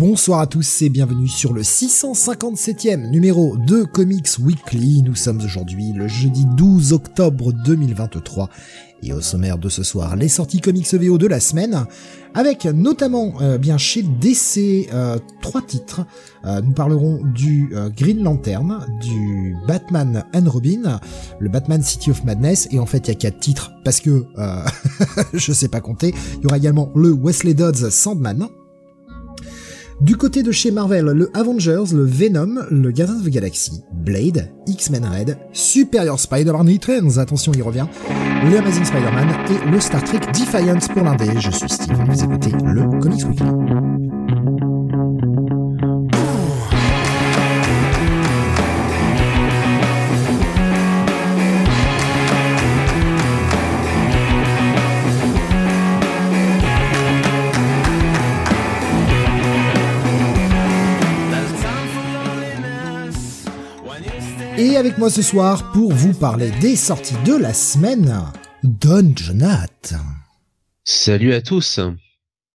Bonsoir 0.00 0.40
à 0.40 0.46
tous 0.46 0.80
et 0.80 0.88
bienvenue 0.88 1.28
sur 1.28 1.52
le 1.52 1.60
657e 1.60 3.10
numéro 3.10 3.58
de 3.58 3.84
Comics 3.84 4.38
Weekly. 4.38 5.02
Nous 5.02 5.14
sommes 5.14 5.42
aujourd'hui 5.42 5.92
le 5.92 6.08
jeudi 6.08 6.46
12 6.56 6.94
octobre 6.94 7.52
2023 7.52 8.48
et 9.02 9.12
au 9.12 9.20
sommaire 9.20 9.58
de 9.58 9.68
ce 9.68 9.82
soir, 9.82 10.16
les 10.16 10.28
sorties 10.28 10.62
comics 10.62 10.90
VO 10.94 11.18
de 11.18 11.26
la 11.26 11.38
semaine, 11.38 11.84
avec 12.32 12.64
notamment 12.64 13.34
euh, 13.42 13.58
bien 13.58 13.76
chez 13.76 14.02
DC 14.02 14.88
euh, 14.90 15.18
trois 15.42 15.60
titres. 15.60 16.06
Euh, 16.46 16.62
nous 16.62 16.72
parlerons 16.72 17.20
du 17.22 17.70
Green 17.94 18.22
Lantern, 18.22 18.86
du 19.02 19.54
Batman 19.68 20.24
and 20.34 20.48
Robin, 20.48 20.98
le 21.40 21.50
Batman 21.50 21.82
City 21.82 22.10
of 22.10 22.24
Madness, 22.24 22.68
et 22.70 22.78
en 22.78 22.86
fait 22.86 23.06
il 23.06 23.08
y 23.08 23.10
a 23.10 23.16
quatre 23.16 23.40
titres 23.40 23.70
parce 23.84 24.00
que 24.00 24.24
je 25.34 25.52
sais 25.52 25.68
pas 25.68 25.82
compter. 25.82 26.14
Il 26.38 26.44
y 26.44 26.46
aura 26.46 26.56
également 26.56 26.90
le 26.94 27.12
Wesley 27.12 27.52
Dodds 27.52 27.90
Sandman, 27.90 28.48
du 30.00 30.16
côté 30.16 30.42
de 30.42 30.52
chez 30.52 30.70
Marvel, 30.70 31.04
le 31.06 31.30
Avengers, 31.34 31.92
le 31.92 32.04
Venom, 32.04 32.64
le 32.70 32.90
Guardians 32.90 33.18
of 33.18 33.24
the 33.24 33.28
Galaxy, 33.28 33.82
Blade, 33.92 34.50
X-Men 34.66 35.04
Red, 35.04 35.38
Superior 35.52 36.18
Spider-Man 36.18 36.68
Returns, 36.68 37.18
attention 37.18 37.52
il 37.54 37.62
revient, 37.62 37.86
le 38.50 38.58
Amazing 38.58 38.84
Spider-Man 38.84 39.28
et 39.50 39.70
le 39.70 39.80
Star 39.80 40.02
Trek 40.04 40.20
Defiance 40.32 40.88
pour 40.88 41.02
l'indé. 41.02 41.26
Je 41.38 41.50
suis 41.50 41.68
Steve, 41.68 41.98
vous 42.08 42.24
écoutez 42.24 42.50
le 42.64 43.00
Comics 43.00 43.26
Weekly. 43.26 43.89
Avec 64.90 64.98
moi 64.98 65.10
ce 65.10 65.22
soir 65.22 65.70
pour 65.70 65.92
vous 65.92 66.12
parler 66.12 66.50
des 66.60 66.74
sorties 66.74 67.14
de 67.24 67.36
la 67.36 67.54
semaine, 67.54 68.12
Don 68.64 69.12
Jonathan. 69.14 70.02
Salut 70.82 71.32
à 71.32 71.40
tous. 71.40 71.78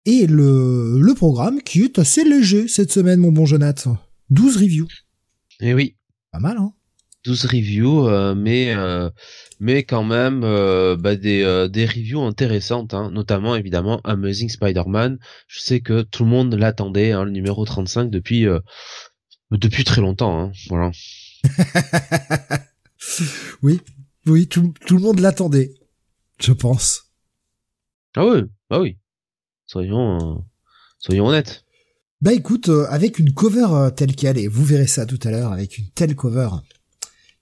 Et 0.05 0.27
le, 0.27 0.99
le 0.99 1.13
programme 1.13 1.61
qui 1.61 1.83
est 1.83 1.97
assez 1.97 2.25
léger 2.25 2.67
cette 2.67 2.91
semaine, 2.91 3.21
mon 3.21 3.31
bon 3.31 3.45
Jonathan. 3.45 3.97
12 4.31 4.57
reviews. 4.57 4.87
Eh 5.61 5.73
oui. 5.73 5.95
Pas 6.33 6.39
mal, 6.39 6.57
hein 6.57 6.73
12 7.23 7.45
reviews, 7.45 8.05
euh, 8.09 8.35
mais 8.35 8.75
euh, 8.75 9.09
mais 9.61 9.83
quand 9.83 10.03
même 10.03 10.43
euh, 10.43 10.97
bah, 10.97 11.15
des, 11.15 11.67
des 11.71 11.85
reviews 11.85 12.21
intéressantes, 12.21 12.93
hein, 12.93 13.11
notamment 13.13 13.55
évidemment 13.55 14.01
Amazing 14.03 14.49
Spider-Man. 14.49 15.19
Je 15.47 15.61
sais 15.61 15.79
que 15.79 16.01
tout 16.01 16.25
le 16.25 16.31
monde 16.31 16.53
l'attendait, 16.53 17.13
hein, 17.13 17.23
le 17.23 17.31
numéro 17.31 17.63
35 17.63 18.09
depuis 18.09 18.45
depuis 19.51 19.85
très 19.85 20.01
longtemps. 20.01 20.37
Hein, 20.37 20.51
voilà. 20.67 20.91
oui, 23.61 23.81
oui, 24.25 24.47
tout, 24.47 24.73
le 24.89 24.99
monde 24.99 25.19
l'attendait, 25.19 25.73
je 26.39 26.51
pense. 26.51 27.11
Ah 28.15 28.25
oui, 28.25 28.41
ah 28.69 28.79
oui. 28.79 28.97
Soyons, 29.65 30.37
euh, 30.37 30.41
soyons 30.99 31.27
honnêtes. 31.27 31.63
Bah 32.21 32.33
écoute, 32.33 32.69
euh, 32.69 32.87
avec 32.89 33.19
une 33.19 33.33
cover 33.33 33.67
euh, 33.71 33.89
telle 33.89 34.15
qu'elle, 34.15 34.37
et 34.37 34.47
vous 34.47 34.63
verrez 34.63 34.87
ça 34.87 35.05
tout 35.05 35.19
à 35.23 35.31
l'heure, 35.31 35.51
avec 35.51 35.77
une 35.77 35.89
telle 35.89 36.15
cover, 36.15 36.49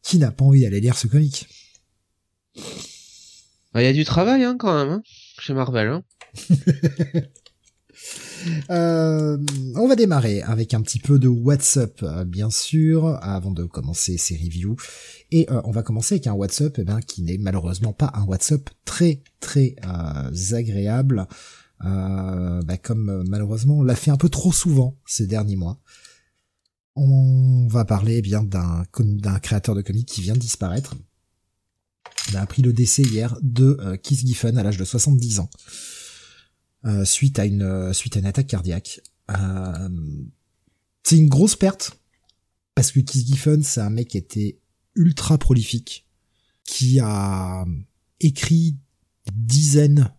qui 0.02 0.18
n'a 0.18 0.32
pas 0.32 0.46
envie 0.46 0.62
d'aller 0.62 0.82
lire 0.82 0.98
ce 0.98 1.08
comic 1.08 1.48
bah, 3.74 3.82
Il 3.82 3.86
y 3.86 3.88
a 3.88 3.94
du 3.94 4.06
travail 4.06 4.44
hein, 4.44 4.58
quand 4.58 4.74
même, 4.74 4.94
hein, 4.94 5.04
chez 5.40 5.54
Marvel. 5.54 5.88
Hein. 5.88 6.04
Euh, 8.70 9.38
on 9.76 9.88
va 9.88 9.96
démarrer 9.96 10.42
avec 10.42 10.74
un 10.74 10.82
petit 10.82 11.00
peu 11.00 11.20
de 11.20 11.28
WhatsApp, 11.28 12.02
euh, 12.04 12.24
bien 12.24 12.50
sûr, 12.50 13.18
avant 13.22 13.52
de 13.52 13.66
commencer 13.66 14.18
ces 14.18 14.36
reviews. 14.36 14.76
Et 15.32 15.50
euh, 15.52 15.62
on 15.66 15.72
va 15.72 15.84
commencer 15.84 16.16
avec 16.16 16.28
un 16.28 16.34
WhatsApp 16.34 16.78
eh 16.80 16.84
ben, 16.84 17.00
qui 17.02 17.22
n'est 17.24 17.38
malheureusement 17.38 17.94
pas 17.94 18.12
un 18.14 18.24
WhatsApp 18.24 18.70
très 18.86 19.22
très 19.40 19.76
agréable, 20.54 21.28
bah, 21.82 22.78
comme 22.82 23.24
malheureusement 23.28 23.80
on 23.80 23.84
l'a 23.84 23.96
fait 23.96 24.12
un 24.12 24.18
peu 24.18 24.30
trop 24.30 24.54
souvent 24.54 24.98
ces 25.06 25.28
derniers 25.28 25.58
mois. 25.58 25.80
On 26.96 27.68
va 27.68 27.84
parler 27.86 28.18
eh 28.18 28.22
bien 28.22 28.44
d'un 28.44 28.84
d'un 29.00 29.40
créateur 29.40 29.76
de 29.76 29.82
comics 29.82 30.08
qui 30.08 30.22
vient 30.22 30.36
de 30.36 30.40
disparaître. 30.40 30.96
On 32.32 32.36
a 32.36 32.42
appris 32.42 32.62
le 32.62 32.72
décès 32.72 33.02
hier 33.02 33.38
de 33.42 33.98
Keith 34.02 34.26
Giffen 34.26 34.58
à 34.58 34.64
l'âge 34.64 34.78
de 34.78 34.86
70 34.86 35.40
ans. 35.40 35.50
Euh, 36.86 37.06
suite 37.06 37.40
à 37.40 37.46
une 37.46 37.62
euh, 37.62 37.94
suite 37.94 38.18
à 38.18 38.20
une 38.20 38.26
attaque 38.26 38.48
cardiaque. 38.48 39.02
Euh, 39.30 39.90
c'est 41.04 41.18
une 41.18 41.30
grosse 41.30 41.56
perte 41.56 41.98
parce 42.76 42.92
que 42.92 43.00
Keith 43.00 43.26
Giffen 43.26 43.64
c'est 43.64 43.80
un 43.80 43.90
mec 43.90 44.10
qui 44.10 44.18
était 44.18 44.60
ultra 44.96 45.38
prolifique, 45.38 46.06
qui 46.66 47.00
a 47.00 47.66
écrit 48.20 48.78
des 49.26 49.32
dizaines 49.34 50.12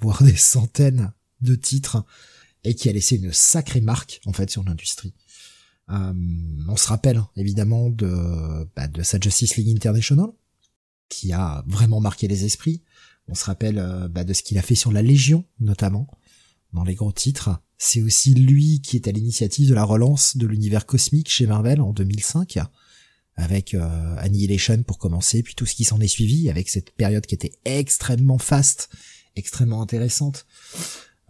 voire 0.00 0.22
des 0.22 0.36
centaines 0.36 1.12
de 1.40 1.54
titres 1.54 2.04
et 2.64 2.74
qui 2.74 2.90
a 2.90 2.92
laissé 2.92 3.16
une 3.16 3.32
sacrée 3.32 3.80
marque 3.80 4.20
en 4.26 4.34
fait 4.34 4.50
sur 4.50 4.62
l'industrie. 4.64 5.14
Euh, 5.90 6.12
on 6.68 6.76
se 6.76 6.88
rappelle 6.88 7.22
évidemment 7.36 7.90
de, 7.90 8.68
bah, 8.76 8.88
de 8.88 9.02
sa 9.02 9.18
Justice 9.18 9.56
League 9.56 9.74
International, 9.74 10.28
qui 11.08 11.32
a 11.32 11.64
vraiment 11.66 12.00
marqué 12.00 12.28
les 12.28 12.44
esprits. 12.44 12.82
On 13.30 13.34
se 13.34 13.44
rappelle 13.44 13.78
euh, 13.78 14.08
bah, 14.08 14.24
de 14.24 14.32
ce 14.32 14.42
qu'il 14.42 14.58
a 14.58 14.62
fait 14.62 14.74
sur 14.74 14.92
la 14.92 15.02
Légion, 15.02 15.44
notamment, 15.60 16.08
dans 16.72 16.84
les 16.84 16.94
gros 16.94 17.12
titres. 17.12 17.62
C'est 17.78 18.02
aussi 18.02 18.34
lui 18.34 18.80
qui 18.82 18.96
est 18.96 19.08
à 19.08 19.12
l'initiative 19.12 19.68
de 19.68 19.74
la 19.74 19.84
relance 19.84 20.36
de 20.36 20.46
l'univers 20.46 20.84
cosmique 20.84 21.30
chez 21.30 21.46
Marvel 21.46 21.80
en 21.80 21.92
2005, 21.92 22.58
avec 23.36 23.74
euh, 23.74 24.16
Annihilation 24.18 24.82
pour 24.82 24.98
commencer, 24.98 25.42
puis 25.42 25.54
tout 25.54 25.64
ce 25.64 25.74
qui 25.74 25.84
s'en 25.84 26.00
est 26.00 26.08
suivi, 26.08 26.50
avec 26.50 26.68
cette 26.68 26.90
période 26.90 27.24
qui 27.24 27.36
était 27.36 27.52
extrêmement 27.64 28.38
faste, 28.38 28.90
extrêmement 29.36 29.80
intéressante. 29.80 30.46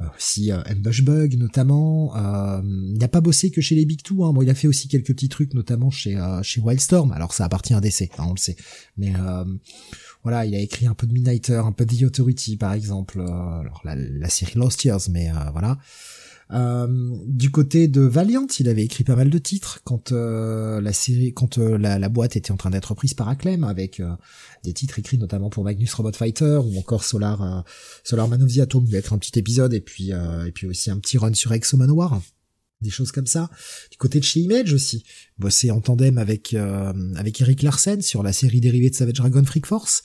Euh, 0.00 0.06
aussi 0.16 0.52
euh, 0.52 0.62
Bug 1.02 1.36
notamment. 1.36 2.16
Euh, 2.16 2.60
il 2.64 2.98
n'a 2.98 3.08
pas 3.08 3.20
bossé 3.20 3.50
que 3.50 3.60
chez 3.60 3.74
les 3.74 3.84
Big 3.84 4.02
Two. 4.02 4.24
Hein. 4.24 4.32
Bon, 4.32 4.42
il 4.42 4.50
a 4.50 4.54
fait 4.54 4.68
aussi 4.68 4.88
quelques 4.88 5.08
petits 5.08 5.28
trucs, 5.28 5.54
notamment 5.54 5.90
chez 5.90 6.18
chez 6.42 6.60
Wildstorm. 6.60 7.12
Alors 7.12 7.34
ça 7.34 7.44
appartient 7.44 7.74
à 7.74 7.80
DC, 7.80 8.10
hein, 8.18 8.24
on 8.26 8.32
le 8.32 8.38
sait. 8.38 8.56
Mais 8.96 9.12
voilà, 10.22 10.44
il 10.44 10.54
a 10.54 10.58
écrit 10.58 10.86
un 10.86 10.94
peu 10.94 11.06
de 11.06 11.12
Midnighter, 11.12 11.62
un 11.64 11.72
peu 11.72 11.86
de 11.86 11.94
The 11.94 12.02
Authority 12.02 12.56
par 12.56 12.74
exemple, 12.74 13.20
euh, 13.20 13.60
alors 13.60 13.80
la, 13.84 14.28
série 14.28 14.58
Lost 14.58 14.84
Years, 14.84 15.08
mais 15.10 15.30
euh, 15.30 15.50
voilà. 15.52 15.78
Euh, 16.52 17.16
du 17.26 17.52
côté 17.52 17.86
de 17.86 18.00
Valiant, 18.00 18.48
il 18.58 18.68
avait 18.68 18.82
écrit 18.82 19.04
pas 19.04 19.14
mal 19.14 19.30
de 19.30 19.38
titres 19.38 19.80
quand 19.84 20.10
la 20.10 20.92
série, 20.92 21.32
quand 21.32 21.58
la, 21.58 22.08
boîte 22.08 22.36
était 22.36 22.50
en 22.50 22.56
train 22.56 22.70
d'être 22.70 22.92
prise 22.94 23.14
par 23.14 23.28
Acclaim, 23.28 23.62
avec 23.62 24.02
des 24.64 24.72
titres 24.72 24.98
écrits 24.98 25.16
notamment 25.16 25.48
pour 25.48 25.62
Magnus 25.62 25.94
Robot 25.94 26.12
Fighter 26.12 26.58
ou 26.64 26.76
encore 26.78 27.04
Solar 27.04 27.64
Solar 28.02 28.26
Man 28.26 28.42
of 28.42 28.52
the 28.52 28.58
Atom, 28.58 28.84
il 28.84 28.92
va 28.92 28.98
être 28.98 29.12
un 29.12 29.18
petit 29.18 29.38
épisode 29.38 29.72
et 29.74 29.80
puis 29.80 30.10
et 30.10 30.52
puis 30.52 30.66
aussi 30.66 30.90
un 30.90 30.98
petit 30.98 31.18
run 31.18 31.34
sur 31.34 31.52
Exo 31.52 31.76
Manowar 31.76 32.20
des 32.80 32.90
choses 32.90 33.12
comme 33.12 33.26
ça. 33.26 33.50
Du 33.90 33.98
côté 33.98 34.20
de 34.20 34.24
chez 34.24 34.40
Image 34.40 34.72
aussi, 34.72 35.04
bossé 35.38 35.70
en 35.70 35.80
tandem 35.80 36.18
avec 36.18 36.54
euh, 36.54 36.92
avec 37.16 37.40
Eric 37.40 37.62
Larsen 37.62 38.02
sur 38.02 38.22
la 38.22 38.32
série 38.32 38.60
dérivée 38.60 38.90
de 38.90 38.94
Savage 38.94 39.14
Dragon 39.14 39.44
Freak 39.44 39.66
Force, 39.66 40.02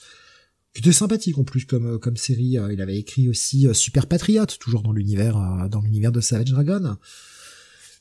qui 0.74 0.80
était 0.80 0.92
sympathique 0.92 1.38
en 1.38 1.44
plus 1.44 1.64
comme 1.64 1.94
euh, 1.94 1.98
comme 1.98 2.16
série. 2.16 2.58
Euh, 2.58 2.72
il 2.72 2.80
avait 2.80 2.98
écrit 2.98 3.28
aussi 3.28 3.66
Super 3.72 4.06
Patriot, 4.06 4.46
toujours 4.60 4.82
dans 4.82 4.92
l'univers 4.92 5.68
dans 5.70 5.80
l'univers 5.80 6.12
de 6.12 6.20
Savage 6.20 6.50
Dragon. 6.50 6.96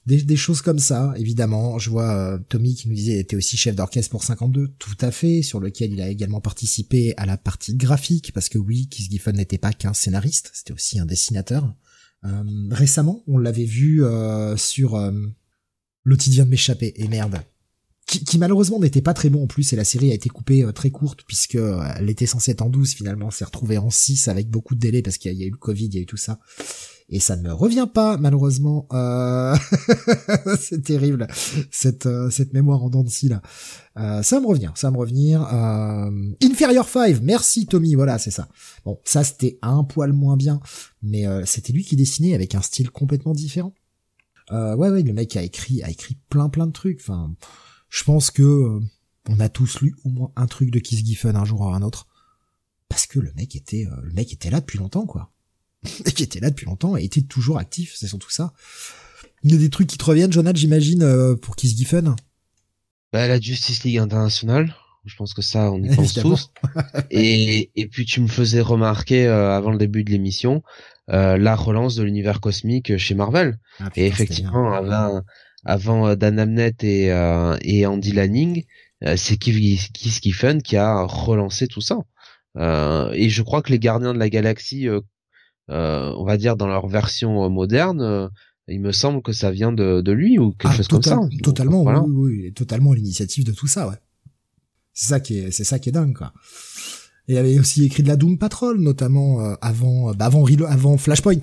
Des, 0.05 0.21
des, 0.21 0.35
choses 0.35 0.61
comme 0.61 0.77
ça, 0.77 1.15
évidemment. 1.17 1.79
Je 1.79 1.89
vois 1.89 2.39
Tommy 2.47 2.75
qui 2.75 2.89
nous 2.89 2.93
disait 2.93 3.17
était 3.17 3.35
aussi 3.35 3.57
chef 3.57 3.75
d'orchestre 3.75 4.11
pour 4.11 4.23
52, 4.23 4.67
tout 4.77 4.97
à 5.01 5.09
fait, 5.09 5.41
sur 5.41 5.59
lequel 5.59 5.93
il 5.93 6.01
a 6.01 6.09
également 6.09 6.41
participé 6.41 7.15
à 7.17 7.25
la 7.25 7.37
partie 7.37 7.73
graphique, 7.73 8.31
parce 8.31 8.47
que 8.47 8.59
oui, 8.59 8.87
Keith 8.87 9.09
Giffen 9.09 9.35
n'était 9.35 9.57
pas 9.57 9.73
qu'un 9.73 9.93
scénariste, 9.95 10.51
c'était 10.53 10.73
aussi 10.73 10.99
un 10.99 11.07
dessinateur. 11.07 11.73
Euh, 12.25 12.43
récemment, 12.71 13.23
on 13.27 13.37
l'avait 13.37 13.65
vu 13.65 14.03
euh, 14.03 14.57
sur 14.57 14.95
euh, 14.95 15.11
Le 16.03 16.15
vient 16.15 16.45
de 16.45 16.49
m'échapper, 16.49 16.93
et 16.95 17.07
merde. 17.07 17.41
Qui, 18.07 18.37
malheureusement 18.37 18.79
n'était 18.79 19.01
pas 19.01 19.15
très 19.15 19.29
bon 19.29 19.43
en 19.43 19.47
plus, 19.47 19.73
et 19.73 19.75
la 19.75 19.83
série 19.83 20.11
a 20.11 20.13
été 20.13 20.29
coupée 20.29 20.63
très 20.75 20.91
courte, 20.91 21.23
puisque 21.25 21.55
elle 21.55 22.09
était 22.09 22.27
censée 22.27 22.51
être 22.51 22.61
en 22.61 22.69
12, 22.69 22.93
finalement, 22.93 23.31
s'est 23.31 23.45
retrouvée 23.45 23.79
en 23.79 23.89
6 23.89 24.27
avec 24.27 24.47
beaucoup 24.47 24.75
de 24.75 24.79
délais, 24.79 25.01
parce 25.01 25.17
qu'il 25.17 25.33
y, 25.33 25.43
a 25.43 25.47
eu 25.47 25.51
le 25.51 25.57
Covid, 25.57 25.85
il 25.85 25.95
y 25.95 25.97
a 25.97 26.01
eu 26.01 26.05
tout 26.05 26.17
ça. 26.17 26.39
Et 27.07 27.19
ça 27.19 27.35
ne 27.35 27.43
me 27.43 27.53
revient 27.53 27.87
pas 27.91 28.17
malheureusement. 28.17 28.87
Euh... 28.91 29.55
c'est 30.59 30.81
terrible 30.83 31.27
cette 31.71 32.07
euh, 32.07 32.29
cette 32.29 32.53
mémoire 32.53 32.83
en 32.83 32.89
dents 32.89 33.03
de 33.03 33.09
scie 33.09 33.29
là. 33.29 33.41
Euh, 33.97 34.23
ça 34.23 34.39
me 34.39 34.47
revient, 34.47 34.71
ça 34.75 34.91
me 34.91 34.97
revenir. 34.97 35.41
Euh... 35.53 36.33
Inferior 36.43 36.87
5, 36.87 37.21
merci 37.21 37.67
Tommy, 37.67 37.95
voilà 37.95 38.17
c'est 38.17 38.31
ça. 38.31 38.49
Bon, 38.85 38.99
ça 39.05 39.23
c'était 39.23 39.59
un 39.61 39.83
poil 39.83 40.13
moins 40.13 40.37
bien, 40.37 40.59
mais 41.01 41.27
euh, 41.27 41.45
c'était 41.45 41.73
lui 41.73 41.83
qui 41.83 41.95
dessinait 41.95 42.33
avec 42.33 42.55
un 42.55 42.61
style 42.61 42.89
complètement 42.89 43.33
différent. 43.33 43.73
ouais 44.51 44.89
ouais, 44.89 45.03
le 45.03 45.13
mec 45.13 45.35
a 45.35 45.43
écrit 45.43 45.83
a 45.83 45.89
écrit 45.89 46.17
plein 46.29 46.49
plein 46.49 46.67
de 46.67 46.73
trucs. 46.73 47.01
Enfin, 47.01 47.35
je 47.89 48.03
pense 48.03 48.31
que 48.31 48.79
on 49.29 49.39
a 49.39 49.49
tous 49.49 49.81
lu 49.81 49.95
au 50.03 50.09
moins 50.09 50.31
un 50.35 50.47
truc 50.47 50.71
de 50.71 50.79
Kiss 50.79 51.05
Giffen 51.05 51.35
un 51.35 51.45
jour 51.45 51.61
ou 51.61 51.65
un 51.65 51.81
autre, 51.83 52.07
parce 52.89 53.05
que 53.05 53.19
le 53.19 53.31
mec 53.33 53.55
était 53.55 53.87
le 54.01 54.13
mec 54.13 54.33
était 54.33 54.49
là 54.49 54.59
depuis 54.59 54.79
longtemps 54.79 55.05
quoi. 55.05 55.34
qui 56.15 56.23
était 56.23 56.39
là 56.39 56.49
depuis 56.49 56.65
longtemps 56.65 56.97
et 56.97 57.03
était 57.03 57.21
toujours 57.21 57.57
actif, 57.57 57.93
c'est 57.95 58.07
surtout 58.07 58.29
ça. 58.29 58.53
Il 59.43 59.51
y 59.51 59.55
a 59.55 59.59
des 59.59 59.69
trucs 59.69 59.87
qui 59.87 59.97
te 59.97 60.03
reviennent, 60.03 60.33
Jonathan, 60.33 60.57
j'imagine, 60.57 61.03
euh, 61.03 61.35
pour 61.35 61.55
Kiss 61.55 61.77
Giffen 61.77 62.15
Bah, 63.13 63.27
la 63.27 63.39
Justice 63.39 63.83
League 63.83 63.99
internationale. 63.99 64.75
Je 65.05 65.15
pense 65.15 65.35
que 65.35 65.43
ça, 65.43 65.71
on 65.71 65.83
y 65.83 65.95
pense 65.95 66.15
tous. 66.15 66.51
et, 67.11 67.69
et 67.75 67.87
puis 67.87 68.05
tu 68.05 68.21
me 68.21 68.27
faisais 68.27 68.61
remarquer 68.61 69.27
euh, 69.27 69.51
avant 69.55 69.69
le 69.69 69.77
début 69.77 70.03
de 70.03 70.09
l'émission 70.09 70.63
euh, 71.11 71.37
la 71.37 71.55
relance 71.55 71.95
de 71.95 72.01
l'univers 72.01 72.41
cosmique 72.41 72.97
chez 72.97 73.13
Marvel. 73.13 73.59
Ah, 73.79 73.91
et 73.95 74.07
effectivement, 74.07 74.73
avant, 74.73 75.21
avant 75.63 76.15
Dan 76.15 76.39
Amnett 76.39 76.83
et, 76.83 77.13
et 77.61 77.85
Andy 77.85 78.13
Lanning, 78.13 78.63
c'est 79.15 79.37
Kiss 79.37 80.21
Giffen 80.23 80.63
qui 80.63 80.75
a 80.75 81.03
relancé 81.03 81.67
tout 81.67 81.81
ça. 81.81 81.99
et 82.57 83.29
je 83.29 83.41
crois 83.43 83.61
que 83.61 83.71
les 83.71 83.77
Gardiens 83.77 84.15
de 84.15 84.17
la 84.17 84.29
Galaxie 84.29 84.87
euh, 84.87 85.01
on 85.69 86.23
va 86.25 86.37
dire 86.37 86.55
dans 86.55 86.67
leur 86.67 86.87
version 86.87 87.43
euh, 87.43 87.49
moderne, 87.49 88.01
euh, 88.01 88.27
il 88.67 88.81
me 88.81 88.91
semble 88.91 89.21
que 89.21 89.31
ça 89.31 89.51
vient 89.51 89.71
de, 89.71 90.01
de 90.01 90.11
lui 90.11 90.39
ou 90.39 90.51
quelque 90.51 90.73
ah, 90.73 90.77
chose 90.77 90.87
comme 90.87 91.03
ça. 91.03 91.19
Totalement, 91.43 91.83
oui, 91.83 92.41
oui, 92.43 92.53
totalement 92.53 92.93
l'initiative 92.93 93.43
de 93.43 93.51
tout 93.51 93.67
ça, 93.67 93.87
ouais. 93.87 93.97
C'est 94.93 95.07
ça 95.07 95.19
qui 95.19 95.39
est, 95.39 95.51
c'est 95.51 95.63
ça 95.63 95.77
qui 95.77 95.89
est 95.89 95.91
dingue, 95.91 96.15
quoi. 96.15 96.33
Et 97.27 97.33
il 97.33 97.37
avait 97.37 97.59
aussi 97.59 97.83
écrit 97.83 98.03
de 98.03 98.07
la 98.07 98.15
Doom 98.15 98.37
Patrol, 98.37 98.79
notamment 98.79 99.39
avant, 99.61 100.13
bah 100.13 100.25
avant, 100.25 100.45
avant 100.45 100.97
Flashpoint. 100.97 101.39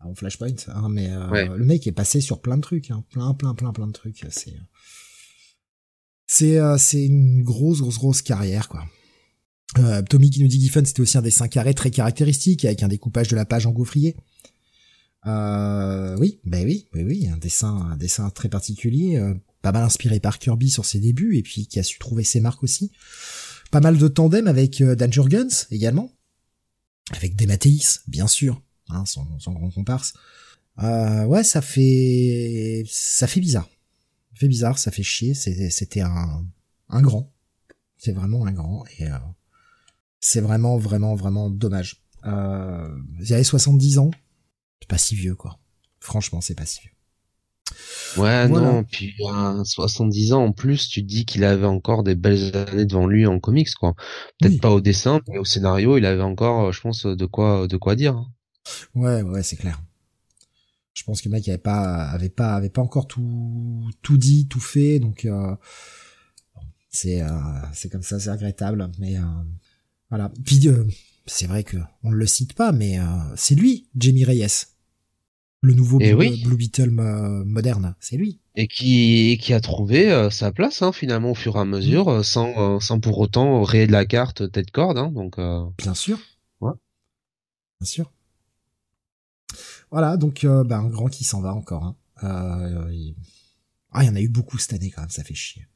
Avant 0.00 0.14
Flashpoint, 0.14 0.56
hein, 0.68 0.88
mais 0.90 1.08
le 1.08 1.64
mec 1.64 1.86
est 1.86 1.92
passé 1.92 2.20
sur 2.20 2.40
plein 2.40 2.56
de 2.56 2.62
trucs, 2.62 2.90
hein, 2.90 3.04
plein, 3.10 3.32
plein, 3.34 3.54
plein, 3.54 3.72
plein 3.72 3.86
de 3.86 3.92
trucs. 3.92 4.26
C'est, 4.30 4.56
c'est, 6.26 6.58
c'est 6.76 7.06
une 7.06 7.42
grosse, 7.42 7.80
grosse, 7.80 7.98
grosse 7.98 8.22
carrière, 8.22 8.68
quoi. 8.68 8.84
Euh, 9.78 10.02
Tommy 10.02 10.30
qui 10.30 10.40
nous 10.40 10.48
dit 10.48 10.60
Giffen, 10.60 10.84
c'était 10.84 11.00
aussi 11.00 11.18
un 11.18 11.22
dessin 11.22 11.48
carré 11.48 11.74
très 11.74 11.90
caractéristique 11.90 12.64
avec 12.64 12.82
un 12.82 12.88
découpage 12.88 13.28
de 13.28 13.36
la 13.36 13.44
page 13.44 13.66
en 13.66 13.72
gaufrier. 13.72 14.16
Euh, 15.26 16.16
oui, 16.18 16.40
ben 16.44 16.66
oui, 16.66 16.86
oui, 16.92 17.02
oui, 17.02 17.28
un 17.28 17.38
dessin, 17.38 17.74
un 17.74 17.96
dessin 17.96 18.28
très 18.30 18.48
particulier, 18.48 19.16
euh, 19.16 19.34
pas 19.62 19.72
mal 19.72 19.82
inspiré 19.82 20.20
par 20.20 20.38
Kirby 20.38 20.70
sur 20.70 20.84
ses 20.84 21.00
débuts 21.00 21.36
et 21.36 21.42
puis 21.42 21.66
qui 21.66 21.78
a 21.78 21.82
su 21.82 21.98
trouver 21.98 22.24
ses 22.24 22.40
marques 22.40 22.62
aussi. 22.62 22.92
Pas 23.70 23.80
mal 23.80 23.96
de 23.96 24.08
tandem 24.08 24.46
avec 24.46 24.80
euh, 24.80 24.94
Dan 24.94 25.12
Jurgens 25.12 25.66
également, 25.70 26.12
avec 27.10 27.36
Dematteis, 27.36 28.00
bien 28.06 28.26
sûr, 28.26 28.62
hein, 28.90 29.04
son, 29.06 29.26
son 29.38 29.52
grand 29.52 29.70
comparse. 29.70 30.12
Euh, 30.82 31.24
ouais, 31.24 31.42
ça 31.42 31.62
fait, 31.62 32.84
ça 32.86 33.26
fait 33.26 33.40
bizarre, 33.40 33.70
ça 34.32 34.40
fait 34.40 34.48
bizarre, 34.48 34.78
ça 34.78 34.90
fait 34.90 35.02
chier. 35.02 35.32
C'était 35.34 36.02
un, 36.02 36.44
un 36.90 37.00
grand, 37.00 37.32
c'est 37.96 38.12
vraiment 38.12 38.44
un 38.44 38.52
grand 38.52 38.84
et 38.98 39.06
c'est 40.24 40.40
vraiment, 40.40 40.78
vraiment, 40.78 41.14
vraiment 41.14 41.50
dommage. 41.50 42.02
Euh, 42.24 42.88
avait 43.30 43.44
70 43.44 43.98
ans. 43.98 44.10
C'est 44.80 44.88
pas 44.88 44.96
si 44.96 45.14
vieux, 45.14 45.34
quoi. 45.34 45.58
Franchement, 46.00 46.40
c'est 46.40 46.54
pas 46.54 46.64
si 46.64 46.80
vieux. 46.80 46.90
Ouais, 48.16 48.48
non, 48.48 48.84
puis 48.84 49.14
70 49.64 50.32
ans 50.32 50.44
en 50.44 50.52
plus, 50.52 50.88
tu 50.88 51.02
dis 51.02 51.26
qu'il 51.26 51.44
avait 51.44 51.66
encore 51.66 52.04
des 52.04 52.14
belles 52.14 52.56
années 52.56 52.86
devant 52.86 53.06
lui 53.06 53.26
en 53.26 53.38
comics, 53.38 53.74
quoi. 53.74 53.94
Peut-être 54.40 54.62
pas 54.62 54.70
au 54.70 54.80
dessin, 54.80 55.20
mais 55.28 55.36
au 55.36 55.44
scénario, 55.44 55.98
il 55.98 56.06
avait 56.06 56.22
encore, 56.22 56.72
je 56.72 56.80
pense, 56.80 57.04
de 57.04 57.26
quoi, 57.26 57.66
de 57.68 57.76
quoi 57.76 57.94
dire. 57.94 58.16
Hein. 58.16 58.32
Ouais, 58.94 59.20
ouais, 59.20 59.42
c'est 59.42 59.56
clair. 59.56 59.82
Je 60.94 61.02
pense 61.04 61.20
que 61.20 61.28
le 61.28 61.34
mec 61.34 61.46
avait 61.50 61.58
pas, 61.58 62.08
avait 62.08 62.30
pas, 62.30 62.54
avait 62.54 62.70
pas 62.70 62.80
encore 62.80 63.06
tout, 63.08 63.90
tout 64.00 64.16
dit, 64.16 64.48
tout 64.48 64.60
fait, 64.60 65.00
donc 65.00 65.26
euh, 65.26 65.54
c'est, 66.88 67.20
euh, 67.20 67.28
c'est 67.74 67.90
comme 67.90 68.02
ça, 68.02 68.18
c'est 68.18 68.30
regrettable, 68.30 68.90
mais 68.98 69.18
euh, 69.18 69.22
voilà. 70.14 70.30
Puis 70.44 70.68
euh, 70.68 70.84
c'est 71.26 71.48
vrai 71.48 71.64
que 71.64 71.76
on 72.04 72.12
ne 72.12 72.14
le 72.14 72.26
cite 72.28 72.52
pas, 72.52 72.70
mais 72.70 73.00
euh, 73.00 73.04
c'est 73.34 73.56
lui, 73.56 73.88
Jamie 73.96 74.24
Reyes, 74.24 74.46
le 75.60 75.74
nouveau 75.74 75.98
eh 76.00 76.14
Blue, 76.14 76.56
Beetle 76.56 76.90
moderne. 76.90 77.96
C'est 77.98 78.16
lui. 78.16 78.38
Et 78.54 78.68
qui 78.68 79.40
qui 79.42 79.52
a 79.52 79.60
trouvé 79.60 80.12
euh, 80.12 80.30
sa 80.30 80.52
place 80.52 80.82
hein, 80.82 80.92
finalement 80.92 81.32
au 81.32 81.34
fur 81.34 81.56
et 81.56 81.58
à 81.58 81.64
mesure, 81.64 82.24
sans 82.24 82.78
sans 82.78 83.00
pour 83.00 83.18
autant 83.18 83.64
rayer 83.64 83.88
de 83.88 83.92
la 83.92 84.06
carte 84.06 84.52
tête 84.52 84.70
corde. 84.70 84.98
Hein, 84.98 85.10
donc 85.10 85.36
bien 85.78 85.94
sûr. 85.94 86.20
Ouais. 86.60 86.74
Bien 87.80 87.86
sûr. 87.86 88.12
Voilà, 89.90 90.16
donc 90.16 90.46
ben, 90.46 90.78
un 90.78 90.88
grand 90.90 91.08
qui 91.08 91.24
s'en 91.24 91.40
va 91.40 91.52
encore. 91.52 91.96
Hein. 92.22 92.88
Il... 92.92 93.16
Ah, 93.90 94.04
il 94.04 94.06
y 94.06 94.10
en 94.10 94.14
a 94.14 94.20
eu 94.20 94.28
beaucoup 94.28 94.58
cette 94.58 94.74
année 94.74 94.90
quand 94.90 95.02
même, 95.02 95.10
ça 95.10 95.24
fait 95.24 95.34
chier. 95.34 95.66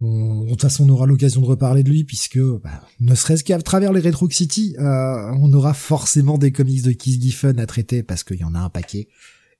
De 0.00 0.50
toute 0.50 0.62
façon, 0.62 0.84
on 0.84 0.92
aura 0.92 1.06
l'occasion 1.06 1.40
de 1.40 1.46
reparler 1.46 1.82
de 1.82 1.90
lui 1.90 2.04
puisque, 2.04 2.38
bah, 2.38 2.82
ne 3.00 3.14
serait-ce 3.14 3.44
qu'à 3.44 3.58
travers 3.60 3.92
les 3.92 4.00
Retro 4.00 4.28
City, 4.30 4.76
euh, 4.78 5.32
on 5.40 5.52
aura 5.52 5.72
forcément 5.74 6.38
des 6.38 6.52
comics 6.52 6.82
de 6.82 6.92
Kiss 6.92 7.20
Giffen 7.20 7.58
à 7.58 7.66
traiter 7.66 8.02
parce 8.02 8.22
qu'il 8.22 8.38
y 8.38 8.44
en 8.44 8.54
a 8.54 8.60
un 8.60 8.68
paquet. 8.68 9.08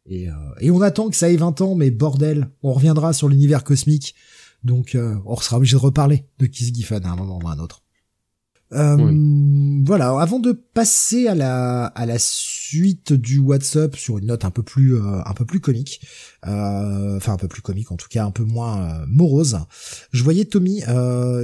Et, 0.05 0.29
euh, 0.29 0.33
et, 0.61 0.71
on 0.71 0.83
attend 0.83 1.09
que 1.09 1.17
ça 1.17 1.31
ait 1.31 1.37
20 1.37 1.61
ans, 1.62 1.75
mais 1.75 1.91
bordel, 1.91 2.49
on 2.62 2.73
reviendra 2.73 3.12
sur 3.12 3.29
l'univers 3.29 3.65
cosmique, 3.65 4.15
donc 4.62 4.94
euh, 4.94 5.17
on 5.25 5.37
sera 5.37 5.56
obligé 5.56 5.77
de 5.77 5.81
reparler 5.81 6.27
de 6.38 6.47
Kiss 6.47 6.73
Giffen 6.73 7.05
à 7.05 7.11
un 7.11 7.17
moment 7.17 7.41
ou 7.43 7.49
à 7.49 7.53
un 7.53 7.59
autre. 7.59 7.83
Euh, 8.76 9.82
voilà, 9.84 10.11
avant 10.20 10.38
de 10.38 10.52
passer 10.52 11.28
à 11.28 11.34
la 11.34 11.87
à 11.87 12.05
la 12.05 12.19
suite 12.19 13.12
du 13.12 13.38
WhatsApp 13.38 13.96
sur 13.96 14.19
une 14.19 14.26
note 14.26 14.44
un 14.44 14.50
peu 14.50 14.62
plus 14.62 14.96
euh, 14.96 15.20
un 15.25 15.32
peu 15.32 15.44
plus 15.46 15.61
comique, 15.61 16.00
euh, 16.46 17.17
enfin 17.17 17.32
un 17.32 17.37
peu 17.37 17.49
plus 17.49 17.62
comique 17.62 17.90
en 17.90 17.96
tout 17.96 18.08
cas 18.08 18.25
un 18.25 18.31
peu 18.31 18.44
moins 18.44 19.05
morose, 19.06 19.61
je 20.12 20.23
voyais 20.23 20.44
Tommy 20.44 20.82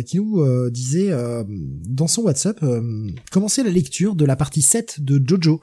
qui 0.07 0.17
nous 0.19 0.71
disait 0.71 1.11
dans 1.49 2.07
son 2.07 2.23
WhatsApp 2.23 2.63
commencer 3.31 3.63
la 3.63 3.71
lecture 3.71 4.15
de 4.15 4.25
la 4.25 4.37
partie 4.37 4.63
7 4.63 5.01
de 5.01 5.23
Jojo. 5.27 5.61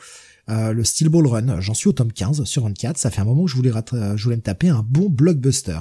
le 0.48 0.84
Steel 0.84 1.10
Ball 1.10 1.28
Run, 1.28 1.62
j'en 1.62 1.74
suis 1.74 1.90
au 1.90 1.94
tome 1.94 2.12
15 2.12 2.46
sur 2.46 2.64
24, 2.64 2.98
ça 2.98 3.12
fait 3.12 3.22
un 3.22 3.26
moment 3.26 3.46
que 3.46 3.52
je 3.52 3.56
voulais, 3.56 3.72
je 4.16 4.24
voulais 4.24 4.38
me 4.38 4.42
taper 4.42 4.70
un 4.70 4.84
bon 4.88 5.10
blockbuster. 5.10 5.80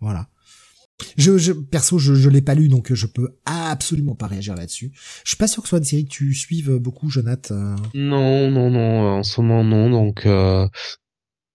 Voilà. 0.00 0.28
Je, 1.16 1.38
je, 1.38 1.52
perso, 1.52 1.98
je, 1.98 2.14
je 2.14 2.28
l'ai 2.28 2.42
pas 2.42 2.54
lu, 2.54 2.68
donc 2.68 2.92
je 2.92 3.06
peux 3.06 3.36
absolument 3.44 4.14
pas 4.14 4.26
réagir 4.26 4.54
là-dessus. 4.54 4.92
Je 5.24 5.30
suis 5.30 5.36
pas 5.36 5.46
sûr 5.46 5.62
que 5.62 5.68
ce 5.68 5.70
soit 5.70 5.78
une 5.78 5.84
série 5.84 6.04
que 6.04 6.10
tu 6.10 6.34
suives 6.34 6.76
beaucoup, 6.76 7.08
Jonathan. 7.10 7.54
Euh. 7.54 7.76
Non, 7.94 8.50
non, 8.50 8.70
non, 8.70 9.18
en 9.18 9.22
ce 9.22 9.40
moment 9.40 9.62
non, 9.64 9.90
donc 9.90 10.26
euh, 10.26 10.66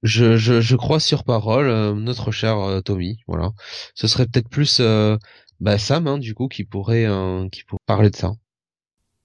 je, 0.02 0.38
je, 0.38 0.62
je 0.62 0.76
crois 0.76 1.00
sur 1.00 1.24
parole 1.24 1.68
euh, 1.68 1.94
notre 1.94 2.32
cher 2.32 2.82
Tommy, 2.86 3.20
voilà. 3.28 3.52
Ce 3.96 4.08
serait 4.08 4.28
peut-être 4.28 4.50
plus 4.50 4.82
bah, 5.60 5.78
Sam, 5.78 6.08
hein, 6.08 6.18
du 6.18 6.34
coup, 6.34 6.48
qui 6.48 6.64
pourrait, 6.64 7.08
qui 7.52 7.64
pourrait 7.64 7.80
parler 7.86 8.10
de 8.10 8.16
ça. 8.16 8.34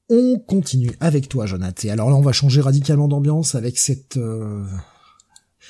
On 0.08 0.38
continue 0.38 0.92
avec 1.00 1.28
toi, 1.28 1.46
Jonathan. 1.46 1.88
Et 1.88 1.90
alors 1.90 2.10
là, 2.10 2.16
on 2.16 2.22
va 2.22 2.32
changer 2.32 2.60
radicalement 2.60 3.08
d'ambiance 3.08 3.54
avec 3.54 3.78
cette, 3.78 4.18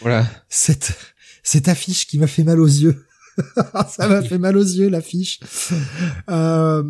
voilà, 0.00 0.26
cette, 0.48 0.96
cette 1.42 1.68
affiche 1.68 2.06
qui 2.06 2.18
m'a 2.18 2.26
fait 2.26 2.44
mal 2.44 2.60
aux 2.60 2.66
yeux. 2.66 3.04
ça 3.88 4.08
m'a 4.08 4.22
fait 4.22 4.38
mal 4.38 4.56
aux 4.56 4.62
yeux 4.62 4.88
l'affiche. 4.88 5.40
Euh, 6.28 6.82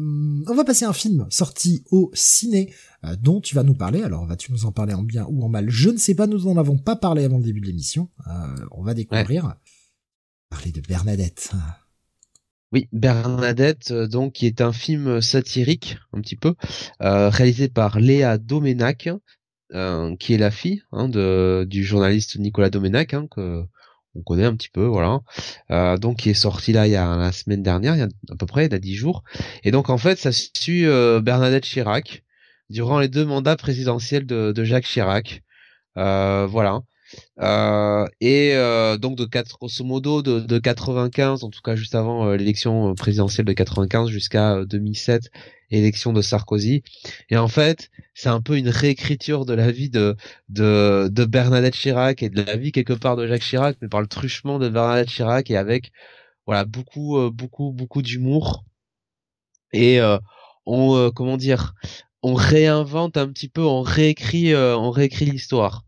on 0.47 0.55
va 0.55 0.65
passer 0.65 0.85
à 0.85 0.89
un 0.89 0.95
film 0.95 1.27
sorti 1.31 1.85
au 1.91 2.11
ciné 2.15 2.73
euh, 3.05 3.17
dont 3.17 3.41
tu 3.41 3.55
vas 3.55 3.63
nous 3.63 3.75
parler. 3.75 4.03
Alors 4.03 4.27
vas-tu 4.27 4.53
nous 4.53 4.67
en 4.67 4.73
parler 4.73 4.95
en 4.95 5.03
bien 5.03 5.27
ou 5.29 5.45
en 5.45 5.49
mal? 5.49 5.69
Je 5.69 5.91
ne 5.91 5.99
sais 5.99 6.15
pas, 6.15 6.27
nous 6.27 6.45
n'en 6.45 6.57
avons 6.57 6.79
pas 6.79 6.97
parlé 6.97 7.25
avant 7.25 7.39
le 7.39 7.45
début 7.45 7.61
de 7.61 7.67
l'émission. 7.67 8.09
Euh, 8.27 8.31
on 8.73 8.83
va 8.83 8.95
découvrir. 8.95 9.57
Parler 10.51 10.73
de 10.73 10.81
Bernadette. 10.81 11.51
Oui, 12.73 12.89
Bernadette, 12.93 13.93
donc 13.93 14.35
qui 14.35 14.47
est 14.47 14.61
un 14.61 14.73
film 14.73 15.21
satirique 15.21 15.99
un 16.13 16.21
petit 16.21 16.37
peu, 16.37 16.55
réalisé 17.01 17.69
par 17.69 17.99
Léa 17.99 18.39
Domenac, 18.39 19.11
qui 20.19 20.35
est 20.35 20.39
la 20.39 20.51
fille 20.51 20.83
hein, 20.93 21.09
de, 21.09 21.67
du 21.69 21.85
journaliste 21.85 22.39
Nicolas 22.39 22.71
Domenac, 22.71 23.15
hein, 23.15 23.27
on 24.19 24.23
connaît 24.23 24.45
un 24.45 24.55
petit 24.55 24.69
peu, 24.69 24.85
voilà. 24.85 25.21
Euh, 25.71 25.97
donc 25.97 26.19
qui 26.19 26.31
est 26.31 26.35
sorti 26.35 26.73
là 26.73 26.87
il 26.87 26.93
y 26.93 26.97
a 26.97 27.17
la 27.17 27.33
semaine 27.33 27.63
dernière, 27.63 27.95
il 27.95 28.01
y 28.01 28.03
a 28.03 28.09
à 28.31 28.37
peu 28.37 28.47
près, 28.47 28.67
il 28.67 28.73
y 28.73 28.75
a 28.75 28.79
dix 28.79 28.95
jours. 28.95 29.23
Et 29.65 29.71
donc 29.71 29.91
en 29.91 29.99
fait, 29.99 30.19
ça 30.19 30.33
suit 30.33 30.87
euh, 30.87 31.21
Bernadette 31.21 31.65
Chirac 31.65 32.25
durant 32.71 32.99
les 32.99 33.09
deux 33.09 33.25
mandats 33.25 33.57
présidentiels 33.57 34.27
de, 34.27 34.65
Jacques 34.65 34.85
Chirac. 34.85 35.43
Euh, 35.97 36.47
voilà. 36.47 36.81
Euh, 37.41 38.07
et 38.21 38.55
euh, 38.55 38.97
donc 38.99 39.17
de 39.17 39.25
4, 39.25 39.59
grosso 39.59 39.85
modo 39.85 40.23
de, 40.23 40.41
de 40.41 40.59
95, 40.59 41.45
en 41.45 41.51
tout 41.51 41.61
cas 41.63 41.77
juste 41.77 41.95
avant 41.95 42.27
euh, 42.27 42.37
l'élection 42.37 42.95
présidentielle 42.95 43.47
de 43.47 43.53
95 43.53 44.11
jusqu'à 44.11 44.65
2007, 44.65 45.31
élection 45.71 46.13
de 46.13 46.23
Sarkozy. 46.23 46.83
Et 47.31 47.37
en 47.37 47.49
fait, 47.49 47.91
c'est 48.15 48.29
un 48.29 48.41
peu 48.41 48.57
une 48.57 48.69
réécriture 48.69 49.45
de 49.47 49.55
la 49.55 49.71
vie 49.71 49.91
de, 49.91 50.17
de, 50.49 51.09
de 51.11 51.25
Bernadette 51.25 51.75
Chirac 51.75 52.23
et 52.23 52.31
de 52.31 52.43
la 52.43 52.57
vie 52.57 52.73
quelque 52.73 52.93
part 52.93 53.17
de 53.17 53.27
Jacques 53.27 53.43
Chirac, 53.43 53.77
mais 53.81 53.89
par 53.89 54.01
le 54.01 54.09
truchement 54.09 54.59
de 54.59 54.69
Bernadette 54.69 55.09
Chirac 55.09 55.51
et 55.51 55.57
avec 55.57 55.93
voilà 56.47 56.65
beaucoup 56.65 57.31
beaucoup 57.31 57.73
beaucoup 57.73 58.01
d'humour 58.01 58.65
et 59.73 60.01
on 60.65 61.11
comment 61.15 61.37
dire 61.37 61.75
on 62.23 62.35
réinvente 62.35 63.17
un 63.17 63.29
petit 63.29 63.49
peu, 63.49 63.63
on 63.63 63.83
réécrit, 63.83 64.55
on 64.55 64.91
réécrit 64.91 65.27
l'histoire. 65.27 65.85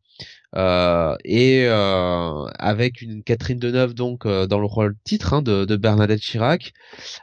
Euh, 0.56 1.16
et 1.24 1.64
euh, 1.66 2.46
avec 2.58 3.02
une 3.02 3.22
Catherine 3.22 3.58
Deneuve 3.58 3.94
donc 3.94 4.26
euh, 4.26 4.48
dans 4.48 4.58
le 4.58 4.66
rôle 4.66 4.96
titre 5.04 5.32
hein, 5.32 5.42
de, 5.42 5.64
de, 5.64 5.76
Bernadette 5.76 6.20
Chirac, 6.20 6.72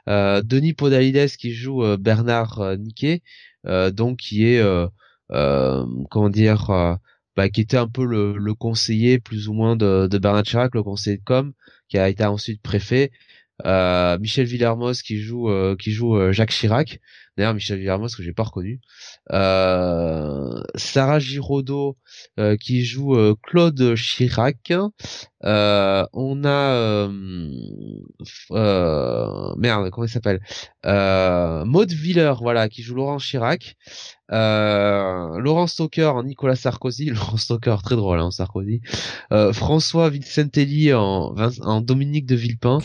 Denis 0.08 0.74
Podalides 0.74 1.36
qui 1.36 1.54
joue 1.54 1.84
Bernard 1.98 2.78
Niquet, 2.78 3.22
donc 3.66 4.18
qui 4.18 4.46
est 4.46 4.64
comment 5.30 6.30
dire 6.30 6.98
bah, 7.36 7.50
qui 7.50 7.62
était 7.62 7.78
un 7.78 7.88
peu 7.88 8.06
le, 8.06 8.38
le, 8.38 8.54
conseiller 8.56 9.20
plus 9.20 9.48
ou 9.48 9.54
moins 9.54 9.76
de, 9.76 10.08
de 10.08 10.18
Bernard 10.18 10.44
Chirac, 10.44 10.74
le 10.74 10.84
conseiller 10.84 11.18
de 11.18 11.24
com, 11.24 11.54
qui 11.90 11.98
a 11.98 12.10
été 12.10 12.24
ensuite 12.26 12.62
préfet. 12.62 13.12
Michel 13.66 14.46
Villermoz 14.46 15.02
qui 15.02 15.20
joue 15.20 15.50
qui 15.78 15.92
joue 15.92 16.32
Jacques 16.32 16.52
Chirac. 16.52 17.00
D'ailleurs 17.38 17.54
Michel 17.54 17.78
Villermoz 17.78 18.16
que 18.16 18.24
j'ai 18.24 18.34
pas 18.34 18.44
reconnu. 18.44 18.82
Euh, 19.32 20.64
Sarah 20.74 21.20
Giraudot 21.20 21.96
euh, 22.40 22.58
qui 22.58 22.84
joue 22.84 23.16
euh, 23.16 23.36
Claude 23.44 23.96
Chirac. 23.96 24.74
on 25.44 26.42
a 26.46 27.08
merde 29.56 29.90
comment 29.92 30.06
il 30.06 30.10
s'appelle? 30.10 30.42
Maud 30.84 31.92
Viller 31.92 32.34
voilà 32.42 32.70
qui 32.70 32.82
joue 32.82 32.96
Laurent 32.96 33.20
Chirac. 33.20 33.76
Laurent 34.30 35.68
Stoker 35.68 36.16
en 36.16 36.24
Nicolas 36.24 36.56
Sarkozy, 36.56 37.06
Laurent 37.12 37.38
Stoker 37.38 37.78
très 37.84 37.96
drôle 37.96 38.20
hein, 38.20 38.32
Sarkozy, 38.32 38.82
François 39.54 40.10
Vincentelli 40.10 40.92
en, 40.94 41.36
en 41.62 41.82
Dominique 41.82 42.26
de 42.26 42.36
Villepin 42.36 42.80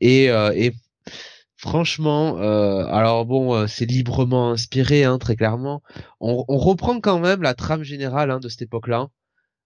et, 0.00 0.24
et 0.28 0.72
Franchement, 1.62 2.40
euh, 2.40 2.84
alors 2.86 3.24
bon, 3.24 3.54
euh, 3.54 3.66
c'est 3.68 3.86
librement 3.86 4.50
inspiré, 4.50 5.04
hein, 5.04 5.18
très 5.18 5.36
clairement. 5.36 5.80
On, 6.18 6.34
reprend 6.58 6.98
quand 7.00 7.20
même 7.20 7.40
la 7.40 7.54
trame 7.54 7.84
générale 7.84 8.32
hein, 8.32 8.40
de 8.40 8.48
cette 8.48 8.62
époque-là. 8.62 9.06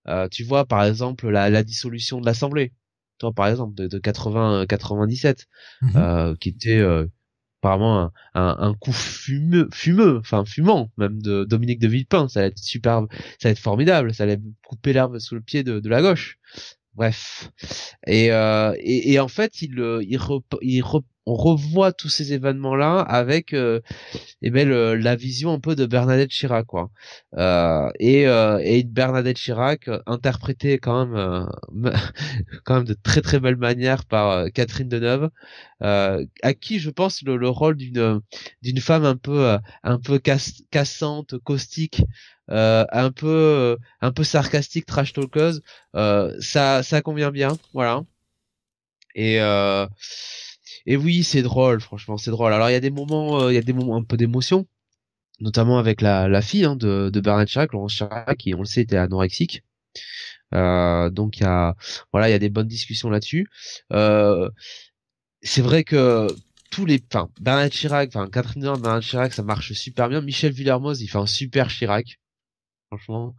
Euh, 0.06 0.28
tu 0.28 0.44
vois, 0.44 0.66
par 0.66 0.84
exemple, 0.84 1.26
la, 1.30 1.62
dissolution 1.62 2.20
de 2.20 2.26
l'Assemblée, 2.26 2.74
toi, 3.16 3.32
par 3.32 3.46
exemple, 3.46 3.74
de, 3.74 3.86
de 3.86 3.98
80 3.98 4.66
97, 4.66 5.46
mhm. 5.80 6.36
qui 6.36 6.50
était 6.50 6.84
apparemment 7.62 8.12
un, 8.34 8.74
coup 8.74 8.92
fumeux, 8.92 9.70
fumeux, 9.72 10.18
enfin 10.18 10.44
fumant 10.44 10.90
même 10.98 11.22
de 11.22 11.44
Dominique 11.44 11.80
de 11.80 11.88
Villepin. 11.88 12.28
Ça 12.28 12.40
allait 12.40 12.50
être 12.50 12.58
superbe, 12.58 13.08
ça 13.40 13.48
allait 13.48 13.52
être 13.52 13.58
formidable, 13.58 14.12
ça 14.12 14.24
allait 14.24 14.38
couper 14.66 14.92
l'herbe 14.92 15.18
sous 15.18 15.34
le 15.34 15.40
pied 15.40 15.62
de, 15.62 15.80
de 15.80 15.88
la 15.88 16.02
gauche. 16.02 16.38
Bref. 16.94 17.50
Et, 18.06 18.26
et, 18.26 19.12
et, 19.12 19.18
en 19.18 19.28
fait, 19.28 19.62
il, 19.62 19.78
il, 20.02 20.20
il, 20.60 20.82
on 21.26 21.34
revoit 21.34 21.92
tous 21.92 22.08
ces 22.08 22.32
événements-là 22.32 23.00
avec 23.00 23.52
euh, 23.52 23.80
eh 24.42 24.50
ben, 24.50 24.68
la 24.68 25.16
vision 25.16 25.52
un 25.52 25.58
peu 25.58 25.74
de 25.74 25.84
Bernadette 25.86 26.30
Chirac, 26.30 26.66
quoi. 26.66 26.90
Euh, 27.36 27.90
et, 27.98 28.28
euh, 28.28 28.60
et 28.62 28.84
Bernadette 28.84 29.36
Chirac 29.36 29.88
euh, 29.88 30.00
interprétée 30.06 30.78
quand 30.78 31.06
même, 31.06 31.48
quand 32.64 32.76
même 32.76 32.84
de 32.84 32.94
très 32.94 33.22
très 33.22 33.40
belle 33.40 33.56
manière 33.56 34.04
par 34.04 34.46
Catherine 34.52 34.88
Deneuve, 34.88 35.30
à 35.80 36.54
qui 36.60 36.78
je 36.78 36.90
pense 36.90 37.22
le, 37.22 37.48
rôle 37.48 37.76
d'une 37.76 38.20
d'une 38.62 38.80
femme 38.80 39.04
un 39.04 39.16
peu 39.16 39.58
un 39.82 39.98
peu 39.98 40.20
cassante, 40.70 41.38
caustique. 41.38 42.02
un 42.48 43.10
peu 43.10 43.76
un 44.00 44.12
peu 44.12 44.24
sarcastique 44.24 44.86
trash 44.86 45.12
talkeuse 45.12 45.62
ça 46.40 46.82
ça 46.82 47.02
convient 47.02 47.30
bien 47.30 47.56
voilà 47.72 48.02
et 49.14 49.38
et 50.86 50.96
oui, 50.96 51.24
c'est 51.24 51.42
drôle, 51.42 51.80
franchement, 51.80 52.16
c'est 52.16 52.30
drôle. 52.30 52.52
Alors 52.52 52.70
il 52.70 52.72
y 52.72 52.76
a 52.76 52.80
des 52.80 52.90
moments, 52.90 53.42
euh, 53.42 53.52
il 53.52 53.54
y 53.56 53.58
a 53.58 53.62
des 53.62 53.72
moments 53.72 53.96
un 53.96 54.04
peu 54.04 54.16
d'émotion, 54.16 54.66
notamment 55.40 55.78
avec 55.78 56.00
la, 56.02 56.42
fille 56.42 56.64
hein, 56.64 56.76
de, 56.76 57.10
de 57.12 57.20
Bernard 57.20 57.46
Chirac, 57.46 57.72
Laurence 57.72 57.94
Chirac, 57.94 58.36
qui 58.38 58.54
on 58.54 58.60
le 58.60 58.66
sait 58.66 58.82
était 58.82 58.96
anorexique. 58.96 59.64
Euh, 60.54 61.10
donc 61.10 61.38
il 61.38 61.42
y 61.42 61.46
a, 61.46 61.74
voilà, 62.12 62.28
il 62.28 62.32
y 62.32 62.34
a 62.34 62.38
des 62.38 62.50
bonnes 62.50 62.68
discussions 62.68 63.10
là-dessus. 63.10 63.48
Euh, 63.92 64.50
c'est 65.42 65.62
vrai 65.62 65.84
que 65.84 66.28
tous 66.70 66.86
les, 66.86 67.02
enfin 67.12 67.30
Bernard 67.40 67.70
Chirac, 67.70 68.10
enfin 68.14 68.28
Catherine 68.30 68.62
Bernard 68.62 69.00
Chirac, 69.02 69.32
ça 69.34 69.42
marche 69.42 69.72
super 69.72 70.08
bien. 70.08 70.20
Michel 70.22 70.52
Villermoz, 70.52 71.02
il 71.02 71.08
fait 71.08 71.18
un 71.18 71.26
super 71.26 71.68
Chirac 71.68 72.18
franchement. 72.88 73.34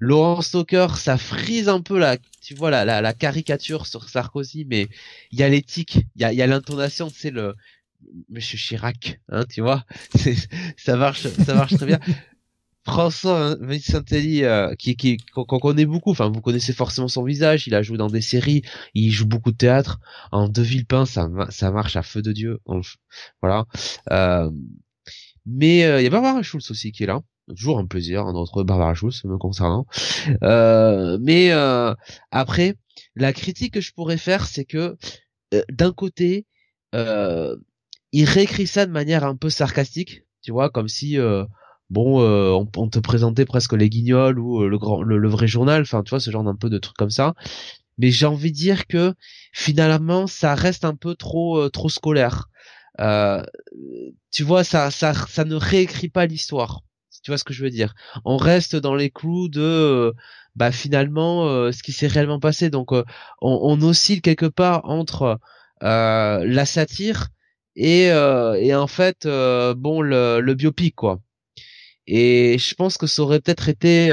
Laurent 0.00 0.42
Stoker, 0.42 0.96
ça 0.96 1.18
frise 1.18 1.68
un 1.68 1.80
peu 1.80 1.98
la, 1.98 2.16
tu 2.40 2.54
vois, 2.54 2.70
la, 2.70 2.84
la, 2.84 3.12
caricature 3.12 3.86
sur 3.86 4.08
Sarkozy, 4.08 4.66
mais 4.68 4.88
il 5.30 5.38
y 5.38 5.42
a 5.42 5.48
l'éthique, 5.48 6.06
il 6.16 6.22
y 6.22 6.24
a, 6.24 6.32
y 6.32 6.42
a 6.42 6.46
l'intonation, 6.46 7.10
c'est 7.12 7.30
le 7.30 7.54
Monsieur 8.28 8.58
Chirac, 8.58 9.20
hein, 9.30 9.44
tu 9.48 9.62
vois, 9.62 9.84
ça 10.76 10.96
marche, 10.96 11.26
ça 11.28 11.54
marche 11.54 11.74
très 11.74 11.86
bien. 11.86 12.00
François 12.84 13.56
Vincentelli, 13.60 14.44
euh, 14.44 14.74
qui, 14.74 14.94
qui 14.94 15.16
qu'on 15.32 15.58
connaît 15.58 15.86
beaucoup, 15.86 16.10
enfin 16.10 16.28
vous 16.28 16.42
connaissez 16.42 16.74
forcément 16.74 17.08
son 17.08 17.24
visage, 17.24 17.66
il 17.66 17.74
a 17.74 17.82
joué 17.82 17.96
dans 17.96 18.10
des 18.10 18.20
séries, 18.20 18.60
il 18.92 19.10
joue 19.10 19.26
beaucoup 19.26 19.52
de 19.52 19.56
théâtre. 19.56 20.00
En 20.32 20.50
De 20.50 20.60
Villepin, 20.60 21.06
ça, 21.06 21.30
ça 21.48 21.70
marche 21.70 21.96
à 21.96 22.02
feu 22.02 22.20
de 22.20 22.32
dieu. 22.32 22.60
voilà. 23.40 23.64
Euh, 24.10 24.50
mais 25.46 25.84
euh, 25.84 26.00
il 26.00 26.04
y 26.04 26.06
a 26.06 26.10
Barbara 26.10 26.42
Schulz 26.42 26.70
aussi 26.70 26.92
qui 26.92 27.04
est 27.04 27.06
là 27.06 27.22
toujours 27.48 27.78
un 27.78 27.86
plaisir 27.86 28.24
notre 28.32 28.62
Barbara 28.62 28.94
Schulz 28.94 29.24
me 29.24 29.38
concernant. 29.38 29.86
Euh, 30.42 31.18
mais 31.20 31.52
euh, 31.52 31.94
après, 32.30 32.76
la 33.14 33.32
critique 33.32 33.74
que 33.74 33.80
je 33.80 33.92
pourrais 33.92 34.16
faire, 34.16 34.46
c'est 34.46 34.64
que 34.64 34.96
euh, 35.52 35.62
d'un 35.70 35.92
côté, 35.92 36.46
il 36.92 38.24
réécrit 38.24 38.66
ça 38.68 38.86
de 38.86 38.92
manière 38.92 39.24
un 39.24 39.36
peu 39.36 39.50
sarcastique, 39.50 40.22
tu 40.42 40.52
vois, 40.52 40.70
comme 40.70 40.88
si 40.88 41.18
bon, 41.90 42.22
on, 42.22 42.88
te 42.88 42.98
présentait 43.00 43.44
presque 43.44 43.72
les 43.72 43.90
Guignols 43.90 44.38
ou 44.38 44.62
le 44.66 44.78
grand, 44.78 45.02
le, 45.02 45.28
vrai 45.28 45.48
journal, 45.48 45.82
enfin, 45.82 46.04
tu 46.04 46.10
vois, 46.10 46.20
ce 46.20 46.30
genre 46.30 46.44
d'un 46.44 46.54
peu 46.54 46.70
de 46.70 46.78
trucs 46.78 46.96
comme 46.96 47.10
ça. 47.10 47.34
Mais 47.98 48.10
j'ai 48.10 48.26
envie 48.26 48.52
de 48.52 48.56
dire 48.56 48.86
que 48.86 49.14
finalement, 49.52 50.28
ça 50.28 50.54
reste 50.54 50.84
un 50.84 50.94
peu 50.94 51.16
trop, 51.16 51.68
trop 51.68 51.88
scolaire. 51.88 52.48
tu 54.30 54.44
vois, 54.44 54.62
ça, 54.62 54.92
ça, 54.92 55.12
ça 55.12 55.44
ne 55.44 55.56
réécrit 55.56 56.08
pas 56.08 56.26
l'histoire 56.26 56.83
tu 57.24 57.30
vois 57.30 57.38
ce 57.38 57.44
que 57.44 57.54
je 57.54 57.64
veux 57.64 57.70
dire? 57.70 57.94
On 58.24 58.36
reste 58.36 58.76
dans 58.76 58.94
les 58.94 59.10
clous 59.10 59.48
de 59.48 59.60
euh, 59.62 60.12
bah 60.56 60.70
finalement 60.72 61.48
euh, 61.48 61.72
ce 61.72 61.82
qui 61.82 61.92
s'est 61.92 62.06
réellement 62.06 62.38
passé. 62.38 62.70
Donc 62.70 62.92
euh, 62.92 63.02
on, 63.40 63.80
oscille 63.82 64.20
quelque 64.22 64.46
part 64.46 64.84
entre 64.84 65.40
la 65.80 66.64
satire 66.66 67.28
et, 67.76 68.04
et 68.06 68.74
en 68.74 68.86
fait 68.86 69.26
bon 69.26 70.00
le, 70.02 70.40
le 70.40 70.54
biopic 70.54 70.94
quoi. 70.94 71.20
Et 72.06 72.58
je 72.58 72.74
pense 72.74 72.98
que 72.98 73.06
ça 73.06 73.22
aurait 73.22 73.40
peut-être 73.40 73.68
été 73.68 74.10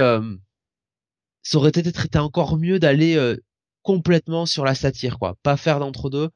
ça 1.43 1.57
aurait 1.57 1.71
peut-être 1.71 2.05
été 2.05 2.17
encore 2.19 2.57
mieux 2.57 2.79
d'aller 2.79 3.35
complètement 3.83 4.45
sur 4.45 4.65
la 4.65 4.75
satire 4.75 5.19
quoi, 5.19 5.35
pas 5.43 5.57
faire 5.57 5.79
d'entre 5.79 6.09
deux 6.09 6.29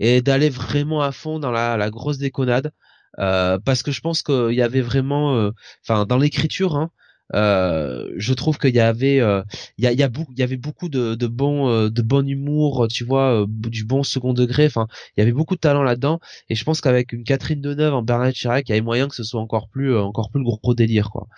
et 0.00 0.22
d'aller 0.22 0.48
vraiment 0.48 1.02
à 1.02 1.12
fond 1.12 1.38
dans 1.38 1.52
la, 1.52 1.76
la 1.76 1.90
grosse 1.90 2.18
déconnade. 2.18 2.72
Euh, 3.20 3.58
parce 3.58 3.82
que 3.82 3.92
je 3.92 4.00
pense 4.00 4.22
qu'il 4.22 4.52
y 4.52 4.62
avait 4.62 4.80
vraiment, 4.80 5.36
euh, 5.36 5.50
enfin 5.84 6.06
dans 6.06 6.16
l'écriture, 6.16 6.74
hein, 6.76 6.90
euh, 7.34 8.10
je 8.16 8.32
trouve 8.34 8.58
qu'il 8.58 8.74
y 8.74 8.80
avait, 8.80 9.16
il 9.16 9.84
y, 9.84 9.86
a, 9.86 9.92
y, 9.92 9.96
y 9.96 10.42
avait 10.42 10.56
beaucoup 10.56 10.88
de, 10.88 11.14
de 11.14 11.26
bon, 11.26 11.88
de 11.88 12.02
bon 12.02 12.26
humour, 12.26 12.88
tu 12.90 13.04
vois, 13.04 13.44
du 13.46 13.84
bon 13.84 14.02
second 14.02 14.32
degré. 14.32 14.66
Enfin, 14.66 14.88
il 15.16 15.20
y 15.20 15.22
avait 15.22 15.32
beaucoup 15.32 15.54
de 15.54 15.60
talent 15.60 15.82
là-dedans, 15.82 16.18
et 16.48 16.54
je 16.54 16.64
pense 16.64 16.80
qu'avec 16.80 17.12
une 17.12 17.22
Catherine 17.24 17.60
Deneuve 17.60 17.94
en 17.94 18.02
Bernard 18.02 18.32
Chirac, 18.32 18.68
il 18.68 18.72
y 18.72 18.72
avait 18.72 18.80
moyen 18.80 19.06
que 19.06 19.14
ce 19.14 19.22
soit 19.22 19.40
encore 19.40 19.68
plus, 19.68 19.96
encore 19.96 20.30
plus 20.30 20.40
le 20.40 20.44
gros 20.44 20.74
délire, 20.74 21.10
quoi. 21.10 21.28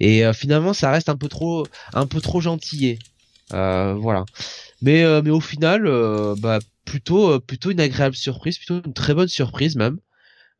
Et 0.00 0.22
finalement, 0.32 0.72
ça 0.72 0.90
reste 0.90 1.08
un 1.08 1.16
peu 1.16 1.28
trop, 1.28 1.66
un 1.92 2.06
peu 2.06 2.20
trop 2.20 2.40
gentillé, 2.40 2.98
voilà. 3.50 4.24
Mais, 4.80 5.04
mais 5.22 5.30
au 5.30 5.40
final, 5.40 5.82
bah 6.38 6.60
plutôt, 6.84 7.40
plutôt 7.40 7.70
une 7.70 7.80
agréable 7.80 8.16
surprise, 8.16 8.56
plutôt 8.58 8.80
une 8.86 8.94
très 8.94 9.12
bonne 9.12 9.28
surprise 9.28 9.76
même. 9.76 9.98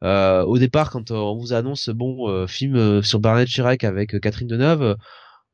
Euh, 0.02 0.42
au 0.44 0.58
départ, 0.58 0.90
quand 0.90 1.10
on 1.10 1.36
vous 1.36 1.52
annonce 1.52 1.88
bon 1.88 2.28
euh, 2.28 2.46
film 2.46 2.74
euh, 2.76 3.02
sur 3.02 3.20
Barnett 3.20 3.48
Chirac 3.48 3.84
avec 3.84 4.18
Catherine 4.20 4.48
Deneuve, 4.48 4.96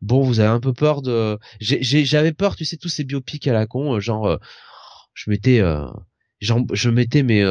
bon, 0.00 0.22
vous 0.22 0.40
avez 0.40 0.48
un 0.48 0.60
peu 0.60 0.72
peur 0.72 1.02
de. 1.02 1.38
J'avais 1.60 2.32
peur, 2.32 2.56
tu 2.56 2.64
sais, 2.64 2.76
tous 2.76 2.88
ces 2.88 3.04
biopics 3.04 3.46
à 3.46 3.52
la 3.52 3.66
con, 3.66 4.00
genre, 4.00 4.38
je 5.14 5.30
m'étais, 5.30 5.62
je 6.40 6.88
m'étais, 6.88 7.22
mais 7.22 7.44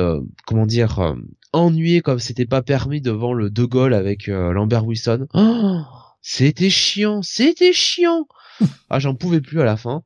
comment 0.45 0.65
dire, 0.65 1.15
ennuyé 1.53 2.01
comme 2.01 2.19
c'était 2.19 2.45
pas 2.45 2.61
permis 2.61 3.01
devant 3.01 3.33
le 3.33 3.49
De 3.49 3.65
Gaulle 3.65 3.93
avec 3.93 4.27
Lambert 4.27 4.85
Wilson. 4.85 5.27
Oh, 5.33 5.81
c'était 6.29 6.69
chiant, 6.69 7.21
c'était 7.21 7.71
chiant. 7.71 8.27
ah, 8.89 8.99
j'en 8.99 9.15
pouvais 9.15 9.39
plus 9.39 9.61
à 9.61 9.63
la 9.63 9.77
fin. 9.77 10.03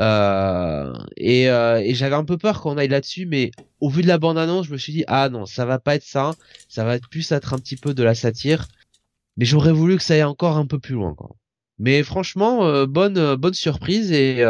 Euh, 0.00 0.92
et, 1.16 1.48
euh, 1.48 1.78
et 1.78 1.94
j'avais 1.94 2.16
un 2.16 2.24
peu 2.24 2.36
peur 2.38 2.60
qu'on 2.60 2.76
aille 2.76 2.88
là-dessus, 2.88 3.24
mais 3.24 3.52
au 3.78 3.88
vu 3.88 4.02
de 4.02 4.08
la 4.08 4.18
bande-annonce, 4.18 4.66
je 4.66 4.72
me 4.72 4.78
suis 4.78 4.92
dit 4.92 5.04
ah 5.06 5.28
non, 5.28 5.46
ça 5.46 5.66
va 5.66 5.78
pas 5.78 5.94
être 5.94 6.02
ça. 6.02 6.34
Ça 6.68 6.82
va 6.82 6.96
être 6.96 7.08
plus 7.08 7.30
être 7.30 7.54
un 7.54 7.58
petit 7.60 7.76
peu 7.76 7.94
de 7.94 8.02
la 8.02 8.16
satire. 8.16 8.66
Mais 9.36 9.44
j'aurais 9.44 9.70
voulu 9.70 9.96
que 9.96 10.02
ça 10.02 10.14
aille 10.14 10.24
encore 10.24 10.56
un 10.56 10.66
peu 10.66 10.80
plus 10.80 10.94
loin. 10.94 11.14
Quoi. 11.14 11.36
Mais 11.78 12.02
franchement, 12.02 12.66
euh, 12.66 12.86
bonne 12.86 13.36
bonne 13.36 13.54
surprise 13.54 14.10
et 14.10 14.44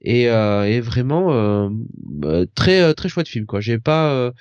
et, 0.00 0.22
et 0.22 0.80
vraiment 0.80 1.70
très 2.54 2.94
très 2.94 3.08
chouette 3.10 3.28
film 3.28 3.44
quoi. 3.44 3.60
J'ai 3.60 3.78
pas 3.78 4.32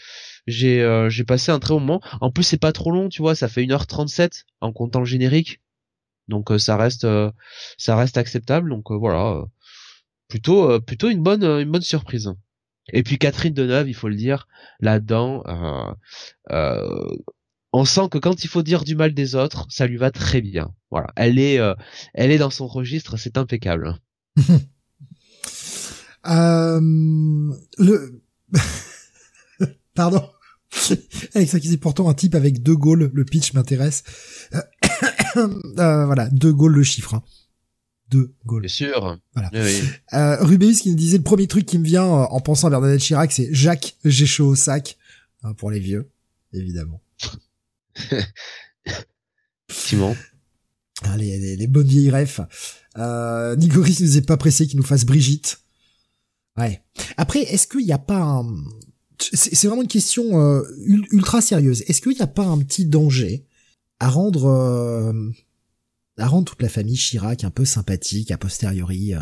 j'ai 0.47 1.07
j'ai 1.09 1.23
passé 1.25 1.51
un 1.51 1.59
très 1.59 1.73
bon 1.73 1.81
moment. 1.81 2.01
En 2.21 2.31
plus 2.31 2.43
c'est 2.43 2.57
pas 2.61 2.71
trop 2.71 2.91
long, 2.91 3.09
tu 3.09 3.21
vois, 3.21 3.35
ça 3.35 3.49
fait 3.49 3.63
1h37 3.63 4.45
en 4.61 4.71
comptant 4.71 4.99
le 4.99 5.05
générique. 5.05 5.59
Donc 6.27 6.51
euh, 6.51 6.57
ça 6.57 6.77
reste 6.77 7.05
euh, 7.05 7.31
ça 7.77 7.95
reste 7.95 8.17
acceptable. 8.17 8.69
Donc 8.69 8.91
euh, 8.91 8.95
voilà, 8.95 9.43
plutôt 10.27 10.79
une 11.09 11.23
bonne 11.23 11.81
surprise. 11.81 12.33
Et 12.93 13.03
puis 13.03 13.17
Catherine 13.17 13.53
Deneuve, 13.53 13.89
il 13.89 13.93
faut 13.93 14.07
le 14.07 14.15
dire, 14.15 14.47
là-dedans, 14.79 15.43
on 17.73 17.85
sent 17.85 18.07
que 18.09 18.17
quand 18.17 18.43
il 18.45 18.47
faut 18.47 18.63
dire 18.63 18.85
du 18.85 18.95
mal 18.95 19.13
des 19.13 19.35
autres, 19.35 19.67
ça 19.69 19.87
lui 19.87 19.97
va 19.97 20.09
très 20.11 20.41
bien. 20.41 20.73
Voilà, 20.89 21.09
elle 21.15 21.37
est, 21.37 22.37
dans 22.37 22.49
son 22.49 22.67
registre, 22.67 23.17
c'est 23.17 23.37
impeccable. 23.37 23.97
le, 26.23 28.21
pardon. 29.93 30.29
Ça 30.71 31.59
qui 31.59 31.69
dit 31.69 31.77
pourtant 31.77 32.09
un 32.09 32.13
type 32.13 32.35
avec 32.35 32.61
deux 32.61 32.75
goals, 32.75 33.09
le 33.13 33.25
pitch 33.25 33.53
m'intéresse. 33.53 34.03
Voilà, 35.75 36.29
deux 36.29 36.53
goals 36.53 36.73
le 36.73 36.83
chiffre. 36.83 37.13
Hein. 37.15 37.23
Deux 38.09 38.33
goals. 38.45 38.61
Bien 38.61 38.69
sûr. 38.69 39.19
Voilà. 39.33 39.51
Euh, 40.13 40.37
Rubéus 40.43 40.81
qui 40.81 40.89
nous 40.89 40.95
disait 40.95 41.17
le 41.17 41.23
premier 41.23 41.47
truc 41.47 41.65
qui 41.65 41.77
me 41.77 41.83
vient 41.83 42.05
euh, 42.05 42.25
en 42.29 42.39
pensant 42.39 42.67
à 42.67 42.69
Bernadette 42.69 43.01
Chirac, 43.01 43.31
c'est 43.31 43.53
Jacques, 43.53 43.97
j'ai 44.05 44.25
chaud 44.25 44.47
au 44.47 44.55
sac. 44.55 44.97
Hein, 45.43 45.53
pour 45.53 45.69
les 45.69 45.79
vieux, 45.79 46.09
évidemment. 46.53 47.01
Effectivement. 49.69 50.15
Ah, 51.03 51.17
les, 51.17 51.55
les, 51.55 51.67
bonnes 51.67 51.87
vieilles 51.87 52.09
refs. 52.09 52.41
Euh, 52.97 53.55
Nigoris 53.55 53.99
nous 53.99 54.17
est 54.17 54.25
pas 54.25 54.37
pressé 54.37 54.65
qu'il 54.65 54.77
nous 54.77 54.85
fasse 54.85 55.05
Brigitte. 55.05 55.59
Ouais. 56.57 56.81
Après, 57.17 57.41
est-ce 57.41 57.67
qu'il 57.67 57.85
n'y 57.85 57.91
a 57.91 57.99
pas 57.99 58.19
un, 58.19 58.47
c'est 59.19 59.67
vraiment 59.67 59.81
une 59.81 59.87
question 59.87 60.39
euh, 60.39 60.63
ultra 61.11 61.41
sérieuse. 61.41 61.83
Est-ce 61.87 62.01
qu'il 62.01 62.13
n'y 62.13 62.21
a 62.21 62.27
pas 62.27 62.45
un 62.45 62.59
petit 62.59 62.85
danger 62.85 63.45
à 63.99 64.09
rendre 64.09 64.45
euh, 64.45 65.31
à 66.17 66.27
rendre 66.27 66.45
toute 66.45 66.61
la 66.61 66.69
famille 66.69 66.95
Chirac 66.95 67.43
un 67.43 67.49
peu 67.49 67.65
sympathique 67.65 68.31
a 68.31 68.37
posteriori 68.37 69.13
euh, 69.13 69.19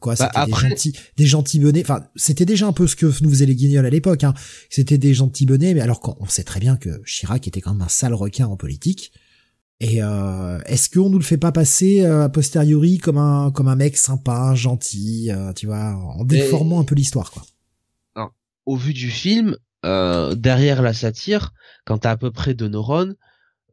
quoi 0.00 0.14
bah, 0.16 0.30
c'était 0.32 0.46
des 0.46 0.68
gentils 0.68 0.98
des 1.16 1.26
gentils 1.26 1.60
bonnets. 1.60 1.82
Enfin 1.82 2.06
c'était 2.16 2.44
déjà 2.44 2.66
un 2.66 2.72
peu 2.72 2.86
ce 2.86 2.96
que 2.96 3.06
nous 3.22 3.30
faisaient 3.30 3.46
les 3.46 3.54
guignols 3.54 3.86
à 3.86 3.90
l'époque 3.90 4.24
hein. 4.24 4.34
c'était 4.70 4.98
des 4.98 5.14
gentils 5.14 5.46
bonnets 5.46 5.74
mais 5.74 5.80
alors 5.80 6.16
on 6.20 6.26
sait 6.26 6.44
très 6.44 6.60
bien 6.60 6.76
que 6.76 7.02
Chirac 7.04 7.46
était 7.46 7.60
quand 7.60 7.72
même 7.72 7.82
un 7.82 7.88
sale 7.88 8.14
requin 8.14 8.46
en 8.46 8.56
politique. 8.56 9.12
Et 9.80 10.02
euh, 10.02 10.60
est-ce 10.66 10.88
qu'on 10.88 11.10
nous 11.10 11.18
le 11.18 11.24
fait 11.24 11.36
pas 11.36 11.50
passer 11.50 12.06
a 12.06 12.28
posteriori 12.28 12.98
comme 12.98 13.18
un 13.18 13.50
comme 13.50 13.66
un 13.66 13.74
mec 13.74 13.96
sympa 13.96 14.54
gentil 14.54 15.30
tu 15.56 15.66
vois 15.66 15.96
en 15.96 16.24
déformant 16.24 16.80
un 16.80 16.84
peu 16.84 16.94
l'histoire 16.94 17.32
quoi? 17.32 17.42
Au 18.66 18.76
vu 18.76 18.94
du 18.94 19.10
film, 19.10 19.56
euh, 19.84 20.34
derrière 20.34 20.80
la 20.80 20.94
satire, 20.94 21.52
quand 21.84 21.98
t'as 21.98 22.12
à 22.12 22.16
peu 22.16 22.30
près 22.30 22.54
deux 22.54 22.68
neurones, 22.68 23.16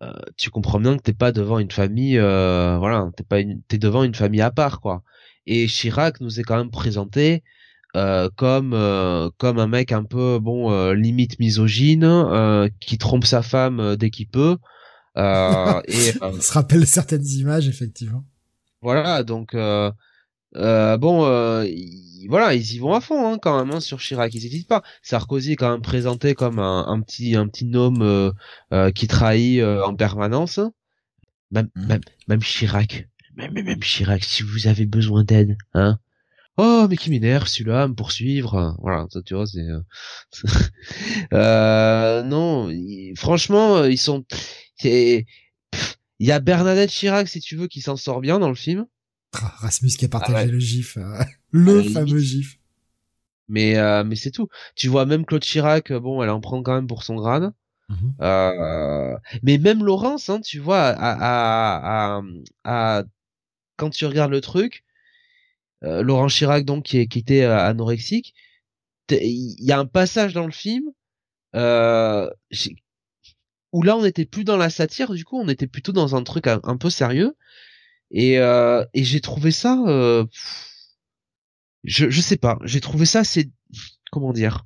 euh, 0.01 0.11
tu 0.37 0.49
comprends 0.49 0.79
bien 0.79 0.97
que 0.97 1.01
t'es 1.03 1.13
pas 1.13 1.31
devant 1.31 1.59
une 1.59 1.71
famille, 1.71 2.17
euh, 2.17 2.77
voilà, 2.79 3.09
t'es 3.15 3.23
pas 3.23 3.39
une, 3.39 3.61
t'es 3.63 3.77
devant 3.77 4.03
une 4.03 4.15
famille 4.15 4.41
à 4.41 4.51
part, 4.51 4.81
quoi. 4.81 5.03
Et 5.45 5.67
Chirac 5.67 6.21
nous 6.21 6.39
est 6.39 6.43
quand 6.43 6.57
même 6.57 6.71
présenté 6.71 7.43
euh, 7.97 8.29
comme 8.37 8.73
euh, 8.73 9.29
comme 9.37 9.59
un 9.59 9.67
mec 9.67 9.91
un 9.91 10.05
peu 10.05 10.39
bon 10.39 10.71
euh, 10.71 10.93
limite 10.93 11.39
misogyne, 11.39 12.69
qui 12.79 12.97
trompe 12.97 13.25
sa 13.25 13.41
femme 13.41 13.95
dès 13.97 14.09
qu'il 14.09 14.27
peut. 14.27 14.57
et 15.17 16.13
on 16.21 16.39
se 16.39 16.53
rappelle 16.53 16.87
certaines 16.87 17.27
images 17.27 17.67
effectivement. 17.67 18.23
Voilà, 18.81 19.23
donc 19.23 19.55
euh, 20.55 20.97
bon, 20.97 21.25
euh, 21.25 21.65
voilà, 22.27 22.53
ils 22.53 22.73
y 22.73 22.79
vont 22.79 22.93
à 22.93 23.01
fond 23.01 23.33
hein, 23.33 23.37
quand 23.41 23.57
même 23.63 23.73
hein, 23.75 23.79
sur 23.79 23.99
Chirac. 23.99 24.33
Ils 24.33 24.43
n'hésitent 24.43 24.67
pas. 24.67 24.83
Sarkozy 25.01 25.53
est 25.53 25.55
quand 25.55 25.71
même 25.71 25.81
présenté 25.81 26.35
comme 26.35 26.59
un, 26.59 26.87
un 26.87 27.01
petit 27.01 27.35
un 27.35 27.47
petit 27.47 27.69
homme 27.75 28.01
euh, 28.01 28.31
euh 28.73 28.91
qui 28.91 29.07
trahit 29.07 29.61
euh, 29.61 29.83
en 29.83 29.95
permanence. 29.95 30.59
Même, 31.51 31.69
mmh. 31.75 31.85
même 31.87 32.01
même 32.27 32.41
Chirac, 32.41 33.07
même 33.35 33.53
même 33.53 33.79
Chirac, 33.81 34.23
si 34.23 34.43
vous 34.43 34.67
avez 34.67 34.85
besoin 34.85 35.23
d'aide, 35.23 35.57
hein. 35.73 35.99
Oh, 36.57 36.85
mais 36.89 36.97
qui 36.97 37.09
m'énerve 37.09 37.47
celui-là, 37.47 37.87
me 37.87 37.95
poursuivre. 37.95 38.75
Voilà, 38.81 39.07
ça 39.09 39.21
tu 39.23 39.33
vois, 39.33 39.47
c'est. 39.47 39.65
euh, 41.33 42.23
non, 42.23 42.69
franchement, 43.15 43.85
ils 43.85 43.97
sont. 43.97 44.25
Il 44.83 45.25
y 46.19 46.31
a 46.31 46.39
Bernadette 46.39 46.89
Chirac, 46.91 47.27
si 47.27 47.39
tu 47.39 47.55
veux, 47.55 47.67
qui 47.67 47.81
s'en 47.81 47.95
sort 47.95 48.19
bien 48.21 48.37
dans 48.37 48.49
le 48.49 48.55
film. 48.55 48.85
Ah, 49.33 49.53
Rasmus 49.59 49.91
qui 49.91 50.05
a 50.05 50.09
partagé 50.09 50.37
ah 50.37 50.45
le 50.45 50.59
gif, 50.59 50.97
euh, 50.97 51.23
le 51.51 51.83
fameux 51.83 52.19
gif. 52.19 52.57
Mais 53.47 53.77
euh, 53.77 54.03
mais 54.03 54.15
c'est 54.15 54.31
tout. 54.31 54.47
Tu 54.75 54.87
vois 54.87 55.05
même 55.05 55.25
Claude 55.25 55.43
Chirac, 55.43 55.91
euh, 55.91 55.99
bon, 55.99 56.23
elle 56.23 56.29
en 56.29 56.41
prend 56.41 56.61
quand 56.63 56.73
même 56.73 56.87
pour 56.87 57.03
son 57.03 57.15
grade. 57.15 57.53
Mhm. 57.89 58.13
euh, 58.21 59.17
mais 59.43 59.57
même 59.57 59.83
Laurence, 59.83 60.29
hein, 60.29 60.39
tu 60.39 60.59
vois, 60.59 60.87
à, 60.87 62.17
à, 62.17 62.21
à, 62.63 63.03
quand 63.75 63.89
tu 63.89 64.05
regardes 64.05 64.31
le 64.31 64.39
truc, 64.39 64.85
Laurent 65.81 66.27
Chirac 66.27 66.63
donc 66.63 66.85
qui, 66.85 67.05
qui 67.09 67.19
était 67.19 67.43
anorexique, 67.43 68.33
il 69.09 69.55
y 69.59 69.73
a 69.73 69.79
un 69.79 69.85
passage 69.85 70.33
dans 70.33 70.45
le 70.45 70.51
film 70.51 70.85
où 73.73 73.83
là 73.83 73.97
on 73.97 74.05
était 74.05 74.25
plus 74.25 74.45
dans 74.45 74.57
la 74.57 74.69
satire, 74.69 75.13
du 75.13 75.25
coup 75.25 75.37
on 75.37 75.49
était 75.49 75.67
plutôt 75.67 75.91
dans 75.91 76.15
un 76.15 76.23
truc 76.23 76.47
un 76.47 76.77
peu 76.77 76.89
sérieux. 76.89 77.35
Et, 78.11 78.39
euh, 78.39 78.85
et 78.93 79.03
j'ai 79.03 79.21
trouvé 79.21 79.51
ça, 79.51 79.77
euh, 79.87 80.25
je, 81.83 82.09
je 82.09 82.21
sais 82.21 82.37
pas, 82.37 82.57
j'ai 82.63 82.81
trouvé 82.81 83.05
ça, 83.05 83.23
c'est 83.23 83.49
comment 84.11 84.33
dire, 84.33 84.65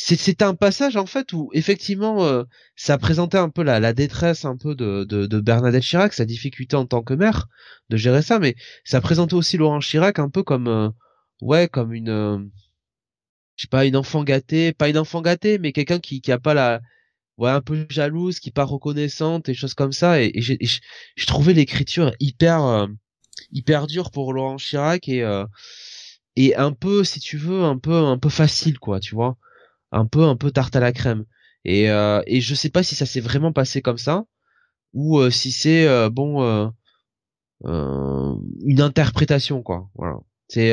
c'est 0.00 0.42
un 0.42 0.54
passage 0.54 0.96
en 0.96 1.06
fait 1.06 1.32
où 1.32 1.50
effectivement 1.54 2.24
euh, 2.24 2.44
ça 2.76 2.98
présentait 2.98 3.38
un 3.38 3.48
peu 3.48 3.64
la, 3.64 3.80
la 3.80 3.92
détresse 3.92 4.44
un 4.44 4.56
peu 4.56 4.76
de, 4.76 5.02
de, 5.04 5.26
de, 5.26 5.40
Bernadette 5.40 5.82
Chirac, 5.82 6.12
sa 6.12 6.24
difficulté 6.24 6.76
en 6.76 6.86
tant 6.86 7.02
que 7.02 7.14
mère 7.14 7.48
de 7.90 7.96
gérer 7.96 8.22
ça, 8.22 8.38
mais 8.38 8.54
ça 8.84 9.00
présentait 9.00 9.34
aussi 9.34 9.56
Laurent 9.56 9.80
Chirac 9.80 10.20
un 10.20 10.30
peu 10.30 10.44
comme 10.44 10.68
euh, 10.68 10.88
ouais 11.40 11.66
comme 11.68 11.92
une 11.92 12.10
euh, 12.10 12.38
je 13.56 13.62
sais 13.62 13.68
pas 13.68 13.86
une 13.86 13.96
enfant 13.96 14.22
gâtée, 14.22 14.72
pas 14.72 14.88
une 14.88 14.98
enfant 14.98 15.20
gâtée, 15.20 15.58
mais 15.58 15.72
quelqu'un 15.72 15.98
qui 15.98 16.20
qui 16.20 16.30
a 16.30 16.38
pas 16.38 16.54
la 16.54 16.80
ouais 17.38 17.50
un 17.50 17.60
peu 17.60 17.86
jalouse 17.88 18.40
qui 18.40 18.50
pas 18.50 18.64
reconnaissante 18.64 19.48
et 19.48 19.54
choses 19.54 19.74
comme 19.74 19.92
ça. 19.92 20.22
Et, 20.22 20.32
j'ai 20.36 20.58
je 20.60 21.26
trouvais 21.26 21.54
l'écriture 21.54 22.12
hyper 22.20 22.64
euh, 22.64 22.86
hyper 23.52 23.86
dure 23.86 24.10
pour 24.10 24.32
Laurent 24.32 24.56
Chirac 24.56 25.08
et 25.08 25.22
euh, 25.22 25.46
et 26.36 26.56
un 26.56 26.72
peu 26.72 27.04
si 27.04 27.20
tu 27.20 27.38
veux 27.38 27.64
un 27.64 27.78
peu 27.78 27.94
un 27.94 28.18
peu 28.18 28.28
facile 28.28 28.78
quoi 28.78 29.00
tu 29.00 29.14
vois. 29.14 29.36
Un 29.92 30.06
peu 30.06 30.24
un 30.24 30.36
peu 30.36 30.50
tarte 30.50 30.76
à 30.76 30.80
la 30.80 30.92
crème. 30.92 31.24
Et 31.64 31.90
euh, 31.90 32.22
et 32.26 32.40
je 32.40 32.54
sais 32.54 32.70
pas 32.70 32.82
si 32.82 32.94
ça 32.94 33.06
s'est 33.06 33.20
vraiment 33.20 33.52
passé 33.52 33.82
comme 33.82 33.98
ça 33.98 34.24
ou 34.94 35.18
euh, 35.20 35.30
si 35.30 35.52
c'est 35.52 35.86
bon 36.10 36.72
une 37.64 38.80
interprétation 38.80 39.62
quoi. 39.62 39.88
Voilà. 39.94 40.18
C'est 40.48 40.70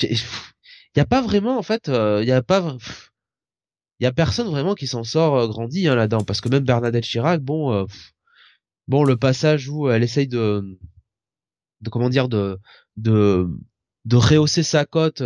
il 0.00 0.98
y 0.98 1.00
a 1.00 1.06
pas 1.06 1.22
vraiment 1.22 1.58
en 1.58 1.62
fait 1.62 1.88
il 1.88 2.26
y 2.26 2.32
a 2.32 2.42
pas 2.42 2.76
il 4.00 4.04
y 4.04 4.06
a 4.06 4.12
personne 4.12 4.48
vraiment 4.48 4.74
qui 4.74 4.86
s'en 4.86 5.04
sort 5.04 5.36
euh, 5.36 5.48
grandi 5.48 5.88
hein, 5.88 5.94
là-dedans. 5.94 6.24
Parce 6.24 6.40
que 6.40 6.48
même 6.48 6.64
Bernadette 6.64 7.04
Chirac 7.04 7.40
bon 7.40 7.72
euh, 7.72 7.84
bon 8.86 9.04
le 9.04 9.16
passage 9.16 9.68
où 9.68 9.90
elle 9.90 10.02
essaye 10.02 10.28
de 10.28 10.78
de 11.80 11.90
comment 11.90 12.08
dire 12.08 12.28
de 12.28 12.58
de 12.96 13.48
de 14.04 14.16
rehausser 14.16 14.62
sa 14.62 14.84
cote 14.84 15.22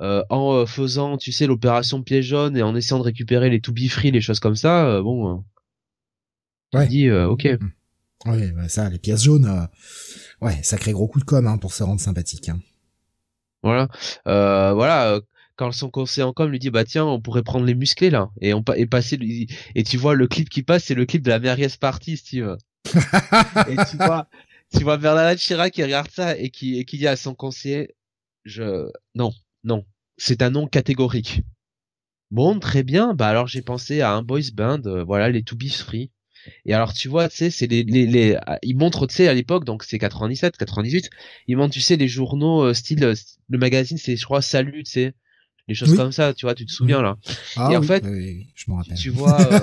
euh, 0.00 0.22
en 0.30 0.64
faisant 0.66 1.16
tu 1.16 1.32
sais 1.32 1.46
l'opération 1.46 2.02
pied 2.02 2.22
jaune 2.22 2.56
et 2.56 2.62
en 2.62 2.74
essayant 2.74 2.98
de 2.98 3.04
récupérer 3.04 3.50
les 3.50 3.60
to 3.60 3.72
be 3.72 3.88
free 3.88 4.10
les 4.10 4.20
choses 4.20 4.40
comme 4.40 4.56
ça 4.56 5.00
bon 5.02 5.44
ouais. 6.72 6.86
dit 6.86 7.10
ok. 7.10 7.48
Ouais 8.26 8.52
bah 8.52 8.68
ça 8.68 8.88
les 8.88 8.98
pièces 8.98 9.24
jaunes 9.24 9.68
ouais 10.40 10.62
sacré 10.62 10.92
gros 10.92 11.08
coup 11.08 11.20
de 11.20 11.24
com 11.24 11.46
hein, 11.46 11.58
pour 11.58 11.74
se 11.74 11.82
rendre 11.82 12.00
sympathique 12.00 12.48
hein. 12.48 12.60
voilà. 13.62 13.88
Voilà 14.24 15.20
quand 15.60 15.72
son 15.72 15.90
conseiller 15.90 16.22
en 16.22 16.32
com 16.32 16.50
lui 16.50 16.58
dit 16.58 16.70
bah 16.70 16.84
tiens 16.84 17.04
on 17.04 17.20
pourrait 17.20 17.42
prendre 17.42 17.66
les 17.66 17.74
musclés 17.74 18.08
là. 18.08 18.30
Et 18.40 18.54
on 18.54 18.64
et 18.76 18.86
passer 18.86 19.18
et 19.74 19.82
tu 19.82 19.98
vois 19.98 20.14
le 20.14 20.26
clip 20.26 20.48
qui 20.48 20.62
passe 20.62 20.84
c'est 20.84 20.94
le 20.94 21.04
clip 21.04 21.22
de 21.22 21.28
la 21.28 21.38
Merguez 21.38 21.68
Party 21.78 22.16
Steve. 22.16 22.56
Et 23.68 23.76
tu 23.90 23.98
vois 23.98 24.26
tu 24.74 24.82
vois 24.82 24.96
Bernard 24.96 25.36
Chirac 25.36 25.74
qui 25.74 25.82
regarde 25.82 26.10
ça 26.10 26.34
et 26.38 26.48
qui 26.48 26.78
et 26.78 26.86
qui 26.86 26.96
dit 26.96 27.06
à 27.06 27.16
son 27.16 27.34
conseiller 27.34 27.94
je 28.44 28.90
non 29.14 29.32
non 29.62 29.84
c'est 30.16 30.40
un 30.40 30.48
nom 30.48 30.66
catégorique. 30.66 31.42
Bon 32.30 32.58
très 32.58 32.82
bien 32.82 33.12
bah 33.12 33.28
alors 33.28 33.46
j'ai 33.46 33.60
pensé 33.60 34.00
à 34.00 34.12
un 34.12 34.22
boys 34.22 34.40
band 34.54 34.80
euh, 34.86 35.04
voilà 35.04 35.28
les 35.28 35.42
To 35.42 35.56
Be 35.56 35.68
Free. 35.68 36.10
Et 36.64 36.72
alors 36.72 36.94
tu 36.94 37.08
vois, 37.08 37.28
tu 37.28 37.36
sais, 37.36 37.50
c'est 37.50 37.66
les, 37.66 37.82
les, 37.82 38.06
les, 38.06 38.38
ils 38.62 38.74
montrent, 38.74 39.06
tu 39.06 39.16
sais, 39.16 39.28
à 39.28 39.34
l'époque, 39.34 39.66
donc 39.66 39.84
c'est 39.84 39.98
97, 39.98 40.56
98, 40.56 41.10
ils 41.48 41.56
montrent, 41.58 41.74
tu 41.74 41.82
sais, 41.82 41.96
les 41.96 42.08
journaux 42.08 42.62
euh, 42.62 42.72
style, 42.72 43.04
euh, 43.04 43.14
le 43.50 43.58
magazine, 43.58 43.98
c'est 43.98 44.16
je 44.16 44.24
crois 44.24 44.40
Salut, 44.40 44.82
tu 44.84 44.92
sais, 44.92 45.14
les 45.70 45.74
choses 45.74 45.96
comme 45.96 46.12
ça, 46.12 46.34
tu 46.34 46.44
vois, 46.46 46.54
tu 46.54 46.66
te 46.66 46.72
souviens 46.72 47.00
là. 47.00 47.16
Ah 47.56 47.70
et 47.72 47.76
en 47.76 47.80
oui, 47.80 47.86
fait, 47.86 48.04
oui, 48.06 48.48
je 48.54 48.64
m'en 48.70 48.76
rappelle. 48.76 48.96
tu 48.98 49.08
vois, 49.10 49.40
euh, 49.40 49.60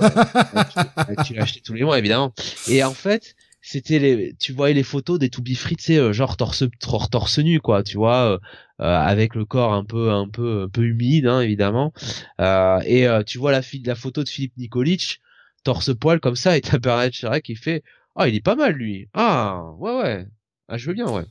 tu, 1.18 1.24
tu 1.28 1.34
l'as 1.36 1.44
acheté 1.44 1.62
tous 1.62 1.74
les 1.74 1.84
mois 1.84 2.00
évidemment. 2.00 2.34
Et 2.68 2.84
en 2.84 2.94
fait, 2.94 3.36
c'était 3.62 4.00
les, 4.00 4.34
tu 4.40 4.54
voyais 4.54 4.74
les 4.74 4.84
photos 4.84 5.20
des 5.20 5.30
to 5.30 5.42
be 5.42 5.54
free, 5.54 5.76
tu 5.76 5.84
sais, 5.84 5.98
euh, 5.98 6.14
genre 6.14 6.38
torse, 6.38 6.64
torse, 7.12 7.40
nu 7.40 7.60
quoi, 7.60 7.84
tu 7.84 7.98
vois, 7.98 8.32
euh, 8.34 8.38
euh, 8.82 8.98
avec 8.98 9.36
le 9.36 9.46
corps 9.46 9.74
un 9.74 9.84
peu, 9.84 10.12
un 10.12 10.28
peu, 10.30 10.62
un 10.64 10.70
peu 10.70 10.84
humide, 10.84 11.28
hein, 11.28 11.42
évidemment. 11.42 11.94
Euh, 12.40 12.80
et 12.86 13.08
euh, 13.08 13.24
tu 13.24 13.38
vois 13.38 13.52
la, 13.52 13.62
la 13.86 13.96
photo 13.96 14.24
de 14.24 14.30
Philippe 14.30 14.56
Nikolic, 14.58 15.20
torse 15.64 15.94
poil 15.94 16.20
comme 16.20 16.36
ça, 16.38 16.56
et 16.58 16.62
t'as 16.62 16.78
Bernard 16.78 17.10
Chirac 17.12 17.44
qui 17.44 17.56
fait, 17.56 17.84
ah, 18.16 18.28
il 18.30 18.36
est 18.36 18.42
pas 18.42 18.56
mal 18.56 18.74
lui. 18.74 19.10
Ah, 19.14 19.62
ouais, 19.80 19.96
ouais. 19.98 20.26
Ah, 20.70 20.78
je 20.78 20.88
veux 20.88 20.94
bien, 20.94 21.10
ouais. 21.10 21.26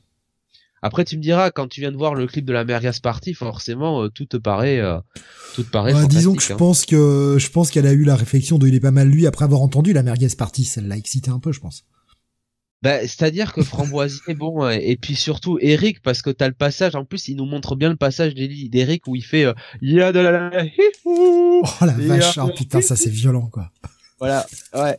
Après, 0.81 1.05
tu 1.05 1.17
me 1.17 1.21
diras, 1.21 1.49
quand 1.51 1.67
tu 1.67 1.81
viens 1.81 1.91
de 1.91 1.97
voir 1.97 2.13
le 2.13 2.27
clip 2.27 2.45
de 2.45 2.53
la 2.53 2.63
Mergas 2.63 2.99
Party, 3.01 3.33
forcément, 3.33 4.03
euh, 4.03 4.09
tout 4.09 4.25
te 4.25 4.37
paraît, 4.37 4.79
euh, 4.79 4.99
tout 5.55 5.63
te 5.63 5.69
paraît 5.69 5.93
Ouais, 5.93 6.07
disons 6.07 6.35
que 6.35 6.41
je 6.43 6.53
hein. 6.53 6.57
pense 6.57 6.85
que 6.85 7.37
je 7.39 7.49
pense 7.49 7.71
qu'elle 7.71 7.87
a 7.87 7.93
eu 7.93 8.03
la 8.03 8.15
réflexion 8.15 8.57
de 8.59 8.67
il 8.67 8.75
est 8.75 8.79
pas 8.79 8.91
mal 8.91 9.07
lui 9.09 9.25
après 9.25 9.45
avoir 9.45 9.61
entendu 9.61 9.93
la 9.93 10.03
merguez 10.03 10.27
partie, 10.37 10.65
ça 10.65 10.81
l'a 10.81 10.95
excité 10.97 11.31
un 11.31 11.39
peu, 11.39 11.51
je 11.51 11.59
pense. 11.59 11.83
Bah, 12.83 12.99
c'est-à-dire 13.01 13.53
que 13.53 13.63
Framboisier, 13.63 14.35
bon, 14.35 14.63
euh, 14.63 14.69
et 14.79 14.97
puis 14.97 15.15
surtout 15.15 15.57
Eric, 15.59 16.01
parce 16.03 16.21
que 16.21 16.29
t'as 16.29 16.47
le 16.47 16.53
passage, 16.53 16.93
en 16.95 17.05
plus, 17.05 17.27
il 17.27 17.35
nous 17.35 17.45
montre 17.45 17.75
bien 17.75 17.89
le 17.89 17.95
passage 17.95 18.35
d'Eric 18.35 19.07
où 19.07 19.15
il 19.15 19.23
fait, 19.23 19.45
euh, 19.45 19.53
il 19.81 19.93
y 19.93 20.01
a 20.01 20.11
de 20.11 20.19
la, 20.19 20.31
la- 20.31 20.65
Oh 21.05 21.63
la 21.81 21.93
vache, 21.93 22.37
oh 22.37 22.49
putain, 22.55 22.81
ça 22.81 22.95
c'est 22.95 23.09
violent 23.09 23.49
quoi. 23.51 23.71
voilà, 24.19 24.45
ouais. 24.75 24.95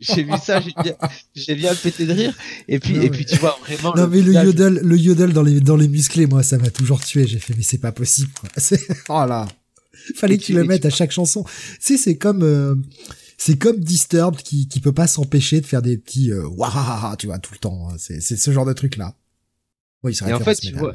J'ai 0.00 0.24
vu 0.24 0.32
ça, 0.42 0.60
j'ai 0.60 0.72
bien, 0.82 0.94
j'ai 1.34 1.54
bien 1.54 1.74
pété 1.74 2.04
de 2.04 2.12
rire. 2.12 2.34
Et 2.68 2.78
puis, 2.78 2.94
Non, 2.94 3.00
et 3.00 3.04
mais- 3.04 3.10
puis 3.10 3.24
tu 3.24 3.36
vois 3.36 3.58
vraiment. 3.64 3.94
Non 3.96 4.06
mais 4.08 4.20
le 4.22 4.32
yodel, 4.32 4.80
le 4.82 4.98
yodel 4.98 5.32
dans 5.32 5.42
les 5.42 5.60
dans 5.60 5.76
les 5.76 5.88
musclés, 5.88 6.26
moi 6.26 6.42
ça 6.42 6.58
m'a 6.58 6.70
toujours 6.70 7.00
tué. 7.02 7.26
J'ai 7.26 7.38
fait 7.38 7.54
mais 7.56 7.62
c'est 7.62 7.78
pas 7.78 7.92
possible. 7.92 8.30
Quoi. 8.38 8.50
C'est 8.58 8.80
oh 9.08 9.24
là, 9.26 9.46
fallait 10.16 10.34
Et 10.34 10.38
que 10.38 10.42
tu- 10.42 10.46
tu 10.52 10.58
le 10.58 10.64
et 10.64 10.66
mettes 10.66 10.82
tu- 10.82 10.86
à 10.88 10.90
chaque 10.90 11.12
chanson. 11.12 11.44
Tu 11.44 11.50
sais 11.80 11.96
c'est 11.96 12.16
comme 12.18 12.42
euh, 12.42 12.74
c'est 13.38 13.56
comme 13.58 13.78
Disturbed 13.78 14.42
qui 14.42 14.68
qui 14.68 14.80
peut 14.80 14.92
pas 14.92 15.06
s'empêcher 15.06 15.60
de 15.60 15.66
faire 15.66 15.80
des 15.82 15.96
petits 15.96 16.32
euh, 16.32 16.48
tu 17.18 17.26
vois 17.26 17.38
tout 17.38 17.52
le 17.52 17.58
temps. 17.58 17.88
C'est 17.98 18.20
c'est 18.20 18.36
ce 18.36 18.50
genre 18.50 18.66
de 18.66 18.72
truc 18.72 18.96
là. 18.96 19.14
Oui, 20.04 20.14
c'est 20.14 20.28
Et 20.28 20.32
en 20.34 20.38
fait, 20.38 20.54
tu 20.60 20.72
vois- 20.74 20.92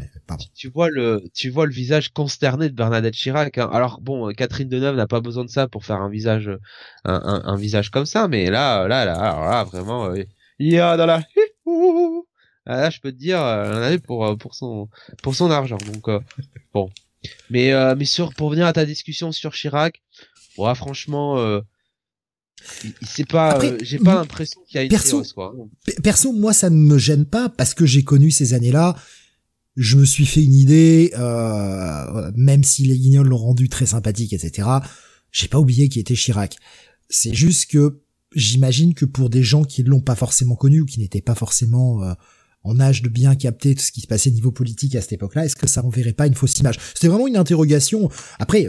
tu 0.55 0.71
le, 0.91 1.23
tu 1.33 1.49
vois 1.49 1.65
le 1.65 1.71
visage 1.73 2.09
consterné 2.09 2.69
de 2.69 2.75
Bernadette 2.75 3.15
Chirac. 3.15 3.57
hein. 3.57 3.69
Alors 3.73 3.99
bon, 4.01 4.29
euh, 4.29 4.33
Catherine 4.33 4.69
Deneuve 4.69 4.95
n'a 4.95 5.07
pas 5.07 5.19
besoin 5.19 5.43
de 5.43 5.49
ça 5.49 5.67
pour 5.67 5.83
faire 5.83 5.97
un 5.97 6.09
visage, 6.09 6.47
euh, 6.47 6.57
un, 7.05 7.15
un, 7.15 7.41
un 7.45 7.57
visage 7.57 7.89
comme 7.89 8.05
ça, 8.05 8.27
mais 8.27 8.49
là, 8.51 8.87
là, 8.87 9.05
là, 9.05 9.15
alors 9.15 9.45
là, 9.49 9.63
vraiment, 9.63 10.05
euh, 10.11 10.23
il 10.59 10.71
y 10.71 10.79
a 10.79 10.95
dans 10.95 11.05
la. 11.07 11.23
Ah, 12.65 12.81
là, 12.81 12.89
je 12.91 12.99
peux 12.99 13.11
te 13.11 13.17
dire, 13.17 13.41
euh, 13.41 13.65
elle 13.65 13.77
en 13.77 13.81
avait 13.81 13.97
pour 13.97 14.25
euh, 14.27 14.35
pour 14.35 14.53
son 14.53 14.89
pour 15.23 15.33
son 15.33 15.49
argent. 15.49 15.77
Donc 15.91 16.07
euh, 16.07 16.19
bon, 16.71 16.91
mais 17.49 17.73
euh, 17.73 17.95
mais 17.97 18.05
sur 18.05 18.33
pour 18.35 18.51
venir 18.51 18.67
à 18.67 18.73
ta 18.73 18.85
discussion 18.85 19.31
sur 19.31 19.53
Chirac, 19.53 20.03
ouais, 20.57 20.75
franchement, 20.75 21.39
euh, 21.39 21.61
c'est 23.01 23.27
pas, 23.27 23.59
euh, 23.63 23.77
j'ai 23.81 23.99
pas 23.99 24.15
l'impression 24.15 24.61
qu'il 24.67 24.75
y 24.75 24.79
a 24.79 24.83
une 24.83 24.89
perso- 24.89 25.17
séance, 25.17 25.33
quoi. 25.33 25.53
Perso, 26.03 26.31
moi, 26.33 26.53
ça 26.53 26.69
ne 26.69 26.75
me 26.75 26.97
gêne 26.97 27.25
pas 27.25 27.49
parce 27.49 27.73
que 27.73 27.85
j'ai 27.85 28.03
connu 28.03 28.31
ces 28.31 28.53
années-là. 28.53 28.95
Je 29.75 29.97
me 29.97 30.05
suis 30.05 30.25
fait 30.25 30.43
une 30.43 30.53
idée, 30.53 31.11
euh, 31.17 32.31
même 32.35 32.63
si 32.63 32.83
les 32.83 32.97
Guignols 32.97 33.27
l'ont 33.27 33.37
rendu 33.37 33.69
très 33.69 33.85
sympathique, 33.85 34.33
etc. 34.33 34.67
J'ai 35.31 35.47
pas 35.47 35.59
oublié 35.59 35.89
qui 35.89 35.99
était 35.99 36.15
Chirac. 36.15 36.57
C'est 37.09 37.33
juste 37.33 37.71
que 37.71 38.01
j'imagine 38.35 38.93
que 38.93 39.05
pour 39.05 39.29
des 39.29 39.41
gens 39.43 39.63
qui 39.63 39.83
l'ont 39.83 40.01
pas 40.01 40.15
forcément 40.15 40.55
connu 40.55 40.81
ou 40.81 40.85
qui 40.85 40.99
n'étaient 40.99 41.21
pas 41.21 41.35
forcément 41.35 42.03
euh, 42.03 42.13
en 42.63 42.79
âge 42.79 43.01
de 43.01 43.09
bien 43.09 43.35
capter 43.35 43.73
tout 43.73 43.81
ce 43.81 43.91
qui 43.91 44.01
se 44.01 44.07
passait 44.07 44.31
niveau 44.31 44.51
politique 44.51 44.95
à 44.95 45.01
cette 45.01 45.13
époque-là, 45.13 45.45
est-ce 45.45 45.55
que 45.55 45.67
ça 45.67 45.83
enverrait 45.85 46.13
pas 46.13 46.27
une 46.27 46.35
fausse 46.35 46.57
image? 46.59 46.77
C'était 46.93 47.07
vraiment 47.07 47.27
une 47.27 47.37
interrogation. 47.37 48.09
Après, 48.37 48.67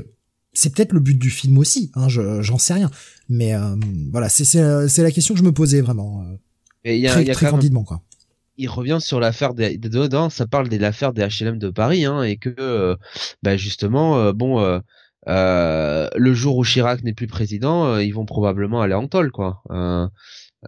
c'est 0.52 0.74
peut-être 0.74 0.92
le 0.92 1.00
but 1.00 1.18
du 1.18 1.30
film 1.30 1.58
aussi, 1.58 1.90
hein, 1.94 2.08
je- 2.08 2.42
j'en 2.42 2.58
sais 2.58 2.74
rien. 2.74 2.90
Mais 3.28 3.54
euh, 3.54 3.76
voilà, 4.12 4.28
c'est 4.28 4.44
c'est 4.44 5.02
la 5.02 5.10
question 5.10 5.34
que 5.34 5.40
je 5.40 5.44
me 5.44 5.52
posais 5.52 5.80
vraiment. 5.80 6.22
euh, 6.22 6.36
Et 6.84 6.96
il 6.96 7.00
y 7.02 7.06
a, 7.08 7.10
très, 7.12 7.22
il 7.22 7.28
y 7.28 7.30
a 7.30 7.34
très 7.34 7.46
quand 7.46 7.52
même 7.52 7.60
candidement 7.60 7.84
quoi. 7.84 8.02
il 8.56 8.68
revient 8.68 8.98
sur 9.00 9.20
l'affaire 9.20 9.54
des 9.54 9.78
des- 9.78 9.88
dedans 9.88 10.30
ça 10.30 10.46
parle 10.46 10.68
de 10.68 10.76
l'affaire 10.78 11.12
des 11.12 11.22
HLM 11.22 11.58
de 11.58 11.70
Paris 11.70 12.04
hein, 12.04 12.22
et 12.22 12.36
que 12.36 12.54
euh, 12.58 12.96
bah 13.42 13.56
justement 13.56 14.18
euh, 14.18 14.32
bon 14.32 14.60
euh, 14.60 14.80
euh, 15.28 16.08
le 16.16 16.34
jour 16.34 16.56
où 16.58 16.64
Chirac 16.64 17.02
n'est 17.04 17.14
plus 17.14 17.26
président 17.26 17.86
euh, 17.86 18.02
ils 18.04 18.12
vont 18.14 18.24
probablement 18.26 18.80
aller 18.82 18.94
en 18.94 19.06
tôle 19.08 19.30
quoi 19.30 19.62
euh, 19.70 20.08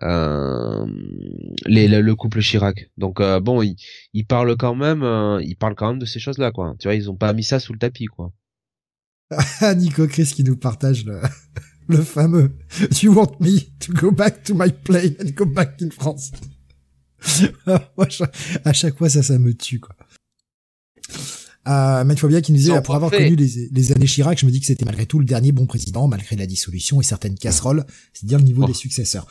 euh, 0.03 0.87
les, 1.67 1.89
le, 1.89 2.01
le 2.01 2.15
couple 2.17 2.41
Chirac 2.41 2.91
donc 2.99 3.21
euh, 3.21 3.41
bon 3.41 3.63
ils 3.63 3.77
ils 4.15 4.27
parlent 4.27 4.57
quand 4.57 4.75
même 4.75 5.03
euh, 5.03 5.41
ils 5.43 5.57
parlent 5.57 5.75
quand 5.75 5.89
même 5.89 5.99
de 5.99 6.07
ces 6.07 6.21
choses 6.21 6.39
là 6.39 6.51
quoi 6.53 6.75
tu 6.79 6.89
vois 6.89 6.95
ils 6.95 7.11
ont 7.11 7.17
pas 7.17 7.33
mis 7.33 7.45
ça 7.45 7.59
sous 7.61 7.73
le 7.73 7.79
tapis 7.79 8.07
quoi 8.07 8.33
Nico 9.77 10.07
Chris 10.07 10.27
qui 10.35 10.45
nous 10.45 10.57
partage 10.57 11.05
le, 11.05 11.21
le 11.89 12.03
fameux 12.03 12.53
You 13.03 13.13
want 13.15 13.37
me 13.41 13.61
to 13.81 13.93
go 13.93 14.11
back 14.11 14.43
to 14.45 14.55
my 14.55 14.71
plane 14.71 15.17
and 15.21 15.31
go 15.35 15.45
back 15.45 15.81
in 15.83 15.91
France? 15.91 16.31
Moi, 17.67 18.09
à 18.65 18.73
chaque 18.73 18.99
fois, 18.99 19.09
ça, 19.09 19.23
ça 19.23 19.39
me 19.39 19.55
tue, 19.55 19.79
quoi. 19.81 19.95
Euh, 21.69 22.03
Maître 22.03 22.21
Fabien 22.21 22.41
qui 22.41 22.51
nous 22.51 22.59
disait, 22.59 22.83
pour 22.83 22.97
avoir 22.97 23.11
connu 23.13 23.37
les, 23.37 23.69
les 23.71 23.93
années 23.93 24.07
Chirac, 24.07 24.37
je 24.39 24.47
me 24.47 24.51
dis 24.51 24.59
que 24.59 24.67
c'était 24.67 24.85
malgré 24.85 25.07
tout 25.07 25.21
le 25.21 25.25
dernier 25.25 25.53
bon 25.53 25.67
président, 25.67 26.09
malgré 26.09 26.35
la 26.35 26.47
dissolution 26.47 27.01
et 27.01 27.05
certaines 27.05 27.37
casseroles. 27.37 27.87
C'est 28.13 28.27
dire 28.27 28.39
le 28.39 28.45
niveau 28.45 28.65
Oh. 28.65 28.67
des 28.67 28.75
successeurs. 28.75 29.29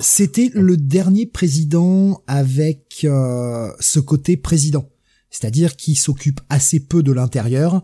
C'était 0.00 0.50
le 0.54 0.76
dernier 0.76 1.26
président 1.26 2.22
avec 2.26 3.02
euh, 3.04 3.70
ce 3.78 4.00
côté 4.00 4.36
président, 4.36 4.88
c'est-à-dire 5.30 5.76
qui 5.76 5.94
s'occupe 5.94 6.40
assez 6.48 6.80
peu 6.80 7.02
de 7.02 7.12
l'intérieur 7.12 7.82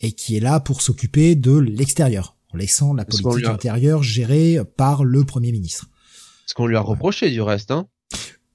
et 0.00 0.12
qui 0.12 0.36
est 0.36 0.40
là 0.40 0.60
pour 0.60 0.82
s'occuper 0.82 1.34
de 1.34 1.56
l'extérieur, 1.58 2.36
en 2.52 2.56
laissant 2.56 2.92
la 2.94 3.04
politique 3.04 3.44
a- 3.46 3.52
intérieure 3.52 4.02
gérée 4.02 4.58
par 4.76 5.04
le 5.04 5.24
premier 5.24 5.52
ministre. 5.52 5.86
ce 6.46 6.54
qu'on 6.54 6.66
lui 6.66 6.76
a 6.76 6.80
reproché 6.80 7.30
du 7.30 7.40
reste 7.40 7.70
hein? 7.70 7.86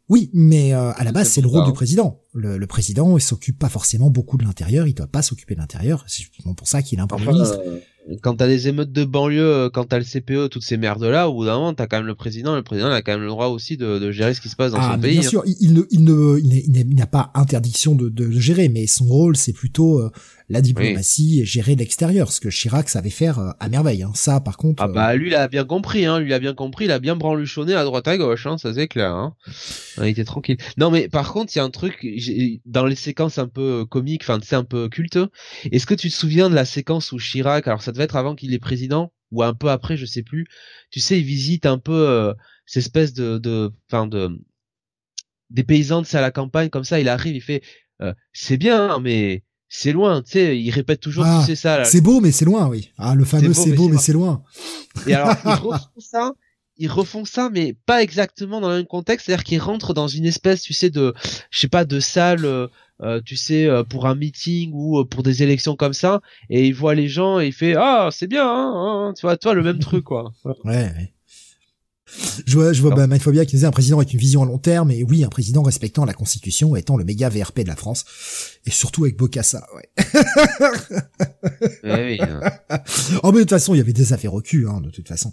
Oui, 0.09 0.31
mais 0.33 0.73
euh, 0.73 0.91
à 0.93 1.03
la 1.03 1.11
base, 1.11 1.29
C'est 1.29 1.41
le 1.41 1.47
rôle 1.47 1.65
du 1.65 1.71
président. 1.73 2.19
Le, 2.33 2.57
le 2.57 2.65
président, 2.67 3.15
il 3.15 3.21
s'occupe 3.21 3.59
pas 3.59 3.69
forcément 3.69 4.09
beaucoup 4.09 4.37
de 4.39 4.43
l'intérieur, 4.43 4.87
il 4.87 4.95
doit 4.95 5.05
pas 5.05 5.21
s'occuper 5.21 5.53
de 5.53 5.59
l'intérieur. 5.59 6.03
C'est 6.07 6.23
justement 6.23 6.55
pour 6.55 6.67
ça 6.67 6.81
qu'il 6.81 6.99
a 6.99 7.03
un 7.03 7.07
premier 7.07 7.27
Enfin, 7.27 7.33
ministre. 7.33 7.59
euh, 7.63 7.79
quand 8.23 8.37
t'as 8.37 8.47
des 8.47 8.67
émeutes 8.67 8.91
de 8.91 9.05
banlieue, 9.05 9.45
euh, 9.45 9.69
quand 9.69 9.83
t'as 9.85 9.99
le 9.99 10.03
CPE, 10.03 10.49
toutes 10.49 10.63
ces 10.63 10.77
merdes 10.77 11.03
là, 11.03 11.29
au 11.29 11.35
bout 11.35 11.45
d'un 11.45 11.53
moment, 11.59 11.75
t'as 11.75 11.85
quand 11.85 11.97
même 11.97 12.07
le 12.07 12.15
président. 12.15 12.55
Le 12.55 12.63
président 12.63 12.89
a 12.89 13.03
quand 13.03 13.11
même 13.11 13.21
le 13.21 13.27
droit 13.27 13.49
aussi 13.49 13.77
de, 13.77 13.99
de 13.99 14.11
gérer 14.11 14.33
ce 14.33 14.41
qui 14.41 14.49
se 14.49 14.55
passe 14.55 14.71
dans 14.71 14.79
Ah, 14.81 14.93
son 14.95 14.99
pays. 14.99 15.19
bien 15.19 15.27
hein. 15.27 15.29
sûr, 15.29 15.43
il, 15.45 15.57
il 15.61 15.73
ne, 15.75 15.83
il 15.91 16.03
ne, 16.03 16.39
il 16.39 16.95
n'a 16.95 17.05
pas 17.05 17.29
interdiction 17.35 17.93
de, 17.93 18.09
de 18.09 18.31
gérer, 18.31 18.67
mais 18.67 18.87
son 18.87 19.05
rôle, 19.05 19.37
c'est 19.37 19.53
plutôt 19.53 19.99
euh, 19.99 20.09
la 20.49 20.61
diplomatie 20.61 21.41
et 21.41 21.45
gérer 21.45 21.75
l'extérieur, 21.75 22.31
ce 22.31 22.39
que 22.39 22.49
Chirac 22.49 22.89
savait 22.89 23.09
faire 23.09 23.39
euh, 23.39 23.51
à 23.59 23.69
merveille. 23.69 24.03
Hein. 24.03 24.11
Ça, 24.15 24.39
par 24.39 24.57
contre, 24.57 24.81
Ah 24.83 24.87
euh, 24.87 24.93
bah 24.93 25.15
lui, 25.15 25.27
il 25.29 25.35
a 25.35 25.47
bien 25.47 25.63
compris. 25.63 26.05
Hein. 26.05 26.19
Lui, 26.19 26.29
il 26.29 26.33
a 26.33 26.39
bien 26.39 26.53
compris. 26.55 26.85
Il 26.85 26.91
a 26.91 26.99
bien 26.99 27.15
branluchonné 27.15 27.73
à 27.75 27.83
droite 27.83 28.07
à 28.07 28.17
gauche. 28.17 28.45
Hein. 28.47 28.57
Ça 28.57 28.73
c'est 28.73 28.87
clair. 28.87 29.11
Hein. 29.11 29.35
Il 29.97 30.05
était 30.05 30.23
tranquille. 30.25 30.57
Non, 30.77 30.89
mais 30.91 31.07
par 31.07 31.31
contre, 31.31 31.55
il 31.55 31.59
y 31.59 31.61
a 31.61 31.63
un 31.63 31.69
truc 31.69 31.99
j'ai- 32.17 32.61
dans 32.65 32.85
les 32.85 32.95
séquences 32.95 33.37
un 33.37 33.47
peu 33.47 33.85
comiques, 33.85 34.23
enfin, 34.23 34.39
c'est 34.43 34.55
un 34.55 34.63
peu 34.63 34.89
culte. 34.89 35.19
Est-ce 35.71 35.85
que 35.85 35.93
tu 35.93 36.09
te 36.09 36.15
souviens 36.15 36.49
de 36.49 36.55
la 36.55 36.65
séquence 36.65 37.11
où 37.11 37.17
Chirac, 37.19 37.67
alors 37.67 37.81
ça 37.83 37.91
devait 37.91 38.05
être 38.05 38.15
avant 38.15 38.35
qu'il 38.35 38.53
est 38.53 38.59
président 38.59 39.13
ou 39.31 39.43
un 39.43 39.53
peu 39.53 39.69
après, 39.69 39.95
je 39.97 40.05
sais 40.07 40.23
plus. 40.23 40.47
Tu 40.89 40.99
sais, 40.99 41.19
il 41.19 41.25
visite 41.25 41.67
un 41.67 41.77
peu 41.77 41.93
euh, 42.09 42.33
cette 42.65 42.81
espèce 42.83 43.13
de, 43.13 43.37
de, 43.37 43.71
enfin 43.91 44.07
de, 44.07 44.29
des 45.51 45.63
paysans, 45.63 46.03
c'est 46.03 46.17
à 46.17 46.21
la 46.21 46.31
campagne 46.31 46.69
comme 46.69 46.83
ça. 46.83 46.99
Il 46.99 47.07
arrive, 47.09 47.35
il 47.35 47.41
fait, 47.41 47.61
euh, 48.01 48.13
c'est 48.33 48.57
bien, 48.57 48.89
hein, 48.91 48.99
mais 48.99 49.43
c'est 49.69 49.91
loin. 49.93 50.21
Tu 50.23 50.31
sais, 50.31 50.59
il 50.59 50.71
répète 50.71 50.99
toujours, 50.99 51.23
Ah, 51.25 51.39
tu 51.41 51.45
sais 51.45 51.55
ça. 51.55 51.77
là. 51.77 51.85
c'est 51.85 52.01
beau, 52.01 52.19
mais 52.19 52.31
c'est 52.31 52.45
loin, 52.45 52.67
oui. 52.67 52.91
Ah, 52.97 53.15
le 53.15 53.23
fameux 53.23 53.53
c'est 53.53 53.71
beau, 53.73 53.87
mais 53.87 53.97
c'est 53.97 54.13
loin. 54.13 54.43
Et 55.07 55.13
alors, 55.13 55.33
ils 55.45 55.49
refont 55.63 55.99
ça, 55.99 56.31
ils 56.77 56.87
refont 56.91 57.25
ça, 57.25 57.49
mais 57.51 57.75
pas 57.85 58.01
exactement 58.03 58.59
dans 58.61 58.69
le 58.69 58.77
même 58.77 58.85
contexte. 58.85 59.27
C'est-à-dire 59.27 59.43
qu'ils 59.43 59.61
rentrent 59.61 59.93
dans 59.93 60.07
une 60.07 60.25
espèce, 60.25 60.61
tu 60.63 60.73
sais, 60.73 60.89
de, 60.89 61.13
je 61.51 61.59
sais 61.59 61.67
pas, 61.67 61.85
de 61.85 61.99
salle, 61.99 62.45
euh, 62.45 62.67
euh, 63.01 63.21
tu 63.23 63.35
sais, 63.37 63.65
euh, 63.65 63.83
pour 63.83 64.07
un 64.07 64.15
meeting 64.15 64.71
ou 64.73 64.99
euh, 64.99 65.05
pour 65.05 65.23
des 65.23 65.41
élections 65.43 65.75
comme 65.77 65.93
ça, 65.93 66.19
et 66.49 66.65
il 66.67 66.73
voit 66.73 66.95
les 66.95 67.07
gens 67.07 67.39
et 67.39 67.47
il 67.47 67.53
fait, 67.53 67.75
ah, 67.77 68.09
c'est 68.11 68.27
bien, 68.27 68.45
hein, 68.45 68.73
hein, 69.09 69.13
tu 69.15 69.21
vois, 69.25 69.37
toi, 69.37 69.53
le 69.53 69.63
même 69.63 69.79
truc, 69.79 70.03
quoi. 70.03 70.33
Ouais, 70.43 70.53
ouais. 70.65 71.13
Je 72.45 72.55
vois, 72.57 72.73
je 72.73 72.81
vois 72.81 72.93
bah, 72.93 73.07
Maître 73.07 73.23
Phobia 73.23 73.45
qui 73.45 73.55
disait 73.55 73.67
un 73.67 73.71
président 73.71 73.97
avec 73.97 74.13
une 74.13 74.19
vision 74.19 74.43
à 74.43 74.45
long 74.45 74.57
terme, 74.57 74.91
et 74.91 75.03
oui, 75.03 75.23
un 75.23 75.29
président 75.29 75.61
respectant 75.61 76.05
la 76.05 76.13
Constitution, 76.13 76.75
étant 76.75 76.97
le 76.97 77.03
méga 77.03 77.29
VRP 77.29 77.61
de 77.61 77.67
la 77.67 77.75
France, 77.75 78.05
et 78.65 78.71
surtout 78.71 79.03
avec 79.03 79.17
Bocassa, 79.17 79.65
ouais. 79.75 79.89
Eh 81.83 81.91
oui, 81.91 82.17
hein. 82.21 82.39
Oh, 83.23 83.31
mais 83.31 83.39
de 83.39 83.43
toute 83.43 83.49
façon, 83.51 83.73
il 83.73 83.77
y 83.77 83.81
avait 83.81 83.93
des 83.93 84.13
affaires 84.13 84.33
au 84.33 84.41
cul, 84.41 84.67
hein, 84.67 84.81
de 84.81 84.89
toute 84.89 85.07
façon. 85.07 85.31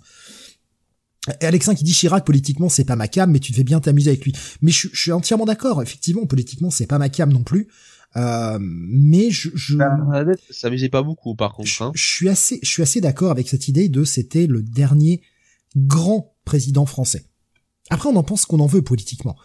Et 1.40 1.44
Alexin 1.44 1.74
qui 1.74 1.84
dit 1.84 1.92
Chirac, 1.92 2.24
politiquement, 2.24 2.68
c'est 2.68 2.84
pas 2.84 2.96
ma 2.96 3.08
cam, 3.08 3.30
mais 3.30 3.40
tu 3.40 3.52
devais 3.52 3.64
bien 3.64 3.80
t'amuser 3.80 4.10
avec 4.10 4.24
lui. 4.24 4.32
Mais 4.62 4.70
je, 4.70 4.88
je 4.92 5.00
suis 5.00 5.12
entièrement 5.12 5.44
d'accord, 5.44 5.82
effectivement, 5.82 6.24
politiquement, 6.26 6.70
c'est 6.70 6.86
pas 6.86 6.98
ma 6.98 7.08
cam 7.08 7.32
non 7.32 7.42
plus. 7.42 7.68
Euh, 8.16 8.58
mais 8.60 9.30
je, 9.30 9.50
je, 9.54 9.76
Bernadette 9.76 10.40
s'amusait 10.50 10.88
pas 10.88 11.02
beaucoup, 11.02 11.34
par 11.34 11.52
contre. 11.52 11.68
je, 11.68 11.84
Hein. 11.84 11.92
je 11.94 12.06
suis 12.06 12.28
assez, 12.28 12.58
je 12.62 12.68
suis 12.68 12.82
assez 12.82 13.00
d'accord 13.00 13.30
avec 13.30 13.48
cette 13.48 13.68
idée 13.68 13.88
de 13.88 14.04
c'était 14.04 14.46
le 14.46 14.62
dernier 14.62 15.20
grand 15.76 16.36
président 16.44 16.86
français. 16.86 17.26
Après, 17.90 18.08
on 18.08 18.16
en 18.16 18.22
pense 18.22 18.46
qu'on 18.46 18.60
en 18.60 18.66
veut 18.66 18.82
politiquement. 18.82 19.36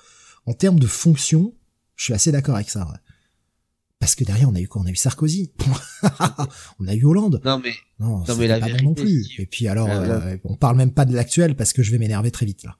En 0.46 0.54
termes 0.54 0.80
de 0.80 0.88
fonction, 0.88 1.54
je 1.96 2.06
suis 2.06 2.14
assez 2.14 2.32
d'accord 2.32 2.56
avec 2.56 2.70
ça. 2.70 2.88
Parce 4.00 4.16
que 4.16 4.24
derrière, 4.24 4.50
on 4.50 4.56
a 4.56 4.60
eu 4.60 4.68
quoi? 4.68 4.82
On 4.82 4.86
a 4.88 4.90
eu 4.90 4.96
Sarkozy. 4.96 5.52
on 6.80 6.88
a 6.88 6.96
eu 6.96 7.06
Hollande. 7.06 7.40
Non 7.46 7.62
mais 7.64 7.74
non, 8.00 8.24
mais 8.36 8.48
la 8.48 8.58
vérité, 8.58 8.84
non 8.84 8.96
plus. 8.96 9.40
Et 9.40 9.46
puis 9.46 9.68
alors, 9.68 9.88
euh, 9.88 10.38
on 10.44 10.56
parle 10.56 10.76
même 10.76 10.92
pas 10.92 11.06
de 11.06 11.14
l'actuel 11.14 11.56
parce 11.56 11.72
que 11.72 11.84
je 11.84 11.92
vais 11.92 12.00
m'énerver 12.00 12.32
très 12.32 12.48
vite 12.48 12.64
là. 12.64 12.78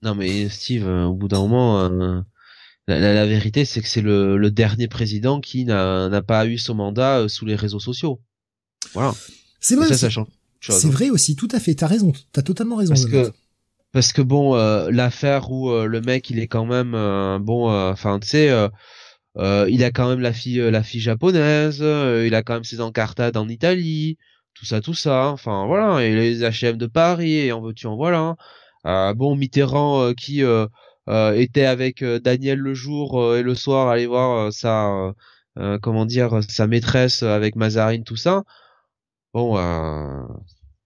Non 0.00 0.14
mais 0.14 0.48
Steve, 0.48 0.86
euh, 0.86 1.04
au 1.04 1.14
bout 1.14 1.28
d'un 1.28 1.40
moment, 1.40 1.80
euh, 1.80 2.22
la, 2.86 3.26
vérité 3.26 3.66
c'est 3.66 3.82
que 3.82 3.88
c'est 3.88 4.00
le, 4.00 4.50
dernier 4.50 4.88
président 4.88 5.42
qui 5.42 5.66
n'a 5.66 6.22
pas 6.22 6.46
eu 6.46 6.56
son 6.56 6.76
mandat 6.76 7.28
sous 7.28 7.44
les 7.44 7.54
réseaux 7.54 7.80
sociaux. 7.80 8.22
Voilà. 8.94 9.14
C'est 9.60 9.76
vrai. 9.76 9.88
Ça, 9.88 9.98
ça 9.98 10.08
change. 10.08 10.28
C'est 10.60 10.90
vrai 10.90 11.10
aussi, 11.10 11.36
tout 11.36 11.48
à 11.52 11.60
fait. 11.60 11.74
T'as 11.74 11.86
raison. 11.86 12.12
T'as 12.32 12.42
totalement 12.42 12.76
raison. 12.76 12.94
Parce 12.94 13.06
que 13.06 13.32
parce 13.92 14.12
que 14.12 14.22
bon, 14.22 14.54
l'affaire 14.90 15.50
où 15.50 15.70
le 15.70 16.00
mec 16.00 16.28
il 16.30 16.38
est 16.38 16.46
quand 16.46 16.66
même 16.66 16.92
bon, 17.42 17.70
enfin 17.70 18.18
tu 18.18 18.28
sais 18.28 18.50
euh, 19.38 19.66
il 19.70 19.84
a 19.84 19.90
quand 19.90 20.08
même 20.08 20.20
la 20.20 20.32
fille, 20.32 20.60
euh, 20.60 20.70
la 20.70 20.82
fille 20.82 21.00
japonaise. 21.00 21.78
Euh, 21.80 22.24
il 22.26 22.34
a 22.34 22.42
quand 22.42 22.54
même 22.54 22.64
ses 22.64 22.80
encartades 22.80 23.36
en 23.36 23.48
Italie. 23.48 24.18
Tout 24.54 24.64
ça, 24.64 24.80
tout 24.80 24.94
ça. 24.94 25.28
Enfin 25.28 25.66
voilà. 25.66 26.04
Et 26.04 26.14
les 26.14 26.40
H&M 26.42 26.76
de 26.76 26.86
Paris. 26.86 27.34
Et 27.34 27.52
en 27.52 27.60
veux-tu 27.60 27.86
en 27.86 27.96
voilà. 27.96 28.36
bon 29.14 29.36
Mitterrand 29.36 30.12
qui 30.14 30.42
était 31.08 31.64
avec 31.64 32.04
Daniel 32.04 32.58
le 32.58 32.74
jour 32.74 33.36
et 33.36 33.42
le 33.42 33.54
soir 33.54 33.88
aller 33.88 34.06
voir 34.06 34.52
sa 34.52 35.14
comment 35.82 36.06
dire 36.06 36.40
sa 36.48 36.66
maîtresse 36.66 37.22
avec 37.22 37.56
Mazarine 37.56 38.04
tout 38.04 38.16
ça. 38.16 38.44
Bon, 39.34 39.56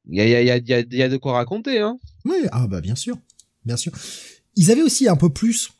il 0.08 0.16
y 0.16 0.20
a, 0.20 0.26
y, 0.26 0.50
a, 0.50 0.56
y, 0.58 0.72
a, 0.72 0.80
y 0.80 1.02
a 1.02 1.08
de 1.08 1.16
quoi 1.16 1.34
raconter, 1.34 1.78
hein. 1.78 1.98
Oui, 2.24 2.36
ah 2.50 2.66
bah 2.66 2.80
bien 2.80 2.94
sûr, 2.94 3.16
bien 3.64 3.76
sûr. 3.76 3.92
Ils 4.56 4.70
avaient 4.70 4.82
aussi 4.82 5.08
un 5.08 5.16
peu 5.16 5.30
plus 5.30 5.70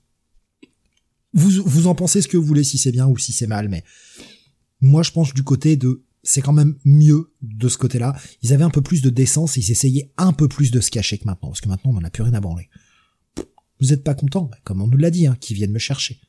vous, 1.32 1.62
vous 1.64 1.86
en 1.86 1.94
pensez 1.94 2.20
ce 2.22 2.28
que 2.28 2.36
vous 2.36 2.44
voulez, 2.44 2.64
si 2.64 2.78
c'est 2.78 2.92
bien 2.92 3.06
ou 3.06 3.16
si 3.18 3.32
c'est 3.32 3.46
mal, 3.46 3.68
mais 3.68 3.84
moi 4.80 5.02
je 5.02 5.10
pense 5.10 5.32
du 5.34 5.42
côté 5.42 5.76
de 5.76 6.04
c'est 6.22 6.40
quand 6.42 6.52
même 6.52 6.76
mieux 6.84 7.32
de 7.42 7.68
ce 7.68 7.78
côté-là. 7.78 8.14
Ils 8.42 8.52
avaient 8.52 8.64
un 8.64 8.70
peu 8.70 8.82
plus 8.82 9.02
de 9.02 9.10
décence 9.10 9.56
et 9.56 9.60
ils 9.60 9.72
essayaient 9.72 10.12
un 10.16 10.32
peu 10.32 10.46
plus 10.46 10.70
de 10.70 10.80
se 10.80 10.90
cacher 10.90 11.18
que 11.18 11.24
maintenant, 11.24 11.48
parce 11.48 11.60
que 11.60 11.68
maintenant 11.68 11.90
on 11.90 11.94
n'en 11.94 12.04
a 12.04 12.10
plus 12.10 12.22
rien 12.22 12.34
à 12.34 12.40
branler. 12.40 12.68
Vous 13.80 13.92
êtes 13.92 14.04
pas 14.04 14.14
content, 14.14 14.48
comme 14.62 14.80
on 14.80 14.86
nous 14.86 14.98
l'a 14.98 15.10
dit, 15.10 15.26
hein, 15.26 15.36
qu'ils 15.40 15.56
viennent 15.56 15.72
me 15.72 15.80
chercher. 15.80 16.20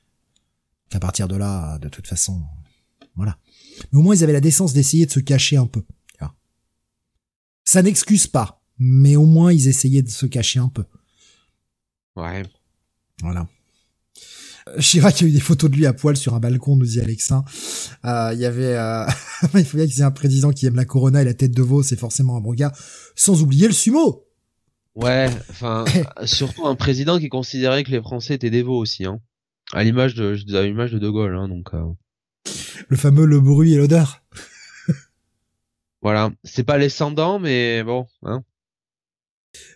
Qu'à 0.89 1.00
partir 1.00 1.28
de 1.28 1.36
là, 1.36 1.78
de 1.78 1.89
toute 1.89 2.08
façon, 2.08 2.41
voilà. 3.15 3.38
Mais 3.91 4.00
au 4.00 4.02
moins 4.02 4.15
ils 4.15 4.24
avaient 4.24 4.34
la 4.34 4.41
décence 4.41 4.74
d'essayer 4.74 5.06
de 5.06 5.12
se 5.12 5.19
cacher 5.19 5.58
un 5.58 5.67
peu. 5.67 5.84
Ça 7.65 7.82
n'excuse 7.82 8.28
pas, 8.28 8.62
mais 8.78 9.15
au 9.15 9.26
moins 9.26 9.52
ils 9.52 9.67
essayaient 9.67 10.02
de 10.02 10.10
se 10.10 10.26
cacher 10.26 10.60
un 10.60 10.69
peu. 10.69 10.84
Ouais. 12.15 12.43
Voilà. 13.21 13.47
Chirac 14.80 15.21
a 15.21 15.26
eu 15.26 15.32
des 15.32 15.39
photos 15.39 15.69
de 15.69 15.76
lui 15.76 15.86
à 15.86 15.93
poil 15.93 16.15
sur 16.15 16.34
un 16.34 16.39
balcon, 16.39 16.76
nous 16.76 16.86
dit 16.86 17.02
Alexin. 17.02 17.43
Euh, 18.06 18.32
il 18.34 18.39
y 18.39 18.45
avait, 18.45 18.76
euh... 18.76 19.06
il 19.56 19.65
faut 19.65 19.78
bien 19.78 19.86
qu'il 19.86 19.97
y 19.97 20.02
ait 20.02 20.06
un 20.06 20.12
président 20.12 20.52
qui 20.52 20.65
aime 20.65 20.76
la 20.76 20.86
Corona 20.86 21.21
et 21.21 21.26
la 21.26 21.34
tête 21.34 21.52
de 21.52 21.62
veau, 21.62 21.84
c'est 21.84 21.99
forcément 21.99 22.38
un 22.38 22.41
bon 22.41 22.54
gars. 22.54 22.71
Sans 23.15 23.41
oublier 23.41 23.67
le 23.67 23.73
sumo. 23.73 24.26
Ouais, 24.95 25.30
enfin, 25.49 25.86
surtout 26.26 26.65
un 26.65 26.76
président 26.76 27.19
qui 27.19 27.30
considérait 27.30 27.84
que 27.84 27.91
les 27.91 28.02
Français 28.02 28.36
étaient 28.36 28.52
des 28.52 28.63
veaux 28.63 28.78
aussi, 28.78 29.06
hein. 29.06 29.19
À 29.71 29.84
l'image 29.84 30.13
de, 30.13 30.36
à 30.56 30.62
l'image 30.63 30.91
de 30.91 30.99
De 30.99 31.10
Gaulle, 31.10 31.36
hein, 31.36 31.47
donc. 31.47 31.73
Euh. 31.73 31.84
Le 32.89 32.97
fameux 32.97 33.26
le 33.26 33.39
bruit 33.39 33.73
et 33.73 33.78
l'odeur. 33.78 34.21
Voilà, 36.03 36.31
c'est 36.43 36.63
pas 36.63 36.77
les 36.77 36.89
sans 36.89 37.39
mais 37.39 37.83
bon, 37.83 38.05
hein. 38.23 38.43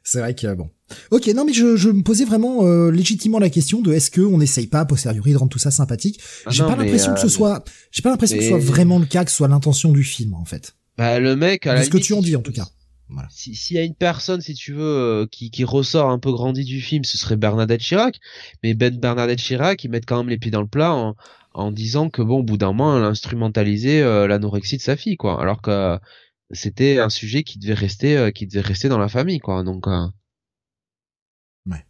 C'est 0.04 0.20
vrai 0.20 0.36
que 0.36 0.54
bon. 0.54 0.70
Ok, 1.12 1.28
non 1.28 1.46
mais 1.46 1.54
je, 1.54 1.76
je 1.76 1.90
me 1.90 2.02
posais 2.02 2.26
vraiment 2.26 2.66
euh, 2.66 2.90
légitimement 2.90 3.40
la 3.40 3.50
question 3.50 3.82
de 3.82 3.94
est-ce 3.94 4.10
que 4.10 4.22
on 4.22 4.38
n'essaye 4.38 4.68
pas 4.68 4.80
a 4.80 4.86
posteriori 4.86 5.34
de 5.34 5.38
rendre 5.38 5.52
tout 5.52 5.60
ça 5.60 5.72
sympathique? 5.72 6.20
Ah 6.46 6.50
j'ai 6.52 6.64
pas 6.64 6.76
l'impression 6.76 7.14
que 7.14 7.20
ce 7.20 7.28
euh, 7.28 7.30
soit, 7.30 7.64
j'ai 7.92 8.02
pas 8.02 8.10
l'impression 8.10 8.38
que 8.38 8.44
ce 8.44 8.50
soit 8.50 8.60
vraiment 8.60 9.00
le 9.00 9.06
cas, 9.06 9.26
que 9.26 9.32
ce 9.32 9.38
soit 9.38 9.48
l'intention 9.48 9.92
du 9.92 10.04
film 10.04 10.34
en 10.34 10.46
fait. 10.46 10.76
Bah 10.98 11.20
le 11.20 11.36
mec, 11.36 11.68
à 11.68 11.76
la 11.76 11.84
ce 11.84 11.90
que 11.90 11.98
tu 11.98 12.14
en 12.14 12.22
dis 12.22 12.36
en 12.36 12.42
tout 12.42 12.54
cas. 12.54 12.68
Voilà. 13.10 13.30
S'il 13.32 13.78
y 13.78 13.80
a 13.80 13.84
une 13.84 13.96
personne, 13.96 14.42
si 14.42 14.54
tu 14.54 14.74
veux, 14.74 14.84
euh, 14.84 15.28
qui, 15.32 15.50
qui 15.50 15.64
ressort 15.64 16.10
un 16.10 16.20
peu 16.20 16.32
grandi 16.32 16.66
du 16.66 16.82
film, 16.82 17.06
ce 17.06 17.18
serait 17.18 17.38
Bernadette 17.38 17.80
Chirac. 17.80 18.20
Mais 18.64 18.74
Ben 18.74 18.98
Bernadette 18.98 19.40
Chirac, 19.40 19.82
ils 19.84 19.90
mettent 19.90 20.06
quand 20.06 20.18
même 20.18 20.30
les 20.30 20.38
pieds 20.38 20.52
dans 20.52 20.62
le 20.62 20.68
plat 20.68 20.94
en, 20.94 21.16
en 21.58 21.72
disant 21.72 22.10
que 22.10 22.22
bon, 22.22 22.40
au 22.40 22.44
bout 22.44 22.58
d'un 22.58 22.68
moment, 22.68 22.98
elle 22.98 23.04
a 23.04 23.08
instrumentalisé 23.08 24.02
l'anorexie 24.02 24.78
de 24.78 24.82
sa 24.82 24.96
fille, 24.96 25.18
quoi. 25.18 25.42
Alors 25.42 25.62
que 25.62 26.00
c'était 26.52 27.00
un 27.00 27.10
sujet 27.10 27.44
qui 27.44 27.60
devait 27.60 27.74
rester 27.74 28.18
euh, 28.18 28.32
qui 28.32 28.48
devait 28.48 28.62
rester 28.62 28.90
dans 28.90 28.98
la 28.98 29.10
famille 29.10 29.40
quoi. 29.40 29.64
Donc 29.64 29.88
euh... 29.88 30.08
ouais. 31.66 31.86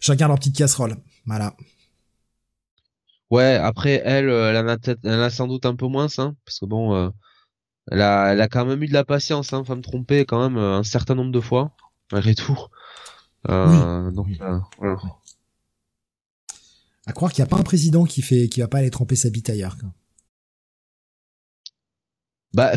Chacun 0.00 0.28
leur 0.28 0.38
petite 0.38 0.56
casserole. 0.56 0.96
Voilà. 1.26 1.54
Ouais 3.30 3.56
après 3.56 4.00
elle 4.04 4.30
euh, 4.30 4.50
elle 4.50 4.56
en 4.56 4.68
a 4.68 4.76
elle 5.04 5.20
en 5.20 5.22
a 5.22 5.30
sans 5.30 5.46
doute 5.46 5.66
un 5.66 5.76
peu 5.76 5.86
moins 5.86 6.06
hein, 6.18 6.34
parce 6.44 6.60
que 6.60 6.66
bon 6.66 6.94
euh, 6.94 7.10
elle 7.90 8.00
a 8.00 8.32
elle 8.32 8.40
a 8.40 8.48
quand 8.48 8.64
même 8.64 8.82
eu 8.82 8.88
de 8.88 8.94
la 8.94 9.04
patience 9.04 9.52
hein, 9.52 9.64
femme 9.64 9.82
trompée 9.82 10.24
quand 10.24 10.48
même 10.48 10.56
un 10.56 10.82
certain 10.82 11.14
nombre 11.14 11.32
de 11.32 11.40
fois 11.40 11.72
malgré 12.12 12.34
tout. 12.34 12.58
Euh, 13.48 14.10
donc 14.10 14.28
voilà 14.78 14.98
à 17.08 17.12
croire 17.12 17.32
qu'il 17.32 17.42
n'y 17.42 17.48
a 17.48 17.48
pas 17.48 17.56
un 17.56 17.62
président 17.62 18.04
qui 18.04 18.20
fait 18.20 18.48
qui 18.48 18.60
va 18.60 18.68
pas 18.68 18.78
aller 18.78 18.90
tremper 18.90 19.16
sa 19.16 19.30
bite 19.30 19.48
ailleurs 19.48 19.78
quoi. 19.78 19.88
Bah, 22.52 22.72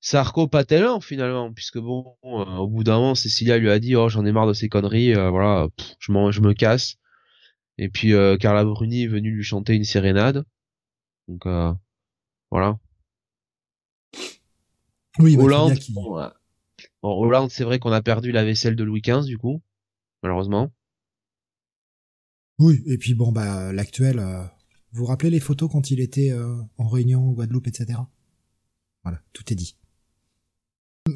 Sarko 0.00 0.48
pas 0.48 0.64
tellement 0.64 1.00
finalement, 1.00 1.52
puisque 1.52 1.78
bon, 1.78 2.16
euh, 2.24 2.56
au 2.56 2.66
bout 2.66 2.82
d'un 2.82 2.96
moment, 2.96 3.14
Cécilia 3.14 3.58
lui 3.58 3.70
a 3.70 3.78
dit 3.78 3.94
oh 3.94 4.08
j'en 4.08 4.24
ai 4.24 4.32
marre 4.32 4.46
de 4.46 4.54
ces 4.54 4.70
conneries, 4.70 5.14
euh, 5.14 5.28
voilà, 5.28 5.68
je 5.98 6.12
m'en, 6.12 6.30
je 6.30 6.40
me 6.40 6.54
casse. 6.54 6.96
Et 7.76 7.90
puis 7.90 8.14
euh, 8.14 8.38
Carla 8.38 8.64
Bruni 8.64 9.02
est 9.02 9.08
venue 9.08 9.32
lui 9.32 9.44
chanter 9.44 9.74
une 9.74 9.84
sérénade, 9.84 10.44
donc 11.28 11.44
voilà. 12.50 12.78
Oui, 15.18 15.36
bah, 15.36 15.42
Hollande, 15.42 15.78
Hollande, 17.02 17.50
c'est 17.50 17.64
vrai 17.64 17.78
qu'on 17.78 17.92
a 17.92 18.00
perdu 18.00 18.32
la 18.32 18.44
vaisselle 18.44 18.76
de 18.76 18.84
Louis 18.84 19.02
XV 19.02 19.26
du 19.26 19.36
coup, 19.36 19.60
malheureusement. 20.22 20.70
Oui, 22.60 22.82
et 22.86 22.98
puis 22.98 23.14
bon 23.14 23.32
bah 23.32 23.72
l'actuel, 23.72 24.18
vous 24.92 25.00
vous 25.00 25.06
rappelez 25.06 25.30
les 25.30 25.40
photos 25.40 25.68
quand 25.70 25.90
il 25.90 25.98
était 25.98 26.32
en 26.78 26.88
réunion 26.88 27.30
au 27.30 27.32
Guadeloupe, 27.32 27.66
etc. 27.66 27.98
Voilà, 29.02 29.20
tout 29.32 29.50
est 29.52 29.56
dit. 29.56 29.76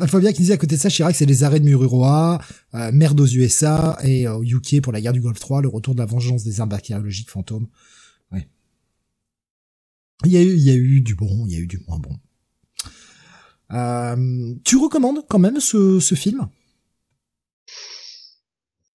Fabien 0.06 0.32
qui 0.32 0.42
disait 0.42 0.54
à 0.54 0.56
côté 0.56 0.76
de 0.76 0.80
ça, 0.80 0.88
Chirac, 0.88 1.14
c'est 1.14 1.26
les 1.26 1.44
arrêts 1.44 1.60
de 1.60 1.64
Mururoa, 1.64 2.40
euh, 2.74 2.90
merde 2.92 3.20
aux 3.20 3.26
USA 3.26 3.98
et 4.02 4.26
au 4.26 4.42
UK 4.42 4.80
pour 4.80 4.92
la 4.92 5.00
guerre 5.00 5.12
du 5.12 5.20
Golfe 5.20 5.38
3, 5.38 5.62
le 5.62 5.68
retour 5.68 5.94
de 5.94 6.00
la 6.00 6.06
vengeance 6.06 6.42
des 6.42 6.60
armes 6.60 6.70
bactériologiques 6.70 7.30
fantômes. 7.30 7.68
Ouais. 8.32 8.48
Il 10.24 10.32
y 10.32 10.36
a 10.36 10.42
eu, 10.42 10.54
il 10.54 10.62
y 10.62 10.70
a 10.70 10.74
eu 10.74 11.00
du 11.00 11.14
bon, 11.14 11.46
il 11.46 11.52
y 11.52 11.56
a 11.56 11.58
eu 11.58 11.66
du 11.66 11.78
moins 11.86 11.98
bon. 11.98 12.16
Euh, 13.72 14.54
tu 14.64 14.76
recommandes 14.76 15.26
quand 15.28 15.38
même 15.38 15.60
ce, 15.60 16.00
ce 16.00 16.14
film? 16.14 16.48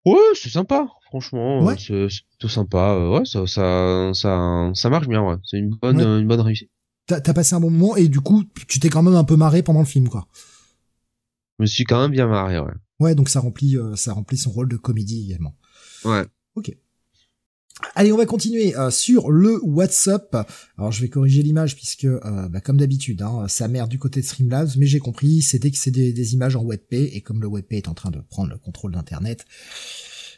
Ouais, 0.05 0.19
c'est 0.35 0.51
sympa, 0.51 0.87
franchement. 1.21 1.65
Ouais. 1.65 1.77
C'est 1.79 2.09
tout 2.39 2.49
sympa. 2.49 2.99
Ouais, 3.09 3.25
ça, 3.25 3.47
ça, 3.47 4.11
ça, 4.15 4.71
ça 4.75 4.91
marche 4.91 5.09
bien. 5.09 5.23
Ouais. 5.23 5.37
C'est 5.45 5.59
une 5.59 5.71
bonne, 5.71 6.01
une 6.01 6.27
bonne 6.27 6.41
réussite 6.41 6.71
t'as 7.07 7.17
as 7.17 7.35
passé 7.35 7.55
un 7.55 7.61
bon 7.61 7.71
moment 7.71 7.97
et 7.97 8.09
du 8.09 8.21
coup, 8.21 8.45
tu 8.69 8.81
t'es 8.81 8.89
quand 8.89 9.03
même 9.03 9.15
un 9.15 9.25
peu 9.25 9.37
marré 9.37 9.63
pendant 9.63 9.81
le 9.81 9.87
film, 9.87 10.09
quoi. 10.09 10.27
Je 11.59 11.65
me 11.65 11.67
suis 11.67 11.85
quand 11.85 12.01
même 12.01 12.11
bien 12.11 12.27
marré, 12.27 12.59
ouais. 12.59 12.73
Ouais, 13.01 13.15
donc 13.15 13.29
ça 13.29 13.41
remplit, 13.41 13.77
euh, 13.77 13.97
ça 13.97 14.13
remplit 14.13 14.37
son 14.37 14.51
rôle 14.51 14.69
de 14.69 14.77
comédie 14.77 15.25
également. 15.27 15.57
Ouais. 16.05 16.25
Ok. 16.55 16.75
Allez, 17.97 18.13
on 18.13 18.17
va 18.17 18.25
continuer 18.25 18.77
euh, 18.77 18.91
sur 18.91 19.31
le 19.31 19.61
WhatsApp. 19.65 20.49
Alors, 20.79 20.93
je 20.93 21.01
vais 21.01 21.09
corriger 21.09 21.43
l'image 21.43 21.75
puisque, 21.75 22.05
euh, 22.05 22.49
bah, 22.49 22.61
comme 22.61 22.77
d'habitude, 22.77 23.23
hein, 23.23 23.47
ça 23.49 23.69
merde 23.69 23.91
du 23.91 23.99
côté 23.99 24.21
de 24.21 24.27
Streamlabs, 24.27 24.77
mais 24.77 24.87
j'ai 24.87 25.01
compris, 25.01 25.43
c'était 25.43 25.71
que 25.71 25.77
c'est 25.77 25.91
des, 25.91 26.13
des, 26.13 26.35
images 26.35 26.57
en 26.57 26.65
WebP 26.65 26.93
et 26.93 27.21
comme 27.21 27.43
le 27.43 27.49
WebP 27.49 27.73
est 27.75 27.89
en 27.89 27.95
train 27.95 28.11
de 28.11 28.21
prendre 28.21 28.51
le 28.51 28.59
contrôle 28.59 28.93
d'Internet, 28.93 29.45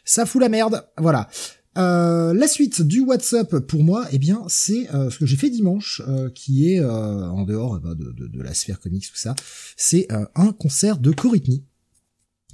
ça 0.07 0.25
fout 0.25 0.41
la 0.41 0.49
merde. 0.49 0.87
Voilà. 0.97 1.29
Euh, 1.77 2.33
la 2.33 2.47
suite 2.47 2.81
du 2.81 3.01
WhatsApp 3.01 3.59
pour 3.59 3.83
moi, 3.83 4.07
eh 4.11 4.17
bien, 4.17 4.43
c'est 4.47 4.91
euh, 4.95 5.11
ce 5.11 5.19
que 5.19 5.27
j'ai 5.27 5.35
fait 5.35 5.51
dimanche, 5.51 6.01
euh, 6.07 6.31
qui 6.31 6.71
est 6.71 6.83
en 6.83 7.43
dehors 7.43 7.79
bah, 7.79 7.93
de, 7.93 8.11
de, 8.11 8.27
de, 8.27 8.41
la 8.41 8.55
sphère 8.55 8.79
comics 8.79 9.05
tout 9.07 9.17
ça. 9.17 9.35
C'est 9.75 10.07
un 10.33 10.51
concert 10.53 10.97
de 10.97 11.11
Coritney, 11.11 11.63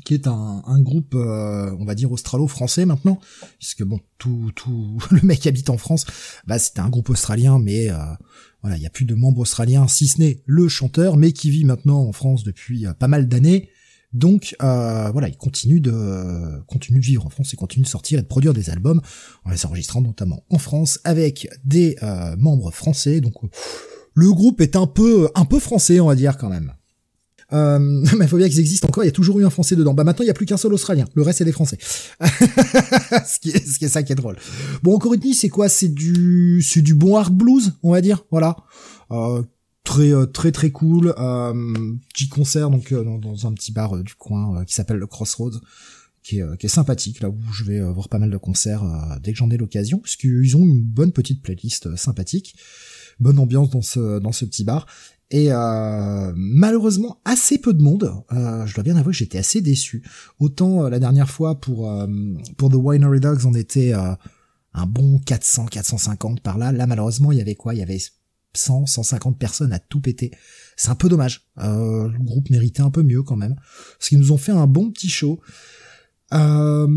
qui 0.04 0.14
est 0.14 0.28
un, 0.28 0.62
un 0.66 0.82
groupe, 0.82 1.16
on 1.16 1.86
va 1.86 1.96
dire 1.96 2.12
australo-français 2.12 2.86
maintenant, 2.86 3.22
puisque 3.60 3.84
bon, 3.84 4.02
tout, 4.18 4.52
tout 4.56 4.98
le 5.12 5.22
mec 5.22 5.48
habite 5.48 5.70
en 5.70 5.78
France. 5.78 6.06
Bah, 6.46 6.60
c'était 6.60 6.82
un 6.82 6.90
groupe 6.90 7.10
australien, 7.10 7.60
mais 7.60 7.88
voilà, 8.62 8.76
il 8.76 8.84
y 8.84 8.88
a 8.88 8.90
plus 8.90 9.06
de 9.06 9.16
membres 9.16 9.40
australiens, 9.40 9.88
si 9.88 10.08
ce 10.08 10.20
n'est 10.20 10.44
le 10.46 10.68
chanteur, 10.68 11.16
mais 11.16 11.32
qui 11.32 11.50
vit 11.50 11.64
maintenant 11.64 12.02
en 12.02 12.12
France 12.12 12.44
depuis 12.44 12.86
pas 13.00 13.08
mal 13.08 13.30
d'années. 13.30 13.70
Donc 14.14 14.56
euh, 14.62 15.10
voilà, 15.12 15.28
il 15.28 15.38
continue 15.38 15.80
de 15.80 16.62
continue 16.68 17.00
de 17.00 17.06
vivre 17.06 17.26
en 17.26 17.30
France, 17.30 17.52
il 17.54 17.56
continue 17.56 17.84
de 17.84 17.90
sortir 17.90 18.20
et 18.20 18.22
de 18.22 18.28
produire 18.28 18.54
des 18.54 18.70
albums 18.70 19.02
en 19.44 19.52
les 19.52 19.66
enregistrant 19.66 20.02
notamment 20.02 20.44
en 20.50 20.60
France 20.60 21.00
avec 21.04 21.50
des 21.66 21.98
euh, 22.04 22.36
membres 22.38 22.72
français. 22.72 23.22
Donc 23.22 23.34
le 24.14 24.32
groupe 24.32 24.62
est 24.62 24.76
un 24.76 24.88
peu 24.88 25.30
un 25.34 25.46
peu 25.46 25.60
français, 25.60 26.00
on 26.00 26.08
va 26.08 26.16
dire 26.16 26.38
quand 26.38 26.50
même. 26.50 26.74
Euh, 27.54 27.80
mais 28.18 28.26
il 28.26 28.28
faut 28.28 28.38
bien 28.38 28.50
qu'ils 28.50 28.60
existent 28.60 28.88
encore. 28.88 29.04
Il 29.04 29.08
y 29.08 29.10
a 29.10 29.14
toujours 29.14 29.40
eu 29.40 29.46
un 29.46 29.50
Français 29.50 29.76
dedans. 29.76 29.94
Bah 29.94 30.04
maintenant, 30.04 30.24
il 30.24 30.28
y 30.28 30.32
a 30.32 30.34
plus 30.34 30.46
qu'un 30.46 30.58
seul 30.58 30.74
Australien. 30.74 31.06
Le 31.14 31.22
reste, 31.22 31.40
c'est 31.40 31.46
des 31.46 31.52
Français. 31.52 31.78
ce, 32.22 33.40
qui 33.40 33.52
est, 33.52 33.66
ce 33.66 33.78
qui 33.78 33.86
est 33.86 33.90
ça 33.90 34.04
qui 34.04 34.12
est 34.12 34.16
drôle. 34.16 34.38
Bon, 34.82 34.98
Coritney, 34.98 35.34
c'est 35.34 35.50
quoi? 35.50 35.70
C'est 35.70 35.94
du, 35.94 36.62
c'est 36.62 36.82
du 36.82 36.96
bon 36.96 37.16
hard 37.16 37.34
blues, 37.34 37.74
on 37.84 37.92
va 37.92 38.02
dire? 38.02 38.26
Voilà. 38.32 38.58
Euh, 39.12 39.44
très 39.84 40.14
euh, 40.14 40.26
très 40.26 40.52
très 40.52 40.72
cool 40.72 41.14
euh, 41.18 41.54
petit 42.14 42.30
concert 42.30 42.70
donc 42.70 42.92
euh, 42.92 43.04
dans, 43.04 43.18
dans, 43.18 43.48
un 43.48 43.54
petit 43.54 43.72
bar 43.72 43.98
du 43.98 44.16
coin 44.16 44.64
qui 44.66 44.74
s'appelle 44.74 44.98
le 44.98 45.08
Crossroads 45.08 45.60
qui 46.24 46.40
est, 46.40 46.58
qui 46.58 46.68
est 46.68 46.70
sympathique 46.70 47.20
là 47.20 47.30
où 47.30 47.38
je 47.54 47.66
vais 47.66 47.82
voir 47.92 48.08
pas 48.08 48.18
mal 48.18 48.30
de 48.30 48.38
concerts 48.38 48.84
dès 49.22 49.34
que 49.34 49.38
j'en 49.38 49.50
ai 49.50 49.58
l'occasion 49.58 50.00
parce 50.00 50.16
qu'ils 50.16 50.56
ont 50.56 50.64
une 50.64 50.82
bonne 50.82 51.12
petite 51.12 51.42
playlist 51.42 51.96
sympathique 51.98 52.56
bonne 53.20 53.40
ambiance 53.40 53.70
dans 53.72 53.82
ce 53.82 54.20
dans 54.20 54.32
ce 54.32 54.46
petit 54.46 54.64
bar 54.64 54.88
et 55.32 55.50
malheureusement 56.36 57.20
assez 57.26 57.58
peu 57.58 57.74
de 57.74 57.82
monde. 57.82 58.10
je 58.32 58.74
dois 58.74 58.84
bien 58.84 58.96
avouer 58.96 59.12
que 59.12 59.18
j'étais 59.18 59.40
assez 59.40 59.62
déçu. 59.62 60.02
Autant 60.40 60.88
la 60.88 61.00
dernière 61.00 61.30
fois 61.30 61.60
pour 61.60 61.92
pour 62.56 62.70
The 62.70 62.76
Winery 62.76 63.20
Dogs 63.20 63.46
on 63.46 63.54
était 63.54 63.92
un 63.92 64.86
bon 64.86 65.20
400 65.26 65.66
450 65.66 66.40
par 66.40 66.58
là. 66.58 66.72
Là 66.72 66.88
malheureusement 66.88 67.34
il 67.34 67.40
y 67.40 67.42
avait 67.42 67.56
quoi? 67.56 67.74
Il 67.74 67.80
y 67.80 67.84
avait 67.84 68.00
100, 68.56 68.86
150 68.86 69.38
personnes 69.38 69.74
à 69.74 69.80
tout 69.80 70.00
péter. 70.00 70.32
C'est 70.76 70.90
un 70.90 70.96
peu 70.96 71.10
dommage. 71.10 71.48
Euh, 71.60 72.08
le 72.08 72.20
groupe 72.20 72.50
méritait 72.50 72.82
un 72.82 72.90
peu 72.90 73.04
mieux 73.04 73.24
quand 73.24 73.36
même. 73.36 73.56
Parce 73.98 74.10
qu'ils 74.10 74.20
nous 74.20 74.32
ont 74.32 74.38
fait 74.38 74.52
un 74.52 74.68
bon 74.68 74.92
petit 74.92 75.10
show. 75.10 75.40
Euh, 76.34 76.88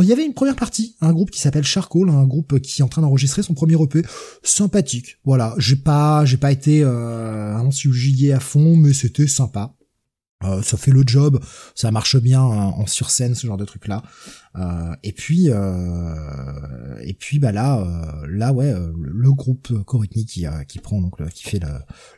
il 0.00 0.08
y 0.08 0.12
avait 0.12 0.24
une 0.24 0.34
première 0.34 0.56
partie, 0.56 0.96
un 1.00 1.12
groupe 1.12 1.30
qui 1.30 1.40
s'appelle 1.40 1.64
Charcoal, 1.64 2.08
un 2.08 2.24
groupe 2.24 2.58
qui 2.58 2.80
est 2.80 2.84
en 2.84 2.88
train 2.88 3.02
d'enregistrer 3.02 3.42
son 3.42 3.54
premier 3.54 3.80
EP, 3.80 4.02
sympathique. 4.42 5.18
Voilà, 5.24 5.54
j'ai 5.58 5.76
pas, 5.76 6.24
j'ai 6.24 6.38
pas 6.38 6.50
été 6.50 6.82
euh, 6.82 7.70
giga 7.70 8.38
à 8.38 8.40
fond, 8.40 8.76
mais 8.76 8.92
c'était 8.92 9.28
sympa. 9.28 9.76
Euh, 10.42 10.62
ça 10.62 10.78
fait 10.78 10.90
le 10.90 11.02
job, 11.06 11.38
ça 11.74 11.90
marche 11.90 12.16
bien 12.16 12.40
en 12.40 12.86
sur 12.86 13.10
scène, 13.10 13.34
ce 13.34 13.46
genre 13.46 13.58
de 13.58 13.66
truc 13.66 13.86
là. 13.88 14.02
Euh, 14.56 14.94
et 15.02 15.12
puis, 15.12 15.50
euh, 15.50 16.96
et 17.02 17.12
puis 17.12 17.38
bah 17.38 17.52
là, 17.52 17.80
euh, 17.80 18.26
là 18.26 18.52
ouais, 18.52 18.74
le 18.98 19.32
groupe 19.32 19.84
Coritney 19.84 20.24
qui 20.24 20.46
qui 20.66 20.78
prend 20.78 21.00
donc 21.00 21.22
qui 21.30 21.44
fait 21.44 21.58
le, 21.58 21.68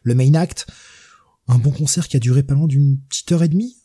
le 0.02 0.14
main 0.14 0.34
act. 0.34 0.66
Un 1.48 1.58
bon 1.58 1.72
concert 1.72 2.06
qui 2.06 2.16
a 2.16 2.20
duré 2.20 2.44
pas 2.44 2.54
loin 2.54 2.68
d'une 2.68 2.98
petite 3.08 3.32
heure 3.32 3.42
et 3.42 3.48
demie. 3.48 3.76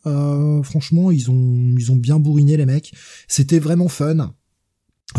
franchement, 0.64 1.10
ils 1.10 1.32
ont 1.32 1.74
ils 1.78 1.92
ont 1.92 1.96
bien 1.96 2.20
bourriné 2.20 2.58
les 2.58 2.68
mecs. 2.68 2.94
C'était 3.28 3.60
vraiment 3.60 3.88
fun. 3.88 4.36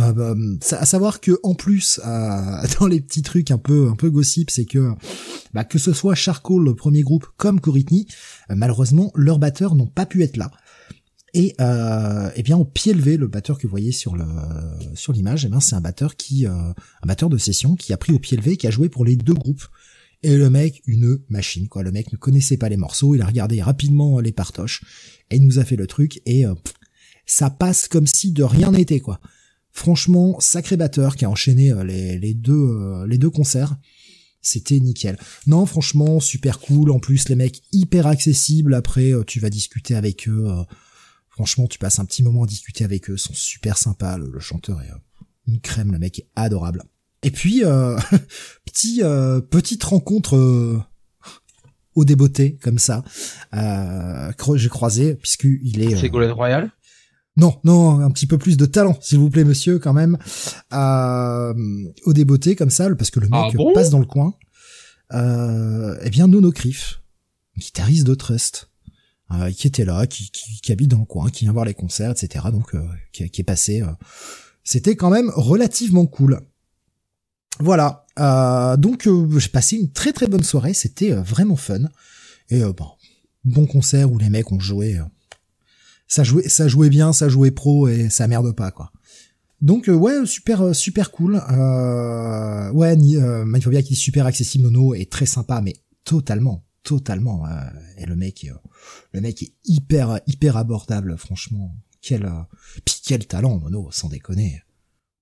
Euh, 0.01 0.13
bah, 0.13 0.35
à 0.79 0.87
savoir 0.87 1.21
que 1.21 1.39
en 1.43 1.55
plus 1.55 2.01
euh, 2.07 2.63
dans 2.81 2.87
les 2.87 3.01
petits 3.01 3.23
trucs 3.23 3.51
un 3.51 3.59
peu 3.59 3.89
un 3.89 3.97
peu 3.97 4.11
gossip 4.11 4.51
c'est 4.51 4.65
que 4.65 4.93
bah, 5.55 5.65
que 5.65 5.79
ce 5.79 5.93
soit 5.93 6.15
Charcoal 6.15 6.63
le 6.65 6.75
premier 6.75 7.03
groupe 7.03 7.27
comme 7.37 7.61
Coritney 7.61 8.07
euh, 8.51 8.55
malheureusement 8.57 9.11
leurs 9.15 9.39
batteurs 9.39 9.75
n'ont 9.75 9.87
pas 9.87 10.07
pu 10.07 10.23
être 10.23 10.37
là. 10.37 10.51
Et 11.35 11.55
euh, 11.61 12.31
eh 12.37 12.43
bien 12.43 12.57
au 12.57 12.65
pied 12.65 12.95
levé 12.95 13.19
le 13.19 13.27
batteur 13.27 13.59
que 13.59 13.67
vous 13.67 13.71
voyez 13.71 13.93
sur 13.93 14.17
le 14.17 14.25
sur 14.95 15.13
l'image 15.13 15.47
eh 15.47 15.61
c'est 15.61 15.75
un 15.75 15.81
batteur 15.81 16.17
qui 16.17 16.47
un 16.47 16.75
batteur 17.05 17.29
de 17.29 17.37
session 17.37 17.77
qui 17.77 17.93
a 17.93 17.99
pris 17.99 18.13
au 18.13 18.19
pied 18.19 18.37
levé 18.37 18.57
qui 18.57 18.67
a 18.67 18.71
joué 18.71 18.89
pour 18.89 19.05
les 19.05 19.17
deux 19.17 19.35
groupes. 19.35 19.67
Et 20.25 20.37
le 20.37 20.51
mec 20.51 20.83
une 20.87 21.21
machine 21.29 21.69
quoi. 21.69 21.83
Le 21.83 21.93
mec 21.93 22.13
ne 22.13 22.17
connaissait 22.17 22.57
pas 22.57 22.71
les 22.71 22.79
morceaux 22.79 23.15
il 23.15 23.21
a 23.21 23.27
regardé 23.27 23.61
rapidement 23.63 24.21
les 24.21 24.33
partoches 24.33 24.83
et 25.31 25.37
il 25.37 25.45
nous 25.45 25.59
a 25.59 25.65
fait 25.65 25.77
le 25.77 25.87
truc 25.87 26.23
et 26.25 26.45
ça 27.27 27.51
passe 27.51 27.89
comme 27.89 28.07
si 28.07 28.33
de 28.33 28.43
rien 28.43 28.73
n'était 28.73 29.01
quoi 29.01 29.21
Franchement, 29.79 30.41
sacré 30.41 30.77
batteur 30.77 31.15
qui 31.15 31.25
a 31.25 31.31
enchaîné 31.31 31.71
euh, 31.71 31.85
les, 31.85 32.35
deux 32.35 32.53
euh, 32.53 33.07
les 33.07 33.17
deux 33.17 33.31
concerts. 33.31 33.77
C'était 34.43 34.81
nickel. 34.81 35.17
Non, 35.47 35.67
franchement, 35.67 36.19
super 36.19 36.59
cool. 36.59 36.91
En 36.91 36.99
plus, 36.99 37.29
les 37.29 37.37
mecs 37.37 37.63
hyper 37.71 38.09
accessibles. 38.09 38.75
Après, 38.75 39.13
euh, 39.13 39.23
tu 39.23 39.39
vas 39.39 39.51
discuter 39.51 39.95
avec 39.95 40.29
eux. 40.29 40.49
Franchement, 41.29 41.69
tu 41.69 41.79
passes 41.79 42.01
un 42.01 42.05
petit 42.07 42.25
moment 42.25 42.43
à 42.43 42.47
discuter 42.49 42.83
avec 42.83 43.09
eux. 43.09 43.15
Ils 43.15 43.21
sont 43.21 43.35
super 43.35 43.79
sympas. 43.79 44.19
Le, 44.19 44.41
chanteur 44.41 44.83
est 44.83 44.91
une 45.47 45.61
crème. 45.61 45.93
Le 45.93 46.01
mec 46.01 46.19
est 46.19 46.29
adorable. 46.35 46.83
Et 47.23 47.31
puis, 47.31 47.63
petit 48.65 49.01
petite 49.49 49.85
rencontre 49.85 50.85
au 51.99 52.05
débeauté 52.05 52.57
comme 52.63 52.79
ça. 52.79 53.05
Euh, 53.55 54.33
j'ai 54.55 54.69
croisé 54.69 55.15
puisqu'il 55.15 55.83
est. 55.83 55.97
C'est 55.97 56.09
Golden 56.09 56.33
Royal? 56.33 56.71
Non, 57.39 57.61
non, 57.63 58.01
un 58.01 58.11
petit 58.11 58.27
peu 58.27 58.37
plus 58.37 58.57
de 58.57 58.67
talent, 58.67 58.99
s'il 59.01 59.21
vous 59.21 59.31
plaît, 59.31 59.45
monsieur, 59.45 59.79
quand 59.79 59.93
même. 59.93 60.19
Euh, 60.73 61.55
au 62.05 62.13
débeauté, 62.13 62.57
comme 62.57 62.69
ça, 62.69 62.93
parce 62.97 63.13
que 63.13 63.21
le 63.21 63.29
mec 63.29 63.55
ah 63.57 63.63
passe 63.75 63.91
dans 63.91 64.01
le 64.01 64.07
coin. 64.07 64.35
Euh, 65.13 65.97
eh 66.03 66.11
bien, 66.11 66.27
Nono 66.27 66.51
Criff, 66.51 67.01
guitariste 67.57 68.05
de 68.05 68.17
Trust, 68.17 68.71
euh, 69.33 69.53
qui 69.53 69.69
était 69.69 69.85
là, 69.85 70.09
qui, 70.09 70.33
qui, 70.33 70.73
habite 70.73 70.91
dans 70.91 70.99
le 70.99 71.05
coin, 71.05 71.31
qui 71.31 71.45
vient 71.45 71.53
voir 71.53 71.65
les 71.65 71.75
concerts, 71.75 72.11
etc. 72.11 72.47
Donc, 72.51 72.75
euh, 72.75 72.85
qui, 73.13 73.23
est 73.23 73.45
passé. 73.45 73.83
Euh. 73.83 73.93
C'était 74.65 74.97
quand 74.97 75.11
même 75.11 75.31
relativement 75.37 76.07
cool. 76.07 76.41
Voilà. 77.61 78.05
donc, 78.79 79.09
j'ai 79.39 79.49
passé 79.49 79.77
une 79.77 79.93
très 79.93 80.13
très 80.13 80.27
bonne 80.27 80.43
soirée. 80.43 80.75
C'était 80.75 81.13
vraiment 81.13 81.57
fun. 81.57 81.83
Et 82.51 82.63
bon, 82.65 82.89
bon 83.45 83.67
concert 83.67 84.11
où 84.11 84.19
les 84.19 84.29
mecs 84.29 84.51
ont 84.51 84.61
joué 84.61 84.99
ça 86.09 86.25
jouait, 86.25 86.49
ça 86.49 86.67
jouait 86.67 86.89
bien, 86.89 87.13
ça 87.13 87.29
jouait 87.29 87.51
pro 87.51 87.87
et 87.87 88.09
ça 88.09 88.27
merde 88.27 88.55
pas 88.57 88.71
quoi. 88.71 88.91
Donc 89.61 89.89
euh, 89.89 89.95
ouais, 89.95 90.25
super 90.25 90.63
euh, 90.63 90.73
super 90.73 91.11
cool. 91.11 91.41
Euh, 91.51 92.71
ouais, 92.73 92.97
euh, 92.97 93.45
Mindphobia 93.45 93.83
qui 93.83 93.95
est 93.95 93.97
super 93.97 94.27
accessible, 94.27 94.65
Nono 94.65 94.95
est 94.95 95.11
très 95.11 95.27
sympa, 95.27 95.61
mais 95.61 95.75
totalement, 96.05 96.65
totalement. 96.85 97.45
et 97.97 98.07
le 98.07 98.17
mec, 98.17 98.47
le 99.13 99.21
mec 99.21 99.43
est 99.43 99.53
hyper 99.65 100.21
hyper 100.27 100.57
abordable, 100.57 101.17
franchement. 101.19 101.75
Quel, 102.01 102.31
quel 103.05 103.27
talent, 103.27 103.59
Nono, 103.59 103.89
sans 103.91 104.09
déconner. 104.09 104.63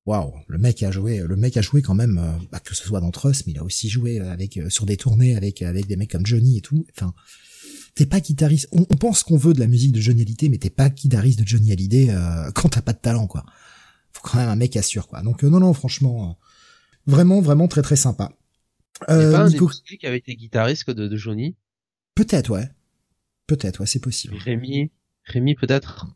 Waouh, 0.05 0.35
le 0.47 0.59
mec 0.59 0.83
a 0.83 0.93
joué, 0.93 1.19
le 1.19 1.35
mec 1.35 1.57
a 1.57 1.63
joué 1.63 1.83
quand 1.83 1.95
même, 1.95 2.23
bah, 2.53 2.61
que 2.61 2.77
ce 2.77 2.85
soit 2.85 3.01
dans 3.01 3.11
Trust, 3.11 3.47
mais 3.47 3.55
il 3.55 3.59
a 3.59 3.65
aussi 3.65 3.89
joué 3.89 4.21
avec 4.21 4.61
sur 4.69 4.87
des 4.87 4.97
tournées 4.97 5.35
avec 5.35 5.63
avec 5.63 5.87
des 5.87 5.97
mecs 5.97 6.13
comme 6.13 6.27
Johnny 6.27 6.59
et 6.59 6.61
tout. 6.61 6.87
Enfin, 6.95 7.13
t'es 7.97 8.07
pas 8.07 8.21
guitariste. 8.21 8.69
On, 8.71 8.85
pense 8.85 9.25
qu'on 9.25 9.37
veut 9.37 9.55
de 9.55 9.59
la 9.59 9.67
musique 9.67 9.91
de 9.91 10.01
Johnny 10.01 10.23
Hallyday, 10.23 10.49
mais 10.49 10.59
t'es 10.59 10.71
pas 10.71 10.91
guitariste 10.91 11.41
de 11.41 11.49
Johnny 11.49 11.73
Hallyday 11.73 12.11
euh, 12.11 12.51
quand 12.55 12.69
t'as 12.69 12.83
pas 12.83 12.93
de 12.93 12.99
talent, 12.99 13.27
quoi. 13.27 13.45
Faut 14.13 14.23
quand 14.23 14.39
même 14.39 14.49
un 14.49 14.57
mec 14.57 14.77
assure, 14.77 15.09
quoi. 15.09 15.23
Donc 15.23 15.43
euh, 15.43 15.49
non, 15.49 15.59
non, 15.59 15.73
franchement, 15.73 16.31
euh, 16.31 17.11
vraiment, 17.11 17.41
vraiment 17.41 17.67
très, 17.67 17.83
très 17.83 17.97
sympa. 17.97 18.33
Euh, 19.09 19.33
pas 19.33 19.41
un 19.41 19.49
Nico... 19.49 19.69
qui 19.69 20.07
avait 20.07 20.19
été 20.19 20.37
guitariste 20.37 20.91
de, 20.91 21.09
de 21.09 21.17
Johnny? 21.17 21.57
Peut-être, 22.15 22.51
ouais. 22.51 22.71
Peut-être, 23.47 23.81
ouais, 23.81 23.87
c'est 23.87 24.01
possible. 24.01 24.37
Rémi, 24.37 24.91
Rémi, 25.25 25.55
peut-être? 25.55 26.07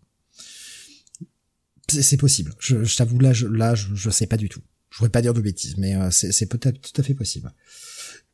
C'est 1.89 2.17
possible. 2.17 2.55
Je, 2.61 2.85
je 2.85 2.97
t'avoue 2.97 3.19
là, 3.19 3.33
je, 3.33 3.47
là, 3.47 3.75
je, 3.75 3.95
je 3.95 4.11
sais 4.11 4.27
pas 4.27 4.37
du 4.37 4.49
tout. 4.49 4.63
Je 4.91 4.99
voudrais 4.99 5.11
pas 5.11 5.23
dire 5.23 5.35
de 5.35 5.41
bêtises, 5.41 5.77
mais 5.77 5.95
c'est 6.11 6.47
peut-être 6.47 6.81
tout 6.81 7.01
à 7.01 7.05
fait 7.05 7.15
possible. 7.15 7.53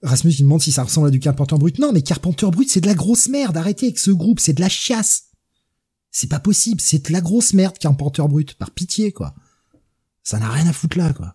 Rasmus 0.02 0.32
il 0.38 0.42
demande 0.42 0.60
si 0.60 0.72
ça 0.72 0.82
ressemble 0.82 1.08
à 1.08 1.10
du 1.10 1.20
Carpenter 1.20 1.56
Brut. 1.56 1.78
Non, 1.78 1.92
mais 1.92 2.02
Carpenter 2.02 2.46
Brut, 2.50 2.70
c'est 2.70 2.80
de 2.80 2.86
la 2.86 2.94
grosse 2.94 3.28
merde. 3.28 3.56
Arrêtez 3.56 3.86
avec 3.86 3.98
ce 3.98 4.10
groupe, 4.10 4.40
c'est 4.40 4.52
de 4.52 4.60
la 4.60 4.68
chiasse. 4.68 5.24
C'est 6.10 6.28
pas 6.28 6.40
possible, 6.40 6.80
c'est 6.80 7.08
de 7.08 7.12
la 7.12 7.20
grosse 7.20 7.52
merde 7.54 7.78
Carpenter 7.78 8.22
Brut. 8.28 8.54
Par 8.54 8.70
pitié, 8.70 9.12
quoi. 9.12 9.34
Ça 10.22 10.38
n'a 10.38 10.48
rien 10.48 10.66
à 10.66 10.72
foutre 10.72 10.98
là, 10.98 11.12
quoi. 11.12 11.34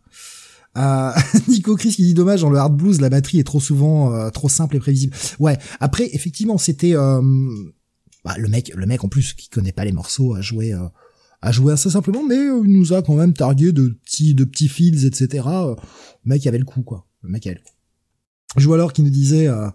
Euh, 0.78 1.12
Nico 1.48 1.76
Chris 1.76 1.92
qui 1.96 2.04
dit 2.04 2.14
dommage 2.14 2.42
dans 2.42 2.50
le 2.50 2.58
hard 2.58 2.76
blues 2.78 3.02
la 3.02 3.10
batterie 3.10 3.40
est 3.40 3.44
trop 3.44 3.60
souvent 3.60 4.14
euh, 4.14 4.30
trop 4.30 4.48
simple 4.48 4.78
et 4.78 4.80
prévisible. 4.80 5.14
Ouais. 5.40 5.58
Après 5.82 6.10
effectivement 6.14 6.58
c'était 6.58 6.96
euh, 6.96 7.22
bah, 8.24 8.36
le 8.38 8.48
mec 8.48 8.72
le 8.74 8.86
mec 8.86 9.04
en 9.04 9.10
plus 9.10 9.34
qui 9.34 9.50
connaît 9.50 9.74
pas 9.74 9.84
les 9.84 9.92
morceaux 9.92 10.34
a 10.34 10.40
joué 10.40 10.74
euh, 10.74 10.88
a 11.42 11.52
joué 11.52 11.74
assez 11.74 11.90
simplement 11.90 12.24
mais 12.26 12.38
il 12.38 12.72
nous 12.72 12.94
a 12.94 13.02
quand 13.02 13.16
même 13.16 13.34
targué 13.34 13.74
de 13.74 13.90
petits 14.06 14.34
de 14.34 14.46
petits 14.46 14.70
fils 14.70 15.04
etc. 15.04 15.46
le 15.46 15.76
mec 16.24 16.48
avait 16.48 16.58
le 16.58 16.64
coup 16.64 16.84
quoi. 16.84 17.06
Le 17.22 17.30
mec 17.30 17.46
avait 17.48 17.58
le 17.58 17.62
coup. 17.62 17.76
Je 18.58 18.66
vois 18.66 18.76
alors 18.76 18.94
qui 18.94 19.04
nous 19.04 19.10
disait 19.10 19.48
euh, 19.48 19.70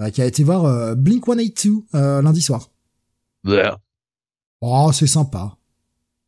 euh, 0.00 0.10
qui 0.10 0.22
a 0.22 0.26
été 0.26 0.44
voir 0.44 0.64
euh, 0.64 0.94
Blink 0.94 1.26
182 1.26 1.84
euh, 1.94 2.22
lundi 2.22 2.40
soir. 2.40 2.70
Ouais. 3.44 3.70
Oh, 4.60 4.90
c'est 4.92 5.06
sympa. 5.06 5.56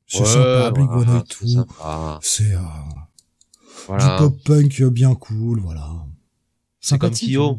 C'est 0.07 0.25
sympa, 0.27 0.71
Blink 0.73 0.91
182. 0.91 1.65
C'est 2.21 2.55
euh, 2.55 2.59
voilà. 3.87 4.17
du 4.19 4.23
pop 4.23 4.37
punk 4.45 4.83
bien 4.85 5.15
cool, 5.15 5.61
voilà. 5.61 5.89
C'est 6.81 6.99
comme 6.99 7.13
Kyo. 7.13 7.59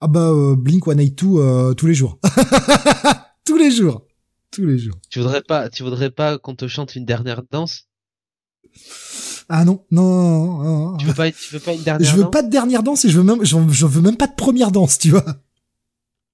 Ah 0.00 0.08
bah 0.08 0.32
Blink 0.56 0.84
182 0.84 1.74
tous 1.74 1.86
les 1.86 1.94
jours. 1.94 2.18
tous 3.44 3.56
les 3.56 3.70
jours. 3.70 4.06
Tous 4.50 4.66
les 4.66 4.78
jours. 4.78 4.96
Tu 5.08 5.20
voudrais 5.20 5.42
pas 5.42 5.68
tu 5.70 5.82
voudrais 5.82 6.10
pas 6.10 6.38
qu'on 6.38 6.56
te 6.56 6.66
chante 6.66 6.96
une 6.96 7.04
dernière 7.04 7.42
danse? 7.50 7.88
Ah 9.48 9.64
non, 9.64 9.84
non, 9.90 10.62
non, 10.62 10.96
Tu 10.96 11.06
veux 11.06 11.14
pas, 11.14 11.30
tu 11.30 11.54
veux 11.54 11.60
pas 11.60 11.74
une 11.74 11.82
dernière 11.82 12.10
Je 12.10 12.16
veux 12.16 12.30
pas 12.30 12.42
de 12.42 12.50
dernière 12.50 12.82
danse 12.82 13.04
et 13.04 13.08
je 13.08 13.18
veux 13.18 13.24
même, 13.24 13.44
je, 13.44 13.86
veux 13.86 14.00
même 14.00 14.16
pas 14.16 14.26
de 14.26 14.34
première 14.34 14.70
danse, 14.70 14.98
tu 14.98 15.10
vois. 15.10 15.24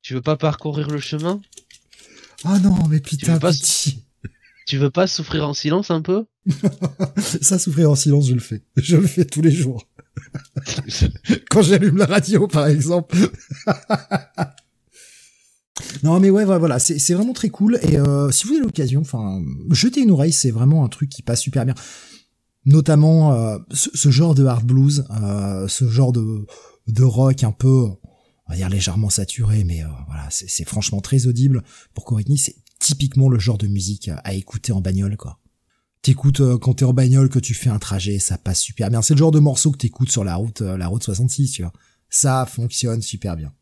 Tu 0.02 0.14
veux 0.14 0.22
pas 0.22 0.36
parcourir 0.36 0.88
le 0.88 1.00
chemin? 1.00 1.40
Ah 2.44 2.58
non, 2.60 2.76
mais 2.88 3.00
putain, 3.00 3.26
tu 3.26 3.32
veux, 3.32 3.38
pas, 3.38 3.52
tu 4.66 4.78
veux 4.78 4.90
pas 4.90 5.06
souffrir 5.06 5.48
en 5.48 5.54
silence 5.54 5.90
un 5.90 6.02
peu? 6.02 6.26
Ça, 7.42 7.58
souffrir 7.58 7.90
en 7.90 7.94
silence, 7.94 8.28
je 8.28 8.34
le 8.34 8.40
fais. 8.40 8.62
Je 8.76 8.96
le 8.96 9.06
fais 9.06 9.24
tous 9.24 9.42
les 9.42 9.50
jours. 9.50 9.86
Quand 11.50 11.62
j'allume 11.62 11.96
la 11.96 12.06
radio, 12.06 12.46
par 12.46 12.66
exemple. 12.66 13.16
Non 16.02 16.18
mais 16.18 16.30
ouais 16.30 16.44
voilà, 16.44 16.78
c'est 16.78 16.98
c'est 16.98 17.14
vraiment 17.14 17.32
très 17.32 17.50
cool 17.50 17.78
et 17.82 17.98
euh, 17.98 18.30
si 18.30 18.46
vous 18.46 18.54
avez 18.54 18.62
l'occasion, 18.62 19.00
enfin 19.00 19.40
jetez 19.70 20.00
une 20.00 20.10
oreille, 20.10 20.32
c'est 20.32 20.50
vraiment 20.50 20.84
un 20.84 20.88
truc 20.88 21.08
qui 21.08 21.22
passe 21.22 21.40
super 21.40 21.64
bien. 21.64 21.74
Notamment 22.64 23.32
euh, 23.32 23.58
ce, 23.72 24.10
genre 24.10 24.34
de 24.34 24.44
hard 24.44 24.66
blues, 24.66 25.04
euh, 25.10 25.68
ce 25.68 25.88
genre 25.88 26.12
de 26.12 27.02
rock 27.02 27.44
un 27.44 27.52
peu 27.52 27.88
on 28.46 28.52
va 28.52 28.56
dire 28.56 28.68
légèrement 28.68 29.10
saturé 29.10 29.64
mais 29.64 29.82
voilà, 30.06 30.26
c'est 30.30 30.64
franchement 30.64 31.00
très 31.00 31.26
audible 31.26 31.62
pour 31.94 32.04
Coritney, 32.04 32.38
c'est 32.38 32.56
typiquement 32.78 33.28
le 33.28 33.38
genre 33.38 33.58
de 33.58 33.66
musique 33.66 34.10
à 34.24 34.34
écouter 34.34 34.72
en 34.72 34.80
bagnole 34.80 35.16
quoi. 35.16 35.38
T'écoutes 36.02 36.42
quand 36.58 36.74
t'es 36.74 36.84
en 36.84 36.92
bagnole 36.92 37.28
que 37.28 37.38
tu 37.38 37.54
fais 37.54 37.70
un 37.70 37.78
trajet, 37.78 38.18
ça 38.18 38.38
passe 38.38 38.60
super 38.60 38.88
bien. 38.88 39.02
C'est 39.02 39.14
le 39.14 39.18
genre 39.18 39.32
de 39.32 39.40
morceau 39.40 39.70
que 39.72 39.78
t'écoutes 39.78 40.10
sur 40.10 40.24
la 40.24 40.36
route 40.36 40.60
la 40.60 40.86
route 40.86 41.02
66, 41.02 41.52
tu 41.52 41.62
vois. 41.62 41.72
Ça 42.08 42.46
fonctionne 42.46 43.02
super 43.02 43.36
bien. 43.36 43.52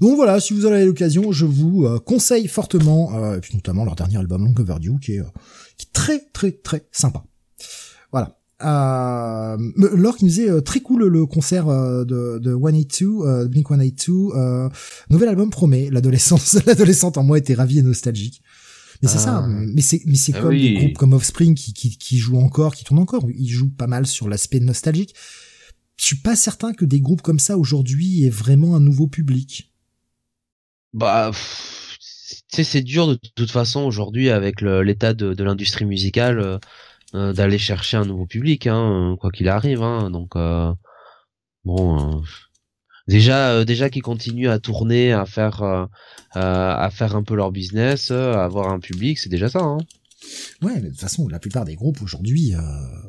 Donc 0.00 0.16
voilà, 0.16 0.40
si 0.40 0.54
vous 0.54 0.64
avez 0.64 0.84
l'occasion, 0.84 1.32
je 1.32 1.44
vous 1.44 1.84
euh, 1.84 1.98
conseille 1.98 2.48
fortement, 2.48 3.14
euh, 3.14 3.36
et 3.36 3.40
puis 3.40 3.54
notamment 3.54 3.84
leur 3.84 3.94
dernier 3.94 4.16
album 4.16 4.44
Long 4.44 4.54
Overdue, 4.58 4.98
qui 5.00 5.14
est, 5.14 5.20
euh, 5.20 5.24
qui 5.76 5.86
est 5.86 5.92
très 5.92 6.20
très 6.32 6.52
très 6.52 6.86
sympa. 6.90 7.24
Euh, 8.62 9.56
Laure 9.76 10.16
qui 10.16 10.24
nous 10.24 10.30
disait 10.30 10.62
très 10.62 10.80
cool 10.80 11.06
le 11.06 11.26
concert 11.26 11.66
de, 11.66 12.38
de 12.38 12.52
182, 12.52 13.48
Blink 13.48 13.68
182, 13.68 14.70
nouvel 15.10 15.28
album 15.28 15.50
promet, 15.50 15.88
l'adolescence, 15.90 16.58
l'adolescente 16.66 17.18
en 17.18 17.22
moi 17.22 17.38
était 17.38 17.54
ravie 17.54 17.78
et 17.78 17.82
nostalgique. 17.82 18.42
Mais 19.02 19.08
c'est 19.08 19.18
ça, 19.18 19.42
ah. 19.42 19.46
mais 19.48 19.80
c'est 19.80 20.02
mais 20.04 20.16
c'est 20.16 20.34
ah 20.34 20.42
comme 20.42 20.56
des 20.56 20.74
groupes 20.74 20.98
comme 20.98 21.14
Offspring 21.14 21.54
qui, 21.54 21.72
qui 21.72 21.96
qui 21.96 22.18
jouent 22.18 22.38
encore, 22.38 22.74
qui 22.74 22.84
tournent 22.84 22.98
encore, 22.98 23.26
ils 23.34 23.48
jouent 23.48 23.70
pas 23.70 23.86
mal 23.86 24.06
sur 24.06 24.28
l'aspect 24.28 24.60
nostalgique 24.60 25.14
je 26.00 26.06
suis 26.06 26.16
pas 26.16 26.34
certain 26.34 26.72
que 26.72 26.86
des 26.86 27.00
groupes 27.00 27.20
comme 27.20 27.38
ça 27.38 27.58
aujourd'hui 27.58 28.24
aient 28.24 28.30
vraiment 28.30 28.74
un 28.74 28.80
nouveau 28.80 29.06
public. 29.06 29.70
Bah, 30.94 31.30
tu 31.30 32.38
sais, 32.48 32.64
c'est 32.64 32.80
dur 32.80 33.06
de 33.06 33.18
toute 33.34 33.50
façon 33.50 33.80
aujourd'hui 33.80 34.30
avec 34.30 34.62
l'état 34.62 35.12
de, 35.12 35.34
de 35.34 35.44
l'industrie 35.44 35.84
musicale 35.84 36.58
euh, 37.14 37.18
euh, 37.18 37.32
d'aller 37.32 37.58
chercher 37.58 37.96
un 37.96 38.04
nouveau 38.04 38.26
public, 38.26 38.66
hein, 38.66 39.16
quoi 39.20 39.30
qu'il 39.30 39.48
arrive. 39.48 39.82
Hein, 39.82 40.10
donc 40.10 40.36
euh, 40.36 40.72
bon, 41.64 42.22
déjà, 43.08 43.64
déjà 43.64 43.90
qu'ils 43.90 44.02
continuent 44.02 44.50
à 44.50 44.58
tourner, 44.58 45.12
à 45.12 45.26
faire, 45.26 45.88
à 46.32 46.90
faire 46.92 47.16
un 47.16 47.22
peu 47.22 47.34
leur 47.34 47.52
business, 47.52 48.10
à 48.10 48.44
avoir 48.44 48.68
un 48.70 48.80
public, 48.80 49.18
c'est 49.18 49.28
déjà 49.28 49.48
ça. 49.48 49.60
Hein. 49.60 49.78
Ouais, 50.62 50.74
mais 50.74 50.82
de 50.82 50.88
toute 50.90 51.00
façon, 51.00 51.28
la 51.28 51.38
plupart 51.38 51.64
des 51.64 51.74
groupes 51.74 52.02
aujourd'hui, 52.02 52.52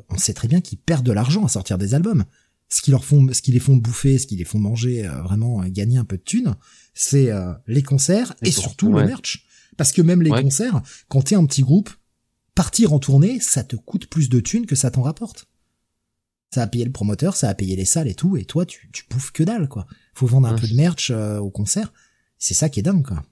on 0.08 0.16
sait 0.16 0.34
très 0.34 0.48
bien 0.48 0.60
qu'ils 0.60 0.78
perdent 0.78 1.06
de 1.06 1.12
l'argent 1.12 1.44
à 1.44 1.48
sortir 1.48 1.78
des 1.78 1.94
albums 1.94 2.24
ce 2.72 2.80
qui 2.80 2.90
leur 2.90 3.04
font, 3.04 3.26
ce 3.32 3.42
qui 3.42 3.52
les 3.52 3.60
font 3.60 3.76
bouffer, 3.76 4.18
ce 4.18 4.26
qui 4.26 4.36
les 4.36 4.44
font 4.44 4.58
manger, 4.58 5.06
euh, 5.06 5.20
vraiment 5.22 5.62
euh, 5.62 5.66
gagner 5.68 5.98
un 5.98 6.04
peu 6.04 6.16
de 6.16 6.22
thunes, 6.22 6.54
c'est 6.94 7.30
euh, 7.30 7.52
les 7.66 7.82
concerts 7.82 8.34
et, 8.42 8.50
surtout 8.50 8.92
le 8.92 9.04
merch. 9.04 9.46
Parce 9.76 9.92
que 9.92 10.02
même 10.02 10.22
les 10.22 10.30
concerts, 10.30 10.82
quand 11.08 11.22
t'es 11.22 11.34
un 11.34 11.44
petit 11.46 11.62
groupe, 11.62 11.90
partir 12.54 12.92
en 12.92 12.98
tournée, 12.98 13.40
ça 13.40 13.64
te 13.64 13.76
coûte 13.76 14.06
plus 14.06 14.28
de 14.28 14.40
thunes 14.40 14.66
que 14.66 14.76
ça 14.76 14.90
t'en 14.90 15.02
rapporte. 15.02 15.46
Ça 16.54 16.62
a 16.62 16.66
payé 16.66 16.84
le 16.84 16.92
promoteur, 16.92 17.36
ça 17.36 17.48
a 17.48 17.54
payé 17.54 17.76
les 17.76 17.84
salles 17.84 18.08
et 18.08 18.14
tout, 18.14 18.36
et 18.36 18.44
toi, 18.44 18.66
tu, 18.66 18.90
tu 18.92 19.04
bouffes 19.10 19.32
que 19.32 19.42
dalle, 19.42 19.68
quoi. 19.68 19.86
Faut 20.14 20.26
vendre 20.26 20.48
un 20.48 20.54
peu 20.54 20.68
de 20.68 20.74
merch 20.74 21.10
au 21.10 21.50
concert. 21.50 21.92
C'est 22.38 22.54
ça 22.54 22.68
qui 22.68 22.80
est 22.80 22.82
dingue, 22.82 23.06
quoi. 23.06 23.22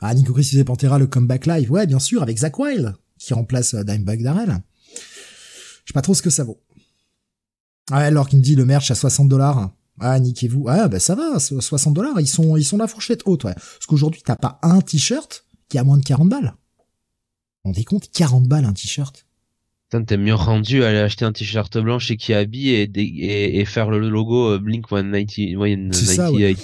Ah, 0.00 0.14
Nico 0.14 0.32
Chris 0.32 0.42
disait 0.42 0.64
Pantera, 0.64 0.98
le 0.98 1.06
comeback 1.06 1.46
live. 1.46 1.70
Ouais, 1.70 1.86
bien 1.86 1.98
sûr, 1.98 2.22
avec 2.22 2.38
Zach 2.38 2.58
Wild, 2.58 2.94
qui 3.18 3.34
remplace 3.34 3.74
Dimebag 3.74 4.22
Darrell. 4.22 4.62
Je 5.84 5.90
sais 5.90 5.94
pas 5.94 6.02
trop 6.02 6.14
ce 6.14 6.22
que 6.22 6.30
ça 6.30 6.44
vaut. 6.44 6.60
Ah, 7.90 7.98
alors 7.98 8.28
qu'il 8.28 8.38
me 8.38 8.44
dit 8.44 8.54
le 8.54 8.64
merch 8.64 8.90
à 8.90 8.94
60 8.94 9.28
dollars. 9.28 9.72
Ah, 10.00 10.18
niquez-vous. 10.18 10.66
Ah, 10.68 10.88
bah 10.88 11.00
ça 11.00 11.14
va, 11.14 11.38
60 11.38 11.94
dollars, 11.94 12.18
ils 12.20 12.28
sont, 12.28 12.56
ils 12.56 12.64
sont 12.64 12.78
la 12.78 12.88
fourchette 12.88 13.22
haute, 13.26 13.44
ouais. 13.44 13.54
Parce 13.54 13.86
qu'aujourd'hui, 13.86 14.22
t'as 14.24 14.36
pas 14.36 14.58
un 14.62 14.80
t-shirt 14.80 15.44
qui 15.68 15.78
a 15.78 15.84
moins 15.84 15.98
de 15.98 16.04
40 16.04 16.28
balles. 16.28 16.54
On 17.64 17.70
dit 17.70 17.84
compte 17.84 18.10
40 18.10 18.48
balles 18.48 18.64
un 18.64 18.72
t-shirt. 18.72 19.26
T'es 20.06 20.16
mieux 20.16 20.34
rendu 20.34 20.84
à 20.84 20.88
aller 20.88 20.98
acheter 20.98 21.26
un 21.26 21.32
t-shirt 21.32 21.76
blanc 21.76 21.98
chez 21.98 22.16
Kiabi 22.16 22.70
et, 22.70 22.90
et, 22.94 23.60
et 23.60 23.64
faire 23.66 23.90
le 23.90 24.08
logo 24.08 24.52
euh, 24.52 24.58
Blink 24.58 24.88
190, 24.88 25.92
ça, 25.92 26.28
euh, 26.28 26.54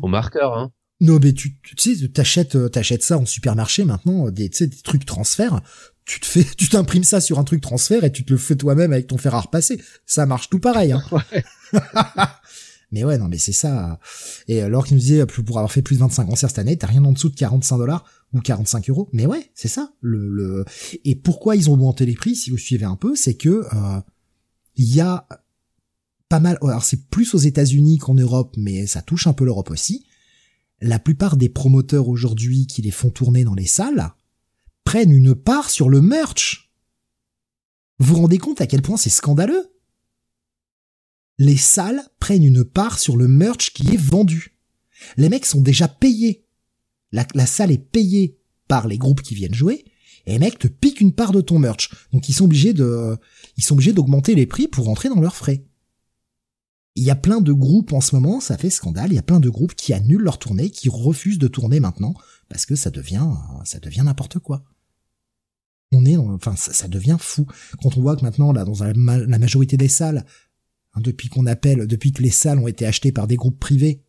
au 0.00 0.06
marqueur, 0.06 0.56
hein. 0.56 0.70
Non, 1.00 1.18
mais 1.22 1.32
tu, 1.32 1.58
tu 1.60 1.74
sais, 1.76 2.08
t'achètes, 2.08 2.54
euh, 2.54 2.68
t'achètes 2.68 3.02
ça 3.02 3.18
en 3.18 3.26
supermarché 3.26 3.84
maintenant, 3.84 4.30
des, 4.30 4.48
tu 4.48 4.58
sais, 4.58 4.66
des 4.68 4.76
trucs 4.76 5.04
transfert 5.04 5.60
tu 6.06 6.20
te 6.20 6.26
fais, 6.26 6.44
tu 6.56 6.68
t'imprimes 6.68 7.04
ça 7.04 7.20
sur 7.20 7.38
un 7.38 7.44
truc 7.44 7.60
transfert 7.60 8.04
et 8.04 8.12
tu 8.12 8.24
te 8.24 8.32
le 8.32 8.38
fais 8.38 8.56
toi-même 8.56 8.92
avec 8.92 9.08
ton 9.08 9.18
fer 9.18 9.34
à 9.34 9.40
repasser. 9.40 9.82
Ça 10.06 10.24
marche 10.24 10.48
tout 10.48 10.60
pareil. 10.60 10.92
Hein. 10.92 11.02
mais 12.92 13.04
ouais, 13.04 13.18
non, 13.18 13.28
mais 13.28 13.38
c'est 13.38 13.52
ça. 13.52 13.98
Et 14.46 14.60
alors 14.60 14.86
qu'il 14.86 14.96
nous 14.96 15.02
disait, 15.02 15.26
pour 15.26 15.58
avoir 15.58 15.72
fait 15.72 15.82
plus 15.82 15.96
de 15.96 16.00
25 16.00 16.24
concerts 16.26 16.50
cette 16.50 16.58
année, 16.58 16.76
t'as 16.76 16.86
rien 16.86 17.04
en 17.04 17.12
dessous 17.12 17.28
de 17.28 17.34
45 17.34 17.78
dollars 17.78 18.04
ou 18.32 18.40
45 18.40 18.88
euros. 18.90 19.08
Mais 19.12 19.26
ouais, 19.26 19.50
c'est 19.54 19.68
ça. 19.68 19.92
Le, 20.00 20.28
le, 20.28 20.64
et 21.04 21.16
pourquoi 21.16 21.56
ils 21.56 21.68
ont 21.68 21.74
augmenté 21.74 22.06
les 22.06 22.14
prix, 22.14 22.36
si 22.36 22.50
vous 22.50 22.58
suivez 22.58 22.84
un 22.84 22.96
peu, 22.96 23.16
c'est 23.16 23.34
que 23.34 23.48
euh, 23.48 24.00
il 24.76 24.94
y 24.94 25.00
a 25.00 25.26
pas 26.28 26.40
mal. 26.40 26.58
Alors 26.62 26.84
c'est 26.84 27.08
plus 27.08 27.34
aux 27.34 27.38
États-Unis 27.38 27.98
qu'en 27.98 28.14
Europe, 28.14 28.54
mais 28.56 28.86
ça 28.86 29.02
touche 29.02 29.26
un 29.26 29.32
peu 29.32 29.44
l'Europe 29.44 29.70
aussi. 29.70 30.06
La 30.80 30.98
plupart 30.98 31.36
des 31.36 31.48
promoteurs 31.48 32.08
aujourd'hui 32.08 32.66
qui 32.66 32.82
les 32.82 32.90
font 32.90 33.10
tourner 33.10 33.44
dans 33.44 33.54
les 33.54 33.66
salles, 33.66 34.12
prennent 34.84 35.12
une 35.12 35.34
part 35.34 35.70
sur 35.70 35.88
le 35.88 36.00
merch. 36.00 36.70
Vous 37.98 38.14
vous 38.14 38.20
rendez 38.20 38.38
compte 38.38 38.60
à 38.60 38.66
quel 38.66 38.82
point 38.82 38.96
c'est 38.96 39.10
scandaleux? 39.10 39.75
Les 41.38 41.56
salles 41.56 42.02
prennent 42.18 42.44
une 42.44 42.64
part 42.64 42.98
sur 42.98 43.16
le 43.16 43.28
merch 43.28 43.72
qui 43.72 43.94
est 43.94 44.00
vendu. 44.00 44.56
Les 45.16 45.28
mecs 45.28 45.46
sont 45.46 45.60
déjà 45.60 45.88
payés. 45.88 46.44
La, 47.12 47.46
salle 47.46 47.70
est 47.70 47.78
payée 47.78 48.38
par 48.68 48.88
les 48.88 48.98
groupes 48.98 49.22
qui 49.22 49.34
viennent 49.34 49.54
jouer, 49.54 49.84
et 50.26 50.32
les 50.32 50.38
mecs 50.38 50.58
te 50.58 50.68
piquent 50.68 51.00
une 51.00 51.12
part 51.12 51.32
de 51.32 51.40
ton 51.40 51.58
merch. 51.58 51.90
Donc 52.12 52.28
ils 52.28 52.32
sont 52.32 52.44
obligés 52.44 52.72
de, 52.72 53.16
ils 53.56 53.64
sont 53.64 53.74
obligés 53.74 53.92
d'augmenter 53.92 54.34
les 54.34 54.46
prix 54.46 54.68
pour 54.68 54.86
rentrer 54.86 55.08
dans 55.08 55.20
leurs 55.20 55.36
frais. 55.36 55.64
Il 56.94 57.04
y 57.04 57.10
a 57.10 57.16
plein 57.16 57.40
de 57.40 57.52
groupes 57.52 57.92
en 57.92 58.00
ce 58.00 58.14
moment, 58.14 58.40
ça 58.40 58.56
fait 58.56 58.70
scandale, 58.70 59.12
il 59.12 59.16
y 59.16 59.18
a 59.18 59.22
plein 59.22 59.40
de 59.40 59.50
groupes 59.50 59.74
qui 59.74 59.92
annulent 59.92 60.22
leur 60.22 60.38
tournée, 60.38 60.70
qui 60.70 60.88
refusent 60.88 61.38
de 61.38 61.48
tourner 61.48 61.78
maintenant, 61.78 62.14
parce 62.48 62.64
que 62.64 62.74
ça 62.74 62.90
devient, 62.90 63.28
ça 63.64 63.78
devient 63.78 64.02
n'importe 64.04 64.38
quoi 64.38 64.64
on 65.92 66.04
est, 66.04 66.16
enfin, 66.16 66.56
ça, 66.56 66.88
devient 66.88 67.16
fou 67.18 67.46
quand 67.82 67.96
on 67.96 68.00
voit 68.00 68.16
que 68.16 68.22
maintenant, 68.22 68.52
là, 68.52 68.64
dans 68.64 68.84
la, 68.84 69.38
majorité 69.38 69.76
des 69.76 69.88
salles, 69.88 70.24
hein, 70.96 71.00
depuis 71.00 71.28
qu'on 71.28 71.46
appelle, 71.46 71.86
depuis 71.86 72.12
que 72.12 72.22
les 72.22 72.30
salles 72.30 72.58
ont 72.58 72.66
été 72.66 72.86
achetées 72.86 73.12
par 73.12 73.26
des 73.26 73.36
groupes 73.36 73.60
privés, 73.60 74.02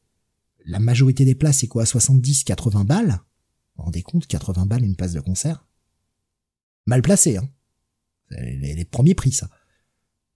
la 0.65 0.79
majorité 0.79 1.25
des 1.25 1.35
places, 1.35 1.59
c'est 1.59 1.67
quoi, 1.67 1.85
70, 1.85 2.43
80 2.43 2.85
balles? 2.85 3.09
Vous 3.11 3.77
vous 3.77 3.83
rendez 3.83 4.01
compte, 4.01 4.25
80 4.25 4.65
balles 4.65 4.83
une 4.83 4.95
place 4.95 5.13
de 5.13 5.19
concert? 5.19 5.65
Mal 6.85 7.01
placé, 7.01 7.37
hein 7.37 7.47
les, 8.29 8.83
premiers 8.83 9.15
prix, 9.15 9.31
ça. 9.31 9.49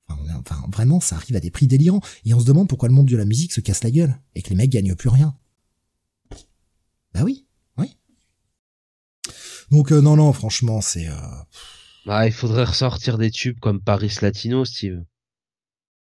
Enfin, 0.07 0.63
vraiment, 0.71 0.99
ça 0.99 1.15
arrive 1.15 1.35
à 1.35 1.39
des 1.39 1.51
prix 1.51 1.67
délirants. 1.67 2.01
Et 2.25 2.33
on 2.33 2.39
se 2.39 2.45
demande 2.45 2.69
pourquoi 2.69 2.87
le 2.87 2.95
monde 2.95 3.07
de 3.07 3.17
la 3.17 3.25
musique 3.25 3.51
se 3.51 3.61
casse 3.61 3.83
la 3.83 3.91
gueule 3.91 4.17
et 4.35 4.41
que 4.41 4.49
les 4.49 4.55
mecs 4.55 4.69
gagnent 4.69 4.95
plus 4.95 5.09
rien. 5.09 5.37
Bah 7.13 7.23
oui. 7.23 7.45
Donc 9.71 9.93
euh, 9.93 10.01
non, 10.01 10.17
non, 10.17 10.31
franchement, 10.33 10.81
c'est... 10.81 11.07
Euh... 11.07 11.15
Bah, 12.05 12.27
il 12.27 12.33
faudrait 12.33 12.65
ressortir 12.65 13.17
des 13.17 13.31
tubes 13.31 13.59
comme 13.59 13.81
Paris 13.81 14.13
Latino, 14.21 14.65
Steve. 14.65 15.03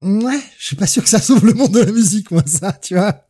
Ouais, 0.01 0.39
je 0.59 0.65
suis 0.65 0.75
pas 0.75 0.87
sûr 0.87 1.03
que 1.03 1.09
ça 1.09 1.19
sauve 1.19 1.45
le 1.45 1.53
monde 1.53 1.73
de 1.73 1.79
la 1.79 1.91
musique, 1.91 2.31
moi, 2.31 2.43
ça, 2.45 2.73
tu 2.73 2.95
vois. 2.95 3.25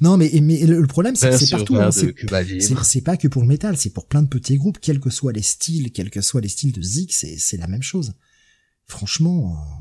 Non, 0.00 0.16
mais, 0.16 0.30
mais 0.40 0.64
le 0.66 0.86
problème, 0.86 1.16
c'est 1.16 1.30
que 1.30 1.36
c'est 1.36 1.50
partout. 1.50 1.76
Hein, 1.76 1.90
c'est 1.90 3.00
pas 3.00 3.16
que 3.16 3.28
pour 3.28 3.42
le 3.42 3.48
métal, 3.48 3.76
c'est 3.76 3.90
pour 3.90 4.06
plein 4.06 4.22
de 4.22 4.28
petits 4.28 4.56
groupes, 4.56 4.78
quels 4.80 5.00
que 5.00 5.10
soient 5.10 5.32
les 5.32 5.42
styles, 5.42 5.92
quels 5.92 6.10
que 6.10 6.20
soient 6.20 6.40
les 6.40 6.48
styles 6.48 6.72
de 6.72 6.82
Zik, 6.82 7.12
c'est 7.12 7.56
la 7.56 7.66
même 7.66 7.82
chose. 7.82 8.14
Franchement, 8.86 9.52
euh, 9.52 9.76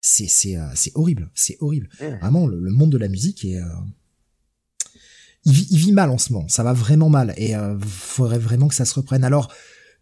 c'est 0.00 0.28
c'est 0.28 0.56
euh, 0.56 0.68
c'est 0.74 0.92
horrible, 0.94 1.30
c'est 1.34 1.56
horrible. 1.60 1.88
Vraiment, 1.98 2.46
le, 2.46 2.70
monde 2.70 2.92
de 2.92 2.98
la 2.98 3.08
musique 3.08 3.44
est 3.44 3.60
il 5.44 5.52
vit, 5.52 5.92
mal 5.92 6.10
en 6.10 6.18
ce 6.18 6.32
moment. 6.32 6.48
Ça 6.48 6.62
va 6.62 6.72
vraiment 6.72 7.08
mal 7.08 7.32
et 7.36 7.56
euh, 7.56 7.78
faudrait 7.80 8.38
vraiment 8.38 8.68
que 8.68 8.74
ça 8.74 8.84
se 8.84 8.94
reprenne. 8.94 9.24
Alors, 9.24 9.52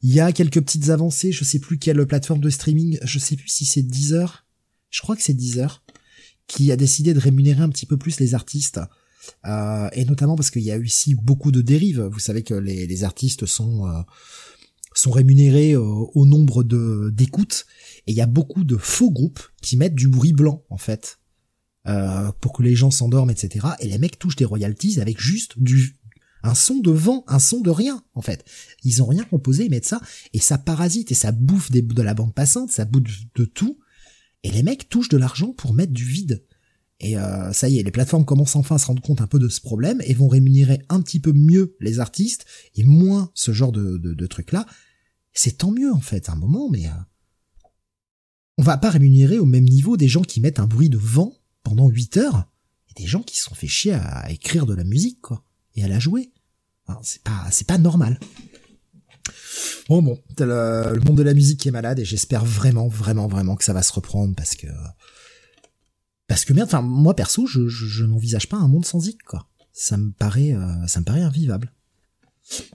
il 0.02 0.12
y 0.12 0.20
a 0.20 0.32
quelques 0.32 0.60
petites 0.60 0.90
avancées. 0.90 1.32
Je 1.32 1.44
sais 1.44 1.60
plus 1.60 1.78
quelle 1.78 2.04
plateforme 2.06 2.40
de 2.40 2.50
streaming. 2.50 2.98
Je 3.02 3.18
sais 3.18 3.36
plus 3.36 3.48
si 3.48 3.64
c'est 3.64 3.82
Deezer. 3.82 4.46
Je 4.90 5.00
crois 5.00 5.16
que 5.16 5.22
c'est 5.22 5.34
Deezer 5.34 5.82
qui 6.46 6.72
a 6.72 6.76
décidé 6.76 7.14
de 7.14 7.20
rémunérer 7.20 7.62
un 7.62 7.68
petit 7.68 7.86
peu 7.86 7.96
plus 7.96 8.20
les 8.20 8.34
artistes. 8.34 8.80
Euh, 9.46 9.88
et 9.92 10.04
notamment 10.06 10.36
parce 10.36 10.50
qu'il 10.50 10.62
y 10.62 10.72
a 10.72 10.78
aussi 10.78 11.14
beaucoup 11.14 11.52
de 11.52 11.60
dérives. 11.60 12.00
Vous 12.00 12.18
savez 12.18 12.42
que 12.42 12.54
les, 12.54 12.86
les 12.86 13.04
artistes 13.04 13.44
sont 13.44 13.86
euh, 13.86 14.00
sont 14.94 15.10
rémunérés 15.10 15.72
euh, 15.72 15.80
au 15.80 16.26
nombre 16.26 16.64
de 16.64 17.10
d'écoutes 17.10 17.66
et 18.06 18.12
il 18.12 18.16
y 18.16 18.20
a 18.20 18.26
beaucoup 18.26 18.64
de 18.64 18.76
faux 18.76 19.10
groupes 19.10 19.40
qui 19.62 19.76
mettent 19.76 19.94
du 19.94 20.08
bruit 20.08 20.32
blanc 20.32 20.64
en 20.70 20.78
fait 20.78 21.18
euh, 21.86 22.32
pour 22.40 22.52
que 22.52 22.62
les 22.62 22.74
gens 22.74 22.90
s'endorment, 22.90 23.30
etc. 23.30 23.66
Et 23.80 23.88
les 23.88 23.98
mecs 23.98 24.18
touchent 24.18 24.36
des 24.36 24.44
royalties 24.44 25.00
avec 25.00 25.20
juste 25.20 25.58
du 25.58 25.96
un 26.42 26.54
son 26.54 26.78
de 26.78 26.90
vent, 26.90 27.24
un 27.26 27.38
son 27.38 27.60
de 27.60 27.70
rien 27.70 28.02
en 28.14 28.22
fait. 28.22 28.44
Ils 28.84 29.02
ont 29.02 29.06
rien 29.06 29.24
composé, 29.24 29.64
ils 29.64 29.70
mettent 29.70 29.86
ça 29.86 30.00
et 30.32 30.38
ça 30.38 30.58
parasite 30.58 31.10
et 31.12 31.14
ça 31.14 31.32
bouffe 31.32 31.70
de 31.70 32.02
la 32.02 32.14
bande 32.14 32.34
passante, 32.34 32.70
ça 32.70 32.84
bouffe 32.84 33.22
de 33.34 33.44
tout. 33.44 33.78
Et 34.42 34.50
les 34.50 34.62
mecs 34.62 34.88
touchent 34.88 35.08
de 35.08 35.16
l'argent 35.16 35.52
pour 35.52 35.74
mettre 35.74 35.92
du 35.92 36.04
vide. 36.04 36.44
Et 37.00 37.16
euh, 37.16 37.52
ça 37.52 37.68
y 37.68 37.78
est, 37.78 37.82
les 37.82 37.90
plateformes 37.90 38.24
commencent 38.24 38.56
enfin 38.56 38.74
à 38.74 38.78
se 38.78 38.86
rendre 38.86 39.02
compte 39.02 39.20
un 39.20 39.26
peu 39.26 39.38
de 39.38 39.48
ce 39.48 39.60
problème 39.60 40.00
et 40.04 40.14
vont 40.14 40.28
rémunérer 40.28 40.80
un 40.88 41.00
petit 41.00 41.20
peu 41.20 41.32
mieux 41.32 41.76
les 41.80 42.00
artistes 42.00 42.44
et 42.74 42.84
moins 42.84 43.30
ce 43.34 43.52
genre 43.52 43.70
de, 43.70 43.98
de, 43.98 44.14
de 44.14 44.26
trucs-là. 44.26 44.66
C'est 45.32 45.58
tant 45.58 45.70
mieux 45.70 45.92
en 45.92 46.00
fait, 46.00 46.28
un 46.28 46.34
moment, 46.34 46.68
mais 46.68 46.86
euh, 46.86 46.92
on 48.58 48.62
va 48.62 48.76
pas 48.76 48.90
rémunérer 48.90 49.38
au 49.38 49.46
même 49.46 49.64
niveau 49.64 49.96
des 49.96 50.08
gens 50.08 50.22
qui 50.22 50.40
mettent 50.40 50.58
un 50.58 50.66
bruit 50.66 50.88
de 50.88 50.98
vent 50.98 51.32
pendant 51.62 51.88
8 51.88 52.16
heures 52.16 52.50
et 52.90 53.00
des 53.00 53.06
gens 53.06 53.22
qui 53.22 53.36
se 53.36 53.44
sont 53.44 53.54
fait 53.54 53.68
chier 53.68 53.92
à, 53.92 54.30
écrire 54.32 54.66
de 54.66 54.74
la 54.74 54.82
musique, 54.82 55.20
quoi, 55.20 55.44
et 55.76 55.84
à 55.84 55.88
la 55.88 56.00
jouer. 56.00 56.32
c'est 57.02 57.22
pas 57.22 57.78
normal. 57.78 58.18
Bon 59.88 60.02
bon, 60.02 60.20
le, 60.38 60.94
le, 60.94 61.00
monde 61.00 61.16
de 61.16 61.22
la 61.22 61.34
musique 61.34 61.66
est 61.66 61.70
malade 61.70 61.98
et 61.98 62.04
j'espère 62.04 62.44
vraiment, 62.44 62.88
vraiment, 62.88 63.26
vraiment 63.26 63.56
que 63.56 63.64
ça 63.64 63.72
va 63.72 63.82
se 63.82 63.92
reprendre 63.92 64.34
parce 64.34 64.54
que 64.54 64.66
parce 66.28 66.44
que 66.44 66.52
merde, 66.52 66.68
enfin 66.68 66.82
moi 66.82 67.16
perso, 67.16 67.46
je, 67.46 67.68
je, 67.68 68.04
n'envisage 68.04 68.48
pas 68.48 68.58
un 68.58 68.68
monde 68.68 68.84
sans 68.84 69.00
Zik 69.00 69.22
quoi. 69.22 69.48
Ça 69.72 69.96
me 69.96 70.12
paraît, 70.12 70.52
euh, 70.52 70.86
ça 70.86 71.00
me 71.00 71.04
paraît 71.04 71.22
invivable. 71.22 71.72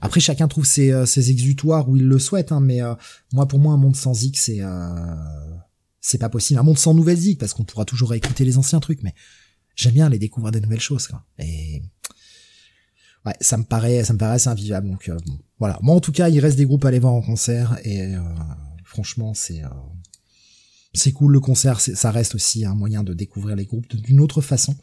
Après 0.00 0.20
chacun 0.20 0.48
trouve 0.48 0.66
ses, 0.66 0.92
euh, 0.92 1.06
ses 1.06 1.30
exutoires 1.30 1.88
où 1.88 1.96
il 1.96 2.04
le 2.04 2.18
souhaite, 2.18 2.52
hein, 2.52 2.60
mais 2.60 2.82
euh, 2.82 2.94
moi 3.32 3.46
pour 3.46 3.60
moi 3.60 3.72
un 3.72 3.76
monde 3.76 3.96
sans 3.96 4.12
Zik 4.12 4.36
c'est 4.36 4.60
c'est 6.00 6.18
pas 6.18 6.28
possible. 6.28 6.58
Un 6.58 6.64
monde 6.64 6.78
sans 6.78 6.94
nouvelles 6.94 7.16
Zik 7.16 7.38
parce 7.38 7.54
qu'on 7.54 7.64
pourra 7.64 7.84
toujours 7.84 8.12
écouter 8.12 8.44
les 8.44 8.58
anciens 8.58 8.80
trucs, 8.80 9.02
mais 9.04 9.14
j'aime 9.76 9.94
bien 9.94 10.06
aller 10.06 10.18
découvrir 10.18 10.50
des 10.50 10.60
nouvelles 10.60 10.80
choses 10.80 11.06
quoi. 11.06 11.24
Et 11.38 11.80
ouais, 13.24 13.36
ça 13.40 13.56
me 13.56 13.64
paraît, 13.64 14.02
ça 14.02 14.12
me 14.14 14.18
paraît 14.18 14.34
assez 14.34 14.48
invivable. 14.48 14.88
Donc 14.88 15.08
voilà. 15.58 15.78
Moi 15.82 15.94
en 15.94 16.00
tout 16.00 16.12
cas, 16.12 16.28
il 16.28 16.40
reste 16.40 16.56
des 16.56 16.66
groupes 16.66 16.84
à 16.84 16.88
aller 16.88 16.98
voir 16.98 17.12
en 17.12 17.22
concert 17.22 17.78
et 17.84 18.14
franchement 18.84 19.34
c'est 19.34 19.62
c'est 20.94 21.12
cool 21.12 21.32
le 21.32 21.40
concert, 21.40 21.80
ça 21.80 22.10
reste 22.10 22.36
aussi 22.36 22.64
un 22.64 22.74
moyen 22.74 23.02
de 23.02 23.12
découvrir 23.14 23.56
les 23.56 23.64
groupes 23.64 23.94
d'une 23.96 24.20
autre 24.20 24.40
façon. 24.40 24.76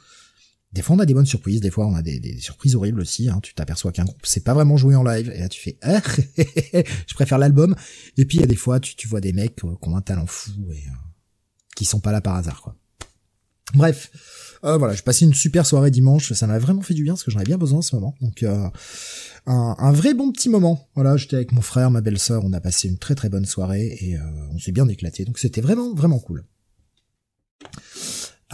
Des 0.73 0.81
fois 0.81 0.95
on 0.95 0.99
a 0.99 1.05
des 1.05 1.13
bonnes 1.13 1.25
surprises, 1.25 1.61
des 1.61 1.71
fois 1.71 1.85
on 1.85 1.95
a 1.95 2.01
des, 2.01 2.37
surprises 2.39 2.75
horribles 2.75 3.01
aussi. 3.01 3.29
Hein. 3.29 3.39
Tu 3.41 3.53
t'aperçois 3.53 3.91
qu'un 3.91 4.05
groupe 4.05 4.19
c'est 4.23 4.43
pas 4.43 4.53
vraiment 4.53 4.77
joué 4.77 4.95
en 4.95 5.03
live 5.03 5.31
et 5.33 5.39
là 5.39 5.49
tu 5.49 5.59
fais 5.59 5.77
ah, 5.81 6.01
je 7.07 7.13
préfère 7.13 7.37
l'album. 7.37 7.75
Et 8.17 8.25
puis 8.25 8.37
il 8.37 8.41
y 8.41 8.43
a 8.43 8.47
des 8.47 8.55
fois 8.55 8.79
tu, 8.79 8.95
tu 8.95 9.07
vois 9.07 9.21
des 9.21 9.33
mecs 9.33 9.63
euh, 9.63 9.75
qui 9.81 9.89
ont 9.89 9.95
un 9.95 10.01
talent 10.01 10.27
fou 10.27 10.51
et 10.71 10.77
euh, 10.87 10.91
qui 11.75 11.85
sont 11.85 11.99
pas 11.99 12.11
là 12.11 12.21
par 12.21 12.35
hasard 12.35 12.61
quoi. 12.61 12.75
Bref, 13.73 14.11
euh, 14.63 14.77
voilà, 14.77 14.93
j'ai 14.93 15.01
passé 15.01 15.25
une 15.25 15.33
super 15.33 15.65
soirée 15.65 15.91
dimanche, 15.91 16.33
ça 16.33 16.45
m'a 16.47 16.59
vraiment 16.59 16.81
fait 16.81 16.93
du 16.93 17.03
bien 17.03 17.13
parce 17.13 17.23
que 17.23 17.31
j'en 17.31 17.39
avais 17.39 17.47
bien 17.47 17.57
besoin 17.57 17.79
en 17.79 17.83
ce 17.83 17.95
moment. 17.95 18.15
Donc 18.21 18.43
euh, 18.43 18.69
un, 19.45 19.91
vrai 19.91 20.13
bon 20.13 20.31
petit 20.31 20.49
moment. 20.49 20.89
Voilà, 20.95 21.17
j'étais 21.17 21.35
avec 21.35 21.51
mon 21.51 21.61
frère, 21.61 21.91
ma 21.91 22.01
belle-sœur, 22.01 22.43
on 22.45 22.53
a 22.53 22.61
passé 22.61 22.87
une 22.87 22.97
très 22.97 23.15
très 23.15 23.29
bonne 23.29 23.45
soirée 23.45 23.97
et 24.01 24.17
euh, 24.17 24.21
on 24.51 24.59
s'est 24.59 24.71
bien 24.71 24.87
éclaté. 24.87 25.25
Donc 25.25 25.39
c'était 25.39 25.61
vraiment 25.61 25.93
vraiment 25.93 26.19
cool. 26.19 26.45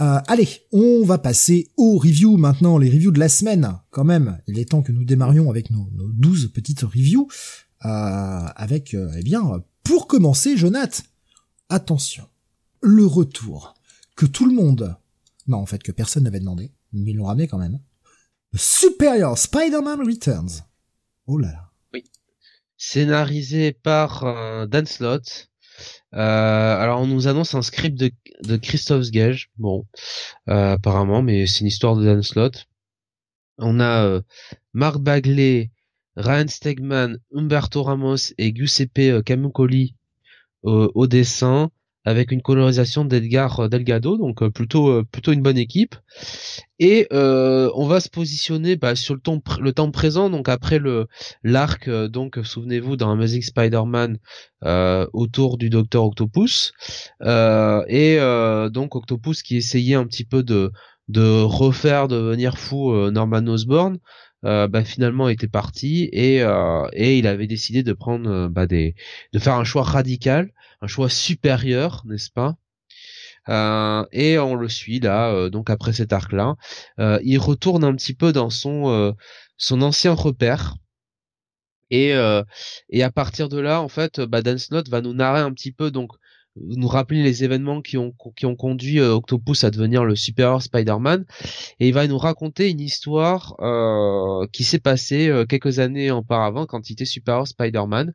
Euh, 0.00 0.20
allez, 0.28 0.48
on 0.72 1.04
va 1.04 1.18
passer 1.18 1.70
aux 1.76 1.98
reviews 1.98 2.36
maintenant, 2.36 2.78
les 2.78 2.90
reviews 2.90 3.10
de 3.10 3.18
la 3.18 3.28
semaine. 3.28 3.78
Quand 3.90 4.04
même, 4.04 4.38
il 4.46 4.58
est 4.58 4.70
temps 4.70 4.82
que 4.82 4.92
nous 4.92 5.04
démarrions 5.04 5.50
avec 5.50 5.70
nos, 5.70 5.90
nos 5.92 6.08
12 6.08 6.52
petites 6.52 6.82
reviews. 6.82 7.28
Euh, 7.84 7.88
avec, 7.88 8.94
eh 8.94 9.22
bien, 9.22 9.62
pour 9.82 10.06
commencer, 10.06 10.56
Jonath, 10.56 11.02
attention, 11.68 12.24
le 12.80 13.06
retour 13.06 13.74
que 14.16 14.26
tout 14.26 14.46
le 14.46 14.54
monde, 14.54 14.96
non 15.46 15.58
en 15.58 15.66
fait 15.66 15.82
que 15.82 15.92
personne 15.92 16.24
n'avait 16.24 16.40
demandé, 16.40 16.72
mais 16.92 17.12
ils 17.12 17.16
l'ont 17.16 17.26
ramené 17.26 17.46
quand 17.46 17.58
même, 17.58 17.78
Superior 18.54 19.36
Spider-Man 19.36 20.00
Returns. 20.00 20.64
Oh. 21.30 21.38
Oui. 21.92 22.04
Scénarisé 22.78 23.72
par 23.72 24.24
euh, 24.24 24.66
Dan 24.66 24.86
Slott. 24.86 25.50
Euh, 26.14 26.16
alors 26.16 27.02
on 27.02 27.06
nous 27.06 27.28
annonce 27.28 27.54
un 27.54 27.60
script 27.60 27.98
de, 27.98 28.10
de 28.44 28.56
Christophe 28.56 29.10
Gage, 29.10 29.50
bon, 29.58 29.86
euh, 30.48 30.72
apparemment, 30.72 31.20
mais 31.20 31.46
c'est 31.46 31.60
une 31.60 31.66
histoire 31.66 31.96
de 31.96 32.04
Dan 32.04 32.22
Slott. 32.22 32.66
On 33.58 33.78
a 33.78 34.06
euh, 34.06 34.22
Marc 34.72 35.00
Bagley, 35.00 35.70
Ryan 36.16 36.48
Stegman, 36.48 37.18
Umberto 37.34 37.82
Ramos 37.82 38.32
et 38.38 38.54
Giuseppe 38.54 39.22
Camuncoli 39.22 39.96
au 40.62 41.06
dessin 41.06 41.70
avec 42.08 42.32
une 42.32 42.40
colorisation 42.40 43.04
d'Edgar 43.04 43.68
Delgado, 43.68 44.16
donc 44.16 44.42
euh, 44.42 44.48
plutôt 44.48 44.88
euh, 44.88 45.04
plutôt 45.04 45.32
une 45.32 45.42
bonne 45.42 45.58
équipe. 45.58 45.94
Et 46.78 47.06
euh, 47.12 47.70
on 47.74 47.86
va 47.86 48.00
se 48.00 48.08
positionner 48.08 48.76
bah, 48.76 48.94
sur 48.94 49.14
le 49.14 49.20
temps 49.20 49.42
le 49.60 49.72
temps 49.72 49.90
présent, 49.90 50.30
donc 50.30 50.48
après 50.48 50.78
le 50.78 51.06
l'arc, 51.42 51.90
donc 51.90 52.38
souvenez-vous 52.42 52.96
dans 52.96 53.10
Amazing 53.10 53.42
Spider-Man 53.42 54.18
autour 55.12 55.58
du 55.58 55.68
Docteur 55.70 56.04
Octopus, 56.04 56.72
et 57.20 58.18
donc 58.72 58.94
Octopus 58.94 59.42
qui 59.42 59.56
essayait 59.56 59.96
un 59.96 60.06
petit 60.06 60.24
peu 60.24 60.42
de 60.42 60.70
de 61.08 61.42
refaire 61.42 62.06
devenir 62.06 62.58
fou 62.58 62.94
Norman 63.10 63.46
Osborn. 63.46 63.98
Bah, 64.42 64.84
finalement 64.84 65.28
était 65.28 65.48
parti 65.48 66.08
et 66.12 66.38
et 66.92 67.18
il 67.18 67.26
avait 67.26 67.46
décidé 67.46 67.82
de 67.82 67.92
prendre 67.92 68.48
bah, 68.48 68.66
des 68.66 68.94
de 69.32 69.38
faire 69.38 69.54
un 69.54 69.64
choix 69.64 69.82
radical 69.82 70.52
un 70.80 70.86
choix 70.86 71.08
supérieur, 71.08 72.02
n'est-ce 72.06 72.30
pas? 72.30 72.56
Euh, 73.48 74.04
et 74.12 74.38
on 74.38 74.54
le 74.54 74.68
suit 74.68 75.00
là, 75.00 75.30
euh, 75.32 75.50
donc 75.50 75.70
après 75.70 75.92
cet 75.92 76.12
arc-là, 76.12 76.56
euh, 76.98 77.18
il 77.24 77.38
retourne 77.38 77.84
un 77.84 77.94
petit 77.94 78.14
peu 78.14 78.32
dans 78.32 78.50
son 78.50 79.14
son 79.56 79.82
ancien 79.82 80.12
repère. 80.12 80.76
Et, 81.90 82.12
et 82.90 83.02
à 83.02 83.10
partir 83.10 83.48
de 83.48 83.58
là, 83.58 83.80
en 83.80 83.88
fait, 83.88 84.20
bah, 84.20 84.42
Dan 84.42 84.58
va 84.90 85.00
nous 85.00 85.14
narrer 85.14 85.40
un 85.40 85.52
petit 85.52 85.72
peu 85.72 85.90
donc 85.90 86.12
nous 86.66 86.88
rappeler 86.88 87.22
les 87.22 87.44
événements 87.44 87.82
qui 87.82 87.96
ont 87.96 88.14
qui 88.36 88.46
ont 88.46 88.56
conduit 88.56 89.00
euh, 89.00 89.14
Octopus 89.14 89.64
à 89.64 89.70
devenir 89.70 90.04
le 90.04 90.16
supérieur 90.16 90.62
Spider-Man. 90.62 91.24
Et 91.80 91.88
il 91.88 91.94
va 91.94 92.06
nous 92.06 92.18
raconter 92.18 92.70
une 92.70 92.80
histoire 92.80 93.56
euh, 93.60 94.46
qui 94.52 94.64
s'est 94.64 94.78
passée 94.78 95.28
euh, 95.28 95.44
quelques 95.44 95.78
années 95.78 96.10
auparavant 96.10 96.66
quand 96.66 96.90
il 96.90 96.94
était 96.94 97.04
supérieur 97.04 97.46
Spider-Man. 97.46 98.12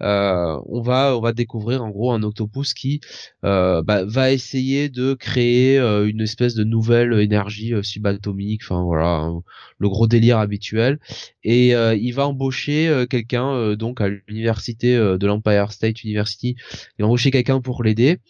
on 0.00 0.80
va 0.82 1.16
on 1.16 1.20
va 1.20 1.32
découvrir 1.32 1.82
en 1.82 1.90
gros 1.90 2.12
un 2.12 2.22
Octopus 2.22 2.74
qui 2.74 3.00
bah, 3.42 4.04
va 4.04 4.32
essayer 4.32 4.88
de 4.88 5.14
créer 5.14 5.78
une 5.78 6.20
espèce 6.20 6.54
de 6.54 6.64
nouvelle 6.64 7.12
énergie 7.20 7.72
subatomique, 7.82 8.62
enfin 8.64 8.82
voilà 8.82 9.20
hein, 9.20 9.42
le 9.78 9.88
gros 9.88 10.06
délire 10.06 10.38
habituel. 10.38 10.98
Et 11.44 11.70
il 11.70 12.12
va 12.12 12.26
embaucher 12.26 13.06
quelqu'un 13.08 13.74
donc 13.74 14.00
à 14.00 14.08
l'université 14.08 14.96
de 14.96 15.26
l'Empire 15.26 15.72
State 15.72 16.02
University, 16.02 16.56
il 16.98 17.02
va 17.02 17.06
embaucher 17.06 17.30
quelqu'un 17.30 17.60
pour 17.60 17.75
l'aider. 17.82 18.20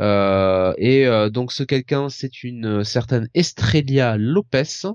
Euh, 0.00 0.74
et 0.76 1.06
euh, 1.06 1.30
donc 1.30 1.52
ce 1.52 1.62
quelqu'un, 1.62 2.08
c'est 2.08 2.42
une 2.42 2.84
certaine 2.84 3.28
Estrella 3.34 4.16
Lopez. 4.16 4.88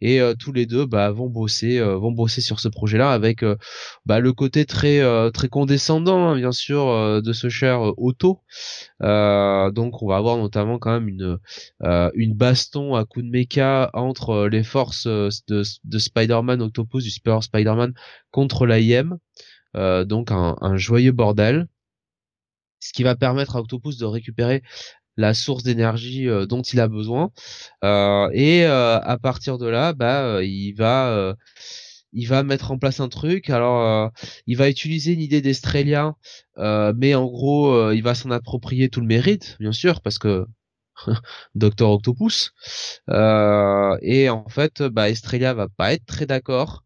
Et 0.00 0.20
euh, 0.20 0.34
tous 0.38 0.52
les 0.52 0.66
deux 0.66 0.86
bah, 0.86 1.10
vont 1.10 1.28
bosser, 1.28 1.80
vont 1.80 2.12
bosser 2.12 2.40
sur 2.40 2.60
ce 2.60 2.68
projet-là 2.68 3.10
avec 3.12 3.44
bah, 4.06 4.20
le 4.20 4.32
côté 4.32 4.64
très 4.64 5.00
très 5.32 5.48
condescendant, 5.48 6.28
hein, 6.28 6.36
bien 6.36 6.52
sûr, 6.52 7.20
de 7.20 7.32
ce 7.32 7.48
cher 7.48 7.80
Otto. 7.98 8.40
donc 9.00 10.02
on 10.02 10.08
va 10.08 10.16
avoir 10.16 10.36
notamment 10.36 10.78
quand 10.78 11.00
même 11.00 11.38
une 12.14 12.34
baston 12.34 12.94
à 12.94 13.04
coup 13.04 13.22
de 13.22 13.28
mecha 13.28 13.90
entre 13.92 14.46
les 14.46 14.62
forces 14.62 15.06
de, 15.06 15.62
de 15.84 15.98
Spider-Man 15.98 16.62
Octopus 16.62 17.02
du 17.02 17.10
Super 17.10 17.42
Spider-Man 17.42 17.92
contre 18.30 18.66
l'AIM. 18.66 19.18
donc 19.74 20.28
un 20.30 20.76
joyeux 20.76 21.12
bordel 21.12 21.66
ce 22.80 22.92
qui 22.92 23.02
va 23.02 23.16
permettre 23.16 23.56
à 23.56 23.60
Octopus 23.60 23.96
de 23.98 24.04
récupérer 24.04 24.62
la 25.18 25.34
source 25.34 25.64
d'énergie 25.64 26.28
euh, 26.28 26.46
dont 26.46 26.62
il 26.62 26.80
a 26.80 26.88
besoin. 26.88 27.30
Euh, 27.84 28.30
et 28.32 28.64
euh, 28.64 28.98
à 29.00 29.18
partir 29.18 29.58
de 29.58 29.66
là 29.66 29.92
bah 29.92 30.42
il 30.42 30.72
va 30.72 31.34
il 32.12 32.26
va 32.26 32.42
mettre 32.42 32.70
en 32.70 32.78
place 32.78 33.00
un 33.00 33.08
truc. 33.08 33.50
Alors 33.50 34.10
il 34.46 34.56
va 34.56 34.70
utiliser 34.70 35.12
une 35.12 35.20
idée 35.20 35.42
d'Estrella 35.42 36.14
mais 36.56 37.14
en 37.14 37.26
gros 37.26 37.92
il 37.92 38.02
va 38.02 38.14
s'en 38.14 38.30
approprier 38.30 38.88
tout 38.88 39.00
le 39.00 39.06
mérite 39.06 39.56
bien 39.60 39.72
sûr 39.72 40.00
parce 40.00 40.18
que 40.18 40.46
Docteur 41.54 41.90
Octopus. 41.90 42.52
Et 43.08 44.28
en 44.30 44.48
fait 44.48 44.82
bah 44.82 45.10
Estrella 45.10 45.54
va 45.54 45.68
pas 45.68 45.92
être 45.92 46.06
très 46.06 46.26
d'accord 46.26 46.84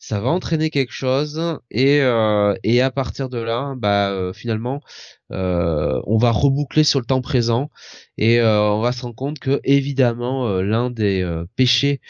ça 0.00 0.18
va 0.18 0.30
entraîner 0.30 0.70
quelque 0.70 0.94
chose 0.94 1.58
et 1.70 2.00
euh, 2.00 2.54
et 2.64 2.80
à 2.80 2.90
partir 2.90 3.28
de 3.28 3.36
là 3.36 3.74
bah 3.76 4.10
euh, 4.10 4.32
finalement 4.32 4.80
euh, 5.30 6.00
on 6.06 6.16
va 6.16 6.30
reboucler 6.30 6.84
sur 6.84 7.00
le 7.00 7.04
temps 7.04 7.20
présent 7.20 7.70
et 8.16 8.40
on 8.42 8.80
va 8.80 8.92
se 8.92 9.02
rendre 9.02 9.14
compte 9.14 9.38
que 9.38 9.60
évidemment 9.62 10.60
l'un 10.62 10.90
des 10.90 11.44
péchés 11.54 12.00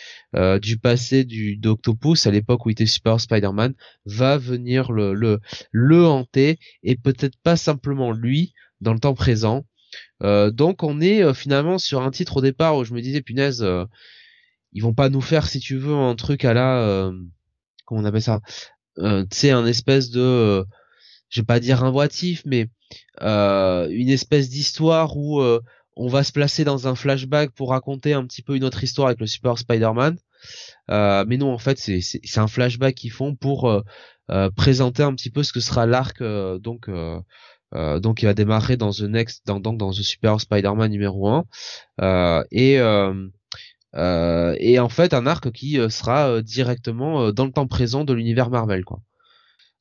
du 0.63 0.79
passé 0.79 1.25
du 1.25 1.57
d'Octopus 1.57 2.27
à 2.27 2.31
l'époque 2.31 2.65
où 2.65 2.71
il 2.71 2.73
était 2.73 2.87
Super 2.87 3.21
Spider-Man 3.21 3.75
va 4.07 4.39
venir 4.39 4.93
le 4.93 5.13
le 5.13 5.41
le 5.73 6.07
hanter 6.07 6.59
et 6.85 6.97
peut-être 6.97 7.37
pas 7.43 7.57
simplement 7.57 8.13
lui 8.13 8.55
dans 8.81 8.95
le 8.95 9.01
temps 9.01 9.15
présent. 9.15 9.65
Donc 10.23 10.83
on 10.83 11.01
est 11.01 11.35
finalement 11.35 11.79
sur 11.79 12.03
un 12.03 12.11
titre 12.11 12.39
au 12.39 12.41
départ 12.41 12.77
où 12.77 12.85
je 12.85 12.95
me 12.95 13.01
disais 13.01 13.21
punaise 13.21 13.67
ils 14.73 14.83
vont 14.83 14.95
pas 14.95 15.09
nous 15.09 15.21
faire 15.21 15.47
si 15.49 15.61
tu 15.61 15.77
veux 15.77 15.95
un 15.95 16.15
truc 16.15 16.45
à 16.45 16.55
la 16.55 17.13
on 17.91 18.05
appelle 18.05 18.23
ça 18.23 18.41
euh, 18.99 19.25
tu 19.31 19.37
sais 19.39 19.51
un 19.51 19.67
espèce 19.67 20.11
de 20.11 20.21
euh, 20.21 20.65
je 21.29 21.41
vais 21.41 21.47
pas 21.47 21.61
dire 21.61 21.85
invoitif 21.85 22.43
mais 22.45 22.69
euh, 23.23 23.89
une 23.91 24.09
espèce 24.09 24.49
d'histoire 24.49 25.17
où 25.17 25.41
on 25.97 26.09
va 26.09 26.25
se 26.25 26.33
placer 26.33 26.65
dans 26.65 26.89
un 26.89 26.95
flashback 26.95 27.51
pour 27.53 27.71
raconter 27.71 28.15
un 28.15 28.27
petit 28.27 28.43
peu 28.43 28.57
une 28.57 28.65
autre 28.65 28.83
histoire 28.83 29.09
avec 29.09 29.21
le 29.21 29.27
Super 29.27 29.59
Spider-Man. 29.59 30.17
Mais 30.89 31.37
non, 31.37 31.53
en 31.53 31.59
fait, 31.59 31.79
c'est 31.79 32.39
un 32.39 32.47
flashback 32.49 32.95
qu'ils 32.95 33.13
font 33.13 33.37
pour 33.37 33.83
présenter 34.57 35.03
un 35.03 35.15
petit 35.15 35.31
peu 35.31 35.43
ce 35.43 35.53
que 35.53 35.61
sera 35.61 35.87
l'arc 35.87 36.21
donc 36.21 36.91
donc 37.73 38.23
il 38.23 38.25
va 38.25 38.35
démarrer 38.35 38.77
dans 38.77 38.91
The 38.91 39.03
Next 39.03 39.47
dans 39.47 39.61
dans 39.61 39.91
The 39.91 40.03
Super 40.03 40.41
Spider-Man 40.41 40.91
numéro 40.91 41.29
1 41.29 42.45
et 42.51 42.81
et 43.95 44.79
en 44.79 44.89
fait 44.89 45.15
un 45.15 45.27
arc 45.27 45.51
qui 45.51 45.79
sera 45.91 46.43
directement 46.43 47.33
dans 47.33 47.45
le 47.45 47.53
temps 47.53 47.67
présent 47.67 48.05
de 48.05 48.13
l'univers 48.13 48.51
Marvel 48.51 48.85
quoi. 48.85 49.01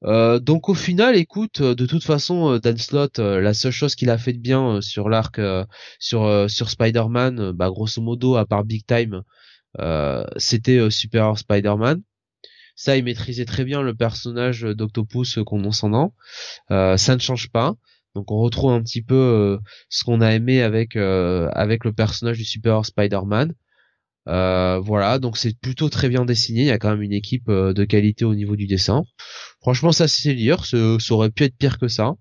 Euh, 0.05 0.39
donc 0.39 0.69
au 0.69 0.73
final, 0.73 1.17
écoute, 1.17 1.61
de 1.61 1.85
toute 1.85 2.05
façon, 2.05 2.57
Dan 2.57 2.77
Slott, 2.77 3.19
la 3.19 3.53
seule 3.53 3.73
chose 3.73 3.95
qu'il 3.95 4.09
a 4.09 4.17
fait 4.17 4.33
de 4.33 4.39
bien 4.39 4.79
sur 4.81 5.09
l'arc, 5.09 5.41
sur 5.99 6.49
sur 6.49 6.69
Spider-Man, 6.69 7.51
bah 7.51 7.69
grosso 7.69 8.01
modo, 8.01 8.35
à 8.35 8.45
part 8.45 8.63
Big 8.63 8.85
Time, 8.85 9.23
euh, 9.79 10.25
c'était 10.37 10.77
euh, 10.77 10.89
Super 10.89 11.37
Spider-Man. 11.37 12.01
Ça, 12.75 12.97
il 12.97 13.03
maîtrisait 13.03 13.45
très 13.45 13.65
bien 13.65 13.81
le 13.81 13.93
personnage 13.93 14.61
d'Octopus 14.61 15.39
condescendant. 15.45 16.13
Euh, 16.71 16.97
ça 16.97 17.15
ne 17.15 17.19
change 17.19 17.49
pas. 17.51 17.75
Donc 18.15 18.31
on 18.31 18.39
retrouve 18.39 18.71
un 18.71 18.81
petit 18.81 19.01
peu 19.01 19.59
ce 19.89 20.03
qu'on 20.03 20.21
a 20.21 20.33
aimé 20.33 20.61
avec 20.61 20.95
avec 20.95 21.85
le 21.85 21.93
personnage 21.93 22.37
du 22.37 22.45
Super 22.45 22.85
Spider-Man. 22.85 23.53
Voilà, 24.25 25.19
donc 25.19 25.37
c'est 25.37 25.57
plutôt 25.59 25.89
très 25.89 26.09
bien 26.09 26.25
dessiné. 26.25 26.61
Il 26.61 26.67
y 26.67 26.71
a 26.71 26.77
quand 26.77 26.91
même 26.91 27.01
une 27.01 27.13
équipe 27.13 27.49
de 27.49 27.85
qualité 27.85 28.25
au 28.25 28.35
niveau 28.35 28.55
du 28.55 28.67
dessin. 28.67 29.03
Franchement, 29.61 29.91
ça 29.91 30.07
c'est 30.07 30.33
lire. 30.33 30.65
Ça, 30.65 30.97
aurait 31.11 31.31
pu 31.31 31.43
être 31.43 31.57
pire 31.57 31.79
que 31.79 31.87
ça. 31.87 32.13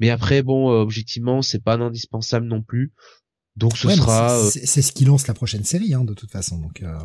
Mais 0.00 0.10
après, 0.10 0.42
bon, 0.42 0.68
objectivement, 0.68 1.42
c'est 1.42 1.62
pas 1.62 1.74
indispensable 1.74 2.46
non 2.46 2.62
plus. 2.62 2.92
Donc 3.56 3.76
ce 3.76 3.88
sera. 3.88 4.38
Euh, 4.38 4.50
c'est 4.50 4.82
ce 4.82 4.92
qui 4.92 5.04
lance 5.04 5.26
la 5.26 5.34
prochaine 5.34 5.64
série, 5.64 5.94
hein, 5.94 6.04
de 6.04 6.14
toute 6.14 6.30
façon. 6.30 6.58
Donc. 6.58 6.82
Euh... 6.82 6.98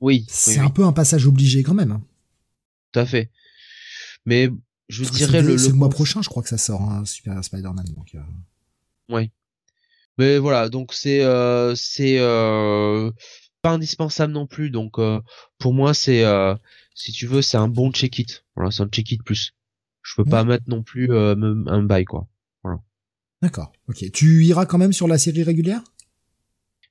Oui. 0.00 0.26
C'est 0.28 0.58
un 0.58 0.70
peu 0.70 0.84
un 0.84 0.92
passage 0.92 1.26
obligé 1.26 1.62
quand 1.62 1.74
même. 1.74 1.92
Hein. 1.92 2.02
Tout 2.92 3.00
à 3.00 3.06
fait. 3.06 3.30
Mais 4.26 4.50
je 4.88 5.04
dirais 5.04 5.42
le, 5.42 5.56
le, 5.56 5.72
mois 5.72 5.90
prochain, 5.90 6.22
je 6.22 6.28
crois 6.28 6.42
que 6.42 6.48
ça 6.48 6.58
sort, 6.58 6.82
hein, 6.82 7.04
Super 7.04 7.42
Spider-Man. 7.42 7.86
Donc. 7.96 8.14
Euh... 8.14 9.26
Mais 10.18 10.38
voilà, 10.38 10.68
donc 10.68 10.92
c'est 10.92 11.22
euh, 11.22 11.74
c'est 11.74 12.18
euh, 12.18 13.10
pas 13.62 13.70
indispensable 13.70 14.32
non 14.32 14.46
plus. 14.46 14.70
Donc 14.70 14.98
euh, 14.98 15.20
pour 15.58 15.72
moi, 15.72 15.94
c'est 15.94 16.24
si 16.94 17.12
tu 17.12 17.26
veux, 17.26 17.42
c'est 17.42 17.56
un 17.56 17.68
bon 17.68 17.92
check-it. 17.92 18.44
Voilà, 18.56 18.70
c'est 18.70 18.82
un 18.82 18.88
check-it 18.88 19.22
plus. 19.22 19.52
Je 20.02 20.14
peux 20.16 20.24
pas 20.24 20.44
mettre 20.44 20.64
non 20.68 20.82
plus 20.82 21.14
un 21.14 21.82
bail 21.82 22.04
quoi. 22.04 22.28
D'accord. 23.40 23.72
Ok. 23.88 24.10
Tu 24.12 24.44
iras 24.44 24.66
quand 24.66 24.78
même 24.78 24.92
sur 24.92 25.06
la 25.06 25.16
série 25.16 25.44
régulière? 25.44 25.82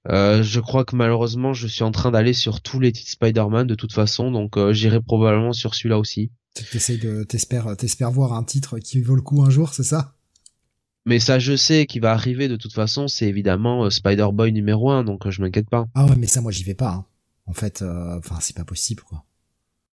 Euh, 0.10 0.42
je 0.42 0.62
crois 0.62 0.86
que 0.86 0.96
malheureusement, 0.96 1.54
je 1.54 1.68
suis 1.68 1.84
en 1.84 1.92
train 1.92 2.12
d'aller 2.12 2.32
sur 2.32 2.62
tous 2.62 2.80
les 2.80 2.94
titres 2.94 3.12
Spider-Man 3.12 3.68
de 3.68 3.76
toute 3.76 3.92
façon, 3.92 4.32
donc 4.32 4.56
euh, 4.56 4.72
j'irai 4.72 5.02
probablement 5.02 5.52
sur 5.52 5.76
celui-là 5.76 6.00
aussi. 6.00 6.32
T'essayes 6.54 7.00
de 7.00 7.24
t'espères 7.24 7.76
t'espères 7.76 8.12
voir 8.12 8.32
un 8.34 8.44
titre 8.44 8.80
qui 8.80 9.02
vaut 9.02 9.16
le 9.16 9.22
coup 9.22 9.44
un 9.44 9.50
jour, 9.50 9.74
c'est 9.74 9.84
ça? 9.84 10.17
Mais 11.08 11.20
ça, 11.20 11.40
je 11.40 11.56
sais 11.56 11.86
qu'il 11.86 12.02
va 12.02 12.12
arriver 12.12 12.48
de 12.48 12.58
toute 12.58 12.74
façon. 12.74 13.08
C'est 13.08 13.28
évidemment 13.28 13.86
euh, 13.86 13.90
Spider-Boy 13.90 14.52
numéro 14.52 14.92
1, 14.92 15.04
donc 15.06 15.28
je 15.30 15.42
m'inquiète 15.42 15.70
pas. 15.70 15.88
Ah 15.96 16.06
ouais, 16.06 16.16
mais 16.18 16.28
ça, 16.28 16.42
moi, 16.42 16.52
j'y 16.52 16.64
vais 16.64 16.76
pas. 16.76 16.92
Hein. 16.92 17.06
En 17.46 17.54
fait, 17.54 17.82
enfin, 17.82 18.38
c'est 18.42 18.56
pas 18.56 18.66
possible, 18.66 19.02
quoi. 19.04 19.24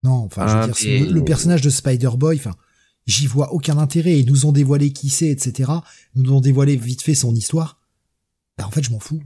Non, 0.04 0.12
enfin, 0.12 0.46
je 0.46 0.52
veux 0.52 0.60
ah, 0.62 0.68
dire, 0.68 1.06
le, 1.06 1.12
le, 1.14 1.24
personnage 1.24 1.62
de 1.62 1.70
Spider-Boy, 1.70 2.36
enfin, 2.36 2.54
j'y 3.06 3.26
vois 3.26 3.52
aucun 3.52 3.78
intérêt. 3.78 4.20
Ils 4.20 4.26
nous 4.26 4.46
ont 4.46 4.52
dévoilé 4.52 4.92
qui 4.92 5.08
c'est, 5.08 5.30
etc. 5.30 5.72
Ils 6.14 6.22
nous 6.22 6.34
ont 6.34 6.40
dévoilé 6.40 6.76
vite 6.76 7.02
fait 7.02 7.14
son 7.14 7.34
histoire. 7.34 7.80
Ben, 8.58 8.66
en 8.66 8.70
fait, 8.70 8.82
je 8.82 8.90
m'en 8.90 9.00
fous. 9.00 9.22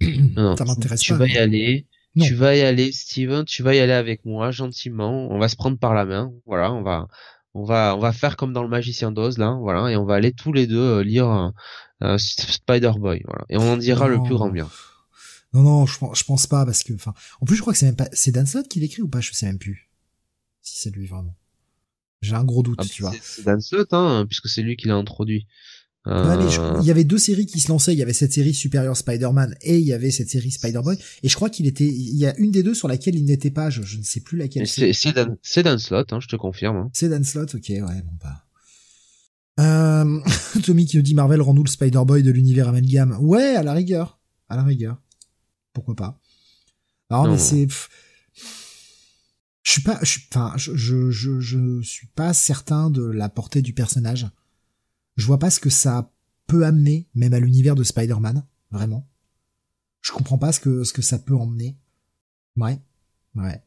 Non, 0.36 0.56
ça 0.56 0.64
m'intéresse 0.64 1.00
pas. 1.00 1.14
Tu 1.14 1.14
vas 1.14 1.26
y 1.26 1.36
aller. 1.36 1.86
Tu 2.20 2.34
vas 2.34 2.54
y 2.54 2.60
aller, 2.60 2.92
Steven. 2.92 3.44
Tu 3.44 3.62
vas 3.62 3.74
y 3.74 3.80
aller 3.80 3.92
avec 3.92 4.24
moi, 4.24 4.50
gentiment. 4.52 5.28
On 5.30 5.38
va 5.38 5.48
se 5.48 5.56
prendre 5.56 5.78
par 5.78 5.94
la 5.94 6.04
main. 6.04 6.32
Voilà, 6.46 6.72
on 6.72 6.82
va, 6.82 7.08
on 7.54 7.64
va, 7.64 7.96
on 7.96 8.00
va 8.00 8.12
faire 8.12 8.36
comme 8.36 8.52
dans 8.52 8.62
le 8.62 8.68
Magicien 8.68 9.12
d'Oz, 9.12 9.38
là. 9.38 9.56
Voilà, 9.60 9.90
et 9.90 9.96
on 9.96 10.04
va 10.04 10.14
aller 10.14 10.32
tous 10.32 10.52
les 10.52 10.66
deux 10.66 10.78
euh, 10.78 11.02
lire 11.02 11.52
Spider-Boy. 12.00 13.22
Voilà, 13.24 13.44
et 13.48 13.56
on 13.56 13.72
en 13.72 13.76
dira 13.76 14.08
le 14.08 14.22
plus 14.22 14.34
grand 14.34 14.50
bien. 14.50 14.68
Non, 15.52 15.62
non, 15.62 15.86
je, 15.86 15.98
je 16.14 16.24
pense 16.24 16.48
pas 16.48 16.66
parce 16.66 16.82
que, 16.82 16.92
enfin, 16.92 17.14
en 17.40 17.46
plus, 17.46 17.54
je 17.56 17.60
crois 17.60 17.72
que 17.72 17.78
c'est 17.78 17.86
même 17.86 17.96
pas, 17.96 18.08
c'est 18.12 18.32
Dan 18.32 18.44
Slott 18.44 18.66
qui 18.66 18.80
l'écrit 18.80 19.02
ou 19.02 19.08
pas, 19.08 19.20
je 19.20 19.32
sais 19.32 19.46
même 19.46 19.58
plus. 19.58 19.88
Si 20.62 20.80
c'est 20.80 20.90
lui 20.90 21.06
vraiment. 21.06 21.36
J'ai 22.22 22.34
un 22.34 22.44
gros 22.44 22.62
doute, 22.62 22.80
ah, 22.82 22.84
tu 22.84 23.02
vois. 23.02 23.12
C'est 23.22 23.44
Dan 23.44 23.60
Slott, 23.60 23.92
hein, 23.92 24.26
puisque 24.26 24.48
c'est 24.48 24.62
lui 24.62 24.76
qui 24.76 24.88
l'a 24.88 24.96
introduit. 24.96 25.46
Euh, 26.06 26.78
il 26.80 26.86
y 26.86 26.90
avait 26.90 27.04
deux 27.04 27.18
séries 27.18 27.46
qui 27.46 27.60
se 27.60 27.68
lançaient. 27.68 27.94
Il 27.94 27.98
y 27.98 28.02
avait 28.02 28.12
cette 28.12 28.32
série 28.32 28.52
Superior 28.52 28.96
Spider-Man 28.96 29.56
et 29.62 29.78
il 29.78 29.86
y 29.86 29.92
avait 29.92 30.10
cette 30.10 30.28
série 30.28 30.50
Spider-Boy. 30.50 30.98
Et 31.22 31.28
je 31.28 31.34
crois 31.34 31.48
qu'il 31.48 31.66
était, 31.66 31.86
il 31.86 32.16
y 32.16 32.26
a 32.26 32.36
une 32.38 32.50
des 32.50 32.62
deux 32.62 32.74
sur 32.74 32.88
laquelle 32.88 33.14
il 33.14 33.24
n'était 33.24 33.50
pas. 33.50 33.70
Je, 33.70 33.80
ne 33.80 34.02
sais 34.02 34.20
plus 34.20 34.36
laquelle. 34.36 34.66
C'est 34.66 35.12
Dan, 35.12 35.36
Dan 35.56 35.78
Slott, 35.78 36.12
hein, 36.12 36.20
je 36.20 36.28
te 36.28 36.36
confirme. 36.36 36.76
Hein. 36.76 36.90
C'est 36.92 37.08
Dan 37.08 37.24
Slott, 37.24 37.54
ok, 37.54 37.68
ouais, 37.68 37.80
bon 37.80 38.18
bah. 38.22 38.44
Euh, 39.60 40.20
Tommy 40.64 40.84
qui 40.84 40.96
nous 40.96 41.02
dit 41.02 41.14
Marvel 41.14 41.40
rend 41.40 41.54
nous 41.54 41.64
le 41.64 41.70
Spider-Boy 41.70 42.22
de 42.22 42.30
l'univers 42.30 42.68
amalgame. 42.68 43.16
Ouais, 43.20 43.56
à 43.56 43.62
la 43.62 43.72
rigueur, 43.72 44.18
à 44.48 44.56
la 44.56 44.62
rigueur. 44.62 45.00
Pourquoi 45.72 45.94
pas. 45.94 46.20
Alors, 47.08 47.28
mais 47.28 47.38
c'est, 47.38 47.68
je 49.62 49.70
suis 49.70 49.82
pas, 49.82 49.98
je, 50.02 50.18
enfin, 50.30 50.52
je, 50.56 50.74
je, 50.74 51.10
je, 51.10 51.40
je 51.40 51.80
suis 51.82 52.08
pas 52.08 52.34
certain 52.34 52.90
de 52.90 53.04
la 53.04 53.28
portée 53.28 53.62
du 53.62 53.72
personnage. 53.72 54.26
Je 55.16 55.26
vois 55.26 55.38
pas 55.38 55.50
ce 55.50 55.60
que 55.60 55.70
ça 55.70 56.12
peut 56.46 56.64
amener, 56.64 57.08
même 57.14 57.34
à 57.34 57.40
l'univers 57.40 57.74
de 57.74 57.84
Spider-Man, 57.84 58.44
vraiment. 58.70 59.08
Je 60.00 60.12
comprends 60.12 60.38
pas 60.38 60.52
ce 60.52 60.60
que, 60.60 60.84
ce 60.84 60.92
que 60.92 61.02
ça 61.02 61.18
peut 61.18 61.34
emmener. 61.34 61.76
Ouais, 62.56 62.78
ouais. 63.34 63.62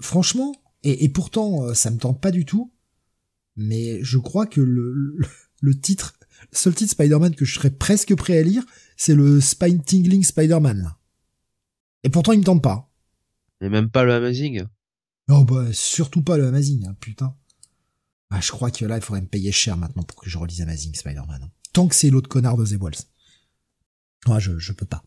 Franchement, 0.00 0.54
et, 0.82 1.04
et 1.04 1.08
pourtant, 1.08 1.64
euh, 1.64 1.74
ça 1.74 1.90
me 1.90 1.98
tente 1.98 2.20
pas 2.20 2.30
du 2.30 2.44
tout, 2.44 2.72
mais 3.56 4.02
je 4.02 4.18
crois 4.18 4.46
que 4.46 4.60
le, 4.60 5.18
le, 5.60 5.80
titre, 5.80 6.18
le 6.52 6.56
seul 6.56 6.74
titre 6.74 6.92
Spider-Man 6.92 7.34
que 7.34 7.44
je 7.44 7.54
serais 7.54 7.70
presque 7.70 8.14
prêt 8.14 8.38
à 8.38 8.42
lire, 8.42 8.64
c'est 8.96 9.14
le 9.14 9.40
Spine 9.40 9.82
Tingling 9.82 10.22
Spider-Man. 10.22 10.94
Et 12.04 12.10
pourtant, 12.10 12.32
il 12.32 12.40
me 12.40 12.44
tente 12.44 12.62
pas. 12.62 12.90
Et 13.60 13.68
même 13.68 13.90
pas 13.90 14.04
le 14.04 14.14
Amazing. 14.14 14.64
Oh 15.28 15.44
bah 15.44 15.66
surtout 15.72 16.22
pas 16.22 16.36
le 16.36 16.46
Amazing, 16.46 16.86
hein, 16.86 16.96
putain. 17.00 17.34
Ah, 18.30 18.40
je 18.40 18.50
crois 18.50 18.70
que 18.70 18.84
là, 18.84 18.96
il 18.96 19.02
faudrait 19.02 19.22
me 19.22 19.26
payer 19.26 19.52
cher 19.52 19.76
maintenant 19.76 20.02
pour 20.02 20.20
que 20.20 20.28
je 20.28 20.36
relise 20.36 20.60
Amazing 20.60 20.94
Spider-Man. 20.94 21.42
Hein. 21.44 21.50
Tant 21.72 21.88
que 21.88 21.94
c'est 21.94 22.10
l'autre 22.10 22.28
connard 22.28 22.56
de 22.56 22.66
The 22.66 22.80
Walls. 22.80 22.96
Moi, 24.26 24.38
je, 24.38 24.58
je 24.58 24.72
peux 24.72 24.86
pas. 24.86 25.02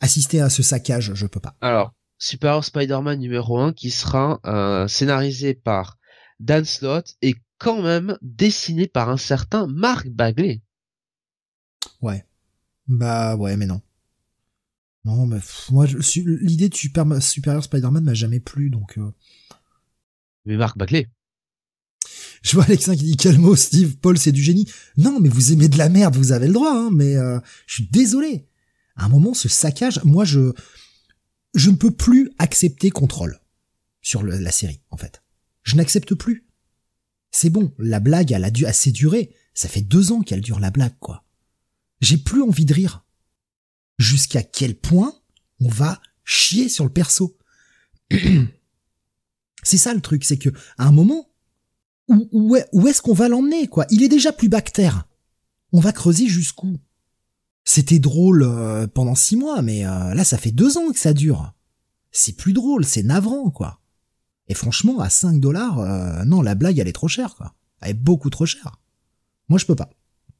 Assister 0.00 0.40
à 0.40 0.50
ce 0.50 0.62
saccage, 0.62 1.14
je 1.14 1.26
peux 1.26 1.38
pas. 1.40 1.56
Alors, 1.60 1.94
Super 2.18 2.64
Spider-Man 2.64 3.20
numéro 3.20 3.58
1 3.58 3.72
qui 3.72 3.90
sera 3.90 4.40
euh, 4.46 4.88
scénarisé 4.88 5.54
par 5.54 5.98
Dan 6.40 6.64
Slott 6.64 7.16
et 7.22 7.34
quand 7.58 7.82
même 7.82 8.18
dessiné 8.22 8.88
par 8.88 9.08
un 9.08 9.16
certain 9.16 9.68
Mark 9.68 10.08
Bagley. 10.08 10.62
Ouais. 12.00 12.26
Bah 12.88 13.36
ouais, 13.36 13.56
mais 13.56 13.66
non. 13.66 13.80
Non, 15.04 15.26
mais 15.26 15.38
moi, 15.70 15.86
l'idée 15.86 16.68
de 16.68 16.74
Super, 16.74 17.22
Superior 17.22 17.62
Spider-Man 17.64 18.04
m'a 18.04 18.14
jamais 18.14 18.40
plu, 18.40 18.70
donc. 18.70 18.98
Euh... 18.98 19.12
Mais 20.44 20.56
Marc 20.56 20.76
Bagley. 20.76 21.08
Je 22.52 22.54
vois 22.54 22.64
Alexin 22.64 22.96
qui 22.96 23.04
dit 23.04 23.16
calmo, 23.16 23.54
Steve, 23.54 23.96
Paul, 23.96 24.18
c'est 24.18 24.32
du 24.32 24.42
génie. 24.42 24.68
Non, 24.96 25.20
mais 25.20 25.28
vous 25.28 25.52
aimez 25.52 25.68
de 25.68 25.78
la 25.78 25.88
merde, 25.88 26.16
vous 26.16 26.32
avez 26.32 26.48
le 26.48 26.52
droit, 26.52 26.72
hein, 26.72 26.90
mais 26.92 27.16
euh, 27.16 27.38
je 27.66 27.74
suis 27.74 27.88
désolé. 27.90 28.46
À 28.96 29.04
un 29.04 29.08
moment, 29.08 29.32
ce 29.32 29.48
saccage, 29.48 30.02
moi, 30.04 30.24
je, 30.24 30.52
je 31.54 31.70
ne 31.70 31.76
peux 31.76 31.92
plus 31.92 32.30
accepter 32.38 32.90
contrôle 32.90 33.40
sur 34.00 34.24
la 34.24 34.50
série, 34.50 34.80
en 34.90 34.96
fait. 34.96 35.22
Je 35.62 35.76
n'accepte 35.76 36.14
plus. 36.14 36.46
C'est 37.30 37.50
bon, 37.50 37.72
la 37.78 38.00
blague, 38.00 38.32
elle 38.32 38.44
a 38.44 38.50
dû 38.50 38.66
assez 38.66 38.90
durer. 38.90 39.34
Ça 39.54 39.68
fait 39.68 39.80
deux 39.80 40.12
ans 40.12 40.22
qu'elle 40.22 40.40
dure 40.40 40.58
la 40.58 40.70
blague, 40.70 40.98
quoi. 40.98 41.24
J'ai 42.00 42.16
plus 42.16 42.42
envie 42.42 42.64
de 42.64 42.74
rire 42.74 43.04
jusqu'à 43.98 44.42
quel 44.42 44.74
point 44.74 45.14
on 45.60 45.68
va 45.68 46.02
chier 46.24 46.68
sur 46.68 46.84
le 46.84 46.92
perso? 46.92 47.38
c'est 49.62 49.78
ça 49.78 49.94
le 49.94 50.00
truc, 50.00 50.24
c'est 50.24 50.38
que 50.38 50.50
à 50.76 50.86
un 50.86 50.92
moment, 50.92 51.31
où, 52.08 52.56
où, 52.72 52.88
est-ce 52.88 53.02
qu'on 53.02 53.14
va 53.14 53.28
l'emmener, 53.28 53.68
quoi? 53.68 53.86
Il 53.90 54.02
est 54.02 54.08
déjà 54.08 54.32
plus 54.32 54.48
bactère. 54.48 55.06
On 55.72 55.80
va 55.80 55.92
creuser 55.92 56.26
jusqu'où? 56.26 56.78
C'était 57.64 57.98
drôle 57.98 58.42
euh, 58.42 58.86
pendant 58.86 59.14
six 59.14 59.36
mois, 59.36 59.62
mais 59.62 59.86
euh, 59.86 60.14
là, 60.14 60.24
ça 60.24 60.36
fait 60.36 60.50
deux 60.50 60.76
ans 60.76 60.90
que 60.90 60.98
ça 60.98 61.12
dure. 61.12 61.52
C'est 62.10 62.36
plus 62.36 62.52
drôle, 62.52 62.84
c'est 62.84 63.02
navrant, 63.02 63.50
quoi. 63.50 63.80
Et 64.48 64.54
franchement, 64.54 65.00
à 65.00 65.08
5 65.08 65.40
dollars, 65.40 65.78
euh, 65.78 66.24
non, 66.24 66.42
la 66.42 66.54
blague, 66.54 66.78
elle 66.78 66.88
est 66.88 66.92
trop 66.92 67.08
chère, 67.08 67.36
quoi. 67.36 67.54
Elle 67.80 67.90
est 67.90 67.94
beaucoup 67.94 68.30
trop 68.30 68.46
chère. 68.46 68.80
Moi, 69.48 69.58
je 69.58 69.66
peux 69.66 69.76
pas. 69.76 69.90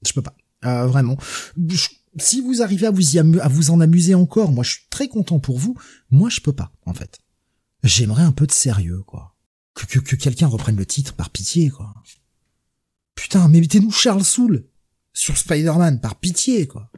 Je 0.04 0.12
peux 0.12 0.22
pas. 0.22 0.36
vraiment 0.62 1.16
si 2.18 2.40
vous 2.40 2.62
arrivez 2.62 2.86
à 2.86 2.90
vous, 2.90 3.16
y 3.16 3.18
à 3.18 3.48
vous 3.48 3.70
en 3.70 3.80
amuser 3.80 4.14
encore, 4.14 4.52
moi 4.52 4.64
je 4.64 4.72
suis 4.72 4.86
très 4.90 5.08
content 5.08 5.38
pour 5.38 5.58
vous. 5.58 5.76
Moi 6.10 6.28
je 6.28 6.40
peux 6.40 6.52
pas, 6.52 6.72
en 6.86 6.94
fait. 6.94 7.20
J'aimerais 7.82 8.22
un 8.22 8.32
peu 8.32 8.46
de 8.46 8.52
sérieux, 8.52 9.02
quoi. 9.06 9.31
Que, 9.74 9.86
que, 9.86 9.98
que 10.00 10.16
quelqu'un 10.16 10.46
reprenne 10.46 10.76
le 10.76 10.86
titre, 10.86 11.14
par 11.14 11.30
pitié, 11.30 11.70
quoi. 11.70 11.94
Putain, 13.14 13.48
mais 13.48 13.60
mettez-nous 13.60 13.90
Charles 13.90 14.24
Soule 14.24 14.66
sur 15.12 15.36
Spider-Man, 15.36 16.00
par 16.00 16.16
pitié, 16.16 16.66
quoi. 16.66 16.90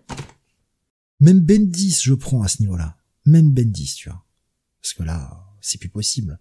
Même 1.21 1.41
Bendis, 1.41 2.01
je 2.03 2.15
prends 2.15 2.43
à 2.43 2.49
ce 2.49 2.61
niveau-là. 2.63 2.97
Même 3.27 3.51
Bendis, 3.51 3.95
tu 3.97 4.09
vois. 4.09 4.25
Parce 4.83 4.95
que 4.95 5.03
là, 5.03 5.45
c'est 5.61 5.79
plus 5.79 5.89
possible. 5.89 6.39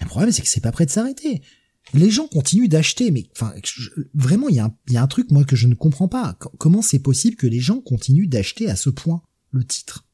Le 0.00 0.06
problème, 0.06 0.32
c'est 0.32 0.42
que 0.42 0.48
c'est 0.48 0.60
pas 0.60 0.72
prêt 0.72 0.86
de 0.86 0.90
s'arrêter. 0.90 1.42
Les 1.94 2.10
gens 2.10 2.26
continuent 2.26 2.68
d'acheter, 2.68 3.10
mais 3.10 3.28
enfin, 3.32 3.54
vraiment, 4.12 4.48
il 4.48 4.56
y, 4.56 4.58
a 4.58 5.02
un, 5.02 5.06
truc 5.06 5.30
moi 5.30 5.44
que 5.44 5.56
je 5.56 5.68
ne 5.68 5.74
comprends 5.74 6.08
pas. 6.08 6.34
comment 6.58 6.82
c'est 6.82 6.98
possible 6.98 7.36
que 7.36 7.46
les 7.46 7.60
gens 7.60 7.80
continuent 7.80 8.28
d'acheter 8.28 8.68
à 8.68 8.76
ce 8.76 8.90
point 8.90 9.22
le 9.52 9.64
titre? 9.64 10.04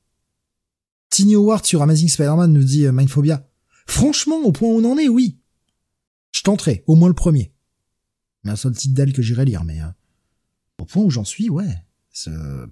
Tiny 1.10 1.34
Howard 1.34 1.64
sur 1.64 1.82
Amazing 1.82 2.08
Spider-Man 2.08 2.52
nous 2.52 2.64
dit 2.64 2.86
euh, 2.86 2.92
Mindphobia. 2.92 3.48
Franchement, 3.86 4.38
au 4.38 4.52
point 4.52 4.68
où 4.68 4.78
on 4.78 4.92
en 4.92 4.98
est, 4.98 5.08
oui. 5.08 5.38
Je 6.32 6.42
tenterai, 6.42 6.84
au 6.86 6.94
moins 6.94 7.08
le 7.08 7.14
premier. 7.14 7.52
Mais 8.44 8.52
un 8.52 8.56
seul 8.56 8.74
titre 8.74 8.94
d'elle 8.94 9.12
que 9.12 9.22
j'irai 9.22 9.44
lire, 9.44 9.64
mais 9.64 9.80
euh, 9.80 9.88
au 10.78 10.84
point 10.84 11.02
où 11.02 11.10
j'en 11.10 11.24
suis, 11.24 11.50
ouais. 11.50 11.84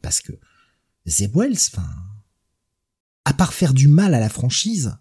Parce 0.03 0.21
que 0.21 0.33
Zeb 1.07 1.37
Wells, 1.37 1.59
enfin, 1.73 1.89
à 3.25 3.33
part 3.33 3.55
faire 3.55 3.75
du 3.75 3.89
mal 3.89 4.15
à 4.15 4.21
la 4.21 4.29
franchise, 4.29 4.97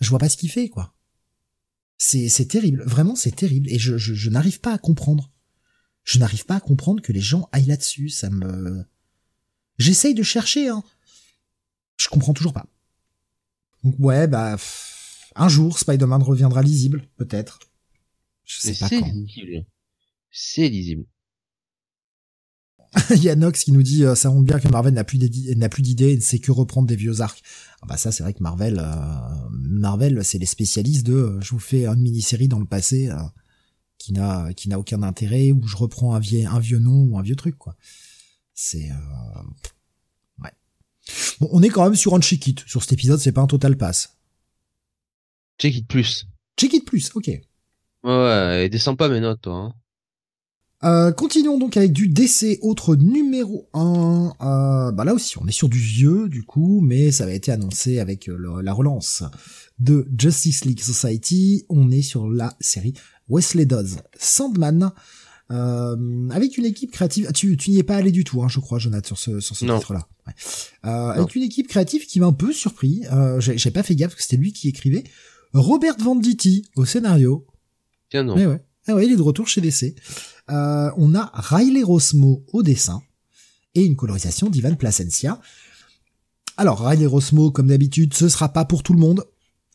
je 0.00 0.10
vois 0.10 0.18
pas 0.18 0.28
ce 0.28 0.36
qu'il 0.36 0.50
fait, 0.50 0.68
quoi. 0.68 0.94
C'est, 1.98 2.48
terrible, 2.48 2.82
vraiment 2.82 3.14
c'est 3.14 3.30
terrible, 3.30 3.70
et 3.70 3.78
je 3.78 4.30
n'arrive 4.30 4.60
pas 4.60 4.72
à 4.72 4.78
comprendre. 4.78 5.30
Je 6.02 6.18
n'arrive 6.18 6.44
pas 6.44 6.56
à 6.56 6.60
comprendre 6.60 7.00
que 7.00 7.12
les 7.12 7.20
gens 7.20 7.48
aillent 7.52 7.66
là-dessus, 7.66 8.08
ça 8.08 8.28
me... 8.28 8.84
J'essaye 9.78 10.14
de 10.14 10.24
chercher, 10.24 10.68
hein. 10.68 10.82
Je 11.96 12.08
comprends 12.08 12.34
toujours 12.34 12.52
pas. 12.52 12.66
Donc 13.84 13.94
ouais, 14.00 14.26
bah... 14.26 14.56
Un 15.34 15.48
jour, 15.48 15.78
Spider-Man 15.78 16.22
reviendra 16.22 16.62
lisible, 16.62 17.06
peut-être. 17.16 17.60
Je 18.44 18.58
sais 18.58 18.74
pas 18.74 18.88
quand. 18.88 19.06
Lisible. 19.06 19.66
C'est 20.30 20.68
lisible. 20.68 21.06
Il 23.10 23.22
y 23.22 23.30
a 23.30 23.36
Nox 23.36 23.64
qui 23.64 23.72
nous 23.72 23.82
dit 23.82 24.04
euh, 24.04 24.14
ça 24.14 24.28
montre 24.28 24.44
bien 24.44 24.58
que 24.58 24.68
Marvel 24.68 24.92
n'a 24.92 25.04
plus 25.04 25.18
n'a 25.56 25.68
plus 25.68 25.82
d'idées 25.82 26.12
et 26.12 26.16
ne 26.16 26.20
sait 26.20 26.38
que 26.38 26.52
reprendre 26.52 26.86
des 26.86 26.96
vieux 26.96 27.20
arcs. 27.22 27.42
Ah 27.80 27.86
bah 27.86 27.96
ça 27.96 28.12
c'est 28.12 28.22
vrai 28.22 28.34
que 28.34 28.42
Marvel 28.42 28.78
euh, 28.78 29.48
Marvel 29.50 30.22
c'est 30.24 30.38
les 30.38 30.46
spécialistes 30.46 31.06
de 31.06 31.14
euh, 31.14 31.40
je 31.40 31.50
vous 31.50 31.58
fais 31.58 31.86
une 31.86 32.00
mini-série 32.02 32.48
dans 32.48 32.58
le 32.58 32.66
passé 32.66 33.10
qui 33.96 34.12
n'a 34.12 34.52
qui 34.54 34.68
n'a 34.68 34.78
aucun 34.78 35.02
intérêt 35.02 35.52
ou 35.52 35.66
je 35.66 35.76
reprends 35.76 36.14
un 36.14 36.18
vieux 36.18 36.46
un 36.46 36.58
vieux 36.58 36.78
nom 36.78 37.04
ou 37.04 37.18
un 37.18 37.22
vieux 37.22 37.36
truc 37.36 37.56
quoi. 37.56 37.76
C'est 38.54 38.90
ouais. 40.42 40.52
Bon, 41.40 41.48
on 41.50 41.62
est 41.62 41.70
quand 41.70 41.84
même 41.84 41.96
sur 41.96 42.14
un 42.14 42.20
check 42.20 42.62
sur 42.66 42.82
cet 42.82 42.92
épisode, 42.92 43.20
c'est 43.20 43.32
pas 43.32 43.40
un 43.40 43.46
total 43.46 43.78
pass. 43.78 44.18
Check 45.62 45.76
it 45.76 45.86
plus. 45.86 46.26
Check 46.58 46.74
it 46.74 46.84
plus, 46.84 47.12
OK. 47.14 47.30
Ouais, 48.02 48.64
et 48.64 48.68
descends 48.68 48.96
pas 48.96 49.08
mes 49.08 49.20
notes 49.20 49.42
toi 49.42 49.54
hein. 49.54 49.74
Euh, 50.82 51.12
continuons 51.12 51.56
donc 51.56 51.76
avec 51.76 51.92
du 51.92 52.08
DC, 52.08 52.58
autre 52.62 52.96
numéro 52.96 53.68
1. 53.72 54.32
Euh, 54.40 54.90
bah 54.90 55.04
là 55.04 55.14
aussi, 55.14 55.38
on 55.38 55.46
est 55.46 55.52
sur 55.52 55.68
du 55.68 55.78
vieux 55.78 56.28
du 56.28 56.42
coup, 56.42 56.80
mais 56.80 57.12
ça 57.12 57.22
avait 57.22 57.36
été 57.36 57.52
annoncé 57.52 58.00
avec 58.00 58.28
euh, 58.28 58.60
la 58.60 58.72
relance 58.72 59.22
de 59.78 60.08
Justice 60.18 60.64
League 60.64 60.80
Society. 60.80 61.64
On 61.68 61.92
est 61.92 62.02
sur 62.02 62.28
la 62.28 62.56
série 62.58 62.94
Wesley 63.28 63.64
Dodds 63.64 64.00
Sandman. 64.18 64.90
Euh, 65.52 66.28
avec 66.30 66.58
une 66.58 66.64
équipe 66.64 66.90
créative, 66.90 67.30
tu, 67.32 67.56
tu 67.56 67.70
n'y 67.70 67.78
es 67.78 67.84
pas 67.84 67.94
allé 67.94 68.10
du 68.10 68.24
tout, 68.24 68.42
hein, 68.42 68.48
je 68.48 68.58
crois, 68.58 68.80
Jonathan, 68.80 69.14
sur 69.14 69.18
ce, 69.18 69.38
sur 69.38 69.54
ce 69.54 69.64
titre-là. 69.64 70.08
Ouais. 70.26 70.90
Avec 70.90 71.36
une 71.36 71.44
équipe 71.44 71.68
créative 71.68 72.04
qui 72.06 72.18
m'a 72.18 72.26
un 72.26 72.32
peu 72.32 72.52
surpris. 72.52 73.04
J'ai 73.38 73.70
pas 73.70 73.84
fait 73.84 73.94
gaffe 73.94 74.10
parce 74.10 74.16
que 74.16 74.22
c'était 74.24 74.42
lui 74.42 74.52
qui 74.52 74.68
écrivait. 74.68 75.04
Robert 75.52 75.96
Venditti 75.98 76.64
au 76.76 76.84
scénario. 76.84 77.46
Tiens 78.10 78.24
non. 78.24 78.36
Mais 78.36 78.46
ouais. 78.46 78.64
Ah 78.88 78.94
ouais, 78.94 79.06
il 79.06 79.12
est 79.12 79.16
de 79.16 79.22
retour 79.22 79.46
chez 79.46 79.60
DC. 79.60 79.94
Euh, 80.50 80.90
on 80.96 81.14
a 81.14 81.30
Riley 81.34 81.82
Rosmo 81.82 82.44
au 82.52 82.62
dessin 82.62 83.00
et 83.74 83.84
une 83.84 83.96
colorisation 83.96 84.50
d'Ivan 84.50 84.74
Placencia. 84.74 85.40
Alors 86.56 86.84
Riley 86.84 87.06
Rosmo, 87.06 87.50
comme 87.50 87.68
d'habitude, 87.68 88.14
ce 88.14 88.28
sera 88.28 88.52
pas 88.52 88.64
pour 88.64 88.82
tout 88.82 88.92
le 88.92 88.98
monde. 88.98 89.24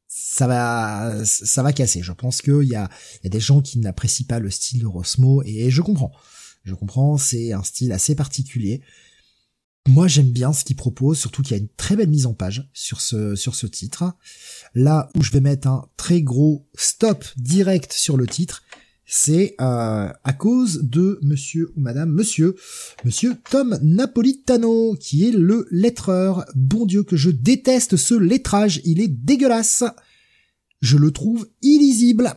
Ça 0.07 0.47
va, 0.47 1.23
ça 1.25 1.63
va 1.63 1.73
casser. 1.73 2.01
Je 2.01 2.11
pense 2.11 2.41
qu'il 2.41 2.63
y 2.63 2.75
a, 2.75 2.89
y 3.23 3.27
a 3.27 3.29
des 3.29 3.39
gens 3.39 3.61
qui 3.61 3.79
n'apprécient 3.79 4.25
pas 4.27 4.39
le 4.39 4.49
style 4.49 4.81
de 4.81 4.85
Rosmo 4.85 5.41
et 5.45 5.69
je 5.71 5.81
comprends. 5.81 6.11
Je 6.63 6.75
comprends, 6.75 7.17
c'est 7.17 7.53
un 7.53 7.63
style 7.63 7.91
assez 7.93 8.13
particulier. 8.13 8.81
Moi, 9.87 10.07
j'aime 10.09 10.29
bien 10.29 10.51
ce 10.51 10.65
qu'il 10.65 10.75
propose, 10.75 11.17
surtout 11.17 11.41
qu'il 11.41 11.51
y 11.55 11.59
a 11.59 11.63
une 11.63 11.69
très 11.69 11.95
belle 11.95 12.09
mise 12.09 12.25
en 12.25 12.33
page 12.33 12.69
sur 12.73 12.99
ce, 12.99 13.35
sur 13.35 13.55
ce 13.55 13.67
titre. 13.67 14.03
Là 14.75 15.09
où 15.15 15.23
je 15.23 15.31
vais 15.31 15.41
mettre 15.41 15.67
un 15.67 15.87
très 15.97 16.21
gros 16.21 16.67
stop 16.75 17.25
direct 17.37 17.93
sur 17.93 18.17
le 18.17 18.27
titre, 18.27 18.63
c'est 19.09 19.55
euh, 19.61 20.11
à 20.23 20.33
cause 20.33 20.81
de 20.83 21.17
monsieur 21.21 21.71
ou 21.75 21.79
madame, 21.79 22.11
monsieur, 22.11 22.55
monsieur 23.05 23.35
Tom 23.49 23.79
Napolitano, 23.81 24.95
qui 24.99 25.27
est 25.27 25.31
le 25.31 25.65
lettreur. 25.71 26.45
Bon 26.55 26.85
Dieu 26.85 27.03
que 27.03 27.15
je 27.15 27.29
déteste 27.29 27.95
ce 27.95 28.13
lettrage, 28.13 28.81
il 28.83 28.99
est 28.99 29.07
dégueulasse. 29.07 29.85
Je 30.81 30.97
le 30.97 31.11
trouve 31.11 31.49
illisible. 31.61 32.35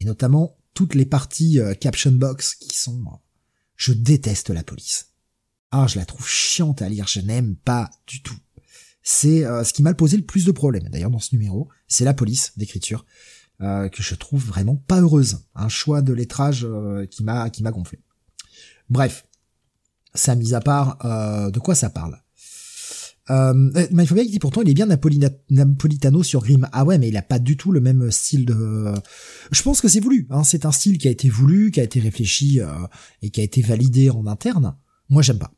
Et 0.00 0.04
notamment 0.04 0.58
toutes 0.74 0.94
les 0.94 1.06
parties 1.06 1.58
euh, 1.58 1.74
caption 1.74 2.12
box 2.12 2.54
qui 2.54 2.76
sont... 2.78 3.02
Je 3.76 3.94
déteste 3.94 4.50
la 4.50 4.62
police. 4.62 5.06
Ah, 5.70 5.86
je 5.86 5.98
la 5.98 6.04
trouve 6.04 6.28
chiante 6.28 6.82
à 6.82 6.88
lire, 6.90 7.06
je 7.08 7.20
n'aime 7.20 7.56
pas 7.56 7.90
du 8.06 8.22
tout. 8.22 8.36
C'est 9.02 9.44
euh, 9.44 9.64
ce 9.64 9.72
qui 9.72 9.82
m'a 9.82 9.94
posé 9.94 10.16
le 10.16 10.24
plus 10.24 10.44
de 10.44 10.52
problèmes, 10.52 10.88
d'ailleurs, 10.90 11.10
dans 11.10 11.18
ce 11.18 11.34
numéro, 11.34 11.68
c'est 11.88 12.04
la 12.04 12.14
police 12.14 12.52
d'écriture. 12.56 13.04
Euh, 13.62 13.90
que 13.90 14.02
je 14.02 14.14
trouve 14.14 14.42
vraiment 14.42 14.76
pas 14.76 15.02
heureuse. 15.02 15.40
Un 15.54 15.68
choix 15.68 16.00
de 16.00 16.14
lettrage 16.14 16.64
euh, 16.64 17.04
qui 17.04 17.22
m'a 17.22 17.50
qui 17.50 17.62
m'a 17.62 17.70
gonflé. 17.70 17.98
Bref, 18.88 19.26
ça 20.14 20.34
mise 20.34 20.54
à 20.54 20.60
part, 20.60 20.96
de 21.52 21.58
quoi 21.58 21.74
ça 21.74 21.90
parle? 21.90 22.18
Euh, 23.28 23.70
il 23.90 24.30
dit 24.30 24.38
pourtant 24.40 24.62
il 24.62 24.70
est 24.70 24.74
bien 24.74 24.86
Napolitano 24.86 26.22
sur 26.22 26.40
Grimm. 26.42 26.68
Ah 26.72 26.84
ouais, 26.84 26.98
mais 26.98 27.08
il 27.08 27.16
a 27.18 27.22
pas 27.22 27.38
du 27.38 27.58
tout 27.58 27.70
le 27.70 27.80
même 27.80 28.10
style 28.10 28.46
de. 28.46 28.94
Je 29.52 29.62
pense 29.62 29.82
que 29.82 29.88
c'est 29.88 30.00
voulu. 30.00 30.26
Hein. 30.30 30.42
C'est 30.42 30.64
un 30.64 30.72
style 30.72 30.96
qui 30.96 31.06
a 31.06 31.10
été 31.10 31.28
voulu, 31.28 31.70
qui 31.70 31.80
a 31.80 31.84
été 31.84 32.00
réfléchi 32.00 32.60
et 33.20 33.30
qui 33.30 33.42
a 33.42 33.44
été 33.44 33.60
validé 33.60 34.08
en 34.08 34.26
interne. 34.26 34.74
Moi, 35.10 35.22
j'aime 35.22 35.38
pas. 35.38 35.52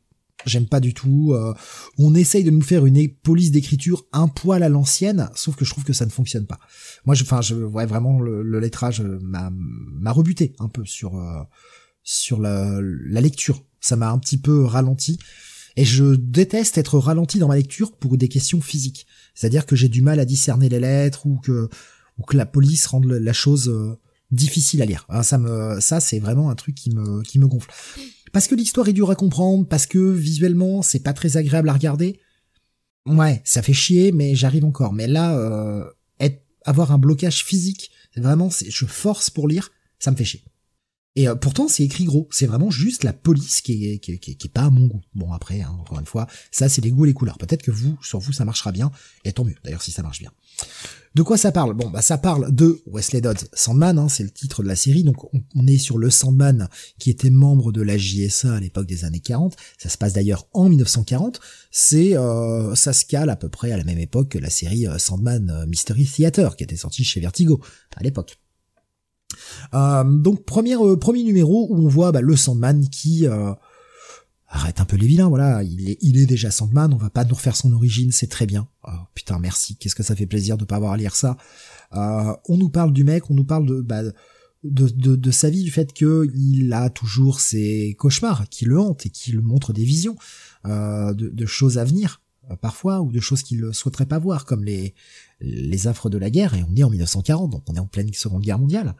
J'aime 0.45 0.67
pas 0.67 0.79
du 0.79 0.93
tout. 0.93 1.33
Euh, 1.33 1.53
on 1.97 2.15
essaye 2.15 2.43
de 2.43 2.51
nous 2.51 2.61
faire 2.61 2.85
une 2.85 3.07
police 3.09 3.51
d'écriture 3.51 4.05
un 4.11 4.27
poil 4.27 4.63
à 4.63 4.69
l'ancienne, 4.69 5.29
sauf 5.35 5.55
que 5.55 5.65
je 5.65 5.71
trouve 5.71 5.83
que 5.83 5.93
ça 5.93 6.05
ne 6.05 6.11
fonctionne 6.11 6.45
pas. 6.45 6.59
Moi, 7.05 7.15
je, 7.15 7.23
enfin, 7.23 7.41
je, 7.41 7.55
ouais, 7.55 7.85
vraiment, 7.85 8.19
le, 8.19 8.59
lettrage 8.59 9.01
m'a, 9.01 9.51
m'a 9.51 10.11
rebuté 10.11 10.55
un 10.59 10.69
peu 10.69 10.85
sur 10.85 11.17
euh, 11.17 11.41
sur 12.03 12.39
la, 12.39 12.79
la 12.81 13.21
lecture. 13.21 13.63
Ça 13.79 13.95
m'a 13.95 14.11
un 14.11 14.19
petit 14.19 14.37
peu 14.37 14.63
ralenti. 14.63 15.17
Et 15.75 15.85
je 15.85 16.15
déteste 16.15 16.77
être 16.77 16.99
ralenti 16.99 17.39
dans 17.39 17.47
ma 17.47 17.55
lecture 17.55 17.93
pour 17.97 18.17
des 18.17 18.27
questions 18.27 18.61
physiques. 18.61 19.07
C'est-à-dire 19.33 19.65
que 19.65 19.75
j'ai 19.75 19.89
du 19.89 20.01
mal 20.01 20.19
à 20.19 20.25
discerner 20.25 20.69
les 20.69 20.79
lettres 20.79 21.25
ou 21.25 21.39
que 21.39 21.69
ou 22.19 22.23
que 22.23 22.37
la 22.37 22.45
police 22.45 22.85
rende 22.85 23.05
la 23.05 23.33
chose 23.33 23.69
euh, 23.69 23.97
difficile 24.31 24.81
à 24.83 24.85
lire. 24.85 25.07
ça 25.23 25.37
me, 25.37 25.79
ça 25.79 25.99
c'est 25.99 26.19
vraiment 26.19 26.49
un 26.49 26.55
truc 26.55 26.75
qui 26.75 26.91
me 26.91 27.23
qui 27.23 27.39
me 27.39 27.47
gonfle 27.47 27.71
parce 28.33 28.47
que 28.47 28.55
l'histoire 28.55 28.89
est 28.89 28.93
dure 28.93 29.11
à 29.11 29.15
comprendre, 29.15 29.65
parce 29.65 29.85
que 29.85 30.11
visuellement 30.11 30.81
c'est 30.81 30.99
pas 30.99 31.13
très 31.13 31.37
agréable 31.37 31.69
à 31.69 31.73
regarder. 31.73 32.19
Ouais, 33.05 33.41
ça 33.45 33.61
fait 33.61 33.73
chier, 33.73 34.11
mais 34.11 34.35
j'arrive 34.35 34.65
encore. 34.65 34.93
Mais 34.93 35.07
là, 35.07 35.37
euh, 35.37 35.83
avoir 36.65 36.91
un 36.91 36.97
blocage 36.97 37.43
physique, 37.43 37.91
vraiment, 38.15 38.49
je 38.49 38.85
force 38.85 39.29
pour 39.29 39.47
lire, 39.47 39.71
ça 39.99 40.11
me 40.11 40.15
fait 40.15 40.25
chier. 40.25 40.43
Et 41.15 41.27
euh, 41.27 41.35
pourtant, 41.35 41.67
c'est 41.67 41.83
écrit 41.83 42.05
gros. 42.05 42.27
C'est 42.31 42.47
vraiment 42.47 42.71
juste 42.71 43.03
la 43.03 43.13
police 43.13 43.61
qui 43.61 43.87
est, 43.87 43.99
qui, 43.99 44.17
qui, 44.19 44.35
qui 44.35 44.47
est 44.47 44.51
pas 44.51 44.63
à 44.63 44.69
mon 44.69 44.87
goût. 44.87 45.01
Bon, 45.13 45.31
après, 45.31 45.61
hein, 45.61 45.75
encore 45.79 45.99
une 45.99 46.05
fois, 46.05 46.27
ça, 46.51 46.69
c'est 46.69 46.81
les 46.81 46.91
goûts 46.91 47.05
et 47.05 47.09
les 47.09 47.13
couleurs. 47.13 47.37
Peut-être 47.37 47.61
que 47.61 47.71
vous, 47.71 47.97
sur 48.01 48.19
vous, 48.19 48.33
ça 48.33 48.45
marchera 48.45 48.71
bien. 48.71 48.91
Et 49.23 49.31
tant 49.31 49.43
mieux, 49.43 49.55
d'ailleurs, 49.63 49.83
si 49.83 49.91
ça 49.91 50.01
marche 50.01 50.19
bien. 50.19 50.31
De 51.13 51.21
quoi 51.21 51.37
ça 51.37 51.51
parle? 51.51 51.75
Bon, 51.75 51.91
bah, 51.91 52.01
ça 52.01 52.17
parle 52.17 52.53
de 52.53 52.81
Wesley 52.87 53.21
Dodds 53.21 53.47
Sandman, 53.53 53.99
hein, 53.99 54.09
c'est 54.09 54.23
le 54.23 54.31
titre 54.31 54.63
de 54.63 54.67
la 54.67 54.75
série. 54.75 55.03
Donc, 55.03 55.17
on, 55.33 55.67
est 55.67 55.77
sur 55.77 55.99
le 55.99 56.09
Sandman 56.09 56.67
qui 56.97 57.11
était 57.11 57.29
membre 57.29 57.71
de 57.71 57.83
la 57.83 57.95
JSA 57.95 58.55
à 58.55 58.59
l'époque 58.59 58.87
des 58.87 59.05
années 59.05 59.19
40. 59.19 59.55
Ça 59.77 59.89
se 59.89 59.97
passe 59.99 60.13
d'ailleurs 60.13 60.47
en 60.53 60.69
1940. 60.69 61.39
C'est, 61.69 62.17
euh, 62.17 62.73
ça 62.73 62.93
se 62.93 63.05
cale 63.05 63.29
à 63.29 63.35
peu 63.35 63.49
près 63.49 63.71
à 63.71 63.77
la 63.77 63.83
même 63.83 63.99
époque 63.99 64.29
que 64.29 64.39
la 64.39 64.49
série 64.49 64.87
euh, 64.87 64.97
Sandman 64.97 65.65
Mystery 65.67 66.05
Theater 66.05 66.55
qui 66.55 66.63
était 66.63 66.75
sortie 66.75 67.03
chez 67.03 67.19
Vertigo 67.19 67.61
à 67.95 68.01
l'époque. 68.01 68.39
Euh, 69.73 70.03
donc 70.03 70.45
premier 70.45 70.75
euh, 70.75 70.95
premier 70.95 71.23
numéro 71.23 71.67
où 71.69 71.85
on 71.85 71.87
voit 71.87 72.11
bah, 72.11 72.21
le 72.21 72.35
Sandman 72.35 72.87
qui 72.89 73.27
euh, 73.27 73.53
arrête 74.47 74.79
un 74.79 74.85
peu 74.85 74.97
les 74.97 75.07
vilains, 75.07 75.29
voilà, 75.29 75.63
il 75.63 75.89
est, 75.89 75.97
il 76.01 76.17
est 76.17 76.25
déjà 76.25 76.51
Sandman, 76.51 76.93
on 76.93 76.97
va 76.97 77.09
pas 77.09 77.25
nous 77.25 77.35
refaire 77.35 77.55
son 77.55 77.73
origine, 77.73 78.11
c'est 78.11 78.27
très 78.27 78.45
bien. 78.45 78.67
Oh, 78.87 78.91
putain, 79.15 79.39
merci, 79.39 79.75
qu'est-ce 79.77 79.95
que 79.95 80.03
ça 80.03 80.15
fait 80.15 80.27
plaisir 80.27 80.57
de 80.57 80.65
pas 80.65 80.75
avoir 80.75 80.91
à 80.91 80.97
lire 80.97 81.15
ça. 81.15 81.37
on 81.91 82.57
nous 82.57 82.69
parle 82.69 82.93
du 82.93 83.03
mec, 83.03 83.29
on 83.31 83.33
nous 83.33 83.45
parle 83.45 83.65
de, 83.65 83.81
bah, 83.81 84.03
de, 84.63 84.87
de, 85.15 85.31
sa 85.31 85.49
vie, 85.49 85.63
du 85.63 85.71
fait 85.71 85.91
que 85.93 86.29
il 86.35 86.71
a 86.71 86.89
toujours 86.89 87.39
ses 87.39 87.95
cauchemars 87.97 88.47
qui 88.49 88.65
le 88.65 88.79
hantent 88.79 89.07
et 89.07 89.09
qui 89.09 89.31
le 89.31 89.41
montrent 89.41 89.73
des 89.73 89.85
visions 89.85 90.15
de, 90.65 91.13
de, 91.13 91.45
choses 91.47 91.79
à 91.79 91.83
venir, 91.83 92.21
parfois, 92.61 93.01
ou 93.01 93.11
de 93.11 93.19
choses 93.19 93.41
qu'il 93.41 93.73
souhaiterait 93.73 94.05
pas 94.05 94.19
voir, 94.19 94.45
comme 94.45 94.63
les, 94.63 94.93
les 95.39 95.87
affres 95.87 96.09
de 96.09 96.17
la 96.17 96.29
guerre, 96.29 96.53
et 96.53 96.63
on 96.63 96.75
est 96.75 96.83
en 96.83 96.89
1940, 96.89 97.51
donc 97.51 97.63
on 97.67 97.75
est 97.75 97.79
en 97.79 97.87
pleine 97.87 98.13
Seconde 98.13 98.43
Guerre 98.43 98.59
mondiale. 98.59 98.95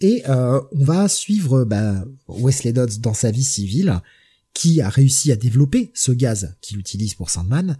Et 0.00 0.22
euh, 0.28 0.60
on 0.72 0.84
va 0.84 1.08
suivre 1.08 1.64
bah, 1.64 2.04
Wesley 2.28 2.72
Dodds 2.72 2.98
dans 2.98 3.14
sa 3.14 3.30
vie 3.30 3.44
civile, 3.44 4.00
qui 4.52 4.80
a 4.80 4.88
réussi 4.88 5.32
à 5.32 5.36
développer 5.36 5.90
ce 5.94 6.12
gaz 6.12 6.54
qu'il 6.60 6.78
utilise 6.78 7.14
pour 7.14 7.30
Sandman, 7.30 7.76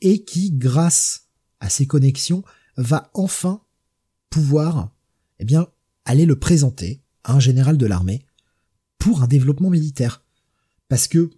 et 0.00 0.24
qui, 0.24 0.50
grâce 0.50 1.28
à 1.60 1.68
ses 1.68 1.86
connexions, 1.86 2.42
va 2.76 3.10
enfin 3.14 3.62
pouvoir, 4.30 4.90
eh 5.38 5.44
bien, 5.44 5.68
aller 6.04 6.26
le 6.26 6.38
présenter 6.38 7.02
à 7.24 7.34
un 7.34 7.40
général 7.40 7.76
de 7.76 7.86
l'armée 7.86 8.24
pour 8.98 9.22
un 9.22 9.28
développement 9.28 9.70
militaire. 9.70 10.24
Parce 10.88 11.06
que, 11.08 11.30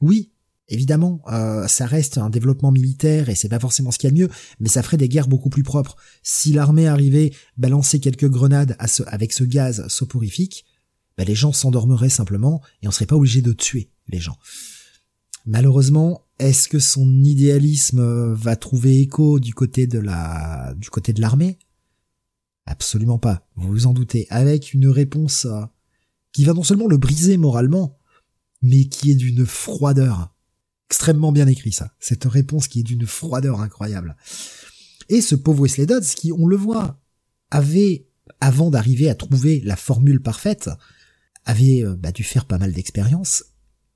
oui, 0.00 0.32
évidemment, 0.68 1.22
euh, 1.32 1.66
ça 1.68 1.86
reste 1.86 2.18
un 2.18 2.30
développement 2.30 2.72
militaire 2.72 3.28
et 3.28 3.34
c'est 3.34 3.48
pas 3.48 3.60
forcément 3.60 3.90
ce 3.90 3.98
qu'il 3.98 4.08
y 4.08 4.12
a 4.12 4.14
de 4.14 4.20
mieux, 4.20 4.30
mais 4.60 4.68
ça 4.68 4.82
ferait 4.82 4.96
des 4.96 5.08
guerres 5.08 5.28
beaucoup 5.28 5.50
plus 5.50 5.62
propres. 5.62 5.96
Si 6.22 6.52
l'armée 6.52 6.86
arrivait 6.86 7.32
balancer 7.56 8.00
quelques 8.00 8.28
grenades 8.28 8.76
avec 9.06 9.32
ce 9.32 9.44
gaz 9.44 9.86
soporifique, 9.88 10.64
bah, 11.16 11.24
les 11.24 11.34
gens 11.34 11.52
s'endormeraient 11.52 12.08
simplement 12.08 12.62
et 12.82 12.88
on 12.88 12.90
serait 12.90 13.06
pas 13.06 13.16
obligé 13.16 13.42
de 13.42 13.52
tuer 13.52 13.90
les 14.08 14.20
gens. 14.20 14.36
Malheureusement, 15.46 16.22
est-ce 16.38 16.68
que 16.68 16.78
son 16.78 17.22
idéalisme 17.22 18.32
va 18.32 18.56
trouver 18.56 19.00
écho 19.00 19.38
du 19.38 19.54
côté 19.54 19.86
de 19.86 19.98
la, 19.98 20.74
du 20.76 20.90
côté 20.90 21.12
de 21.12 21.20
l'armée? 21.20 21.58
Absolument 22.66 23.18
pas. 23.18 23.46
Vous 23.56 23.68
vous 23.68 23.86
en 23.86 23.92
doutez. 23.92 24.26
Avec 24.30 24.72
une 24.72 24.88
réponse 24.88 25.44
euh, 25.44 25.60
qui 26.32 26.44
va 26.44 26.54
non 26.54 26.62
seulement 26.62 26.86
le 26.86 26.96
briser 26.96 27.36
moralement, 27.36 27.98
mais 28.62 28.86
qui 28.86 29.10
est 29.10 29.14
d'une 29.14 29.44
froideur. 29.44 30.33
Extrêmement 30.94 31.32
bien 31.32 31.48
écrit 31.48 31.72
ça. 31.72 31.92
Cette 31.98 32.22
réponse 32.22 32.68
qui 32.68 32.78
est 32.78 32.84
d'une 32.84 33.04
froideur 33.04 33.60
incroyable. 33.60 34.14
Et 35.08 35.20
ce 35.22 35.34
pauvre 35.34 35.62
Wesley 35.62 35.86
Dodds 35.86 36.06
qui, 36.06 36.30
on 36.30 36.46
le 36.46 36.54
voit, 36.54 37.00
avait, 37.50 38.06
avant 38.40 38.70
d'arriver 38.70 39.10
à 39.10 39.16
trouver 39.16 39.60
la 39.64 39.74
formule 39.74 40.22
parfaite, 40.22 40.70
avait 41.46 41.82
euh, 41.82 41.96
bah, 41.96 42.12
dû 42.12 42.22
faire 42.22 42.44
pas 42.44 42.58
mal 42.58 42.72
d'expériences 42.72 43.42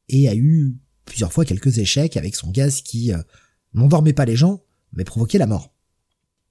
et 0.08 0.28
a 0.28 0.34
eu 0.34 0.74
plusieurs 1.04 1.32
fois 1.32 1.44
quelques 1.44 1.78
échecs 1.78 2.16
avec 2.16 2.34
son 2.34 2.50
gaz 2.50 2.82
qui 2.82 3.12
euh, 3.12 3.22
n'endormait 3.74 4.12
pas 4.12 4.24
les 4.24 4.34
gens, 4.34 4.64
mais 4.92 5.04
provoquait 5.04 5.38
la 5.38 5.46
mort. 5.46 5.72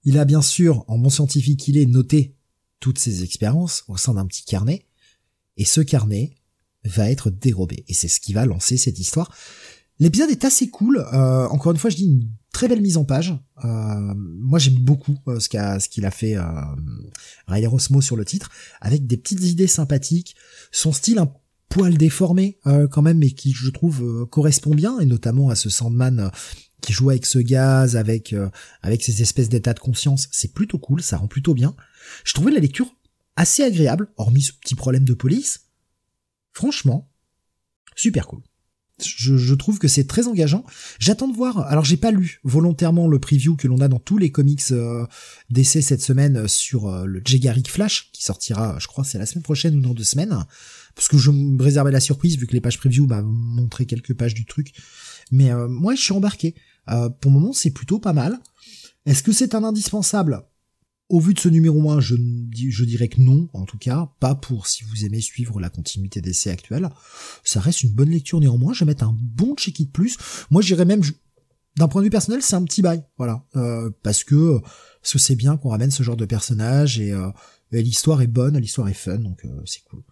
Il 0.05 0.17
a 0.17 0.23
bien 0.23 0.41
sûr, 0.41 0.85
en 0.87 0.97
bon 0.97 1.09
scientifique 1.09 1.59
qu'il 1.59 1.77
est, 1.77 1.85
noté 1.85 2.37
toutes 2.79 2.99
ses 2.99 3.21
expériences 3.21 3.83
au 3.89 3.97
sein 3.97 4.13
d'un 4.13 4.25
petit 4.25 4.45
carnet, 4.45 4.87
et 5.57 5.65
ce 5.65 5.81
carnet 5.81 6.37
va 6.85 7.11
être 7.11 7.31
dérobé, 7.31 7.83
et 7.89 7.93
c'est 7.93 8.07
ce 8.07 8.21
qui 8.21 8.31
va 8.31 8.45
lancer 8.45 8.77
cette 8.77 8.97
histoire. 8.97 9.35
L'épisode 9.99 10.29
est 10.29 10.45
assez 10.45 10.69
cool, 10.69 10.97
euh, 11.13 11.47
encore 11.47 11.71
une 11.71 11.77
fois 11.77 11.89
je 11.89 11.95
dis 11.95 12.05
une 12.05 12.29
très 12.53 12.67
belle 12.67 12.81
mise 12.81 12.97
en 12.97 13.05
page. 13.05 13.33
Euh, 13.65 14.13
moi 14.15 14.59
j'aime 14.59 14.75
beaucoup 14.75 15.17
ce 15.39 15.49
qu'a 15.49 15.79
ce 15.79 15.89
qu'il 15.89 16.05
a 16.05 16.11
fait 16.11 16.35
euh, 16.37 17.67
Rosmo 17.67 18.01
sur 18.01 18.15
le 18.15 18.25
titre, 18.25 18.51
avec 18.79 19.07
des 19.07 19.17
petites 19.17 19.43
idées 19.43 19.67
sympathiques, 19.67 20.35
son 20.71 20.91
style 20.91 21.17
un 21.17 21.31
poil 21.69 21.97
déformé 21.97 22.59
euh, 22.67 22.87
quand 22.87 23.01
même, 23.01 23.17
mais 23.17 23.31
qui 23.31 23.51
je 23.53 23.69
trouve 23.69 24.03
euh, 24.03 24.25
correspond 24.25 24.73
bien, 24.73 24.99
et 24.99 25.05
notamment 25.05 25.49
à 25.49 25.55
ce 25.55 25.69
Sandman 25.69 26.19
euh, 26.19 26.29
qui 26.81 26.93
joue 26.93 27.09
avec 27.09 27.25
ce 27.25 27.39
gaz, 27.39 27.95
avec 27.95 28.35
avec 28.83 29.03
ces 29.03 29.23
espèces 29.23 29.49
d'états 29.49 29.73
de 29.73 29.79
conscience, 29.79 30.27
c'est 30.31 30.53
plutôt 30.53 30.77
cool, 30.77 31.01
ça 31.01 31.17
rend 31.17 31.27
plutôt 31.27 31.55
bien. 31.55 31.75
Je 32.23 32.33
trouvais 32.33 32.51
la 32.51 32.59
lecture 32.59 32.95
assez 33.35 33.63
agréable, 33.63 34.09
hormis 34.15 34.43
ce 34.43 34.53
petit 34.53 34.75
problème 34.75 35.03
de 35.03 35.15
police. 35.15 35.61
Franchement, 36.53 37.09
super 37.95 38.27
cool. 38.27 38.41
Je, 39.03 39.53
trouve 39.53 39.77
que 39.77 39.87
c'est 39.87 40.05
très 40.05 40.27
engageant. 40.27 40.63
J'attends 40.99 41.27
de 41.27 41.35
voir. 41.35 41.59
Alors 41.67 41.85
j'ai 41.85 41.97
pas 41.97 42.11
lu 42.11 42.39
volontairement 42.43 43.07
le 43.07 43.19
preview 43.19 43.55
que 43.55 43.67
l'on 43.67 43.79
a 43.79 43.87
dans 43.87 43.99
tous 43.99 44.17
les 44.17 44.31
comics 44.31 44.63
euh, 44.71 45.05
d'essai 45.49 45.81
cette 45.81 46.01
semaine 46.01 46.47
sur 46.47 47.05
le 47.05 47.21
Jegaric 47.23 47.69
Flash 47.69 48.09
qui 48.11 48.23
sortira, 48.23 48.77
je 48.79 48.87
crois, 48.87 49.03
c'est 49.03 49.19
la 49.19 49.25
semaine 49.25 49.43
prochaine 49.43 49.75
ou 49.75 49.81
dans 49.81 49.93
deux 49.93 50.03
semaines 50.03 50.45
parce 50.97 51.07
que 51.07 51.17
je 51.17 51.29
me 51.29 51.61
réservais 51.61 51.91
la 51.91 51.99
surprise 51.99 52.37
vu 52.37 52.47
que 52.47 52.53
les 52.53 52.59
pages 52.59 52.79
preview 52.79 53.05
m'a 53.05 53.21
montré 53.21 53.85
quelques 53.85 54.15
pages 54.15 54.33
du 54.33 54.45
truc. 54.45 54.73
Mais 55.31 55.51
euh, 55.51 55.67
moi, 55.67 55.93
je 55.93 56.01
suis 56.01 56.13
embarqué. 56.13 56.55
Euh, 56.89 57.09
pour 57.09 57.31
le 57.31 57.39
moment, 57.39 57.53
c'est 57.53 57.69
plutôt 57.69 57.99
pas 57.99 58.13
mal. 58.13 58.39
Est-ce 59.05 59.21
que 59.21 59.31
c'est 59.31 59.53
un 59.53 59.63
indispensable? 59.63 60.41
Au 61.09 61.21
vu 61.21 61.33
de 61.33 61.39
ce 61.39 61.47
numéro 61.47 61.89
1, 61.89 62.01
je, 62.01 62.15
je 62.15 62.83
dirais 62.83 63.07
que 63.07 63.21
non, 63.21 63.49
en 63.53 63.63
tout 63.63 63.77
cas, 63.77 64.11
pas 64.19 64.35
pour 64.35 64.67
si 64.67 64.83
vous 64.83 65.05
aimez 65.05 65.21
suivre 65.21 65.59
la 65.59 65.69
continuité 65.69 66.19
d'essai 66.19 66.49
actuelle. 66.49 66.89
Ça 67.45 67.61
reste 67.61 67.83
une 67.83 67.91
bonne 67.91 68.09
lecture 68.09 68.41
néanmoins, 68.41 68.73
je 68.73 68.79
vais 68.79 68.87
mettre 68.87 69.05
un 69.05 69.15
bon 69.17 69.55
check-it 69.55 69.89
plus. 69.89 70.17
Moi, 70.51 70.61
j'irais 70.61 70.83
même, 70.83 71.01
d'un 71.77 71.87
point 71.87 72.01
de 72.01 72.07
vue 72.07 72.11
personnel, 72.11 72.41
c'est 72.41 72.55
un 72.55 72.63
petit 72.63 72.81
bail, 72.81 73.03
voilà. 73.17 73.45
Euh, 73.55 73.89
parce 74.03 74.25
que, 74.25 74.59
parce 75.01 75.13
que 75.13 75.19
c'est 75.19 75.35
bien 75.35 75.55
qu'on 75.55 75.69
ramène 75.69 75.91
ce 75.91 76.03
genre 76.03 76.17
de 76.17 76.25
personnage 76.25 76.99
et, 76.99 77.13
euh, 77.13 77.29
l'histoire 77.71 78.21
est 78.21 78.27
bonne, 78.27 78.57
l'histoire 78.57 78.89
est 78.89 78.93
fun, 78.93 79.17
donc 79.17 79.45
euh, 79.45 79.61
c'est 79.65 79.83
cool. 79.85 80.03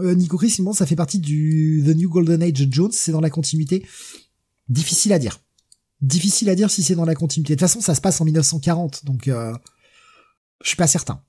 Euh, 0.00 0.14
Nico 0.14 0.36
Chris, 0.36 0.56
ça 0.74 0.86
fait 0.86 0.96
partie 0.96 1.18
du 1.18 1.82
The 1.86 1.96
New 1.96 2.08
Golden 2.08 2.42
Age 2.42 2.68
Jones, 2.70 2.92
c'est 2.92 3.12
dans 3.12 3.20
la 3.20 3.30
continuité? 3.30 3.84
Difficile 4.68 5.12
à 5.12 5.18
dire. 5.18 5.40
Difficile 6.00 6.48
à 6.50 6.54
dire 6.54 6.70
si 6.70 6.82
c'est 6.82 6.94
dans 6.94 7.04
la 7.04 7.16
continuité. 7.16 7.54
De 7.54 7.58
toute 7.58 7.68
façon, 7.68 7.80
ça 7.80 7.94
se 7.94 8.00
passe 8.00 8.20
en 8.20 8.24
1940, 8.24 9.04
donc 9.04 9.26
euh, 9.28 9.52
je 10.62 10.68
suis 10.68 10.76
pas 10.76 10.86
certain. 10.86 11.22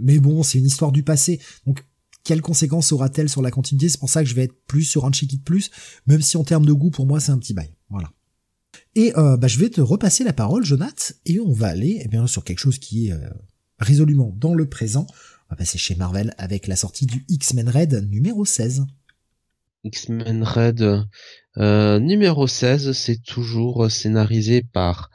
Mais 0.00 0.18
bon, 0.18 0.42
c'est 0.42 0.58
une 0.58 0.66
histoire 0.66 0.92
du 0.92 1.02
passé, 1.02 1.40
donc 1.66 1.84
quelles 2.24 2.42
conséquences 2.42 2.92
aura-t-elle 2.92 3.28
sur 3.28 3.42
la 3.42 3.50
continuité? 3.50 3.88
C'est 3.88 3.98
pour 3.98 4.10
ça 4.10 4.22
que 4.22 4.28
je 4.28 4.34
vais 4.34 4.44
être 4.44 4.64
plus 4.66 4.84
sur 4.84 5.04
un 5.04 5.10
check-it 5.10 5.42
plus, 5.42 5.70
même 6.06 6.22
si 6.22 6.36
en 6.36 6.44
termes 6.44 6.66
de 6.66 6.72
goût, 6.72 6.90
pour 6.90 7.06
moi, 7.06 7.18
c'est 7.18 7.32
un 7.32 7.38
petit 7.38 7.54
bail. 7.54 7.74
Voilà. 7.90 8.12
Et 8.94 9.12
euh, 9.18 9.36
bah, 9.36 9.48
je 9.48 9.58
vais 9.58 9.70
te 9.70 9.80
repasser 9.80 10.22
la 10.22 10.32
parole, 10.32 10.64
Jonath, 10.64 11.14
et 11.26 11.40
on 11.40 11.52
va 11.52 11.68
aller 11.68 12.00
eh 12.04 12.26
sur 12.28 12.44
quelque 12.44 12.58
chose 12.58 12.78
qui 12.78 13.08
est 13.08 13.12
euh, 13.12 13.28
résolument 13.80 14.32
dans 14.38 14.54
le 14.54 14.68
présent 14.68 15.06
va 15.52 15.56
passer 15.56 15.76
chez 15.76 15.94
Marvel 15.94 16.34
avec 16.38 16.66
la 16.66 16.76
sortie 16.76 17.04
du 17.04 17.26
X-Men 17.28 17.68
Red 17.68 18.08
numéro 18.10 18.46
16. 18.46 18.86
X-Men 19.84 20.42
Red 20.44 21.04
euh, 21.58 21.98
numéro 21.98 22.46
16, 22.46 22.92
c'est 22.92 23.22
toujours 23.22 23.90
scénarisé 23.90 24.62
par 24.62 25.10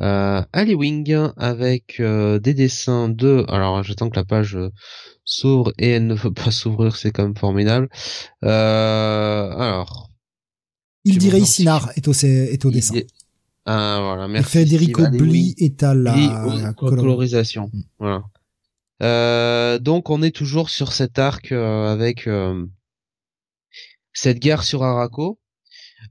euh, 0.00 0.42
Ali 0.52 0.74
Wing 0.74 1.16
avec 1.36 2.00
euh, 2.00 2.38
des 2.38 2.54
dessins 2.54 3.08
de... 3.08 3.44
Alors 3.48 3.82
j'attends 3.82 4.10
que 4.10 4.16
la 4.16 4.24
page 4.24 4.58
s'ouvre 5.24 5.72
et 5.78 5.90
elle 5.90 6.06
ne 6.06 6.14
veut 6.14 6.32
pas 6.32 6.50
s'ouvrir, 6.50 6.96
c'est 6.96 7.10
quand 7.10 7.24
même 7.24 7.36
formidable. 7.36 7.88
Euh, 8.44 9.50
alors... 9.50 10.10
Il 11.04 11.18
dirait 11.18 11.38
Isinar 11.38 11.92
est 11.94 12.08
au, 12.08 12.12
est 12.12 12.64
au 12.64 12.70
dessin. 12.72 12.96
Ah 13.64 14.00
voilà, 14.00 14.28
merci. 14.28 14.50
Federico 14.50 15.08
Bli 15.10 15.54
est 15.58 15.82
à 15.82 15.94
la, 15.94 16.72
colorisation. 16.76 17.70
Mm. 17.72 17.80
Voilà. 17.98 18.22
Euh, 19.02 19.78
donc 19.78 20.08
on 20.08 20.22
est 20.22 20.34
toujours 20.34 20.70
sur 20.70 20.92
cet 20.92 21.18
arc 21.18 21.52
euh, 21.52 21.92
avec 21.92 22.26
euh, 22.26 22.64
cette 24.12 24.38
guerre 24.38 24.62
sur 24.62 24.82
Araco. 24.82 25.38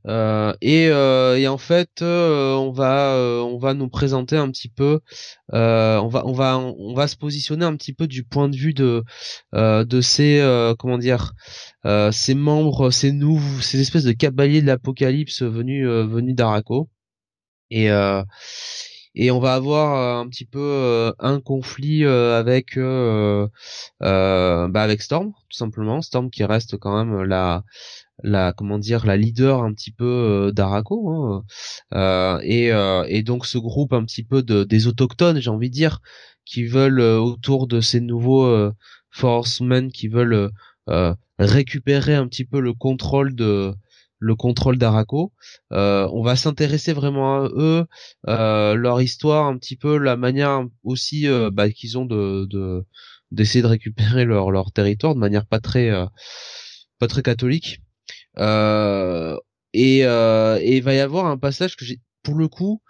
Et, 0.08 0.86
et, 0.86 1.48
en 1.48 1.58
fait, 1.58 2.02
on 2.02 2.72
va 2.72 3.16
on 3.44 3.58
va 3.58 3.74
nous 3.74 3.90
présenter 3.90 4.38
un 4.38 4.50
petit 4.52 4.70
peu, 4.70 5.00
on 5.52 6.08
va 6.08 6.26
on 6.26 6.34
va 6.34 6.58
on 6.60 6.94
va 6.94 7.08
se 7.08 7.18
positionner 7.18 7.66
un 7.66 7.76
petit 7.76 7.94
peu 7.94 8.08
du 8.08 8.24
point 8.24 8.50
de 8.50 8.56
vue 8.56 8.74
de 8.74 9.04
de 9.54 10.02
ces 10.02 10.74
comment 10.80 10.98
dire 10.98 11.34
ces 12.12 12.36
membres, 12.36 12.92
ces 12.92 13.12
nouveaux, 13.12 13.62
ces 13.62 13.80
espèces 13.80 14.04
de 14.04 14.14
cavaliers 14.14 14.62
de 14.62 14.68
l'apocalypse 14.68 15.44
venus 15.44 15.88
venus 15.88 16.36
d'Araco. 16.36 16.90
Et 17.72 17.90
et 19.16 19.32
on 19.32 19.40
va 19.40 19.56
avoir 19.56 19.96
euh, 19.96 20.22
un 20.22 20.28
petit 20.28 20.46
peu 20.46 20.60
euh, 20.60 21.12
un 21.20 21.40
conflit 21.40 22.04
euh, 22.04 22.38
avec 22.38 22.78
bah 22.78 24.84
avec 24.84 25.02
Storm 25.02 25.32
tout 25.50 25.58
simplement 25.58 26.02
Storm 26.02 26.30
qui 26.30 26.44
reste 26.44 26.78
quand 26.78 27.04
même 27.04 27.24
la 27.24 27.64
la 28.24 28.54
comment 28.54 28.80
dire 28.80 29.06
la 29.06 29.18
leader 29.18 29.64
un 29.64 29.74
petit 29.74 29.92
peu 29.92 30.52
d'Araco 30.54 31.44
hein. 31.92 32.40
et 32.44 32.70
et 33.08 33.24
donc 33.24 33.46
ce 33.46 33.58
groupe 33.58 33.94
un 33.94 34.06
petit 34.06 34.24
peu 34.24 34.42
de 34.44 34.64
des 34.64 34.88
autochtones 34.88 35.40
j'ai 35.40 35.50
envie 35.50 35.70
de 35.70 35.76
dire 35.76 36.00
qui 36.46 36.66
veulent 36.66 37.02
autour 37.02 37.68
de 37.68 37.82
ces 37.82 38.02
nouveaux 38.02 38.72
forcemen 39.12 39.92
qui 39.92 40.08
veulent 40.08 40.52
récupérer 41.40 42.16
un 42.16 42.28
petit 42.28 42.46
peu 42.46 42.60
le 42.60 42.74
contrôle 42.74 43.36
de 43.36 43.74
le 44.20 44.36
contrôle 44.36 44.78
d'Araco. 44.78 45.34
Euh, 45.72 46.08
on 46.14 46.24
va 46.24 46.36
s'intéresser 46.36 46.94
vraiment 46.94 47.44
à 47.44 47.50
eux, 47.56 47.86
euh, 48.28 48.76
leur 48.76 49.02
histoire, 49.02 49.46
un 49.46 49.58
petit 49.58 49.76
peu 49.76 49.98
la 49.98 50.18
manière 50.18 50.66
aussi 50.84 51.28
euh, 51.28 51.50
bah, 51.52 51.70
qu'ils 51.70 51.98
ont 51.98 52.06
de 52.06 52.48
d'essayer 53.32 53.62
de, 53.62 53.68
récupérer 53.68 54.26
leur 54.26 54.52
leur 54.52 54.72
territoire 54.72 55.16
de 55.16 55.20
manière 55.20 55.46
pas 55.46 55.60
très 55.60 55.92
pas 57.00 57.08
très 57.08 57.24
catholique. 57.24 57.82
Et 58.38 60.00
et 60.02 60.78
il 60.78 60.84
va 60.84 60.94
y 60.94 61.00
avoir 61.00 61.26
un 61.26 61.38
passage 61.38 61.76
que 61.76 61.86
j'ai 61.86 62.00
pour 62.24 62.36
le 62.36 62.48
coup 62.48 62.82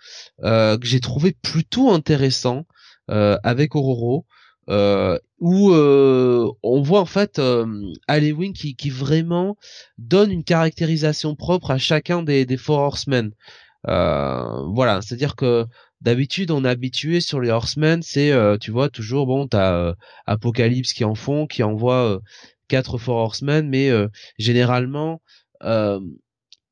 que 0.41 0.79
j'ai 0.83 0.99
trouvé 0.99 1.35
plutôt 1.41 1.91
intéressant 1.91 2.65
avec 3.07 3.75
Ororo 3.75 4.25
euh, 4.69 5.19
où 5.39 5.71
euh, 5.71 6.49
on 6.63 6.81
voit 6.81 7.01
en 7.01 7.05
fait 7.05 7.39
euh, 7.39 7.65
Halloween 8.07 8.53
qui, 8.53 8.75
qui 8.75 8.89
vraiment 8.89 9.57
donne 9.97 10.31
une 10.31 10.43
caractérisation 10.43 11.35
propre 11.35 11.71
à 11.71 11.77
chacun 11.77 12.23
des, 12.23 12.45
des 12.45 12.57
Four 12.57 12.79
Horsemen. 12.79 13.31
Euh, 13.87 14.63
voilà, 14.73 15.01
c'est-à-dire 15.01 15.35
que 15.35 15.65
d'habitude 16.01 16.51
on 16.51 16.65
est 16.65 16.69
habitué 16.69 17.21
sur 17.21 17.39
les 17.39 17.51
Horsemen, 17.51 18.01
c'est 18.01 18.31
tu 18.59 18.71
vois 18.71 18.89
toujours 18.89 19.27
bon 19.27 19.47
t'as 19.47 19.93
Apocalypse 20.25 20.93
qui 20.93 21.03
en 21.03 21.15
font, 21.15 21.47
qui 21.47 21.63
envoie 21.63 22.19
quatre 22.67 22.97
Four 22.97 23.17
Horsemen, 23.17 23.67
mais 23.69 23.91
généralement 24.37 25.21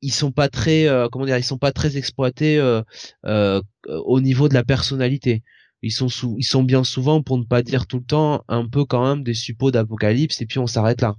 ils 0.00 0.12
sont 0.12 0.32
pas 0.32 0.48
très 0.48 0.86
comment 1.10 1.24
dire 1.24 1.38
ils 1.38 1.44
sont 1.44 1.58
pas 1.58 1.72
très 1.72 1.96
exploités 1.96 2.60
au 3.22 4.20
niveau 4.20 4.48
de 4.48 4.54
la 4.54 4.64
personnalité. 4.64 5.42
Ils 5.82 5.92
sont 5.92 6.08
sous, 6.08 6.34
ils 6.38 6.44
sont 6.44 6.62
bien 6.62 6.82
souvent 6.82 7.22
pour 7.22 7.36
ne 7.36 7.44
pas 7.44 7.62
dire 7.62 7.86
tout 7.86 7.98
le 7.98 8.04
temps 8.04 8.42
un 8.48 8.66
peu 8.66 8.86
quand 8.86 9.06
même 9.06 9.22
des 9.22 9.34
suppôts 9.34 9.70
d'apocalypse 9.70 10.40
et 10.40 10.46
puis 10.46 10.58
on 10.58 10.66
s'arrête 10.66 11.02
là. 11.02 11.14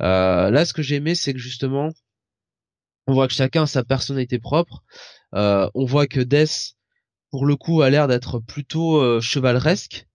Là 0.00 0.64
ce 0.64 0.72
que 0.72 0.82
j'ai 0.82 0.96
aimé 0.96 1.14
c'est 1.14 1.32
que 1.32 1.38
justement 1.40 1.90
on 3.06 3.12
voit 3.12 3.28
que 3.28 3.34
chacun 3.34 3.64
a 3.64 3.66
sa 3.66 3.84
personnalité 3.84 4.38
propre. 4.38 4.82
On 5.32 5.84
voit 5.84 6.06
que 6.06 6.20
Death 6.20 6.74
pour 7.30 7.46
le 7.46 7.56
coup 7.56 7.82
a 7.82 7.90
l'air 7.90 8.06
d'être 8.06 8.38
plutôt 8.38 9.20
chevaleresque 9.20 10.06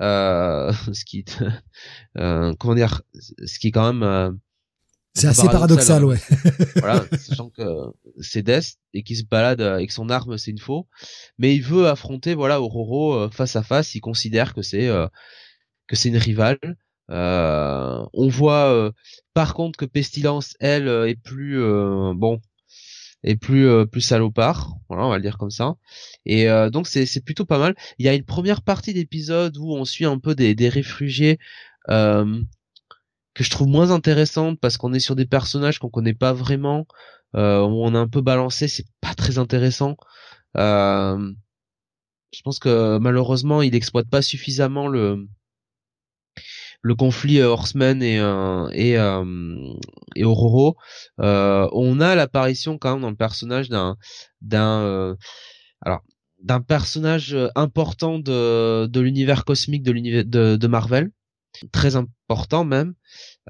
euh, 0.00 0.72
ce 0.92 1.04
qui 1.04 1.24
euh, 2.18 2.54
comment 2.58 2.74
dire 2.74 3.02
ce 3.44 3.58
qui 3.58 3.68
est 3.68 3.72
quand 3.72 3.92
même 3.92 4.02
euh, 4.02 4.30
c'est 5.14 5.26
assez 5.26 5.46
paradoxal, 5.46 6.04
hein. 6.04 6.06
ouais. 6.06 6.18
voilà, 6.76 7.04
sachant 7.18 7.50
que 7.50 7.62
c'est 8.22 8.42
Death 8.42 8.78
et 8.94 9.02
qui 9.02 9.14
se 9.14 9.24
balade 9.24 9.60
avec 9.60 9.92
son 9.92 10.08
arme, 10.08 10.38
c'est 10.38 10.52
une 10.52 10.58
faux, 10.58 10.88
mais 11.36 11.54
il 11.54 11.62
veut 11.62 11.86
affronter 11.86 12.34
voilà 12.34 12.62
Auroro 12.62 13.28
face 13.30 13.54
à 13.56 13.62
face. 13.62 13.94
Il 13.94 14.00
considère 14.00 14.54
que 14.54 14.62
c'est 14.62 14.88
que 15.86 15.96
c'est 15.96 16.08
une 16.08 16.16
rivale. 16.16 16.58
on 17.10 18.28
voit 18.28 18.90
par 19.34 19.52
contre 19.52 19.76
que 19.76 19.84
Pestilence, 19.84 20.56
elle, 20.60 20.88
est 20.88 21.22
plus 21.22 21.60
bon, 22.14 22.40
est 23.24 23.36
plus 23.36 23.68
euh, 23.68 23.86
plus 23.86 24.00
salopard, 24.00 24.74
voilà, 24.88 25.06
on 25.06 25.10
va 25.10 25.16
le 25.16 25.22
dire 25.22 25.38
comme 25.38 25.50
ça. 25.50 25.76
Et 26.26 26.48
euh, 26.48 26.70
donc 26.70 26.86
c'est 26.88 27.06
c'est 27.06 27.20
plutôt 27.24 27.44
pas 27.44 27.58
mal. 27.58 27.74
Il 27.98 28.06
y 28.06 28.08
a 28.08 28.14
une 28.14 28.24
première 28.24 28.62
partie 28.62 28.94
d'épisode 28.94 29.56
où 29.58 29.74
on 29.74 29.84
suit 29.84 30.04
un 30.04 30.18
peu 30.18 30.34
des 30.34 30.54
des 30.54 30.68
réfugiés 30.68 31.38
euh, 31.90 32.42
que 33.34 33.44
je 33.44 33.50
trouve 33.50 33.68
moins 33.68 33.90
intéressante 33.90 34.60
parce 34.60 34.76
qu'on 34.76 34.92
est 34.92 35.00
sur 35.00 35.16
des 35.16 35.26
personnages 35.26 35.78
qu'on 35.78 35.90
connaît 35.90 36.14
pas 36.14 36.32
vraiment, 36.32 36.86
où 37.34 37.38
on 37.38 37.94
est 37.94 37.98
un 37.98 38.08
peu 38.08 38.20
balancé, 38.20 38.68
c'est 38.68 38.86
pas 39.00 39.14
très 39.14 39.38
intéressant. 39.38 39.96
je 40.56 41.32
pense 42.44 42.58
que 42.58 42.98
malheureusement 42.98 43.62
il 43.62 43.74
exploite 43.74 44.08
pas 44.08 44.22
suffisamment 44.22 44.88
le 44.88 45.26
le 46.82 46.94
conflit 46.94 47.40
euh, 47.40 47.48
Horseman 47.48 48.02
et 48.02 48.18
euh, 48.18 48.68
et 48.72 48.98
euh, 48.98 49.24
et 50.16 50.24
Auroro, 50.24 50.76
on 51.18 52.00
a 52.00 52.14
l'apparition 52.14 52.78
quand 52.78 52.92
même 52.92 53.02
dans 53.02 53.10
le 53.10 53.16
personnage 53.16 53.68
d'un 53.68 53.96
d'un 54.42 55.16
alors 55.80 56.02
d'un 56.42 56.60
personnage 56.60 57.36
important 57.54 58.18
de 58.18 58.86
de 58.86 59.00
l'univers 59.00 59.44
cosmique 59.44 59.84
de 59.84 59.92
l'univers 59.92 60.24
de, 60.26 60.66
Marvel, 60.66 61.10
très 61.70 61.96
important 61.96 62.64
même. 62.64 62.94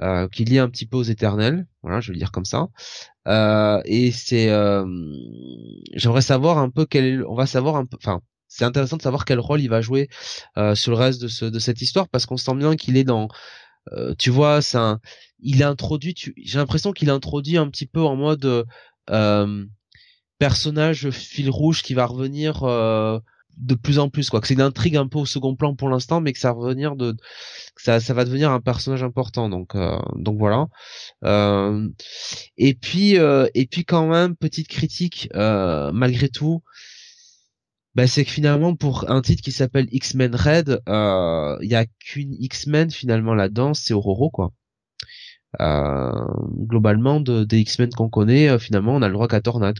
Euh, 0.01 0.26
qui 0.26 0.47
lie 0.47 0.59
un 0.59 0.70
petit 0.70 0.87
peu 0.87 0.97
aux 0.97 1.03
éternels 1.03 1.66
voilà 1.83 2.01
je 2.01 2.09
vais 2.09 2.14
le 2.14 2.18
dire 2.18 2.33
comme 2.33 2.47
ça 2.47 2.68
euh, 3.28 3.83
et 3.85 4.11
c'est 4.11 4.49
euh, 4.49 4.87
j'aimerais 5.93 6.22
savoir 6.22 6.57
un 6.57 6.70
peu 6.70 6.87
quel 6.87 7.26
on 7.26 7.35
va 7.35 7.45
savoir 7.45 7.76
un 7.76 7.85
peu 7.85 7.99
enfin 7.99 8.22
c'est 8.53 8.64
intéressant 8.64 8.98
de 8.98 9.03
savoir 9.03 9.24
quel 9.24 9.40
rôle 9.40 9.62
il 9.62 9.68
va 9.68 9.80
jouer 9.80 10.09
euh, 10.59 10.74
sur 10.74 10.92
le 10.92 10.98
reste 10.98 11.22
de, 11.22 11.28
ce, 11.28 11.46
de 11.46 11.59
cette 11.59 11.80
histoire 11.80 12.09
parce 12.09 12.26
qu'on 12.26 12.36
sent 12.36 12.55
bien 12.55 12.76
qu'il 12.76 12.98
est 12.98 13.05
dans 13.05 13.28
euh, 13.92 14.14
tu 14.18 14.30
vois 14.30 14.61
il 15.40 15.62
introduit 15.62 16.14
j'ai 16.36 16.59
l'impression 16.59 16.92
qu'il 16.92 17.09
introduit 17.09 17.57
un 17.57 17.68
petit 17.68 17.86
peu 17.86 18.03
en 18.03 18.14
mode 18.14 18.66
euh, 19.11 19.64
personnage 20.38 21.11
fil 21.11 21.48
rouge 21.48 21.82
qui 21.82 21.94
va 21.94 22.05
revenir 22.05 22.62
de 23.59 23.74
plus 23.74 23.98
en 23.98 24.09
plus 24.09 24.28
que 24.28 24.46
c'est 24.46 24.55
une 24.55 24.61
intrigue 24.61 24.96
un 24.96 25.09
peu 25.09 25.18
au 25.18 25.26
second 25.26 25.57
plan 25.57 25.74
pour 25.74 25.88
l'instant 25.88 26.20
mais 26.20 26.32
que 26.32 26.38
ça 26.38 26.53
va 26.53 26.74
devenir 26.74 28.50
un 28.50 28.61
personnage 28.61 29.03
important. 29.03 29.48
Donc 29.48 29.74
voilà. 30.38 30.66
Et 32.57 32.74
puis 32.74 33.14
quand 33.86 34.07
même 34.09 34.36
petite 34.36 34.68
critique 34.68 35.28
malgré 35.34 36.28
tout 36.28 36.62
bah, 37.95 38.07
c'est 38.07 38.24
que 38.24 38.30
finalement 38.30 38.74
pour 38.74 39.11
un 39.11 39.20
titre 39.20 39.43
qui 39.43 39.53
s'appelle 39.53 39.86
X-Men 39.90 40.34
Red, 40.34 40.80
il 40.86 40.93
euh, 40.93 41.59
y 41.61 41.74
a 41.74 41.84
qu'une 41.86 42.34
X-Men 42.38 42.90
finalement 42.90 43.34
là-dedans, 43.34 43.74
c'est 43.74 43.93
Aurora 43.93 44.30
quoi. 44.32 44.53
Euh, 45.61 46.11
globalement 46.66 47.20
de, 47.20 47.45
des 47.45 47.59
X-Men 47.61 47.90
qu'on 47.90 48.09
connaît, 48.09 48.49
euh, 48.49 48.59
finalement 48.59 48.95
on 48.95 49.03
a 49.03 49.09
le 49.09 49.14
droit 49.14 49.28
qu'à 49.28 49.43
Tornade. 49.43 49.78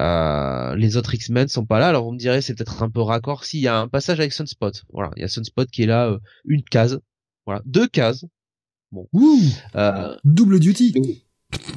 Euh, 0.00 0.74
les 0.74 0.96
autres 0.96 1.14
X-Men 1.14 1.46
sont 1.46 1.66
pas 1.66 1.78
là, 1.78 1.88
alors 1.88 2.04
vous 2.04 2.10
me 2.10 2.18
direz 2.18 2.42
c'est 2.42 2.54
peut-être 2.54 2.82
un 2.82 2.90
peu 2.90 3.00
raccord. 3.00 3.44
Si 3.44 3.58
il 3.58 3.62
y 3.62 3.68
a 3.68 3.78
un 3.78 3.86
passage 3.86 4.18
avec 4.18 4.32
Sunspot, 4.32 4.72
voilà, 4.92 5.10
il 5.16 5.20
y 5.20 5.24
a 5.24 5.28
Sunspot 5.28 5.66
qui 5.66 5.84
est 5.84 5.86
là, 5.86 6.08
euh, 6.08 6.18
une 6.44 6.64
case, 6.64 7.00
voilà, 7.46 7.62
deux 7.64 7.86
cases. 7.86 8.24
Bon, 8.90 9.08
Ouh, 9.12 9.40
double 10.24 10.58
duty. 10.58 10.94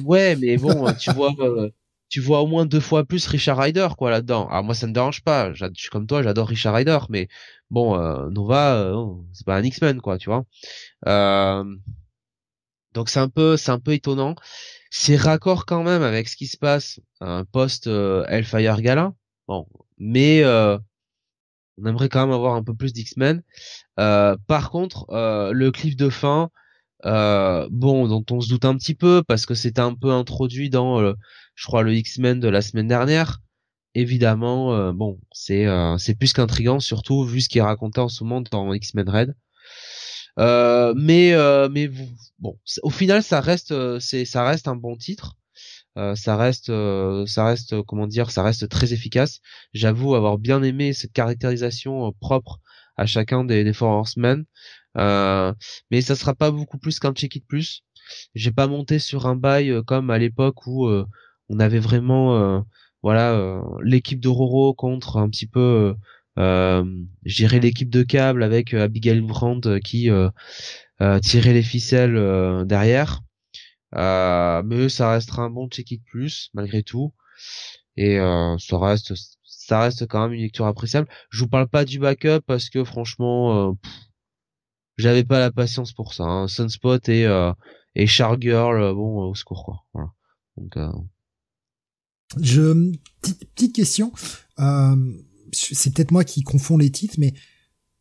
Ouais, 0.04 0.34
mais 0.36 0.56
bon, 0.56 0.92
tu 0.98 1.12
vois, 1.12 1.32
tu 2.08 2.20
vois 2.20 2.40
au 2.40 2.46
moins 2.46 2.66
deux 2.66 2.80
fois 2.80 3.04
plus 3.04 3.26
Richard 3.26 3.58
Rider 3.58 3.88
quoi 3.96 4.10
là-dedans. 4.10 4.48
Alors 4.48 4.64
moi 4.64 4.74
ça 4.74 4.86
me 4.86 4.92
dérange 4.92 5.22
pas, 5.22 5.52
je 5.52 5.66
suis 5.74 5.90
comme 5.90 6.06
toi, 6.06 6.22
j'adore 6.22 6.48
Richard 6.48 6.74
Rider, 6.74 6.98
mais 7.10 7.28
bon 7.70 7.98
euh, 7.98 8.30
Nova 8.30 8.76
euh, 8.76 8.92
oh, 8.94 9.24
c'est 9.32 9.46
pas 9.46 9.56
un 9.56 9.62
X-Men 9.62 10.00
quoi, 10.00 10.18
tu 10.18 10.30
vois. 10.30 10.44
Euh, 11.06 11.64
donc 12.94 13.08
c'est 13.10 13.20
un 13.20 13.28
peu 13.28 13.56
c'est 13.56 13.70
un 13.70 13.80
peu 13.80 13.92
étonnant. 13.92 14.34
C'est 14.90 15.16
raccord 15.16 15.66
quand 15.66 15.82
même 15.82 16.02
avec 16.02 16.28
ce 16.28 16.36
qui 16.36 16.46
se 16.46 16.56
passe 16.56 17.00
un 17.20 17.44
post 17.44 17.86
Hellfire 17.86 18.80
Gala. 18.80 19.12
Bon, 19.46 19.66
mais 19.98 20.44
on 20.46 21.86
aimerait 21.86 22.08
quand 22.08 22.20
même 22.26 22.34
avoir 22.34 22.54
un 22.54 22.62
peu 22.64 22.74
plus 22.74 22.92
d'X-Men. 22.94 23.42
par 23.96 24.70
contre, 24.70 25.06
le 25.10 25.70
cliff 25.70 25.96
de 25.96 26.08
fin, 26.08 26.50
bon, 27.04 28.08
dont 28.08 28.24
on 28.30 28.40
se 28.40 28.48
doute 28.48 28.64
un 28.64 28.76
petit 28.76 28.94
peu 28.94 29.22
parce 29.26 29.46
que 29.46 29.54
c'était 29.54 29.80
un 29.80 29.94
peu 29.94 30.12
introduit 30.12 30.70
dans 30.70 31.14
je 31.58 31.66
crois 31.66 31.82
le 31.82 31.94
X-Men 31.94 32.38
de 32.38 32.48
la 32.48 32.62
semaine 32.62 32.86
dernière. 32.86 33.40
Évidemment, 33.94 34.74
euh, 34.74 34.92
bon, 34.92 35.18
c'est 35.32 35.66
euh, 35.66 35.98
c'est 35.98 36.14
plus 36.14 36.32
qu'intrigant, 36.32 36.78
surtout 36.78 37.24
vu 37.24 37.40
ce 37.40 37.48
qui 37.48 37.58
est 37.58 37.62
raconté 37.62 38.00
en 38.00 38.08
ce 38.08 38.22
moment 38.22 38.42
dans 38.42 38.72
X-Men 38.72 39.08
Red. 39.08 39.34
Euh, 40.38 40.94
mais 40.96 41.32
mais 41.68 41.90
bon, 42.38 42.58
au 42.82 42.90
final, 42.90 43.22
ça 43.24 43.40
reste 43.40 43.74
c'est 43.98 44.24
ça 44.24 44.44
reste 44.44 44.68
un 44.68 44.76
bon 44.76 44.96
titre. 44.96 45.36
ça 45.96 46.36
reste 46.36 46.70
ça 47.26 47.44
reste 47.44 47.82
comment 47.82 48.06
dire, 48.06 48.30
ça 48.30 48.44
reste 48.44 48.68
très 48.68 48.92
efficace. 48.92 49.40
J'avoue 49.72 50.14
avoir 50.14 50.38
bien 50.38 50.62
aimé 50.62 50.92
cette 50.92 51.12
caractérisation 51.12 52.12
propre 52.20 52.60
à 52.96 53.06
chacun 53.06 53.44
des, 53.44 53.64
des 53.64 53.72
Four 53.72 53.90
Horsemen. 53.90 54.44
Mais 54.98 56.00
ça 56.00 56.16
sera 56.16 56.34
pas 56.34 56.50
beaucoup 56.50 56.78
plus 56.78 56.98
qu'un 56.98 57.12
check 57.12 57.36
it 57.36 57.46
plus. 57.46 57.82
J'ai 58.34 58.52
pas 58.52 58.66
monté 58.66 58.98
sur 58.98 59.26
un 59.26 59.36
bail 59.36 59.82
comme 59.86 60.10
à 60.10 60.18
l'époque 60.18 60.66
où 60.66 60.88
on 61.48 61.60
avait 61.60 61.78
vraiment 61.78 62.36
euh, 62.36 62.60
voilà 63.02 63.32
euh, 63.32 63.62
l'équipe 63.82 64.20
de 64.20 64.28
Roro 64.28 64.74
contre 64.74 65.16
un 65.18 65.28
petit 65.28 65.46
peu 65.46 65.94
euh, 66.38 66.84
gérer 67.24 67.60
l'équipe 67.60 67.90
de 67.90 68.02
câble 68.02 68.42
avec 68.42 68.74
Abigail 68.74 69.20
Brandt 69.20 69.80
qui 69.80 70.10
tirait 71.22 71.52
les 71.52 71.62
ficelles 71.62 72.64
derrière. 72.66 73.20
mais 73.94 74.88
ça 74.88 75.12
restera 75.12 75.42
un 75.42 75.50
bon 75.50 75.68
check 75.68 75.90
it 75.90 76.02
plus 76.04 76.50
malgré 76.54 76.82
tout 76.82 77.12
et 77.96 78.18
ça 78.58 78.78
reste 78.78 79.14
ça 79.44 79.82
reste 79.82 80.06
quand 80.06 80.22
même 80.22 80.32
une 80.32 80.42
lecture 80.42 80.66
appréciable. 80.66 81.08
Je 81.30 81.40
vous 81.40 81.48
parle 81.48 81.68
pas 81.68 81.84
du 81.84 81.98
backup 81.98 82.40
parce 82.46 82.70
que 82.70 82.84
franchement 82.84 83.76
j'avais 84.98 85.24
pas 85.24 85.40
la 85.40 85.50
patience 85.50 85.92
pour 85.92 86.12
ça. 86.12 86.24
Hein. 86.24 86.48
Sunspot 86.48 87.08
et 87.08 87.26
et 87.94 88.06
Chargirl 88.06 88.94
bon 88.94 89.30
au 89.30 89.34
secours 89.34 89.64
quoi. 89.64 89.84
Voilà. 89.94 90.10
Donc 90.56 90.76
je 92.36 92.92
petite, 93.22 93.74
question. 93.74 94.12
Euh, 94.58 94.96
c'est 95.52 95.94
peut-être 95.94 96.10
moi 96.10 96.24
qui 96.24 96.42
confonds 96.42 96.76
les 96.76 96.90
titres, 96.90 97.14
mais 97.18 97.32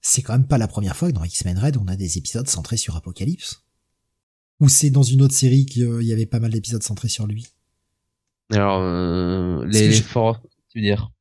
c'est 0.02 0.22
quand 0.22 0.34
même 0.34 0.48
pas 0.48 0.58
la 0.58 0.68
première 0.68 0.98
fois 0.98 1.10
que 1.10 1.14
dans 1.14 1.24
X-Men 1.24 1.58
Red 1.58 1.78
on 1.78 1.88
a 1.88 1.95
des 1.95 2.18
épisodes 2.18 2.48
centrés 2.48 2.78
sur 2.78 2.95
Apocalypse. 2.95 3.64
Ou 4.60 4.70
c'est 4.70 4.89
dans 4.89 5.04
une 5.04 5.22
autre 5.22 5.36
série 5.36 5.66
qu'il 5.66 5.84
euh, 5.84 6.04
y 6.04 6.12
avait 6.12 6.26
pas 6.26 6.39
mal 6.39 6.52
d'épisodes 6.52 6.84
centrés 6.84 7.08
sur 7.10 7.28
lui? 7.28 7.48
Alors 8.52 8.82
euh, 8.82 9.66
les, 9.66 9.88
les 9.88 10.02
For... 10.02 10.41
tu 10.70 10.80
veux 10.80 10.84
dire? 10.84 11.12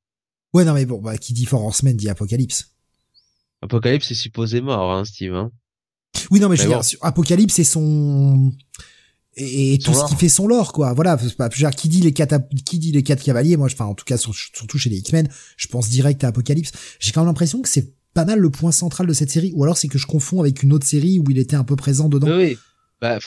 Ouais 0.53 0.65
non 0.65 0.75
mais 0.75 0.87
bon 0.87 1.01
bah 1.01 1.17
qui 1.17 1.33
dit 1.33 1.45
For 1.45 1.63
Horsemen 1.63 1.97
dit 1.97 2.09
Apocalypse. 2.09 2.75
Apocalypse 3.63 4.11
est 4.11 4.15
supposé 4.15 4.61
mort 4.61 4.93
hein 4.93 5.05
Steve. 5.05 5.35
Hein 5.35 5.53
oui 6.31 6.41
non 6.41 6.49
mais, 6.49 6.57
je 6.57 6.63
veux 6.63 6.69
dire 6.69 6.81
Apocalypse 7.03 7.55
c'est 7.55 7.65
son 7.65 8.53
et, 9.37 9.79
tout 9.85 9.93
ce 9.93 10.07
qui 10.09 10.15
fait 10.17 10.31
son 10.31 10.47
lore 10.47 10.73
quoi. 10.73 10.95
Voilà 10.95 11.19
qui 11.19 11.89
dit 11.89 12.01
les 12.01 12.13
quatre 12.13 12.41
qui 12.65 12.79
dit 12.79 12.93
les 12.93 13.03
quatre 13.03 13.23
cavaliers 13.23 13.57
moi 13.57 13.69
enfin 13.71 13.85
en 13.85 13.95
tout 13.95 14.05
cas 14.05 14.17
surtout 14.17 14.79
chez 14.79 14.89
les 14.89 14.97
X-Men 14.97 15.29
je 15.57 15.69
pense 15.69 15.89
direct 15.89 16.25
à 16.25 16.29
Apocalypse. 16.29 16.73
J'ai 17.01 17.13
quand 17.13 17.21
même 17.21 17.29
l'impression 17.29 17.61
que 17.61 17.69
c'est 17.69 17.95
pas 18.15 18.25
mal 18.25 18.39
le 18.39 18.51
point 18.51 18.73
central 18.73 19.07
de 19.07 19.13
cette 19.13 19.31
série. 19.31 19.53
Ou 19.55 19.63
alors 19.63 19.77
c'est 19.77 19.89
que 19.89 19.99
je 19.99 20.07
confonds 20.07 20.41
avec 20.41 20.63
une 20.63 20.73
autre 20.73 20.87
série 20.87 21.19
où 21.19 21.25
il 21.31 21.39
était 21.39 21.57
un 21.57 21.65
peu 21.65 21.77
présent 21.77 22.09
dedans. 22.09 22.29
Oui 22.29 22.57
Bah, 22.99 23.19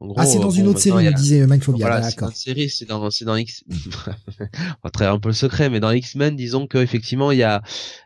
en 0.00 0.06
gros, 0.08 0.16
ah, 0.18 0.26
c'est 0.26 0.38
dans 0.38 0.50
une 0.50 0.66
autre 0.66 0.78
série, 0.78 1.06
il 1.06 1.14
disait 1.14 1.46
Mindphobia. 1.46 1.86
Voilà, 1.86 2.02
c'est 2.02 2.20
une 2.20 2.32
série, 2.32 2.68
c'est 2.68 2.84
dans, 2.84 3.10
c'est 3.10 3.24
dans 3.24 3.34
X. 3.34 3.64
on 3.70 4.44
va 4.84 4.90
trahir 4.90 5.14
un 5.14 5.18
peu 5.18 5.30
le 5.30 5.34
secret, 5.34 5.70
mais 5.70 5.80
dans 5.80 5.90
X-Men, 5.90 6.36
disons 6.36 6.66
que 6.66 6.76
effectivement, 6.76 7.32
il 7.32 7.38
y 7.38 7.42
a, 7.42 7.62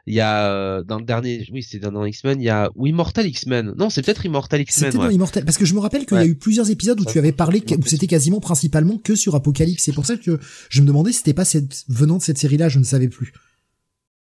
il 0.06 0.14
y 0.14 0.20
a 0.20 0.52
euh, 0.52 0.84
dans 0.84 0.98
le 1.00 1.04
dernier, 1.04 1.44
oui, 1.52 1.64
c'est 1.64 1.80
dans, 1.80 2.04
X-Men, 2.04 2.40
il 2.40 2.44
y 2.44 2.48
a 2.48 2.70
ou 2.76 2.86
Immortal 2.86 3.26
X-Men. 3.26 3.74
Non, 3.76 3.90
c'est 3.90 4.02
peut-être 4.02 4.24
Immortal 4.24 4.60
X-Men. 4.60 4.92
C'était 4.92 5.02
dans 5.02 5.10
Immortal, 5.10 5.44
parce 5.44 5.58
que 5.58 5.64
je 5.64 5.74
me 5.74 5.80
rappelle 5.80 6.06
qu'il 6.06 6.16
y 6.16 6.20
a 6.20 6.26
eu 6.26 6.36
plusieurs 6.36 6.70
épisodes 6.70 7.00
où 7.00 7.04
tu 7.04 7.18
avais 7.18 7.32
parlé, 7.32 7.64
où 7.76 7.86
c'était 7.86 8.06
quasiment 8.06 8.38
principalement 8.38 8.96
que 8.96 9.16
sur 9.16 9.34
Apocalypse. 9.34 9.82
C'est 9.82 9.92
pour 9.92 10.06
ça 10.06 10.16
que 10.16 10.38
je 10.68 10.80
me 10.80 10.86
demandais 10.86 11.10
si 11.10 11.18
c'était 11.18 11.34
pas 11.34 11.44
cette, 11.44 11.84
venant 11.88 12.18
de 12.18 12.22
cette 12.22 12.38
série-là, 12.38 12.68
je 12.68 12.78
ne 12.78 12.84
savais 12.84 13.08
plus. 13.08 13.32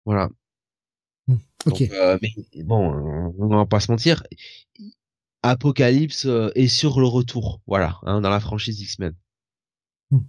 Voilà. 0.06 0.30
Hmm, 1.28 1.38
ok. 1.66 1.82
Euh, 1.92 2.20
mais 2.22 2.30
bon, 2.64 3.34
on 3.40 3.48
va 3.48 3.66
pas 3.66 3.80
se 3.80 3.92
mentir. 3.92 4.22
Apocalypse 5.44 6.26
euh, 6.26 6.52
est 6.56 6.68
sur 6.68 7.00
le 7.00 7.08
retour, 7.08 7.62
voilà, 7.68 7.98
hein, 8.04 8.22
dans 8.22 8.30
la 8.30 8.40
franchise 8.40 8.80
X-Men. 8.82 9.14
Hmm. 10.12 10.20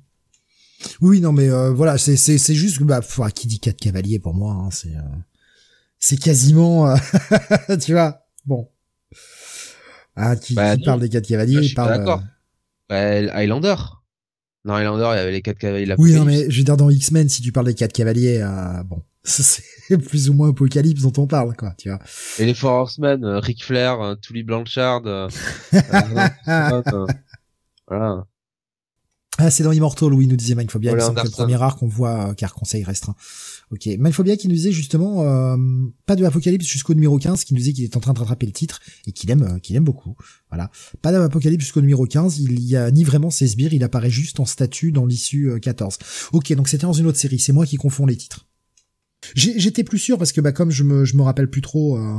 Oui, 1.00 1.20
non, 1.20 1.32
mais 1.32 1.50
euh, 1.50 1.70
voilà, 1.70 1.98
c'est 1.98 2.16
c'est 2.16 2.38
c'est 2.38 2.54
juste 2.54 2.82
bah 2.82 3.00
qui 3.34 3.46
dit 3.46 3.60
quatre 3.60 3.78
cavaliers 3.78 4.18
pour 4.18 4.34
moi, 4.34 4.54
hein, 4.54 4.70
c'est 4.70 4.96
euh, 4.96 5.02
c'est 5.98 6.18
quasiment, 6.18 6.94
tu 7.80 7.92
vois, 7.92 8.24
bon. 8.46 8.68
Ah, 10.16 10.36
qui, 10.36 10.54
bah, 10.54 10.76
parle 10.84 11.00
des 11.00 11.08
quatre 11.08 11.26
cavaliers, 11.26 11.56
bah, 11.56 11.62
il 11.62 11.74
parle. 11.74 11.98
D'accord. 11.98 12.22
Bah, 12.88 12.96
Highlander. 13.34 13.76
Dans 14.64 14.74
Highlander, 14.74 15.10
il 15.12 15.16
y 15.16 15.20
avait 15.20 15.32
les 15.32 15.42
quatre 15.42 15.58
cavaliers. 15.58 15.94
Oui, 15.98 16.14
non, 16.14 16.24
mais 16.24 16.50
je 16.50 16.58
veux 16.58 16.64
dire 16.64 16.76
dans 16.76 16.90
X-Men, 16.90 17.28
si 17.28 17.42
tu 17.42 17.52
parles 17.52 17.66
des 17.66 17.74
quatre 17.74 17.92
cavaliers, 17.92 18.40
bon, 18.86 19.02
c'est 19.24 19.98
plus 19.98 20.28
ou 20.30 20.34
moins 20.34 20.50
Apocalypse 20.50 21.02
dont 21.02 21.22
on 21.22 21.26
parle, 21.26 21.54
quoi, 21.56 21.74
tu 21.78 21.88
vois. 21.88 22.00
Et 22.38 22.46
les 22.46 22.54
Four 22.54 22.72
Horsemen, 22.72 23.24
euh, 23.24 23.38
Ric 23.38 23.64
Flair, 23.64 24.00
euh, 24.00 24.16
Tully 24.16 24.42
Blanchard, 24.42 25.02
euh, 25.06 25.28
voilà. 27.86 28.26
Ah, 29.38 29.50
c'est 29.50 29.62
dans 29.62 29.72
Immortal, 29.72 30.12
oui, 30.12 30.26
nous 30.26 30.36
disait 30.36 30.54
Mindphobia. 30.54 30.98
C'est 30.98 31.24
le 31.24 31.30
premier 31.30 31.60
arc 31.62 31.78
qu'on 31.78 31.86
voit, 31.86 32.34
car 32.34 32.52
conseil 32.52 32.84
restreint. 32.84 33.14
Ok. 33.70 33.86
Mindphobia 33.86 34.36
qui 34.36 34.46
nous 34.46 34.54
disait 34.54 34.72
justement, 34.72 35.56
pas 36.04 36.16
de 36.16 36.24
Apocalypse 36.24 36.66
jusqu'au 36.66 36.92
numéro 36.92 37.18
15, 37.18 37.44
qui 37.44 37.54
nous 37.54 37.58
disait 37.58 37.72
qu'il 37.72 37.84
est 37.84 37.96
en 37.96 38.00
train 38.00 38.12
de 38.12 38.18
rattraper 38.18 38.44
le 38.44 38.52
titre, 38.52 38.80
et 39.06 39.12
qu'il 39.12 39.30
aime, 39.30 39.58
qu'il 39.60 39.74
aime 39.74 39.84
beaucoup. 39.84 40.16
Voilà. 40.50 40.70
Pas 41.00 41.12
d'Apocalypse 41.12 41.64
jusqu'au 41.64 41.80
numéro 41.80 42.04
15, 42.04 42.40
il 42.40 42.60
y 42.62 42.76
a 42.76 42.90
ni 42.90 43.04
vraiment 43.04 43.30
ses 43.30 43.46
sbires, 43.46 43.72
il 43.72 43.82
apparaît 43.82 44.10
juste 44.10 44.38
en 44.38 44.44
statut 44.44 44.92
dans 44.92 45.06
l'issue 45.06 45.58
14. 45.60 45.98
Ok, 46.32 46.52
donc 46.52 46.68
c'était 46.68 46.86
dans 46.86 46.92
une 46.92 47.06
autre 47.06 47.18
série, 47.18 47.38
c'est 47.38 47.54
moi 47.54 47.64
qui 47.64 47.76
confonds 47.76 48.04
les 48.04 48.16
titres. 48.16 48.46
J'étais 49.34 49.84
plus 49.84 49.98
sûr 49.98 50.18
parce 50.18 50.32
que 50.32 50.40
bah 50.40 50.52
comme 50.52 50.70
je 50.70 50.82
me 50.82 51.04
je 51.04 51.16
me 51.16 51.22
rappelle 51.22 51.48
plus 51.48 51.62
trop. 51.62 51.96
Euh, 51.96 52.18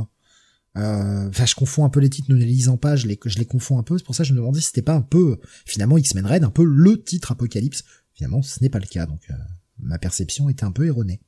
euh, 0.76 1.28
enfin, 1.28 1.46
je 1.46 1.54
confonds 1.54 1.84
un 1.84 1.88
peu 1.88 2.00
les 2.00 2.10
titres, 2.10 2.30
ne 2.30 2.36
les 2.36 2.46
lisant 2.46 2.76
pas, 2.76 2.96
je 2.96 3.06
les, 3.06 3.18
je 3.24 3.38
les 3.38 3.44
confonds 3.44 3.78
un 3.78 3.84
peu. 3.84 3.96
C'est 3.96 4.04
pour 4.04 4.14
ça 4.14 4.24
que 4.24 4.28
je 4.28 4.32
me 4.32 4.38
demandais 4.38 4.60
si 4.60 4.66
c'était 4.66 4.82
pas 4.82 4.94
un 4.94 5.02
peu, 5.02 5.38
finalement, 5.64 5.96
X-Men 5.98 6.26
Red, 6.26 6.44
un 6.44 6.50
peu 6.50 6.64
le 6.64 7.00
titre 7.00 7.30
Apocalypse. 7.30 7.84
Finalement, 8.12 8.42
ce 8.42 8.60
n'est 8.62 8.70
pas 8.70 8.80
le 8.80 8.86
cas, 8.86 9.06
donc 9.06 9.20
euh, 9.30 9.34
ma 9.78 9.98
perception 9.98 10.48
était 10.48 10.64
un 10.64 10.72
peu 10.72 10.86
erronée. 10.86 11.20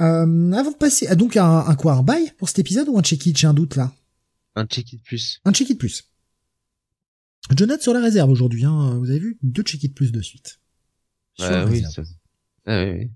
Euh, 0.00 0.52
avant 0.52 0.70
de 0.70 0.76
passer, 0.76 1.06
ah, 1.08 1.16
donc 1.16 1.36
un, 1.36 1.58
un 1.58 1.74
quoi, 1.74 1.94
un 1.94 2.02
bail 2.02 2.32
pour 2.38 2.48
cet 2.48 2.58
épisode 2.60 2.88
ou 2.88 2.98
un 2.98 3.02
check-it? 3.02 3.36
J'ai 3.36 3.46
un 3.46 3.54
doute 3.54 3.76
là. 3.76 3.92
Un 4.54 4.66
check-it 4.66 5.02
plus. 5.02 5.40
Un 5.44 5.52
check-it 5.52 5.78
plus. 5.78 6.08
Note 7.58 7.82
sur 7.82 7.94
la 7.94 8.00
réserve 8.00 8.30
aujourd'hui, 8.30 8.64
hein, 8.64 8.96
vous 8.98 9.10
avez 9.10 9.18
vu 9.18 9.38
Deux 9.42 9.62
check-it 9.62 9.94
plus 9.94 10.12
de 10.12 10.22
suite. 10.22 10.60
Sur 11.34 11.66
oui, 11.68 11.82
ça... 11.82 12.02
ah, 12.66 12.84
oui, 12.84 12.90
oui. 12.90 13.10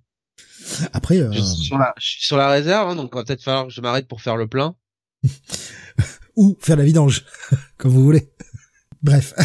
Après, 0.93 1.19
euh... 1.19 1.33
je, 1.33 1.41
suis 1.41 1.64
sur 1.64 1.79
la, 1.79 1.95
je 1.99 2.07
suis 2.07 2.25
sur 2.25 2.37
la 2.37 2.49
réserve, 2.49 2.91
hein, 2.91 2.97
donc 2.97 3.14
va 3.14 3.25
peut-être 3.25 3.43
falloir 3.43 3.67
que 3.67 3.73
je 3.73 3.81
m'arrête 3.81 4.09
pour 4.09 4.21
faire 4.21 4.37
le 4.37 4.47
plein. 4.47 4.75
Ou 6.37 6.57
faire 6.61 6.77
la 6.77 6.85
vidange, 6.85 7.25
comme 7.77 7.93
vous 7.93 8.05
voulez. 8.05 8.31
Bref. 9.03 9.35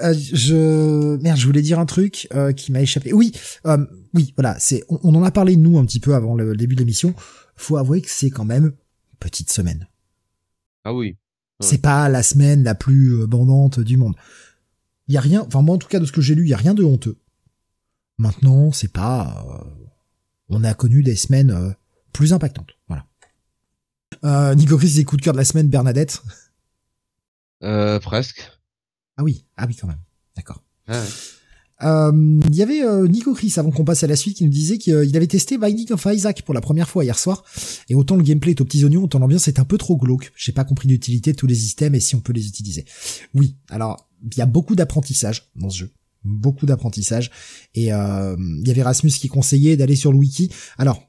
Euh, 0.00 0.14
je 0.14 1.16
merde, 1.18 1.38
je 1.38 1.46
voulais 1.46 1.60
dire 1.60 1.78
un 1.78 1.84
truc 1.84 2.26
euh, 2.34 2.52
qui 2.52 2.72
m'a 2.72 2.80
échappé. 2.80 3.12
Oui, 3.12 3.30
euh, 3.66 3.76
oui, 4.14 4.32
voilà, 4.36 4.58
c'est 4.58 4.82
on, 4.88 4.98
on, 5.02 5.14
en 5.14 5.22
a 5.22 5.30
parlé 5.30 5.54
nous 5.54 5.78
un 5.78 5.84
petit 5.84 6.00
peu 6.00 6.14
avant 6.14 6.34
le 6.34 6.56
début 6.56 6.74
de 6.74 6.80
l'émission. 6.80 7.14
Faut 7.56 7.76
avouer 7.76 8.00
que 8.00 8.08
c'est 8.08 8.30
quand 8.30 8.46
même 8.46 8.64
une 8.64 9.18
petite 9.20 9.52
semaine. 9.52 9.86
Ah 10.84 10.94
oui. 10.94 11.18
C'est 11.60 11.82
pas 11.82 12.08
la 12.08 12.22
semaine 12.22 12.64
la 12.64 12.74
plus 12.74 13.26
bandante 13.26 13.80
du 13.80 13.98
monde. 13.98 14.14
Il 15.08 15.14
y 15.14 15.18
a 15.18 15.20
rien, 15.20 15.44
enfin 15.46 15.60
moi 15.60 15.74
en 15.74 15.78
tout 15.78 15.88
cas 15.88 16.00
de 16.00 16.06
ce 16.06 16.10
que 16.10 16.22
j'ai 16.22 16.34
lu, 16.34 16.44
il 16.44 16.48
y 16.48 16.54
a 16.54 16.56
rien 16.56 16.74
de 16.74 16.82
honteux. 16.82 17.18
Maintenant, 18.18 18.72
c'est 18.72 18.92
pas 18.92 19.62
on 20.52 20.64
a 20.64 20.74
connu 20.74 21.02
des 21.02 21.16
semaines 21.16 21.50
euh, 21.50 21.70
plus 22.12 22.32
impactantes. 22.32 22.70
Voilà. 22.88 23.06
Euh, 24.24 24.54
Nico 24.54 24.76
Chris, 24.76 24.94
des 24.94 25.04
coups 25.04 25.20
de 25.20 25.24
cœur 25.24 25.32
de 25.32 25.38
la 25.38 25.44
semaine, 25.44 25.68
Bernadette 25.68 26.22
euh, 27.62 27.98
Presque. 27.98 28.50
Ah 29.16 29.24
oui, 29.24 29.44
ah 29.56 29.66
oui 29.66 29.76
quand 29.76 29.88
même. 29.88 30.00
D'accord. 30.36 30.62
Euh, 31.82 32.40
il 32.48 32.54
y 32.54 32.62
avait 32.62 32.82
Nico 33.08 33.34
Chris 33.34 33.52
avant 33.56 33.70
qu'on 33.70 33.84
passe 33.84 34.04
à 34.04 34.06
la 34.06 34.14
suite 34.14 34.36
qui 34.36 34.44
nous 34.44 34.50
disait 34.50 34.78
qu'il 34.78 35.16
avait 35.16 35.26
testé 35.26 35.58
Binding 35.58 35.92
of 35.92 36.06
Isaac 36.08 36.42
pour 36.42 36.54
la 36.54 36.60
première 36.60 36.88
fois 36.88 37.02
hier 37.02 37.18
soir 37.18 37.44
et 37.88 37.96
autant 37.96 38.14
le 38.14 38.22
gameplay 38.22 38.52
est 38.52 38.60
aux 38.60 38.64
petits 38.64 38.84
oignons 38.84 39.02
autant 39.02 39.18
l'ambiance 39.18 39.48
est 39.48 39.58
un 39.58 39.64
peu 39.64 39.78
trop 39.78 39.96
glauque. 39.96 40.32
J'ai 40.36 40.52
pas 40.52 40.64
compris 40.64 40.88
l'utilité 40.88 41.32
de 41.32 41.36
tous 41.36 41.48
les 41.48 41.56
systèmes 41.56 41.96
et 41.96 42.00
si 42.00 42.14
on 42.14 42.20
peut 42.20 42.32
les 42.32 42.46
utiliser. 42.46 42.84
Oui, 43.34 43.56
alors 43.68 44.08
il 44.22 44.38
y 44.38 44.42
a 44.42 44.46
beaucoup 44.46 44.76
d'apprentissage 44.76 45.50
dans 45.56 45.70
ce 45.70 45.78
jeu 45.78 45.90
beaucoup 46.24 46.66
d'apprentissage. 46.66 47.30
Et 47.74 47.92
euh, 47.92 48.36
il 48.38 48.66
y 48.66 48.70
avait 48.70 48.82
Rasmus 48.82 49.10
qui 49.10 49.28
conseillait 49.28 49.76
d'aller 49.76 49.96
sur 49.96 50.12
le 50.12 50.18
wiki. 50.18 50.50
Alors, 50.78 51.02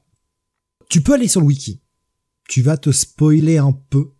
tu 0.88 1.00
peux 1.00 1.14
aller 1.14 1.28
sur 1.28 1.40
le 1.40 1.46
wiki. 1.46 1.80
Tu 2.48 2.62
vas 2.62 2.76
te 2.76 2.92
spoiler 2.92 3.58
un 3.58 3.72
peu. 3.72 4.10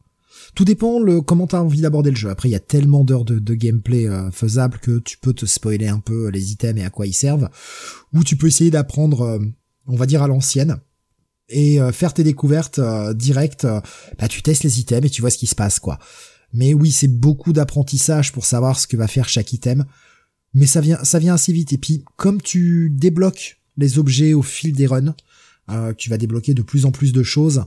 Tout 0.55 0.65
dépend 0.65 0.99
le 0.99 1.21
comment 1.21 1.47
t'as 1.47 1.61
envie 1.61 1.81
d'aborder 1.81 2.11
le 2.11 2.17
jeu. 2.17 2.31
Après, 2.31 2.49
il 2.49 2.53
y 2.53 2.57
a 2.57 2.61
tellement 2.61 3.05
d'heures 3.05 3.25
de, 3.25 3.55
gameplay 3.55 4.07
euh, 4.07 4.31
faisable 4.31 4.79
que 4.79 4.99
tu 4.99 5.19
peux 5.19 5.33
te 5.33 5.47
spoiler 5.47 5.89
un 5.89 6.01
peu 6.01 6.29
les 6.29 6.53
items 6.53 6.81
et 6.81 6.85
à 6.85 6.91
quoi 6.91 7.07
ils 7.07 7.15
servent. 7.15 7.49
Ou 8.13 8.25
tu 8.25 8.37
peux 8.37 8.47
essayer 8.47 8.71
d'apprendre, 8.71 9.23
euh, 9.23 9.39
on 9.87 9.97
va 9.97 10.07
dire 10.07 10.23
à 10.23 10.29
l'ancienne, 10.29 10.79
et 11.51 11.79
faire 11.93 12.15
tes 12.15 12.25
découvertes 12.25 12.81
directes. 13.15 13.67
bah, 14.19 14.29
tu 14.29 14.41
testes 14.41 14.65
les 14.65 14.81
items 14.81 15.05
et 15.07 15.11
tu 15.11 15.21
vois 15.21 15.29
ce 15.29 15.37
qui 15.37 15.47
se 15.47 15.55
passe, 15.55 15.79
quoi. 15.79 15.99
Mais 16.55 16.73
oui, 16.73 16.91
c'est 16.93 17.09
beaucoup 17.09 17.53
d'apprentissage 17.53 18.33
pour 18.33 18.47
savoir 18.47 18.79
ce 18.79 18.87
que 18.87 18.97
va 18.97 19.09
faire 19.09 19.29
chaque 19.29 19.53
item 19.53 19.85
mais 20.55 20.67
ça 20.67 20.81
vient, 20.81 21.03
ça 21.03 21.19
vient 21.19 21.35
assez 21.35 21.53
vite. 21.53 21.73
Et 21.73 21.79
puis, 21.79 22.05
comme 22.17 22.41
tu 22.41 22.91
débloques 22.91 23.61
les 23.77 23.99
objets 23.99 24.35
au 24.35 24.43
fil 24.43 24.73
des 24.73 24.87
runs, 24.87 25.15
euh, 25.71 25.93
tu 25.95 26.11
vas 26.11 26.19
débloquer 26.19 26.55
de 26.55 26.63
plus 26.63 26.87
en 26.87 26.93
plus 26.93 27.13
de 27.13 27.23
choses. 27.23 27.65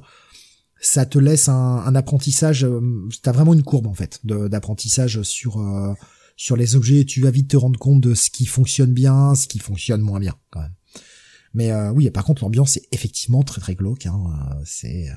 Ça 0.80 1.06
te 1.06 1.20
laisse 1.20 1.50
un, 1.50 1.96
apprentissage. 1.96 2.64
Euh, 2.64 3.10
T'as 3.22 3.32
vraiment 3.32 3.54
une 3.54 3.64
courbe 3.64 3.88
en 3.88 3.94
fait 3.94 4.22
d'apprentissage 4.24 5.22
sur 5.24 5.60
euh, 5.60 5.94
sur 6.36 6.56
les 6.56 6.76
objets. 6.76 7.04
Tu 7.04 7.22
vas 7.22 7.32
vite 7.32 7.50
te 7.50 7.58
rendre 7.58 7.80
compte 7.80 8.02
de 8.02 8.14
ce 8.14 8.30
qui 8.30 8.46
fonctionne 8.46 8.94
bien, 8.94 9.36
ce 9.36 9.48
qui 9.48 9.60
fonctionne 9.60 10.02
moins 10.02 10.20
bien 10.20 10.36
quand. 10.52 10.66
Mais 11.54 11.72
euh, 11.72 11.92
oui, 11.92 12.10
par 12.12 12.24
contre, 12.24 12.44
l'ambiance 12.44 12.78
est 12.78 12.88
effectivement 12.92 13.42
très 13.44 13.60
très 13.60 13.76
glauque. 13.76 14.06
Hein. 14.06 14.24
C'est 14.66 15.08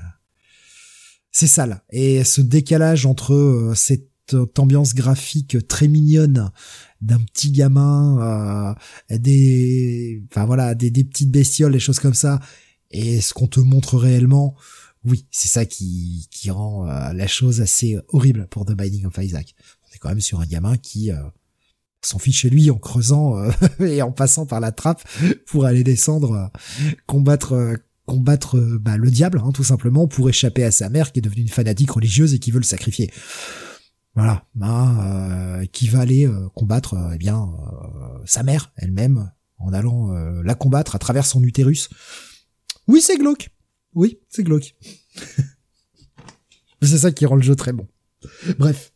c'est 1.31 1.47
sale. 1.47 1.83
Et 1.91 2.23
ce 2.23 2.41
décalage 2.41 3.05
entre 3.05 3.73
cette 3.75 4.10
ambiance 4.57 4.93
graphique 4.93 5.57
très 5.67 5.87
mignonne 5.87 6.51
d'un 7.01 7.19
petit 7.19 7.51
gamin, 7.51 8.75
euh, 9.09 9.17
des, 9.17 10.23
enfin 10.31 10.45
voilà, 10.45 10.75
des, 10.75 10.91
des 10.91 11.03
petites 11.03 11.31
bestioles, 11.31 11.71
des 11.71 11.79
choses 11.79 11.99
comme 11.99 12.13
ça, 12.13 12.39
et 12.91 13.21
ce 13.21 13.33
qu'on 13.33 13.47
te 13.47 13.59
montre 13.59 13.97
réellement, 13.97 14.55
oui, 15.03 15.25
c'est 15.31 15.47
ça 15.47 15.65
qui, 15.65 16.27
qui 16.29 16.51
rend 16.51 16.87
euh, 16.87 17.13
la 17.13 17.27
chose 17.27 17.61
assez 17.61 17.97
horrible 18.09 18.47
pour 18.49 18.65
The 18.65 18.73
Binding 18.73 19.05
of 19.05 19.17
Isaac. 19.17 19.55
On 19.83 19.95
est 19.95 19.97
quand 19.97 20.09
même 20.09 20.21
sur 20.21 20.39
un 20.41 20.45
gamin 20.45 20.77
qui 20.77 21.11
euh, 21.11 21.17
s'en 22.01 22.19
fiche 22.19 22.41
chez 22.41 22.49
lui 22.49 22.69
en 22.69 22.77
creusant 22.77 23.35
et 23.79 24.01
en 24.03 24.11
passant 24.11 24.45
par 24.45 24.59
la 24.59 24.71
trappe 24.71 25.03
pour 25.47 25.65
aller 25.65 25.83
descendre, 25.83 26.51
combattre 27.07 27.79
combattre 28.05 28.59
bah, 28.59 28.97
le 28.97 29.09
diable, 29.09 29.41
hein, 29.43 29.51
tout 29.53 29.63
simplement, 29.63 30.07
pour 30.07 30.29
échapper 30.29 30.63
à 30.65 30.71
sa 30.71 30.89
mère 30.89 31.11
qui 31.11 31.19
est 31.19 31.21
devenue 31.21 31.43
une 31.43 31.47
fanatique 31.47 31.91
religieuse 31.91 32.33
et 32.33 32.39
qui 32.39 32.51
veut 32.51 32.59
le 32.59 32.65
sacrifier. 32.65 33.09
Voilà, 34.15 34.45
bah, 34.55 35.61
qui 35.71 35.87
va 35.87 36.01
aller 36.01 36.27
euh, 36.27 36.49
combattre 36.53 36.95
euh, 36.95 37.11
eh 37.13 37.17
bien 37.17 37.49
sa 38.25 38.43
mère 38.43 38.73
elle-même 38.75 39.31
en 39.57 39.73
allant 39.73 40.11
la 40.41 40.55
combattre 40.55 40.95
à 40.95 40.99
travers 40.99 41.25
son 41.25 41.43
utérus. 41.43 41.89
Oui, 42.87 42.99
c'est 43.01 43.17
glauque. 43.17 43.49
Oui, 43.93 44.19
c'est 44.27 44.43
glauque. 44.43 44.75
c'est 46.81 46.97
ça 46.97 47.11
qui 47.11 47.25
rend 47.27 47.35
le 47.35 47.43
jeu 47.43 47.55
très 47.55 47.71
bon. 47.71 47.87
Bref. 48.57 48.91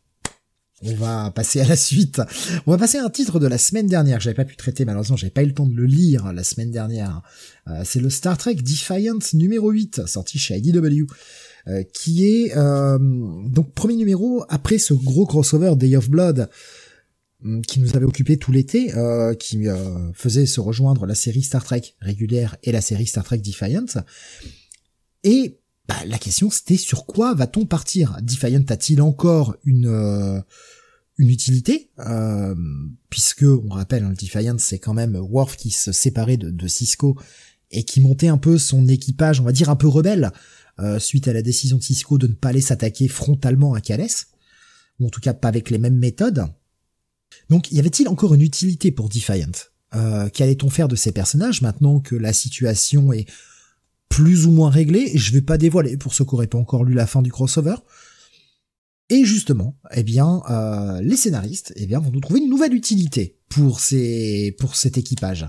On 0.82 0.94
va 0.96 1.30
passer 1.30 1.60
à 1.60 1.66
la 1.66 1.76
suite. 1.76 2.20
On 2.66 2.72
va 2.72 2.78
passer 2.78 2.98
à 2.98 3.04
un 3.04 3.10
titre 3.10 3.38
de 3.38 3.46
la 3.46 3.58
semaine 3.58 3.86
dernière. 3.86 4.20
J'avais 4.20 4.34
pas 4.34 4.44
pu 4.44 4.56
traiter, 4.56 4.84
malheureusement, 4.84 5.16
j'avais 5.16 5.30
pas 5.30 5.42
eu 5.42 5.46
le 5.46 5.54
temps 5.54 5.66
de 5.66 5.74
le 5.74 5.86
lire 5.86 6.32
la 6.32 6.44
semaine 6.44 6.70
dernière. 6.70 7.22
c'est 7.84 8.00
le 8.00 8.10
Star 8.10 8.36
Trek 8.36 8.56
Defiant 8.56 9.18
numéro 9.34 9.70
8, 9.70 10.06
sorti 10.06 10.38
chez 10.38 10.56
IDW. 10.58 11.06
Euh, 11.68 11.82
qui 11.82 12.24
est 12.24 12.56
euh, 12.56 12.96
donc 13.48 13.72
premier 13.72 13.96
numéro 13.96 14.44
après 14.48 14.78
ce 14.78 14.94
gros 14.94 15.26
crossover 15.26 15.74
Day 15.74 15.96
of 15.96 16.08
Blood 16.08 16.48
hum, 17.44 17.60
qui 17.62 17.80
nous 17.80 17.96
avait 17.96 18.04
occupé 18.04 18.36
tout 18.36 18.52
l'été, 18.52 18.94
euh, 18.94 19.34
qui 19.34 19.66
faisait 20.14 20.46
se 20.46 20.60
rejoindre 20.60 21.06
la 21.06 21.16
série 21.16 21.42
Star 21.42 21.64
Trek 21.64 21.82
régulière 22.00 22.56
et 22.62 22.70
la 22.70 22.80
série 22.80 23.06
Star 23.06 23.24
Trek 23.24 23.38
Defiant. 23.38 23.86
Et 25.24 25.58
bah, 25.88 25.96
la 26.06 26.18
question 26.18 26.50
c'était 26.50 26.76
sur 26.76 27.04
quoi 27.04 27.34
va-t-on 27.34 27.66
partir? 27.66 28.16
Defiant 28.22 28.64
a-t-il 28.68 29.02
encore 29.02 29.56
une 29.64 29.86
euh, 29.86 30.40
une 31.18 31.30
utilité? 31.30 31.90
Euh, 31.98 32.54
puisque 33.10 33.44
on 33.44 33.68
rappelle 33.70 34.04
hein, 34.04 34.10
le 34.10 34.16
Defiant 34.16 34.56
c'est 34.58 34.78
quand 34.78 34.94
même 34.94 35.16
Worf 35.16 35.56
qui 35.56 35.70
se 35.70 35.90
séparait 35.90 36.36
de, 36.36 36.50
de, 36.50 36.68
Cisco 36.68 37.16
et 37.72 37.82
qui 37.82 38.00
montait 38.00 38.28
un 38.28 38.38
peu 38.38 38.58
son 38.58 38.86
équipage 38.86 39.40
on 39.40 39.44
va 39.44 39.52
dire 39.52 39.68
un 39.68 39.76
peu 39.76 39.88
rebelle 39.88 40.30
euh, 40.78 40.98
suite 40.98 41.28
à 41.28 41.32
la 41.32 41.42
décision 41.42 41.78
de 41.78 41.82
Cisco 41.82 42.18
de 42.18 42.26
ne 42.26 42.34
pas 42.34 42.50
aller 42.50 42.60
s'attaquer 42.60 43.08
frontalement 43.08 43.74
à 43.74 43.80
Calais 43.80 44.06
ou 44.98 45.06
en 45.06 45.10
tout 45.10 45.20
cas 45.20 45.34
pas 45.34 45.48
avec 45.48 45.70
les 45.70 45.78
mêmes 45.78 45.98
méthodes 45.98 46.46
donc 47.48 47.70
y 47.72 47.78
avait-il 47.78 48.08
encore 48.08 48.34
une 48.34 48.42
utilité 48.42 48.90
pour 48.90 49.08
Defiant? 49.08 49.52
Euh, 49.94 50.28
Qu'allait-on 50.28 50.70
faire 50.70 50.88
de 50.88 50.96
ces 50.96 51.12
personnages 51.12 51.62
maintenant 51.62 52.00
que 52.00 52.16
la 52.16 52.32
situation 52.32 53.12
est 53.12 53.26
plus 54.08 54.46
ou 54.46 54.50
moins 54.50 54.70
réglée? 54.70 55.12
Je 55.14 55.32
vais 55.32 55.42
pas 55.42 55.58
dévoiler 55.58 55.96
pour 55.96 56.14
ceux 56.14 56.24
qui 56.24 56.34
n'auraient 56.34 56.46
pas 56.46 56.58
encore 56.58 56.84
lu 56.84 56.94
la 56.94 57.06
fin 57.06 57.22
du 57.22 57.30
crossover. 57.30 57.76
Et 59.08 59.24
justement, 59.24 59.78
eh 59.94 60.02
bien, 60.02 60.42
euh, 60.50 61.00
les 61.00 61.16
scénaristes, 61.16 61.72
eh 61.76 61.86
bien, 61.86 62.00
vont 62.00 62.10
nous 62.10 62.20
trouver 62.20 62.40
une 62.40 62.50
nouvelle 62.50 62.74
utilité 62.74 63.38
pour 63.48 63.78
ces, 63.78 64.56
pour 64.58 64.74
cet 64.74 64.98
équipage. 64.98 65.46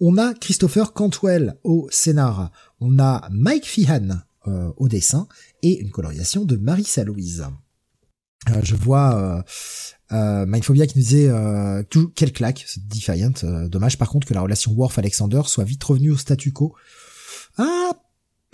On 0.00 0.16
a 0.16 0.32
Christopher 0.34 0.92
Cantwell 0.92 1.56
au 1.64 1.88
scénar, 1.90 2.52
on 2.78 3.00
a 3.00 3.28
Mike 3.32 3.66
Feehan 3.66 4.22
euh, 4.46 4.72
au 4.76 4.88
dessin 4.88 5.28
et 5.62 5.80
une 5.80 5.90
colorisation 5.90 6.44
de 6.44 6.56
Marissa 6.56 7.04
Louise. 7.04 7.46
Euh, 8.50 8.60
je 8.62 8.74
vois 8.74 9.44
euh, 10.12 10.46
Mindphobia 10.46 10.86
qui 10.86 10.98
nous 10.98 11.04
disait 11.04 11.28
euh, 11.28 11.82
tout, 11.88 12.08
quelle 12.14 12.32
claque, 12.32 12.64
c'est 12.66 12.86
Defiant. 12.86 13.32
Euh, 13.42 13.68
dommage 13.68 13.98
par 13.98 14.08
contre 14.08 14.26
que 14.26 14.34
la 14.34 14.42
relation 14.42 14.72
Worf-Alexander 14.72 15.42
soit 15.46 15.64
vite 15.64 15.82
revenue 15.82 16.10
au 16.10 16.16
statu 16.16 16.52
quo. 16.52 16.74
Ah, 17.56 17.92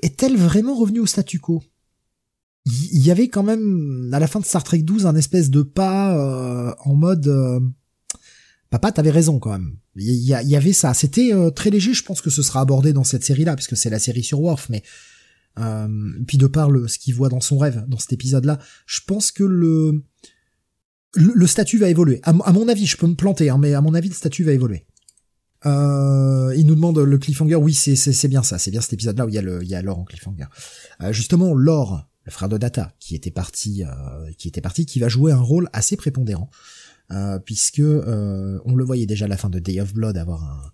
est-elle 0.03 0.37
vraiment 0.37 0.75
revenue 0.75 1.01
au 1.01 1.07
statu 1.07 1.39
quo? 1.39 1.63
Il 2.67 3.05
y, 3.05 3.11
avait 3.11 3.29
quand 3.29 3.43
même 3.43 4.11
à 4.13 4.21
la 4.21 4.27
fin 4.27 4.39
de 4.39 4.45
Star 4.45 4.63
Trek 4.63 4.83
12 4.83 5.07
un 5.07 5.17
espèce 5.17 5.49
de 5.49 5.63
pas 5.63 6.15
euh, 6.15 6.75
en 6.85 6.95
mode 6.95 7.27
euh, 7.27 7.59
papa 8.69 8.93
t'avais 8.93 9.11
raison 9.11 9.39
quand 9.39 9.51
même. 9.51 9.77
Il 9.97 10.11
y, 10.11 10.29
y, 10.29 10.57
avait 10.57 10.75
ça. 10.75 10.93
C'était 10.93 11.33
très 11.57 11.71
léger. 11.71 11.95
Je 11.95 12.05
pense 12.05 12.21
que 12.21 12.29
ce 12.29 12.43
sera 12.43 12.61
abordé 12.61 12.93
dans 12.93 13.03
cette 13.03 13.25
série-là 13.25 13.57
puisque 13.57 13.79
c'est 13.79 13.89
la 13.89 13.99
série 13.99 14.23
sur 14.23 14.41
Worf, 14.41 14.69
mais 14.69 14.83
puis 16.27 16.39
de 16.39 16.47
par 16.47 16.71
le, 16.71 16.89
ce 16.89 16.99
qu'il 16.99 17.15
voit 17.15 17.29
dans 17.29 17.41
son 17.41 17.59
rêve 17.59 17.85
dans 17.89 17.99
cet 17.99 18.13
épisode-là, 18.13 18.59
je 18.87 19.01
pense 19.07 19.31
que 19.33 19.45
le 19.45 20.03
le, 21.15 21.47
statut 21.47 21.79
va 21.79 21.89
évoluer. 21.89 22.21
À, 22.23 22.33
mon 22.33 22.69
avis, 22.69 22.87
je 22.87 22.97
peux 22.97 23.07
me 23.07 23.15
planter, 23.15 23.51
hein, 23.51 23.59
mais 23.59 23.75
à 23.75 23.81
mon 23.81 23.95
avis, 23.95 24.09
le 24.09 24.15
statut 24.15 24.45
va 24.45 24.53
évoluer. 24.53 24.87
Euh, 25.67 26.55
il 26.57 26.67
nous 26.67 26.75
demande 26.75 26.99
le 26.99 27.19
cliffhanger. 27.19 27.57
Oui, 27.57 27.75
c'est 27.75 27.97
c'est 27.97 28.29
bien 28.29 28.43
ça. 28.43 28.59
C'est 28.59 28.71
bien 28.71 28.81
cet 28.81 28.93
épisode-là 28.95 29.27
où 29.27 29.29
il 29.29 29.35
y 29.35 29.39
a 29.39 29.43
le 29.43 29.63
il 29.63 29.69
y 29.69 29.75
a 29.75 29.83
Laure 29.83 29.99
en 29.99 30.05
cliffhanger. 30.05 30.47
Euh, 31.03 31.13
justement, 31.13 31.53
Laure, 31.53 32.09
le 32.25 32.31
frère 32.33 32.49
de 32.49 32.59
Data, 32.59 32.95
qui 32.99 33.15
était 33.15 33.31
parti, 33.31 33.85
euh, 33.85 34.33
qui 34.39 34.49
était 34.49 34.61
parti, 34.61 34.87
qui 34.87 35.01
va 35.01 35.09
jouer 35.09 35.33
un 35.33 35.41
rôle 35.41 35.69
assez 35.73 35.97
prépondérant, 35.97 36.51
euh, 37.11 37.39
puisque 37.39 37.81
euh, 37.81 38.59
on 38.65 38.75
le 38.75 38.85
voyait 38.85 39.07
déjà 39.07 39.27
à 39.27 39.29
la 39.29 39.37
fin 39.37 39.51
de 39.51 39.59
Day 39.59 39.81
of 39.81 39.93
Blood 39.93 40.17
avoir 40.17 40.45
un, 40.45 40.73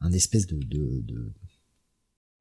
un 0.00 0.12
espèce 0.12 0.46
de, 0.46 0.58
de 0.62 1.32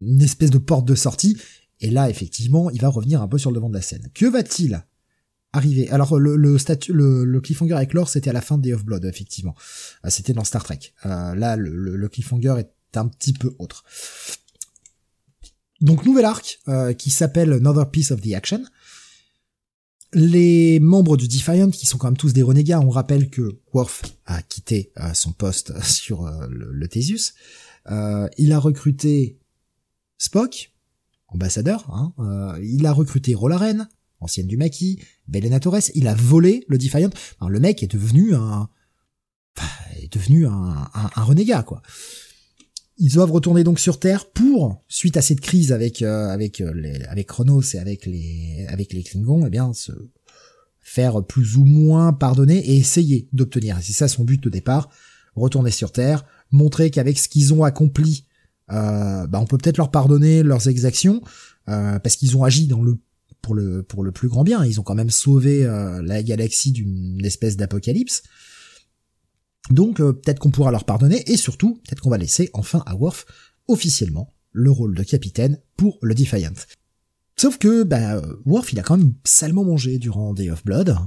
une 0.02 0.22
espèce 0.22 0.52
de 0.52 0.60
porte 0.60 0.86
de 0.86 0.95
sortie. 0.95 1.38
Et 1.79 1.89
là, 1.89 2.09
effectivement, 2.09 2.69
il 2.69 2.81
va 2.81 2.89
revenir 2.89 3.21
un 3.21 3.27
peu 3.27 3.37
sur 3.37 3.51
le 3.51 3.55
devant 3.55 3.69
de 3.69 3.75
la 3.75 3.81
scène. 3.81 4.09
Que 4.13 4.25
va-t-il 4.25 4.83
arrivé. 5.53 5.89
Alors 5.89 6.17
le, 6.17 6.35
le 6.35 6.57
statut, 6.57 6.93
le, 6.93 7.23
le, 7.25 7.41
cliffhanger 7.41 7.73
avec 7.73 7.93
Lore, 7.93 8.09
c'était 8.09 8.29
à 8.29 8.33
la 8.33 8.41
fin 8.41 8.57
de 8.57 8.63
Day 8.63 8.73
of 8.73 8.85
Blood, 8.85 9.05
effectivement. 9.05 9.55
Euh, 10.05 10.09
c'était 10.09 10.33
dans 10.33 10.43
Star 10.43 10.63
Trek. 10.63 10.79
Euh, 11.05 11.35
là, 11.35 11.55
le, 11.55 11.95
le, 11.95 12.09
cliffhanger 12.09 12.55
est 12.59 12.97
un 12.97 13.07
petit 13.07 13.33
peu 13.33 13.55
autre. 13.59 13.83
Donc 15.81 16.05
nouvel 16.05 16.25
arc 16.25 16.59
euh, 16.67 16.93
qui 16.93 17.11
s'appelle 17.11 17.53
Another 17.53 17.89
Piece 17.89 18.11
of 18.11 18.21
the 18.21 18.33
Action. 18.33 18.63
Les 20.13 20.79
membres 20.79 21.17
du 21.17 21.27
Defiant, 21.27 21.69
qui 21.69 21.85
sont 21.85 21.97
quand 21.97 22.07
même 22.07 22.17
tous 22.17 22.33
des 22.33 22.41
renégats, 22.41 22.79
on 22.79 22.89
rappelle 22.89 23.29
que 23.29 23.59
Worf 23.73 24.03
a 24.25 24.41
quitté 24.41 24.93
son 25.13 25.33
poste 25.33 25.79
sur 25.83 26.23
le, 26.47 26.71
le, 26.71 26.87
Theseus. 26.87 27.33
il 28.37 28.53
a 28.53 28.59
recruté 28.59 29.37
Spock, 30.17 30.71
ambassadeur. 31.27 31.89
Hein, 31.91 32.57
il 32.61 32.85
a 32.85 32.91
recruté 32.91 33.35
Rolaren, 33.35 33.87
ancienne 34.19 34.47
du 34.47 34.57
maquis, 34.57 34.99
Belena 35.27 35.59
Torres, 35.59 35.91
il 35.95 36.07
a 36.07 36.15
volé 36.15 36.65
le 36.67 36.77
Defiant. 36.77 37.09
le 37.47 37.59
mec 37.59 37.83
est 37.83 37.91
devenu 37.91 38.33
un, 38.35 38.69
est 40.01 40.11
devenu 40.13 40.47
un, 40.47 40.89
un, 40.93 41.23
renégat 41.23 41.63
quoi. 41.63 41.81
Ils 42.99 43.13
doivent 43.13 43.31
retourner 43.31 43.63
donc 43.63 43.79
sur 43.79 43.99
Terre 43.99 44.25
pour, 44.31 44.83
suite 44.87 45.17
à 45.17 45.21
cette 45.21 45.39
crise 45.41 45.71
avec 45.71 46.01
euh, 46.01 46.29
avec 46.29 46.61
euh, 46.61 46.73
les, 46.73 47.03
avec 47.03 47.27
Chronos 47.27 47.61
et 47.75 47.77
avec 47.77 48.07
les 48.07 48.65
avec 48.69 48.91
les 48.91 49.03
Klingons, 49.03 49.45
eh 49.45 49.49
bien 49.51 49.71
se 49.73 49.91
faire 50.81 51.23
plus 51.23 51.57
ou 51.57 51.65
moins 51.65 52.11
pardonner 52.11 52.57
et 52.57 52.77
essayer 52.77 53.27
d'obtenir. 53.33 53.77
C'est 53.81 53.93
ça 53.93 54.07
son 54.07 54.23
but 54.23 54.41
de 54.41 54.49
départ, 54.49 54.89
retourner 55.35 55.69
sur 55.69 55.91
Terre, 55.91 56.25
montrer 56.49 56.89
qu'avec 56.89 57.19
ce 57.19 57.27
qu'ils 57.27 57.53
ont 57.53 57.63
accompli, 57.63 58.23
euh, 58.23 58.36
bah 58.69 59.39
on 59.39 59.45
peut 59.45 59.57
peut-être 59.57 59.77
leur 59.77 59.91
pardonner 59.91 60.44
leurs 60.44 60.68
exactions 60.68 61.22
euh, 61.69 61.99
parce 61.99 62.15
qu'ils 62.15 62.38
ont 62.38 62.44
agi 62.44 62.69
pour 63.41 63.56
le 63.56 64.11
plus 64.14 64.27
grand 64.27 64.44
bien. 64.44 64.64
Ils 64.65 64.80
ont 64.80 64.84
quand 64.84 64.95
même 64.95 65.10
sauvé 65.10 65.65
euh, 65.65 66.02
la 66.02 66.23
galaxie 66.23 66.72
d'une 66.72 67.23
espèce 67.26 67.57
d'apocalypse. 67.57 68.23
Donc 69.69 69.99
euh, 69.99 70.14
peut-être 70.14 70.39
qu'on 70.39 70.52
pourra 70.52 70.72
leur 70.72 70.85
pardonner 70.85 71.30
et 71.30 71.35
surtout 71.35 71.81
peut-être 71.85 71.99
qu'on 72.02 72.10
va 72.10 72.18
laisser 72.18 72.49
enfin 72.53 72.84
à 72.85 72.95
Worf 72.95 73.26
officiellement 73.68 74.34
le 74.53 74.72
rôle 74.72 74.95
de 74.95 75.03
capitaine 75.03 75.60
pour 75.76 75.99
le 76.02 76.15
Defiant. 76.15 76.53
Sauf 77.35 77.57
que 77.57 77.84
bah 77.84 78.22
Worf 78.45 78.72
il 78.72 78.80
a 78.80 78.84
quand 78.84 78.98
même 78.98 79.14
salement 79.26 79.65
mangé 79.65 79.99
durant 79.99 80.34
Day 80.34 80.49
of 80.49 80.64
Blood 80.64 80.98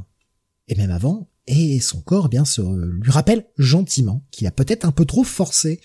et 0.69 0.75
même 0.75 0.91
avant 0.91 1.31
et 1.47 1.81
son 1.81 2.03
corps 2.03 2.29
bien 2.29 2.45
se 2.45 2.61
lui 2.61 3.11
rappelle 3.11 3.47
gentiment 3.57 4.27
qu'il 4.31 4.47
a 4.47 4.53
peut-être 4.53 4.85
un 4.85 4.93
peu 4.93 5.07
trop 5.07 5.25
forcé 5.25 5.81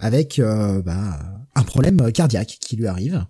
avec 0.00 0.38
euh, 0.38 0.82
bah, 0.82 1.46
un 1.54 1.62
problème 1.62 2.10
cardiaque 2.12 2.58
qui 2.60 2.76
lui 2.76 2.86
arrive. 2.86 3.24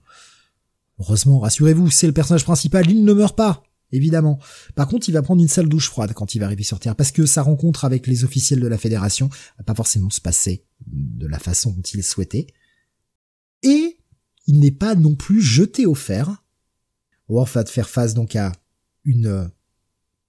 Heureusement, 1.01 1.41
rassurez-vous, 1.41 1.91
c'est 1.91 2.07
le 2.07 2.13
personnage 2.13 2.45
principal, 2.45 2.89
il 2.91 3.05
ne 3.05 3.13
meurt 3.13 3.37
pas, 3.37 3.63
évidemment. 3.91 4.39
Par 4.75 4.87
contre, 4.87 5.09
il 5.09 5.13
va 5.13 5.23
prendre 5.23 5.43
une 5.43 5.49
sale 5.49 5.69
douche 5.69 5.89
froide 5.89 6.13
quand 6.15 6.35
il 6.35 6.39
va 6.39 6.47
arriver 6.47 6.63
sur 6.63 6.79
Terre, 6.79 6.95
parce 6.95 7.11
que 7.11 7.27
sa 7.27 7.43
rencontre 7.43 7.85
avec 7.85 8.07
les 8.07 8.25
officiels 8.25 8.61
de 8.61 8.67
la 8.67 8.79
Fédération 8.79 9.29
va 9.59 9.65
pas 9.65 9.75
forcément 9.75 10.11
se 10.11 10.21
passer 10.21 10.65
de 10.87 11.27
la 11.27 11.39
façon 11.39 11.73
dont 11.73 11.83
il 11.83 12.03
souhaitait. 12.05 12.47
Et 13.63 13.99
il 14.47 14.61
n'est 14.61 14.71
pas 14.71 14.95
non 14.95 15.15
plus 15.15 15.43
jeté 15.43 15.87
au 15.87 15.95
fer. 15.95 16.45
Worf 17.29 17.55
va 17.55 17.65
faire 17.65 17.89
face 17.89 18.15
donc 18.15 18.37
à 18.37 18.53
une... 19.05 19.51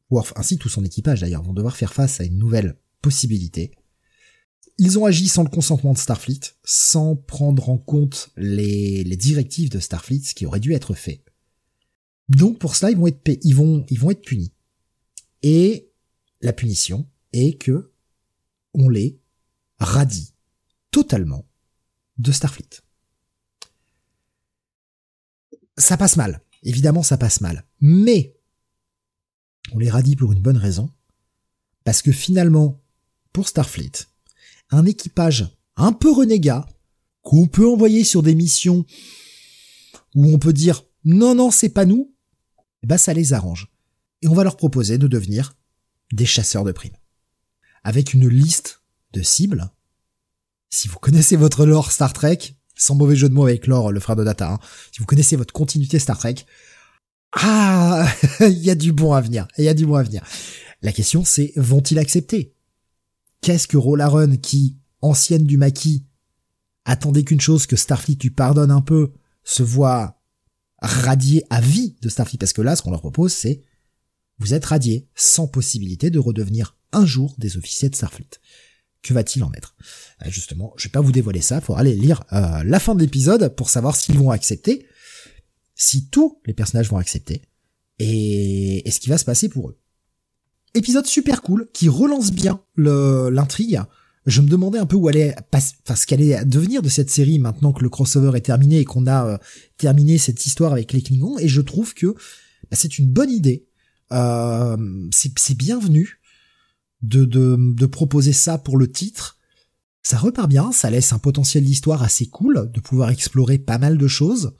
Worf 0.09 0.33
ainsi 0.35 0.57
tout 0.57 0.69
son 0.69 0.83
équipage 0.83 1.21
d'ailleurs 1.21 1.43
vont 1.43 1.53
devoir 1.53 1.77
faire 1.77 1.93
face 1.93 2.19
à 2.19 2.25
une 2.25 2.37
nouvelle 2.37 2.77
possibilité. 3.01 3.71
Ils 4.83 4.97
ont 4.97 5.05
agi 5.05 5.27
sans 5.27 5.43
le 5.43 5.49
consentement 5.51 5.93
de 5.93 5.99
Starfleet, 5.99 6.39
sans 6.63 7.15
prendre 7.15 7.69
en 7.69 7.77
compte 7.77 8.31
les, 8.35 9.03
directives 9.15 9.69
de 9.69 9.77
Starfleet, 9.77 10.23
ce 10.23 10.33
qui 10.33 10.47
aurait 10.47 10.59
dû 10.59 10.73
être 10.73 10.95
fait. 10.95 11.23
Donc 12.29 12.57
pour 12.57 12.75
cela, 12.75 12.89
ils 12.89 12.97
vont 12.97 13.05
être, 13.05 13.21
ils 13.43 13.55
vont, 13.55 13.85
ils 13.91 13.99
vont 13.99 14.09
être 14.09 14.23
punis. 14.23 14.51
Et 15.43 15.91
la 16.41 16.51
punition 16.51 17.07
est 17.31 17.61
que 17.61 17.93
on 18.73 18.89
les 18.89 19.21
radie 19.77 20.33
totalement 20.89 21.47
de 22.17 22.31
Starfleet. 22.31 22.81
Ça 25.77 25.95
passe 25.95 26.17
mal. 26.17 26.41
Évidemment, 26.63 27.03
ça 27.03 27.19
passe 27.19 27.39
mal. 27.41 27.67
Mais 27.81 28.35
on 29.73 29.77
les 29.77 29.91
radie 29.91 30.15
pour 30.15 30.31
une 30.33 30.41
bonne 30.41 30.57
raison. 30.57 30.91
Parce 31.83 32.01
que 32.01 32.11
finalement, 32.11 32.81
pour 33.31 33.47
Starfleet, 33.47 34.07
un 34.71 34.85
équipage 34.85 35.47
un 35.75 35.91
peu 35.91 36.11
renégat 36.11 36.65
qu'on 37.21 37.47
peut 37.47 37.67
envoyer 37.67 38.03
sur 38.03 38.23
des 38.23 38.35
missions 38.35 38.85
où 40.15 40.33
on 40.33 40.39
peut 40.39 40.53
dire 40.53 40.83
non 41.03 41.35
non 41.35 41.51
c'est 41.51 41.69
pas 41.69 41.85
nous, 41.85 42.13
bah 42.83 42.97
ça 42.97 43.13
les 43.13 43.33
arrange. 43.33 43.67
Et 44.21 44.27
on 44.27 44.33
va 44.33 44.43
leur 44.43 44.57
proposer 44.57 44.97
de 44.97 45.07
devenir 45.07 45.55
des 46.13 46.25
chasseurs 46.25 46.63
de 46.63 46.71
primes. 46.71 46.95
Avec 47.83 48.13
une 48.13 48.27
liste 48.27 48.81
de 49.13 49.21
cibles. 49.21 49.71
Si 50.69 50.87
vous 50.87 50.99
connaissez 50.99 51.35
votre 51.35 51.65
lore 51.65 51.91
Star 51.91 52.13
Trek, 52.13 52.39
sans 52.75 52.95
mauvais 52.95 53.15
jeu 53.15 53.29
de 53.29 53.33
mots 53.33 53.45
avec 53.45 53.67
lore, 53.67 53.91
le 53.91 53.99
frère 53.99 54.15
de 54.15 54.23
Data, 54.23 54.51
hein, 54.51 54.59
si 54.91 54.99
vous 54.99 55.05
connaissez 55.05 55.35
votre 55.35 55.53
continuité 55.53 55.99
Star 55.99 56.17
Trek, 56.17 56.35
ah, 57.33 58.07
il 58.41 58.59
y 58.59 58.69
a 58.69 58.75
du 58.75 58.91
bon 58.91 59.13
à 59.13 59.21
venir, 59.21 59.47
il 59.57 59.65
y 59.65 59.69
a 59.69 59.73
du 59.73 59.85
bon 59.85 59.95
à 59.95 60.03
venir. 60.03 60.23
La 60.81 60.91
question 60.91 61.25
c'est, 61.25 61.53
vont-ils 61.55 61.99
accepter 61.99 62.53
Qu'est-ce 63.41 63.67
que 63.67 63.77
Rolaren 63.77 64.39
qui, 64.39 64.77
ancienne 65.01 65.45
du 65.45 65.57
maquis, 65.57 66.05
attendait 66.85 67.23
qu'une 67.23 67.41
chose 67.41 67.65
que 67.65 67.75
Starfleet 67.75 68.17
lui 68.21 68.29
pardonne 68.29 68.71
un 68.71 68.81
peu, 68.81 69.13
se 69.43 69.63
voit 69.63 70.21
radié 70.79 71.43
à 71.49 71.59
vie 71.61 71.95
de 72.01 72.09
Starfleet? 72.09 72.37
Parce 72.37 72.53
que 72.53 72.61
là, 72.61 72.75
ce 72.75 72.81
qu'on 72.81 72.91
leur 72.91 73.01
propose, 73.01 73.33
c'est 73.33 73.63
vous 74.37 74.53
êtes 74.53 74.65
radié 74.65 75.07
sans 75.15 75.47
possibilité 75.47 76.09
de 76.09 76.19
redevenir 76.19 76.75
un 76.91 77.05
jour 77.05 77.35
des 77.37 77.57
officiers 77.57 77.89
de 77.89 77.95
Starfleet. 77.95 78.29
Que 79.01 79.13
va-t-il 79.13 79.43
en 79.43 79.51
être? 79.53 79.75
Euh, 80.25 80.29
Justement, 80.29 80.73
je 80.77 80.87
vais 80.87 80.91
pas 80.91 81.01
vous 81.01 81.11
dévoiler 81.11 81.41
ça, 81.41 81.55
il 81.55 81.61
faudra 81.61 81.81
aller 81.81 81.95
lire 81.95 82.23
euh, 82.33 82.63
la 82.63 82.79
fin 82.79 82.93
de 82.93 82.99
l'épisode 83.01 83.55
pour 83.55 83.69
savoir 83.69 83.95
s'ils 83.95 84.17
vont 84.17 84.31
accepter. 84.31 84.85
si 85.75 86.07
tous 86.09 86.39
les 86.45 86.53
personnages 86.53 86.89
vont 86.89 86.97
accepter 86.97 87.41
et, 87.97 88.87
et 88.87 88.91
ce 88.91 88.99
qui 88.99 89.09
va 89.09 89.17
se 89.17 89.25
passer 89.25 89.49
pour 89.49 89.69
eux. 89.69 89.80
Épisode 90.73 91.05
super 91.05 91.41
cool 91.41 91.67
qui 91.73 91.89
relance 91.89 92.31
bien 92.31 92.61
l'intrigue. 92.77 93.81
Je 94.25 94.41
me 94.41 94.47
demandais 94.47 94.79
un 94.79 94.85
peu 94.85 94.95
où 94.95 95.07
allait 95.07 95.35
enfin 95.53 95.95
ce 95.95 96.05
qu'allait 96.05 96.45
devenir 96.45 96.81
de 96.81 96.89
cette 96.89 97.09
série 97.09 97.39
maintenant 97.39 97.73
que 97.73 97.81
le 97.81 97.89
crossover 97.89 98.37
est 98.37 98.41
terminé 98.41 98.79
et 98.79 98.85
qu'on 98.85 99.07
a 99.07 99.25
euh, 99.25 99.37
terminé 99.77 100.17
cette 100.17 100.45
histoire 100.45 100.71
avec 100.71 100.93
les 100.93 101.01
Klingons 101.01 101.39
et 101.39 101.47
je 101.47 101.59
trouve 101.59 101.93
que 101.93 102.07
bah, 102.07 102.77
c'est 102.77 102.99
une 102.99 103.11
bonne 103.11 103.31
idée. 103.31 103.67
Euh, 104.11 104.77
c'est 105.11 105.57
bienvenu 105.57 106.21
de, 107.01 107.25
de, 107.25 107.57
de 107.59 107.85
proposer 107.87 108.33
ça 108.33 108.57
pour 108.57 108.77
le 108.77 108.91
titre. 108.91 109.39
Ça 110.03 110.17
repart 110.17 110.47
bien, 110.47 110.71
ça 110.71 110.89
laisse 110.89 111.13
un 111.13 111.19
potentiel 111.19 111.63
d'histoire 111.63 112.03
assez 112.03 112.27
cool, 112.27 112.71
de 112.71 112.79
pouvoir 112.79 113.09
explorer 113.09 113.57
pas 113.57 113.77
mal 113.77 113.97
de 113.97 114.07
choses, 114.07 114.55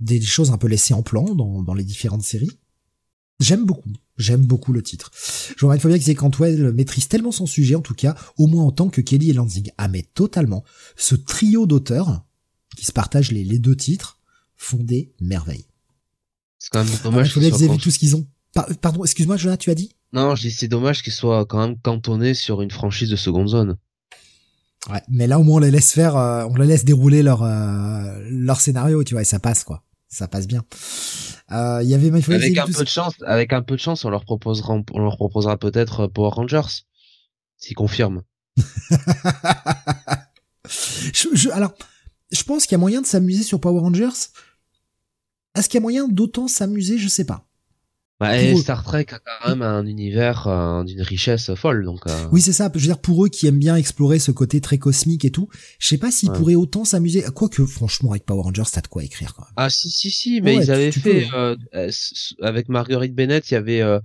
des 0.00 0.20
choses 0.20 0.50
un 0.50 0.58
peu 0.58 0.68
laissées 0.68 0.94
en 0.94 1.02
plan 1.02 1.34
dans, 1.34 1.62
dans 1.62 1.74
les 1.74 1.84
différentes 1.84 2.22
séries. 2.22 2.58
J'aime 3.40 3.64
beaucoup, 3.64 3.90
j'aime 4.18 4.42
beaucoup 4.42 4.72
le 4.72 4.82
titre. 4.82 5.10
Je 5.14 5.66
il 5.66 5.80
faut 5.80 5.88
bien 5.88 5.98
que 5.98 6.12
Cantwell 6.12 6.72
maîtrise 6.72 7.08
tellement 7.08 7.32
son 7.32 7.46
sujet, 7.46 7.74
en 7.74 7.80
tout 7.80 7.94
cas, 7.94 8.14
au 8.36 8.46
moins 8.46 8.64
en 8.64 8.70
tant 8.70 8.88
que 8.88 9.00
Kelly 9.00 9.30
et 9.30 9.32
Lansing. 9.32 9.70
Ah 9.78 9.88
mais 9.88 10.02
totalement. 10.14 10.64
Ce 10.96 11.14
trio 11.14 11.66
d'auteurs, 11.66 12.24
qui 12.76 12.86
se 12.86 12.92
partagent 12.92 13.32
les, 13.32 13.44
les 13.44 13.58
deux 13.58 13.76
titres, 13.76 14.20
font 14.56 14.82
des 14.82 15.12
merveilles. 15.20 15.66
C'est 16.58 16.70
quand 16.70 16.84
même 16.84 16.94
dommage. 17.02 17.28
il 17.28 17.30
faut 17.30 17.40
bien 17.40 17.50
qu'ils 17.50 17.64
aient 17.64 17.72
vu 17.72 17.78
tout 17.78 17.90
ce 17.90 17.98
qu'ils 17.98 18.14
ont? 18.16 18.26
pardon, 18.80 19.02
excuse-moi, 19.04 19.36
Jonah, 19.36 19.56
tu 19.56 19.70
as 19.70 19.74
dit? 19.74 19.96
Non, 20.12 20.34
je 20.34 20.42
dis 20.42 20.50
c'est 20.50 20.68
dommage 20.68 21.02
qu'ils 21.02 21.12
soient 21.12 21.46
quand 21.46 21.58
même 21.58 21.78
cantonnés 21.78 22.34
sur 22.34 22.60
une 22.62 22.70
franchise 22.70 23.08
de 23.08 23.16
seconde 23.16 23.48
zone. 23.48 23.76
Ouais, 24.90 25.00
mais 25.08 25.26
là 25.26 25.38
au 25.38 25.44
moins 25.44 25.56
on 25.56 25.60
les 25.60 25.70
laisse 25.70 25.92
faire, 25.92 26.16
euh, 26.16 26.44
on 26.50 26.56
les 26.56 26.66
laisse 26.66 26.84
dérouler 26.84 27.22
leur 27.22 27.42
euh, 27.42 28.18
leur 28.28 28.60
scénario, 28.60 29.04
tu 29.04 29.14
vois, 29.14 29.22
et 29.22 29.24
ça 29.24 29.38
passe 29.38 29.64
quoi, 29.64 29.84
ça 30.08 30.28
passe 30.28 30.46
bien. 30.46 30.64
Euh, 31.52 31.80
il 31.82 31.88
y 31.88 31.94
avait 31.94 32.08
avec 32.08 32.58
un 32.58 32.66
peu 32.66 32.82
de 32.82 32.88
chance, 32.88 33.14
avec 33.26 33.52
un 33.52 33.62
peu 33.62 33.74
de 33.74 33.80
chance, 33.80 34.04
on 34.04 34.10
leur 34.10 34.24
proposera, 34.24 34.78
on 34.92 35.00
leur 35.00 35.16
proposera 35.16 35.58
peut-être 35.58 36.06
Power 36.06 36.30
Rangers, 36.32 36.84
s'ils 37.58 37.76
confirment. 37.76 38.22
je, 40.66 41.28
je, 41.34 41.50
alors, 41.50 41.74
je 42.30 42.42
pense 42.44 42.64
qu'il 42.64 42.72
y 42.72 42.76
a 42.76 42.78
moyen 42.78 43.02
de 43.02 43.06
s'amuser 43.06 43.42
sur 43.42 43.60
Power 43.60 43.80
Rangers. 43.80 44.30
Est-ce 45.54 45.68
qu'il 45.68 45.76
y 45.76 45.78
a 45.78 45.82
moyen 45.82 46.08
d'autant 46.08 46.48
s'amuser? 46.48 46.96
Je 46.96 47.08
sais 47.08 47.26
pas. 47.26 47.46
Bah, 48.22 48.40
et 48.40 48.54
Star 48.54 48.84
Trek 48.84 49.06
a 49.10 49.18
quand 49.18 49.48
même 49.48 49.62
un 49.62 49.84
univers 49.84 50.46
euh, 50.46 50.84
d'une 50.84 51.02
richesse 51.02 51.52
folle, 51.56 51.84
donc. 51.84 52.02
Euh... 52.06 52.28
Oui, 52.30 52.40
c'est 52.40 52.52
ça. 52.52 52.70
Je 52.72 52.78
veux 52.78 52.86
dire, 52.86 53.00
pour 53.00 53.24
eux 53.24 53.28
qui 53.28 53.48
aiment 53.48 53.58
bien 53.58 53.74
explorer 53.74 54.20
ce 54.20 54.30
côté 54.30 54.60
très 54.60 54.78
cosmique 54.78 55.24
et 55.24 55.32
tout, 55.32 55.48
je 55.80 55.88
sais 55.88 55.98
pas 55.98 56.12
s'ils 56.12 56.30
pourraient 56.30 56.54
autant 56.54 56.84
s'amuser. 56.84 57.24
Quoique, 57.34 57.66
franchement, 57.66 58.12
avec 58.12 58.24
Power 58.24 58.42
Rangers, 58.42 58.62
t'as 58.72 58.80
de 58.80 58.86
quoi 58.86 59.02
écrire 59.02 59.34
quand 59.34 59.42
même. 59.42 59.52
Ah 59.56 59.70
si, 59.70 59.90
si, 59.90 60.12
si, 60.12 60.40
mais 60.40 60.54
ils 60.54 60.70
avaient 60.70 60.92
fait 60.92 61.26
euh, 61.34 61.56
euh 61.74 61.90
avec 62.42 62.68
Marguerite 62.68 63.12
Bennett, 63.12 63.50
il 63.50 63.54
y 63.54 63.56
avait 63.56 63.82
euh, 63.82 63.98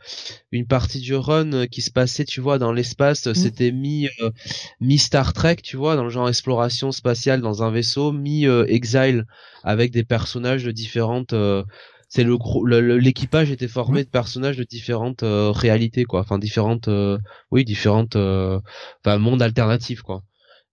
une 0.51 0.65
partie 0.65 0.99
du 0.99 1.13
run 1.13 1.67
qui 1.67 1.83
se 1.83 1.91
passait, 1.91 2.25
tu 2.25 2.41
vois, 2.41 2.57
dans 2.57 2.73
l'espace. 2.73 3.27
Mm. 3.27 3.35
C'était 3.35 3.71
mi 3.71 4.07
mi 4.81 4.97
Star 4.97 5.33
Trek, 5.33 5.57
tu 5.57 5.77
vois, 5.77 5.95
dans 5.95 6.05
le 6.05 6.09
genre 6.09 6.27
exploration 6.27 6.91
spatiale 6.91 7.41
dans 7.41 7.61
un 7.61 7.69
vaisseau, 7.69 8.11
mi 8.11 8.45
Exile 8.45 9.25
avec 9.63 9.91
des 9.91 10.03
personnages 10.03 10.63
de 10.63 10.71
différentes 10.71 11.35
c'est 12.09 12.23
le 12.23 12.37
gros 12.37 12.65
l'équipage 12.65 13.51
était 13.51 13.67
formé 13.67 14.03
de 14.03 14.09
personnages 14.09 14.57
de 14.57 14.63
différentes 14.63 15.23
euh, 15.23 15.51
réalités 15.51 16.05
quoi. 16.05 16.21
Enfin 16.21 16.39
différentes 16.39 16.87
euh, 16.87 17.17
oui 17.51 17.65
différentes 17.65 18.15
euh, 18.15 18.59
enfin 19.03 19.17
mondes 19.17 19.41
alternatifs 19.41 20.01
quoi. 20.01 20.23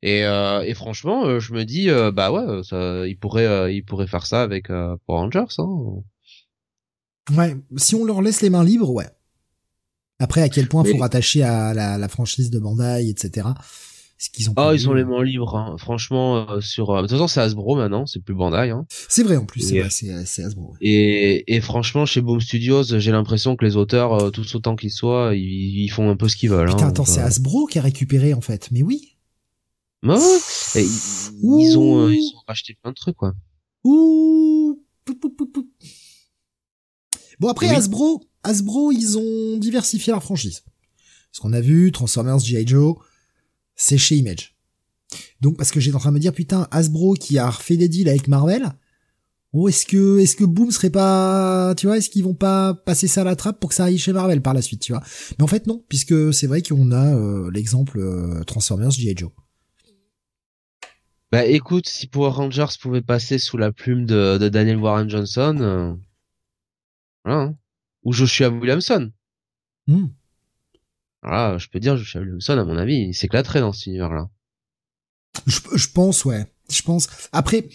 Et, 0.03 0.19
et 0.21 0.75
franchement 0.75 1.41
je 1.41 1.55
me 1.55 1.65
dis 1.65 1.89
bah 2.13 2.31
ouais 2.31 2.63
ça 2.63 3.07
il 3.07 3.17
pourrait 3.17 3.75
il 3.75 3.83
pourrait 3.87 4.07
faire 4.07 4.27
ça 4.27 4.43
avec 4.43 4.69
Power 4.69 4.99
Rangers 5.07 5.55
hein. 5.57 6.03
ouais 7.35 7.57
si 7.79 7.95
on 7.95 8.05
leur 8.05 8.21
laisse 8.21 8.43
les 8.43 8.51
mains 8.51 8.65
libres 8.65 8.91
ouais. 8.91 9.09
Après 10.19 10.43
à 10.43 10.51
quel 10.51 10.69
point 10.69 10.85
faut 10.85 10.99
rattacher 10.99 11.43
à 11.43 11.73
la, 11.73 11.97
la 11.97 12.09
franchise 12.09 12.51
de 12.51 12.59
Bandai 12.59 13.09
etc 13.09 13.49
qu'ils 14.31 14.51
ont. 14.51 14.55
Ah, 14.57 14.71
ils 14.75 14.89
ont 14.89 14.93
les 14.93 15.05
mains 15.05 15.23
libres. 15.23 15.57
Hein. 15.57 15.77
Franchement, 15.79 16.49
euh, 16.51 16.61
sur. 16.61 16.91
Euh, 16.91 17.03
de 17.03 17.07
toute 17.07 17.13
façon, 17.13 17.29
c'est 17.29 17.41
Hasbro 17.41 17.77
maintenant, 17.77 18.07
c'est 18.07 18.21
plus 18.21 18.35
Bandai. 18.35 18.71
Hein. 18.71 18.87
C'est 18.91 19.23
vrai 19.23 19.37
en 19.37 19.45
plus, 19.45 19.61
c'est 19.61 19.89
c'est 19.91 20.43
Hasbro. 20.43 20.75
Et, 20.81 21.55
et 21.55 21.61
franchement, 21.61 22.07
chez 22.07 22.21
Boom 22.21 22.41
Studios, 22.41 22.85
j'ai 22.85 23.11
l'impression 23.11 23.57
que 23.57 23.65
les 23.65 23.77
auteurs, 23.77 24.13
euh, 24.15 24.31
tous 24.31 24.55
autant 24.55 24.77
qu'ils 24.77 24.91
soient, 24.91 25.33
ils, 25.35 25.89
font 25.89 26.11
un 26.11 26.17
peu 26.17 26.29
ce 26.29 26.37
qu'ils 26.37 26.51
veulent. 26.51 26.69
Putain, 26.69 26.87
hein, 26.87 26.89
attends, 26.89 27.05
c'est 27.05 27.21
Hasbro 27.21 27.67
qui 27.67 27.79
a 27.79 27.83
récupéré 27.83 28.35
en 28.35 28.41
fait. 28.41 28.69
Mais 28.71 28.83
oui. 28.83 29.17
Bah 30.03 30.19
ils, 30.75 30.81
ils, 30.83 31.79
ont 31.79 32.11
ils 32.11 32.33
ont 32.37 32.43
racheté 32.47 32.77
plein 32.83 32.91
de 32.91 32.97
trucs 32.97 33.17
quoi. 33.17 33.33
Ouh. 33.85 34.79
Bon 37.41 37.49
après 37.49 37.69
Hasbro, 37.69 38.23
Hasbro, 38.43 38.93
ils 38.93 39.19
ont 39.19 39.57
diversifié 39.59 40.13
leur 40.13 40.23
franchise. 40.23 40.63
Ce 41.33 41.41
qu'on 41.41 41.53
a 41.53 41.61
vu, 41.61 41.91
Transformers, 41.91 42.39
G.I. 42.39 42.67
Joe 42.67 42.97
c'est 43.77 43.99
chez 43.99 44.17
Image. 44.17 44.55
Donc 45.41 45.57
parce 45.57 45.71
que 45.71 45.81
j'étais 45.81 45.97
en 45.97 46.01
train 46.01 46.11
de 46.11 46.15
me 46.15 46.21
dire 46.21 46.33
putain 46.33 46.69
Hasbro 46.71 47.15
qui 47.15 47.39
a 47.39 47.49
refait 47.49 47.77
des 47.77 47.89
deals 47.89 48.09
avec 48.09 48.29
Marvel, 48.29 48.73
oh 49.55 49.69
est-ce 49.69 49.87
que 49.87 50.19
est-ce 50.19 50.37
que 50.37 50.45
Boom 50.45 50.71
serait 50.71 50.91
pas 50.91 51.75
tu 51.77 51.87
vois 51.87 51.97
est-ce 51.97 52.11
qu'ils 52.11 52.25
vont 52.25 52.35
pas 52.35 52.75
passer 52.75 53.07
ça 53.07 53.23
à 53.23 53.25
la 53.25 53.37
trappe 53.37 53.61
pour 53.61 53.71
que 53.71 53.77
ça 53.77 53.85
aille 53.85 53.99
chez 53.99 54.13
Marvel 54.13 54.43
par 54.43 54.53
la 54.53 54.61
suite 54.61 54.83
tu 54.83 54.93
vois 54.93 55.03
mais 55.39 55.45
en 55.45 55.47
fait 55.47 55.67
non 55.67 55.83
puisque 55.89 56.35
c'est 56.35 56.47
vrai 56.47 56.61
qu'on 56.61 56.91
a 56.91 57.15
euh, 57.15 57.51
l'exemple 57.53 57.99
euh, 58.01 58.43
Transformers 58.45 58.91
G.I. 58.91 59.17
Joe 59.17 59.31
bah 61.33 61.47
écoute 61.47 61.89
si 61.89 62.09
Power 62.09 62.31
Rangers 62.31 62.77
pouvait 62.81 63.03
passer 63.03 63.39
sous 63.39 63.57
la 63.57 63.73
plume 63.73 64.07
de, 64.07 64.49
Daniel 64.49 64.79
Warren 64.79 65.09
Johnson 65.09 65.57
euh, 65.61 65.95
voilà 67.25 67.41
hein. 67.41 67.57
ou 68.03 68.13
Joshua 68.13 68.49
Williamson 68.49 69.13
hmm. 69.87 70.07
Voilà, 71.25 71.57
je 71.59 71.69
peux 71.69 71.81
dire, 71.81 71.97
Joshua 71.97 72.21
Williamson, 72.21 72.59
à 72.59 72.65
mon 72.65 72.77
avis, 72.77 72.97
il 72.97 73.15
s'éclaterait 73.15 73.61
dans 73.61 73.73
cet 73.73 73.87
univers-là. 73.87 74.29
Je, 75.47 75.59
je, 75.75 75.89
pense, 75.89 76.25
ouais. 76.25 76.47
Je 76.71 76.83
pense. 76.83 77.09
Après. 77.33 77.69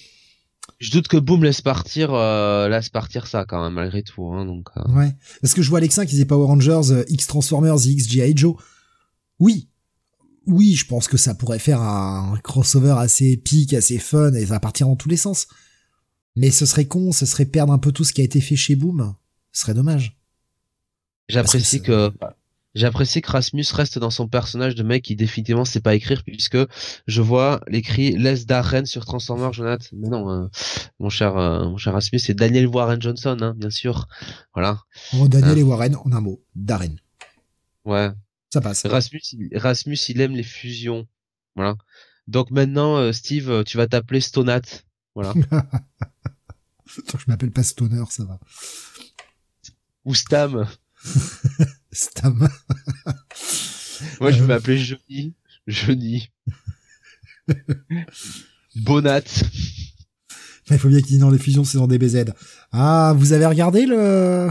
Je 0.77 0.91
doute 0.91 1.07
que 1.07 1.17
Boom 1.17 1.43
laisse 1.43 1.61
partir, 1.61 2.13
euh, 2.13 2.69
laisse 2.69 2.89
partir 2.89 3.27
ça 3.27 3.43
quand 3.43 3.61
même 3.61 3.73
malgré 3.73 4.03
tout, 4.03 4.26
hein, 4.27 4.45
donc. 4.45 4.69
Euh. 4.77 4.93
Ouais. 4.93 5.11
Parce 5.41 5.53
que 5.53 5.61
je 5.61 5.69
vois 5.69 5.80
Alexin 5.80 6.05
qui 6.05 6.11
disait 6.11 6.26
Power 6.26 6.45
Rangers, 6.45 6.91
euh, 6.91 7.03
X 7.09 7.27
Transformers, 7.27 7.85
X 7.85 8.07
G.I. 8.07 8.38
Joe. 8.38 8.55
Oui. 9.39 9.67
Oui, 10.45 10.76
je 10.76 10.85
pense 10.85 11.07
que 11.07 11.17
ça 11.17 11.35
pourrait 11.35 11.59
faire 11.59 11.81
un 11.81 12.38
crossover 12.43 12.95
assez 12.97 13.31
épique, 13.31 13.73
assez 13.73 13.99
fun, 13.99 14.34
et 14.34 14.45
ça 14.45 14.53
va 14.53 14.59
partir 14.59 14.88
dans 14.88 14.95
tous 14.95 15.09
les 15.09 15.17
sens. 15.17 15.47
Mais 16.35 16.49
ce 16.49 16.65
serait 16.65 16.85
con, 16.85 17.11
ce 17.11 17.26
serait 17.26 17.45
perdre 17.45 17.73
un 17.73 17.77
peu 17.77 17.91
tout 17.91 18.03
ce 18.03 18.13
qui 18.13 18.21
a 18.21 18.23
été 18.23 18.39
fait 18.39 18.55
chez 18.55 18.76
Boom. 18.76 19.15
Ce 19.51 19.63
serait 19.63 19.73
dommage. 19.73 20.17
J'apprécie 21.27 21.81
que, 21.81 22.11
J'apprécie 22.75 23.21
que 23.21 23.31
Rasmus 23.31 23.65
reste 23.73 23.97
dans 23.97 24.11
son 24.11 24.27
personnage 24.27 24.75
de 24.75 24.83
mec 24.83 25.03
qui 25.03 25.15
définitivement 25.15 25.65
sait 25.65 25.81
pas 25.81 25.95
écrire 25.95 26.23
puisque 26.23 26.57
je 27.07 27.21
vois 27.21 27.61
l'écrit 27.67 28.11
Les 28.11 28.45
Darren 28.45 28.85
sur 28.85 29.05
Transformers 29.05 29.53
Jonathan. 29.53 29.87
Mais 29.93 30.07
non, 30.07 30.29
euh, 30.29 30.47
mon 30.99 31.09
cher 31.09 31.35
euh, 31.35 31.67
mon 31.67 31.77
cher 31.77 31.93
Rasmus, 31.93 32.19
c'est 32.19 32.35
Daniel 32.35 32.67
Warren 32.67 33.01
Johnson, 33.01 33.37
hein, 33.41 33.55
bien 33.57 33.71
sûr. 33.71 34.07
Voilà. 34.53 34.83
Oh, 35.13 35.27
Daniel 35.27 35.57
euh. 35.57 35.61
et 35.61 35.63
Warren 35.63 35.95
en 35.95 36.11
un 36.11 36.21
mot. 36.21 36.43
Darren. 36.55 36.95
Ouais. 37.85 38.11
Ça 38.53 38.61
passe. 38.61 38.85
Rasmus, 38.85 39.21
il, 39.33 39.57
Rasmus, 39.57 39.97
il 40.09 40.21
aime 40.21 40.35
les 40.35 40.43
fusions. 40.43 41.07
Voilà. 41.55 41.75
Donc 42.27 42.51
maintenant, 42.51 43.11
Steve, 43.11 43.63
tu 43.63 43.77
vas 43.77 43.87
t'appeler 43.87 44.21
Stonat. 44.21 44.61
Voilà. 45.15 45.33
je 46.85 47.23
m'appelle 47.27 47.51
pas 47.51 47.63
Stoner, 47.63 48.03
ça 48.09 48.25
va. 48.25 48.39
Ou 50.05 50.13
Stam. 50.13 50.67
Stam. 51.91 52.47
Moi, 54.19 54.31
je 54.31 54.41
vais 54.41 54.47
m'appeler 54.47 54.77
Johnny. 54.77 55.34
Johnny. 55.67 56.30
Bonat. 58.76 59.21
Il 60.71 60.77
faut 60.77 60.88
bien 60.88 60.99
qu'il 60.99 61.07
dise 61.07 61.19
dans 61.19 61.31
les 61.31 61.39
fusions, 61.39 61.63
c'est 61.63 61.77
dans 61.77 61.88
des 61.88 61.97
BZ. 61.97 62.26
Ah, 62.71 63.13
vous 63.17 63.34
avez 63.34 63.45
regardé 63.45 63.85
le 63.85 64.49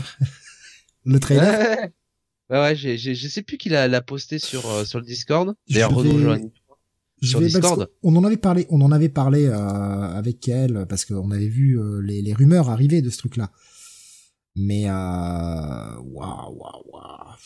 le 1.04 1.20
trailer? 1.20 1.90
Ouais, 2.50 2.58
ouais, 2.58 2.76
j'ai, 2.76 2.96
je 2.96 3.28
sais 3.28 3.42
plus 3.42 3.58
qui 3.58 3.68
l'a, 3.68 4.00
posté 4.00 4.38
sur 4.38 4.68
euh, 4.68 4.84
sur 4.84 4.98
le 4.98 5.04
Discord. 5.04 5.54
D'ailleurs, 5.68 5.98
vais... 6.00 6.50
sur 7.22 7.40
Discord. 7.40 7.88
On 8.02 8.16
en 8.16 8.24
avait 8.24 8.36
parlé, 8.36 8.66
on 8.70 8.80
en 8.80 8.90
avait 8.90 9.08
parlé 9.08 9.46
euh, 9.46 9.54
avec 9.54 10.48
elle 10.48 10.86
parce 10.88 11.04
qu'on 11.04 11.30
avait 11.30 11.48
vu 11.48 11.78
euh, 11.78 12.00
les, 12.00 12.22
les 12.22 12.32
rumeurs 12.32 12.68
arriver 12.68 13.02
de 13.02 13.10
ce 13.10 13.18
truc-là. 13.18 13.50
Mais 14.56 14.88
euh... 14.88 14.92
waouh, 16.00 16.56
waouh, 16.56 16.82
waouh. 16.92 17.36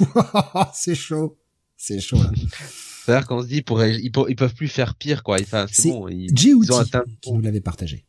c'est 0.74 0.94
chaud. 0.94 1.38
C'est 1.76 2.00
chaud 2.00 2.22
là. 2.22 2.30
C'est-à-dire 3.04 3.28
qu'on 3.28 3.42
se 3.42 3.48
dit 3.48 3.62
ils, 3.68 4.00
ils, 4.28 4.36
peuvent 4.36 4.54
plus 4.54 4.68
faire 4.68 4.94
pire 4.94 5.22
quoi. 5.22 5.36
Enfin, 5.40 5.66
c'est 5.70 5.90
bon. 5.90 6.08
Ils, 6.08 6.30
ils 6.32 6.72
ont 6.72 6.78
atteint... 6.78 7.04
qui 7.20 7.32
nous 7.32 7.42
l'avait 7.42 7.60
partagé. 7.60 8.06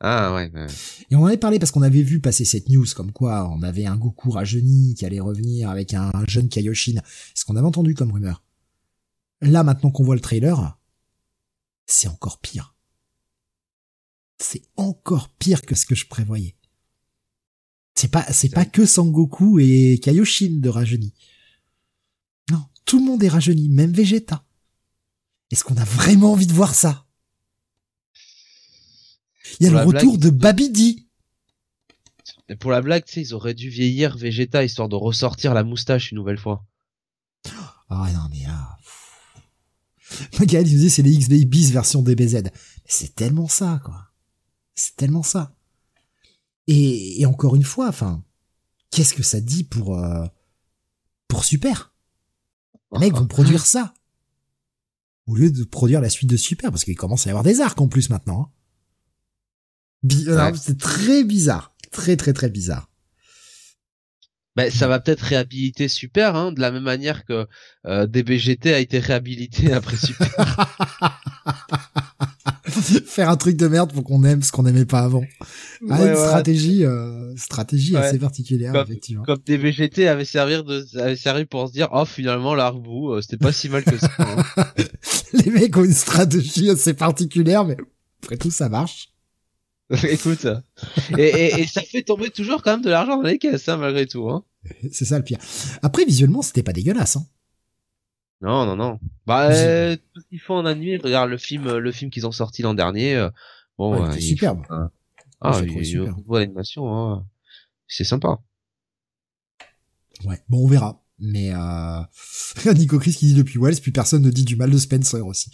Ah 0.00 0.34
ouais, 0.34 0.50
ouais. 0.52 0.66
Et 1.10 1.16
on 1.16 1.22
en 1.22 1.26
avait 1.26 1.36
parlé 1.38 1.58
parce 1.58 1.70
qu'on 1.70 1.82
avait 1.82 2.02
vu 2.02 2.20
passer 2.20 2.44
cette 2.44 2.68
news 2.68 2.84
comme 2.94 3.12
quoi 3.12 3.48
on 3.50 3.62
avait 3.62 3.86
un 3.86 3.96
Goku 3.96 4.30
rajeuni 4.30 4.94
qui 4.94 5.06
allait 5.06 5.20
revenir 5.20 5.70
avec 5.70 5.94
un 5.94 6.10
jeune 6.28 6.48
Kaioshin. 6.48 7.00
Ce 7.34 7.44
qu'on 7.44 7.56
avait 7.56 7.66
entendu 7.66 7.94
comme 7.94 8.12
rumeur? 8.12 8.42
Là 9.40 9.62
maintenant 9.62 9.90
qu'on 9.90 10.04
voit 10.04 10.14
le 10.14 10.20
trailer, 10.20 10.78
c'est 11.86 12.08
encore 12.08 12.40
pire. 12.40 12.74
c'est 14.38 14.62
encore 14.76 15.30
pire 15.30 15.62
que 15.62 15.74
ce 15.74 15.86
que 15.86 15.94
je 15.94 16.06
prévoyais. 16.06 16.55
C'est 17.96 18.08
pas, 18.08 18.30
c'est 18.30 18.50
pas 18.50 18.66
que 18.66 18.84
Sangoku 18.84 19.58
et 19.58 19.98
Kaioshin 20.02 20.58
de 20.60 20.68
rajeuni. 20.68 21.14
Non, 22.50 22.62
tout 22.84 22.98
le 22.98 23.06
monde 23.06 23.24
est 23.24 23.28
rajeuni, 23.28 23.70
même 23.70 23.92
Vegeta. 23.92 24.44
Est-ce 25.50 25.64
qu'on 25.64 25.78
a 25.78 25.84
vraiment 25.84 26.32
envie 26.32 26.46
de 26.46 26.52
voir 26.52 26.74
ça? 26.74 27.06
Il 29.58 29.64
y 29.64 29.68
a 29.68 29.72
le 29.72 29.78
retour 29.88 30.18
de 30.18 30.28
Babidi. 30.28 31.08
Pour 32.60 32.70
la 32.70 32.82
blague, 32.82 33.04
tu 33.04 33.14
sais, 33.14 33.22
ils 33.22 33.34
auraient 33.34 33.54
dû 33.54 33.70
vieillir 33.70 34.16
Vegeta 34.16 34.62
histoire 34.62 34.90
de 34.90 34.96
ressortir 34.96 35.54
la 35.54 35.64
moustache 35.64 36.12
une 36.12 36.16
nouvelle 36.16 36.38
fois. 36.38 36.66
Ah 37.88 38.10
non 38.12 38.28
mais 38.30 38.42
là... 38.42 38.78
Magal, 40.38 40.66
il 40.66 40.70
disait 40.70 40.88
c'est 40.90 41.02
les 41.02 41.12
X-Babies 41.12 41.72
version 41.72 42.02
DBZ. 42.02 42.42
C'est 42.84 43.14
tellement 43.14 43.48
ça, 43.48 43.80
quoi. 43.84 44.12
C'est 44.74 44.96
tellement 44.96 45.22
ça. 45.22 45.55
Et, 46.68 47.24
encore 47.26 47.54
une 47.54 47.64
fois, 47.64 47.88
enfin, 47.88 48.24
qu'est-ce 48.90 49.14
que 49.14 49.22
ça 49.22 49.40
dit 49.40 49.64
pour 49.64 49.98
euh, 49.98 50.26
pour 51.28 51.44
Super? 51.44 51.92
Les 52.92 52.98
mecs 52.98 53.14
vont 53.14 53.26
produire 53.26 53.66
ça 53.66 53.94
au 55.26 55.34
lieu 55.34 55.50
de 55.50 55.64
produire 55.64 56.00
la 56.00 56.08
suite 56.08 56.30
de 56.30 56.36
Super, 56.36 56.70
parce 56.70 56.84
qu'il 56.84 56.96
commence 56.96 57.26
à 57.26 57.30
y 57.30 57.32
avoir 57.32 57.44
des 57.44 57.60
arcs 57.60 57.80
en 57.80 57.88
plus 57.88 58.10
maintenant. 58.10 58.52
Hein. 60.08 60.52
C'est 60.54 60.78
très 60.78 61.24
bizarre, 61.24 61.74
très 61.90 62.16
très 62.16 62.32
très 62.32 62.48
bizarre. 62.48 62.88
Ben, 64.54 64.70
ça 64.70 64.88
va 64.88 65.00
peut-être 65.00 65.20
réhabiliter 65.20 65.88
Super, 65.88 66.34
hein, 66.34 66.52
de 66.52 66.60
la 66.60 66.70
même 66.70 66.84
manière 66.84 67.24
que 67.26 67.46
euh, 67.86 68.06
DBGT 68.06 68.72
a 68.72 68.78
été 68.78 68.98
réhabilité 69.00 69.72
après 69.72 69.96
Super. 69.96 70.30
Faire 73.06 73.30
un 73.30 73.36
truc 73.36 73.56
de 73.56 73.66
merde 73.66 73.92
pour 73.92 74.04
qu'on 74.04 74.24
aime 74.24 74.42
ce 74.42 74.52
qu'on 74.52 74.62
n'aimait 74.62 74.84
pas 74.84 75.00
avant. 75.00 75.24
Ah, 75.90 76.04
une 76.04 76.16
stratégie, 76.16 76.84
euh, 76.84 77.34
stratégie 77.36 77.96
assez 77.96 78.18
particulière, 78.18 78.74
effectivement. 78.76 79.24
Comme 79.24 79.38
DBGT 79.44 80.08
avait 80.08 80.24
servi 80.24 80.54
de, 80.62 80.98
avait 80.98 81.16
servi 81.16 81.44
pour 81.44 81.68
se 81.68 81.72
dire, 81.72 81.88
oh, 81.92 82.04
finalement, 82.04 82.54
l'arbre, 82.54 83.14
euh, 83.16 83.22
c'était 83.22 83.36
pas 83.36 83.52
si 83.52 83.68
mal 83.68 83.84
que 83.84 83.98
ça. 83.98 84.10
Hein. 84.18 84.64
Les 85.32 85.50
mecs 85.50 85.76
ont 85.76 85.84
une 85.84 85.92
stratégie 85.92 86.70
assez 86.70 86.94
particulière, 86.94 87.64
mais 87.64 87.76
après 88.22 88.36
tout, 88.36 88.50
ça 88.50 88.68
marche. 88.68 89.12
Écoute, 90.08 90.46
et, 91.16 91.60
et, 91.60 91.66
ça 91.66 91.80
fait 91.80 92.02
tomber 92.02 92.30
toujours 92.30 92.62
quand 92.62 92.72
même 92.72 92.82
de 92.82 92.90
l'argent 92.90 93.18
dans 93.18 93.28
les 93.28 93.38
caisses, 93.38 93.68
hein, 93.68 93.76
malgré 93.76 94.06
tout. 94.06 94.28
Hein. 94.28 94.42
C'est 94.90 95.04
ça 95.04 95.16
le 95.16 95.24
pire. 95.24 95.38
Après, 95.82 96.04
visuellement, 96.04 96.42
c'était 96.42 96.64
pas 96.64 96.72
dégueulasse. 96.72 97.16
Hein. 97.16 97.26
Non, 98.42 98.66
non, 98.66 98.76
non. 98.76 99.00
Bah, 99.26 99.50
euh, 99.50 99.96
tout 100.14 100.20
ce 100.20 100.26
qu'ils 100.28 100.40
font 100.40 100.56
en 100.56 100.66
animé, 100.66 100.98
regarde 100.98 101.30
le 101.30 101.38
film, 101.38 101.76
le 101.76 101.92
film 101.92 102.10
qu'ils 102.10 102.26
ont 102.26 102.32
sorti 102.32 102.62
l'an 102.62 102.74
dernier. 102.74 103.16
Euh, 103.16 103.30
bon, 103.78 103.94
ouais, 103.94 104.16
euh, 104.16 104.20
superbe. 104.20 104.62
ah, 105.40 105.60
il 105.62 105.72
y 105.72 105.96
a 105.96 106.02
une 106.02 106.24
l'animation, 106.28 106.94
hein. 106.94 107.26
c'est 107.88 108.04
sympa. 108.04 108.38
Ouais, 110.24 110.40
bon, 110.48 110.64
on 110.64 110.66
verra. 110.66 111.02
Mais 111.18 111.52
euh... 111.54 112.02
Nico 112.74 112.98
Chris 112.98 113.14
qui 113.14 113.26
dit 113.26 113.34
depuis 113.34 113.58
Wells, 113.58 113.80
puis 113.80 113.92
personne 113.92 114.22
ne 114.22 114.30
dit 114.30 114.44
du 114.44 114.56
mal 114.56 114.70
de 114.70 114.78
Spencer 114.78 115.24
aussi. 115.26 115.50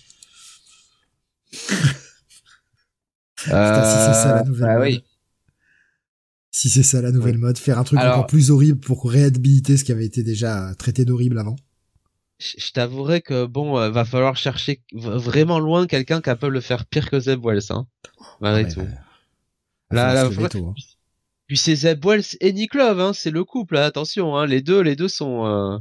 Putain, 3.36 3.84
si 3.84 4.06
c'est 4.06 4.22
ça 4.22 4.34
la 4.34 4.44
nouvelle 4.44 4.66
bah, 4.66 4.78
mode. 4.78 4.88
Oui. 4.88 5.04
Si 6.50 6.68
c'est 6.68 6.82
ça 6.82 7.00
la 7.00 7.12
nouvelle 7.12 7.38
mode, 7.38 7.58
faire 7.58 7.78
un 7.78 7.84
truc 7.84 8.00
encore 8.00 8.26
plus 8.26 8.50
horrible 8.50 8.78
pour 8.78 9.08
réhabiliter 9.10 9.76
ce 9.76 9.84
qui 9.84 9.92
avait 9.92 10.04
été 10.04 10.22
déjà 10.22 10.74
traité 10.74 11.04
d'horrible 11.04 11.38
avant. 11.38 11.56
Je 12.58 12.72
t'avouerai 12.72 13.20
que 13.20 13.46
bon, 13.46 13.78
euh, 13.78 13.90
va 13.90 14.04
falloir 14.04 14.36
chercher 14.36 14.82
vraiment 14.92 15.58
loin 15.58 15.86
quelqu'un 15.86 16.20
capable 16.20 16.54
de 16.54 16.60
faire 16.60 16.86
pire 16.86 17.10
que 17.10 17.20
Zeb 17.20 17.44
Wells, 17.44 17.70
hein. 17.70 17.86
Malgré 18.40 18.72
tout. 18.72 18.80
Bah, 19.90 20.14
là, 20.14 20.14
là, 20.14 20.24
hein. 20.26 20.74
Puis 21.46 21.56
c'est 21.56 21.74
Zeb 21.74 22.04
Wells 22.04 22.36
et 22.40 22.52
Nick 22.52 22.74
Love, 22.74 23.00
hein, 23.00 23.12
c'est 23.12 23.30
le 23.30 23.44
couple, 23.44 23.76
hein, 23.76 23.82
attention, 23.82 24.36
hein, 24.36 24.46
les 24.46 24.62
deux, 24.62 24.80
les 24.80 24.96
deux 24.96 25.08
sont 25.08 25.44
euh, 25.44 25.78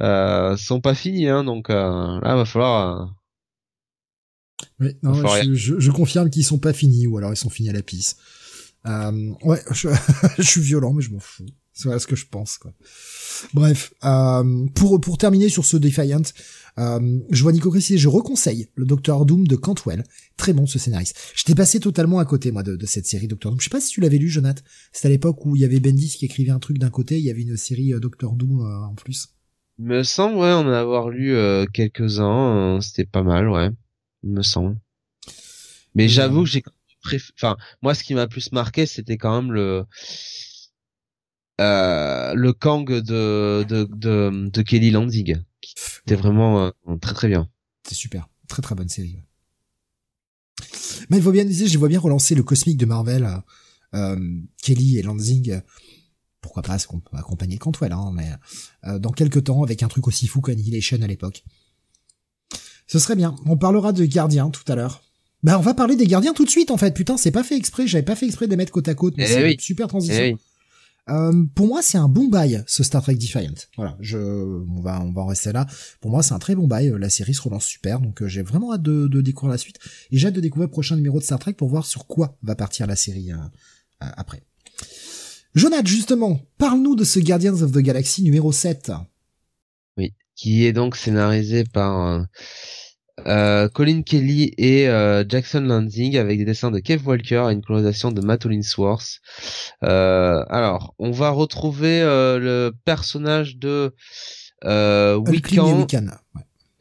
euh, 0.00 0.56
sont 0.56 0.80
pas 0.80 0.94
finis, 0.94 1.28
hein, 1.28 1.44
donc 1.44 1.68
euh, 1.68 2.20
là 2.20 2.36
va 2.36 2.44
falloir. 2.44 3.02
Euh, 3.02 3.06
oui, 4.78 4.96
non, 5.02 5.14
je, 5.14 5.78
je, 5.78 5.90
confirme 5.90 6.30
qu'ils 6.30 6.44
sont 6.44 6.58
pas 6.58 6.72
finis, 6.72 7.06
ou 7.06 7.18
alors 7.18 7.32
ils 7.32 7.36
sont 7.36 7.50
finis 7.50 7.70
à 7.70 7.72
la 7.72 7.82
pisse. 7.82 8.16
Euh, 8.86 9.32
ouais, 9.42 9.60
je, 9.72 9.88
je, 10.38 10.42
suis 10.42 10.60
violent, 10.60 10.92
mais 10.92 11.02
je 11.02 11.10
m'en 11.10 11.18
fous. 11.18 11.46
C'est 11.80 11.88
voilà 11.88 11.98
ce 11.98 12.06
que 12.06 12.14
je 12.14 12.26
pense, 12.26 12.58
quoi. 12.58 12.74
Bref, 13.54 13.94
euh, 14.04 14.66
pour 14.74 15.00
pour 15.00 15.16
terminer 15.16 15.48
sur 15.48 15.64
ce 15.64 15.78
Defiant, 15.78 16.20
euh, 16.76 17.20
je 17.30 17.42
vois 17.42 17.52
Nico 17.52 17.74
je 17.74 18.06
reconseille 18.08 18.68
le 18.74 18.84
Docteur 18.84 19.24
Doom 19.24 19.48
de 19.48 19.56
Cantwell. 19.56 20.04
Très 20.36 20.52
bon 20.52 20.66
ce 20.66 20.78
scénariste. 20.78 21.16
J'étais 21.34 21.54
passé 21.54 21.80
totalement 21.80 22.18
à 22.18 22.26
côté 22.26 22.52
moi 22.52 22.62
de, 22.62 22.76
de 22.76 22.84
cette 22.84 23.06
série 23.06 23.28
Docteur 23.28 23.52
Doom. 23.52 23.60
Je 23.60 23.64
sais 23.64 23.70
pas 23.70 23.80
si 23.80 23.92
tu 23.92 24.02
l'avais 24.02 24.18
lu, 24.18 24.28
Jonathan. 24.28 24.62
C'était 24.92 25.06
à 25.06 25.10
l'époque 25.10 25.46
où 25.46 25.56
il 25.56 25.62
y 25.62 25.64
avait 25.64 25.80
Bendis 25.80 26.16
qui 26.18 26.26
écrivait 26.26 26.50
un 26.50 26.58
truc 26.58 26.76
d'un 26.76 26.90
côté, 26.90 27.18
il 27.18 27.24
y 27.24 27.30
avait 27.30 27.40
une 27.40 27.56
série 27.56 27.94
euh, 27.94 27.98
Docteur 27.98 28.34
Doom 28.34 28.60
euh, 28.60 28.84
en 28.84 28.94
plus. 28.94 29.28
me 29.78 30.02
semble 30.02 30.36
ouais, 30.36 30.52
on 30.52 30.68
a 30.68 30.78
avoir 30.78 31.08
lu 31.08 31.34
quelques-uns. 31.72 32.78
C'était 32.82 33.06
pas 33.06 33.22
mal, 33.22 33.48
ouais. 33.48 33.70
Il 34.22 34.32
me 34.32 34.42
semble. 34.42 34.76
Mais 35.94 36.08
j'avoue 36.08 36.42
que 36.42 36.50
j'ai 36.50 36.62
enfin 37.34 37.56
moi 37.80 37.94
ce 37.94 38.04
qui 38.04 38.12
m'a 38.12 38.26
plus 38.26 38.52
marqué 38.52 38.84
c'était 38.84 39.16
quand 39.16 39.40
même 39.40 39.52
le 39.52 39.86
euh, 41.60 42.34
le 42.34 42.52
Kang 42.52 42.90
de, 42.90 43.64
de, 43.68 43.88
de, 43.90 44.48
de 44.50 44.62
Kelly 44.62 44.90
Lanzig. 44.90 45.40
C'était 45.62 46.16
vraiment 46.16 46.64
euh, 46.64 46.96
très 47.00 47.14
très 47.14 47.28
bien. 47.28 47.48
C'est 47.86 47.94
super. 47.94 48.28
Très 48.48 48.62
très 48.62 48.74
bonne 48.74 48.88
série. 48.88 49.18
Mais 51.08 51.18
il 51.18 51.22
faut 51.22 51.32
bien 51.32 51.46
je 51.48 51.78
vois 51.78 51.88
bien 51.88 52.00
relancer 52.00 52.34
le 52.34 52.42
cosmique 52.42 52.76
de 52.76 52.86
Marvel, 52.86 53.28
euh, 53.94 54.18
Kelly 54.62 54.98
et 54.98 55.02
Lanzing. 55.02 55.60
Pourquoi 56.40 56.62
pas, 56.62 56.78
qu'on 56.78 57.00
peut 57.00 57.16
accompagner 57.16 57.58
Cantwell, 57.58 57.92
hein, 57.92 58.10
mais 58.14 58.30
euh, 58.84 58.98
dans 58.98 59.10
quelques 59.10 59.44
temps 59.44 59.62
avec 59.62 59.82
un 59.82 59.88
truc 59.88 60.08
aussi 60.08 60.26
fou 60.26 60.40
qu'Annihilation 60.40 61.00
à 61.02 61.06
l'époque. 61.06 61.44
Ce 62.86 62.98
serait 62.98 63.16
bien. 63.16 63.36
On 63.46 63.56
parlera 63.56 63.92
de 63.92 64.04
Gardiens 64.04 64.50
tout 64.50 64.64
à 64.66 64.74
l'heure. 64.74 65.02
Bah 65.42 65.58
on 65.58 65.62
va 65.62 65.74
parler 65.74 65.96
des 65.96 66.06
Gardiens 66.06 66.32
tout 66.32 66.44
de 66.44 66.50
suite 66.50 66.70
en 66.70 66.76
fait. 66.76 66.92
Putain, 66.92 67.16
c'est 67.16 67.30
pas 67.30 67.44
fait 67.44 67.56
exprès. 67.56 67.86
J'avais 67.86 68.04
pas 68.04 68.16
fait 68.16 68.26
exprès 68.26 68.46
de 68.46 68.50
les 68.50 68.56
mettre 68.56 68.72
côte 68.72 68.88
à 68.88 68.94
côte, 68.94 69.14
mais 69.16 69.24
eh 69.24 69.32
c'est 69.32 69.60
super 69.60 69.88
transition. 69.88 70.22
Eh 70.22 70.36
euh, 71.10 71.44
pour 71.54 71.66
moi, 71.66 71.82
c'est 71.82 71.98
un 71.98 72.08
bon 72.08 72.28
bail, 72.28 72.62
ce 72.66 72.82
Star 72.82 73.02
Trek 73.02 73.14
Defiant. 73.14 73.54
Voilà, 73.76 73.96
je, 74.00 74.18
on 74.18 74.80
va, 74.80 75.00
on 75.02 75.12
va 75.12 75.22
en 75.22 75.26
rester 75.26 75.52
là. 75.52 75.66
Pour 76.00 76.10
moi, 76.10 76.22
c'est 76.22 76.34
un 76.34 76.38
très 76.38 76.54
bon 76.54 76.66
bail. 76.66 76.94
La 76.98 77.10
série 77.10 77.34
se 77.34 77.42
relance 77.42 77.64
super, 77.64 78.00
donc 78.00 78.22
euh, 78.22 78.28
j'ai 78.28 78.42
vraiment 78.42 78.72
hâte 78.72 78.82
de, 78.82 79.20
découvrir 79.20 79.52
la 79.52 79.58
suite. 79.58 79.78
Et 80.10 80.18
j'ai 80.18 80.28
hâte 80.28 80.34
de 80.34 80.40
découvrir 80.40 80.68
le 80.68 80.72
prochain 80.72 80.96
numéro 80.96 81.18
de 81.18 81.24
Star 81.24 81.38
Trek 81.38 81.54
pour 81.54 81.68
voir 81.68 81.84
sur 81.84 82.06
quoi 82.06 82.38
va 82.42 82.54
partir 82.54 82.86
la 82.86 82.96
série 82.96 83.32
euh, 83.32 83.36
après. 84.00 84.42
Jonathan, 85.54 85.86
justement, 85.86 86.40
parle-nous 86.58 86.94
de 86.94 87.04
ce 87.04 87.18
Guardians 87.18 87.60
of 87.60 87.72
the 87.72 87.78
Galaxy 87.78 88.22
numéro 88.22 88.52
7. 88.52 88.92
Oui, 89.96 90.14
qui 90.36 90.64
est 90.64 90.72
donc 90.72 90.96
scénarisé 90.96 91.64
par 91.64 92.24
Colin 93.74 94.02
Kelly 94.02 94.52
et 94.56 94.88
euh, 94.88 95.24
Jackson 95.28 95.60
Lansing 95.60 96.16
avec 96.16 96.38
des 96.38 96.44
dessins 96.44 96.70
de 96.70 96.78
Kev 96.78 97.06
Walker 97.06 97.46
et 97.48 97.52
une 97.52 97.62
colonisation 97.62 98.12
de 98.12 98.20
Matt 98.20 98.46
Hollingsworth. 98.46 99.20
Euh, 99.82 100.44
alors, 100.48 100.94
on 100.98 101.10
va 101.10 101.30
retrouver 101.30 102.00
le 102.00 102.72
personnage 102.84 103.56
de 103.56 103.94
euh, 104.64 105.16
Wiccan. 105.16 105.86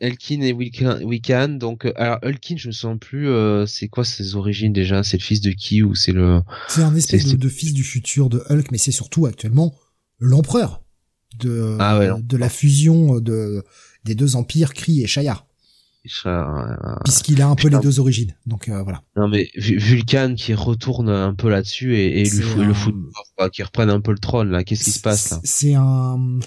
Elkin 0.02 0.42
et 0.42 0.54
Wiccan. 0.54 1.50
Donc, 1.50 1.86
alors 1.98 2.20
Elkin, 2.22 2.56
je 2.58 2.68
me 2.68 2.72
souviens 2.72 2.98
plus. 2.98 3.30
c'est 3.68 3.90
quoi 3.90 4.06
ses 4.06 4.36
origines 4.36 4.72
déjà? 4.72 5.04
C'est 5.04 5.18
le 5.18 5.24
fils 5.24 5.42
de 5.42 5.52
qui 5.52 5.84
ou 5.84 5.96
c'est 5.96 6.14
le 6.14 6.42
C'est 6.70 6.84
un 6.84 6.96
espèce 6.96 7.36
de, 7.36 7.50
fils 7.50 7.74
du 7.74 7.84
futur 7.84 8.30
de 8.30 8.42
Hulk, 8.50 8.72
mais 8.72 8.78
c'est 8.78 8.92
surtout 8.92 9.26
actuellement 9.26 9.76
l'empereur 10.20 10.84
de 11.38 11.78
ah 11.80 12.18
de 12.22 12.38
la 12.38 12.50
fusion 12.50 13.20
de 13.20 13.64
des 14.06 14.16
deux 14.16 14.36
empires, 14.36 14.74
Kree 14.74 15.02
et 15.02 15.08
Shayar. 15.08 15.49
Puisqu'il 17.04 17.42
a 17.42 17.48
un 17.48 17.56
peu 17.56 17.68
les 17.68 17.80
deux 17.80 18.00
origines, 18.00 18.36
donc 18.46 18.70
euh, 18.70 18.82
voilà. 18.84 19.04
Non 19.18 19.28
mais 19.28 19.50
Vulcan 19.56 20.34
qui 20.36 20.54
retourne 20.54 21.10
un 21.10 21.36
peu 21.36 21.50
là-dessus 21.50 21.96
et, 21.98 22.22
et 22.22 22.30
le, 22.30 22.64
le 22.64 22.74
foot 22.74 22.96
qui 23.52 23.64
reprenne 23.64 23.90
un 23.90 24.00
peu 24.00 24.12
le 24.12 24.20
trône 24.20 24.50
là. 24.50 24.64
Qu'est-ce 24.64 24.86
qui 24.86 24.92
se 24.92 25.02
passe 25.02 25.32
là 25.32 25.40
C'est 25.44 25.74
un 25.74 26.40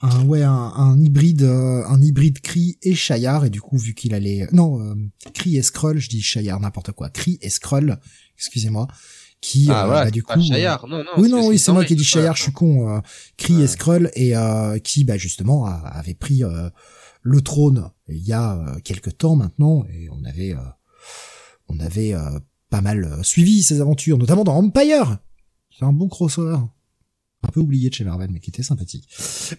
un 0.00 0.24
ouais 0.26 0.42
un, 0.42 0.96
hybride 1.00 1.42
euh, 1.42 1.82
un 1.86 2.00
hybride 2.00 2.40
Kree 2.40 2.78
et 2.82 2.94
Shayar 2.94 3.44
et 3.44 3.50
du 3.50 3.60
coup 3.60 3.76
vu 3.76 3.94
qu'il 3.94 4.14
allait 4.14 4.46
non 4.52 4.80
euh, 4.80 4.94
et 5.46 5.62
Skrull 5.62 5.98
je 5.98 6.08
dis 6.08 6.22
Shayar 6.22 6.60
n'importe 6.60 6.92
quoi 6.92 7.08
Kree 7.08 7.38
et 7.42 7.50
Skrull 7.50 7.98
excusez-moi 8.36 8.86
qui 9.40 9.68
ah, 9.70 9.86
voilà, 9.86 10.04
bah, 10.04 10.10
du 10.10 10.22
coup 10.22 10.40
Shayar. 10.40 10.86
non 10.86 10.98
non 10.98 11.10
oui 11.16 11.28
non 11.28 11.48
oui 11.48 11.58
c'est 11.58 11.72
moi 11.72 11.84
qui 11.84 11.94
ai 11.94 11.96
dit 11.96 12.04
Shayar 12.04 12.36
je 12.36 12.44
suis 12.44 12.52
con 12.52 12.88
euh, 12.88 13.00
Kree 13.36 13.60
et 13.60 13.66
Skrull 13.66 14.10
et 14.14 14.34
qui 14.84 15.02
bah 15.02 15.16
justement 15.16 15.66
avait 15.66 16.14
pris 16.14 16.42
le 17.22 17.40
trône 17.40 17.90
il 18.08 18.26
y 18.26 18.32
a 18.32 18.56
euh, 18.56 18.80
quelques 18.82 19.16
temps 19.18 19.36
maintenant 19.36 19.84
et 19.92 20.08
on 20.10 20.24
avait 20.24 20.52
euh, 20.52 20.60
on 21.68 21.78
avait 21.80 22.14
euh, 22.14 22.38
pas 22.70 22.80
mal 22.80 23.18
suivi 23.22 23.62
ses 23.62 23.80
aventures, 23.80 24.18
notamment 24.18 24.44
dans 24.44 24.54
Empire. 24.54 25.18
C'est 25.76 25.84
un 25.84 25.92
bon 25.92 26.08
crossover. 26.08 26.58
Un 27.44 27.48
peu 27.50 27.60
oublié 27.60 27.88
de 27.88 27.94
chez 27.94 28.04
Marvel, 28.04 28.30
mais 28.32 28.40
qui 28.40 28.50
était 28.50 28.64
sympathique. 28.64 29.08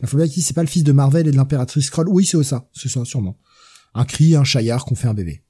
Il 0.02 0.08
faut 0.08 0.18
bien 0.18 0.26
dire 0.26 0.44
c'est 0.44 0.54
pas 0.54 0.64
le 0.64 0.68
fils 0.68 0.84
de 0.84 0.92
Marvel 0.92 1.28
et 1.28 1.32
de 1.32 1.38
l'impératrice 1.38 1.86
Skrull. 1.86 2.10
Oui, 2.10 2.26
c'est 2.26 2.44
ça, 2.44 2.70
c'est 2.74 2.90
ça, 2.90 3.06
sûrement. 3.06 3.38
Un 3.94 4.04
cri, 4.06 4.36
un 4.36 4.44
chaillard 4.44 4.84
qu'on 4.84 4.96
fait 4.96 5.08
un 5.08 5.14
bébé. 5.14 5.44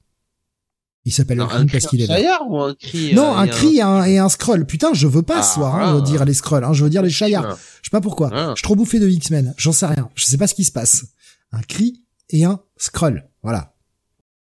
Il 1.04 1.12
s'appelle 1.12 1.40
Hulkling 1.40 1.70
parce 1.70 1.86
qu'il 1.86 2.02
est 2.02 2.06
vert. 2.06 2.40
ou 2.48 2.60
un 2.60 2.74
cri 2.74 3.14
Non, 3.14 3.32
euh, 3.32 3.38
un 3.38 3.46
cri 3.46 3.78
et 3.78 3.82
un, 3.82 4.04
et 4.04 4.18
un 4.18 4.28
scroll. 4.28 4.66
Putain, 4.66 4.92
je 4.92 5.06
veux 5.06 5.22
pas 5.22 5.38
Ah, 5.38 5.42
ce 5.42 5.54
soir 5.54 5.74
hein, 5.74 5.98
ah. 5.98 6.00
dire 6.02 6.24
les 6.24 6.34
scrolls. 6.34 6.62
Hein, 6.62 6.72
je 6.72 6.84
veux 6.84 6.90
dire 6.90 7.02
les. 7.02 7.08
Ah. 7.08 7.56
Je 7.82 7.88
sais 7.88 7.90
pas 7.90 8.00
pourquoi. 8.02 8.30
Ah. 8.32 8.50
Je 8.50 8.60
suis 8.60 8.64
trop 8.64 8.76
bouffé 8.76 8.98
de 9.00 9.08
X-Men. 9.08 9.54
J'en 9.56 9.72
sais 9.72 9.86
rien. 9.86 10.10
Je 10.14 10.26
sais 10.26 10.36
pas 10.36 10.46
ce 10.46 10.54
qui 10.54 10.64
se 10.64 10.72
passe. 10.72 11.06
Un 11.52 11.62
cri 11.62 12.04
et 12.28 12.44
un 12.44 12.60
scroll. 12.80 13.28
Voilà. 13.42 13.74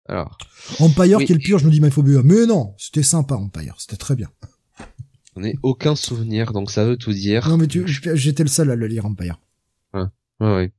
Alors, 0.07 0.37
Empire, 0.79 1.17
Oui. 1.19 1.25
quel 1.25 1.39
pur, 1.39 1.59
je 1.59 1.65
me 1.65 1.71
dis, 1.71 1.79
mais 1.79 1.87
il 1.87 1.93
faut 1.93 2.03
mieux. 2.03 2.21
Mais 2.23 2.45
non, 2.45 2.73
c'était 2.77 3.03
sympa, 3.03 3.35
Empire. 3.35 3.75
C'était 3.77 3.95
très 3.97 4.15
bien. 4.15 4.29
on 5.35 5.41
n'ai 5.41 5.55
aucun 5.63 5.95
souvenir, 5.95 6.51
donc 6.53 6.71
ça 6.71 6.83
veut 6.85 6.97
tout 6.97 7.13
dire. 7.13 7.47
Non, 7.47 7.57
mais 7.57 7.67
tu, 7.67 7.83
j'étais 7.87 8.43
le 8.43 8.49
seul 8.49 8.69
à 8.71 8.75
le 8.75 8.87
lire, 8.87 9.05
Empire. 9.05 9.39
Ouais, 9.93 10.03
ouais. 10.41 10.71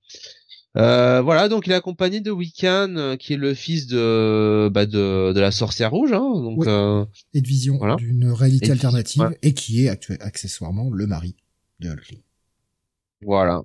Euh, 0.77 1.23
voilà, 1.23 1.49
donc 1.49 1.67
il 1.69 1.73
est 1.73 1.77
accompagné 1.77 2.21
de 2.21 2.31
Wiccan, 2.33 2.97
euh, 2.97 3.17
qui 3.17 3.33
est 3.35 3.37
le 3.37 3.55
fils 3.55 3.87
de 3.87 4.69
bah, 4.75 4.87
de, 4.87 5.33
de 5.33 5.41
la 5.41 5.53
sorcière 5.53 5.93
rouge, 5.93 6.13
hein, 6.13 6.19
donc 6.19 6.59
Oui. 6.59 6.67
euh, 6.69 7.05
Et 7.33 7.41
de 7.41 7.47
vision 7.47 7.77
Voilà. 7.79 7.95
d'une 7.95 8.29
réalité 8.33 8.67
Et 8.67 8.71
alternative 8.73 9.23
ouais. 9.23 9.39
et 9.43 9.55
qui 9.55 9.87
est 9.87 9.89
accessoirement 10.21 10.91
le 10.91 11.07
mari 11.07 11.37
de 11.79 11.91
Hulkling. 11.91 12.23
voilà. 13.23 13.63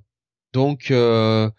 Donc 0.54 0.90
euh, 0.92 1.50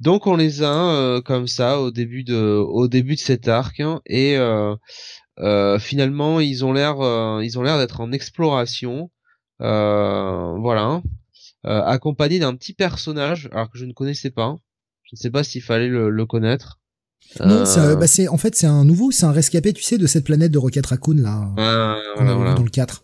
donc 0.00 0.26
on 0.26 0.36
les 0.36 0.62
a 0.62 0.90
euh, 0.90 1.20
comme 1.20 1.46
ça 1.46 1.80
au 1.80 1.90
début 1.90 2.24
de 2.24 2.36
au 2.36 2.88
début 2.88 3.14
de 3.14 3.20
cet 3.20 3.46
arc 3.46 3.78
hein, 3.80 4.00
et 4.06 4.36
euh, 4.36 4.74
euh, 5.38 5.78
finalement 5.78 6.40
ils 6.40 6.64
ont 6.64 6.72
l'air 6.72 7.00
euh, 7.00 7.40
ils 7.44 7.58
ont 7.58 7.62
l'air 7.62 7.78
d'être 7.78 8.00
en 8.00 8.10
exploration, 8.12 9.10
euh, 9.62 10.56
voilà, 10.58 11.02
euh, 11.66 11.82
accompagné 11.82 12.38
d'un 12.38 12.54
petit 12.56 12.72
personnage 12.74 13.48
alors 13.52 13.70
que 13.70 13.78
je 13.78 13.84
ne 13.84 13.92
connaissais 13.92 14.30
pas. 14.30 14.56
Je 15.04 15.10
ne 15.14 15.18
sais 15.18 15.30
pas 15.30 15.44
s'il 15.44 15.62
fallait 15.62 15.86
le, 15.88 16.10
le 16.10 16.26
connaître. 16.26 16.80
Non, 17.38 17.60
Euh, 17.60 17.64
c'est, 17.64 17.96
bah, 17.96 18.06
c'est, 18.08 18.26
en 18.28 18.38
fait, 18.38 18.56
c'est 18.56 18.66
un 18.66 18.84
nouveau, 18.84 19.12
c'est 19.12 19.24
un 19.24 19.30
rescapé, 19.32 19.72
tu 19.72 19.82
sais, 19.82 19.98
de 19.98 20.06
cette 20.08 20.24
planète 20.24 20.50
de 20.50 20.58
Rocket 20.58 20.84
Raccoon, 20.84 21.14
là. 21.18 21.52
euh, 21.58 21.94
qu'on 22.16 22.24
voilà, 22.24 22.30
a 22.32 22.34
voilà. 22.34 22.54
dans 22.54 22.64
le 22.64 22.70
4. 22.70 23.02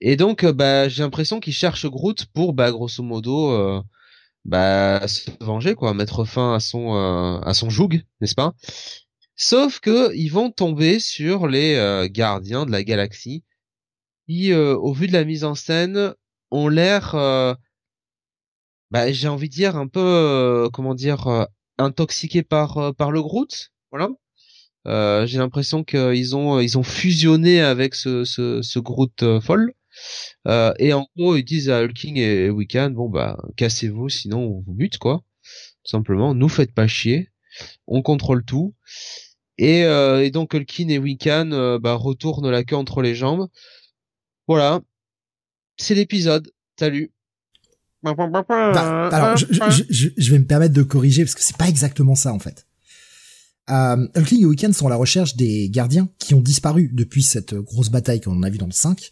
Et 0.00 0.16
donc, 0.16 0.44
euh, 0.44 0.52
bah, 0.52 0.88
j'ai 0.88 1.02
l'impression 1.02 1.40
qu'ils 1.40 1.52
cherchent 1.52 1.86
Groot 1.86 2.26
pour, 2.32 2.52
bah, 2.54 2.70
grosso 2.70 3.02
modo, 3.02 3.50
euh, 3.52 3.82
bah, 4.44 5.06
se 5.06 5.30
venger, 5.40 5.74
quoi, 5.74 5.94
mettre 5.94 6.24
fin 6.24 6.54
à 6.54 6.60
son, 6.60 6.94
euh, 6.94 7.40
à 7.40 7.54
son 7.54 7.68
joug, 7.70 8.02
n'est-ce 8.20 8.34
pas? 8.34 8.54
Sauf 9.36 9.80
que 9.80 10.14
ils 10.14 10.28
vont 10.28 10.50
tomber 10.50 11.00
sur 11.00 11.46
les 11.48 12.08
gardiens 12.10 12.66
de 12.66 12.70
la 12.70 12.84
galaxie, 12.84 13.42
qui, 14.28 14.52
au 14.54 14.92
vu 14.92 15.06
de 15.06 15.12
la 15.12 15.24
mise 15.24 15.44
en 15.44 15.54
scène, 15.54 16.14
ont 16.50 16.68
l'air, 16.68 17.12
bah, 18.90 19.12
j'ai 19.12 19.28
envie 19.28 19.48
de 19.48 19.54
dire 19.54 19.76
un 19.76 19.86
peu, 19.88 20.68
comment 20.74 20.94
dire, 20.94 21.46
intoxiqués 21.78 22.42
par, 22.42 22.94
par 22.96 23.10
le 23.12 23.22
Groot, 23.22 23.70
voilà. 23.90 24.10
J'ai 25.26 25.38
l'impression 25.38 25.84
qu'ils 25.84 26.36
ont, 26.36 26.60
ils 26.60 26.76
ont 26.76 26.82
fusionné 26.82 27.62
avec 27.62 27.94
ce, 27.94 28.24
ce, 28.24 28.60
ce 28.60 28.78
Groot 28.78 29.40
folle. 29.40 29.72
Euh, 30.46 30.72
et 30.78 30.92
en 30.92 31.06
gros, 31.16 31.36
ils 31.36 31.44
disent 31.44 31.70
à 31.70 31.82
Hulking 31.82 32.16
et 32.16 32.50
Wiccan, 32.50 32.90
bon 32.90 33.08
bah, 33.08 33.38
cassez-vous, 33.56 34.08
sinon 34.08 34.40
on 34.40 34.60
vous 34.60 34.74
bute, 34.74 34.98
quoi. 34.98 35.22
Tout 35.84 35.90
simplement, 35.90 36.34
nous 36.34 36.48
faites 36.48 36.72
pas 36.74 36.86
chier, 36.86 37.30
on 37.86 38.02
contrôle 38.02 38.44
tout. 38.44 38.74
Et, 39.58 39.84
euh, 39.84 40.30
donc 40.30 40.54
Hulking 40.54 40.90
et 40.90 40.98
Wiccan 40.98 41.50
euh, 41.52 41.78
bah, 41.78 41.94
retournent 41.94 42.50
la 42.50 42.64
queue 42.64 42.76
entre 42.76 43.02
les 43.02 43.14
jambes. 43.14 43.48
Voilà, 44.48 44.80
c'est 45.76 45.94
l'épisode. 45.94 46.50
Salut. 46.78 47.12
Bah, 48.72 49.08
alors, 49.12 49.36
je, 49.36 50.30
vais 50.30 50.38
me 50.38 50.46
permettre 50.46 50.72
de 50.72 50.82
corriger 50.82 51.24
parce 51.24 51.34
que 51.34 51.42
c'est 51.42 51.58
pas 51.58 51.68
exactement 51.68 52.14
ça 52.14 52.32
en 52.32 52.38
fait. 52.38 52.66
Euh, 53.68 54.08
et 54.14 54.44
Wiccan 54.46 54.72
sont 54.72 54.86
à 54.86 54.90
la 54.90 54.96
recherche 54.96 55.36
des 55.36 55.68
gardiens 55.68 56.08
qui 56.18 56.34
ont 56.34 56.40
disparu 56.40 56.90
depuis 56.92 57.22
cette 57.22 57.54
grosse 57.54 57.90
bataille 57.90 58.20
qu'on 58.20 58.42
a 58.42 58.50
vue 58.50 58.58
dans 58.58 58.66
le 58.66 58.72
5 58.72 59.10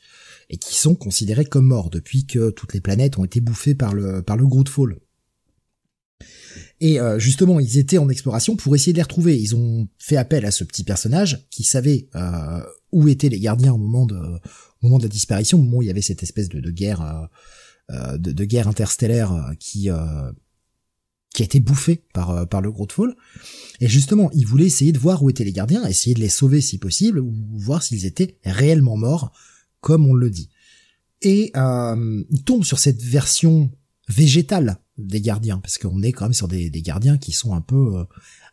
et 0.50 0.56
qui 0.56 0.76
sont 0.76 0.94
considérés 0.94 1.44
comme 1.44 1.66
morts 1.66 1.90
depuis 1.90 2.26
que 2.26 2.50
toutes 2.50 2.74
les 2.74 2.80
planètes 2.80 3.18
ont 3.18 3.24
été 3.24 3.40
bouffées 3.40 3.74
par 3.74 3.94
le 3.94 4.22
par 4.22 4.36
le 4.36 4.46
Grootfall. 4.46 4.98
Et 6.80 7.00
euh, 7.00 7.18
justement, 7.18 7.60
ils 7.60 7.78
étaient 7.78 7.98
en 7.98 8.08
exploration 8.08 8.56
pour 8.56 8.74
essayer 8.74 8.92
de 8.92 8.98
les 8.98 9.02
retrouver. 9.02 9.38
Ils 9.38 9.56
ont 9.56 9.88
fait 9.98 10.16
appel 10.16 10.44
à 10.44 10.50
ce 10.50 10.64
petit 10.64 10.84
personnage 10.84 11.46
qui 11.50 11.64
savait 11.64 12.08
euh, 12.14 12.62
où 12.92 13.08
étaient 13.08 13.28
les 13.28 13.40
gardiens 13.40 13.72
au 13.72 13.78
moment 13.78 14.06
de 14.06 14.16
moment 14.82 14.98
de 14.98 15.04
la 15.04 15.08
disparition, 15.08 15.58
au 15.58 15.62
moment 15.62 15.78
où 15.78 15.82
il 15.82 15.86
y 15.86 15.90
avait 15.90 16.02
cette 16.02 16.22
espèce 16.22 16.48
de, 16.48 16.70
guerre 16.70 17.02
euh, 17.02 17.26
euh, 17.90 18.18
de, 18.18 18.44
guerre 18.44 18.68
interstellaire 18.68 19.32
euh, 19.32 19.54
qui 19.58 19.88
qui 21.34 21.42
a 21.42 21.44
été 21.44 21.60
bouffée 21.60 22.04
par 22.14 22.48
par 22.48 22.60
le 22.60 22.72
Grootfall. 22.72 23.14
Et 23.80 23.88
justement, 23.88 24.30
ils 24.32 24.46
voulaient 24.46 24.66
essayer 24.66 24.92
de 24.92 24.98
voir 24.98 25.22
où 25.22 25.30
étaient 25.30 25.44
les 25.44 25.52
gardiens, 25.52 25.86
essayer 25.86 26.14
de 26.14 26.20
les 26.20 26.28
sauver 26.28 26.60
si 26.60 26.78
possible, 26.78 27.20
ou 27.20 27.32
voir 27.54 27.82
s'ils 27.82 28.06
étaient 28.06 28.38
réellement 28.44 28.96
morts, 28.96 29.32
comme 29.80 30.06
on 30.06 30.14
le 30.14 30.30
dit. 30.30 30.48
Et 31.22 31.50
euh, 31.56 32.24
ils 32.30 32.44
tombent 32.44 32.64
sur 32.64 32.78
cette 32.78 33.02
version 33.02 33.70
végétale 34.08 34.78
des 34.96 35.20
gardiens, 35.20 35.58
parce 35.58 35.78
qu'on 35.78 36.02
est 36.02 36.12
quand 36.12 36.26
même 36.26 36.32
sur 36.32 36.48
des, 36.48 36.70
des 36.70 36.82
gardiens 36.82 37.18
qui 37.18 37.32
sont 37.32 37.54
un 37.54 37.60
peu 37.60 37.98
euh, 37.98 38.04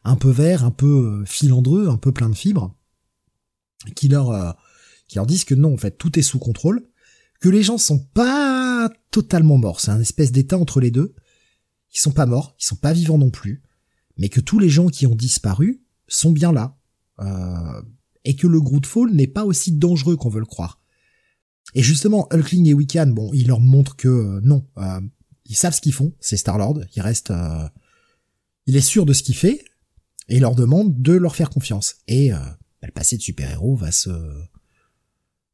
un 0.03 0.15
peu 0.15 0.29
verts, 0.29 0.63
un 0.63 0.71
peu 0.71 1.21
euh, 1.21 1.25
filandreux, 1.25 1.89
un 1.89 1.97
peu 1.97 2.11
plein 2.11 2.29
de 2.29 2.35
fibres, 2.35 2.75
qui 3.95 4.07
leur 4.07 4.29
euh, 4.31 4.51
qui 5.07 5.17
leur 5.17 5.25
disent 5.25 5.43
que 5.43 5.55
non, 5.55 5.73
en 5.73 5.77
fait, 5.77 5.97
tout 5.97 6.17
est 6.17 6.23
sous 6.23 6.39
contrôle, 6.39 6.87
que 7.39 7.49
les 7.49 7.63
gens 7.63 7.77
sont 7.77 7.99
pas 7.99 8.89
totalement 9.11 9.57
morts, 9.57 9.81
c'est 9.81 9.91
un 9.91 9.99
espèce 9.99 10.31
d'état 10.31 10.57
entre 10.57 10.79
les 10.79 10.91
deux. 10.91 11.15
Ils 11.93 11.99
sont 11.99 12.11
pas 12.11 12.25
morts, 12.25 12.55
ils 12.59 12.65
sont 12.65 12.75
pas 12.75 12.93
vivants 12.93 13.17
non 13.17 13.29
plus, 13.29 13.63
mais 14.17 14.29
que 14.29 14.41
tous 14.41 14.59
les 14.59 14.69
gens 14.69 14.87
qui 14.87 15.07
ont 15.07 15.15
disparu 15.15 15.81
sont 16.07 16.31
bien 16.31 16.51
là, 16.51 16.77
euh, 17.19 17.81
et 18.23 18.35
que 18.35 18.47
le 18.47 18.61
Grootfall 18.61 19.11
n'est 19.11 19.27
pas 19.27 19.45
aussi 19.45 19.71
dangereux 19.71 20.15
qu'on 20.17 20.29
veut 20.29 20.39
le 20.39 20.45
croire. 20.45 20.81
Et 21.75 21.83
justement, 21.83 22.27
Hulkling 22.31 22.67
et 22.67 22.73
Wiccan, 22.73 23.07
bon, 23.07 23.29
ils 23.33 23.47
leur 23.47 23.59
montrent 23.59 23.95
que 23.95 24.07
euh, 24.07 24.41
non, 24.43 24.65
euh, 24.77 24.99
ils 25.45 25.55
savent 25.55 25.73
ce 25.75 25.81
qu'ils 25.81 25.93
font, 25.93 26.13
c'est 26.19 26.37
Star-Lord, 26.37 26.79
il 26.95 27.01
reste, 27.01 27.29
euh, 27.31 27.67
il 28.65 28.75
est 28.75 28.81
sûr 28.81 29.05
de 29.05 29.13
ce 29.13 29.21
qu'il 29.23 29.35
fait, 29.35 29.63
et 30.29 30.37
il 30.37 30.41
leur 30.41 30.55
demande 30.55 30.99
de 31.01 31.13
leur 31.13 31.35
faire 31.35 31.49
confiance. 31.51 31.97
Et 32.07 32.33
euh, 32.33 32.37
le 32.81 32.91
passé 32.91 33.17
de 33.17 33.21
super-héros 33.21 33.75
va 33.75 33.91
se 33.91 34.09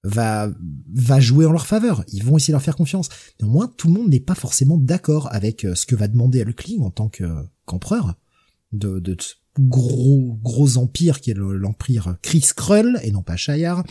va 0.03 0.49
va 0.93 1.19
jouer 1.19 1.45
en 1.45 1.51
leur 1.51 1.67
faveur. 1.67 2.03
Ils 2.07 2.23
vont 2.23 2.37
essayer 2.37 2.51
de 2.51 2.55
leur 2.55 2.63
faire 2.63 2.75
confiance. 2.75 3.09
Néanmoins, 3.39 3.71
tout 3.77 3.87
le 3.87 3.93
monde 3.93 4.09
n'est 4.09 4.19
pas 4.19 4.35
forcément 4.35 4.77
d'accord 4.77 5.27
avec 5.33 5.63
euh, 5.65 5.75
ce 5.75 5.85
que 5.85 5.95
va 5.95 6.07
demander 6.07 6.41
Hulkling 6.41 6.81
en 6.81 6.89
tant 6.91 7.09
que 7.09 7.23
qu'empereur 7.65 8.15
de, 8.71 8.99
de 8.99 9.15
ce 9.19 9.35
gros 9.59 10.39
gros 10.41 10.77
empire 10.77 11.19
qui 11.19 11.31
est 11.31 11.35
le- 11.35 11.57
l'empire 11.57 12.15
Chris 12.21 12.45
Krull 12.55 12.99
et 13.03 13.11
non 13.11 13.21
pas 13.21 13.35
Shire. 13.35 13.83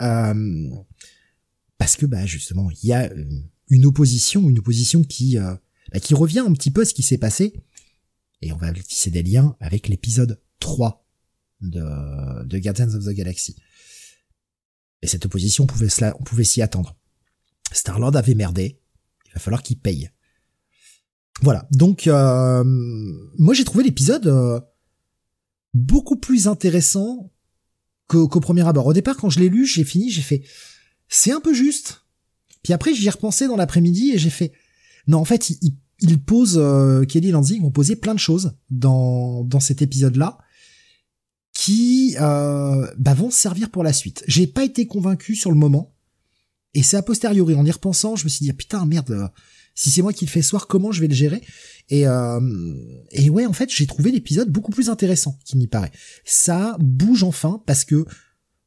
Euh, 0.00 0.68
parce 1.82 1.96
que 1.96 2.06
bah 2.06 2.24
justement, 2.26 2.70
il 2.70 2.90
y 2.90 2.92
a 2.92 3.10
euh, 3.10 3.24
une 3.68 3.86
opposition, 3.86 4.48
une 4.48 4.60
opposition 4.60 5.02
qui 5.02 5.36
euh, 5.36 5.52
bah, 5.90 5.98
qui 5.98 6.14
revient 6.14 6.38
un 6.38 6.52
petit 6.52 6.70
peu 6.70 6.82
à 6.82 6.84
ce 6.84 6.94
qui 6.94 7.02
s'est 7.02 7.18
passé 7.18 7.54
et 8.40 8.52
on 8.52 8.56
va 8.56 8.72
tisser 8.72 9.10
des 9.10 9.24
liens 9.24 9.56
avec 9.58 9.88
l'épisode 9.88 10.40
3 10.60 11.04
de, 11.60 12.44
de 12.44 12.58
Guardians 12.60 12.94
of 12.94 13.04
the 13.04 13.08
Galaxy. 13.08 13.56
Et 15.02 15.08
cette 15.08 15.26
opposition, 15.26 15.64
on 15.64 15.66
pouvait, 15.66 15.88
cela, 15.88 16.16
on 16.20 16.22
pouvait 16.22 16.44
s'y 16.44 16.62
attendre. 16.62 16.96
Star-Lord 17.72 18.14
avait 18.14 18.36
merdé, 18.36 18.78
il 19.26 19.32
va 19.34 19.40
falloir 19.40 19.64
qu'il 19.64 19.80
paye. 19.80 20.08
Voilà, 21.40 21.66
donc 21.72 22.06
euh, 22.06 22.62
moi 23.38 23.54
j'ai 23.54 23.64
trouvé 23.64 23.82
l'épisode 23.82 24.64
beaucoup 25.74 26.16
plus 26.16 26.46
intéressant 26.46 27.32
qu'au 28.06 28.28
premier 28.28 28.64
abord. 28.68 28.86
Au 28.86 28.92
départ, 28.92 29.16
quand 29.16 29.30
je 29.30 29.40
l'ai 29.40 29.48
lu, 29.48 29.66
j'ai 29.66 29.82
fini, 29.82 30.10
j'ai 30.10 30.22
fait 30.22 30.44
c'est 31.14 31.30
un 31.30 31.40
peu 31.40 31.52
juste. 31.52 32.06
Puis 32.62 32.72
après, 32.72 32.94
j'y 32.94 33.06
ai 33.06 33.10
repensé 33.10 33.46
dans 33.46 33.56
l'après-midi 33.56 34.12
et 34.12 34.18
j'ai 34.18 34.30
fait 34.30 34.52
non, 35.06 35.18
en 35.18 35.24
fait, 35.24 35.50
il, 35.50 35.58
il- 36.00 36.18
pose 36.22 36.54
euh, 36.56 37.04
Kelly 37.04 37.28
et 37.28 37.32
Lansing 37.32 37.62
ont 37.64 37.70
posé 37.70 37.96
plein 37.96 38.14
de 38.14 38.18
choses 38.20 38.52
dans 38.70 39.44
dans 39.44 39.60
cet 39.60 39.82
épisode-là 39.82 40.38
qui 41.52 42.16
euh, 42.20 42.86
bah, 42.98 43.14
vont 43.14 43.30
servir 43.30 43.70
pour 43.70 43.84
la 43.84 43.92
suite. 43.92 44.24
J'ai 44.26 44.46
pas 44.46 44.64
été 44.64 44.86
convaincu 44.86 45.34
sur 45.36 45.50
le 45.50 45.56
moment, 45.56 45.94
et 46.74 46.82
c'est 46.82 46.96
a 46.96 47.02
posteriori, 47.02 47.54
en 47.54 47.64
y 47.66 47.70
repensant, 47.70 48.16
je 48.16 48.24
me 48.24 48.28
suis 48.30 48.44
dit 48.44 48.50
ah, 48.50 48.54
putain 48.54 48.86
merde, 48.86 49.10
euh, 49.10 49.28
si 49.74 49.90
c'est 49.90 50.02
moi 50.02 50.12
qui 50.12 50.24
le 50.24 50.30
fais 50.30 50.42
soir, 50.42 50.66
comment 50.66 50.92
je 50.92 51.00
vais 51.00 51.08
le 51.08 51.14
gérer? 51.14 51.42
Et 51.88 52.06
euh, 52.06 52.40
et 53.10 53.28
ouais, 53.30 53.46
en 53.46 53.52
fait, 53.52 53.70
j'ai 53.70 53.86
trouvé 53.86 54.10
l'épisode 54.10 54.50
beaucoup 54.50 54.72
plus 54.72 54.88
intéressant 54.88 55.38
qu'il 55.44 55.58
n'y 55.58 55.66
paraît. 55.66 55.92
Ça 56.24 56.76
bouge 56.80 57.22
enfin 57.24 57.62
parce 57.66 57.84
que 57.84 58.06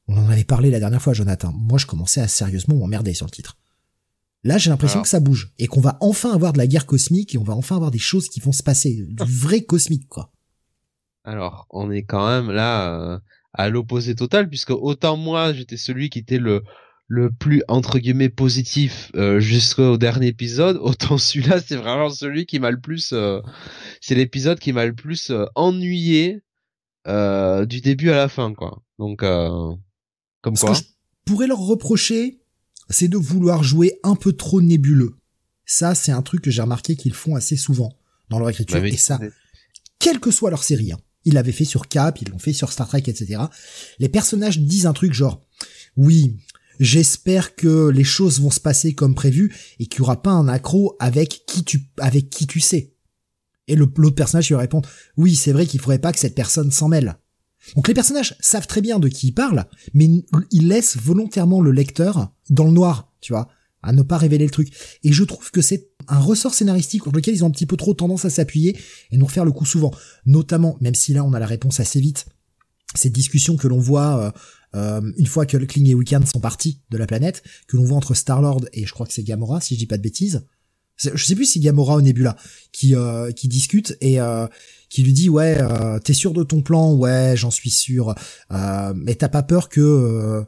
on 0.07 0.17
en 0.17 0.29
avait 0.29 0.43
parlé 0.43 0.69
la 0.69 0.79
dernière 0.79 1.01
fois, 1.01 1.13
Jonathan. 1.13 1.51
Moi, 1.53 1.77
je 1.77 1.85
commençais 1.85 2.21
à 2.21 2.27
sérieusement 2.27 2.75
m'emmerder 2.75 3.13
sur 3.13 3.25
le 3.25 3.31
titre. 3.31 3.57
Là, 4.45 4.59
j'ai 4.59 4.69
l'impression 4.69 5.01
que 5.01 5.07
ça 5.07 5.19
bouge 5.19 5.51
et 5.57 5.65
qu'on 5.65 5.81
va 5.81 5.97
enfin 6.01 6.31
avoir 6.31 6.53
de 6.53 6.59
la 6.59 6.67
guerre 6.67 6.85
cosmique 6.85 7.33
et 7.33 7.39
on 7.39 7.43
va 7.43 7.55
enfin 7.55 7.75
avoir 7.75 7.89
des 7.89 7.97
choses 7.97 8.29
qui 8.29 8.39
vont 8.39 8.51
se 8.51 8.61
passer, 8.61 9.03
du 9.09 9.23
vrai 9.23 9.61
cosmique 9.61 10.07
quoi. 10.07 10.31
Alors, 11.23 11.65
on 11.71 11.89
est 11.89 12.03
quand 12.03 12.27
même 12.27 12.51
là 12.51 12.93
euh, 12.93 13.19
à 13.53 13.69
l'opposé 13.69 14.13
total, 14.13 14.47
puisque 14.47 14.69
autant 14.69 15.17
moi 15.17 15.51
j'étais 15.51 15.77
celui 15.77 16.11
qui 16.11 16.19
était 16.19 16.37
le 16.37 16.61
le 17.07 17.31
plus 17.31 17.63
entre 17.67 17.97
guillemets 17.97 18.29
positif 18.29 19.11
euh, 19.15 19.39
jusqu'au 19.39 19.97
dernier 19.97 20.27
épisode, 20.27 20.77
autant 20.81 21.17
celui-là 21.17 21.59
c'est 21.59 21.75
vraiment 21.75 22.11
celui 22.11 22.45
qui 22.45 22.59
m'a 22.59 22.69
le 22.69 22.79
plus, 22.79 23.13
euh, 23.13 23.41
c'est 23.99 24.13
l'épisode 24.13 24.59
qui 24.59 24.73
m'a 24.73 24.85
le 24.85 24.93
plus 24.93 25.31
ennuyé 25.55 26.43
du 27.07 27.81
début 27.81 28.11
à 28.11 28.15
la 28.15 28.27
fin, 28.27 28.53
quoi. 28.53 28.81
Donc, 28.99 29.23
comme 30.45 30.55
Ce 30.55 30.61
quoi. 30.61 30.71
que 30.73 30.77
je 30.77 30.83
pourrais 31.25 31.47
leur 31.47 31.57
reprocher, 31.59 32.39
c'est 32.89 33.07
de 33.07 33.17
vouloir 33.17 33.63
jouer 33.63 33.99
un 34.03 34.15
peu 34.15 34.31
trop 34.33 34.61
nébuleux. 34.61 35.15
Ça, 35.65 35.95
c'est 35.95 36.11
un 36.11 36.21
truc 36.21 36.41
que 36.43 36.51
j'ai 36.51 36.61
remarqué 36.61 36.95
qu'ils 36.95 37.15
font 37.15 37.35
assez 37.35 37.57
souvent 37.57 37.97
dans 38.29 38.37
leur 38.37 38.49
écriture. 38.51 38.79
Bah, 38.79 38.87
et 38.87 38.95
ça, 38.97 39.19
quelle 39.97 40.19
que 40.19 40.29
soit 40.29 40.51
leur 40.51 40.63
série. 40.63 40.91
Hein. 40.91 40.99
Ils 41.25 41.33
l'avaient 41.33 41.51
fait 41.51 41.65
sur 41.65 41.87
Cap, 41.87 42.21
ils 42.21 42.29
l'ont 42.29 42.37
fait 42.37 42.53
sur 42.53 42.71
Star 42.71 42.87
Trek, 42.87 43.01
etc. 43.07 43.41
Les 43.97 44.07
personnages 44.09 44.59
disent 44.59 44.85
un 44.85 44.93
truc 44.93 45.13
genre, 45.13 45.41
oui, 45.97 46.37
j'espère 46.79 47.55
que 47.55 47.89
les 47.89 48.03
choses 48.03 48.39
vont 48.39 48.51
se 48.51 48.59
passer 48.59 48.93
comme 48.93 49.15
prévu 49.15 49.51
et 49.79 49.87
qu'il 49.87 49.99
y 49.99 50.01
aura 50.03 50.21
pas 50.21 50.29
un 50.31 50.47
accro 50.47 50.95
avec 50.99 51.43
qui 51.47 51.63
tu, 51.63 51.89
avec 51.97 52.29
qui 52.29 52.45
tu 52.45 52.59
sais. 52.59 52.93
Et 53.67 53.75
le- 53.75 53.91
l'autre 53.97 54.15
personnage 54.15 54.47
lui 54.49 54.55
répond, 54.55 54.83
oui, 55.17 55.35
c'est 55.35 55.51
vrai 55.51 55.65
qu'il 55.65 55.79
faudrait 55.79 55.97
pas 55.97 56.11
que 56.13 56.19
cette 56.19 56.35
personne 56.35 56.69
s'en 56.69 56.87
mêle. 56.89 57.17
Donc 57.75 57.87
les 57.87 57.93
personnages 57.93 58.35
savent 58.39 58.67
très 58.67 58.81
bien 58.81 58.99
de 58.99 59.07
qui 59.07 59.27
ils 59.27 59.33
parlent, 59.33 59.65
mais 59.93 60.07
ils 60.51 60.67
laissent 60.67 60.97
volontairement 60.97 61.61
le 61.61 61.71
lecteur 61.71 62.31
dans 62.49 62.65
le 62.65 62.71
noir, 62.71 63.11
tu 63.21 63.33
vois, 63.33 63.49
à 63.81 63.93
ne 63.93 64.01
pas 64.01 64.17
révéler 64.17 64.45
le 64.45 64.51
truc. 64.51 64.71
Et 65.03 65.11
je 65.11 65.23
trouve 65.23 65.51
que 65.51 65.61
c'est 65.61 65.89
un 66.07 66.19
ressort 66.19 66.53
scénaristique 66.53 67.03
sur 67.03 67.11
lequel 67.11 67.35
ils 67.35 67.43
ont 67.43 67.47
un 67.47 67.51
petit 67.51 67.65
peu 67.65 67.77
trop 67.77 67.93
tendance 67.93 68.25
à 68.25 68.29
s'appuyer 68.29 68.77
et 69.11 69.17
nous 69.17 69.25
refaire 69.25 69.45
le 69.45 69.51
coup 69.51 69.65
souvent. 69.65 69.91
Notamment, 70.25 70.77
même 70.81 70.95
si 70.95 71.13
là 71.13 71.23
on 71.23 71.33
a 71.33 71.39
la 71.39 71.47
réponse 71.47 71.79
assez 71.79 71.99
vite, 71.99 72.25
cette 72.93 73.13
discussion 73.13 73.57
que 73.57 73.67
l'on 73.67 73.79
voit 73.79 74.19
euh, 74.19 74.31
euh, 74.75 75.11
une 75.17 75.25
fois 75.25 75.45
que 75.45 75.57
Kling 75.57 75.87
et 75.87 75.93
Weekend 75.93 76.27
sont 76.27 76.39
partis 76.39 76.81
de 76.89 76.97
la 76.97 77.07
planète, 77.07 77.43
que 77.67 77.77
l'on 77.77 77.83
voit 77.83 77.97
entre 77.97 78.13
Star-Lord 78.13 78.65
et 78.73 78.85
je 78.85 78.93
crois 78.93 79.05
que 79.05 79.13
c'est 79.13 79.23
Gamora, 79.23 79.61
si 79.61 79.75
je 79.75 79.79
dis 79.79 79.87
pas 79.87 79.97
de 79.97 80.03
bêtises. 80.03 80.45
Je 80.97 81.25
sais 81.25 81.35
plus 81.35 81.45
si 81.45 81.59
Gamora 81.59 81.97
ou 81.97 82.01
Nebula 82.01 82.37
qui 82.71 82.95
euh, 82.95 83.31
qui 83.31 83.47
discutent 83.49 83.97
et 83.99 84.21
euh, 84.21 84.47
qui 84.89 85.03
lui 85.03 85.11
dit 85.11 85.27
ouais 85.29 85.57
euh, 85.59 85.99
t'es 85.99 86.13
sûr 86.13 86.31
de 86.33 86.43
ton 86.43 86.61
plan? 86.61 86.93
Ouais 86.93 87.33
j'en 87.35 87.51
suis 87.51 87.69
sûr. 87.69 88.15
Euh, 88.51 88.93
mais 88.95 89.15
t'as 89.15 89.27
pas 89.27 89.43
peur 89.43 89.67
que 89.67 89.81
euh, 89.81 90.43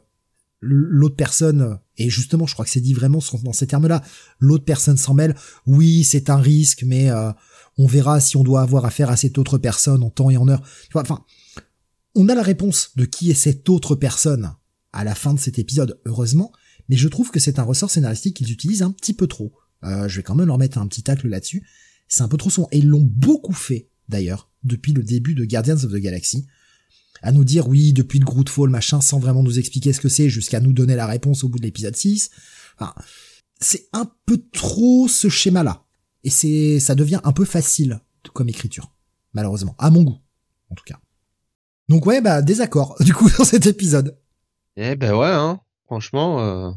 l'autre 0.60 1.16
personne 1.16 1.78
et 1.98 2.08
justement 2.08 2.46
je 2.46 2.54
crois 2.54 2.64
que 2.64 2.70
c'est 2.70 2.80
dit 2.80 2.94
vraiment 2.94 3.20
dans 3.44 3.52
ces 3.52 3.66
termes-là 3.66 4.02
l'autre 4.38 4.64
personne 4.64 4.96
s'en 4.96 5.12
mêle. 5.12 5.36
Oui 5.66 6.02
c'est 6.02 6.30
un 6.30 6.38
risque 6.38 6.82
mais 6.82 7.10
euh, 7.10 7.30
on 7.76 7.86
verra 7.86 8.18
si 8.18 8.38
on 8.38 8.42
doit 8.42 8.62
avoir 8.62 8.86
affaire 8.86 9.10
à 9.10 9.16
cette 9.16 9.36
autre 9.36 9.58
personne 9.58 10.02
en 10.02 10.10
temps 10.10 10.30
et 10.30 10.38
en 10.38 10.48
heure. 10.48 10.62
Enfin 10.94 11.24
on 12.14 12.26
a 12.30 12.34
la 12.34 12.42
réponse 12.42 12.92
de 12.96 13.04
qui 13.04 13.30
est 13.30 13.34
cette 13.34 13.68
autre 13.68 13.96
personne 13.96 14.54
à 14.94 15.04
la 15.04 15.14
fin 15.14 15.34
de 15.34 15.38
cet 15.38 15.58
épisode 15.58 16.00
heureusement 16.06 16.52
mais 16.88 16.96
je 16.96 17.08
trouve 17.08 17.30
que 17.30 17.38
c'est 17.38 17.58
un 17.58 17.64
ressort 17.64 17.90
scénaristique 17.90 18.36
qu'ils 18.36 18.50
utilisent 18.50 18.82
un 18.82 18.92
petit 18.92 19.12
peu 19.12 19.26
trop 19.26 19.52
je 19.82 20.16
vais 20.16 20.22
quand 20.22 20.34
même 20.34 20.46
leur 20.46 20.58
mettre 20.58 20.78
un 20.78 20.86
petit 20.86 21.02
tacle 21.02 21.28
là-dessus. 21.28 21.66
C'est 22.08 22.22
un 22.22 22.28
peu 22.28 22.36
trop 22.36 22.50
souvent 22.50 22.68
et 22.72 22.78
ils 22.78 22.88
l'ont 22.88 23.04
beaucoup 23.04 23.52
fait 23.52 23.88
d'ailleurs 24.08 24.50
depuis 24.64 24.92
le 24.92 25.02
début 25.02 25.34
de 25.34 25.44
Guardians 25.44 25.84
of 25.84 25.92
the 25.92 25.96
Galaxy 25.96 26.46
à 27.22 27.32
nous 27.32 27.44
dire 27.44 27.68
oui 27.68 27.92
depuis 27.92 28.18
le 28.18 28.24
Grootfall 28.24 28.70
machin 28.70 29.00
sans 29.00 29.18
vraiment 29.18 29.42
nous 29.42 29.58
expliquer 29.58 29.92
ce 29.92 30.00
que 30.00 30.08
c'est 30.08 30.28
jusqu'à 30.28 30.60
nous 30.60 30.72
donner 30.72 30.96
la 30.96 31.06
réponse 31.06 31.44
au 31.44 31.48
bout 31.48 31.58
de 31.58 31.64
l'épisode 31.64 31.96
6 31.96 32.30
enfin, 32.78 32.94
c'est 33.60 33.88
un 33.92 34.10
peu 34.26 34.40
trop 34.52 35.08
ce 35.08 35.28
schéma 35.28 35.62
là 35.62 35.84
et 36.24 36.30
c'est 36.30 36.80
ça 36.80 36.94
devient 36.94 37.20
un 37.24 37.32
peu 37.32 37.44
facile 37.44 38.00
comme 38.34 38.48
écriture 38.48 38.92
malheureusement. 39.32 39.74
À 39.78 39.90
mon 39.90 40.02
goût 40.02 40.18
en 40.70 40.74
tout 40.74 40.84
cas. 40.84 41.00
Donc 41.88 42.06
ouais 42.06 42.20
bah 42.20 42.42
désaccord 42.42 42.96
du 43.00 43.14
coup 43.14 43.28
dans 43.38 43.44
cet 43.44 43.66
épisode. 43.66 44.18
Eh 44.76 44.94
ben 44.94 45.14
ouais, 45.14 45.26
hein. 45.26 45.60
Franchement, 45.86 46.40
euh, 46.40 46.70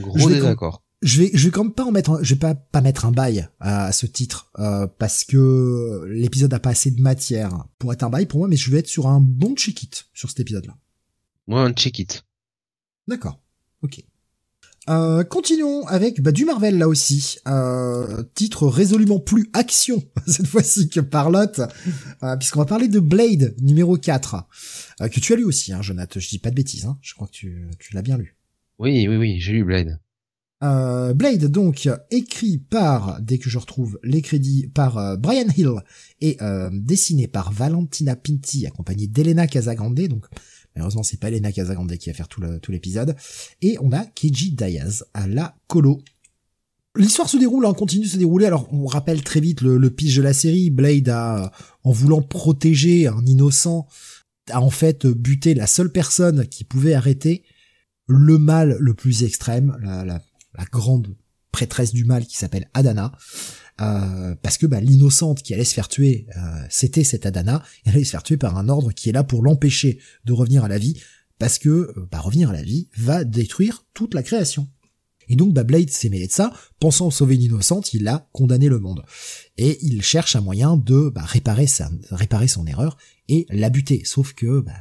gros 0.00 0.28
désaccord. 0.28 0.82
Je 1.04 1.20
vais 1.22 1.30
je 1.34 1.44
vais 1.46 1.50
quand 1.52 1.62
même 1.64 1.72
pas 1.72 1.84
en 1.84 1.92
mettre 1.92 2.10
un- 2.10 2.22
je 2.22 2.34
vais 2.34 2.40
pas 2.40 2.54
pas 2.54 2.80
mettre 2.80 3.04
un 3.04 3.12
bail 3.12 3.48
à, 3.60 3.86
à 3.86 3.92
ce 3.92 4.06
titre 4.06 4.50
euh, 4.58 4.86
parce 4.98 5.22
que 5.24 6.04
l'épisode 6.10 6.52
a 6.54 6.58
pas 6.58 6.70
assez 6.70 6.90
de 6.90 7.00
matière 7.00 7.66
pour 7.78 7.92
être 7.92 8.02
un 8.02 8.10
bail 8.10 8.26
pour 8.26 8.38
moi 8.40 8.48
mais 8.48 8.56
je 8.56 8.70
vais 8.70 8.78
être 8.78 8.88
sur 8.88 9.06
un 9.06 9.20
bon 9.20 9.54
check 9.54 9.82
it 9.82 10.06
sur 10.14 10.28
cet 10.30 10.40
épisode 10.40 10.66
là 10.66 10.76
Moi, 11.46 11.62
un 11.62 11.72
check 11.72 11.98
it. 11.98 12.24
D'accord. 13.06 13.40
Ok. 13.82 14.02
Euh, 14.90 15.24
continuons 15.24 15.86
avec 15.86 16.20
bah, 16.20 16.30
du 16.32 16.44
Marvel 16.44 16.76
là 16.78 16.88
aussi. 16.88 17.36
Euh, 17.48 18.22
titre 18.34 18.66
résolument 18.66 19.18
plus 19.18 19.48
action 19.54 20.02
cette 20.26 20.46
fois-ci 20.46 20.88
que 20.90 21.00
Parlotte, 21.00 21.60
euh, 22.22 22.36
puisqu'on 22.36 22.58
va 22.60 22.66
parler 22.66 22.88
de 22.88 23.00
Blade 23.00 23.54
numéro 23.62 23.96
4, 23.96 24.36
euh, 25.00 25.08
que 25.08 25.20
tu 25.20 25.32
as 25.32 25.36
lu 25.36 25.44
aussi, 25.44 25.72
hein, 25.72 25.80
Jonathan. 25.82 26.20
Je 26.20 26.28
dis 26.28 26.38
pas 26.38 26.50
de 26.50 26.54
bêtises, 26.54 26.84
hein. 26.84 26.98
je 27.00 27.14
crois 27.14 27.26
que 27.26 27.32
tu, 27.32 27.66
tu 27.78 27.94
l'as 27.94 28.02
bien 28.02 28.18
lu. 28.18 28.36
Oui, 28.78 29.06
oui, 29.08 29.16
oui, 29.16 29.40
j'ai 29.40 29.52
lu 29.52 29.64
Blade. 29.64 29.98
Euh, 30.62 31.12
Blade 31.12 31.44
donc 31.46 31.88
écrit 32.10 32.58
par, 32.58 33.20
dès 33.20 33.38
que 33.38 33.50
je 33.50 33.58
retrouve 33.58 33.98
les 34.02 34.22
crédits, 34.22 34.68
par 34.68 34.98
euh, 34.98 35.16
Brian 35.16 35.48
Hill 35.56 35.72
et 36.20 36.36
euh, 36.40 36.70
dessiné 36.72 37.26
par 37.26 37.52
Valentina 37.52 38.16
Pinti, 38.16 38.66
accompagné 38.66 39.06
d'Elena 39.06 39.46
Casagrande, 39.46 40.00
donc 40.08 40.24
malheureusement 40.74 41.02
c'est 41.02 41.18
pas 41.18 41.28
Elena 41.28 41.52
Casagrande 41.52 41.94
qui 41.96 42.08
va 42.08 42.14
faire 42.14 42.28
tout 42.28 42.72
l'épisode, 42.72 43.16
et 43.60 43.76
on 43.80 43.92
a 43.92 44.06
Keiji 44.06 44.52
Diaz 44.52 45.04
à 45.12 45.26
la 45.26 45.56
colo. 45.66 46.00
L'histoire 46.96 47.28
se 47.28 47.36
déroule, 47.36 47.66
hein, 47.66 47.74
continue 47.74 48.04
de 48.04 48.10
se 48.10 48.16
dérouler, 48.16 48.46
alors 48.46 48.72
on 48.72 48.86
rappelle 48.86 49.22
très 49.22 49.40
vite 49.40 49.60
le, 49.60 49.76
le 49.76 49.90
pitch 49.90 50.16
de 50.16 50.22
la 50.22 50.32
série, 50.32 50.70
Blade 50.70 51.08
a, 51.08 51.50
en 51.82 51.90
voulant 51.90 52.22
protéger 52.22 53.08
un 53.08 53.26
innocent, 53.26 53.86
a 54.50 54.62
en 54.62 54.70
fait 54.70 55.06
buté 55.06 55.54
la 55.54 55.66
seule 55.66 55.90
personne 55.90 56.46
qui 56.46 56.64
pouvait 56.64 56.94
arrêter 56.94 57.42
le 58.06 58.38
mal 58.38 58.76
le 58.78 58.94
plus 58.94 59.24
extrême, 59.24 59.76
la 59.82 60.22
la 60.56 60.64
grande 60.64 61.14
prêtresse 61.54 61.92
du 61.92 62.04
mal 62.04 62.26
qui 62.26 62.36
s'appelle 62.36 62.68
Adana, 62.74 63.12
euh, 63.80 64.34
parce 64.42 64.58
que 64.58 64.66
bah, 64.66 64.80
l'innocente 64.80 65.42
qui 65.42 65.54
allait 65.54 65.64
se 65.64 65.74
faire 65.74 65.88
tuer, 65.88 66.26
euh, 66.36 66.40
c'était 66.68 67.04
cette 67.04 67.26
Adana, 67.26 67.62
elle 67.84 67.94
allait 67.94 68.04
se 68.04 68.10
faire 68.10 68.22
tuer 68.24 68.36
par 68.36 68.56
un 68.58 68.68
ordre 68.68 68.92
qui 68.92 69.08
est 69.08 69.12
là 69.12 69.22
pour 69.22 69.42
l'empêcher 69.42 69.98
de 70.24 70.32
revenir 70.32 70.64
à 70.64 70.68
la 70.68 70.78
vie, 70.78 71.00
parce 71.38 71.58
que 71.58 71.68
euh, 71.68 72.08
bah, 72.10 72.18
revenir 72.18 72.50
à 72.50 72.52
la 72.52 72.62
vie 72.62 72.88
va 72.96 73.22
détruire 73.22 73.84
toute 73.94 74.14
la 74.14 74.22
création. 74.22 74.68
Et 75.28 75.36
donc 75.36 75.54
bah, 75.54 75.62
Blade 75.62 75.90
s'est 75.90 76.08
mêlé 76.08 76.26
de 76.26 76.32
ça, 76.32 76.52
pensant 76.80 77.10
sauver 77.10 77.36
une 77.36 77.42
innocente, 77.42 77.94
il 77.94 78.06
a 78.08 78.28
condamné 78.32 78.68
le 78.68 78.80
monde. 78.80 79.04
Et 79.56 79.78
il 79.82 80.02
cherche 80.02 80.36
un 80.36 80.40
moyen 80.40 80.76
de 80.76 81.08
bah, 81.08 81.24
réparer, 81.24 81.68
sa, 81.68 81.88
réparer 82.10 82.48
son 82.48 82.66
erreur 82.66 82.96
et 83.28 83.46
la 83.50 83.70
buter. 83.70 84.02
Sauf 84.04 84.34
que 84.34 84.60
bah, 84.60 84.72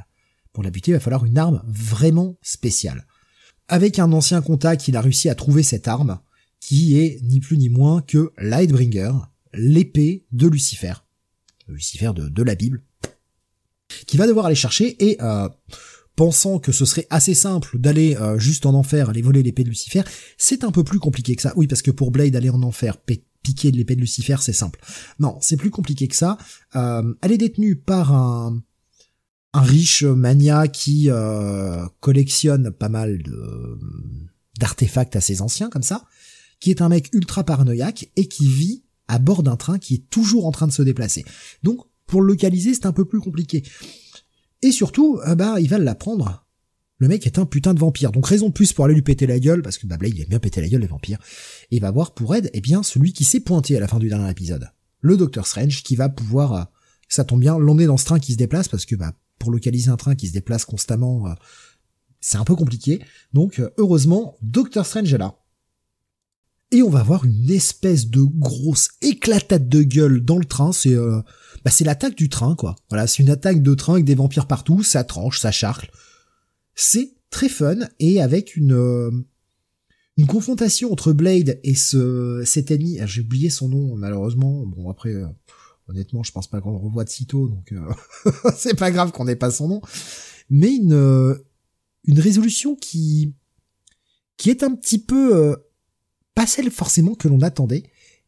pour 0.51 0.63
la 0.63 0.71
buter, 0.71 0.91
il 0.91 0.95
va 0.95 0.99
falloir 0.99 1.25
une 1.25 1.37
arme 1.37 1.63
vraiment 1.67 2.37
spéciale 2.41 3.05
avec 3.67 3.99
un 3.99 4.11
ancien 4.11 4.41
contact, 4.41 4.87
il 4.87 4.95
a 4.95 5.01
réussi 5.01 5.29
à 5.29 5.35
trouver 5.35 5.63
cette 5.63 5.87
arme, 5.87 6.19
qui 6.59 6.97
est 6.97 7.19
ni 7.23 7.39
plus 7.39 7.57
ni 7.57 7.69
moins 7.69 8.01
que 8.01 8.31
Lightbringer, 8.37 9.11
l'épée 9.53 10.25
de 10.31 10.47
Lucifer. 10.47 10.93
Lucifer 11.67 12.11
de, 12.13 12.43
la 12.43 12.55
Bible. 12.55 12.83
Qui 14.07 14.17
va 14.17 14.27
devoir 14.27 14.47
aller 14.47 14.55
chercher 14.55 14.95
et, 15.03 15.21
euh, 15.21 15.47
pensant 16.15 16.59
que 16.59 16.71
ce 16.71 16.85
serait 16.85 17.07
assez 17.09 17.33
simple 17.33 17.77
d'aller 17.79 18.15
euh, 18.17 18.37
juste 18.37 18.65
en 18.65 18.73
enfer, 18.73 19.09
aller 19.09 19.21
voler 19.21 19.43
l'épée 19.43 19.63
de 19.63 19.69
Lucifer, 19.69 20.03
c'est 20.37 20.63
un 20.63 20.71
peu 20.71 20.83
plus 20.83 20.99
compliqué 20.99 21.35
que 21.35 21.41
ça. 21.41 21.53
Oui, 21.55 21.67
parce 21.67 21.81
que 21.81 21.91
pour 21.91 22.11
Blade, 22.11 22.35
aller 22.35 22.49
en 22.49 22.63
enfer, 22.63 22.97
pi- 22.97 23.23
piquer 23.41 23.71
de 23.71 23.77
l'épée 23.77 23.95
de 23.95 24.01
Lucifer, 24.01 24.37
c'est 24.39 24.53
simple. 24.53 24.79
Non, 25.19 25.37
c'est 25.41 25.57
plus 25.57 25.69
compliqué 25.69 26.07
que 26.07 26.15
ça. 26.15 26.37
Euh, 26.75 27.13
elle 27.21 27.31
est 27.31 27.37
détenue 27.37 27.75
par 27.75 28.13
un, 28.13 28.61
un 29.53 29.61
riche 29.61 30.03
mania 30.03 30.67
qui 30.67 31.09
euh, 31.09 31.85
collectionne 31.99 32.71
pas 32.71 32.89
mal 32.89 33.21
de 33.21 33.79
d'artefacts 34.59 35.15
assez 35.15 35.41
anciens 35.41 35.69
comme 35.69 35.83
ça, 35.83 36.05
qui 36.59 36.69
est 36.69 36.81
un 36.81 36.89
mec 36.89 37.09
ultra 37.13 37.43
paranoïaque 37.43 38.11
et 38.15 38.27
qui 38.27 38.47
vit 38.47 38.83
à 39.07 39.19
bord 39.19 39.43
d'un 39.43 39.55
train 39.55 39.79
qui 39.79 39.95
est 39.95 40.09
toujours 40.09 40.45
en 40.45 40.51
train 40.51 40.67
de 40.67 40.71
se 40.71 40.81
déplacer. 40.81 41.25
Donc 41.63 41.81
pour 42.05 42.21
le 42.21 42.27
localiser, 42.27 42.73
c'est 42.73 42.85
un 42.85 42.91
peu 42.91 43.05
plus 43.05 43.19
compliqué. 43.19 43.63
Et 44.61 44.71
surtout, 44.71 45.19
euh, 45.27 45.35
bah 45.35 45.59
il 45.59 45.69
va 45.69 45.79
l'apprendre. 45.79 46.45
Le 46.99 47.07
mec 47.07 47.25
est 47.25 47.39
un 47.39 47.45
putain 47.45 47.73
de 47.73 47.79
vampire. 47.79 48.11
Donc 48.11 48.27
raison 48.27 48.47
de 48.47 48.53
plus 48.53 48.71
pour 48.71 48.85
aller 48.85 48.93
lui 48.93 49.01
péter 49.01 49.27
la 49.27 49.39
gueule 49.39 49.61
parce 49.61 49.77
que 49.77 49.87
bah 49.87 49.97
Blade 49.97 50.13
il 50.15 50.21
aime 50.21 50.29
bien 50.29 50.39
péter 50.39 50.61
la 50.61 50.69
gueule 50.69 50.81
les 50.81 50.87
vampires. 50.87 51.19
Et 51.71 51.77
il 51.77 51.81
va 51.81 51.91
voir 51.91 52.13
pour 52.13 52.35
aide 52.35 52.49
eh 52.53 52.61
bien 52.61 52.83
celui 52.83 53.11
qui 53.13 53.23
s'est 53.23 53.41
pointé 53.41 53.75
à 53.75 53.79
la 53.79 53.87
fin 53.87 53.99
du 53.99 54.07
dernier 54.07 54.29
épisode. 54.29 54.69
Le 55.01 55.17
Docteur 55.17 55.47
Strange 55.47 55.83
qui 55.83 55.95
va 55.95 56.09
pouvoir 56.09 56.53
euh, 56.53 56.63
ça 57.09 57.23
tombe 57.23 57.41
bien, 57.41 57.57
l'emmener 57.59 57.85
dans 57.85 57.97
ce 57.97 58.05
train 58.05 58.19
qui 58.19 58.33
se 58.33 58.37
déplace 58.37 58.67
parce 58.67 58.85
que 58.85 58.95
bah 58.95 59.13
pour 59.43 59.51
localiser 59.51 59.89
un 59.89 59.97
train 59.97 60.15
qui 60.15 60.29
se 60.29 60.33
déplace 60.33 60.63
constamment, 60.63 61.27
euh, 61.27 61.33
c'est 62.21 62.37
un 62.37 62.45
peu 62.45 62.55
compliqué. 62.55 63.01
Donc 63.33 63.59
euh, 63.59 63.69
heureusement, 63.77 64.37
Doctor 64.41 64.85
Strange 64.85 65.13
est 65.13 65.17
là. 65.17 65.37
Et 66.71 66.81
on 66.81 66.89
va 66.89 67.01
avoir 67.01 67.25
une 67.25 67.51
espèce 67.51 68.07
de 68.07 68.21
grosse 68.21 68.91
éclatade 69.01 69.67
de 69.67 69.83
gueule 69.83 70.23
dans 70.23 70.37
le 70.37 70.45
train. 70.45 70.71
C'est 70.71 70.93
euh, 70.93 71.19
bah, 71.65 71.71
l'attaque 71.81 72.15
du 72.15 72.29
train, 72.29 72.55
quoi. 72.55 72.75
Voilà, 72.89 73.05
c'est 73.05 73.21
une 73.21 73.29
attaque 73.29 73.61
de 73.61 73.75
train 73.75 73.95
avec 73.95 74.05
des 74.05 74.15
vampires 74.15 74.47
partout, 74.47 74.81
ça 74.81 75.03
tranche, 75.03 75.39
ça 75.41 75.51
charcle. 75.51 75.91
C'est 76.73 77.15
très 77.29 77.49
fun 77.49 77.79
et 77.99 78.21
avec 78.21 78.55
une 78.55 79.25
une 80.15 80.27
confrontation 80.27 80.91
entre 80.93 81.11
Blade 81.11 81.59
et 81.63 81.75
ce 81.75 82.43
cet 82.45 82.71
ennemi. 82.71 82.99
ah, 83.01 83.05
J'ai 83.07 83.21
oublié 83.21 83.49
son 83.49 83.67
nom 83.67 83.95
malheureusement. 83.97 84.65
Bon 84.65 84.89
après. 84.89 85.13
Honnêtement, 85.87 86.23
je 86.23 86.31
pense 86.31 86.47
pas 86.47 86.61
qu'on 86.61 86.71
le 86.71 86.77
revoie 86.77 87.03
de 87.03 87.09
sitôt, 87.09 87.49
donc 87.49 87.71
euh, 87.73 87.93
c'est 88.57 88.77
pas 88.77 88.91
grave 88.91 89.11
qu'on 89.11 89.25
n'ait 89.25 89.35
pas 89.35 89.51
son 89.51 89.67
nom. 89.67 89.81
Mais 90.49 90.73
une 90.73 90.93
euh, 90.93 91.35
une 92.05 92.19
résolution 92.19 92.75
qui 92.75 93.33
qui 94.37 94.49
est 94.49 94.63
un 94.63 94.75
petit 94.75 94.99
peu 94.99 95.35
euh, 95.35 95.55
pas 96.35 96.47
celle 96.47 96.71
forcément 96.71 97.15
que 97.15 97.27
l'on 97.27 97.41
attendait, 97.41 97.83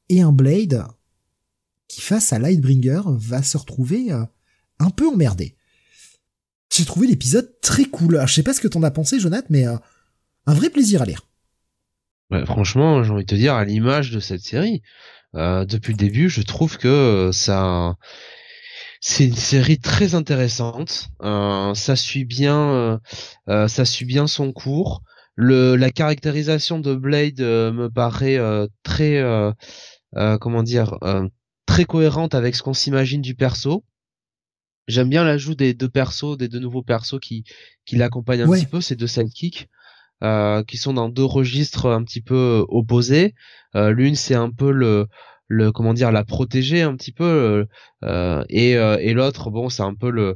et 0.09 0.21
un 0.21 0.31
Blade 0.31 0.85
qui 1.87 2.01
face 2.01 2.33
à 2.33 2.39
Lightbringer 2.39 3.01
va 3.05 3.41
se 3.41 3.57
retrouver 3.57 4.11
un 4.11 4.89
peu 4.89 5.07
emmerdé. 5.07 5.55
j'ai 6.73 6.85
trouvé 6.85 7.07
l'épisode 7.07 7.59
très 7.61 7.85
cool. 7.85 8.21
je 8.27 8.33
sais 8.33 8.43
pas 8.43 8.53
ce 8.53 8.61
que 8.61 8.67
t'en 8.67 8.83
as 8.83 8.91
pensé, 8.91 9.19
Jonathan, 9.19 9.47
mais 9.49 9.67
euh, 9.67 9.77
un 10.45 10.53
vrai 10.53 10.69
plaisir 10.69 11.01
à 11.01 11.05
lire. 11.05 11.27
Franchement, 12.45 13.03
j'ai 13.03 13.11
envie 13.11 13.23
de 13.23 13.29
te 13.29 13.35
dire, 13.35 13.53
à 13.53 13.65
l'image 13.65 14.11
de 14.11 14.19
cette 14.19 14.41
série, 14.41 14.81
euh, 15.35 15.65
depuis 15.65 15.91
le 15.91 15.97
début, 15.97 16.29
je 16.29 16.41
trouve 16.41 16.77
que 16.77 17.29
ça, 17.33 17.95
c'est 19.01 19.25
une 19.25 19.35
série 19.35 19.79
très 19.79 20.15
intéressante. 20.15 21.09
ça 21.21 21.95
suit 21.95 22.25
bien, 22.25 22.99
ça 23.47 23.85
suit 23.85 24.05
bien 24.05 24.27
son 24.27 24.51
cours. 24.51 25.03
Le, 25.37 25.75
la 25.75 25.91
caractérisation 25.91 26.79
de 26.79 26.95
Blade 26.95 27.41
me 27.41 27.89
paraît 27.89 28.39
très, 28.83 29.21
comment 30.39 30.63
dire, 30.63 30.97
très 31.65 31.85
cohérente 31.85 32.35
avec 32.35 32.55
ce 32.55 32.63
qu'on 32.63 32.73
s'imagine 32.73 33.21
du 33.21 33.35
perso. 33.35 33.83
J'aime 34.87 35.09
bien 35.09 35.23
l'ajout 35.23 35.55
des 35.55 35.73
deux 35.73 35.89
persos, 35.89 36.37
des 36.37 36.47
deux 36.47 36.59
nouveaux 36.59 36.83
persos 36.83 37.19
qui 37.19 37.43
qui 37.85 37.95
l'accompagnent 37.95 38.41
un 38.41 38.49
petit 38.49 38.67
peu, 38.67 38.81
ces 38.81 38.95
deux 38.95 39.07
sidekicks. 39.07 39.67
Euh, 40.23 40.63
qui 40.63 40.77
sont 40.77 40.93
dans 40.93 41.09
deux 41.09 41.25
registres 41.25 41.87
un 41.87 42.03
petit 42.03 42.21
peu 42.21 42.65
opposés. 42.69 43.33
Euh, 43.75 43.91
L'une 43.91 44.15
c'est 44.15 44.35
un 44.35 44.49
peu 44.49 44.71
le 44.71 45.07
le 45.47 45.71
comment 45.71 45.93
dire 45.93 46.11
la 46.11 46.23
protéger 46.23 46.81
un 46.81 46.95
petit 46.95 47.11
peu 47.11 47.65
euh, 48.03 48.43
et 48.49 48.77
euh, 48.77 49.13
l'autre 49.13 49.51
bon 49.51 49.69
c'est 49.69 49.83
un 49.83 49.93
peu 49.93 50.09
le 50.09 50.35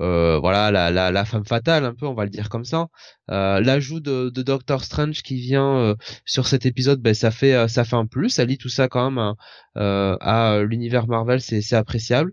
euh, 0.00 0.38
voilà 0.38 0.70
la, 0.70 1.10
la, 1.10 1.24
femme 1.24 1.44
fatale 1.44 1.84
un 1.84 1.94
peu 1.94 2.06
on 2.06 2.14
va 2.14 2.24
le 2.24 2.30
dire 2.30 2.48
comme 2.48 2.64
ça. 2.64 2.86
Euh, 3.30 3.60
l'ajout 3.60 4.00
de, 4.00 4.30
de, 4.30 4.42
Doctor 4.42 4.82
Strange 4.84 5.22
qui 5.22 5.36
vient 5.36 5.76
euh, 5.76 5.94
sur 6.24 6.46
cet 6.46 6.64
épisode 6.64 7.00
ben 7.02 7.12
ça 7.12 7.30
fait 7.30 7.68
ça 7.68 7.84
fait 7.84 7.96
un 7.96 8.06
plus. 8.06 8.30
Ça 8.30 8.44
lit 8.44 8.56
tout 8.58 8.68
ça 8.70 8.88
quand 8.88 9.10
même 9.10 9.34
à 9.76 10.60
l'univers 10.62 11.06
Marvel 11.06 11.40
c'est 11.40 11.60
c'est 11.60 11.76
appréciable. 11.76 12.32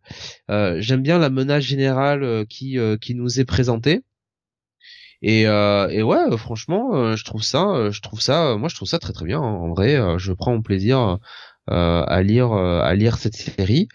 J'aime 0.49 1.01
bien 1.01 1.19
la 1.19 1.29
menace 1.29 1.63
générale 1.63 2.45
qui 2.47 2.77
qui 3.01 3.15
nous 3.15 3.39
est 3.39 3.45
présentée 3.45 4.03
et, 5.21 5.41
et 5.43 6.03
ouais 6.03 6.37
franchement 6.37 7.15
je 7.15 7.23
trouve 7.23 7.43
ça 7.43 7.89
je 7.91 8.01
trouve 8.01 8.21
ça 8.21 8.55
moi 8.57 8.69
je 8.69 8.75
trouve 8.75 8.87
ça 8.87 8.99
très 8.99 9.13
très 9.13 9.25
bien 9.25 9.39
en 9.39 9.69
vrai 9.69 9.97
je 10.17 10.31
prends 10.33 10.51
mon 10.51 10.61
plaisir 10.61 11.17
à 11.67 12.21
lire 12.23 12.53
à 12.53 12.93
lire 12.95 13.17
cette 13.17 13.35
série 13.35 13.87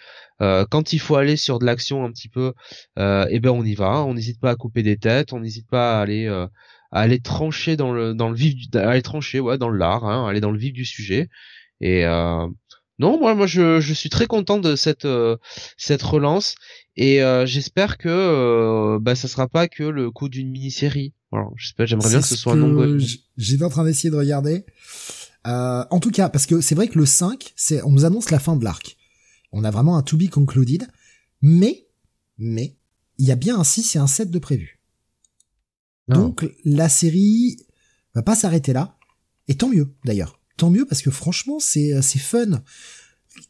euh, 0.43 0.65
quand 0.69 0.93
il 0.93 0.99
faut 0.99 1.17
aller 1.17 1.37
sur 1.37 1.59
de 1.59 1.65
l'action 1.65 2.05
un 2.05 2.11
petit 2.11 2.29
peu, 2.29 2.53
euh, 2.99 3.27
eh 3.31 3.39
ben 3.41 3.51
on 3.51 3.65
y 3.65 3.75
va. 3.75 4.05
On 4.05 4.15
n'hésite 4.15 4.41
pas 4.41 4.51
à 4.51 4.57
couper 4.57 4.83
des 4.83 4.97
têtes, 4.99 5.33
on 5.33 5.41
n'hésite 5.41 5.69
pas 5.69 5.99
à 5.99 6.03
aller 6.03 6.27
euh, 6.27 6.47
à 6.91 7.01
aller 7.03 7.21
trancher 7.21 7.77
dans 7.77 7.93
le 7.93 8.15
dans 8.15 8.29
le 8.29 8.35
vif, 8.37 8.55
du, 8.57 8.79
à 8.79 8.91
aller 8.91 9.03
trancher 9.03 9.41
ouais 9.41 9.59
dans 9.59 9.69
le 9.69 9.79
lard, 9.79 10.05
hein, 10.05 10.27
aller 10.29 10.41
dans 10.41 10.51
le 10.51 10.59
vif 10.59 10.73
du 10.73 10.85
sujet. 10.85 11.29
Et 11.81 12.05
euh, 12.07 12.47
non, 13.03 13.19
moi 13.19 13.35
moi 13.35 13.47
je, 13.47 13.81
je 13.81 13.93
suis 13.93 14.09
très 14.09 14.27
content 14.27 14.59
de 14.59 14.77
cette 14.77 15.07
cette 15.77 16.03
relance 16.03 16.55
et 16.97 17.21
j'espère 17.45 17.99
que 17.99 18.99
bah 18.99 19.15
ça 19.15 19.29
sera 19.29 19.49
pas 19.49 19.69
que 19.69 19.83
le 19.83 20.11
coup 20.11 20.29
d'une 20.29 20.51
mini-série. 20.51 21.13
Voilà, 21.31 21.49
j'espère 21.57 21.87
j'aimerais 21.87 22.09
bien 22.11 22.21
que 22.21 22.27
ce 22.27 22.37
soit 22.37 22.53
un 22.53 22.57
nombre. 22.57 22.99
J'étais 23.37 23.65
en 23.65 23.71
train 23.71 23.85
d'essayer 23.85 24.11
de 24.11 24.17
regarder. 24.17 24.65
en 25.45 26.01
tout 26.01 26.11
cas, 26.11 26.29
parce 26.29 26.47
que 26.47 26.61
c'est 26.61 26.75
vrai 26.75 26.89
que 26.89 26.99
le 26.99 27.07
5, 27.07 27.53
c'est 27.57 27.83
on 27.83 27.91
nous 27.91 28.05
annonce 28.05 28.31
la 28.31 28.39
fin 28.39 28.57
de 28.57 28.65
l'arc. 28.65 28.97
On 29.53 29.65
a 29.65 29.71
vraiment 29.71 29.97
un 29.97 30.03
to 30.03 30.17
be 30.17 30.29
concluded. 30.29 30.87
Mais, 31.43 31.89
mais, 32.39 32.77
il 33.19 33.27
y 33.27 33.33
a 33.33 33.37
bien 33.37 33.59
un 33.59 33.65
6 33.65 33.97
et 33.97 33.99
un 33.99 34.07
7 34.07 34.31
de 34.31 34.39
prévu. 34.39 34.81
Donc, 36.09 36.47
la 36.65 36.89
série 36.89 37.57
va 38.15 38.23
pas 38.23 38.35
s'arrêter 38.35 38.73
là. 38.73 38.99
Et 39.49 39.57
tant 39.57 39.69
mieux, 39.69 39.95
d'ailleurs. 40.05 40.42
Tant 40.57 40.71
mieux 40.71 40.87
parce 40.87 41.03
que 41.03 41.11
franchement, 41.11 41.59
c'est, 41.59 42.01
c'est 42.03 42.19
fun. 42.19 42.63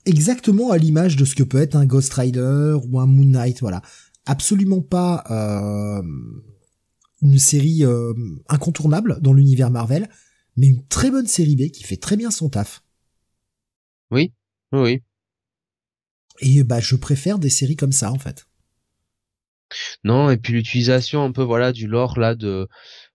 Exactement 0.07 0.71
à 0.71 0.79
l'image 0.79 1.17
de 1.17 1.25
ce 1.25 1.35
que 1.35 1.43
peut 1.43 1.61
être 1.61 1.77
un 1.77 1.87
Ghost 1.87 2.13
Rider 2.15 2.77
ou 2.89 3.01
un 3.01 3.07
Moon 3.07 3.25
Knight, 3.25 3.61
voilà. 3.61 3.83
Absolument 4.27 4.81
pas 4.81 5.25
euh, 5.31 6.03
une 7.23 7.39
série 7.39 7.85
euh, 7.85 8.13
incontournable 8.49 9.19
dans 9.21 9.33
l'univers 9.33 9.71
Marvel, 9.71 10.09
mais 10.57 10.69
une 10.69 10.87
très 10.87 11.11
bonne 11.11 11.27
série 11.27 11.57
B 11.57 11.71
qui 11.71 11.83
fait 11.83 11.97
très 11.97 12.17
bien 12.17 12.31
son 12.31 12.49
taf. 12.49 12.85
Oui, 14.11 14.33
oui. 14.73 15.03
Et 16.41 16.63
bah 16.65 16.81
je 16.81 16.97
préfère 16.97 17.39
des 17.39 17.51
séries 17.51 17.77
comme 17.77 17.93
ça 17.93 18.13
en 18.13 18.19
fait. 18.19 18.47
Non, 20.05 20.31
et 20.31 20.37
puis 20.37 20.53
l'utilisation 20.53 21.25
un 21.25 21.33
peu 21.33 21.43
voilà 21.43 21.73
du 21.73 21.87
lore 21.87 22.19
là 22.19 22.35
de 22.35 22.69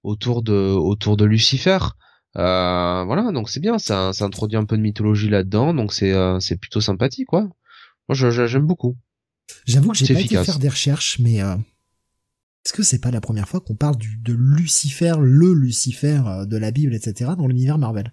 autour 0.04 0.42
de 0.42 0.54
autour 0.54 1.18
de 1.18 1.26
Lucifer. 1.26 1.80
Euh, 2.38 3.04
voilà, 3.06 3.32
donc 3.32 3.50
c'est 3.50 3.60
bien, 3.60 3.80
ça, 3.80 4.14
ça 4.14 4.26
introduit 4.26 4.58
un 4.58 4.66
peu 4.66 4.78
de 4.78 4.82
mythologie 4.82 5.30
là-dedans, 5.30 5.74
donc 5.74 5.92
c'est 5.92 6.14
euh, 6.14 6.40
c'est 6.40 6.58
plutôt 6.58 6.82
sympathique 6.82 7.28
quoi. 7.28 7.50
Moi 8.08 8.16
j'aime 8.16 8.68
beaucoup. 8.68 8.96
J'avoue 9.66 9.92
que 9.92 9.98
j'ai 9.98 10.14
pas 10.14 10.22
été 10.22 10.44
faire 10.44 10.60
des 10.60 10.70
recherches, 10.70 11.20
mais 11.20 11.42
euh, 11.42 11.56
est-ce 12.66 12.74
que 12.74 12.84
c'est 12.84 13.00
pas 13.00 13.12
la 13.12 13.22
première 13.22 13.48
fois 13.48 13.60
qu'on 13.60 13.76
parle 13.76 13.98
du, 13.98 14.18
de 14.18 14.34
Lucifer, 14.34 15.14
le 15.20 15.54
Lucifer 15.54 16.22
de 16.46 16.58
la 16.58 16.72
Bible, 16.72 16.94
etc. 16.94 17.32
dans 17.38 17.48
l'univers 17.48 17.78
Marvel? 17.78 18.12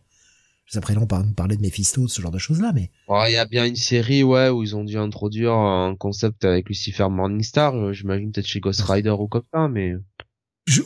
Après, 0.76 0.96
on 0.96 1.06
parlait 1.06 1.56
de 1.56 1.60
Mephisto, 1.60 2.09
ce 2.09 2.20
genre 2.20 2.32
de 2.32 2.38
choses-là, 2.38 2.72
mais. 2.74 2.90
Il 3.28 3.32
y 3.32 3.36
a 3.36 3.44
bien 3.44 3.66
une 3.66 3.76
série, 3.76 4.24
ouais, 4.24 4.48
où 4.48 4.62
ils 4.62 4.74
ont 4.74 4.82
dû 4.82 4.96
introduire 4.96 5.52
un 5.52 5.94
concept 5.94 6.44
avec 6.44 6.68
Lucifer 6.68 7.06
Morningstar, 7.10 7.92
j'imagine 7.92 8.32
peut-être 8.32 8.46
chez 8.46 8.60
Ghost 8.60 8.80
Rider 8.80 9.10
ou 9.10 9.28
comme 9.28 9.44
ça, 9.52 9.68
mais. 9.68 9.94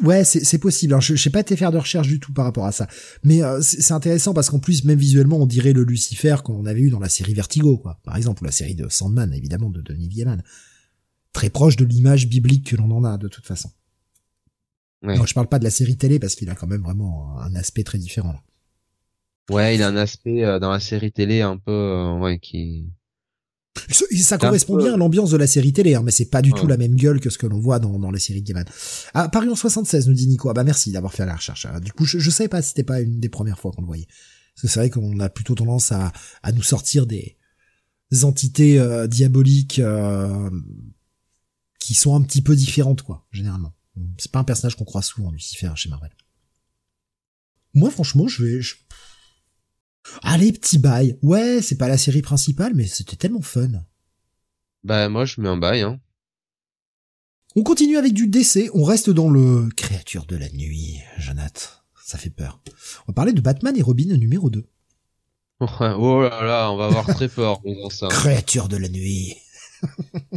Ouais, 0.03 0.25
c'est 0.25 0.59
possible. 0.59 0.95
Hein. 0.95 1.01
Je 1.01 1.13
n'ai 1.13 1.33
pas 1.33 1.41
été 1.41 1.57
faire 1.57 1.73
de 1.73 1.79
recherche 1.79 2.09
du 2.09 2.21
tout 2.21 2.33
par 2.33 2.45
rapport 2.45 2.67
à 2.67 2.73
ça, 2.73 2.87
mais 3.23 3.43
euh, 3.43 3.61
c'est 3.63 3.93
intéressant 3.93 4.35
parce 4.35 4.51
qu'en 4.51 4.59
plus, 4.59 4.85
même 4.85 4.99
visuellement, 4.99 5.39
on 5.39 5.47
dirait 5.47 5.73
le 5.73 5.85
Lucifer 5.85 6.37
qu'on 6.45 6.67
avait 6.67 6.81
eu 6.81 6.91
dans 6.91 7.01
la 7.01 7.09
série 7.09 7.35
Vertigo, 7.35 7.79
quoi. 7.79 8.01
Par 8.05 8.17
exemple, 8.17 8.45
la 8.45 8.53
série 8.53 8.75
de 8.75 8.89
Sandman, 8.89 9.33
évidemment, 9.33 9.71
de 9.71 9.81
Denis 9.81 10.09
Gaiman. 10.09 10.43
Très 11.33 11.51
proche 11.51 11.77
de 11.77 11.85
l'image 11.85 12.29
biblique 12.29 12.67
que 12.71 12.77
l'on 12.77 12.91
en 12.91 13.05
a, 13.05 13.19
de 13.19 13.29
toute 13.29 13.47
façon. 13.47 13.71
Ouais. 15.03 15.17
Non, 15.17 15.27
je 15.27 15.35
parle 15.35 15.49
pas 15.49 15.59
de 15.59 15.65
la 15.65 15.71
série 15.71 15.97
télé 15.97 16.19
parce 16.19 16.35
qu'il 16.35 16.51
a 16.51 16.55
quand 16.55 16.67
même 16.67 16.83
vraiment 16.83 17.39
un 17.39 17.55
aspect 17.55 17.85
très 17.85 17.99
différent 17.99 18.33
là. 18.33 18.43
Ouais, 19.51 19.77
il 19.77 19.83
a 19.83 19.89
un 19.89 19.97
aspect 19.97 20.45
euh, 20.45 20.59
dans 20.59 20.71
la 20.71 20.81
série 20.81 21.11
télé 21.11 21.41
un 21.41 21.57
peu, 21.57 21.73
euh, 21.73 22.19
ouais, 22.19 22.39
qui. 22.39 22.87
Ça, 23.91 24.39
correspond 24.39 24.77
bien 24.77 24.95
à 24.95 24.97
l'ambiance 24.97 25.31
de 25.31 25.37
la 25.37 25.47
série 25.47 25.73
télé, 25.73 25.95
hein, 25.95 26.03
mais 26.05 26.11
c'est 26.11 26.27
pas 26.27 26.43
du 26.43 26.53
tout 26.53 26.67
la 26.67 26.77
même 26.77 26.95
gueule 26.95 27.21
que 27.21 27.31
ce 27.31 27.39
que 27.39 27.47
l'on 27.47 27.61
voit 27.61 27.79
dans, 27.79 27.99
dans 27.99 28.11
les 28.11 28.19
séries 28.19 28.43
Gaiman. 28.43 28.65
Ah, 29.15 29.29
Paris 29.29 29.49
en 29.49 29.55
76, 29.55 30.09
nous 30.09 30.15
dit 30.15 30.27
Nico. 30.27 30.49
Ah 30.51 30.55
bah 30.55 30.65
merci 30.65 30.93
d'avoir 30.93 31.13
fait 31.13 31.27
la 31.27 31.37
recherche. 31.37 31.67
Ah, 31.71 31.81
du 31.81 31.93
coup, 31.93 32.05
je, 32.05 32.19
je 32.19 32.31
savais 32.31 32.49
pas 32.49 32.63
si 32.63 32.69
c'était 32.69 32.85
pas 32.85 33.01
une 33.01 33.21
des 33.21 33.29
premières 33.29 33.59
fois 33.59 33.73
qu'on 33.73 33.83
le 33.83 33.87
voyait. 33.87 34.07
Parce 34.55 34.63
que 34.63 34.69
c'est 34.69 34.81
vrai 34.81 34.91
qu'on 34.91 35.21
a 35.21 35.29
plutôt 35.29 35.55
tendance 35.55 35.93
à, 35.93 36.13
à 36.43 36.53
nous 36.53 36.63
sortir 36.63 37.07
des, 37.07 37.37
entités 38.23 38.79
euh, 38.79 39.07
diaboliques 39.07 39.83
qui 41.79 41.95
sont 41.95 42.15
un 42.15 42.23
petit 42.23 42.43
peu 42.43 42.57
différentes, 42.57 43.03
quoi, 43.03 43.27
généralement. 43.33 43.75
C'est 44.19 44.31
pas 44.31 44.39
un 44.39 44.45
personnage 44.45 44.77
qu'on 44.77 44.85
croit 44.85 45.03
souvent, 45.03 45.31
Lucifer, 45.31 45.73
chez 45.75 45.89
Marvel. 45.89 46.11
Moi, 47.75 47.91
franchement, 47.91 48.29
je 48.29 48.45
vais... 48.45 48.61
Je 48.61 48.77
Allez, 50.23 50.53
petit 50.53 50.79
bail. 50.79 51.19
Ouais, 51.23 51.61
c'est 51.63 51.77
pas 51.77 51.89
la 51.89 51.99
série 51.99 52.23
principale, 52.23 52.73
mais 52.75 52.87
c'était 52.87 53.17
tellement 53.17 53.43
fun. 53.43 53.69
Bah, 54.85 55.09
moi, 55.09 55.25
je 55.25 55.41
mets 55.41 55.49
un 55.49 55.57
bail, 55.57 55.83
hein. 55.83 56.01
On 57.57 57.63
continue 57.63 57.97
avec 57.97 58.13
du 58.13 58.29
décès. 58.29 58.71
On 58.75 58.85
reste 58.85 59.11
dans 59.11 59.31
le 59.31 59.69
créature 59.77 60.27
de 60.27 60.37
la 60.37 60.49
nuit, 60.51 60.99
Jonathan. 61.19 61.71
Ça 62.05 62.19
fait 62.19 62.31
peur. 62.31 62.61
On 63.07 63.13
va 63.13 63.15
parler 63.15 63.33
de 63.33 63.41
Batman 63.41 63.77
et 63.77 63.83
Robin 63.83 64.17
numéro 64.17 64.49
2. 64.51 64.65
oh 65.61 66.23
là 66.23 66.45
là, 66.45 66.71
on 66.71 66.77
va 66.77 66.87
avoir 66.87 67.07
très 67.07 67.29
peur 67.29 67.61
ça. 67.91 68.09
Créature 68.09 68.69
de 68.69 68.77
la 68.77 68.89
nuit. 68.89 69.35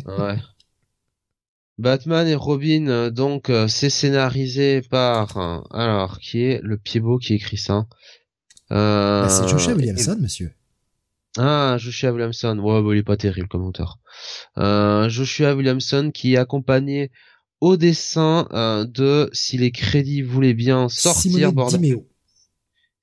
ouais. 0.05 0.37
Batman 1.77 2.27
et 2.27 2.35
Robin, 2.35 2.87
euh, 2.87 3.09
donc, 3.09 3.49
euh, 3.49 3.67
c'est 3.67 3.89
scénarisé 3.89 4.81
par, 4.81 5.37
euh, 5.37 5.61
alors, 5.71 6.19
qui 6.19 6.43
est 6.43 6.59
le 6.61 6.77
pied 6.77 6.99
beau 6.99 7.17
qui 7.17 7.33
écrit 7.33 7.57
ça? 7.57 7.87
Bah, 8.75 9.29
c'est 9.29 9.47
Joshua 9.47 9.73
Williamson, 9.73 10.17
monsieur. 10.19 10.51
Ah, 11.37 11.77
Joshua 11.79 12.11
Williamson. 12.11 12.57
Ouais, 12.59 12.81
bah, 12.81 12.89
il 12.93 12.99
est 12.99 13.03
pas 13.03 13.17
terrible 13.17 13.47
comme 13.47 13.65
auteur. 13.65 13.99
Euh, 14.57 15.09
Joshua 15.09 15.55
Williamson 15.55 16.11
qui 16.13 16.33
est 16.33 16.37
accompagné 16.37 17.11
au 17.61 17.77
dessin 17.77 18.47
euh, 18.51 18.85
de, 18.85 19.29
si 19.33 19.57
les 19.57 19.71
crédits 19.71 20.21
voulaient 20.21 20.53
bien 20.53 20.89
sortir, 20.89 21.49
Simone 21.49 21.67
Dimeo. 21.67 22.07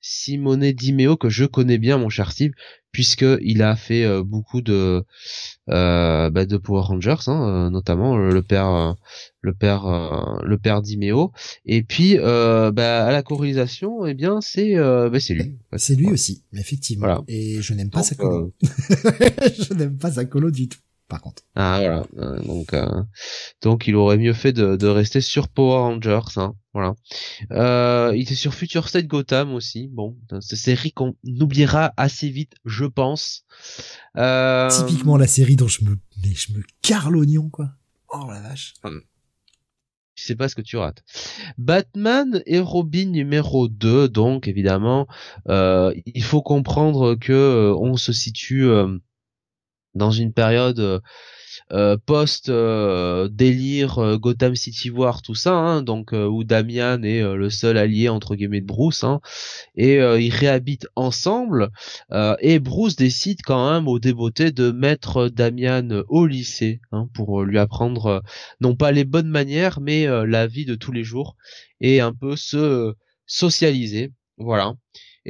Simone 0.01 0.71
Dimeo 0.71 1.17
que 1.17 1.29
je 1.29 1.45
connais 1.45 1.77
bien, 1.77 1.97
mon 1.97 2.09
cher 2.09 2.31
Steve, 2.31 2.51
puisque 2.91 3.25
il 3.41 3.61
a 3.61 3.75
fait 3.75 4.03
euh, 4.03 4.23
beaucoup 4.23 4.61
de 4.61 5.03
euh, 5.69 6.29
bah, 6.29 6.45
de 6.45 6.57
Power 6.57 6.81
Rangers, 6.81 7.27
hein, 7.27 7.47
euh, 7.47 7.69
notamment 7.69 8.17
le 8.17 8.41
père 8.41 8.95
le 9.41 9.53
père 9.53 9.85
le 10.43 10.57
père 10.57 10.81
Dimeo. 10.81 11.31
Et 11.65 11.83
puis 11.83 12.17
bah, 12.17 13.05
à 13.05 13.11
la 13.11 13.23
chorélisation, 13.23 14.05
eh 14.05 14.13
bien 14.13 14.41
c'est 14.41 14.75
bah, 14.75 15.19
c'est 15.19 15.33
lui. 15.33 15.57
C'est 15.77 15.95
lui 15.95 16.07
aussi, 16.07 16.43
effectivement. 16.53 17.23
Et 17.27 17.61
je 17.61 17.73
n'aime 17.73 17.89
pas 17.89 18.03
sa 18.03 18.15
colo. 18.15 18.53
je 18.61 19.73
n'aime 19.73 19.97
pas 19.97 20.11
sa 20.11 20.25
colo 20.25 20.51
du 20.51 20.67
tout 20.67 20.79
par 21.09 21.21
contre. 21.21 21.43
Ah 21.55 21.79
voilà, 21.79 22.05
euh, 22.17 22.39
donc 22.43 22.73
euh, 22.73 23.03
donc 23.61 23.87
il 23.87 23.95
aurait 23.95 24.17
mieux 24.17 24.33
fait 24.33 24.53
de, 24.53 24.77
de 24.77 24.87
rester 24.87 25.19
sur 25.19 25.49
Power 25.49 25.79
Rangers, 25.79 26.37
hein, 26.37 26.53
voilà. 26.73 26.93
Euh, 27.51 28.13
il 28.15 28.21
était 28.21 28.35
sur 28.35 28.53
Future 28.53 28.87
State 28.87 29.07
Gotham 29.07 29.53
aussi. 29.53 29.87
Bon, 29.87 30.15
c'est 30.39 30.55
série 30.55 30.91
qu'on 30.91 31.15
oubliera 31.25 31.93
assez 31.97 32.29
vite, 32.29 32.53
je 32.65 32.85
pense. 32.85 33.45
Euh... 34.17 34.69
Typiquement 34.69 35.17
la 35.17 35.27
série 35.27 35.55
dont 35.55 35.67
je 35.67 35.83
me 35.83 35.97
mais 36.23 36.33
je 36.33 36.53
me 36.53 36.63
carre 36.81 37.09
l'oignon 37.09 37.49
quoi. 37.49 37.69
Oh 38.09 38.25
la 38.29 38.41
vache. 38.41 38.73
Hum. 38.83 39.01
tu 40.15 40.23
sais 40.23 40.35
pas 40.35 40.49
ce 40.49 40.55
que 40.55 40.61
tu 40.61 40.77
rates. 40.77 41.03
Batman 41.57 42.41
et 42.45 42.59
Robin 42.59 43.05
numéro 43.05 43.67
2, 43.67 44.09
donc 44.09 44.47
évidemment, 44.47 45.07
euh, 45.47 45.93
il 46.05 46.23
faut 46.23 46.41
comprendre 46.41 47.15
que 47.15 47.31
euh, 47.33 47.75
on 47.75 47.95
se 47.95 48.11
situe 48.13 48.65
euh, 48.65 48.97
dans 49.95 50.11
une 50.11 50.33
période 50.33 50.79
euh, 50.79 50.99
post 52.05 52.49
euh, 52.49 53.27
délire 53.29 53.99
euh, 53.99 54.17
Gotham 54.17 54.55
City 54.55 54.89
War 54.89 55.21
tout 55.21 55.35
ça 55.35 55.53
hein, 55.53 55.81
donc 55.81 56.11
où 56.11 56.43
Damian 56.43 57.03
est 57.03 57.21
le 57.21 57.49
seul 57.49 57.77
allié 57.77 58.09
entre 58.09 58.35
guillemets 58.35 58.61
de 58.61 58.65
Bruce 58.65 59.03
hein, 59.03 59.21
et 59.75 59.95
ils 59.95 60.33
réhabitent 60.33 60.87
ensemble 60.95 61.69
et 62.41 62.59
Bruce 62.59 62.95
décide 62.95 63.41
quand 63.43 63.71
même 63.71 63.87
au 63.87 63.99
débeauté 63.99 64.51
de 64.51 64.71
mettre 64.71 65.29
Damian 65.29 66.03
au 66.07 66.25
lycée 66.25 66.81
hein, 66.91 67.07
pour 67.13 67.43
lui 67.43 67.59
apprendre 67.59 68.23
non 68.61 68.75
pas 68.75 68.91
les 68.91 69.05
bonnes 69.05 69.29
manières 69.29 69.79
mais 69.81 70.07
la 70.25 70.47
vie 70.47 70.65
de 70.65 70.75
tous 70.75 70.91
les 70.91 71.03
jours 71.03 71.35
et 71.81 72.01
un 72.01 72.13
peu 72.13 72.35
se 72.35 72.93
socialiser 73.25 74.11
voilà 74.37 74.73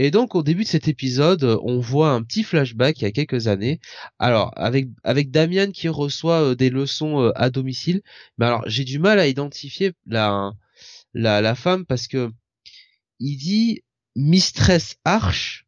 et 0.01 0.11
donc 0.11 0.33
au 0.33 0.43
début 0.43 0.63
de 0.63 0.69
cet 0.69 0.87
épisode, 0.87 1.59
on 1.61 1.81
voit 1.81 2.11
un 2.11 2.23
petit 2.23 2.43
flashback 2.43 3.01
il 3.01 3.03
y 3.03 3.07
a 3.07 3.11
quelques 3.11 3.47
années. 3.47 3.81
Alors 4.17 4.53
avec 4.55 4.87
avec 5.03 5.29
Damian 5.29 5.71
qui 5.71 5.89
reçoit 5.89 6.41
euh, 6.41 6.55
des 6.55 6.69
leçons 6.69 7.21
euh, 7.21 7.31
à 7.35 7.49
domicile. 7.49 8.01
Mais 8.37 8.45
alors 8.45 8.63
j'ai 8.65 8.85
du 8.85 8.97
mal 8.97 9.19
à 9.19 9.27
identifier 9.27 9.91
la 10.07 10.53
la 11.13 11.41
la 11.41 11.53
femme 11.53 11.85
parce 11.85 12.07
que 12.07 12.31
il 13.19 13.35
dit 13.35 13.83
Mistress 14.15 14.95
Arch, 15.03 15.65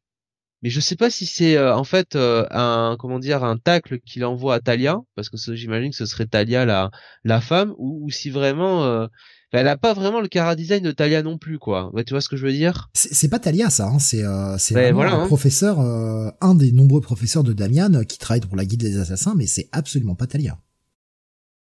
mais 0.61 0.69
je 0.69 0.79
sais 0.79 0.95
pas 0.95 1.09
si 1.09 1.25
c'est 1.25 1.57
euh, 1.57 1.75
en 1.75 1.83
fait 1.83 2.15
un 2.15 2.95
comment 2.99 3.19
dire 3.19 3.43
un 3.43 3.57
tacle 3.57 3.99
qu'il 3.99 4.25
envoie 4.25 4.55
à 4.55 4.59
Talia 4.59 4.99
parce 5.15 5.29
que 5.29 5.37
j'imagine 5.55 5.91
que 5.91 5.97
ce 5.97 6.05
serait 6.05 6.27
Talia 6.27 6.65
la 6.65 6.91
la 7.23 7.41
femme 7.41 7.73
ou, 7.77 8.05
ou 8.05 8.09
si 8.09 8.29
vraiment 8.29 9.07
elle 9.51 9.67
a 9.67 9.77
pas 9.77 9.93
vraiment 9.93 10.21
le 10.21 10.29
cara 10.29 10.55
design 10.55 10.83
de 10.83 10.91
Talia 10.91 11.23
non 11.23 11.37
plus, 11.37 11.59
quoi. 11.59 11.93
Ouais, 11.93 12.05
tu 12.05 12.13
vois 12.13 12.21
ce 12.21 12.29
que 12.29 12.37
je 12.37 12.45
veux 12.45 12.53
dire? 12.53 12.89
C'est 12.93 13.29
pas 13.29 13.39
Talia, 13.39 13.69
ça. 13.69 13.87
Hein. 13.87 13.99
C'est 13.99 14.23
euh, 14.23 14.57
c'est 14.57 14.91
un 14.91 14.97
hein. 14.97 15.27
professeur, 15.27 15.81
euh, 15.81 16.29
un 16.39 16.55
des 16.55 16.71
nombreux 16.71 17.01
professeurs 17.01 17.43
de 17.43 17.51
Damian 17.51 17.93
euh, 17.93 18.03
qui 18.03 18.17
travaille 18.17 18.41
pour 18.41 18.55
la 18.55 18.65
guide 18.65 18.79
des 18.79 18.97
assassins, 18.97 19.33
mais 19.35 19.47
c'est 19.47 19.67
absolument 19.73 20.15
pas 20.15 20.25
Talia. 20.25 20.57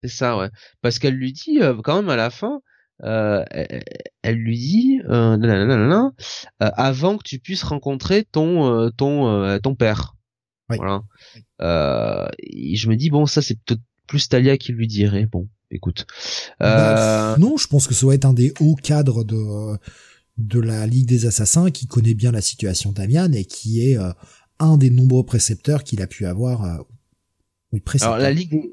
C'est 0.03 0.09
ça, 0.09 0.39
ouais. 0.39 0.49
Parce 0.81 0.99
qu'elle 0.99 1.15
lui 1.15 1.33
dit 1.33 1.61
euh, 1.61 1.75
quand 1.83 1.97
même 1.97 2.09
à 2.09 2.17
la 2.17 2.31
fin, 2.31 2.61
elle, 3.01 4.35
lui 4.35 4.59
dit 4.59 5.01
avant 6.61 7.19
que 7.19 7.25
tu 7.25 7.39
puisses 7.39 7.63
rencontrer 7.63 8.25
ton 8.25 8.91
ton 8.91 9.59
ton 9.61 9.75
père. 9.75 10.15
Voilà. 10.69 11.03
je 11.61 12.89
me 12.89 12.97
dis 12.97 13.11
bon, 13.11 13.27
ça 13.27 13.43
c'est 13.43 13.59
peut-être 13.65 13.83
plus 14.07 14.29
Talia 14.29 14.57
qui 14.57 14.73
lui 14.73 14.87
dirait. 14.87 15.27
Bon 15.27 15.49
écoute. 15.71 16.07
Bah, 16.61 17.35
euh... 17.35 17.37
non, 17.39 17.57
je 17.57 17.67
pense 17.67 17.87
que 17.87 17.95
ça 17.95 18.03
doit 18.03 18.15
être 18.15 18.25
un 18.25 18.35
des 18.35 18.53
hauts 18.61 18.77
cadres 18.77 19.25
de 19.25 19.77
de 20.39 20.61
la 20.61 20.87
Ligue 20.87 21.09
des 21.09 21.27
Assassins 21.27 21.71
qui 21.71 21.87
connaît 21.87 22.15
bien 22.15 22.31
la 22.31 22.43
situation 22.43 22.93
d'Amian 22.93 23.33
et 23.33 23.45
qui 23.45 23.89
est 23.89 23.99
euh, 23.99 24.13
un 24.59 24.77
des 24.77 24.91
nombreux 24.91 25.25
précepteurs 25.25 25.83
qu'il 25.83 26.03
a 26.03 26.07
pu 26.07 26.27
avoir. 26.27 26.65
Euh, 26.65 26.83
oui. 27.73 27.83
Alors 28.03 28.19
la 28.19 28.33
Ligue, 28.33 28.71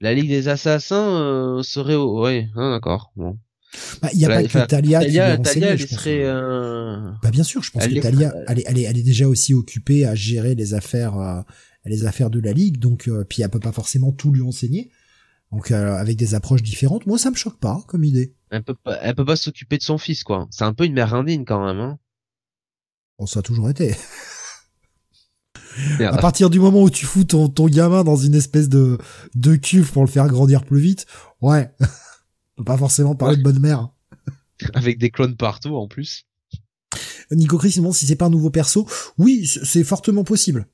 la 0.00 0.14
Ligue 0.14 0.28
des 0.28 0.48
Assassins 0.48 1.20
euh, 1.20 1.62
serait, 1.62 1.96
oui, 1.96 2.46
hein, 2.54 2.70
d'accord. 2.70 3.12
Bon. 3.16 3.38
Bah, 4.02 4.08
il 4.12 4.18
n'y 4.18 4.24
a 4.26 4.28
pas 4.28 4.42
que 4.44 4.66
Talia, 4.66 5.04
qui 5.04 5.16
est 5.16 5.42
Talia, 5.42 5.76
je 5.76 5.86
serait, 5.86 6.24
Bah, 7.22 7.30
bien 7.30 7.44
sûr, 7.44 7.62
je 7.62 7.70
pense 7.70 7.86
que 7.86 8.00
Talia, 8.00 8.34
elle 8.48 8.58
est, 8.58 8.64
elle, 8.66 8.78
est, 8.78 8.82
elle 8.82 8.98
est 8.98 9.02
déjà 9.02 9.28
aussi 9.28 9.54
occupée 9.54 10.06
à 10.06 10.14
gérer 10.14 10.54
les 10.54 10.74
affaires, 10.74 11.44
les 11.84 12.04
affaires 12.04 12.30
de 12.30 12.40
la 12.40 12.52
Ligue, 12.52 12.78
donc, 12.78 13.10
puis 13.28 13.42
elle 13.42 13.50
peut 13.50 13.60
pas 13.60 13.72
forcément 13.72 14.12
tout 14.12 14.30
lui 14.32 14.42
enseigner. 14.42 14.90
Donc 15.52 15.70
euh, 15.70 15.94
avec 15.96 16.16
des 16.16 16.34
approches 16.34 16.62
différentes, 16.62 17.06
moi 17.06 17.18
ça 17.18 17.30
me 17.30 17.36
choque 17.36 17.58
pas 17.58 17.82
comme 17.86 18.04
idée. 18.04 18.34
Elle 18.50 18.62
peut 18.62 18.74
pas, 18.74 18.98
elle 19.02 19.14
peut 19.14 19.24
pas 19.24 19.36
s'occuper 19.36 19.76
de 19.76 19.82
son 19.82 19.98
fils 19.98 20.24
quoi. 20.24 20.48
C'est 20.50 20.64
un 20.64 20.72
peu 20.72 20.84
une 20.86 20.94
mère 20.94 21.14
indigne 21.14 21.44
quand 21.44 21.64
même. 21.64 21.78
Hein. 21.78 21.98
Bon, 23.18 23.26
ça 23.26 23.40
a 23.40 23.42
toujours 23.42 23.68
été. 23.68 23.94
à 26.00 26.16
partir 26.16 26.48
du 26.48 26.58
moment 26.58 26.82
où 26.82 26.90
tu 26.90 27.04
fous 27.04 27.24
ton, 27.24 27.48
ton 27.48 27.66
gamin 27.66 28.02
dans 28.02 28.16
une 28.16 28.34
espèce 28.34 28.70
de, 28.70 28.96
de 29.34 29.56
cuve 29.56 29.92
pour 29.92 30.02
le 30.02 30.08
faire 30.08 30.26
grandir 30.26 30.64
plus 30.64 30.80
vite, 30.80 31.04
ouais, 31.42 31.70
peut 32.62 32.72
pas 32.72 32.78
forcément 32.78 33.14
parler 33.14 33.36
de 33.36 33.42
bonne 33.42 33.60
mère. 33.60 33.90
Avec 34.74 34.98
des 34.98 35.10
clones 35.10 35.36
partout 35.36 35.76
en 35.76 35.88
plus. 35.88 36.24
Nico 37.30 37.58
Chris 37.58 37.74
demande 37.76 37.94
si 37.94 38.06
c'est 38.06 38.16
pas 38.16 38.26
un 38.26 38.30
nouveau 38.30 38.50
perso. 38.50 38.86
Oui, 39.18 39.46
c'est 39.46 39.84
fortement 39.84 40.24
possible. 40.24 40.66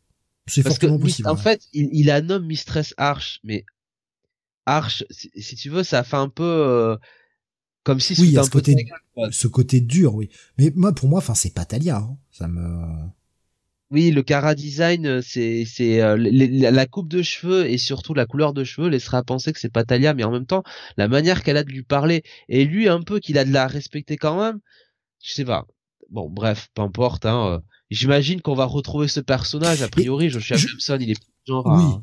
C'est 0.47 0.63
fortement 0.63 0.99
possible. 0.99 1.29
En 1.29 1.37
fait, 1.37 1.63
il, 1.73 1.89
il 1.93 2.11
a 2.11 2.21
nommé 2.21 2.49
Mistress 2.49 2.95
Arch, 2.97 3.41
mais 3.45 3.65
Arch, 4.67 5.05
si, 5.11 5.57
tu 5.57 5.71
veux, 5.71 5.83
ça 5.83 6.05
fait 6.05 6.17
un 6.17 6.29
peu 6.29 6.45
euh, 6.45 6.97
comme 7.85 8.01
si 8.01 8.21
oui, 8.21 8.37
un 8.37 8.43
ce 8.43 8.51
côté, 8.51 8.77
ce 9.31 9.49
côté 9.49 9.81
dur, 9.81 10.15
oui. 10.15 10.29
Mais 10.59 10.73
moi, 10.75 10.95
pour 10.95 11.09
moi, 11.09 11.19
enfin, 11.19 11.35
c'est 11.35 11.55
pas 11.55 11.65
Talia. 11.65 11.99
Hein. 11.99 12.19
Ça 12.31 12.49
me. 12.49 12.83
Oui, 13.91 14.11
le 14.11 14.23
cara 14.23 14.55
design, 14.55 15.07
euh, 15.07 15.21
c'est 15.23 15.65
c'est 15.65 16.03
euh, 16.03 16.17
la 16.19 16.87
coupe 16.87 17.09
de 17.09 17.23
cheveux 17.23 17.67
et 17.67 17.79
surtout 17.79 18.13
la 18.13 18.27
couleur 18.27 18.53
de 18.53 18.63
cheveux 18.63 18.89
laissera 18.89 19.23
penser 19.23 19.53
que 19.53 19.59
c'est 19.59 19.73
pas 19.73 19.85
Talia, 19.85 20.13
mais 20.13 20.25
en 20.25 20.31
même 20.31 20.45
temps, 20.45 20.63
la 20.99 21.09
manière 21.09 21.43
qu'elle 21.43 21.57
a 21.57 21.65
de 21.65 21.71
lui 21.71 21.85
parler 21.85 22.23
et 22.51 22.67
lui 22.67 22.89
un 22.89 23.01
peu 23.01 23.19
qu'il 23.19 23.39
a 23.39 23.47
de 23.47 23.53
la 23.53 23.67
respecter 23.67 24.19
quand 24.19 24.39
même, 24.39 24.61
je 25.23 25.33
sais 25.33 25.45
pas. 25.45 25.67
Bon, 26.11 26.29
bref, 26.29 26.69
peu 26.75 26.83
importe. 26.83 27.25
Hein, 27.25 27.63
J'imagine 27.91 28.43
qu'on 28.43 28.55
va 28.55 28.67
retrouver 28.67 29.09
ce 29.09 29.21
personnage. 29.21 29.83
A 29.83 29.89
priori, 29.89 30.29
Joshua 30.29 30.57
je... 30.57 30.67
il 31.01 31.11
est 31.11 31.21
genre. 31.47 31.67
Oui. 31.67 32.03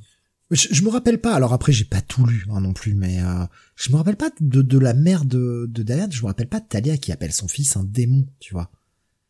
Je, 0.52 0.84
me 0.84 0.90
rappelle 0.90 1.20
pas. 1.20 1.34
Alors 1.34 1.54
après, 1.54 1.72
j'ai 1.72 1.86
pas 1.86 2.02
tout 2.02 2.26
lu 2.26 2.46
hein, 2.52 2.62
non 2.62 2.74
plus, 2.74 2.94
mais 2.94 3.22
euh, 3.22 3.46
je 3.76 3.92
me 3.92 3.98
rappelle 3.98 4.16
pas 4.16 4.30
de, 4.40 4.62
de 4.62 4.78
la 4.78 4.94
mère 4.94 5.26
de, 5.26 5.66
de 5.70 5.84
Diane. 5.84 6.12
Je 6.12 6.22
me 6.22 6.28
rappelle 6.28 6.48
pas 6.48 6.60
de 6.60 6.68
Talia 6.68 6.98
qui 6.98 7.12
appelle 7.12 7.34
son 7.34 7.48
fils 7.48 7.76
un 7.78 7.84
démon, 7.84 8.28
tu 8.40 8.54
vois. 8.54 8.70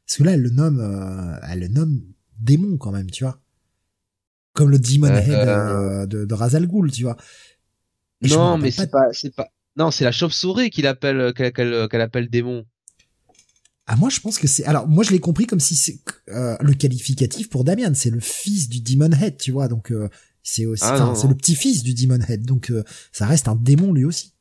Parce 0.05 0.17
que 0.17 0.23
là, 0.23 0.33
elle 0.33 0.41
le 0.41 0.49
nomme, 0.49 0.79
euh, 0.79 1.39
elle 1.49 1.59
le 1.59 1.67
nomme 1.69 2.01
démon 2.39 2.77
quand 2.77 2.91
même, 2.91 3.09
tu 3.09 3.23
vois. 3.23 3.39
Comme 4.53 4.69
le 4.69 4.79
Demon 4.79 5.07
euh, 5.07 5.19
Head 5.19 5.47
euh, 5.47 6.05
de, 6.05 6.25
de 6.25 6.33
Razal 6.33 6.67
Ghul, 6.67 6.91
tu 6.91 7.03
vois. 7.03 7.17
non, 8.21 8.57
mais 8.57 8.71
c'est 8.71 8.87
pas, 8.87 9.11
c'est 9.11 9.35
pas. 9.35 9.47
Non, 9.75 9.91
c'est 9.91 10.05
la 10.05 10.13
chauve-souris 10.13 10.69
qu'il 10.69 10.87
appelle, 10.87 11.33
qu'elle 11.33 12.01
appelle 12.01 12.29
démon. 12.29 12.65
Ah 13.87 13.95
moi 13.97 14.09
je 14.09 14.19
pense 14.19 14.39
que 14.39 14.47
c'est 14.47 14.65
alors 14.65 14.87
moi 14.87 15.03
je 15.03 15.11
l'ai 15.11 15.19
compris 15.19 15.45
comme 15.45 15.59
si 15.59 15.75
c'est 15.75 15.99
le 16.27 16.73
qualificatif 16.73 17.51
pour 17.51 17.63
Damian 17.63 17.91
c'est 17.93 18.09
le 18.09 18.19
fils 18.19 18.67
du 18.67 18.81
Demon 18.81 19.11
Head 19.11 19.37
tu 19.37 19.51
vois 19.51 19.67
donc 19.67 19.91
c'est 20.45 20.67
aussi, 20.67 20.83
ah, 20.85 21.13
c'est 21.15 21.27
le 21.27 21.33
petit-fils 21.33 21.81
du 21.81 21.95
Demon 21.95 22.19
Head, 22.29 22.45
donc 22.45 22.69
euh, 22.69 22.83
ça 23.11 23.25
reste 23.25 23.47
un 23.47 23.55
démon 23.55 23.91
lui 23.91 24.05
aussi. 24.05 24.34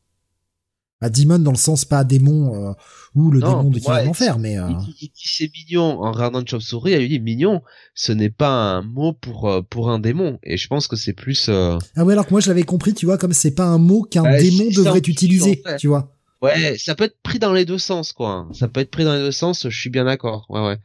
Un 1.04 1.10
démon 1.10 1.38
dans 1.38 1.50
le 1.50 1.58
sens 1.58 1.84
pas 1.84 2.02
démon 2.02 2.70
euh, 2.70 2.72
ou 3.14 3.30
le 3.30 3.38
démon 3.38 3.68
de 3.68 3.78
qui 3.78 3.84
va 3.84 4.02
l'enfer, 4.02 4.38
mais. 4.38 4.58
Euh... 4.58 4.70
Il, 5.02 5.10
dit 5.10 5.12
c'est 5.22 5.50
mignon 5.52 6.02
en 6.02 6.12
regardant 6.12 6.40
une 6.40 6.48
chauve-souris, 6.48 6.92
il 6.92 7.10
dit 7.10 7.20
mignon. 7.20 7.60
Ce 7.94 8.10
n'est 8.10 8.30
pas 8.30 8.48
un 8.48 8.80
mot 8.80 9.12
pour 9.12 9.50
euh, 9.50 9.60
pour 9.60 9.90
un 9.90 9.98
démon, 9.98 10.38
et 10.42 10.56
je 10.56 10.66
pense 10.66 10.88
que 10.88 10.96
c'est 10.96 11.12
plus. 11.12 11.50
Ah 11.50 11.78
ouais, 11.98 12.14
alors 12.14 12.26
que 12.26 12.30
moi 12.30 12.40
je 12.40 12.48
l'avais 12.48 12.62
compris, 12.62 12.94
tu 12.94 13.04
vois, 13.04 13.18
comme 13.18 13.34
c'est 13.34 13.54
pas 13.54 13.66
un 13.66 13.76
mot 13.76 14.00
qu'un 14.00 14.22
démon 14.38 14.64
devrait 14.74 15.00
utiliser, 15.00 15.62
tu 15.78 15.88
vois. 15.88 16.10
Ouais, 16.40 16.76
ça 16.78 16.94
peut 16.94 17.04
être 17.04 17.20
pris 17.22 17.38
dans 17.38 17.52
les 17.52 17.66
deux 17.66 17.78
sens, 17.78 18.14
quoi. 18.14 18.48
Ça 18.54 18.66
peut 18.66 18.80
être 18.80 18.90
pris 18.90 19.04
dans 19.04 19.14
les 19.14 19.20
deux 19.20 19.30
sens. 19.30 19.68
Je 19.68 19.78
suis 19.78 19.90
bien 19.90 20.04
d'accord. 20.04 20.46
Ouais, 20.48 20.60
ouais. 20.64 20.78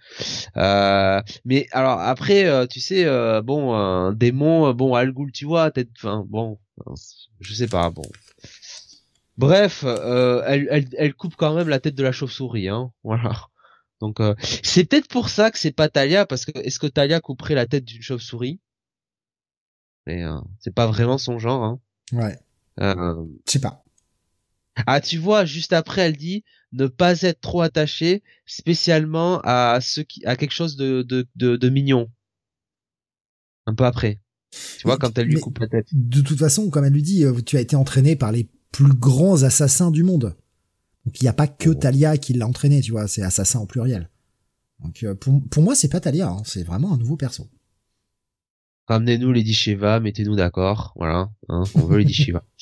Euh, 0.58 1.22
mais 1.46 1.68
alors 1.72 2.00
après, 2.00 2.68
tu 2.68 2.82
sais, 2.82 3.06
bon, 3.42 3.74
un 3.74 4.12
démon, 4.12 4.74
bon, 4.74 4.96
Algoul, 4.96 5.32
tu 5.32 5.46
vois, 5.46 5.72
peut-être, 5.72 5.92
enfin, 5.98 6.26
bon, 6.28 6.58
je 7.40 7.54
sais 7.54 7.68
pas, 7.68 7.90
bon. 7.90 8.04
Bref, 9.40 9.84
elle, 9.84 10.68
elle, 10.70 10.88
elle, 10.98 11.14
coupe 11.14 11.36
quand 11.36 11.56
même 11.56 11.70
la 11.70 11.80
tête 11.80 11.96
de 11.96 12.04
la 12.04 12.12
chauve-souris, 12.12 12.70
hein. 12.70 12.92
Voilà. 13.04 13.48
Donc, 14.02 14.20
c'est 14.64 14.86
peut-être 14.86 15.08
pour 15.08 15.30
ça 15.30 15.50
que 15.50 15.58
c'est 15.58 15.72
pas 15.72 15.90
Talia, 15.90 16.26
parce 16.26 16.46
que 16.46 16.52
est-ce 16.60 16.80
que 16.80 16.88
Talia 16.88 17.20
couperait 17.22 17.56
la 17.56 17.66
tête 17.66 17.86
d'une 17.86 18.02
chauve-souris? 18.02 18.60
Mais 20.06 20.24
c'est 20.60 20.74
pas 20.74 20.88
vraiment 20.88 21.18
son 21.18 21.40
genre, 21.40 21.64
hein. 21.64 21.80
Ouais. 22.12 22.38
Je 22.78 23.26
sais 23.46 23.60
pas. 23.60 23.84
Ah, 24.88 25.02
tu 25.02 25.18
vois, 25.18 25.46
juste 25.46 25.74
après, 25.74 26.02
elle 26.02 26.18
dit 26.18 26.44
ne 26.72 26.88
pas 26.88 27.22
être 27.22 27.42
trop 27.42 27.62
attaché, 27.62 28.24
spécialement 28.46 29.42
à 29.44 29.80
ce 29.82 30.02
qui, 30.02 30.26
à 30.26 30.36
quelque 30.36 30.52
chose 30.52 30.76
de, 30.76 31.02
de, 31.02 31.28
de, 31.36 31.70
mignon. 31.70 32.10
Un 33.66 33.74
peu 33.74 33.86
après. 33.86 34.20
Tu 34.52 34.84
vois, 34.86 34.98
quand 34.98 35.18
elle 35.18 35.28
lui 35.28 35.40
coupe 35.40 35.60
la 35.60 35.68
tête. 35.68 35.88
De 35.92 36.22
toute 36.22 36.40
façon, 36.40 36.70
comme 36.70 36.86
elle 36.86 36.94
lui 36.94 37.04
dit, 37.04 37.24
euh, 37.24 37.42
tu 37.42 37.58
as 37.58 37.62
été 37.62 37.76
entraîné 37.76 38.16
par 38.16 38.32
les 38.32 38.48
plus 38.72 38.94
grands 38.94 39.44
assassins 39.44 39.92
du 39.92 40.04
monde. 40.04 40.36
Donc 41.06 41.20
il 41.22 41.24
n'y 41.24 41.30
a 41.30 41.34
pas 41.34 41.48
que 41.48 41.70
oh. 41.70 41.76
Talia 41.76 42.18
qui 42.18 42.34
l'a 42.34 42.48
entraîné, 42.48 42.82
tu 42.82 42.92
vois, 42.92 43.08
c'est 43.08 43.22
assassin 43.22 43.60
en 43.60 43.66
pluriel. 43.66 44.10
Donc 44.84 45.04
euh, 45.04 45.16
pour, 45.16 45.42
pour 45.50 45.64
moi, 45.64 45.76
c'est 45.76 45.90
pas 45.90 46.00
Talia, 46.00 46.30
hein, 46.30 46.42
c'est 46.46 46.64
vraiment 46.64 46.94
un 46.94 46.98
nouveau 46.98 47.18
perso. 47.18 47.50
Ramenez-nous 48.90 49.32
Lady 49.32 49.54
Shiva, 49.54 50.00
mettez-nous 50.00 50.36
d'accord, 50.36 50.94
voilà, 50.96 51.30
hein, 51.48 51.64
on 51.76 51.86
veut 51.86 52.00
Lady 52.00 52.14
Shiva. 52.14 52.44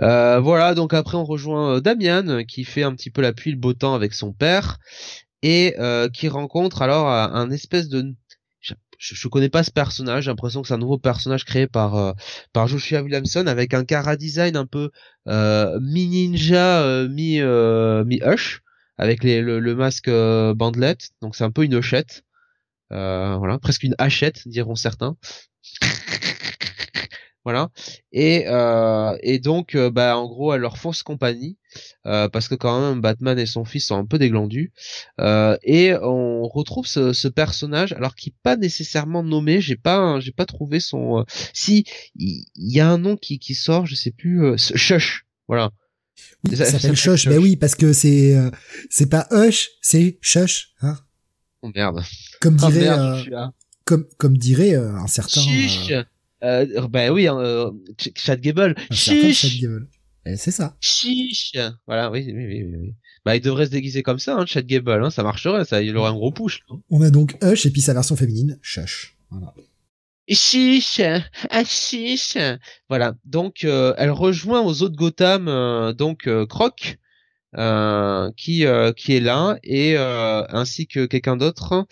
Euh, 0.00 0.40
voilà, 0.40 0.74
donc 0.74 0.94
après 0.94 1.18
on 1.18 1.24
rejoint 1.24 1.74
euh, 1.74 1.80
Damian 1.80 2.42
qui 2.44 2.64
fait 2.64 2.82
un 2.82 2.94
petit 2.94 3.10
peu 3.10 3.20
la 3.20 3.34
pluie 3.34 3.50
le 3.50 3.58
beau 3.58 3.74
temps 3.74 3.94
avec 3.94 4.14
son 4.14 4.32
père 4.32 4.78
et 5.42 5.74
euh, 5.78 6.08
qui 6.08 6.26
rencontre 6.28 6.80
alors 6.80 7.06
un 7.06 7.50
espèce 7.50 7.90
de 7.90 8.14
je, 8.98 9.14
je 9.14 9.28
connais 9.28 9.48
pas 9.48 9.62
ce 9.62 9.70
personnage. 9.70 10.24
J'ai 10.24 10.30
l'impression 10.30 10.62
que 10.62 10.68
c'est 10.68 10.74
un 10.74 10.78
nouveau 10.78 10.98
personnage 10.98 11.44
créé 11.44 11.66
par 11.66 11.96
euh, 11.96 12.12
par 12.52 12.66
Joshua 12.68 13.02
Williamson 13.02 13.46
avec 13.46 13.74
un 13.74 13.84
cara 13.84 14.16
design 14.16 14.56
un 14.56 14.66
peu 14.66 14.90
euh, 15.28 15.78
mi 15.80 16.06
ninja, 16.08 16.82
euh, 16.82 17.08
mi 17.08 17.40
mi 18.06 18.20
Hush 18.24 18.62
avec 18.98 19.24
les, 19.24 19.40
le, 19.40 19.58
le 19.60 19.74
masque 19.74 20.10
bandlet. 20.10 20.96
Donc 21.22 21.36
c'est 21.36 21.44
un 21.44 21.50
peu 21.50 21.64
une 21.64 21.74
hochette. 21.74 22.24
voilà, 22.90 23.58
presque 23.60 23.82
une 23.82 23.94
hachette 23.98 24.46
diront 24.48 24.76
certains. 24.76 25.16
voilà. 27.44 27.70
Et 28.10 28.44
euh, 28.46 29.16
et 29.22 29.38
donc 29.38 29.74
euh, 29.74 29.90
bah 29.90 30.16
en 30.16 30.26
gros 30.26 30.54
elle 30.54 30.62
leur 30.62 30.78
fausse 30.78 31.02
compagnie 31.02 31.58
euh, 32.06 32.28
parce 32.28 32.48
que 32.48 32.54
quand 32.54 32.80
même 32.80 33.02
Batman 33.02 33.38
et 33.38 33.44
son 33.44 33.66
fils 33.66 33.88
sont 33.88 33.96
un 33.96 34.06
peu 34.06 34.18
déglandus 34.18 34.72
euh, 35.20 35.56
et 35.62 35.94
on 35.94 36.48
retrouve 36.48 36.86
ce, 36.86 37.12
ce, 37.12 37.28
personnage 37.28 37.92
alors 37.92 38.14
qui 38.14 38.30
pas 38.42 38.56
nécessairement 38.56 39.22
nommé. 39.22 39.60
J'ai 39.60 39.76
pas 39.76 40.18
j'ai 40.20 40.32
pas 40.32 40.46
trouvé 40.46 40.80
son 40.80 41.20
euh, 41.20 41.22
si 41.52 41.84
il 42.14 42.46
y, 42.56 42.80
a 42.80 42.88
un 42.88 42.98
nom 42.98 43.16
qui 43.18 43.38
qui 43.38 43.54
sort 43.54 43.84
je 43.84 43.94
sais 43.94 44.10
plus 44.10 44.42
euh, 44.42 44.56
Shush. 44.56 45.26
Voilà. 45.46 45.70
Oui, 46.44 46.56
ça 46.56 46.64
s'appelle 46.64 46.96
Shush. 46.96 47.28
Ben 47.28 47.38
oui 47.38 47.56
parce 47.56 47.74
que 47.74 47.92
c'est 47.92 48.36
c'est 48.88 49.10
pas 49.10 49.26
Hush 49.30 49.68
c'est 49.82 50.18
Shush 50.22 50.72
hein. 50.80 50.96
Oh 51.60 51.70
merde. 51.74 52.02
Comme 52.40 52.56
oh, 52.62 52.70
dirait 52.70 52.96
comme 53.84 54.06
comme 54.16 54.38
dirait 54.38 54.74
un 54.74 55.06
certain 55.08 55.42
euh, 56.44 56.88
ben 56.88 57.10
oui, 57.10 57.26
hein, 57.26 57.38
euh, 57.38 57.70
Chad 58.16 58.40
Gable. 58.40 58.74
Chiche. 58.90 59.64
C'est 60.36 60.50
ça. 60.50 60.76
Chiche. 60.80 61.52
Voilà, 61.86 62.10
oui, 62.10 62.24
oui, 62.26 62.46
oui, 62.46 62.64
oui. 62.64 62.94
Bah, 63.24 63.36
il 63.36 63.42
devrait 63.42 63.66
se 63.66 63.70
déguiser 63.70 64.02
comme 64.02 64.18
ça, 64.18 64.36
hein, 64.36 64.46
Chad 64.46 64.66
Gable, 64.66 65.04
hein, 65.04 65.10
ça 65.10 65.22
marcherait, 65.22 65.64
ça, 65.64 65.82
il 65.82 65.96
aurait 65.96 66.10
un 66.10 66.14
gros 66.14 66.32
push. 66.32 66.60
On 66.90 67.00
a 67.02 67.10
donc 67.10 67.36
Hush 67.42 67.66
et 67.66 67.70
puis 67.70 67.80
sa 67.80 67.94
version 67.94 68.16
féminine, 68.16 68.58
Shush. 68.62 69.16
Voilà. 69.30 69.54
Chiche, 70.28 71.00
ah, 71.50 71.64
chiche. 71.64 72.38
Voilà. 72.88 73.14
Donc, 73.24 73.64
euh, 73.64 73.94
elle 73.98 74.10
rejoint 74.10 74.62
aux 74.62 74.82
autres 74.82 74.96
Gotham, 74.96 75.48
euh, 75.48 75.92
donc 75.92 76.28
Croc, 76.48 76.98
euh, 77.56 78.32
qui 78.36 78.66
euh, 78.66 78.92
qui 78.92 79.14
est 79.14 79.20
là 79.20 79.56
et 79.62 79.96
euh, 79.96 80.42
ainsi 80.48 80.88
que 80.88 81.06
quelqu'un 81.06 81.36
d'autre. 81.36 81.86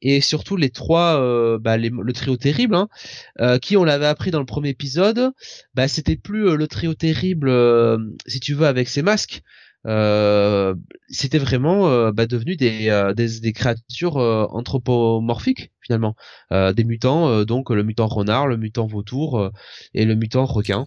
Et 0.00 0.20
surtout 0.20 0.56
les 0.56 0.70
trois 0.70 1.18
bah, 1.58 1.76
le 1.76 2.12
trio 2.12 2.36
terrible 2.36 2.76
hein, 2.76 3.58
qui 3.58 3.76
on 3.76 3.82
l'avait 3.82 4.06
appris 4.06 4.30
dans 4.30 4.38
le 4.38 4.46
premier 4.46 4.68
épisode 4.68 5.32
bah 5.74 5.88
c'était 5.88 6.16
plus 6.16 6.56
le 6.56 6.68
trio 6.68 6.94
terrible 6.94 7.52
si 8.26 8.38
tu 8.38 8.54
veux 8.54 8.66
avec 8.66 8.88
ses 8.88 9.02
masques. 9.02 9.42
C'était 9.84 11.38
vraiment 11.38 12.12
bah, 12.12 12.26
devenu 12.26 12.54
des, 12.54 13.12
des, 13.16 13.40
des 13.40 13.52
créatures 13.52 14.16
anthropomorphiques 14.16 15.72
finalement. 15.80 16.14
Des 16.52 16.84
mutants 16.84 17.42
donc 17.44 17.70
le 17.70 17.82
mutant 17.82 18.06
renard 18.06 18.46
le 18.46 18.56
mutant 18.56 18.86
vautour 18.86 19.50
et 19.94 20.04
le 20.04 20.14
mutant 20.14 20.44
requin 20.44 20.86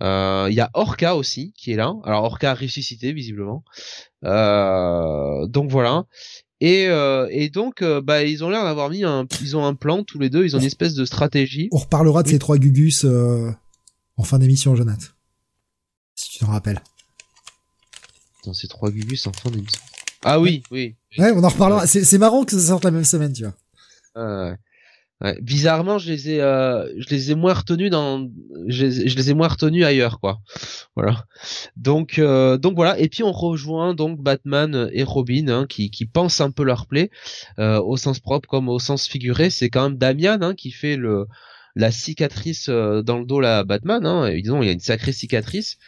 il 0.00 0.54
y 0.54 0.60
a 0.60 0.70
Orca 0.74 1.16
aussi 1.16 1.52
qui 1.56 1.72
est 1.72 1.76
là. 1.76 1.94
Alors 2.04 2.24
Orca 2.24 2.50
a 2.50 2.54
ressuscité 2.54 3.12
visiblement. 3.12 3.64
Euh, 4.24 5.46
donc 5.46 5.70
voilà. 5.70 6.04
Et, 6.60 6.86
euh, 6.88 7.26
et 7.30 7.50
donc 7.50 7.82
bah 7.82 8.24
ils 8.24 8.42
ont 8.42 8.48
l'air 8.50 8.64
d'avoir 8.64 8.88
mis 8.88 9.04
un 9.04 9.26
ils 9.40 9.56
ont 9.56 9.64
un 9.64 9.74
plan 9.74 10.02
tous 10.02 10.18
les 10.18 10.30
deux. 10.30 10.44
Ils 10.44 10.56
ont 10.56 10.60
une 10.60 10.64
espèce 10.66 10.94
de 10.94 11.04
stratégie. 11.04 11.68
On 11.72 11.78
reparlera 11.78 12.22
de 12.22 12.28
ces 12.28 12.38
trois 12.38 12.58
Gugus 12.58 13.04
en 14.16 14.22
fin 14.22 14.38
d'émission, 14.38 14.76
Jonathan. 14.76 15.06
Si 16.14 16.30
tu 16.30 16.38
t'en 16.38 16.46
rappelles. 16.46 16.80
Dans 18.44 18.54
ces 18.54 18.68
trois 18.68 18.90
Gugus 18.90 19.26
en 19.26 19.32
fin 19.32 19.50
d'émission. 19.50 19.80
Ah 20.24 20.40
oui, 20.40 20.62
oui. 20.70 20.96
Ouais, 21.18 21.32
on 21.32 21.44
en 21.44 21.48
reparlera. 21.48 21.86
C'est 21.86 22.18
marrant 22.18 22.44
que 22.44 22.52
ça 22.52 22.68
sorte 22.68 22.84
la 22.84 22.90
même 22.90 23.04
semaine, 23.04 23.32
tu 23.32 23.44
vois. 23.44 24.56
Ouais. 25.20 25.38
Bizarrement, 25.40 25.98
je 25.98 26.10
les 26.10 26.30
ai, 26.30 26.40
euh, 26.40 26.86
je 26.98 27.08
les 27.08 27.30
ai 27.30 27.34
moins 27.34 27.54
retenus 27.54 27.90
dans, 27.90 28.28
je, 28.66 28.84
les 28.84 29.30
ai 29.30 29.34
moins 29.34 29.48
retenus 29.48 29.84
ailleurs, 29.84 30.18
quoi. 30.20 30.40
Voilà. 30.96 31.24
Donc, 31.76 32.18
euh, 32.18 32.58
donc 32.58 32.74
voilà. 32.74 32.98
Et 32.98 33.08
puis 33.08 33.22
on 33.22 33.32
rejoint 33.32 33.94
donc 33.94 34.20
Batman 34.20 34.90
et 34.92 35.04
Robin, 35.04 35.48
hein, 35.48 35.66
qui, 35.68 35.90
qui 35.90 36.04
pensent 36.06 36.40
un 36.40 36.50
peu 36.50 36.64
leur 36.64 36.86
plaie, 36.86 37.10
euh, 37.58 37.80
au 37.80 37.96
sens 37.96 38.18
propre 38.18 38.48
comme 38.48 38.68
au 38.68 38.78
sens 38.78 39.06
figuré. 39.06 39.50
C'est 39.50 39.70
quand 39.70 39.88
même 39.88 39.98
Damian 39.98 40.42
hein, 40.42 40.54
qui 40.54 40.72
fait 40.72 40.96
le 40.96 41.26
la 41.76 41.90
cicatrice 41.90 42.68
euh, 42.68 43.02
dans 43.02 43.18
le 43.18 43.26
dos 43.26 43.40
là 43.40 43.64
Batman. 43.64 44.04
Hein. 44.06 44.30
Il 44.30 44.46
y 44.46 44.68
a 44.68 44.72
une 44.72 44.80
sacrée 44.80 45.12
cicatrice. 45.12 45.78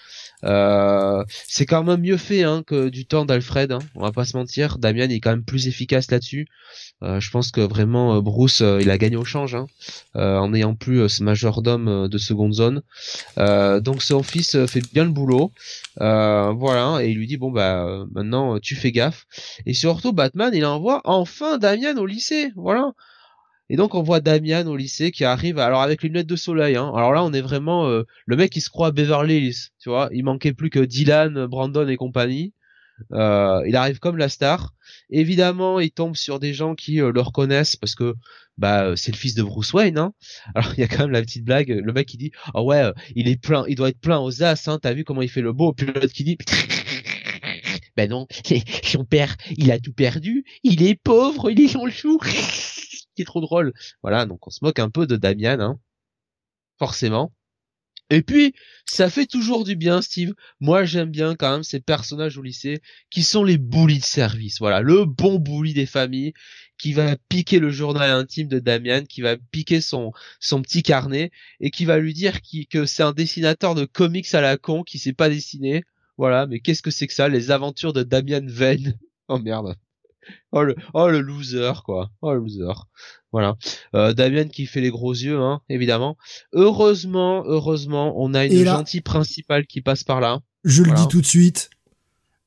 Euh, 0.45 1.25
c'est 1.47 1.67
quand 1.67 1.85
même 1.85 2.01
mieux 2.01 2.17
fait 2.17 2.43
hein, 2.43 2.63
que 2.67 2.89
du 2.89 3.07
temps 3.07 3.25
d'Alfred. 3.25 3.73
Hein, 3.73 3.79
on 3.95 4.03
va 4.03 4.13
pas 4.13 4.25
se 4.25 4.37
mentir. 4.37 4.79
Damian 4.79 5.09
est 5.09 5.21
quand 5.21 5.31
même 5.31 5.45
plus 5.45 5.69
efficace 5.69 6.11
là-dessus. 6.11 6.49
Euh, 7.03 7.21
je 7.21 7.31
pense 7.31 7.51
que 7.51 7.61
vraiment 7.61 8.17
euh, 8.17 8.21
Bruce, 8.21 8.61
il 8.61 8.91
a 8.91 8.99
gagné 8.99 9.17
au 9.17 9.25
change 9.25 9.55
hein, 9.55 9.67
en 10.15 10.49
n'ayant 10.49 10.75
plus 10.75 11.09
ce 11.09 11.23
majordome 11.23 12.09
de 12.09 12.19
seconde 12.19 12.55
zone. 12.55 12.83
donc 13.37 14.03
son 14.03 14.23
fils 14.23 14.65
fait 14.67 14.83
bien 14.93 15.05
le 15.05 15.11
boulot. 15.11 15.53
voilà, 15.99 16.99
et 17.03 17.11
il 17.11 17.19
lui 17.19 17.27
dit 17.27 17.37
bon 17.37 17.51
bah 17.51 18.07
maintenant 18.13 18.59
tu 18.59 18.75
fais 18.75 18.93
gaffe. 18.93 19.27
Et 19.67 19.75
surtout 19.75 20.13
Batman, 20.13 20.53
il 20.55 20.65
envoie 20.65 21.01
enfin 21.05 21.59
Damian 21.59 21.97
au 21.97 22.07
lycée. 22.07 22.53
Voilà. 22.57 22.93
Et 23.69 23.77
donc 23.77 23.95
on 23.95 24.03
voit 24.03 24.21
Damian 24.21 24.67
au 24.67 24.77
lycée 24.77 25.11
qui 25.11 25.25
arrive, 25.25 25.59
alors 25.59 25.83
avec 25.83 26.03
les 26.03 26.09
lunettes 26.09 26.29
de 26.29 26.37
soleil. 26.37 26.77
Hein. 26.77 26.93
Alors 26.95 27.13
là 27.13 27.25
on 27.25 27.33
est 27.33 27.41
vraiment 27.41 27.87
euh, 27.87 28.05
le 28.25 28.37
mec 28.37 28.53
qui 28.53 28.61
se 28.61 28.71
croit 28.71 28.89
à 28.89 28.91
Beverly 28.93 29.39
Hills, 29.39 29.71
tu 29.81 29.89
vois. 29.89 30.09
Il 30.13 30.25
manquait 30.25 30.53
plus 30.53 30.71
que 30.71 30.79
Dylan, 30.79 31.47
Brandon 31.47 31.89
et 31.89 31.97
compagnie. 31.97 32.53
Euh, 33.13 33.63
il 33.67 33.77
arrive 33.77 33.99
comme 33.99 34.17
la 34.17 34.29
star. 34.29 34.75
Évidemment, 35.11 35.81
il 35.81 35.91
tombe 35.91 36.17
sur 36.17 36.41
des 36.41 36.55
gens 36.55 36.75
qui 36.75 37.01
euh, 37.01 37.13
le 37.13 37.21
reconnaissent 37.21 37.77
parce 37.77 37.95
que 37.95 38.15
bah 38.59 38.97
c'est 38.97 39.13
le 39.13 39.17
fils 39.17 39.35
de 39.35 39.43
Bruce 39.43 39.73
Wayne. 39.73 39.99
Hein. 39.99 40.13
Alors 40.55 40.73
il 40.77 40.81
y 40.81 40.85
a 40.85 40.89
quand 40.89 41.01
même 41.01 41.11
la 41.11 41.23
petite 41.23 41.45
blague, 41.45 41.69
le 41.69 41.93
mec 41.93 42.09
qui 42.09 42.17
dit 42.17 42.33
oh 42.55 42.63
ouais, 42.63 42.91
il 43.15 43.29
est 43.29 43.41
plein, 43.41 43.65
il 43.69 43.77
doit 43.77 43.91
être 43.91 44.01
plein 44.01 44.19
aux 44.19 44.43
as. 44.43 44.69
Hein. 44.69 44.79
T'as 44.81 44.95
vu 44.95 45.05
comment 45.05 45.23
il 45.23 45.29
fait 45.29 45.43
le 45.43 45.53
beau 45.53 45.73
Puis 45.73 45.87
l'autre 45.87 46.13
qui 46.13 46.25
dit 46.25 46.39
ben 47.97 48.11
non, 48.11 48.27
son 48.83 49.05
père, 49.05 49.37
il 49.57 49.71
a 49.71 49.79
tout 49.79 49.93
perdu, 49.93 50.45
il 50.63 50.83
est 50.83 50.95
pauvre, 50.95 51.51
il 51.51 51.61
est 51.61 51.69
son 51.69 51.89
chou 51.89 52.19
qui 52.19 53.23
est 53.23 53.25
trop 53.25 53.41
drôle. 53.41 53.73
Voilà, 54.03 54.27
donc 54.27 54.47
on 54.47 54.51
se 54.51 54.59
moque 54.63 54.79
un 54.79 54.91
peu 54.91 55.07
de 55.07 55.17
Damian, 55.17 55.61
hein, 55.61 55.81
forcément. 56.79 57.33
Et 58.11 58.23
puis, 58.23 58.55
ça 58.85 59.11
fait 59.11 59.27
toujours 59.27 59.65
du 59.65 59.75
bien, 59.75 60.01
Steve. 60.01 60.33
Moi, 60.61 60.85
j'aime 60.85 61.11
bien 61.11 61.35
quand 61.35 61.51
même 61.51 61.63
ces 61.65 61.81
personnages 61.81 62.39
au 62.39 62.43
lycée 62.43 62.81
qui 63.11 63.25
sont 63.25 63.43
les 63.43 63.59
bullies 63.59 63.99
de 63.99 64.05
service. 64.05 64.59
Voilà, 64.61 64.81
le 64.81 65.05
bon 65.05 65.39
bully 65.41 65.75
des 65.75 65.87
familles 65.87 66.33
qui 66.79 66.93
va 66.93 67.17
piquer 67.29 67.59
le 67.59 67.71
journal 67.71 68.11
intime 68.11 68.49
de 68.49 68.59
Damian, 68.61 69.05
qui 69.05 69.23
va 69.23 69.37
piquer 69.37 69.81
son 69.81 70.13
son 70.41 70.63
petit 70.63 70.83
carnet 70.83 71.31
et 71.61 71.71
qui 71.71 71.85
va 71.85 71.99
lui 71.99 72.15
dire 72.15 72.41
que 72.71 72.87
c'est 72.87 73.03
un 73.03 73.13
dessinateur 73.13 73.75
de 73.75 73.87
comics 73.87 74.33
à 74.35 74.41
la 74.41 74.57
con 74.57 74.85
qui 74.85 74.99
sait 74.99 75.13
pas 75.13 75.29
dessiner. 75.29 75.83
Voilà, 76.17 76.47
mais 76.47 76.61
qu'est-ce 76.61 76.83
que 76.83 76.91
c'est 76.91 77.07
que 77.07 77.15
ça, 77.15 77.29
les 77.29 77.51
aventures 77.51 77.93
de 77.93 78.03
Damian 78.03 78.47
Venn 78.47 78.99
Oh 79.29 79.39
merde 79.39 79.77
oh 80.53 80.63
le 80.63 80.77
oh 80.95 81.09
le 81.09 81.21
loser 81.21 81.83
quoi. 81.85 82.11
Oh 82.23 82.33
le 82.33 82.41
loser. 82.41 82.73
Voilà. 83.33 83.57
Euh, 83.95 84.13
Damien 84.13 84.49
qui 84.49 84.67
fait 84.67 84.81
les 84.81 84.91
gros 84.91 85.13
yeux 85.13 85.39
hein 85.41 85.61
évidemment. 85.69 86.17
Heureusement 86.53 87.45
heureusement 87.47 88.15
on 88.17 88.35
a 88.35 88.45
une 88.47 88.65
gentille 88.65 89.01
principale 89.01 89.67
qui 89.67 89.81
passe 89.81 90.05
par 90.05 90.21
là. 90.21 90.41
Je 90.65 90.83
le 90.83 90.93
dis 90.93 91.09
tout 91.09 91.21
de 91.21 91.27
suite. 91.27 91.71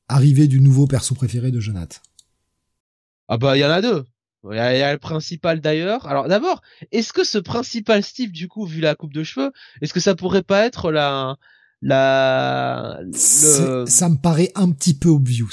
Arrivée 0.08 0.48
du 0.48 0.60
nouveau 0.60 0.86
perso 0.86 1.14
préféré 1.14 1.50
de 1.50 1.60
Jonathan. 1.60 2.00
Ah 3.28 3.38
bah 3.38 3.56
il 3.56 3.60
y 3.60 3.64
en 3.64 3.70
a 3.70 3.80
deux. 3.80 4.04
Il 4.50 4.56
y, 4.56 4.58
a, 4.58 4.92
le 4.92 4.98
principal 4.98 5.60
d'ailleurs. 5.60 6.06
Alors 6.06 6.26
d'abord, 6.26 6.62
est-ce 6.92 7.12
que 7.12 7.24
ce 7.24 7.36
principal 7.36 8.02
Steve, 8.02 8.32
du 8.32 8.48
coup, 8.48 8.64
vu 8.64 8.80
la 8.80 8.94
coupe 8.94 9.12
de 9.12 9.22
cheveux, 9.22 9.52
est-ce 9.82 9.92
que 9.92 10.00
ça 10.00 10.14
pourrait 10.14 10.42
pas 10.42 10.64
être 10.64 10.90
la 10.90 11.36
la 11.82 13.00
le... 13.02 13.84
Ça 13.86 14.08
me 14.08 14.16
paraît 14.16 14.50
un 14.54 14.70
petit 14.70 14.94
peu 14.94 15.08
obvious. 15.10 15.50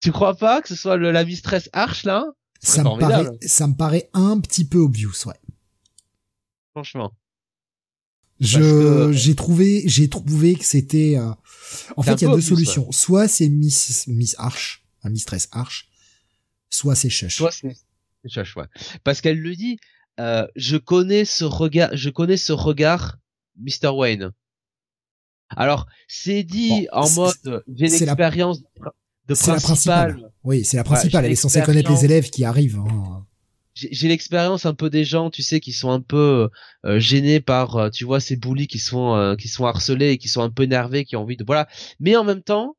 Tu 0.00 0.12
crois 0.12 0.36
pas 0.36 0.62
que 0.62 0.68
ce 0.68 0.76
soit 0.76 0.96
le, 0.96 1.10
la 1.10 1.24
mistress 1.24 1.68
Arch 1.72 2.04
là? 2.04 2.24
Ça 2.60 2.82
me, 2.82 2.98
paraît, 2.98 3.28
ça 3.42 3.66
me 3.66 3.74
paraît 3.74 4.08
un 4.12 4.40
petit 4.40 4.64
peu 4.64 4.78
obvious, 4.78 5.26
ouais. 5.26 5.34
Franchement. 6.72 7.12
Je 8.40 9.12
j'ai 9.12 9.34
trouvé 9.34 9.82
j'ai 9.86 10.10
trouvé 10.10 10.56
que 10.56 10.64
c'était 10.64 11.16
euh, 11.16 11.30
en 11.96 12.02
fait 12.02 12.20
il 12.20 12.28
y 12.28 12.30
a 12.30 12.34
deux 12.34 12.40
solutions. 12.42 12.92
Soit 12.92 13.28
c'est 13.28 13.48
Miss 13.48 14.06
Miss 14.08 14.34
Arch, 14.38 14.84
un 15.02 15.08
Mistress 15.08 15.48
Arch, 15.52 15.88
soit 16.68 16.94
c'est 16.94 17.08
Shush. 17.08 17.36
Soit 17.36 17.50
c'est 17.52 17.74
Shush, 18.26 18.56
ouais. 18.56 18.66
Parce 19.04 19.22
qu'elle 19.22 19.40
le 19.40 19.54
dit 19.56 19.78
euh, 20.20 20.46
je 20.54 20.76
connais 20.76 21.24
ce 21.24 21.44
regard 21.44 21.90
je 21.94 22.10
connais 22.10 22.36
ce 22.36 22.52
regard 22.52 23.16
Mr 23.58 23.88
Wayne. 23.88 24.32
Alors, 25.48 25.86
c'est 26.08 26.42
dit 26.42 26.88
en 26.92 27.08
mode 27.10 27.64
j'ai 27.68 27.86
l'expérience 27.86 28.62
c'est 29.34 29.52
la 29.52 29.60
principale. 29.60 30.32
Oui, 30.44 30.64
c'est 30.64 30.76
la 30.76 30.84
principale. 30.84 31.24
Elle 31.24 31.32
est 31.32 31.36
censée 31.36 31.62
connaître 31.62 31.90
les 31.90 32.04
élèves 32.04 32.30
qui 32.30 32.44
arrivent. 32.44 32.78
Hein. 32.78 33.24
J'ai 33.74 34.08
l'expérience 34.08 34.64
un 34.64 34.72
peu 34.72 34.88
des 34.88 35.04
gens, 35.04 35.28
tu 35.28 35.42
sais, 35.42 35.60
qui 35.60 35.72
sont 35.72 35.90
un 35.90 36.00
peu 36.00 36.48
euh, 36.86 36.98
gênés 36.98 37.40
par, 37.40 37.76
euh, 37.76 37.90
tu 37.90 38.06
vois, 38.06 38.20
ces 38.20 38.36
bullies 38.36 38.68
qui 38.68 38.78
sont 38.78 39.14
euh, 39.14 39.36
qui 39.36 39.48
sont 39.48 39.66
harcelés 39.66 40.12
et 40.12 40.18
qui 40.18 40.28
sont 40.28 40.40
un 40.40 40.48
peu 40.48 40.62
énervés, 40.62 41.04
qui 41.04 41.14
ont 41.14 41.22
envie 41.22 41.36
de 41.36 41.44
voilà. 41.44 41.68
Mais 42.00 42.16
en 42.16 42.24
même 42.24 42.40
temps, 42.40 42.76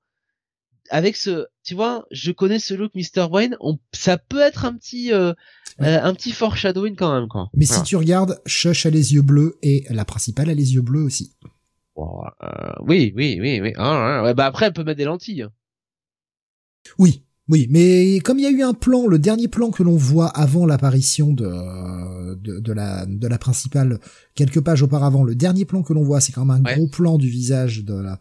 avec 0.90 1.16
ce, 1.16 1.48
tu 1.64 1.76
vois, 1.76 2.06
je 2.12 2.32
connais 2.32 2.60
ce 2.60 2.74
look 2.74 2.94
Mr. 2.96 3.28
Wayne, 3.30 3.58
on, 3.60 3.78
ça 3.92 4.18
peut 4.18 4.40
être 4.40 4.66
un 4.66 4.74
petit, 4.74 5.12
euh, 5.14 5.34
euh, 5.82 6.00
un 6.02 6.14
petit 6.14 6.32
foreshadowing 6.32 6.96
quand 6.96 7.14
même, 7.14 7.28
quoi. 7.28 7.50
Mais 7.54 7.66
si 7.66 7.82
tu 7.84 7.96
regardes, 7.96 8.40
Shush 8.46 8.86
a 8.86 8.90
les 8.90 9.14
yeux 9.14 9.22
bleus 9.22 9.58
et 9.62 9.86
la 9.90 10.06
principale 10.06 10.50
a 10.50 10.54
les 10.54 10.74
yeux 10.74 10.82
bleus 10.82 11.04
aussi. 11.04 11.34
Euh, 11.98 12.04
oui, 12.86 13.14
oui, 13.16 13.40
oui, 13.42 13.60
oui. 13.62 13.74
Ah, 13.78 14.22
ouais, 14.24 14.34
bah 14.34 14.46
après, 14.46 14.68
elle 14.68 14.74
peut 14.74 14.84
mettre 14.84 14.98
des 14.98 15.06
lentilles. 15.06 15.48
Oui, 16.98 17.24
oui, 17.50 17.68
mais 17.70 18.20
comme 18.20 18.40
il 18.40 18.44
y 18.44 18.46
a 18.46 18.52
eu 18.52 18.62
un 18.62 18.74
plan, 18.74 19.08
le 19.08 19.20
dernier 19.20 19.48
plan 19.48 19.72
que 19.72 19.82
l'on 19.82 19.96
voit 19.96 20.28
avant 20.28 20.66
l'apparition 20.66 21.32
de, 21.32 22.36
de, 22.36 22.60
de, 22.60 22.74
la, 22.74 23.06
de 23.06 23.28
la 23.28 23.38
principale, 23.38 24.00
quelques 24.36 24.60
pages 24.60 24.84
auparavant, 24.84 25.24
le 25.24 25.34
dernier 25.34 25.64
plan 25.64 25.82
que 25.82 25.94
l'on 25.94 26.04
voit, 26.04 26.20
c'est 26.20 26.34
quand 26.34 26.44
même 26.44 26.66
un 26.66 26.76
gros 26.76 26.88
plan 26.88 27.18
du 27.18 27.30
visage 27.30 27.86
de 27.86 27.94
la 27.94 28.20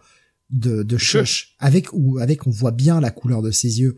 de, 0.50 0.84
de 0.84 0.96
Shush, 0.96 1.56
avec 1.58 1.92
où 1.92 2.18
avec 2.18 2.46
on 2.46 2.50
voit 2.50 2.70
bien 2.70 3.00
la 3.00 3.10
couleur 3.10 3.42
de 3.42 3.50
ses 3.50 3.80
yeux. 3.80 3.96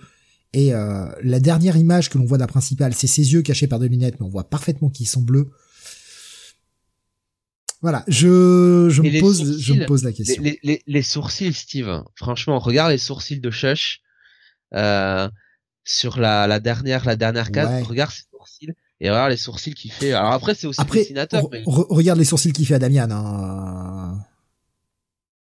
Et 0.55 0.75
euh, 0.75 1.07
la 1.23 1.41
dernière 1.41 1.77
image 1.77 2.09
que 2.09 2.17
l'on 2.17 2.25
voit 2.25 2.39
de 2.39 2.43
la 2.43 2.47
principale, 2.47 2.95
c'est 2.95 3.07
ses 3.07 3.35
yeux 3.35 3.43
cachés 3.43 3.67
par 3.67 3.79
des 3.79 3.89
lunettes, 3.89 4.19
mais 4.19 4.25
on 4.25 4.31
voit 4.31 4.49
parfaitement 4.49 4.89
qu'ils 4.89 5.09
sont 5.09 5.21
bleus. 5.21 5.51
Voilà, 7.83 8.03
je, 8.09 8.89
je 8.91 9.03
me 9.03 9.21
pose, 9.21 9.61
je 9.61 9.75
me 9.75 9.85
pose 9.85 10.05
la 10.05 10.13
question. 10.13 10.43
Les, 10.43 10.59
les, 10.63 10.83
les, 10.87 11.03
sourcils, 11.03 11.53
Steve. 11.53 12.03
Franchement, 12.17 12.59
regarde 12.59 12.91
les 12.91 12.99
sourcils 12.99 13.41
de 13.41 13.51
Shush 13.51 14.01
euh, 14.75 15.29
sur 15.85 16.19
la, 16.19 16.47
la 16.47 16.61
dernière, 16.61 17.05
la 17.05 17.17
dernière 17.17 17.51
case. 17.51 17.83
Regarde 17.85 18.13
ses 18.13 18.25
sourcils 18.31 18.75
et 19.01 19.11
regarde 19.11 19.31
les 19.31 19.37
sourcils 19.37 19.75
qu'il 19.75 19.93
fait. 19.93 20.13
Alors 20.13 20.33
après, 20.33 20.55
c'est 20.55 20.67
aussi 20.67 20.81
après, 20.81 21.01
dessinateur. 21.01 21.49
Mais... 21.51 21.63
regarde 21.67 22.19
les 22.19 22.25
sourcils 22.25 22.53
qu'il 22.53 22.67
fait 22.67 22.75
à 22.75 22.79
Damian. 22.79 23.11
Hein. 23.11 24.25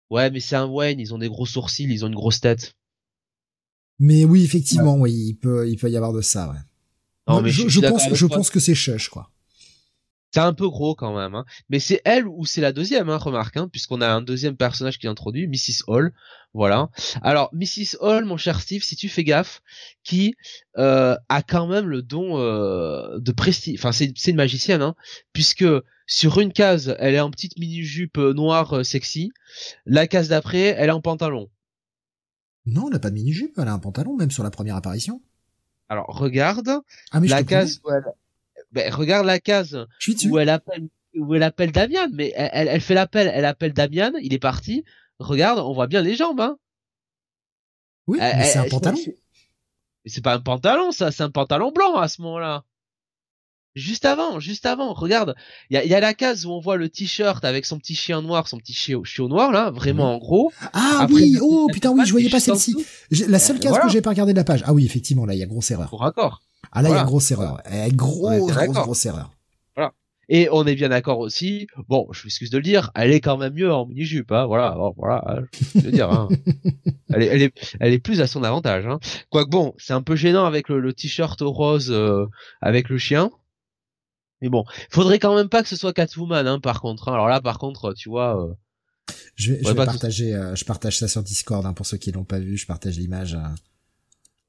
Ouais, 0.10 0.30
mais 0.32 0.40
c'est 0.40 0.56
un 0.56 0.66
Wayne. 0.66 1.00
Ils 1.00 1.14
ont 1.14 1.20
des 1.20 1.30
gros 1.30 1.46
sourcils, 1.46 1.84
ils 1.84 2.04
ont 2.04 2.08
une 2.08 2.16
grosse 2.16 2.42
tête. 2.42 2.76
Mais 4.00 4.24
oui, 4.26 4.44
effectivement, 4.44 4.96
oui, 4.96 5.12
il 5.14 5.34
peut, 5.36 5.70
il 5.70 5.78
peut 5.78 5.90
y 5.90 5.98
avoir 5.98 6.14
de 6.14 6.22
ça. 6.22 6.50
Ouais. 6.50 6.58
Non, 7.28 7.42
mais 7.42 7.50
je, 7.50 7.68
je, 7.68 7.80
pense, 7.82 8.14
je 8.14 8.26
pense 8.26 8.50
que 8.50 8.60
c'est 8.60 8.74
Shush, 8.74 9.10
quoi. 9.10 9.30
C'est 10.32 10.42
un 10.42 10.54
peu 10.54 10.70
gros 10.70 10.94
quand 10.94 11.18
même, 11.18 11.34
hein. 11.34 11.46
mais 11.70 11.80
c'est 11.80 12.02
elle 12.06 12.28
ou 12.28 12.46
c'est 12.46 12.62
la 12.62 12.72
deuxième, 12.72 13.10
hein, 13.10 13.18
remarque, 13.18 13.58
hein, 13.58 13.68
puisqu'on 13.68 14.00
a 14.00 14.08
un 14.08 14.22
deuxième 14.22 14.56
personnage 14.56 15.00
qui 15.00 15.08
est 15.08 15.10
introduit, 15.10 15.48
Mrs. 15.48 15.84
Hall, 15.88 16.14
voilà. 16.54 16.90
Alors 17.24 17.50
Mrs. 17.54 17.98
Hall, 18.00 18.26
mon 18.26 18.38
cher 18.38 18.62
Steve, 18.62 18.84
si 18.84 18.96
tu 18.96 19.10
fais 19.10 19.24
gaffe, 19.24 19.62
qui 20.04 20.36
euh, 20.78 21.16
a 21.30 21.42
quand 21.42 21.66
même 21.66 21.88
le 21.88 22.04
don 22.04 22.38
euh, 22.38 23.18
de 23.20 23.32
prestige, 23.32 23.80
enfin 23.80 23.92
c'est 23.92 24.28
une 24.28 24.36
magicienne, 24.36 24.84
hein, 24.84 24.96
puisque 25.34 25.66
sur 26.06 26.40
une 26.40 26.54
case, 26.54 26.96
elle 27.00 27.16
est 27.16 27.20
en 27.20 27.32
petite 27.32 27.58
mini 27.58 27.82
jupe 27.82 28.20
euh, 28.20 28.34
noire 28.34 28.86
sexy, 28.86 29.32
la 29.88 30.06
case 30.06 30.30
d'après, 30.30 30.76
elle 30.78 30.90
est 30.90 30.94
en 30.94 31.02
pantalon. 31.02 31.50
Non, 32.68 32.86
elle 32.88 32.94
n'a 32.94 33.00
pas 33.00 33.10
de 33.10 33.16
mini 33.16 33.34
jupe, 33.34 33.58
elle 33.58 33.68
a 33.68 33.74
un 33.74 33.80
pantalon 33.80 34.16
même 34.16 34.32
sur 34.32 34.44
la 34.44 34.52
première 34.52 34.76
apparition. 34.76 35.24
Alors 35.88 36.06
regarde, 36.08 36.70
ah, 37.12 37.20
la 37.20 37.44
case 37.44 37.82
où 37.84 37.92
elle 37.92 38.04
ben, 38.72 38.94
regarde 38.94 39.26
la 39.26 39.40
case 39.40 39.86
où 40.26 40.40
elle 40.40 40.50
appelle 40.50 40.90
où 41.16 41.34
elle 41.34 41.44
appelle 41.44 41.72
Damian, 41.72 42.08
mais 42.14 42.32
elle, 42.36 42.68
elle 42.68 42.82
fait 42.82 42.94
l'appel, 42.94 43.32
elle 43.34 43.46
appelle 43.46 43.74
Damian, 43.74 44.12
il 44.22 44.34
est 44.34 44.40
parti. 44.40 44.84
Regarde, 45.18 45.60
on 45.60 45.74
voit 45.74 45.88
bien 45.88 46.02
les 46.02 46.16
jambes, 46.16 46.40
hein. 46.40 46.58
Oui, 48.08 48.20
mais 48.20 48.44
c'est 48.46 48.60
un 48.60 48.70
pantalon. 48.70 48.98
Mais 49.06 50.12
c'est 50.12 50.24
pas 50.24 50.34
un 50.34 50.40
pantalon, 50.40 50.92
ça, 50.92 51.12
c'est 51.12 51.24
un 51.24 51.30
pantalon 51.30 51.72
blanc 51.72 51.96
à 51.96 52.08
ce 52.08 52.22
moment-là. 52.22 52.64
Juste 53.76 54.06
avant, 54.06 54.40
juste 54.40 54.66
avant, 54.66 54.94
regarde, 54.94 55.36
il 55.70 55.76
y 55.76 55.78
a, 55.78 55.86
y 55.86 55.94
a, 55.94 56.00
la 56.00 56.14
case 56.14 56.46
où 56.46 56.52
on 56.52 56.60
voit 56.60 56.76
le 56.76 56.90
t-shirt 56.90 57.46
avec 57.46 57.66
son 57.66 57.78
petit 57.78 57.96
chien 57.96 58.22
noir, 58.22 58.48
son 58.48 58.58
petit 58.58 58.74
chiot, 58.74 59.04
chiot 59.04 59.28
noir 59.28 59.52
là, 59.52 59.70
vraiment 59.70 60.16
en 60.16 60.18
gros. 60.18 60.52
Ah 60.74 61.06
oui, 61.10 61.38
oh 61.40 61.68
putain 61.72 61.92
oui, 61.92 62.02
je 62.06 62.12
voyais 62.12 62.30
pas 62.30 62.40
celle-ci. 62.40 62.76
La 63.28 63.40
seule 63.40 63.60
case 63.60 63.78
que 63.80 63.90
j'ai 63.90 64.02
pas 64.02 64.10
regardé 64.10 64.34
de 64.34 64.38
la 64.38 64.44
page. 64.44 64.64
Ah 64.66 64.74
oui, 64.74 64.86
effectivement, 64.86 65.26
là 65.26 65.34
il 65.36 65.40
y 65.40 65.44
a 65.44 65.46
grosse 65.46 65.70
erreur. 65.72 65.90
Pour 65.90 66.04
accord. 66.04 66.42
Ah 66.72 66.82
là, 66.82 66.90
il 66.90 66.96
y 66.96 66.98
a 66.98 67.04
grosse 67.04 67.32
erreur. 67.32 67.62
Eh, 67.72 67.92
grosse, 67.92 68.52
grosse, 68.52 68.76
grosse 68.76 69.06
erreur. 69.06 69.32
Voilà. 69.76 69.94
Et 70.28 70.48
on 70.52 70.66
est 70.66 70.76
bien 70.76 70.90
d'accord 70.90 71.20
aussi. 71.20 71.68
Bon, 71.88 72.08
je 72.12 72.24
m'excuse 72.24 72.52
de 72.52 72.58
le 72.58 72.64
dire, 72.64 72.92
elle 72.94 73.12
est 73.12 73.22
quand 73.22 73.38
même 73.38 73.54
mieux 73.54 73.74
en 73.74 73.86
mini 73.88 74.04
jupe, 74.06 74.32
hein. 74.32 74.46
Voilà, 74.46 74.78
voilà. 74.98 75.24
Hein, 75.28 75.42
je 75.76 75.82
veux 75.82 75.92
dire, 75.92 76.12
hein. 76.12 76.28
elle, 77.14 77.24
est, 77.24 77.28
elle 77.28 77.42
est, 77.42 77.76
elle 77.80 77.94
est 77.94 78.00
plus 78.00 78.22
à 78.22 78.28
son 78.28 78.44
avantage. 78.44 78.86
Hein. 78.86 79.00
Quoique 79.30 79.50
bon, 79.50 79.74
c'est 79.78 79.94
un 79.94 80.04
peu 80.04 80.16
gênant 80.16 80.46
avec 80.46 80.70
le, 80.70 80.80
le 80.80 80.94
t-shirt 80.94 81.40
rose 81.42 81.90
euh, 81.92 82.28
avec 82.62 82.90
le 82.90 82.98
chien. 82.98 83.32
Mais 84.42 84.50
bon, 84.50 84.64
faudrait 84.90 85.20
quand 85.20 85.36
même 85.36 85.50
pas 85.50 85.64
que 85.64 85.70
ce 85.70 85.76
soit 85.76 85.94
Catwoman, 85.94 86.48
hein, 86.48 86.60
par 86.60 86.82
contre. 86.82 87.10
Hein. 87.10 87.14
Alors 87.14 87.28
là, 87.28 87.42
par 87.42 87.58
contre, 87.58 87.94
tu 87.94 88.10
vois. 88.10 88.42
Euh, 88.42 88.54
je 89.36 89.54
vais, 89.54 89.60
je 89.64 89.70
vais 89.70 89.76
partager, 89.76 90.36
euh, 90.36 90.56
je 90.56 90.64
partage 90.64 91.00
ça 91.00 91.08
sur 91.08 91.24
Discord 91.24 91.66
hein, 91.66 91.74
pour 91.74 91.86
ceux 91.86 91.98
qui 91.98 92.12
l'ont 92.12 92.24
pas 92.24 92.40
vu. 92.40 92.58
Je 92.58 92.68
partage 92.68 92.98
l'image. 92.98 93.38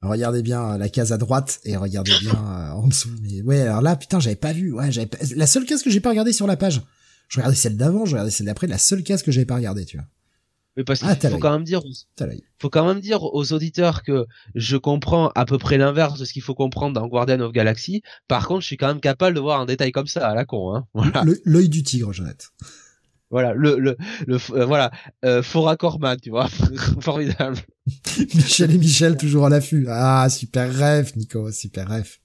Regardez 0.01 0.41
bien 0.41 0.73
euh, 0.73 0.77
la 0.77 0.89
case 0.89 1.11
à 1.11 1.17
droite 1.17 1.59
et 1.63 1.77
regardez 1.77 2.13
bien 2.21 2.33
euh, 2.33 2.71
en 2.71 2.87
dessous. 2.87 3.11
Mais 3.21 3.41
ouais, 3.43 3.61
alors 3.61 3.81
là, 3.81 3.95
putain, 3.95 4.19
j'avais 4.19 4.35
pas 4.35 4.51
vu. 4.51 4.73
Ouais, 4.73 4.91
j'avais 4.91 5.09
la 5.35 5.45
seule 5.45 5.65
case 5.65 5.83
que 5.83 5.91
j'ai 5.91 5.99
pas 5.99 6.09
regardé 6.09 6.33
sur 6.33 6.47
la 6.47 6.57
page. 6.57 6.81
Je 7.27 7.37
regardais 7.37 7.55
celle 7.55 7.77
d'avant, 7.77 8.05
je 8.05 8.13
regardais 8.13 8.31
celle 8.31 8.47
d'après. 8.47 8.67
La 8.67 8.79
seule 8.79 9.03
case 9.03 9.21
que 9.21 9.31
j'avais 9.31 9.45
pas 9.45 9.55
regardé, 9.55 9.85
tu 9.85 9.97
vois. 9.97 10.07
Mais 10.77 10.85
parce 10.85 11.01
ah, 11.03 11.15
qu'il 11.15 11.29
faut 11.29 11.37
quand 11.37 11.51
même 11.51 11.65
dire, 11.65 11.81
faut 12.57 12.69
quand 12.69 12.85
même 12.85 13.01
dire 13.01 13.23
aux 13.23 13.53
auditeurs 13.53 14.03
que 14.03 14.25
je 14.55 14.77
comprends 14.77 15.27
à 15.35 15.45
peu 15.45 15.57
près 15.57 15.77
l'inverse 15.77 16.17
de 16.17 16.23
ce 16.23 16.31
qu'il 16.31 16.41
faut 16.41 16.55
comprendre 16.55 16.93
dans 16.93 17.07
Guardian 17.07 17.41
of 17.41 17.51
Galaxy. 17.51 18.03
Par 18.27 18.47
contre, 18.47 18.61
je 18.61 18.67
suis 18.67 18.77
quand 18.77 18.87
même 18.87 19.01
capable 19.01 19.35
de 19.35 19.41
voir 19.41 19.59
un 19.59 19.65
détail 19.65 19.91
comme 19.91 20.07
ça 20.07 20.27
à 20.27 20.33
la 20.33 20.45
con, 20.45 20.73
hein. 20.73 20.87
Voilà. 20.93 21.23
L'œil 21.43 21.67
du 21.67 21.83
tigre, 21.83 22.13
Jeannette. 22.13 22.51
Voilà, 23.31 23.53
le, 23.53 23.79
le, 23.79 23.95
le 24.27 24.37
euh, 24.51 24.65
voilà, 24.65 24.91
euh, 25.23 25.41
faux 25.41 25.61
raccord 25.61 25.99
tu 26.21 26.29
vois, 26.29 26.49
formidable. 26.99 27.57
Michel 28.35 28.71
et 28.71 28.77
Michel 28.77 29.15
toujours 29.17 29.45
à 29.45 29.49
l'affût. 29.49 29.87
Ah, 29.89 30.27
super 30.29 30.71
rêve, 30.71 31.13
Nico, 31.15 31.49
super 31.51 31.87
rêve. 31.87 32.17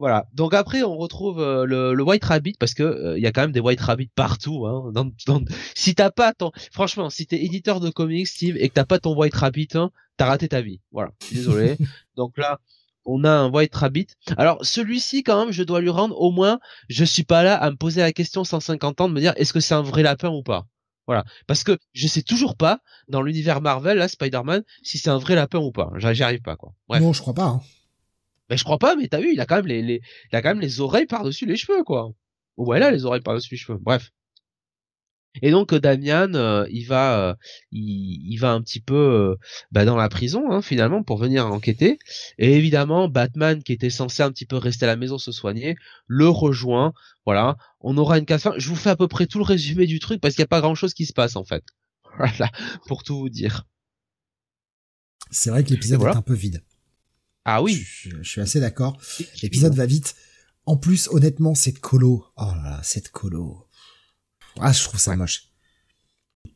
Voilà. 0.00 0.26
Donc 0.34 0.52
après, 0.52 0.82
on 0.82 0.96
retrouve 0.96 1.40
euh, 1.40 1.64
le, 1.64 1.94
le, 1.94 2.02
White 2.02 2.24
Rabbit 2.24 2.56
parce 2.58 2.74
que 2.74 3.14
il 3.16 3.22
y 3.22 3.26
a 3.26 3.32
quand 3.32 3.40
même 3.40 3.52
des 3.52 3.60
White 3.60 3.80
Rabbit 3.80 4.10
partout. 4.14 4.66
Hein, 4.66 4.90
dans, 4.92 5.08
dans... 5.26 5.42
Si 5.74 5.94
t'as 5.94 6.10
pas 6.10 6.34
ton, 6.34 6.50
franchement, 6.72 7.08
si 7.08 7.26
t'es 7.26 7.42
éditeur 7.42 7.78
de 7.78 7.88
comics, 7.88 8.26
Steve, 8.26 8.56
et 8.58 8.68
que 8.68 8.74
t'as 8.74 8.84
pas 8.84 8.98
ton 8.98 9.16
White 9.16 9.34
Rabbit, 9.34 9.68
hein, 9.74 9.90
t'as 10.16 10.26
raté 10.26 10.48
ta 10.48 10.60
vie. 10.60 10.80
Voilà. 10.90 11.12
Désolé. 11.30 11.76
Donc 12.16 12.36
là, 12.36 12.58
on 13.06 13.24
a 13.24 13.30
un 13.30 13.50
White 13.50 13.74
Rabbit. 13.74 14.08
Alors 14.36 14.64
celui-ci 14.64 15.22
quand 15.22 15.44
même, 15.44 15.52
je 15.52 15.62
dois 15.62 15.80
lui 15.80 15.88
rendre 15.88 16.20
au 16.20 16.30
moins, 16.30 16.58
je 16.88 17.04
suis 17.04 17.24
pas 17.24 17.42
là 17.42 17.56
à 17.56 17.70
me 17.70 17.76
poser 17.76 18.00
la 18.00 18.12
question 18.12 18.44
150 18.44 19.00
ans 19.00 19.08
de 19.08 19.14
me 19.14 19.20
dire 19.20 19.32
est-ce 19.36 19.52
que 19.52 19.60
c'est 19.60 19.74
un 19.74 19.82
vrai 19.82 20.02
lapin 20.02 20.28
ou 20.28 20.42
pas? 20.42 20.66
Voilà, 21.06 21.24
parce 21.46 21.62
que 21.62 21.78
je 21.92 22.08
sais 22.08 22.22
toujours 22.22 22.56
pas 22.56 22.80
dans 23.08 23.22
l'univers 23.22 23.60
Marvel, 23.60 23.98
là, 23.98 24.08
Spider-Man, 24.08 24.64
si 24.82 24.98
c'est 24.98 25.10
un 25.10 25.18
vrai 25.18 25.36
lapin 25.36 25.60
ou 25.60 25.70
pas. 25.70 25.92
J'y 25.98 26.22
arrive 26.22 26.42
pas 26.42 26.56
quoi. 26.56 26.72
Non, 27.00 27.12
je 27.12 27.20
crois 27.20 27.34
pas. 27.34 27.46
Hein. 27.46 27.60
Mais 28.50 28.56
je 28.56 28.64
crois 28.64 28.78
pas, 28.78 28.96
mais 28.96 29.08
t'as 29.08 29.20
vu, 29.20 29.32
il 29.32 29.40
a 29.40 29.46
quand 29.46 29.56
même 29.56 29.66
les, 29.66 29.82
les, 29.82 30.00
il 30.32 30.36
a 30.36 30.42
quand 30.42 30.48
même 30.50 30.60
les 30.60 30.80
oreilles 30.80 31.06
par-dessus 31.06 31.46
les 31.46 31.56
cheveux 31.56 31.84
quoi. 31.84 32.10
Voilà 32.56 32.90
les 32.90 33.04
oreilles 33.04 33.22
par-dessus 33.22 33.54
les 33.54 33.58
cheveux. 33.58 33.78
Bref. 33.80 34.10
Et 35.42 35.50
donc 35.50 35.72
euh, 35.72 35.80
Damian, 35.80 36.34
euh, 36.34 36.66
il 36.70 36.84
va, 36.84 37.20
euh, 37.20 37.34
il, 37.72 38.36
va 38.38 38.52
un 38.52 38.62
petit 38.62 38.80
peu 38.80 39.36
bah, 39.70 39.84
dans 39.84 39.96
la 39.96 40.08
prison 40.08 40.50
hein, 40.50 40.62
finalement 40.62 41.02
pour 41.02 41.18
venir 41.18 41.46
enquêter. 41.46 41.98
Et 42.38 42.54
évidemment, 42.54 43.08
Batman, 43.08 43.62
qui 43.62 43.72
était 43.72 43.90
censé 43.90 44.22
un 44.22 44.30
petit 44.30 44.46
peu 44.46 44.56
rester 44.56 44.84
à 44.84 44.88
la 44.88 44.96
maison 44.96 45.18
se 45.18 45.32
soigner, 45.32 45.76
le 46.06 46.28
rejoint. 46.28 46.92
Voilà, 47.24 47.56
on 47.80 47.96
aura 47.96 48.18
une 48.18 48.26
case 48.26 48.42
fin. 48.42 48.54
Je 48.56 48.68
vous 48.68 48.76
fais 48.76 48.90
à 48.90 48.96
peu 48.96 49.08
près 49.08 49.26
tout 49.26 49.38
le 49.38 49.44
résumé 49.44 49.86
du 49.86 49.98
truc 49.98 50.20
parce 50.20 50.34
qu'il 50.34 50.42
n'y 50.42 50.46
a 50.46 50.48
pas 50.48 50.60
grand-chose 50.60 50.94
qui 50.94 51.06
se 51.06 51.12
passe 51.12 51.36
en 51.36 51.44
fait. 51.44 51.64
Voilà, 52.18 52.50
pour 52.86 53.02
tout 53.02 53.18
vous 53.18 53.28
dire. 53.28 53.66
C'est 55.30 55.50
vrai 55.50 55.64
que 55.64 55.70
l'épisode 55.70 56.00
est 56.00 56.06
un 56.06 56.22
peu 56.22 56.32
vide. 56.32 56.62
Ah 57.44 57.62
oui. 57.62 57.84
Je, 57.84 58.22
suis 58.22 58.40
assez 58.40 58.58
d'accord. 58.58 58.98
L'épisode 59.42 59.74
va 59.74 59.84
vite. 59.84 60.14
En 60.64 60.76
plus, 60.76 61.08
honnêtement, 61.12 61.54
cette 61.54 61.78
colo. 61.78 62.24
Oh 62.36 62.52
là 62.56 62.62
là, 62.62 62.80
cette 62.82 63.10
colo. 63.10 63.65
Ah, 64.60 64.72
je 64.72 64.84
trouve 64.84 65.00
ça 65.00 65.16
moche. 65.16 65.48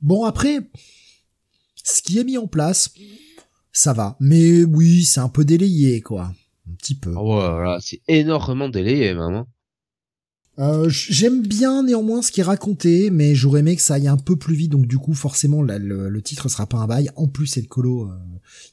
Bon, 0.01 0.25
après, 0.25 0.61
ce 1.83 2.03
qui 2.03 2.19
est 2.19 2.25
mis 2.25 2.39
en 2.39 2.47
place, 2.47 2.91
ça 3.73 3.93
va. 3.93 4.17
Mais 4.21 4.65
oui, 4.65 5.05
c'est 5.05 5.21
un 5.21 5.29
peu 5.29 5.45
délayé, 5.45 6.01
quoi. 6.01 6.33
Un 6.69 6.75
petit 6.75 6.95
peu. 6.95 7.13
Oh, 7.17 7.37
voilà, 7.37 7.79
c'est 7.81 8.01
énormément 8.09 8.69
délayé, 8.69 9.15
maman. 9.15 9.47
Euh, 10.61 10.89
J'aime 10.91 11.43
bien 11.43 11.85
néanmoins 11.85 12.21
ce 12.21 12.31
qui 12.31 12.41
est 12.41 12.45
raconté, 12.45 13.11
mais 13.11 13.35
j'aurais 13.35 13.61
aimé 13.61 13.77
que 13.77 13.83
ça 13.83 13.95
aille 13.95 14.09
un 14.09 14.19
peu 14.19 14.37
plus 14.37 14.55
vite, 14.55 14.73
donc 14.73 14.87
du 14.87 14.99
coup 14.99 15.15
forcément 15.15 15.63
le, 15.63 16.21
titre 16.21 16.49
sera 16.51 16.67
pas 16.67 16.77
un 16.77 16.87
bail. 16.87 17.11
En 17.17 17.29
plus 17.29 17.47
c'est 17.47 17.63
le 17.63 17.67
colo. 17.67 18.09
Euh. 18.09 18.19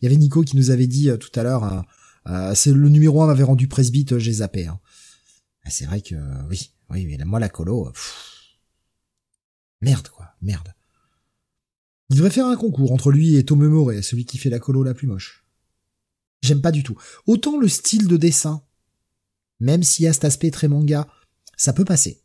Il 0.01 0.05
y 0.05 0.07
avait 0.07 0.17
Nico 0.17 0.41
qui 0.41 0.57
nous 0.57 0.69
avait 0.69 0.87
dit 0.87 1.09
euh, 1.09 1.15
tout 1.15 1.31
à 1.39 1.43
l'heure, 1.43 1.85
euh, 2.27 2.51
c'est 2.55 2.73
le 2.73 2.89
numéro 2.89 3.21
1 3.21 3.27
m'avait 3.27 3.43
rendu 3.43 3.69
presbyte, 3.69 4.17
j'ai 4.17 4.33
zappé. 4.33 4.67
Hein. 4.67 4.79
Ah, 5.63 5.69
c'est 5.69 5.85
vrai 5.85 6.01
que 6.01 6.15
oui, 6.49 6.71
oui, 6.89 7.05
mais 7.05 7.23
moi 7.23 7.39
la 7.39 7.47
colo. 7.47 7.93
Merde, 9.81 10.07
quoi, 10.09 10.33
merde. 10.41 10.73
Il 12.09 12.15
devrait 12.15 12.31
faire 12.31 12.47
un 12.47 12.55
concours 12.55 12.91
entre 12.91 13.11
lui 13.11 13.35
et 13.35 13.45
Tomemore, 13.45 13.91
celui 14.01 14.25
qui 14.25 14.37
fait 14.37 14.49
la 14.49 14.59
colo 14.59 14.83
la 14.83 14.93
plus 14.93 15.07
moche. 15.07 15.45
J'aime 16.41 16.61
pas 16.61 16.71
du 16.71 16.83
tout. 16.83 16.97
Autant 17.25 17.57
le 17.59 17.67
style 17.67 18.07
de 18.07 18.17
dessin, 18.17 18.63
même 19.59 19.83
s'il 19.83 20.05
y 20.05 20.07
a 20.07 20.13
cet 20.13 20.25
aspect 20.25 20.51
très 20.51 20.67
manga, 20.67 21.07
ça 21.57 21.73
peut 21.73 21.85
passer. 21.85 22.23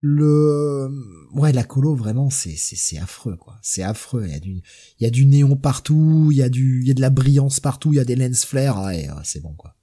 le 0.00 0.88
ouais 1.32 1.52
la 1.52 1.64
colo 1.64 1.94
vraiment 1.94 2.28
c'est 2.28 2.56
c'est 2.56 2.98
affreux 2.98 3.36
quoi 3.36 3.58
c'est 3.62 3.82
affreux 3.82 4.26
il 4.26 4.32
y 4.32 4.34
a 4.34 4.40
du 4.40 4.62
il 5.00 5.04
y 5.04 5.06
a 5.06 5.10
du 5.10 5.24
néon 5.24 5.56
partout 5.56 6.28
il 6.30 6.36
y 6.36 6.42
a 6.42 6.50
du 6.50 6.82
il 6.82 6.88
y 6.88 6.90
a 6.90 6.94
de 6.94 7.00
la 7.00 7.08
brillance 7.08 7.58
partout 7.58 7.92
il 7.92 7.96
y 7.96 8.00
a 8.00 8.04
des 8.04 8.14
lens 8.14 8.44
flares 8.44 8.84
ouais, 8.84 9.08
c'est 9.24 9.40
bon 9.40 9.54
quoi 9.54 9.76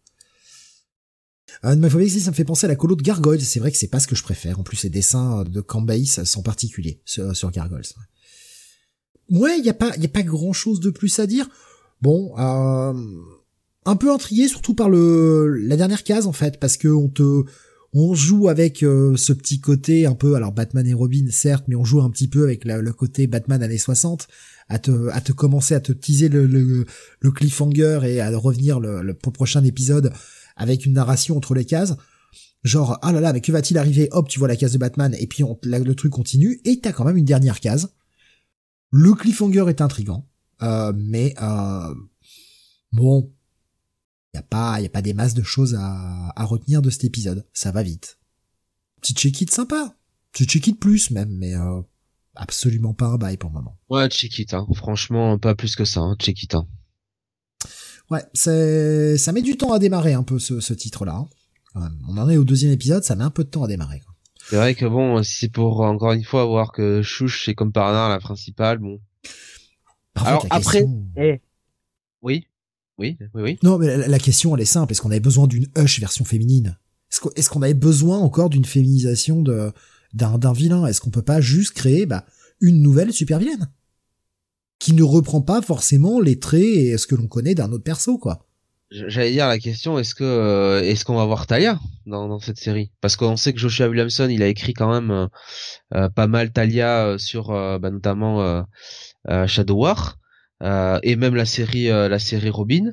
euh, 1.65 1.75
mais 1.75 1.89
ça 2.09 2.31
me 2.31 2.35
fait 2.35 2.43
penser 2.43 2.65
à 2.65 2.69
la 2.69 2.75
colo 2.75 2.95
de 2.95 3.03
Gargoyles. 3.03 3.41
C'est 3.41 3.59
vrai 3.59 3.71
que 3.71 3.77
c'est 3.77 3.87
pas 3.87 3.99
ce 3.99 4.07
que 4.07 4.15
je 4.15 4.23
préfère. 4.23 4.59
En 4.59 4.63
plus 4.63 4.83
les 4.83 4.89
dessins 4.89 5.43
de 5.43 5.61
Cambase 5.61 6.23
sont 6.23 6.41
particuliers 6.41 7.01
sur, 7.05 7.35
sur 7.35 7.51
Gargoyles 7.51 7.83
ouais. 9.29 9.57
Il 9.59 9.65
y 9.65 9.69
a 9.69 9.73
pas 9.73 9.95
y 9.97 10.05
a 10.05 10.09
pas 10.09 10.23
grand 10.23 10.53
chose 10.53 10.79
de 10.79 10.89
plus 10.89 11.19
à 11.19 11.27
dire. 11.27 11.47
Bon 12.01 12.33
euh, 12.37 12.93
un 13.85 13.95
peu 13.95 14.11
intrigué 14.11 14.47
surtout 14.47 14.75
par 14.75 14.89
le 14.89 15.55
la 15.55 15.77
dernière 15.77 16.03
case 16.03 16.27
en 16.27 16.33
fait 16.33 16.59
parce 16.59 16.77
que 16.77 16.87
on 16.87 17.09
te 17.09 17.43
on 17.93 18.13
joue 18.13 18.47
avec 18.47 18.83
euh, 18.83 19.17
ce 19.17 19.33
petit 19.33 19.59
côté 19.59 20.05
un 20.05 20.13
peu, 20.13 20.35
alors 20.35 20.53
Batman 20.53 20.87
et 20.87 20.93
Robin 20.93 21.25
certes, 21.29 21.65
mais 21.67 21.75
on 21.75 21.83
joue 21.83 22.01
un 22.01 22.09
petit 22.09 22.29
peu 22.29 22.43
avec 22.43 22.63
le 22.63 22.93
côté 22.93 23.27
Batman 23.27 23.61
années 23.61 23.77
60, 23.77 24.27
à 24.69 24.79
te, 24.79 25.09
à 25.09 25.19
te 25.19 25.33
commencer 25.33 25.75
à 25.75 25.81
te 25.81 25.91
teaser 25.91 26.29
le, 26.29 26.45
le, 26.45 27.31
cliffhanger 27.31 27.99
et 28.05 28.21
à 28.21 28.29
revenir 28.37 28.79
le, 28.79 29.01
le 29.01 29.13
prochain 29.13 29.63
épisode 29.65 30.13
avec 30.55 30.85
une 30.85 30.93
narration 30.93 31.37
entre 31.37 31.53
les 31.53 31.65
cases. 31.65 31.95
Genre, 32.63 32.99
ah 33.01 33.11
là 33.11 33.21
là, 33.21 33.33
mais 33.33 33.41
que 33.41 33.51
va-t-il 33.51 33.77
arriver? 33.77 34.07
Hop, 34.11 34.27
tu 34.27 34.39
vois 34.39 34.47
la 34.47 34.55
case 34.55 34.73
de 34.73 34.77
Batman, 34.77 35.15
et 35.17 35.27
puis 35.27 35.43
on, 35.43 35.59
le 35.63 35.93
truc 35.95 36.11
continue, 36.11 36.61
et 36.63 36.79
t'as 36.79 36.91
quand 36.91 37.05
même 37.05 37.17
une 37.17 37.25
dernière 37.25 37.59
case. 37.59 37.93
Le 38.91 39.13
cliffhanger 39.13 39.65
est 39.69 39.81
intrigant, 39.81 40.27
euh, 40.61 40.93
mais 40.95 41.33
euh, 41.41 41.95
bon, 42.91 43.33
y 44.33 44.37
a 44.37 44.43
pas, 44.43 44.79
y 44.79 44.85
a 44.85 44.89
pas 44.89 45.01
des 45.01 45.13
masses 45.13 45.33
de 45.33 45.43
choses 45.43 45.75
à, 45.75 46.31
à 46.35 46.45
retenir 46.45 46.81
de 46.81 46.89
cet 46.89 47.05
épisode. 47.05 47.47
Ça 47.53 47.71
va 47.71 47.83
vite. 47.83 48.19
Petit 49.01 49.13
check-it 49.13 49.49
sympa. 49.49 49.95
Petit 50.31 50.45
check-it 50.45 50.79
plus 50.79 51.09
même, 51.09 51.35
mais 51.35 51.55
euh, 51.55 51.81
absolument 52.35 52.93
pas 52.93 53.07
un 53.07 53.17
bail 53.17 53.37
pour 53.37 53.49
le 53.49 53.55
moment. 53.55 53.77
Ouais, 53.89 54.07
check-it, 54.09 54.53
hein. 54.53 54.67
franchement, 54.75 55.39
pas 55.39 55.55
plus 55.55 55.75
que 55.75 55.85
ça, 55.85 56.01
hein. 56.01 56.15
check-it. 56.19 56.53
Hein. 56.53 56.67
Ouais, 58.11 58.23
c'est, 58.33 59.17
ça 59.17 59.31
met 59.31 59.41
du 59.41 59.57
temps 59.57 59.71
à 59.71 59.79
démarrer 59.79 60.13
un 60.13 60.23
peu 60.23 60.37
ce, 60.37 60.59
ce 60.59 60.73
titre-là. 60.73 61.25
Hein. 61.75 61.89
On 62.07 62.17
en 62.17 62.29
est 62.29 62.37
au 62.37 62.43
deuxième 62.43 62.71
épisode, 62.71 63.03
ça 63.03 63.15
met 63.15 63.23
un 63.23 63.29
peu 63.29 63.45
de 63.45 63.49
temps 63.49 63.63
à 63.63 63.67
démarrer. 63.67 64.01
C'est 64.49 64.57
vrai 64.57 64.75
que 64.75 64.85
bon, 64.85 65.23
si 65.23 65.39
c'est 65.39 65.49
pour 65.49 65.79
encore 65.79 66.11
une 66.11 66.25
fois 66.25 66.45
voir 66.45 66.73
que 66.73 67.01
Chouche 67.01 67.45
c'est 67.45 67.55
comme 67.55 67.71
par 67.71 67.87
hasard 67.87 68.09
la 68.09 68.19
principale, 68.19 68.79
bon. 68.79 68.99
Alors 70.15 70.45
après, 70.49 70.85
eh. 71.15 71.41
oui. 72.21 72.47
Oui, 72.97 73.17
oui, 73.33 73.41
oui. 73.41 73.59
Non, 73.63 73.79
mais 73.79 74.07
la, 74.07 74.19
question, 74.19 74.55
elle 74.55 74.61
est 74.61 74.65
simple. 74.65 74.91
Est-ce 74.91 75.01
qu'on 75.01 75.09
avait 75.09 75.19
besoin 75.19 75.47
d'une 75.47 75.65
Hush 75.75 75.99
version 75.99 76.23
féminine? 76.23 76.77
Est-ce 77.35 77.49
qu'on 77.49 77.61
avait 77.63 77.73
besoin 77.73 78.19
encore 78.19 78.49
d'une 78.49 78.65
féminisation 78.65 79.41
de 79.41 79.71
d'un 80.13 80.53
vilain? 80.53 80.85
Est-ce 80.85 81.01
qu'on 81.01 81.09
peut 81.09 81.23
pas 81.23 81.41
juste 81.41 81.73
créer 81.73 82.05
bah, 82.05 82.25
une 82.59 82.81
nouvelle 82.81 83.11
super 83.11 83.39
vilaine? 83.39 83.69
Qui 84.81 84.93
ne 84.93 85.03
reprend 85.03 85.41
pas 85.41 85.61
forcément 85.61 86.19
les 86.19 86.39
traits 86.39 86.63
et 86.63 86.97
ce 86.97 87.05
que 87.05 87.13
l'on 87.13 87.27
connaît 87.27 87.53
d'un 87.53 87.71
autre 87.71 87.83
perso, 87.83 88.17
quoi 88.17 88.47
J'allais 88.89 89.31
dire 89.31 89.47
la 89.47 89.59
question, 89.59 89.99
est-ce 89.99 90.15
que 90.15 90.23
euh, 90.23 90.81
est-ce 90.81 91.05
qu'on 91.05 91.15
va 91.15 91.23
voir 91.23 91.45
Talia 91.45 91.79
dans, 92.07 92.27
dans 92.27 92.39
cette 92.39 92.57
série? 92.57 92.91
Parce 92.99 93.15
qu'on 93.15 93.37
sait 93.37 93.53
que 93.53 93.59
Joshua 93.59 93.87
Williamson, 93.87 94.27
il 94.27 94.41
a 94.41 94.47
écrit 94.47 94.73
quand 94.73 94.91
même 94.91 95.11
euh, 95.11 95.27
euh, 95.93 96.09
pas 96.09 96.25
mal 96.25 96.51
Talia 96.51 97.15
sur 97.19 97.49
bah, 97.49 97.91
notamment 97.91 98.65
Shadow 99.45 99.75
War. 99.75 100.17
Et 101.03 101.15
même 101.15 101.35
la 101.35 101.45
série 101.45 101.87
la 101.87 102.19
série 102.19 102.49
Robin. 102.49 102.91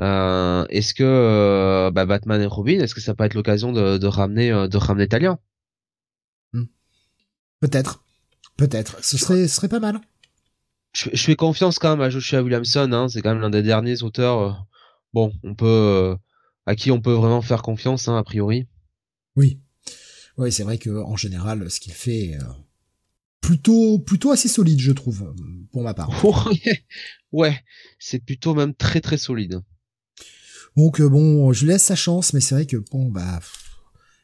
Est-ce 0.00 0.92
que 0.92 1.88
bah, 1.94 2.04
Batman 2.04 2.42
et 2.42 2.46
Robin, 2.46 2.80
est-ce 2.80 2.96
que 2.96 3.00
ça 3.00 3.14
peut 3.14 3.24
être 3.24 3.34
l'occasion 3.34 3.72
de, 3.72 3.96
de, 3.96 4.06
ramener 4.08 4.50
de 4.50 4.76
ramener 4.76 5.06
Talion 5.06 5.38
hmm. 6.52 6.64
Peut-être, 7.60 8.02
peut-être. 8.56 9.02
Ce 9.02 9.16
serait 9.16 9.46
ce 9.46 9.54
serait 9.54 9.68
pas 9.68 9.80
mal. 9.80 10.00
Je, 10.98 11.10
je, 11.12 11.22
fais 11.22 11.36
confiance 11.36 11.78
quand 11.78 11.90
même 11.90 12.00
à 12.00 12.10
Joshua 12.10 12.42
Williamson. 12.42 12.90
Hein, 12.92 13.08
c'est 13.08 13.22
quand 13.22 13.30
même 13.30 13.42
l'un 13.42 13.50
des 13.50 13.62
derniers 13.62 14.02
auteurs. 14.02 14.66
bon, 15.12 15.32
on 15.42 15.54
peut 15.54 16.16
à 16.66 16.74
qui 16.74 16.90
on 16.90 17.00
peut 17.00 17.12
vraiment 17.12 17.42
faire 17.42 17.62
confiance 17.62 18.08
hein, 18.08 18.16
a 18.16 18.24
priori. 18.24 18.66
Oui, 19.36 19.60
oui, 20.36 20.52
c'est 20.52 20.64
vrai 20.64 20.78
que 20.78 20.90
en 20.90 21.16
général, 21.16 21.70
ce 21.70 21.80
qu'il 21.80 21.92
fait, 21.92 22.36
plutôt 23.40 23.98
plutôt 23.98 24.30
assez 24.30 24.48
solide 24.48 24.80
je 24.80 24.92
trouve 24.92 25.34
pour 25.72 25.82
ma 25.82 25.94
part. 25.94 26.10
ouais, 27.32 27.58
c'est 27.98 28.18
plutôt 28.18 28.54
même 28.54 28.74
très 28.74 29.00
très 29.00 29.16
solide. 29.16 29.62
Donc 30.76 31.00
euh, 31.00 31.08
bon, 31.08 31.52
je 31.52 31.66
laisse 31.66 31.84
sa 31.84 31.96
chance 31.96 32.32
mais 32.34 32.40
c'est 32.40 32.54
vrai 32.54 32.66
que 32.66 32.76
bon 32.76 33.10
bah 33.10 33.40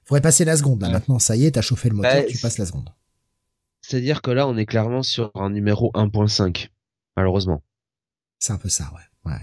faudrait 0.04 0.20
passer 0.20 0.44
la 0.44 0.56
seconde 0.56 0.82
là 0.82 0.90
maintenant 0.90 1.18
ça 1.18 1.36
y 1.36 1.46
est, 1.46 1.52
t'as 1.52 1.62
chauffé 1.62 1.88
le 1.88 1.96
moteur, 1.96 2.14
bah, 2.14 2.24
tu 2.28 2.38
passes 2.38 2.58
la 2.58 2.66
seconde. 2.66 2.90
C'est-à-dire 3.86 4.22
que 4.22 4.30
là 4.30 4.48
on 4.48 4.56
est 4.56 4.66
clairement 4.66 5.02
sur 5.02 5.30
un 5.34 5.50
numéro 5.50 5.90
1.5 5.94 6.68
malheureusement. 7.16 7.62
C'est 8.38 8.52
un 8.52 8.58
peu 8.58 8.68
ça 8.68 8.90
ouais. 8.94 9.30
Ouais. 9.32 9.40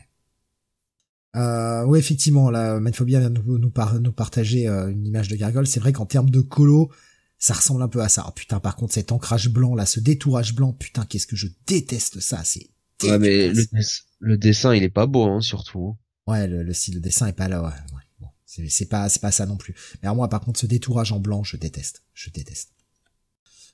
Euh, 1.35 1.85
oui, 1.85 1.97
effectivement, 1.97 2.49
la 2.49 2.79
Manphobia 2.79 3.19
vient 3.19 3.29
nous, 3.29 3.57
nous, 3.57 3.71
nous 3.99 4.11
partager 4.11 4.67
euh, 4.67 4.89
une 4.89 5.05
image 5.05 5.29
de 5.29 5.35
Gargoyle. 5.35 5.65
C'est 5.65 5.79
vrai 5.79 5.93
qu'en 5.93 6.05
termes 6.05 6.29
de 6.29 6.41
colo, 6.41 6.91
ça 7.37 7.53
ressemble 7.53 7.81
un 7.81 7.87
peu 7.87 8.01
à 8.01 8.09
ça. 8.09 8.25
Oh, 8.27 8.31
putain, 8.31 8.59
par 8.59 8.75
contre, 8.75 8.93
cet 8.93 9.11
ancrage 9.11 9.49
blanc 9.49 9.73
là, 9.73 9.85
ce 9.85 9.99
détourage 9.99 10.53
blanc, 10.55 10.73
putain, 10.73 11.05
qu'est-ce 11.05 11.27
que 11.27 11.37
je 11.37 11.47
déteste 11.67 12.19
ça. 12.19 12.43
C'est 12.43 12.67
ouais, 13.03 13.17
mais 13.17 13.51
le, 14.19 14.37
dessin, 14.37 14.75
il 14.75 14.83
est 14.83 14.89
pas 14.89 15.07
beau, 15.07 15.23
hein, 15.23 15.41
surtout. 15.41 15.97
Ouais, 16.27 16.47
le, 16.47 16.73
style 16.73 16.95
de 16.95 16.99
dessin 16.99 17.27
est 17.27 17.33
pas 17.33 17.47
là. 17.47 17.63
Ouais, 17.63 18.01
Bon, 18.19 18.27
c'est 18.45 18.89
pas, 18.89 19.07
c'est 19.07 19.21
pas 19.21 19.31
ça 19.31 19.45
non 19.45 19.57
plus. 19.57 19.73
Mais 20.01 20.07
alors 20.07 20.17
moi, 20.17 20.27
par 20.27 20.41
contre, 20.41 20.59
ce 20.59 20.65
détourage 20.65 21.13
en 21.13 21.19
blanc, 21.19 21.43
je 21.43 21.55
déteste. 21.55 22.03
Je 22.13 22.29
déteste. 22.29 22.73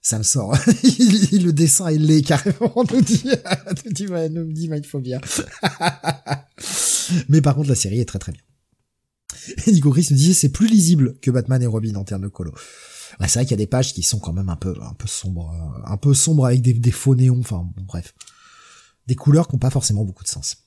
Ça 0.02 0.18
me 0.18 0.24
sort. 0.24 0.54
le 0.68 1.52
dessin 1.52 1.92
il 1.92 2.06
l'est 2.06 2.22
carrément. 2.22 2.74
Nous 2.92 3.02
dit, 3.02 3.24
nous 3.86 3.92
dit, 3.92 4.06
nous 4.32 4.52
dit 4.54 4.70
mais 7.30 7.42
par 7.42 7.56
contre, 7.56 7.70
la 7.70 7.76
série 7.76 8.00
est 8.00 8.06
très 8.06 8.20
très 8.20 8.32
bien. 8.32 8.42
Et 9.66 9.72
Nico 9.72 9.92
Chris 9.92 10.08
nous 10.12 10.18
disait, 10.18 10.34
c'est 10.34 10.50
plus 10.50 10.68
lisible 10.68 11.18
que 11.20 11.32
Batman 11.32 11.62
et 11.62 11.68
Robin 11.68 11.96
en 11.96 12.04
termes 12.04 12.24
de 12.24 12.28
colo. 12.28 12.54
C'est 13.22 13.36
vrai 13.36 13.46
qu'il 13.46 13.52
y 13.52 13.54
a 13.54 13.58
des 13.58 13.68
pages 13.68 13.94
qui 13.94 14.04
sont 14.04 14.20
quand 14.20 14.34
même 14.34 14.50
un 14.50 14.56
peu, 14.56 14.76
un 14.82 14.94
peu 14.94 15.08
sombres, 15.08 15.54
un 15.86 15.98
peu 15.98 16.14
sombres 16.14 16.46
avec 16.46 16.62
des, 16.62 16.74
des 16.74 16.92
faux 16.92 17.16
néons, 17.16 17.40
enfin, 17.40 17.68
bref. 17.78 18.14
Des 19.08 19.16
couleurs 19.16 19.48
qui 19.48 19.56
n'ont 19.56 19.60
pas 19.60 19.70
forcément 19.70 20.04
beaucoup 20.04 20.24
de 20.24 20.30
sens. 20.30 20.58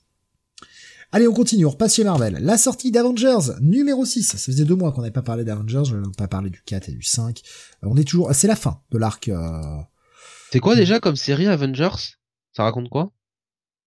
Allez, 1.13 1.27
on 1.27 1.33
continue, 1.33 1.67
on 1.67 1.71
repasse 1.71 1.97
chez 1.97 2.05
Marvel. 2.05 2.39
La 2.41 2.57
sortie 2.57 2.93
d'Avengers, 2.93 3.55
numéro 3.61 4.05
6. 4.05 4.23
Ça 4.23 4.39
faisait 4.39 4.65
deux 4.65 4.77
mois 4.77 4.93
qu'on 4.93 5.01
n'avait 5.01 5.13
pas 5.13 5.23
parlé 5.23 5.45
d'Avengers, 5.45 5.83
je 5.85 5.97
n'avais 5.97 6.07
pas 6.17 6.29
parlé 6.29 6.51
du 6.51 6.63
4 6.65 6.89
et 6.89 6.93
du 6.93 7.03
5. 7.03 7.41
Euh, 7.83 7.89
on 7.91 7.97
est 7.97 8.05
toujours, 8.05 8.33
c'est 8.33 8.47
la 8.47 8.57
fin 8.57 8.81
de 8.91 8.99
l'arc, 8.99 9.29
euh... 9.29 9.61
C'est 10.53 10.61
quoi 10.61 10.77
déjà 10.77 11.01
comme 11.01 11.17
série 11.17 11.47
Avengers? 11.47 12.17
Ça 12.53 12.65
raconte 12.65 12.89
quoi? 12.89 13.13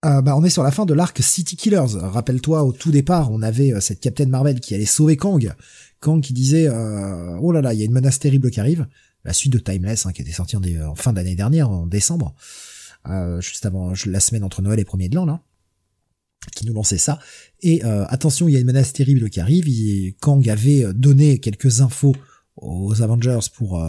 Euh, 0.05 0.21
bah, 0.21 0.35
on 0.35 0.43
est 0.43 0.49
sur 0.49 0.63
la 0.63 0.71
fin 0.71 0.85
de 0.85 0.93
l'arc 0.93 1.17
City 1.21 1.55
Killers. 1.55 1.95
Rappelle-toi, 1.95 2.63
au 2.63 2.73
tout 2.73 2.91
départ, 2.91 3.31
on 3.31 3.41
avait 3.41 3.79
cette 3.79 4.01
Captain 4.01 4.25
Marvel 4.25 4.59
qui 4.59 4.75
allait 4.75 4.85
sauver 4.85 5.15
Kang, 5.15 5.53
Kang 6.01 6.21
qui 6.21 6.33
disait 6.33 6.67
euh, 6.67 7.37
oh 7.41 7.51
là 7.53 7.61
là, 7.61 7.73
il 7.73 7.79
y 7.79 7.81
a 7.81 7.85
une 7.85 7.93
menace 7.93 8.19
terrible 8.19 8.51
qui 8.51 8.59
arrive. 8.59 8.85
La 9.23 9.31
suite 9.31 9.53
de 9.53 9.59
Timeless, 9.59 10.05
hein, 10.05 10.11
qui 10.11 10.21
était 10.21 10.33
sortie 10.33 10.57
en, 10.57 10.95
fin 10.95 11.13
d'année 11.13 11.35
dernière, 11.35 11.69
en 11.69 11.85
décembre, 11.87 12.35
euh, 13.07 13.39
juste 13.39 13.65
avant 13.65 13.93
la 14.05 14.19
semaine 14.19 14.43
entre 14.43 14.61
Noël 14.61 14.79
et 14.79 14.85
premier 14.85 15.07
de 15.07 15.15
l'an 15.15 15.25
là, 15.25 15.41
qui 16.55 16.65
nous 16.65 16.73
lançait 16.73 16.97
ça. 16.97 17.19
Et 17.61 17.83
euh, 17.85 18.05
attention, 18.07 18.47
il 18.47 18.53
y 18.53 18.57
a 18.57 18.59
une 18.59 18.65
menace 18.65 18.93
terrible 18.93 19.29
qui 19.29 19.39
arrive. 19.39 19.65
Kang 20.19 20.47
avait 20.49 20.93
donné 20.93 21.39
quelques 21.39 21.81
infos 21.81 22.15
aux 22.57 23.01
Avengers 23.01 23.39
pour 23.55 23.81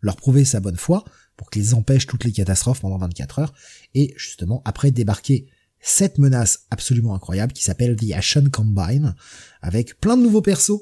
leur 0.00 0.16
prouver 0.16 0.44
sa 0.44 0.60
bonne 0.60 0.76
foi, 0.76 1.04
pour 1.36 1.48
qu'ils 1.48 1.74
empêchent 1.74 2.06
toutes 2.06 2.24
les 2.24 2.32
catastrophes 2.32 2.80
pendant 2.80 2.98
24 2.98 3.38
heures. 3.38 3.54
Et 3.94 4.12
justement, 4.16 4.62
après 4.64 4.90
débarquer 4.90 5.46
cette 5.80 6.18
menace 6.18 6.66
absolument 6.70 7.14
incroyable 7.14 7.52
qui 7.52 7.64
s'appelle 7.64 7.96
The 7.96 8.12
Ashen 8.12 8.50
Combine, 8.50 9.14
avec 9.60 9.98
plein 10.00 10.16
de 10.16 10.22
nouveaux 10.22 10.42
persos 10.42 10.80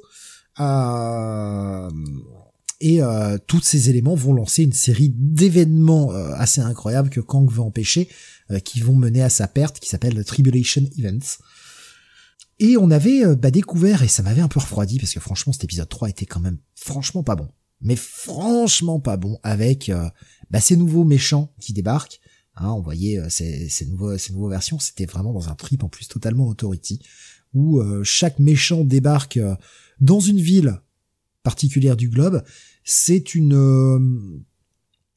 euh, 0.59 1.91
et 2.81 3.03
euh, 3.03 3.39
tous 3.47 3.61
ces 3.61 3.91
éléments 3.91 4.15
vont 4.15 4.33
lancer 4.33 4.63
une 4.63 4.73
série 4.73 5.13
d'événements 5.15 6.13
euh, 6.13 6.33
assez 6.35 6.61
incroyables 6.61 7.11
que 7.11 7.21
Kang 7.21 7.51
veut 7.51 7.61
empêcher, 7.61 8.09
qui 8.65 8.81
vont 8.81 8.95
mener 8.95 9.23
à 9.23 9.29
sa 9.29 9.47
perte, 9.47 9.81
qui 9.81 9.89
s'appelle 9.89 10.25
Tribulation 10.25 10.83
Events. 10.99 11.39
Et 12.59 12.77
on 12.77 12.91
avait 12.91 13.37
bah, 13.37 13.51
découvert, 13.51 14.03
et 14.03 14.09
ça 14.09 14.23
m'avait 14.23 14.43
un 14.43 14.49
peu 14.49 14.61
refroidi, 14.61 14.99
parce 14.99 15.15
que 15.15 15.21
franchement 15.21 15.53
cet 15.53 15.65
épisode 15.65 15.89
3 15.89 16.11
était 16.11 16.27
quand 16.27 16.41
même 16.41 16.59
franchement 16.75 17.23
pas 17.23 17.37
bon. 17.37 17.49
Mais 17.81 17.97
franchement 17.97 19.01
pas 19.01 19.17
bon, 19.17 19.39
avec 19.43 19.91
bah, 20.51 20.61
ces 20.61 20.77
nouveaux 20.77 21.05
méchants 21.05 21.55
qui 21.61 21.73
débarquent. 21.73 22.21
Hein, 22.57 22.73
on 22.73 22.83
voyait 22.83 23.19
ces, 23.31 23.69
ces, 23.71 23.87
nouveaux, 23.87 24.19
ces 24.19 24.35
nouveaux 24.35 24.51
versions, 24.51 24.79
c'était 24.79 25.07
vraiment 25.07 25.33
dans 25.33 25.49
un 25.49 25.55
trip 25.55 25.83
en 25.83 25.89
plus 25.89 26.09
totalement 26.09 26.47
authority, 26.47 27.01
où 27.55 27.81
chaque 28.03 28.39
méchant 28.39 28.85
débarque 28.85 29.39
dans 30.01 30.21
une 30.21 30.41
ville 30.41 30.81
particulière 31.43 31.97
du 31.97 32.09
globe, 32.09 32.43
c'est 32.85 33.35
une 33.35 33.55
euh, 33.55 34.43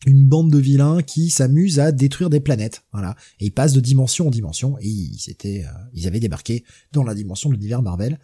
une 0.05 0.27
bande 0.27 0.51
de 0.51 0.57
vilains 0.57 1.01
qui 1.01 1.30
s'amusent 1.30 1.80
à 1.80 1.91
détruire 1.91 2.30
des 2.30 2.39
planètes, 2.39 2.84
voilà. 2.91 3.15
Et 3.39 3.45
ils 3.45 3.51
passent 3.51 3.73
de 3.73 3.80
dimension 3.80 4.27
en 4.27 4.31
dimension, 4.31 4.77
et 4.80 4.88
ils 4.88 5.30
étaient, 5.30 5.63
euh, 5.65 5.71
ils 5.93 6.07
avaient 6.07 6.19
débarqué 6.19 6.63
dans 6.91 7.03
la 7.03 7.15
dimension 7.15 7.49
de 7.49 7.55
l'univers 7.55 7.81
Marvel. 7.81 8.19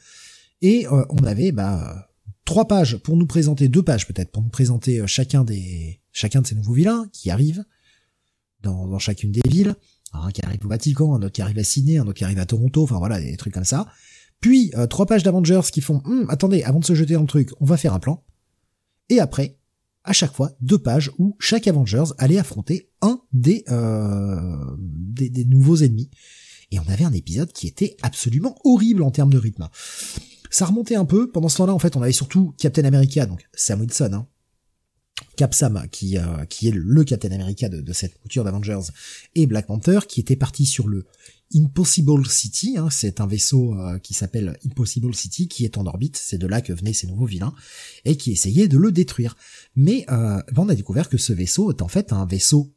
Et 0.61 0.87
euh, 0.87 1.05
on 1.09 1.23
avait 1.23 1.51
bah 1.51 2.09
trois 2.45 2.67
pages 2.67 2.97
pour 2.97 3.15
nous 3.15 3.27
présenter, 3.27 3.67
deux 3.67 3.83
pages 3.83 4.07
peut-être, 4.07 4.31
pour 4.31 4.43
nous 4.43 4.49
présenter 4.49 5.01
chacun 5.07 5.43
des 5.43 6.01
chacun 6.11 6.41
de 6.41 6.47
ces 6.47 6.55
nouveaux 6.55 6.73
vilains 6.73 7.07
qui 7.13 7.29
arrivent 7.29 7.63
dans, 8.61 8.87
dans 8.87 8.99
chacune 8.99 9.31
des 9.31 9.47
villes. 9.47 9.75
Un 10.11 10.31
qui 10.31 10.43
arrive 10.43 10.65
au 10.65 10.69
Vatican, 10.69 11.13
un 11.13 11.21
autre 11.21 11.33
qui 11.33 11.43
arrive 11.43 11.59
à 11.59 11.63
Sydney, 11.63 11.99
un 11.99 12.07
autre 12.07 12.15
qui 12.15 12.23
arrive 12.23 12.39
à 12.39 12.45
Toronto, 12.45 12.81
enfin 12.81 12.97
voilà, 12.97 13.21
des 13.21 13.37
trucs 13.37 13.53
comme 13.53 13.63
ça. 13.63 13.87
Puis 14.41 14.71
trois 14.89 15.05
pages 15.05 15.21
d'Avengers 15.21 15.61
qui 15.71 15.81
font 15.81 16.01
hum, 16.03 16.25
attendez, 16.29 16.63
avant 16.63 16.79
de 16.79 16.85
se 16.85 16.95
jeter 16.95 17.13
dans 17.13 17.21
le 17.21 17.27
truc, 17.27 17.51
on 17.59 17.65
va 17.65 17.77
faire 17.77 17.93
un 17.93 17.99
plan. 17.99 18.23
Et 19.09 19.19
après, 19.19 19.58
à 20.09 20.13
chaque 20.13 20.33
fois, 20.33 20.51
deux 20.59 20.79
pages 20.79 21.11
où 21.19 21.35
chaque 21.39 21.67
Avengers 21.67 22.05
allait 22.17 22.39
affronter 22.39 22.89
un 23.03 23.21
des, 23.31 23.63
euh, 23.69 24.75
des, 24.79 25.45
nouveaux 25.45 25.77
ennemis. 25.77 26.09
Et 26.71 26.79
on 26.79 26.91
avait 26.91 27.03
un 27.03 27.13
épisode 27.13 27.53
qui 27.53 27.67
était 27.67 27.95
absolument 28.01 28.57
horrible 28.63 29.03
en 29.03 29.11
termes 29.11 29.29
de 29.29 29.37
rythme. 29.37 29.69
Ça 30.49 30.65
remontait 30.65 30.95
un 30.95 31.05
peu. 31.05 31.29
Pendant 31.29 31.47
ce 31.47 31.57
temps-là, 31.57 31.75
en 31.75 31.79
fait, 31.79 31.95
on 31.95 32.01
avait 32.01 32.11
surtout 32.11 32.55
Captain 32.57 32.85
America, 32.85 33.27
donc 33.27 33.47
Sam 33.53 33.81
Wilson, 33.81 34.09
hein, 34.13 34.27
Cap 35.37 35.53
Sam, 35.53 35.85
qui, 35.91 36.17
euh, 36.17 36.43
qui 36.45 36.69
est 36.69 36.73
le 36.73 37.03
Captain 37.03 37.31
America 37.31 37.69
de, 37.69 37.93
cette 37.93 38.19
mouture 38.23 38.43
d'Avengers, 38.43 38.91
et 39.35 39.45
Black 39.45 39.67
Panther, 39.67 39.99
qui 40.07 40.21
était 40.21 40.35
parti 40.35 40.65
sur 40.65 40.87
le 40.87 41.05
Impossible 41.53 42.27
City, 42.27 42.75
hein, 42.77 42.89
c'est 42.91 43.21
un 43.21 43.27
vaisseau 43.27 43.73
euh, 43.73 43.97
qui 43.97 44.13
s'appelle 44.13 44.57
Impossible 44.65 45.15
City, 45.15 45.47
qui 45.47 45.65
est 45.65 45.77
en 45.77 45.85
orbite, 45.87 46.15
c'est 46.15 46.37
de 46.37 46.45
là 46.45 46.61
que 46.61 46.73
venaient 46.73 46.93
ces 46.93 47.07
nouveaux 47.07 47.25
vilains, 47.25 47.53
et 48.05 48.17
qui 48.17 48.31
essayait 48.31 48.67
de 48.67 48.77
le 48.77 48.91
détruire. 48.91 49.35
Mais 49.75 50.05
euh, 50.09 50.41
on 50.55 50.69
a 50.69 50.75
découvert 50.75 51.09
que 51.09 51.17
ce 51.17 51.33
vaisseau 51.33 51.71
est 51.71 51.81
en 51.81 51.87
fait 51.87 52.13
un 52.13 52.25
vaisseau 52.25 52.71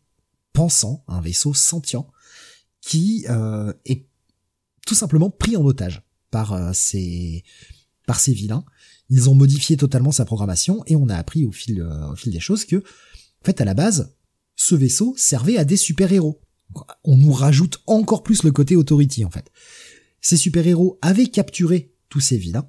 pensant, 0.54 1.04
un 1.06 1.20
vaisseau 1.20 1.52
sentient, 1.52 2.08
qui 2.80 3.26
euh, 3.28 3.72
est 3.84 4.06
tout 4.86 4.94
simplement 4.94 5.28
pris 5.28 5.56
en 5.56 5.64
otage 5.64 6.02
par 6.30 6.52
euh, 6.52 6.70
ces 6.72 7.44
par 8.06 8.20
ces 8.20 8.32
vilains. 8.32 8.64
Ils 9.10 9.28
ont 9.28 9.34
modifié 9.34 9.76
totalement 9.76 10.12
sa 10.12 10.24
programmation 10.24 10.82
et 10.86 10.96
on 10.96 11.08
a 11.08 11.16
appris 11.16 11.44
au 11.44 11.52
fil 11.52 11.82
au 11.82 12.16
fil 12.16 12.32
des 12.32 12.40
choses 12.40 12.64
que 12.64 12.76
en 12.76 13.44
fait 13.44 13.60
à 13.60 13.64
la 13.64 13.74
base 13.74 14.14
ce 14.56 14.74
vaisseau 14.74 15.14
servait 15.16 15.58
à 15.58 15.64
des 15.64 15.76
super-héros 15.76 16.40
on 17.04 17.16
nous 17.16 17.32
rajoute 17.32 17.82
encore 17.86 18.22
plus 18.22 18.42
le 18.42 18.52
côté 18.52 18.76
authority 18.76 19.24
en 19.24 19.30
fait. 19.30 19.50
Ces 20.20 20.36
super-héros 20.36 20.98
avaient 21.02 21.26
capturé 21.26 21.92
tous 22.08 22.20
ces 22.20 22.36
vilains, 22.36 22.68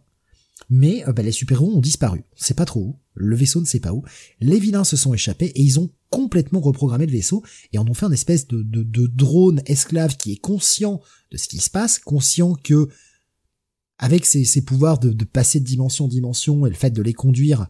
mais 0.70 1.08
euh, 1.08 1.14
bah, 1.14 1.22
les 1.22 1.32
super-héros 1.32 1.76
ont 1.76 1.82
disparu. 1.82 2.24
C'est 2.36 2.58
pas 2.58 2.66
trop 2.66 2.82
où, 2.82 3.00
le 3.14 3.36
vaisseau 3.36 3.62
ne 3.62 3.66
sait 3.66 3.80
pas 3.80 3.94
où. 3.94 4.04
Les 4.40 4.60
vilains 4.60 4.84
se 4.84 4.98
sont 4.98 5.14
échappés 5.14 5.48
et 5.48 5.62
ils 5.62 5.80
ont 5.80 5.92
complètement 6.10 6.62
reprogrammé 6.62 7.06
le 7.06 7.12
vaisseau 7.12 7.44
et 7.72 7.78
en 7.78 7.88
ont 7.88 7.94
fait 7.94 8.06
un 8.06 8.12
espèce 8.12 8.48
de, 8.48 8.62
de, 8.64 9.08
drone 9.08 9.62
esclave 9.66 10.18
qui 10.18 10.34
est 10.34 10.38
conscient 10.38 11.02
de 11.32 11.38
ce 11.38 11.48
qui 11.48 11.60
se 11.60 11.70
passe, 11.70 12.00
conscient 12.00 12.54
que 12.54 12.90
avec 13.98 14.26
ses, 14.26 14.62
pouvoirs 14.62 15.00
de, 15.00 15.24
passer 15.24 15.60
de 15.60 15.66
dimension 15.66 16.06
en 16.06 16.08
dimension 16.08 16.66
et 16.66 16.70
le 16.70 16.76
fait 16.76 16.92
de 16.92 17.02
les 17.02 17.14
conduire, 17.14 17.68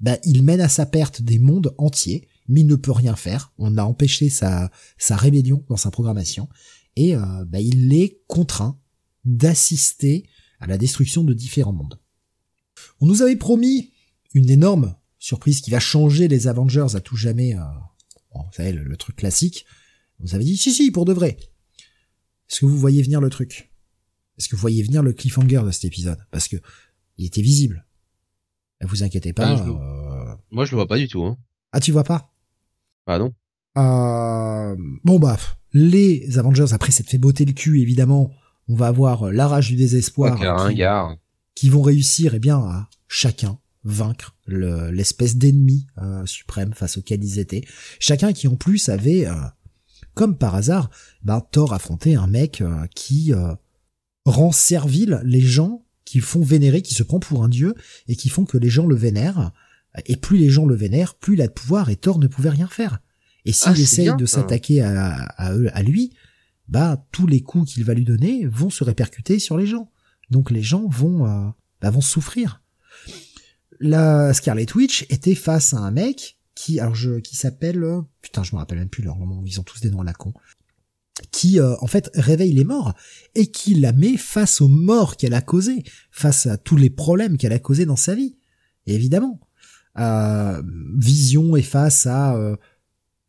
bah, 0.00 0.18
il 0.24 0.42
mène 0.42 0.60
à 0.60 0.68
sa 0.68 0.86
perte 0.86 1.22
des 1.22 1.38
mondes 1.38 1.74
entiers 1.78 2.28
mais 2.52 2.60
il 2.60 2.66
ne 2.66 2.76
peut 2.76 2.92
rien 2.92 3.16
faire. 3.16 3.52
On 3.58 3.78
a 3.78 3.82
empêché 3.82 4.28
sa, 4.28 4.70
sa 4.98 5.16
rébellion 5.16 5.64
dans 5.68 5.76
sa 5.76 5.90
programmation 5.90 6.48
et 6.96 7.16
euh, 7.16 7.44
bah, 7.46 7.60
il 7.60 7.94
est 7.94 8.22
contraint 8.26 8.78
d'assister 9.24 10.28
à 10.60 10.66
la 10.66 10.76
destruction 10.76 11.24
de 11.24 11.32
différents 11.32 11.72
mondes. 11.72 11.98
On 13.00 13.06
nous 13.06 13.22
avait 13.22 13.36
promis 13.36 13.92
une 14.34 14.50
énorme 14.50 14.94
surprise 15.18 15.60
qui 15.60 15.70
va 15.70 15.80
changer 15.80 16.28
les 16.28 16.46
Avengers 16.46 16.94
à 16.94 17.00
tout 17.00 17.16
jamais. 17.16 17.54
Euh, 17.54 17.62
vous 18.34 18.52
savez, 18.52 18.72
le, 18.72 18.96
truc 18.96 19.16
classique. 19.16 19.64
On 20.20 20.24
nous 20.24 20.34
avait 20.34 20.44
dit, 20.44 20.56
si, 20.56 20.72
si, 20.72 20.90
pour 20.90 21.04
de 21.04 21.12
vrai. 21.12 21.38
Est-ce 22.50 22.60
que 22.60 22.66
vous 22.66 22.78
voyez 22.78 23.02
venir 23.02 23.20
le 23.20 23.30
truc? 23.30 23.72
Est-ce 24.36 24.48
que 24.48 24.56
vous 24.56 24.60
voyez 24.60 24.82
venir 24.82 25.02
le 25.02 25.12
cliffhanger 25.12 25.62
de 25.64 25.70
cet 25.70 25.84
épisode? 25.86 26.18
Parce 26.30 26.48
que 26.48 26.56
il 27.16 27.26
était 27.26 27.42
visible. 27.42 27.86
Vous 28.82 29.02
inquiétez 29.02 29.32
pas. 29.32 29.56
Ah, 29.56 29.68
euh, 29.68 30.36
Moi, 30.50 30.64
je 30.64 30.72
le 30.72 30.76
vois 30.76 30.88
pas 30.88 30.98
du 30.98 31.08
tout. 31.08 31.24
Hein. 31.24 31.38
Ah, 31.72 31.80
tu 31.80 31.92
vois 31.92 32.04
pas? 32.04 32.31
Ah 33.06 33.18
non. 33.18 33.32
Euh... 33.78 34.76
Bon 35.04 35.18
bah, 35.18 35.38
les 35.72 36.38
Avengers 36.38 36.72
après 36.72 36.92
s'être 36.92 37.08
fait 37.08 37.18
botter 37.18 37.44
le 37.44 37.52
cul 37.52 37.80
évidemment, 37.80 38.30
on 38.68 38.74
va 38.74 38.88
avoir 38.88 39.24
euh, 39.24 39.32
la 39.32 39.48
rage 39.48 39.68
du 39.68 39.76
désespoir 39.76 40.38
qui, 40.68 40.82
qui, 41.54 41.68
vont 41.68 41.82
réussir 41.82 42.34
eh 42.34 42.38
bien 42.38 42.58
à 42.58 42.88
chacun 43.08 43.58
vaincre 43.84 44.36
l'espèce 44.46 45.36
d'ennemi 45.36 45.86
euh, 45.98 46.24
suprême 46.26 46.72
face 46.72 46.98
auquel 46.98 47.24
ils 47.24 47.38
étaient. 47.38 47.64
Chacun 47.98 48.32
qui 48.32 48.46
en 48.46 48.54
plus 48.54 48.88
avait, 48.88 49.26
euh, 49.26 49.34
comme 50.14 50.38
par 50.38 50.54
hasard, 50.54 50.90
bah, 51.22 51.46
Thor 51.50 51.72
affrontait 51.72 52.14
un 52.14 52.28
mec 52.28 52.62
qui 52.94 53.32
rend 54.24 54.52
servile 54.52 55.20
les 55.24 55.40
gens 55.40 55.84
qui 56.04 56.20
font 56.20 56.42
vénérer, 56.42 56.82
qui 56.82 56.94
se 56.94 57.02
prend 57.02 57.18
pour 57.18 57.42
un 57.42 57.48
dieu 57.48 57.74
et 58.06 58.14
qui 58.14 58.28
font 58.28 58.44
que 58.44 58.58
les 58.58 58.68
gens 58.68 58.86
le 58.86 58.94
vénèrent 58.94 59.50
et 60.06 60.16
plus 60.16 60.38
les 60.38 60.48
gens 60.48 60.66
le 60.66 60.74
vénèrent, 60.74 61.14
plus 61.14 61.34
il 61.34 61.42
a 61.42 61.46
de 61.46 61.52
pouvoir 61.52 61.90
et 61.90 61.96
Thor 61.96 62.18
ne 62.18 62.26
pouvait 62.26 62.50
rien 62.50 62.68
faire. 62.68 63.00
Et 63.44 63.52
s'il 63.52 63.72
ah, 63.72 63.78
essaye 63.78 64.16
de 64.16 64.26
s'attaquer 64.26 64.80
à, 64.80 65.12
à, 65.36 65.48
à, 65.48 65.82
lui, 65.82 66.12
bah 66.68 67.04
tous 67.10 67.26
les 67.26 67.40
coups 67.40 67.72
qu'il 67.72 67.84
va 67.84 67.94
lui 67.94 68.04
donner 68.04 68.46
vont 68.46 68.70
se 68.70 68.84
répercuter 68.84 69.38
sur 69.38 69.56
les 69.56 69.66
gens. 69.66 69.90
Donc 70.30 70.50
les 70.50 70.62
gens 70.62 70.86
vont 70.88 71.26
euh, 71.26 71.48
bah, 71.80 71.90
vont 71.90 72.00
souffrir. 72.00 72.62
La 73.80 74.32
Scarlet 74.32 74.66
Witch 74.74 75.06
était 75.10 75.34
face 75.34 75.74
à 75.74 75.78
un 75.78 75.90
mec 75.90 76.38
qui 76.54 76.78
alors 76.78 76.94
je 76.94 77.18
qui 77.18 77.34
s'appelle 77.34 77.82
euh, 77.82 78.00
putain 78.20 78.42
je 78.44 78.52
me 78.54 78.58
rappelle 78.58 78.78
même 78.78 78.88
plus 78.88 79.02
leur 79.02 79.16
nom 79.18 79.42
ils 79.44 79.58
ont 79.58 79.62
tous 79.62 79.80
des 79.80 79.90
noms 79.90 80.02
à 80.02 80.04
la 80.04 80.12
con 80.12 80.34
qui 81.30 81.60
euh, 81.60 81.74
en 81.80 81.86
fait 81.86 82.10
réveille 82.14 82.52
les 82.52 82.64
morts 82.64 82.94
et 83.34 83.46
qui 83.46 83.74
la 83.74 83.92
met 83.92 84.16
face 84.16 84.60
aux 84.60 84.68
morts 84.68 85.16
qu'elle 85.16 85.34
a 85.34 85.42
causés, 85.42 85.82
face 86.10 86.46
à 86.46 86.56
tous 86.56 86.76
les 86.76 86.90
problèmes 86.90 87.36
qu'elle 87.36 87.52
a 87.52 87.58
causés 87.58 87.86
dans 87.86 87.96
sa 87.96 88.14
vie. 88.14 88.36
Et 88.86 88.94
évidemment, 88.94 89.38
euh, 89.98 90.62
Vision 90.96 91.56
est 91.56 91.62
face 91.62 92.06
à 92.06 92.34
euh, 92.34 92.56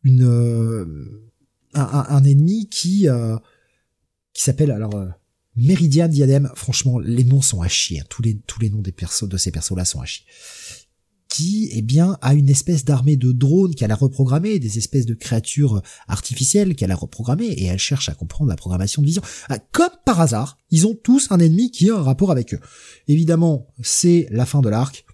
une 0.02 0.24
euh, 0.24 1.32
un, 1.74 2.06
un, 2.08 2.24
ennemi 2.24 2.68
qui 2.68 3.08
qui 4.32 4.42
s'appelle 4.42 4.70
alors 4.70 4.94
Meridian 5.56 6.08
Diadem. 6.08 6.50
Franchement, 6.54 6.98
les 6.98 7.24
noms 7.24 7.42
sont 7.42 7.62
à 7.62 7.68
chier. 7.68 8.00
Hein. 8.00 8.04
Tous 8.08 8.22
les 8.22 8.36
tous 8.46 8.60
les 8.60 8.70
noms 8.70 8.82
des 8.82 8.92
persos 8.92 9.28
de 9.28 9.36
ces 9.36 9.50
persos 9.50 9.76
là 9.76 9.84
sont 9.84 10.00
à 10.00 10.04
chier 10.04 10.24
qui, 11.34 11.68
eh 11.72 11.82
bien, 11.82 12.16
a 12.20 12.32
une 12.32 12.48
espèce 12.48 12.84
d'armée 12.84 13.16
de 13.16 13.32
drones 13.32 13.74
qu'elle 13.74 13.90
a 13.90 13.96
reprogrammé, 13.96 14.60
des 14.60 14.78
espèces 14.78 15.04
de 15.04 15.14
créatures 15.14 15.82
artificielles 16.06 16.76
qu'elle 16.76 16.92
a 16.92 16.94
reprogrammées, 16.94 17.48
et 17.48 17.64
elle 17.64 17.80
cherche 17.80 18.08
à 18.08 18.14
comprendre 18.14 18.48
la 18.48 18.54
programmation 18.54 19.02
de 19.02 19.08
vision. 19.08 19.22
Ah, 19.48 19.58
comme 19.58 19.90
par 20.04 20.20
hasard, 20.20 20.58
ils 20.70 20.86
ont 20.86 20.94
tous 20.94 21.32
un 21.32 21.40
ennemi 21.40 21.72
qui 21.72 21.90
a 21.90 21.96
un 21.96 22.02
rapport 22.02 22.30
avec 22.30 22.54
eux. 22.54 22.60
Évidemment, 23.08 23.66
c'est 23.82 24.28
la 24.30 24.46
fin 24.46 24.60
de 24.60 24.68
l'arc 24.68 25.04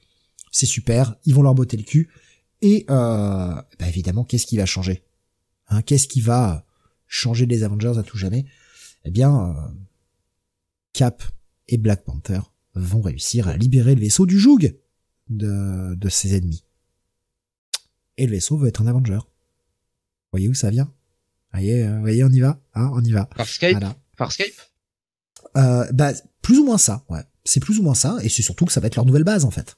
c'est 0.51 0.66
super, 0.66 1.16
ils 1.24 1.35
vont 1.35 1.43
leur 1.43 1.55
botter 1.55 1.77
le 1.77 1.82
cul. 1.82 2.10
Et 2.62 2.85
euh, 2.90 3.55
bah 3.78 3.89
évidemment, 3.89 4.24
qu'est-ce 4.24 4.47
qui 4.47 4.56
va 4.56 4.66
changer? 4.66 5.02
Hein, 5.68 5.82
Qu'est-ce 5.82 6.09
qui 6.09 6.20
va 6.20 6.66
changer 7.06 7.47
les 7.47 7.62
Avengers 7.62 7.98
à 7.98 8.02
tout 8.02 8.18
jamais? 8.18 8.44
Eh 9.05 9.10
bien, 9.10 9.51
euh, 9.51 9.74
Cap 10.93 11.22
et 11.68 11.78
Black 11.78 12.05
Panther 12.05 12.40
vont 12.74 13.01
réussir 13.01 13.48
à 13.48 13.56
libérer 13.56 13.94
le 13.94 14.01
vaisseau 14.01 14.27
du 14.27 14.39
joug 14.39 14.59
de, 15.28 15.94
de 15.94 16.09
ses 16.09 16.36
ennemis. 16.36 16.64
Et 18.18 18.27
le 18.27 18.32
vaisseau 18.32 18.59
veut 18.59 18.68
être 18.68 18.82
un 18.82 18.86
Avenger. 18.86 19.20
Voyez 20.32 20.48
où 20.48 20.55
ça 20.55 20.70
vient? 20.70 20.93
Voyez, 21.52 21.85
euh, 21.86 21.98
voyez, 22.01 22.22
on 22.24 22.28
y 22.28 22.40
va, 22.40 22.60
hein, 22.74 22.90
on 22.93 23.02
y 23.02 23.10
va. 23.12 23.24
Par 23.24 23.47
Skype? 23.48 23.78
Par 24.16 24.31
Skype? 24.31 24.55
Euh, 25.56 25.90
Bah, 25.93 26.12
plus 26.43 26.59
ou 26.59 26.64
moins 26.64 26.78
ça, 26.78 27.05
ouais. 27.09 27.22
C'est 27.44 27.60
plus 27.60 27.78
ou 27.78 27.82
moins 27.82 27.94
ça, 27.94 28.18
et 28.22 28.28
c'est 28.28 28.43
surtout 28.43 28.66
que 28.66 28.72
ça 28.72 28.81
va 28.81 28.86
être 28.89 28.97
leur 28.97 29.06
nouvelle 29.06 29.24
base, 29.24 29.44
en 29.44 29.51
fait 29.51 29.77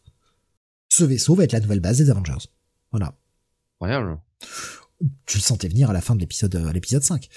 ce 0.92 1.04
vaisseau 1.04 1.34
va 1.34 1.44
être 1.44 1.52
la 1.52 1.60
nouvelle 1.60 1.80
base 1.80 1.96
des 1.96 2.10
Avengers. 2.10 2.46
Voilà. 2.90 3.14
Tu 5.24 5.38
le 5.38 5.42
sentais 5.42 5.68
venir 5.68 5.88
à 5.88 5.94
la 5.94 6.02
fin 6.02 6.14
de 6.14 6.20
l'épisode, 6.20 6.54
à 6.54 6.72
l'épisode 6.72 7.02
5. 7.02 7.28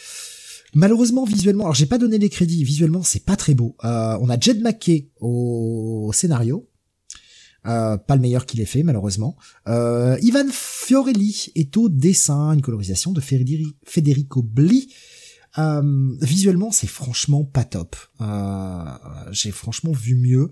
Malheureusement, 0.74 1.24
visuellement, 1.24 1.64
alors 1.64 1.74
j'ai 1.74 1.86
pas 1.86 1.98
donné 1.98 2.18
les 2.18 2.30
crédits, 2.30 2.66
visuellement 2.66 3.02
c'est 3.02 3.24
pas 3.24 3.38
très 3.38 3.54
beau. 3.54 3.78
Euh, 3.86 4.18
on 4.20 4.30
a 4.30 4.38
Jed 4.38 4.62
McKay 4.62 5.10
au 5.22 6.12
scénario, 6.14 6.70
euh, 7.66 7.96
pas 7.96 8.16
le 8.16 8.22
meilleur 8.22 8.46
qu'il 8.46 8.60
ait 8.60 8.66
fait 8.66 8.84
malheureusement. 8.84 9.38
Euh, 9.70 10.18
Ivan 10.22 10.48
Fiorelli 10.52 11.54
est 11.56 11.78
au 11.78 11.88
dessin, 11.88 12.52
une 12.52 12.62
colorisation 12.62 13.14
de 13.14 13.22
Federico 13.22 14.44
Bli. 14.44 14.94
visuellement, 16.22 16.72
c'est 16.72 16.88
franchement 16.88 17.46
pas 17.46 17.64
top. 17.64 17.96
j'ai 19.32 19.52
franchement 19.52 19.94
vu 19.94 20.16
mieux. 20.16 20.52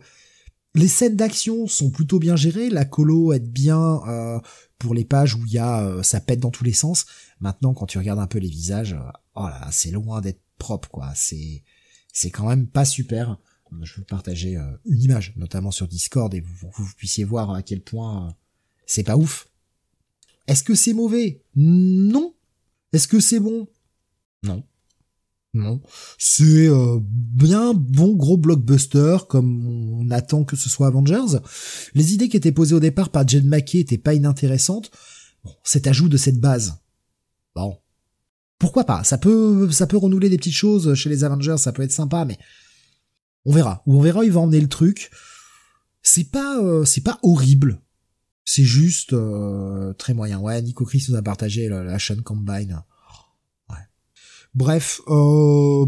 Les 0.76 0.88
scènes 0.88 1.16
d'action 1.16 1.68
sont 1.68 1.92
plutôt 1.92 2.18
bien 2.18 2.36
gérées, 2.36 2.70
la 2.70 2.86
colo 2.86 3.32
aide 3.34 3.52
bien 3.52 4.02
euh, 4.08 4.40
pour 4.80 4.96
les 4.96 5.06
pages 5.06 5.36
où 5.36 5.46
il 5.46 5.54
y 5.54 5.60
a 5.60 5.86
euh, 5.86 6.02
ça 6.02 6.20
pète 6.20 6.40
dans 6.40 6.50
tous 6.50 6.64
les 6.64 6.74
sens. 6.74 7.06
Maintenant, 7.40 7.74
quand 7.74 7.86
tu 7.86 8.00
regardes 8.00 8.20
un 8.20 8.28
peu 8.28 8.40
les 8.40 8.50
visages, 8.50 8.94
euh, 8.94 9.12
oh 9.36 9.48
là, 9.48 9.70
c'est 9.72 9.92
loin 9.92 10.20
d'être 10.20 10.42
propre, 10.58 10.90
quoi. 10.90 11.12
C'est 11.16 11.64
c'est 12.12 12.32
quand 12.32 12.48
même 12.48 12.68
pas 12.68 12.86
super. 12.86 13.38
Je 13.82 13.98
vais 13.98 14.06
partager 14.06 14.56
une 14.86 15.02
image, 15.02 15.34
notamment 15.36 15.72
sur 15.72 15.88
Discord, 15.88 16.32
et 16.36 16.42
vous, 16.42 16.70
vous, 16.72 16.94
puissiez 16.96 17.24
voir 17.24 17.50
à 17.50 17.64
quel 17.64 17.82
point 17.82 18.36
c'est 18.86 19.02
pas 19.02 19.18
ouf. 19.18 19.48
Est-ce 20.46 20.64
que 20.64 20.76
c'est 20.76 20.94
mauvais? 20.94 21.42
Non. 21.56 22.36
Est-ce 22.92 23.08
que 23.08 23.20
c'est 23.20 23.40
bon? 23.40 23.68
Non. 24.44 24.64
Non, 25.54 25.82
c'est 26.18 26.68
euh, 26.68 27.00
bien 27.02 27.76
bon 27.76 28.16
gros 28.16 28.38
blockbuster 28.38 29.18
comme 29.30 30.00
on 30.00 30.10
attend 30.10 30.46
que 30.46 30.56
ce 30.56 30.68
soit 30.68 30.88
Avengers. 30.88 31.40
Les 31.94 32.14
idées 32.14 32.28
qui 32.28 32.38
étaient 32.38 32.52
posées 32.52 32.74
au 32.74 32.80
départ 32.80 33.10
par 33.10 33.28
Jen 33.28 33.48
McKay 33.48 33.80
étaient 33.80 34.00
pas 34.00 34.16
inintéressantes. 34.16 34.90
Bon, 35.44 35.52
cet 35.64 35.86
ajout 35.86 36.10
de 36.10 36.18
cette 36.18 36.40
base, 36.40 36.80
bon, 37.54 37.78
pourquoi 38.58 38.86
pas? 38.86 39.04
Ça 39.04 39.18
peut, 39.18 39.70
ça 39.72 39.88
peut 39.88 39.98
renouveler 39.98 40.30
des 40.30 40.38
petites 40.38 40.56
choses 40.56 40.94
chez 40.96 41.10
les 41.10 41.24
Avengers, 41.24 41.58
ça 41.58 41.74
peut 41.74 41.84
être 41.84 41.92
sympa, 41.92 42.26
mais 42.26 42.38
on 43.46 43.52
verra. 43.52 43.84
Ou 43.86 43.98
on 43.98 44.02
verra, 44.02 44.24
il 44.24 44.32
va 44.32 44.40
emmener 44.40 44.62
le 44.62 44.70
truc. 44.70 45.12
C'est 46.02 46.32
pas, 46.32 46.60
euh, 46.62 46.86
c'est 46.86 47.04
pas 47.04 47.20
horrible. 47.24 47.82
C'est 48.46 48.64
juste 48.64 49.14
euh, 49.14 49.94
très 49.94 50.14
moyen. 50.14 50.40
Ouais, 50.40 50.62
Nico 50.62 50.86
Chris 50.86 51.06
nous 51.10 51.16
a 51.16 51.22
partagé 51.22 51.70
la, 51.70 52.00
Sean 52.00 52.22
Combine. 52.24 52.84
Bref, 54.56 55.02
euh, 55.08 55.86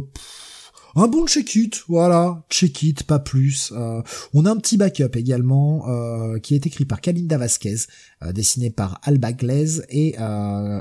un 0.97 1.09
bon 1.09 1.27
check-it, 1.27 1.83
voilà, 1.89 2.45
check-it, 2.49 3.03
pas 3.03 3.19
plus. 3.19 3.73
Euh, 3.75 4.01
on 4.33 4.45
a 4.45 4.51
un 4.51 4.55
petit 4.55 4.77
backup 4.77 5.15
également 5.15 5.89
euh, 5.89 6.39
qui 6.39 6.55
est 6.55 6.65
écrit 6.65 6.85
par 6.85 7.01
Kalinda 7.01 7.37
Vasquez, 7.37 7.75
euh, 8.23 8.31
dessiné 8.31 8.69
par 8.69 9.01
Alba 9.03 9.33
Glaze 9.33 9.85
et 9.89 10.15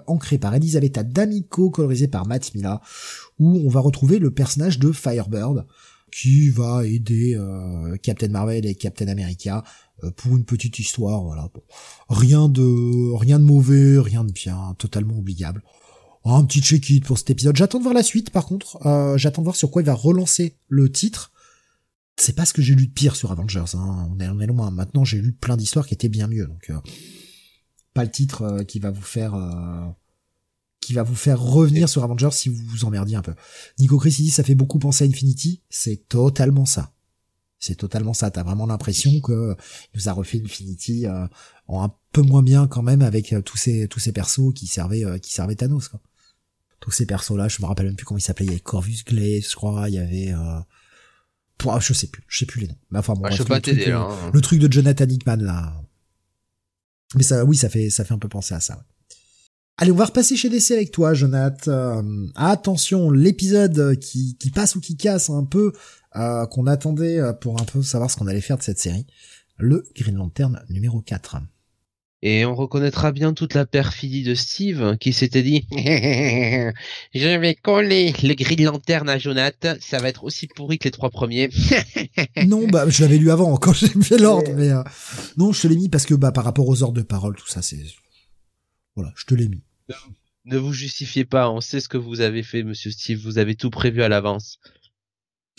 ancré 0.06 0.38
par 0.38 0.54
Elisabetta 0.54 1.02
D'Amico, 1.02 1.68
colorisé 1.70 2.06
par 2.06 2.28
Matt 2.28 2.54
Mila, 2.54 2.80
où 3.40 3.58
on 3.66 3.68
va 3.68 3.80
retrouver 3.80 4.20
le 4.20 4.30
personnage 4.30 4.78
de 4.78 4.92
Firebird 4.92 5.66
qui 6.12 6.48
va 6.48 6.86
aider 6.86 7.36
Captain 8.04 8.28
Marvel 8.28 8.66
et 8.66 8.76
Captain 8.76 9.08
America 9.08 9.64
pour 10.16 10.36
une 10.36 10.44
petite 10.44 10.78
histoire, 10.78 11.24
voilà. 11.24 11.48
Rien 12.08 12.48
de 12.48 13.12
rien 13.16 13.40
de 13.40 13.44
mauvais, 13.44 13.98
rien 13.98 14.22
de 14.22 14.30
bien, 14.30 14.76
totalement 14.78 15.16
oubliable 15.16 15.64
un 16.24 16.44
petit 16.44 16.60
check-it 16.60 17.04
pour 17.04 17.18
cet 17.18 17.30
épisode. 17.30 17.56
J'attends 17.56 17.78
de 17.78 17.82
voir 17.82 17.94
la 17.94 18.02
suite, 18.02 18.30
par 18.30 18.46
contre. 18.46 18.84
Euh, 18.86 19.18
j'attends 19.18 19.42
de 19.42 19.46
voir 19.46 19.56
sur 19.56 19.70
quoi 19.70 19.82
il 19.82 19.84
va 19.84 19.94
relancer 19.94 20.56
le 20.68 20.90
titre. 20.90 21.32
C'est 22.16 22.34
pas 22.34 22.46
ce 22.46 22.54
que 22.54 22.62
j'ai 22.62 22.74
lu 22.74 22.86
de 22.86 22.92
pire 22.92 23.16
sur 23.16 23.30
Avengers. 23.30 23.74
Hein. 23.74 24.08
On, 24.10 24.18
est, 24.20 24.28
on 24.28 24.40
est 24.40 24.46
loin. 24.46 24.70
Maintenant, 24.70 25.04
j'ai 25.04 25.20
lu 25.20 25.32
plein 25.32 25.56
d'histoires 25.56 25.86
qui 25.86 25.94
étaient 25.94 26.08
bien 26.08 26.26
mieux. 26.26 26.46
Donc, 26.46 26.70
euh, 26.70 26.78
pas 27.92 28.04
le 28.04 28.10
titre 28.10 28.42
euh, 28.42 28.64
qui 28.64 28.78
va 28.78 28.90
vous 28.90 29.02
faire 29.02 29.34
qui 30.80 30.92
va 30.92 31.02
vous 31.02 31.14
faire 31.14 31.40
revenir 31.40 31.88
sur 31.88 32.04
Avengers 32.04 32.32
si 32.32 32.50
vous 32.50 32.62
vous 32.66 32.84
emmerdiez 32.84 33.16
un 33.16 33.22
peu. 33.22 33.34
Nico 33.78 33.98
Chris 33.98 34.10
dit 34.10 34.30
ça 34.30 34.44
fait 34.44 34.54
beaucoup 34.54 34.78
penser 34.78 35.04
à 35.04 35.06
Infinity. 35.06 35.62
C'est 35.70 36.08
totalement 36.08 36.66
ça. 36.66 36.92
C'est 37.58 37.76
totalement 37.76 38.12
ça. 38.12 38.30
T'as 38.30 38.42
vraiment 38.42 38.66
l'impression 38.66 39.20
que 39.20 39.56
il 39.94 39.98
nous 39.98 40.08
a 40.10 40.12
refait 40.12 40.42
Infinity 40.44 41.06
en 41.68 41.82
un 41.82 41.94
peu 42.12 42.20
moins 42.20 42.42
bien 42.42 42.66
quand 42.66 42.82
même 42.82 43.00
avec 43.00 43.34
tous 43.46 43.56
ces 43.56 43.88
tous 43.88 43.98
ces 43.98 44.12
persos 44.12 44.52
qui 44.54 44.66
servaient 44.66 45.18
qui 45.20 45.32
servaient 45.32 45.56
Thanos 45.56 45.88
tous 46.84 46.90
ces 46.90 47.06
persos-là, 47.06 47.48
je 47.48 47.62
me 47.62 47.66
rappelle 47.66 47.86
même 47.86 47.96
plus 47.96 48.04
comment 48.04 48.18
ils 48.18 48.20
s'appelaient, 48.20 48.44
il 48.44 48.50
y 48.50 48.52
avait 48.52 48.60
Corvus 48.60 49.04
Glaive, 49.06 49.48
je 49.48 49.56
crois, 49.56 49.88
il 49.88 49.94
y 49.94 49.98
avait... 49.98 50.32
Euh... 50.32 50.60
Pour, 51.56 51.80
je 51.80 51.94
sais 51.94 52.08
plus, 52.08 52.22
je 52.28 52.40
sais 52.40 52.44
plus 52.44 52.60
les 52.60 52.66
noms. 52.66 52.76
Mais 52.90 52.98
enfin, 52.98 53.14
bon, 53.14 53.22
bah, 53.22 53.30
je 53.30 53.38
le, 53.38 53.44
truc, 53.46 53.68
euh, 53.68 53.96
hein. 53.96 54.30
le 54.34 54.40
truc 54.42 54.58
de 54.58 54.70
Jonathan 54.70 55.06
Hickman, 55.06 55.36
là. 55.36 55.80
Mais 57.14 57.22
ça, 57.22 57.42
oui, 57.46 57.56
ça 57.56 57.70
fait, 57.70 57.88
ça 57.88 58.04
fait 58.04 58.12
un 58.12 58.18
peu 58.18 58.28
penser 58.28 58.54
à 58.54 58.60
ça. 58.60 58.74
Ouais. 58.74 58.82
Allez, 59.78 59.92
on 59.92 59.96
va 59.96 60.04
repasser 60.04 60.36
chez 60.36 60.50
DC 60.50 60.72
avec 60.72 60.90
toi, 60.90 61.14
Jonathan. 61.14 61.70
Euh, 61.72 62.26
attention, 62.34 63.10
l'épisode 63.10 63.98
qui, 63.98 64.36
qui 64.36 64.50
passe 64.50 64.76
ou 64.76 64.80
qui 64.80 64.98
casse 64.98 65.30
un 65.30 65.44
peu, 65.44 65.72
euh, 66.16 66.44
qu'on 66.48 66.66
attendait 66.66 67.18
pour 67.40 67.58
un 67.58 67.64
peu 67.64 67.82
savoir 67.82 68.10
ce 68.10 68.16
qu'on 68.16 68.26
allait 68.26 68.42
faire 68.42 68.58
de 68.58 68.62
cette 68.62 68.78
série. 68.78 69.06
Le 69.56 69.86
Green 69.96 70.16
Lantern 70.16 70.62
numéro 70.68 71.00
4. 71.00 71.38
Et 72.26 72.46
on 72.46 72.54
reconnaîtra 72.54 73.12
bien 73.12 73.34
toute 73.34 73.52
la 73.52 73.66
perfidie 73.66 74.22
de 74.22 74.34
Steve 74.34 74.96
qui 74.96 75.12
s'était 75.12 75.42
dit 75.42 75.66
Je 75.70 77.38
vais 77.38 77.54
coller 77.54 78.14
le 78.22 78.32
gris 78.32 78.56
de 78.56 78.64
lanterne 78.64 79.10
à 79.10 79.18
Jonathan, 79.18 79.74
ça 79.78 79.98
va 79.98 80.08
être 80.08 80.24
aussi 80.24 80.46
pourri 80.46 80.78
que 80.78 80.84
les 80.84 80.90
trois 80.90 81.10
premiers. 81.10 81.50
non, 82.46 82.66
bah 82.66 82.88
je 82.88 83.02
l'avais 83.02 83.18
lu 83.18 83.30
avant 83.30 83.54
quand 83.58 83.72
j'ai 83.74 83.88
fait 83.88 84.16
l'ordre, 84.16 84.50
mais 84.56 84.70
euh, 84.70 84.82
non, 85.36 85.52
je 85.52 85.60
te 85.60 85.66
l'ai 85.66 85.76
mis 85.76 85.90
parce 85.90 86.06
que 86.06 86.14
bah 86.14 86.32
par 86.32 86.44
rapport 86.44 86.66
aux 86.66 86.82
ordres 86.82 86.96
de 86.96 87.02
parole, 87.02 87.36
tout 87.36 87.46
ça, 87.46 87.60
c'est 87.60 87.84
voilà, 88.96 89.12
je 89.16 89.26
te 89.26 89.34
l'ai 89.34 89.48
mis. 89.48 89.62
Ne 90.46 90.56
vous 90.56 90.72
justifiez 90.72 91.26
pas, 91.26 91.50
on 91.50 91.60
sait 91.60 91.80
ce 91.80 91.90
que 91.90 91.98
vous 91.98 92.22
avez 92.22 92.42
fait, 92.42 92.62
Monsieur 92.62 92.90
Steve, 92.90 93.20
vous 93.22 93.36
avez 93.36 93.54
tout 93.54 93.68
prévu 93.68 94.02
à 94.02 94.08
l'avance. 94.08 94.60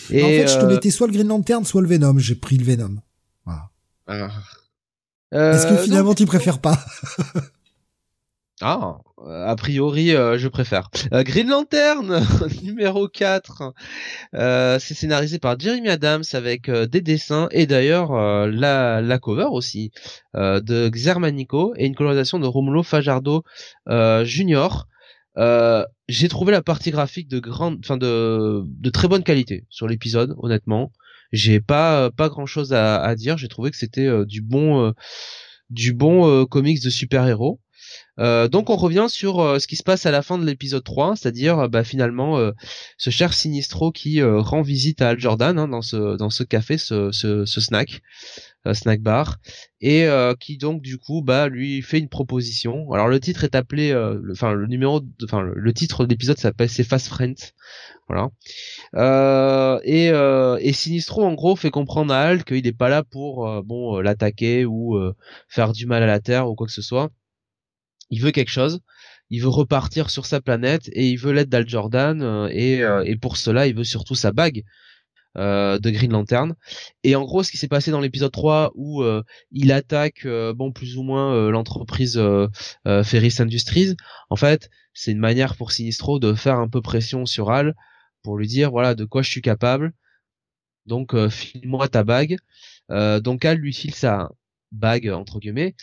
Et 0.09 0.23
en 0.23 0.27
fait, 0.27 0.47
je 0.47 0.57
te 0.57 0.65
euh, 0.65 0.69
mettais 0.69 0.89
soit 0.89 1.05
le 1.05 1.13
Green 1.13 1.27
Lantern, 1.27 1.63
soit 1.63 1.83
le 1.83 1.87
Venom. 1.87 2.17
J'ai 2.17 2.35
pris 2.35 2.57
le 2.57 2.65
Venom. 2.65 2.97
Voilà. 3.45 3.69
Ah. 4.07 4.31
Est-ce 5.31 5.67
que 5.67 5.73
euh, 5.73 5.83
finalement 5.83 6.13
tu 6.13 6.25
préfères 6.25 6.59
pas 6.59 6.77
Ah, 8.61 8.99
a 9.27 9.55
priori, 9.57 10.15
euh, 10.15 10.37
je 10.37 10.47
préfère. 10.47 10.89
Euh, 11.11 11.23
Green 11.23 11.49
Lantern, 11.49 12.25
numéro 12.63 13.09
4. 13.09 13.73
c'est 14.33 14.93
scénarisé 14.93 15.39
par 15.39 15.59
Jeremy 15.59 15.89
Adams 15.89 16.23
avec 16.33 16.69
des 16.69 17.01
dessins 17.01 17.49
et 17.51 17.65
d'ailleurs 17.65 18.13
la, 18.47 19.01
la 19.01 19.19
cover 19.19 19.47
aussi 19.51 19.91
de 20.33 20.89
Xermanico 20.89 21.73
et 21.75 21.85
une 21.85 21.95
colorisation 21.95 22.39
de 22.39 22.47
Romulo 22.47 22.83
Fajardo 22.83 23.43
Junior. 24.23 24.87
J'ai 26.07 26.29
trouvé 26.29 26.51
la 26.51 26.61
partie 26.61 26.91
graphique 26.91 27.27
de 27.27 27.39
grande, 27.39 27.79
enfin 27.83 27.97
de, 27.97 28.63
de 28.65 28.89
très 28.89 29.07
bonne 29.07 29.23
qualité 29.23 29.65
sur 29.69 29.87
l'épisode, 29.87 30.33
honnêtement. 30.37 30.91
J'ai 31.35 31.59
pas 31.59 32.11
pas 32.11 32.29
grand 32.29 32.45
chose 32.45 32.73
à, 32.73 33.01
à 33.01 33.15
dire. 33.15 33.37
J'ai 33.37 33.47
trouvé 33.47 33.71
que 33.71 33.77
c'était 33.77 34.05
euh, 34.07 34.25
du 34.25 34.41
bon 34.41 34.81
euh, 34.87 34.91
du 35.69 35.93
bon 35.93 36.27
euh, 36.27 36.45
comics 36.45 36.81
de 36.83 36.89
super-héros. 36.89 37.59
Euh, 38.19 38.47
donc 38.47 38.69
on 38.69 38.75
revient 38.75 39.07
sur 39.09 39.59
ce 39.59 39.67
qui 39.67 39.75
se 39.75 39.83
passe 39.83 40.05
à 40.05 40.11
la 40.11 40.21
fin 40.21 40.37
de 40.37 40.45
l'épisode 40.45 40.83
3, 40.83 41.15
c'est-à-dire 41.15 41.69
bah, 41.69 41.83
finalement 41.83 42.51
ce 42.97 43.09
cher 43.09 43.33
Sinistro 43.33 43.91
qui 43.91 44.23
rend 44.23 44.61
visite 44.61 45.01
à 45.01 45.09
Al 45.09 45.19
Jordan 45.19 45.59
hein, 45.59 45.67
dans 45.67 45.81
ce 45.81 46.43
café, 46.43 46.77
ce, 46.77 47.11
snack, 47.45 48.01
snack 48.73 49.01
bar, 49.01 49.37
et 49.81 50.07
qui 50.39 50.57
donc 50.57 50.81
du 50.81 50.97
coup 50.97 51.21
bah 51.21 51.49
lui 51.49 51.81
fait 51.81 51.99
une 51.99 52.09
proposition. 52.09 52.91
Alors 52.91 53.07
le 53.07 53.19
titre 53.19 53.43
est 53.43 53.55
appelé, 53.55 53.93
enfin 54.31 54.53
le, 54.53 54.67
numéro, 54.67 55.01
enfin 55.23 55.41
le, 55.41 55.73
titre 55.73 56.05
de 56.05 56.09
l'épisode 56.09 56.37
s'appelle 56.37 56.69
c'est 56.69 56.83
Fast 56.83 57.07
Friends, 57.07 57.53
voilà. 58.07 58.29
Euh, 58.95 59.79
et, 59.83 60.09
euh, 60.11 60.57
et 60.61 60.73
Sinistro 60.73 61.23
en 61.23 61.33
gros 61.33 61.55
fait 61.55 61.71
comprendre 61.71 62.13
à 62.13 62.21
Al 62.21 62.43
qu'il 62.43 62.63
n'est 62.63 62.71
pas 62.71 62.89
là 62.89 63.03
pour 63.03 63.47
euh, 63.47 63.61
bon 63.63 63.99
l'attaquer 63.99 64.65
ou 64.65 64.97
faire 65.47 65.73
du 65.73 65.85
mal 65.85 66.03
à 66.03 66.05
la 66.05 66.19
Terre 66.19 66.49
ou 66.49 66.55
quoi 66.55 66.67
que 66.67 66.73
ce 66.73 66.81
soit. 66.81 67.09
Il 68.15 68.21
veut 68.21 68.31
quelque 68.31 68.51
chose. 68.51 68.79
Il 69.29 69.41
veut 69.41 69.49
repartir 69.49 70.09
sur 70.09 70.25
sa 70.25 70.39
planète 70.39 70.89
et 70.93 71.09
il 71.09 71.17
veut 71.17 71.33
l'aide 71.33 71.49
d'Al 71.49 71.67
Jordan 71.67 72.47
et, 72.51 72.81
et 73.05 73.15
pour 73.15 73.37
cela 73.37 73.67
il 73.67 73.75
veut 73.75 73.83
surtout 73.83 74.15
sa 74.15 74.31
bague 74.31 74.63
de 75.35 75.89
Green 75.89 76.11
Lantern. 76.11 76.53
Et 77.03 77.15
en 77.15 77.23
gros, 77.23 77.43
ce 77.43 77.51
qui 77.51 77.57
s'est 77.57 77.67
passé 77.67 77.89
dans 77.91 78.01
l'épisode 78.01 78.31
3 78.31 78.71
où 78.75 79.03
il 79.51 79.71
attaque 79.71 80.27
bon 80.55 80.71
plus 80.71 80.97
ou 80.97 81.03
moins 81.03 81.49
l'entreprise 81.49 82.21
Ferris 83.03 83.35
Industries, 83.39 83.95
en 84.29 84.35
fait, 84.35 84.69
c'est 84.93 85.11
une 85.11 85.19
manière 85.19 85.55
pour 85.55 85.71
Sinistro 85.71 86.19
de 86.19 86.33
faire 86.33 86.59
un 86.59 86.69
peu 86.69 86.81
pression 86.81 87.25
sur 87.25 87.49
Al 87.49 87.75
pour 88.23 88.37
lui 88.37 88.47
dire 88.47 88.71
voilà 88.71 88.95
de 88.95 89.05
quoi 89.05 89.21
je 89.21 89.29
suis 89.29 89.41
capable. 89.41 89.93
Donc 90.85 91.13
euh, 91.13 91.29
file-moi 91.29 91.87
ta 91.87 92.03
bague. 92.03 92.37
Euh, 92.91 93.19
donc 93.19 93.45
elle 93.45 93.57
lui 93.59 93.73
file 93.73 93.93
sa 93.95 94.29
bague 94.71 95.09
entre 95.09 95.39
guillemets. 95.39 95.75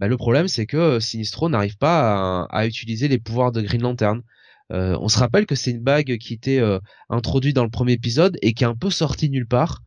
Bah, 0.00 0.08
le 0.08 0.16
problème 0.16 0.48
c'est 0.48 0.66
que 0.66 0.76
euh, 0.76 1.00
Sinistro 1.00 1.48
n'arrive 1.48 1.76
pas 1.76 2.46
à, 2.50 2.66
utiliser 2.66 3.08
les 3.08 3.18
pouvoirs 3.18 3.52
de 3.52 3.60
Green 3.60 3.82
Lantern. 3.82 4.22
on 4.70 5.08
se 5.08 5.18
rappelle 5.18 5.46
que 5.46 5.54
c'est 5.54 5.70
une 5.70 5.82
bague 5.82 6.16
qui 6.18 6.34
était 6.34 6.60
introduite 7.08 7.56
dans 7.56 7.64
le 7.64 7.70
premier 7.70 7.92
épisode 7.92 8.36
et 8.42 8.54
qui 8.54 8.64
est 8.64 8.68
un 8.68 8.76
peu 8.76 8.90
sortie 8.90 9.30
nulle 9.30 9.48
part. 9.48 9.82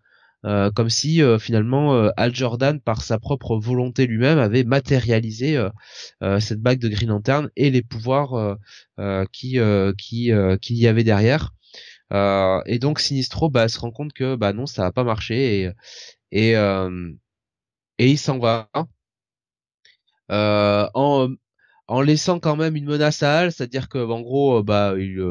comme 0.75 0.89
si 0.89 1.21
finalement 1.39 2.11
Al 2.17 2.35
Jordan 2.35 2.79
par 2.81 3.01
sa 3.01 3.17
propre 3.17 3.57
volonté 3.57 4.07
lui-même 4.07 4.39
avait 4.39 4.65
matérialisé 4.65 5.57
cette 6.39 6.61
bague 6.61 6.79
de 6.79 6.89
Green 6.89 7.09
Lantern 7.09 7.49
et 7.55 7.71
les 7.71 7.81
pouvoirs 7.81 8.57
qui 9.31 9.57
qui 9.97 10.31
qu'il 10.61 10.77
y 10.77 10.87
avait 10.87 11.05
derrière 11.05 11.53
euh, 12.13 12.61
et 12.65 12.79
donc 12.79 12.99
Sinistro 12.99 13.49
bah, 13.49 13.67
se 13.67 13.79
rend 13.79 13.91
compte 13.91 14.13
que 14.13 14.35
bah 14.35 14.53
non, 14.53 14.65
ça 14.65 14.83
va 14.83 14.91
pas 14.91 15.03
marcher 15.03 15.63
et 15.63 15.71
et, 16.31 16.55
euh, 16.57 17.11
il 17.99 18.17
s'en 18.17 18.39
va 18.39 18.69
euh, 18.75 18.83
en 20.33 21.29
en 21.89 22.01
laissant 22.01 22.39
quand 22.39 22.55
même 22.55 22.77
une 22.77 22.85
menace 22.85 23.23
à 23.23 23.39
Al, 23.39 23.51
c'est-à-dire 23.51 23.89
que 23.89 23.97
en 23.97 24.21
gros 24.21 24.63
bah 24.63 24.93
il 24.97 25.21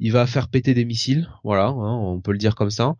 il 0.00 0.12
va 0.12 0.26
faire 0.26 0.48
péter 0.48 0.74
des 0.74 0.84
missiles, 0.84 1.30
voilà, 1.44 1.66
hein, 1.66 1.98
on 2.02 2.20
peut 2.20 2.32
le 2.32 2.38
dire 2.38 2.54
comme 2.54 2.70
ça. 2.70 2.94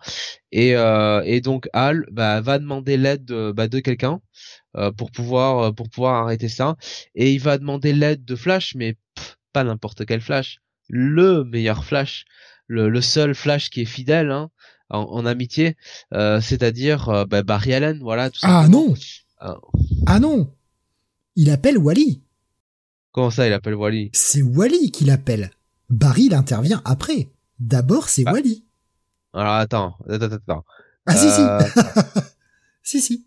Et 0.53 0.71
et 0.71 1.41
donc 1.41 1.69
Al 1.73 2.07
bah, 2.13 2.41
va 2.41 2.59
demander 2.59 2.97
l'aide 2.97 3.25
de, 3.25 3.53
bah, 3.53 3.69
de 3.69 3.81
quelqu'un 3.81 4.21
pour 4.97 5.11
pouvoir 5.11 5.75
pour 5.75 5.91
pouvoir 5.91 6.23
arrêter 6.23 6.49
ça 6.49 6.77
et 7.15 7.33
il 7.33 7.41
va 7.41 7.59
demander 7.59 7.93
l'aide 7.93 8.25
de 8.25 8.37
Flash 8.37 8.75
mais 8.77 8.97
pas 9.53 9.65
n'importe 9.65 10.07
quel 10.07 10.21
Flash, 10.21 10.59
le 10.89 11.45
meilleur 11.45 11.85
Flash 11.85 12.27
le, 12.69 13.01
seul 13.01 13.35
Flash 13.35 13.71
qui 13.71 13.83
est 13.83 13.87
fidèle 13.87 14.31
hein, 14.31 14.51
en, 14.91 15.27
amitié, 15.27 15.77
euh, 16.13 16.41
c'est-à-dire 16.41 17.09
euh, 17.09 17.25
bah, 17.25 17.43
Barry 17.43 17.75
Allen, 17.75 17.99
voilà. 18.01 18.31
Tout 18.31 18.41
ah 18.43 18.67
non 18.69 18.95
ah 20.07 20.21
non 20.21 20.51
Il 21.37 21.51
appelle 21.51 21.79
Wally. 21.79 22.23
Comment 23.13 23.31
ça, 23.31 23.47
il 23.47 23.53
appelle 23.53 23.75
Wally? 23.75 24.11
C'est 24.13 24.43
Wally 24.43 24.91
qui 24.91 25.05
l'appelle. 25.05 25.51
Barry, 25.91 26.25
il 26.25 26.35
intervient 26.35 26.83
après. 26.85 27.31
D'abord, 27.59 28.09
c'est 28.09 28.25
Ah. 28.27 28.33
Wally. 28.33 28.65
Alors 29.33 29.55
attends, 29.55 29.95
attends, 30.09 30.27
attends. 30.33 30.65
Ah 31.07 31.15
si 31.17 31.27
Euh, 31.27 31.61
si. 31.61 32.21
si 32.83 33.01
si. 33.01 33.27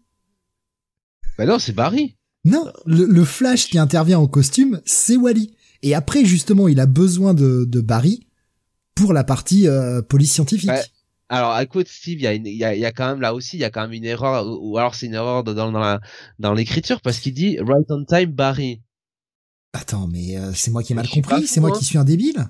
Bah 1.38 1.46
non, 1.46 1.60
c'est 1.60 1.74
Barry. 1.74 2.16
Non, 2.46 2.72
le, 2.86 3.06
le 3.06 3.26
Flash 3.26 3.68
qui 3.70 3.78
intervient 3.78 4.20
en 4.20 4.28
costume, 4.28 4.82
c'est 4.86 5.18
Wally. 5.18 5.54
Et 5.84 5.94
après, 5.94 6.26
justement, 6.26 6.68
il 6.68 6.80
a 6.80 6.86
besoin 6.86 7.34
de, 7.34 7.66
de 7.68 7.82
Barry 7.82 8.28
pour 8.96 9.14
la 9.14 9.24
partie 9.24 9.68
euh, 9.68 10.02
police 10.02 10.32
scientifique. 10.34 10.70
Ouais. 10.72 10.84
Alors, 11.30 11.60
écoute, 11.60 11.88
Steve, 11.90 12.20
il 12.20 12.24
y 12.24 12.28
a, 12.28 12.34
une- 12.34 12.46
il 12.48 12.56
y, 12.56 12.64
a, 12.64 12.74
il 12.74 12.80
y 12.80 12.86
a 12.86 12.92
quand 12.92 13.08
même 13.08 13.20
là 13.22 13.34
aussi, 13.34 13.58
il 13.58 13.60
y 13.60 13.66
a 13.66 13.70
quand 13.70 13.82
même 13.82 13.92
une 13.94 14.06
erreur, 14.06 14.46
ou, 14.48 14.72
ou 14.74 14.78
alors 14.78 14.96
c'est 14.96 15.08
une 15.08 15.14
erreur 15.14 15.44
dans, 15.44 15.54
dans, 15.54 15.72
la- 15.72 16.00
dans 16.40 16.54
l'écriture 16.54 17.02
parce 17.02 17.20
qu'il 17.20 17.34
dit 17.34 17.58
right 17.60 17.86
on 17.90 18.06
time 18.06 18.32
Barry. 18.32 18.82
Attends, 19.74 20.08
mais 20.08 20.38
euh, 20.38 20.54
c'est 20.54 20.72
moi 20.72 20.84
qui 20.84 20.94
ai 20.94 20.96
mal 20.96 21.08
compris, 21.08 21.46
c'est 21.48 21.60
moi 21.60 21.72
hein. 21.72 21.78
qui 21.78 21.84
suis 21.86 21.98
un 21.98 22.06
débile? 22.06 22.48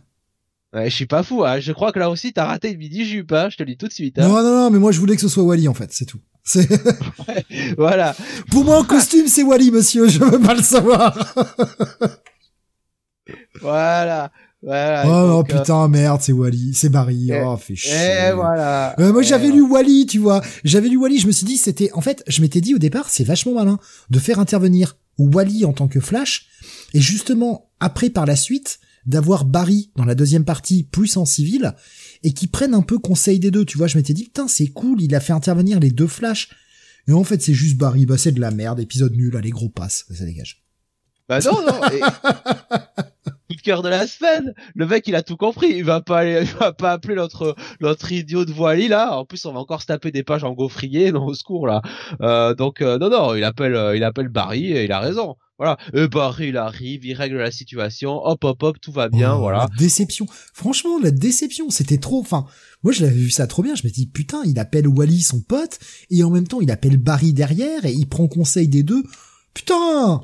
Ouais, 0.74 0.90
je 0.90 0.96
suis 0.96 1.06
pas 1.08 1.24
fou, 1.24 1.44
hein. 1.44 1.60
je 1.60 1.72
crois 1.72 1.92
que 1.92 1.98
là 2.00 2.10
aussi 2.10 2.34
t'as 2.34 2.46
raté 2.46 2.72
le 2.72 2.78
midi 2.78 3.06
jupe, 3.06 3.32
hein. 3.32 3.48
je 3.50 3.58
te 3.58 3.64
le 3.64 3.72
dis 3.72 3.78
tout 3.78 3.88
de 3.88 3.94
suite. 3.94 4.20
Hein. 4.20 4.28
Non, 4.28 4.44
non, 4.44 4.56
non, 4.56 4.70
mais 4.70 4.80
moi 4.80 4.92
je 4.92 5.00
voulais 5.00 5.16
que 5.16 5.22
ce 5.22 5.30
soit 5.30 5.44
Wally 5.44 5.68
en 5.68 5.74
fait, 5.74 5.92
c'est 5.92 6.06
tout. 6.06 6.20
C'est 6.44 6.68
Voilà. 7.78 8.16
pour 8.52 8.64
moi 8.64 8.78
en 8.80 8.84
costume, 8.84 9.28
c'est 9.28 9.44
Wally, 9.44 9.72
monsieur. 9.72 10.08
Je 10.08 10.20
veux 10.20 10.40
pas 10.40 10.54
le 10.54 10.62
savoir. 10.62 11.18
Voilà. 13.62 14.32
Voilà. 14.64 15.04
oh 15.06 15.10
non, 15.10 15.28
donc, 15.38 15.54
euh, 15.54 15.60
putain, 15.60 15.88
merde, 15.88 16.20
c'est 16.22 16.32
Wally, 16.32 16.74
c'est 16.74 16.90
Barry. 16.90 17.30
et- 17.32 17.42
oh, 17.46 17.58
fait 17.58 17.76
chier. 17.76 17.92
Et 17.94 18.32
voilà. 18.34 19.00
Euh, 19.00 19.14
moi 19.14 19.22
j'avais 19.22 19.50
voilà. 19.50 19.56
lu 19.56 19.62
Wally, 19.72 20.06
tu 20.08 20.18
vois. 20.20 20.42
J'avais 20.64 20.90
lu 20.90 20.98
Wally, 20.98 21.20
je 21.20 21.28
me 21.28 21.32
suis 21.32 21.46
dit 21.46 21.58
c'était 21.58 21.92
en 21.94 22.02
fait, 22.02 22.24
je 22.28 22.42
m'étais 22.42 22.60
dit 22.62 22.74
au 22.74 22.80
départ, 22.80 23.10
c'est 23.10 23.24
vachement 23.24 23.54
malin 23.54 23.78
de 24.10 24.20
faire 24.20 24.40
intervenir 24.40 24.98
Wally 25.20 25.64
en 25.66 25.74
tant 25.74 25.88
que 25.88 26.00
Flash 26.00 26.48
et 26.94 27.02
justement 27.02 27.70
après 27.80 28.10
par 28.10 28.26
la 28.26 28.36
suite 28.36 28.80
d'avoir 29.06 29.46
Barry 29.46 29.92
dans 29.96 30.06
la 30.06 30.16
deuxième 30.16 30.44
partie 30.44 30.84
plus 30.84 31.16
en 31.18 31.26
civil 31.26 31.74
et 32.24 32.34
qui 32.34 32.48
prennent 32.48 32.74
un 32.74 32.82
peu 32.82 32.98
conseil 32.98 33.40
des 33.40 33.52
deux, 33.52 33.64
tu 33.64 33.78
vois. 33.78 33.88
Je 33.88 33.98
m'étais 33.98 34.14
dit 34.14 34.24
putain, 34.26 34.48
c'est 34.48 34.68
cool, 34.68 35.02
il 35.02 35.14
a 35.16 35.20
fait 35.20 35.34
intervenir 35.34 35.80
les 35.80 35.92
deux 35.92 36.08
Flash. 36.08 36.50
Et 37.08 37.14
en 37.14 37.24
fait, 37.24 37.42
c'est 37.42 37.54
juste 37.54 37.78
Barry, 37.78 38.06
bah 38.06 38.18
c'est 38.18 38.32
de 38.34 38.42
la 38.42 38.52
merde, 38.52 38.80
épisode 38.82 39.14
nul, 39.16 39.38
allez 39.38 39.50
gros 39.52 39.70
passe, 39.70 40.06
ça 40.14 40.26
dégage. 40.26 40.64
Bah 41.30 41.40
non, 41.46 41.62
non. 41.66 41.80
et- 41.90 42.02
cœur 43.68 43.84
de 43.84 43.90
la 43.90 44.08
semaine. 44.08 44.54
Le 44.76 44.88
mec, 44.88 45.06
il 45.10 45.16
a 45.16 45.24
tout 45.24 45.36
compris. 45.36 45.74
Il 45.76 45.84
va 45.84 46.00
pas 46.00 46.20
aller, 46.20 46.40
il 46.42 46.58
va 46.58 46.72
pas 46.72 46.94
appeler 46.94 47.16
notre, 47.16 47.54
notre 47.82 48.10
idiot 48.14 48.46
de 48.46 48.54
Wally, 48.54 48.88
là. 48.88 49.18
En 49.18 49.26
plus, 49.26 49.46
on 49.46 49.52
va 49.52 49.60
encore 49.60 49.82
se 49.82 49.88
taper 49.88 50.10
des 50.12 50.24
pages 50.24 50.46
en 50.46 50.54
gaufrier, 50.54 51.12
non, 51.12 51.26
au 51.28 51.34
secours, 51.34 51.68
là. 51.68 51.82
Euh, 52.22 52.56
donc, 52.56 52.82
euh, 52.82 52.98
non, 52.98 53.10
non, 53.10 53.36
il 53.36 53.44
appelle, 53.44 53.76
euh, 53.76 53.98
il 53.98 54.06
appelle 54.06 54.30
Barry 54.30 54.72
et 54.72 54.86
il 54.86 54.92
a 54.94 55.02
raison. 55.02 55.36
Voilà. 55.58 55.76
Et 55.94 56.08
Barry, 56.08 56.50
il 56.50 56.58
arrive, 56.58 57.06
il 57.06 57.14
règle 57.14 57.38
la 57.38 57.52
situation. 57.52 58.22
Hop, 58.24 58.42
hop, 58.46 58.64
hop, 58.64 58.78
tout 58.80 58.94
va 58.94 59.10
bien, 59.10 59.34
Oh, 59.36 59.40
voilà. 59.40 59.68
La 59.70 59.78
déception. 59.78 60.28
Franchement, 60.54 60.98
la 61.04 61.12
déception, 61.12 61.70
c'était 61.70 61.98
trop. 61.98 62.22
Enfin, 62.22 62.46
moi, 62.84 62.94
je 62.94 63.04
l'avais 63.04 63.16
vu 63.16 63.32
ça 63.32 63.48
trop 63.48 63.64
bien. 63.64 63.76
Je 63.76 63.86
me 63.86 63.92
dis, 63.92 64.08
putain, 64.08 64.44
il 64.46 64.60
appelle 64.60 64.88
Wally, 64.88 65.20
son 65.20 65.42
pote, 65.42 65.78
et 66.10 66.24
en 66.24 66.30
même 66.30 66.48
temps, 66.48 66.62
il 66.62 66.72
appelle 66.72 66.98
Barry 66.98 67.34
derrière, 67.34 67.86
et 67.86 67.92
il 67.92 68.08
prend 68.08 68.30
conseil 68.30 68.70
des 68.70 68.84
deux. 68.84 69.04
Putain! 69.54 70.22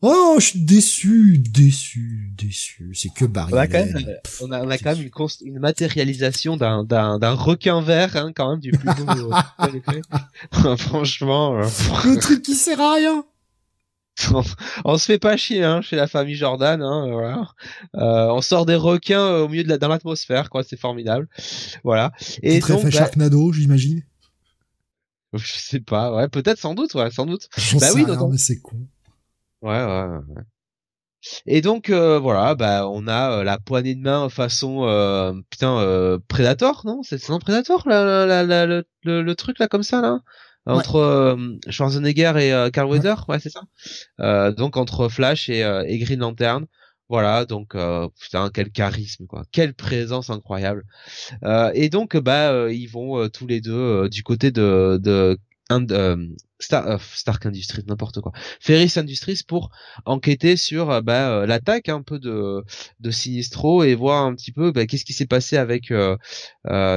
Oh, 0.00 0.36
je 0.38 0.44
suis 0.46 0.60
déçu, 0.60 1.38
déçu, 1.38 2.32
déçu. 2.36 2.92
C'est 2.94 3.12
que 3.12 3.24
Barry. 3.24 3.52
On 3.52 3.56
a 3.56 3.66
quand 3.66 3.84
même, 3.84 4.16
on 4.40 4.52
a, 4.52 4.62
on 4.62 4.70
a 4.70 4.78
quand 4.78 4.94
même 4.94 5.02
une, 5.02 5.08
const- 5.08 5.42
une 5.44 5.58
matérialisation 5.58 6.56
d'un, 6.56 6.84
d'un, 6.84 7.18
d'un 7.18 7.32
requin 7.32 7.80
vert, 7.82 8.14
hein, 8.16 8.30
quand 8.34 8.50
même, 8.50 8.60
du 8.60 8.70
plus 8.70 8.88
beau. 9.04 9.32
Franchement, 10.78 11.56
euh, 11.58 11.62
Le 12.04 12.16
truc 12.20 12.42
qui 12.42 12.54
sert 12.54 12.80
à 12.80 12.94
rien. 12.94 13.24
on, 14.32 14.42
on 14.84 14.98
se 14.98 15.04
fait 15.06 15.18
pas 15.18 15.36
chier 15.36 15.64
hein, 15.64 15.82
chez 15.82 15.96
la 15.96 16.06
famille 16.06 16.36
Jordan. 16.36 16.80
Hein, 16.80 17.08
voilà. 17.10 17.48
Euh, 17.96 18.32
on 18.32 18.40
sort 18.40 18.66
des 18.66 18.76
requins 18.76 19.20
euh, 19.20 19.44
au 19.44 19.48
milieu 19.48 19.64
de 19.64 19.68
la, 19.68 19.78
dans 19.78 19.88
l'atmosphère, 19.88 20.48
quoi. 20.48 20.62
C'est 20.62 20.78
formidable. 20.78 21.28
Voilà. 21.82 22.12
Et 22.44 22.60
très 22.60 22.74
donc, 22.74 22.82
fait 22.82 22.90
bah, 22.90 22.98
Sharknado, 22.98 23.52
j'imagine. 23.52 24.02
je 25.34 25.52
sais 25.58 25.80
pas. 25.80 26.14
Ouais, 26.14 26.28
peut-être, 26.28 26.58
sans 26.60 26.76
doute, 26.76 26.94
ouais, 26.94 27.10
sans 27.10 27.26
doute. 27.26 27.48
Bah 27.80 27.88
oui, 27.96 28.04
rien, 28.04 28.28
mais 28.30 28.38
c'est 28.38 28.60
con. 28.60 28.76
Ouais, 29.62 29.70
ouais, 29.84 29.84
ouais. 30.06 30.18
ouais. 30.36 30.42
Et 31.46 31.60
donc 31.60 31.90
euh, 31.90 32.18
voilà, 32.18 32.54
bah 32.54 32.88
on 32.88 33.06
a 33.08 33.40
euh, 33.40 33.44
la 33.44 33.58
poignée 33.58 33.94
de 33.94 34.00
main 34.00 34.28
façon 34.28 34.84
euh, 34.84 35.32
putain 35.50 35.78
euh, 35.80 36.18
Predator, 36.28 36.82
non? 36.86 37.02
C'est 37.02 37.30
un 37.30 37.38
Predator 37.40 37.88
là, 37.88 38.24
la- 38.26 38.44
la- 38.44 38.66
le, 38.66 38.84
le, 39.02 39.22
le 39.22 39.34
truc 39.34 39.58
là 39.58 39.68
comme 39.68 39.82
ça 39.82 40.00
là? 40.00 40.20
Entre 40.66 40.96
euh, 40.96 41.56
Schwarzenegger 41.70 42.34
et 42.38 42.52
euh, 42.52 42.70
Carl 42.70 42.88
Weathers, 42.88 43.24
ouais 43.28 43.38
c'est 43.40 43.48
ça? 43.50 43.62
Euh, 44.20 44.52
donc 44.52 44.76
entre 44.76 45.08
Flash 45.08 45.48
et, 45.48 45.64
euh, 45.64 45.84
et 45.86 45.98
Green 45.98 46.20
Lantern. 46.20 46.66
Voilà, 47.10 47.44
donc 47.46 47.74
euh, 47.74 48.08
putain 48.20 48.50
quel 48.52 48.70
charisme 48.70 49.26
quoi, 49.26 49.44
quelle 49.52 49.74
présence 49.74 50.30
incroyable. 50.30 50.84
Euh, 51.44 51.70
et 51.74 51.88
donc 51.90 52.16
bah 52.16 52.50
euh, 52.52 52.72
ils 52.72 52.86
vont 52.88 53.18
euh, 53.18 53.28
tous 53.28 53.46
les 53.46 53.60
deux 53.60 53.72
euh, 53.74 54.08
du 54.08 54.22
côté 54.22 54.50
de 54.50 54.98
de 55.02 55.38
and- 55.70 55.86
euh, 55.90 56.16
Star, 56.60 56.86
euh, 56.88 56.98
Stark 57.14 57.46
Industries, 57.46 57.84
n'importe 57.86 58.20
quoi. 58.20 58.32
Ferris 58.60 58.92
Industries 58.96 59.42
pour 59.46 59.70
enquêter 60.06 60.56
sur 60.56 60.90
euh, 60.90 61.00
bah, 61.02 61.46
l'attaque 61.46 61.88
un 61.88 62.02
peu 62.02 62.18
de 62.18 62.64
de 63.00 63.10
Sinistro 63.10 63.84
et 63.84 63.94
voir 63.94 64.24
un 64.24 64.34
petit 64.34 64.50
peu 64.52 64.72
bah, 64.72 64.86
qu'est-ce 64.86 65.04
qui 65.04 65.12
s'est 65.12 65.26
passé 65.26 65.56
avec 65.56 65.92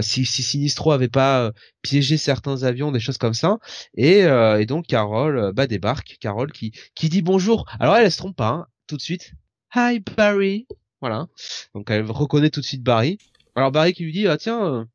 si, 0.01 0.25
si 0.25 0.43
Sinistro 0.43 0.91
avait 0.91 1.09
pas 1.09 1.51
piégé 1.81 2.17
certains 2.17 2.63
avions, 2.63 2.91
des 2.91 2.99
choses 2.99 3.17
comme 3.17 3.33
ça. 3.33 3.57
Et, 3.95 4.19
et 4.21 4.65
donc 4.65 4.87
Carol 4.87 5.37
euh, 5.37 5.51
bah, 5.53 5.67
débarque, 5.67 6.17
Carol 6.19 6.51
qui 6.51 6.71
qui 6.95 7.09
dit 7.09 7.21
bonjour. 7.21 7.65
Alors 7.79 7.95
elle, 7.95 8.05
elle 8.05 8.11
se 8.11 8.17
trompe 8.17 8.35
pas 8.35 8.49
hein, 8.49 8.67
tout 8.87 8.97
de 8.97 9.01
suite. 9.01 9.33
Hi 9.75 9.99
Barry. 10.17 10.67
Voilà. 11.01 11.27
Donc 11.75 11.89
elle 11.89 12.09
reconnaît 12.09 12.49
tout 12.49 12.61
de 12.61 12.65
suite 12.65 12.83
Barry. 12.83 13.17
Alors 13.55 13.71
Barry 13.71 13.93
qui 13.93 14.03
lui 14.03 14.11
dit 14.13 14.27
ah 14.27 14.37
tiens 14.37 14.87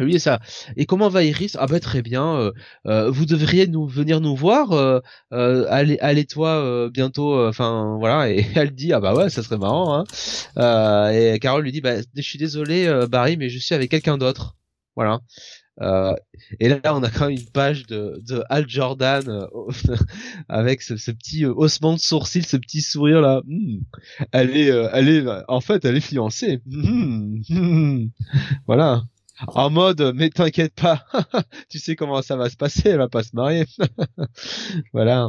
euh, 0.00 0.04
lui 0.04 0.16
et 0.16 0.18
ça. 0.18 0.40
Et 0.76 0.86
comment 0.86 1.08
va 1.08 1.24
Iris? 1.24 1.56
Ah 1.58 1.66
bah 1.66 1.80
très 1.80 2.02
bien. 2.02 2.36
euh, 2.36 2.52
euh, 2.86 3.10
vous 3.10 3.26
devriez 3.26 3.66
nous 3.66 3.86
venir 3.86 4.20
nous 4.20 4.36
voir. 4.36 4.72
Euh, 4.72 5.00
euh, 5.32 5.66
allez, 5.70 5.98
allez 6.00 6.24
toi 6.24 6.50
euh, 6.62 6.90
bientôt. 6.90 7.46
Enfin 7.46 7.96
voilà. 7.98 8.30
Et 8.30 8.46
elle 8.54 8.70
dit 8.74 8.92
ah 8.92 9.00
bah 9.00 9.14
ouais, 9.14 9.30
ça 9.30 9.42
serait 9.42 9.58
marrant. 9.58 10.04
Hein. 10.56 11.10
Et 11.12 11.38
Carole 11.40 11.64
lui 11.64 11.72
dit 11.72 11.80
bah 11.80 11.96
je 12.14 12.22
suis 12.22 12.38
désolé 12.38 12.88
Barry, 13.10 13.36
mais 13.36 13.48
je 13.48 13.58
suis 13.58 13.74
avec 13.74 13.90
quelqu'un 13.90 14.18
d'autre. 14.18 14.56
Voilà. 14.96 15.20
Et 16.60 16.68
là, 16.68 16.80
on 16.86 17.02
a 17.04 17.10
quand 17.10 17.28
même 17.28 17.38
une 17.38 17.50
page 17.50 17.86
de, 17.86 18.20
de 18.26 18.42
Al 18.48 18.68
Jordan 18.68 19.46
avec 20.48 20.82
ce, 20.82 20.96
ce 20.96 21.12
petit 21.12 21.44
haussement 21.46 21.94
de 21.94 22.00
sourcil, 22.00 22.44
ce 22.44 22.56
petit 22.56 22.80
sourire 22.80 23.20
là. 23.20 23.42
Hmm. 23.46 23.78
Elle 24.32 24.56
est, 24.56 24.68
elle 24.92 25.08
est, 25.08 25.24
en 25.46 25.60
fait, 25.60 25.84
elle 25.84 25.96
est 25.96 26.00
fiancée. 26.00 26.60
Hmm. 26.66 27.40
Hmm. 27.48 28.06
Voilà. 28.66 29.04
En 29.46 29.70
mode, 29.70 30.12
mais 30.16 30.30
t'inquiète 30.30 30.74
pas, 30.74 31.04
tu 31.70 31.78
sais 31.78 31.94
comment 31.94 32.22
ça 32.22 32.36
va 32.36 32.50
se 32.50 32.56
passer, 32.56 32.88
elle 32.90 32.98
va 32.98 33.08
pas 33.08 33.22
se 33.22 33.30
marier. 33.34 33.64
voilà. 34.92 35.28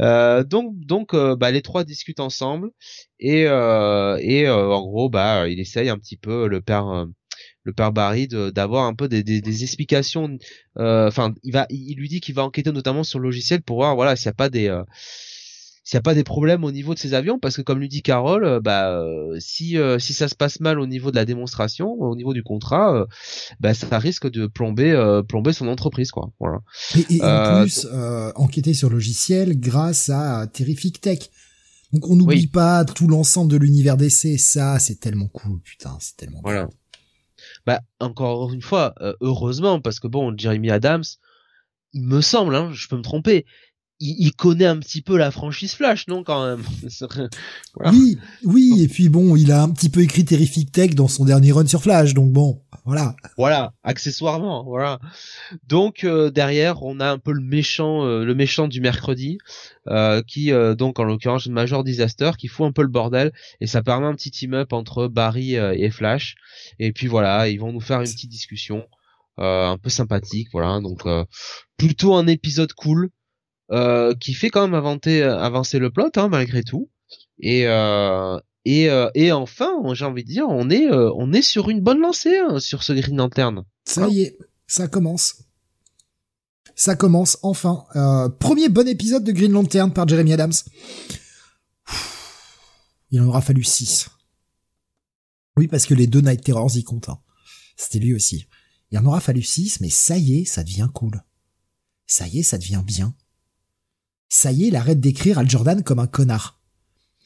Euh, 0.00 0.44
donc, 0.44 0.74
donc, 0.78 1.14
euh, 1.14 1.36
bah, 1.36 1.50
les 1.50 1.62
trois 1.62 1.84
discutent 1.84 2.20
ensemble 2.20 2.70
et 3.18 3.46
euh, 3.46 4.18
et 4.20 4.46
euh, 4.46 4.68
en 4.72 4.82
gros, 4.82 5.08
bah, 5.10 5.48
il 5.48 5.60
essaye 5.60 5.88
un 5.88 5.98
petit 5.98 6.16
peu 6.16 6.48
le 6.48 6.60
père. 6.60 6.88
euh, 6.88 7.06
le 7.64 7.72
père 7.74 7.92
Barry 7.92 8.28
d'avoir 8.28 8.86
un 8.86 8.94
peu 8.94 9.08
des, 9.08 9.22
des, 9.22 9.40
des 9.42 9.62
explications 9.64 10.38
enfin 10.76 11.34
il 11.44 11.52
va 11.52 11.66
il 11.70 11.94
lui 11.96 12.08
dit 12.08 12.20
qu'il 12.20 12.34
va 12.34 12.42
enquêter 12.44 12.72
notamment 12.72 13.04
sur 13.04 13.18
le 13.18 13.24
logiciel 13.26 13.62
pour 13.62 13.76
voir 13.76 13.94
voilà 13.96 14.16
s'il 14.16 14.28
n'y 14.28 14.32
a 14.32 14.34
pas 14.34 14.48
des 14.48 14.68
s'il 15.90 15.96
y 15.96 15.98
a 15.98 16.02
pas 16.02 16.14
des 16.14 16.22
problèmes 16.22 16.62
au 16.62 16.70
niveau 16.70 16.94
de 16.94 17.00
ces 17.00 17.14
avions 17.14 17.40
parce 17.40 17.56
que 17.56 17.62
comme 17.62 17.80
lui 17.80 17.88
dit 17.88 18.00
Carole 18.02 18.44
euh, 18.44 18.60
bah 18.60 18.92
euh, 18.92 19.36
si 19.40 19.76
euh, 19.76 19.98
si 19.98 20.12
ça 20.12 20.28
se 20.28 20.36
passe 20.36 20.60
mal 20.60 20.78
au 20.78 20.86
niveau 20.86 21.10
de 21.10 21.16
la 21.16 21.24
démonstration 21.24 21.90
au 21.94 22.14
niveau 22.14 22.32
du 22.32 22.44
contrat 22.44 23.08
bah 23.58 23.74
ça 23.74 23.98
risque 23.98 24.30
de 24.30 24.46
plomber 24.46 24.94
plomber 25.26 25.52
son 25.52 25.66
entreprise 25.66 26.12
quoi 26.12 26.30
voilà 26.38 26.58
Et, 26.94 27.16
et 27.16 27.20
en 27.24 27.62
plus, 27.62 27.88
enquêter 28.36 28.72
sur 28.72 28.88
logiciel 28.88 29.58
grâce 29.58 30.10
à 30.10 30.46
Terrific 30.46 31.00
Tech. 31.00 31.28
Donc 31.92 32.08
on 32.08 32.14
n'oublie 32.14 32.42
Oui. 32.42 32.46
pas 32.46 32.84
tout 32.84 33.08
l'ensemble 33.08 33.50
de 33.50 33.56
l'univers 33.56 33.96
d'essai. 33.96 34.38
Ça, 34.38 34.78
c'est 34.78 35.00
tellement 35.00 35.26
cool, 35.26 35.60
putain, 35.60 35.96
c'est 35.98 36.16
tellement 36.16 36.40
voilà 36.44 36.68
bah 37.66 37.80
encore 37.98 38.52
une 38.52 38.62
fois 38.62 38.94
heureusement 39.20 39.80
parce 39.80 39.98
que 39.98 40.06
bon 40.06 40.32
Jeremy 40.38 40.70
Adams 40.70 41.02
il 41.94 42.02
me 42.04 42.20
semble 42.20 42.54
hein, 42.54 42.70
je 42.72 42.86
peux 42.86 42.96
me 42.96 43.02
tromper 43.02 43.44
il, 44.00 44.16
il 44.18 44.32
connaît 44.32 44.66
un 44.66 44.78
petit 44.78 45.02
peu 45.02 45.16
la 45.16 45.30
franchise 45.30 45.74
Flash 45.74 46.08
non 46.08 46.24
quand 46.24 46.46
même? 46.46 46.62
Voilà. 47.74 47.92
Oui, 47.92 48.18
oui, 48.44 48.82
et 48.82 48.88
puis 48.88 49.08
bon, 49.08 49.36
il 49.36 49.52
a 49.52 49.62
un 49.62 49.70
petit 49.70 49.88
peu 49.88 50.00
écrit 50.00 50.24
Terrific 50.24 50.72
Tech 50.72 50.94
dans 50.94 51.06
son 51.06 51.24
dernier 51.24 51.52
run 51.52 51.66
sur 51.66 51.82
Flash, 51.82 52.14
donc 52.14 52.32
bon, 52.32 52.60
voilà. 52.84 53.14
Voilà, 53.36 53.72
accessoirement, 53.84 54.64
voilà. 54.64 54.98
Donc 55.68 56.04
euh, 56.04 56.30
derrière, 56.30 56.82
on 56.82 56.98
a 56.98 57.10
un 57.10 57.18
peu 57.18 57.32
le 57.32 57.42
méchant, 57.42 58.04
euh, 58.04 58.24
le 58.24 58.34
méchant 58.34 58.66
du 58.66 58.80
mercredi, 58.80 59.38
euh, 59.88 60.22
qui 60.26 60.52
euh, 60.52 60.74
donc 60.74 60.98
en 60.98 61.04
l'occurrence 61.04 61.46
Major 61.46 61.84
Disaster, 61.84 62.32
qui 62.38 62.48
fout 62.48 62.66
un 62.66 62.72
peu 62.72 62.82
le 62.82 62.88
bordel 62.88 63.32
et 63.60 63.66
ça 63.66 63.82
permet 63.82 64.06
un 64.06 64.14
petit 64.14 64.30
team 64.30 64.54
up 64.54 64.72
entre 64.72 65.06
Barry 65.06 65.56
euh, 65.56 65.74
et 65.76 65.90
Flash. 65.90 66.34
Et 66.78 66.92
puis 66.92 67.06
voilà, 67.06 67.48
ils 67.48 67.58
vont 67.58 67.72
nous 67.72 67.80
faire 67.80 68.00
une 68.00 68.10
petite 68.10 68.30
discussion 68.30 68.86
euh, 69.38 69.68
un 69.68 69.78
peu 69.78 69.90
sympathique, 69.90 70.48
voilà. 70.52 70.80
Donc 70.80 71.06
euh, 71.06 71.24
plutôt 71.76 72.14
un 72.14 72.26
épisode 72.26 72.72
cool 72.72 73.10
euh, 73.72 74.14
qui 74.14 74.34
fait 74.34 74.50
quand 74.50 74.62
même 74.62 74.74
avancer, 74.74 75.22
avancer 75.22 75.78
le 75.78 75.90
plot 75.90 76.10
hein, 76.16 76.28
malgré 76.28 76.62
tout. 76.62 76.90
Et, 77.38 77.66
euh, 77.66 78.38
enfin, 79.32 79.72
j'ai 79.94 80.04
envie 80.04 80.24
de 80.24 80.28
dire, 80.28 80.46
on 80.48 80.70
est, 80.70 80.90
on 80.90 81.32
est 81.32 81.42
sur 81.42 81.70
une 81.70 81.80
bonne 81.80 82.00
lancée 82.00 82.38
hein, 82.38 82.60
sur 82.60 82.82
ce 82.82 82.92
Green 82.92 83.16
Lantern. 83.16 83.64
Ça 83.84 84.08
y 84.08 84.22
est, 84.22 84.38
ça 84.66 84.88
commence. 84.88 85.44
Ça 86.74 86.96
commence 86.96 87.38
enfin. 87.42 87.84
premier 88.38 88.68
bon 88.68 88.88
épisode 88.88 89.24
de 89.24 89.32
Green 89.32 89.52
Lantern 89.52 89.92
par 89.92 90.08
Jeremy 90.08 90.32
Adams. 90.32 90.52
Il 93.10 93.20
en 93.20 93.26
aura 93.26 93.40
fallu 93.40 93.64
6. 93.64 94.08
Oui, 95.56 95.68
parce 95.68 95.86
que 95.86 95.94
les 95.94 96.06
deux 96.06 96.20
Night 96.20 96.42
Terrors 96.42 96.76
y 96.76 96.84
comptent. 96.84 97.08
Hein. 97.08 97.18
C'était 97.76 97.98
lui 97.98 98.14
aussi. 98.14 98.46
Il 98.90 98.98
en 98.98 99.06
aura 99.06 99.20
fallu 99.20 99.42
6, 99.42 99.80
mais 99.80 99.90
ça 99.90 100.16
y 100.16 100.38
est, 100.38 100.44
ça 100.44 100.64
devient 100.64 100.88
cool. 100.94 101.22
Ça 102.06 102.26
y 102.26 102.40
est, 102.40 102.42
ça 102.42 102.58
devient 102.58 102.82
bien. 102.84 103.14
Ça 104.30 104.52
y 104.52 104.64
est, 104.64 104.68
il 104.68 104.76
arrête 104.76 105.00
d'écrire 105.00 105.38
Al 105.38 105.50
Jordan 105.50 105.82
comme 105.82 105.98
un 105.98 106.06
connard. 106.06 106.60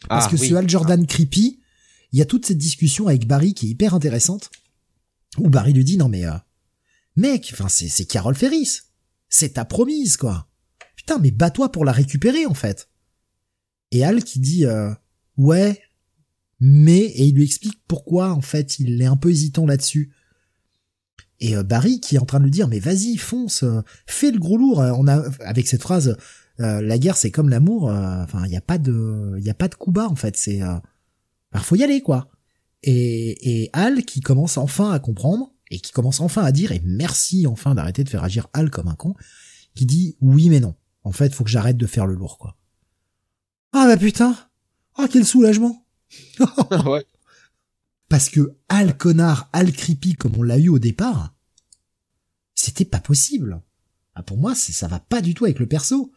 Parce 0.08 0.26
ah, 0.26 0.30
que 0.30 0.36
ce 0.36 0.54
Al 0.54 0.68
Jordan 0.68 1.06
creepy, 1.06 1.60
il 2.12 2.18
y 2.18 2.22
a 2.22 2.26
toute 2.26 2.46
cette 2.46 2.58
discussion 2.58 3.06
avec 3.08 3.26
Barry 3.26 3.54
qui 3.54 3.66
est 3.66 3.70
hyper 3.70 3.94
intéressante, 3.94 4.50
où 5.38 5.48
Barry 5.48 5.72
lui 5.72 5.84
dit 5.84 5.98
non 5.98 6.08
mais 6.08 6.24
euh, 6.24 6.32
mec, 7.16 7.50
enfin 7.52 7.68
c'est 7.68 7.88
c'est 7.88 8.06
Carol 8.06 8.34
Ferris, 8.34 8.80
c'est 9.28 9.54
ta 9.54 9.64
promise 9.64 10.16
quoi. 10.16 10.48
Putain 10.96 11.18
mais 11.18 11.30
bats-toi 11.30 11.70
pour 11.72 11.84
la 11.84 11.92
récupérer 11.92 12.46
en 12.46 12.54
fait. 12.54 12.88
Et 13.90 14.04
Al 14.04 14.24
qui 14.24 14.40
dit 14.40 14.64
euh, 14.64 14.92
ouais, 15.36 15.80
mais 16.60 17.00
et 17.00 17.26
il 17.26 17.34
lui 17.34 17.44
explique 17.44 17.80
pourquoi 17.86 18.32
en 18.32 18.40
fait 18.40 18.78
il 18.78 19.00
est 19.02 19.06
un 19.06 19.16
peu 19.16 19.30
hésitant 19.30 19.66
là-dessus. 19.66 20.14
Et 21.40 21.56
euh, 21.56 21.62
Barry 21.62 22.00
qui 22.00 22.16
est 22.16 22.20
en 22.20 22.26
train 22.26 22.38
de 22.38 22.44
lui 22.44 22.50
dire 22.50 22.68
mais 22.68 22.78
vas-y 22.78 23.16
fonce, 23.18 23.64
fais 24.06 24.30
le 24.30 24.38
gros 24.38 24.56
lourd. 24.56 24.78
On 24.78 25.06
a 25.06 25.28
avec 25.40 25.68
cette 25.68 25.82
phrase 25.82 26.16
la 26.58 26.98
guerre 26.98 27.16
c'est 27.16 27.30
comme 27.30 27.48
l'amour. 27.48 27.84
Enfin 27.84 28.44
il 28.46 28.52
y 28.52 28.56
a 28.56 28.60
pas 28.60 28.78
de 28.78 29.34
il 29.38 29.44
y 29.44 29.50
a 29.50 29.54
pas 29.54 29.68
de 29.68 29.74
coup 29.74 29.90
bas 29.90 30.08
en 30.08 30.16
fait. 30.16 30.36
C'est 30.36 30.58
il 30.58 31.60
faut 31.60 31.76
y 31.76 31.84
aller 31.84 32.00
quoi. 32.02 32.28
Et, 32.82 33.62
et 33.62 33.70
Al 33.72 34.04
qui 34.04 34.20
commence 34.20 34.58
enfin 34.58 34.92
à 34.92 34.98
comprendre 34.98 35.52
et 35.70 35.78
qui 35.78 35.92
commence 35.92 36.20
enfin 36.20 36.42
à 36.44 36.52
dire 36.52 36.72
et 36.72 36.82
merci 36.84 37.46
enfin 37.46 37.74
d'arrêter 37.74 38.04
de 38.04 38.08
faire 38.08 38.24
agir 38.24 38.48
Al 38.52 38.70
comme 38.70 38.88
un 38.88 38.94
con, 38.94 39.14
qui 39.74 39.86
dit 39.86 40.16
oui 40.20 40.50
mais 40.50 40.60
non. 40.60 40.74
En 41.02 41.12
fait 41.12 41.34
faut 41.34 41.44
que 41.44 41.50
j'arrête 41.50 41.76
de 41.76 41.86
faire 41.86 42.06
le 42.06 42.14
lourd 42.14 42.38
quoi. 42.38 42.56
Ah 43.72 43.86
bah 43.86 43.96
putain, 43.96 44.36
ah, 44.96 45.06
quel 45.10 45.26
soulagement 45.26 45.84
ouais. 46.86 47.04
Parce 48.08 48.28
que 48.28 48.56
Al 48.68 48.96
connard, 48.96 49.48
Al 49.52 49.72
creepy 49.72 50.14
comme 50.14 50.36
on 50.36 50.42
l'a 50.42 50.58
eu 50.58 50.68
au 50.68 50.78
départ, 50.78 51.34
c'était 52.54 52.84
pas 52.84 53.00
possible. 53.00 53.60
Ah, 54.14 54.22
pour 54.22 54.36
moi, 54.36 54.54
ça 54.54 54.86
va 54.86 55.00
pas 55.00 55.20
du 55.20 55.34
tout 55.34 55.44
avec 55.44 55.58
le 55.58 55.66
perso. 55.66 56.12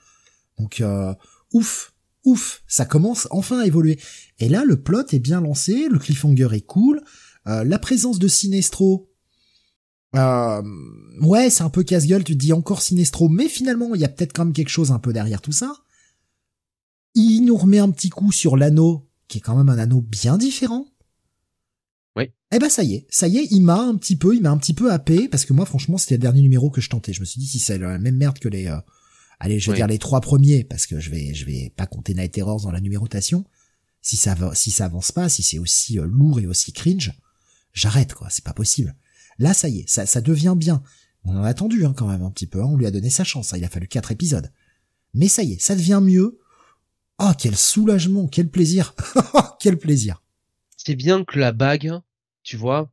Donc, 0.57 0.81
euh, 0.81 1.13
ouf, 1.53 1.93
ouf, 2.23 2.63
ça 2.67 2.85
commence 2.85 3.27
enfin 3.31 3.59
à 3.59 3.65
évoluer. 3.65 3.99
Et 4.39 4.49
là, 4.49 4.63
le 4.65 4.81
plot 4.81 5.05
est 5.11 5.19
bien 5.19 5.41
lancé, 5.41 5.87
le 5.89 5.99
cliffhanger 5.99 6.49
est 6.53 6.65
cool, 6.65 7.01
euh, 7.47 7.63
la 7.63 7.79
présence 7.79 8.19
de 8.19 8.27
Sinestro, 8.27 9.09
euh, 10.15 10.61
ouais, 11.21 11.49
c'est 11.49 11.63
un 11.63 11.69
peu 11.69 11.83
casse-gueule, 11.83 12.23
tu 12.23 12.33
te 12.33 12.39
dis 12.39 12.53
encore 12.53 12.81
Sinestro, 12.81 13.29
mais 13.29 13.49
finalement, 13.49 13.93
il 13.93 14.01
y 14.01 14.05
a 14.05 14.09
peut-être 14.09 14.33
quand 14.33 14.45
même 14.45 14.53
quelque 14.53 14.69
chose 14.69 14.91
un 14.91 14.99
peu 14.99 15.13
derrière 15.13 15.41
tout 15.41 15.51
ça 15.51 15.73
il 17.17 17.45
nous 17.45 17.57
remet 17.57 17.79
un 17.79 17.89
petit 17.89 18.09
coup 18.09 18.31
sur 18.31 18.57
l'anneau, 18.57 19.09
qui 19.27 19.39
est 19.39 19.41
quand 19.41 19.55
même 19.55 19.69
un 19.69 19.77
anneau 19.77 20.01
bien 20.01 20.37
différent. 20.37 20.85
Oui. 22.15 22.25
Eh 22.51 22.59
ben 22.59 22.69
ça 22.69 22.83
y 22.83 22.95
est, 22.95 23.07
ça 23.09 23.27
y 23.27 23.37
est, 23.37 23.47
il 23.51 23.61
m'a 23.61 23.79
un 23.79 23.95
petit 23.95 24.15
peu, 24.15 24.35
il 24.35 24.41
m'a 24.41 24.51
un 24.51 24.57
petit 24.57 24.73
peu 24.73 24.91
happé, 24.91 25.27
parce 25.27 25.45
que 25.45 25.53
moi 25.53 25.65
franchement 25.65 25.97
c'était 25.97 26.15
le 26.15 26.21
dernier 26.21 26.41
numéro 26.41 26.69
que 26.69 26.81
je 26.81 26.89
tentais. 26.89 27.13
Je 27.13 27.19
me 27.19 27.25
suis 27.25 27.39
dit 27.39 27.47
si 27.47 27.59
c'est 27.59 27.77
la 27.77 27.97
même 27.97 28.17
merde 28.17 28.39
que 28.39 28.49
les, 28.49 28.67
euh, 28.67 28.77
allez 29.39 29.59
je 29.59 29.71
vais 29.71 29.77
dire 29.77 29.87
les 29.87 29.99
trois 29.99 30.21
premiers, 30.21 30.63
parce 30.63 30.87
que 30.87 30.99
je 30.99 31.09
vais 31.09 31.33
je 31.33 31.45
vais 31.45 31.73
pas 31.75 31.87
compter 31.87 32.13
Night 32.13 32.33
Terrors 32.33 32.61
dans 32.61 32.71
la 32.71 32.81
numérotation. 32.81 33.45
Si 34.01 34.15
ça 34.15 34.35
va, 34.35 34.55
si 34.55 34.71
ça 34.71 34.85
avance 34.85 35.11
pas, 35.11 35.27
si 35.27 35.43
c'est 35.43 35.59
aussi 35.59 35.99
euh, 35.99 36.05
lourd 36.05 36.39
et 36.39 36.45
aussi 36.45 36.71
cringe, 36.71 37.13
j'arrête 37.73 38.13
quoi, 38.13 38.29
c'est 38.29 38.43
pas 38.43 38.53
possible. 38.53 38.95
Là 39.39 39.53
ça 39.53 39.69
y 39.69 39.79
est, 39.79 39.89
ça 39.89 40.05
ça 40.05 40.21
devient 40.21 40.55
bien. 40.57 40.81
On 41.23 41.35
en 41.35 41.43
a 41.43 41.49
attendu 41.49 41.85
hein, 41.85 41.93
quand 41.95 42.07
même 42.07 42.23
un 42.23 42.31
petit 42.31 42.47
peu, 42.47 42.61
hein. 42.61 42.67
on 42.67 42.77
lui 42.77 42.85
a 42.85 42.91
donné 42.91 43.09
sa 43.09 43.23
chance, 43.23 43.53
hein. 43.53 43.57
il 43.57 43.65
a 43.65 43.69
fallu 43.69 43.87
quatre 43.87 44.11
épisodes. 44.11 44.51
Mais 45.13 45.27
ça 45.27 45.43
y 45.43 45.53
est, 45.53 45.61
ça 45.61 45.75
devient 45.75 45.99
mieux. 46.01 46.39
Ah, 47.17 47.35
quel 47.37 47.55
soulagement, 47.55 48.27
quel 48.27 48.49
plaisir, 48.49 48.93
quel 49.59 49.77
plaisir. 49.77 50.21
C'est 50.77 50.95
bien 50.95 51.25
que 51.25 51.39
la 51.39 51.51
bague, 51.51 51.91
tu 52.43 52.55
vois, 52.55 52.91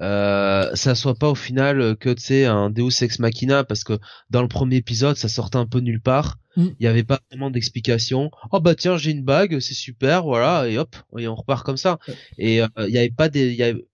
euh, 0.00 0.74
ça 0.74 0.94
soit 0.94 1.14
pas 1.14 1.28
au 1.28 1.34
final 1.34 1.96
que 1.96 2.10
tu 2.10 2.22
sais 2.22 2.44
un 2.46 2.70
Deus 2.70 3.02
ex 3.02 3.18
machina 3.18 3.64
parce 3.64 3.84
que 3.84 3.98
dans 4.30 4.42
le 4.42 4.48
premier 4.48 4.76
épisode 4.76 5.16
ça 5.16 5.28
sortait 5.28 5.58
un 5.58 5.66
peu 5.66 5.80
nulle 5.80 6.00
part. 6.00 6.38
Mm. 6.56 6.68
Il 6.78 6.84
y 6.84 6.86
avait 6.86 7.04
pas 7.04 7.20
vraiment 7.30 7.50
d'explication. 7.50 8.30
Oh 8.50 8.60
bah 8.60 8.74
tiens 8.74 8.96
j'ai 8.96 9.10
une 9.10 9.22
bague, 9.22 9.60
c'est 9.60 9.74
super, 9.74 10.24
voilà 10.24 10.68
et 10.68 10.78
hop 10.78 10.96
et 11.18 11.28
on 11.28 11.34
repart 11.34 11.64
comme 11.64 11.76
ça. 11.76 11.98
Et 12.38 12.62
euh, 12.62 12.68
il 12.78 12.90
y 12.90 12.98
avait 12.98 13.10
pas 13.10 13.28
des, 13.28 13.52
y 13.52 13.62
avait 13.62 13.84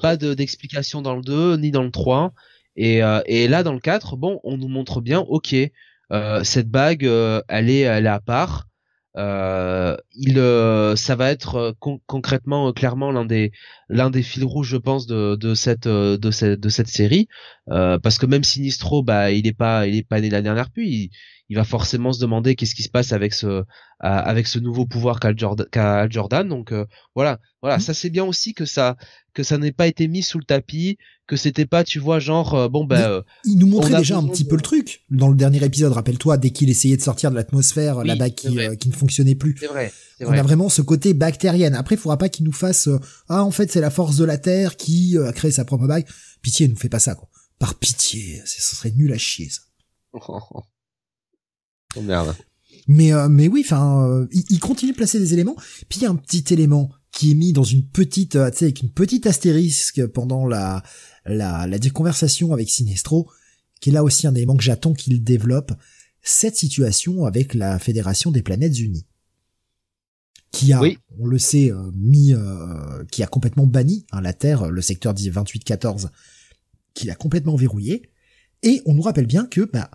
pas 0.00 0.16
d'explication 0.16 1.02
dans 1.02 1.16
le 1.16 1.22
2 1.22 1.56
ni 1.56 1.72
dans 1.72 1.82
le 1.82 1.90
3 1.90 2.32
et, 2.76 3.02
euh, 3.02 3.20
et 3.26 3.48
là 3.48 3.64
dans 3.64 3.72
le 3.72 3.80
4 3.80 4.16
bon 4.16 4.40
on 4.44 4.56
nous 4.56 4.68
montre 4.68 5.00
bien 5.00 5.18
ok 5.18 5.56
euh, 6.12 6.44
cette 6.44 6.68
bague 6.68 7.02
elle 7.02 7.70
est 7.70 7.80
elle 7.80 8.06
est 8.06 8.08
à 8.08 8.20
part 8.20 8.68
euh, 9.16 9.96
il, 10.12 10.38
euh, 10.38 10.94
ça 10.96 11.16
va 11.16 11.30
être 11.30 11.56
euh, 11.56 11.72
concrètement, 12.06 12.68
euh, 12.68 12.72
clairement 12.72 13.10
l'un 13.10 13.24
des 13.24 13.50
l'un 13.88 14.10
des 14.10 14.22
fils 14.22 14.44
rouges, 14.44 14.68
je 14.68 14.76
pense, 14.76 15.06
de, 15.06 15.34
de 15.36 15.54
cette 15.54 15.88
de 15.88 16.30
cette 16.30 16.60
de 16.60 16.68
cette 16.68 16.88
série, 16.88 17.28
parce 17.66 18.18
que 18.18 18.26
même 18.26 18.44
Sinistro, 18.44 19.02
bah, 19.02 19.30
il 19.32 19.46
est 19.46 19.52
pas 19.52 19.86
il 19.86 19.96
est 19.96 20.06
pas 20.06 20.20
né 20.20 20.30
la 20.30 20.42
dernière 20.42 20.70
pluie. 20.70 21.10
Il, 21.50 21.56
va 21.56 21.64
forcément 21.64 22.12
se 22.12 22.20
demander 22.20 22.54
qu'est-ce 22.54 22.74
qui 22.74 22.82
se 22.82 22.88
passe 22.88 23.12
avec 23.12 23.34
ce 23.34 23.64
avec 24.00 24.46
ce 24.46 24.58
nouveau 24.58 24.86
pouvoir 24.86 25.20
qu'a 25.20 25.36
Jordan, 25.36 25.66
Jordan. 26.08 26.48
Donc 26.48 26.72
voilà, 27.14 27.38
voilà, 27.60 27.76
mmh. 27.76 27.80
ça 27.80 27.92
c'est 27.94 28.10
bien 28.10 28.24
aussi 28.24 28.54
que 28.54 28.64
ça 28.64 28.96
que 29.34 29.42
ça 29.42 29.58
n'ait 29.58 29.72
pas 29.72 29.86
été 29.86 30.08
mis 30.08 30.22
sous 30.22 30.38
le 30.38 30.44
tapis, 30.44 30.98
que 31.26 31.36
c'était 31.36 31.66
pas, 31.66 31.84
tu 31.84 31.98
vois, 31.98 32.18
genre 32.18 32.54
euh, 32.54 32.68
bon 32.68 32.84
ben. 32.84 33.00
Euh, 33.00 33.22
il 33.44 33.56
nous 33.58 33.66
montrait 33.66 33.98
déjà 33.98 34.16
un 34.16 34.26
petit 34.26 34.44
peu 34.44 34.56
le 34.56 34.62
truc 34.62 35.04
dans 35.10 35.28
le 35.28 35.36
dernier 35.36 35.64
épisode. 35.64 35.92
Rappelle-toi, 35.92 36.36
dès 36.36 36.50
qu'il 36.50 36.68
essayait 36.70 36.96
de 36.96 37.02
sortir 37.02 37.30
de 37.30 37.36
l'atmosphère, 37.36 38.04
la 38.04 38.16
bague 38.16 38.34
qui, 38.34 38.58
euh, 38.58 38.74
qui, 38.74 38.88
ne 38.88 38.94
fonctionnait 38.94 39.36
plus. 39.36 39.56
C'est 39.58 39.68
vrai. 39.68 39.92
On 40.20 40.32
a 40.32 40.42
vraiment 40.42 40.68
ce 40.68 40.82
côté 40.82 41.14
bactérienne. 41.14 41.74
Après, 41.74 41.94
il 41.94 41.98
faudra 41.98 42.18
pas 42.18 42.28
qu'il 42.28 42.44
nous 42.44 42.52
fasse 42.52 42.88
ah 43.28 43.44
en 43.44 43.50
fait 43.50 43.70
c'est 43.70 43.80
la 43.80 43.90
force 43.90 44.16
de 44.16 44.24
la 44.24 44.38
terre 44.38 44.76
qui 44.76 45.16
a 45.16 45.32
créé 45.32 45.50
sa 45.50 45.64
propre 45.64 45.86
bague. 45.86 46.06
Pitié, 46.42 46.68
nous 46.68 46.76
fait 46.76 46.88
pas 46.88 46.98
ça 46.98 47.14
quoi. 47.14 47.28
Par 47.58 47.76
pitié, 47.76 48.42
ce 48.44 48.76
serait 48.76 48.90
nul 48.90 49.12
à 49.12 49.18
chier 49.18 49.48
ça. 49.48 49.60
oh 51.96 52.02
merde. 52.02 52.34
Mais 52.88 53.12
mais 53.28 53.46
oui, 53.46 53.62
enfin, 53.64 54.26
il, 54.32 54.44
il, 54.50 54.58
continue 54.58 54.92
de 54.92 54.96
placer 54.96 55.18
des 55.18 55.32
éléments. 55.32 55.54
Puis 55.88 56.00
il 56.00 56.02
y 56.02 56.06
a 56.06 56.10
un 56.10 56.16
petit 56.16 56.44
élément 56.52 56.90
qui 57.12 57.32
est 57.32 57.34
mis 57.34 57.52
dans 57.52 57.64
une 57.64 57.86
petite, 57.86 58.32
tu 58.32 58.56
sais, 58.56 58.64
avec 58.64 58.82
une 58.82 58.90
petite 58.90 59.26
astérisque 59.26 60.06
pendant 60.06 60.46
la 60.46 60.82
la, 61.24 61.66
la 61.66 61.78
conversation 61.90 62.52
avec 62.52 62.70
Sinestro, 62.70 63.30
qui 63.80 63.90
est 63.90 63.92
là 63.92 64.04
aussi 64.04 64.26
un 64.26 64.34
élément 64.34 64.56
que 64.56 64.62
j'attends 64.62 64.94
qu'il 64.94 65.22
développe, 65.22 65.72
cette 66.22 66.56
situation 66.56 67.24
avec 67.24 67.54
la 67.54 67.78
Fédération 67.78 68.30
des 68.30 68.42
Planètes 68.42 68.78
Unies. 68.78 69.06
Qui 70.52 70.72
a, 70.72 70.80
on 71.18 71.26
le 71.26 71.38
sait, 71.38 71.70
euh, 71.70 71.92
mis, 71.94 72.34
euh, 72.34 73.04
qui 73.12 73.22
a 73.22 73.28
complètement 73.28 73.66
banni 73.66 74.04
hein, 74.10 74.20
la 74.20 74.32
Terre, 74.32 74.68
le 74.68 74.82
secteur 74.82 75.14
2814, 75.14 76.10
qui 76.92 77.06
l'a 77.06 77.14
complètement 77.14 77.54
verrouillé. 77.54 78.10
Et 78.62 78.82
on 78.84 78.94
nous 78.94 79.02
rappelle 79.02 79.26
bien 79.26 79.46
que, 79.46 79.60
bah, 79.60 79.90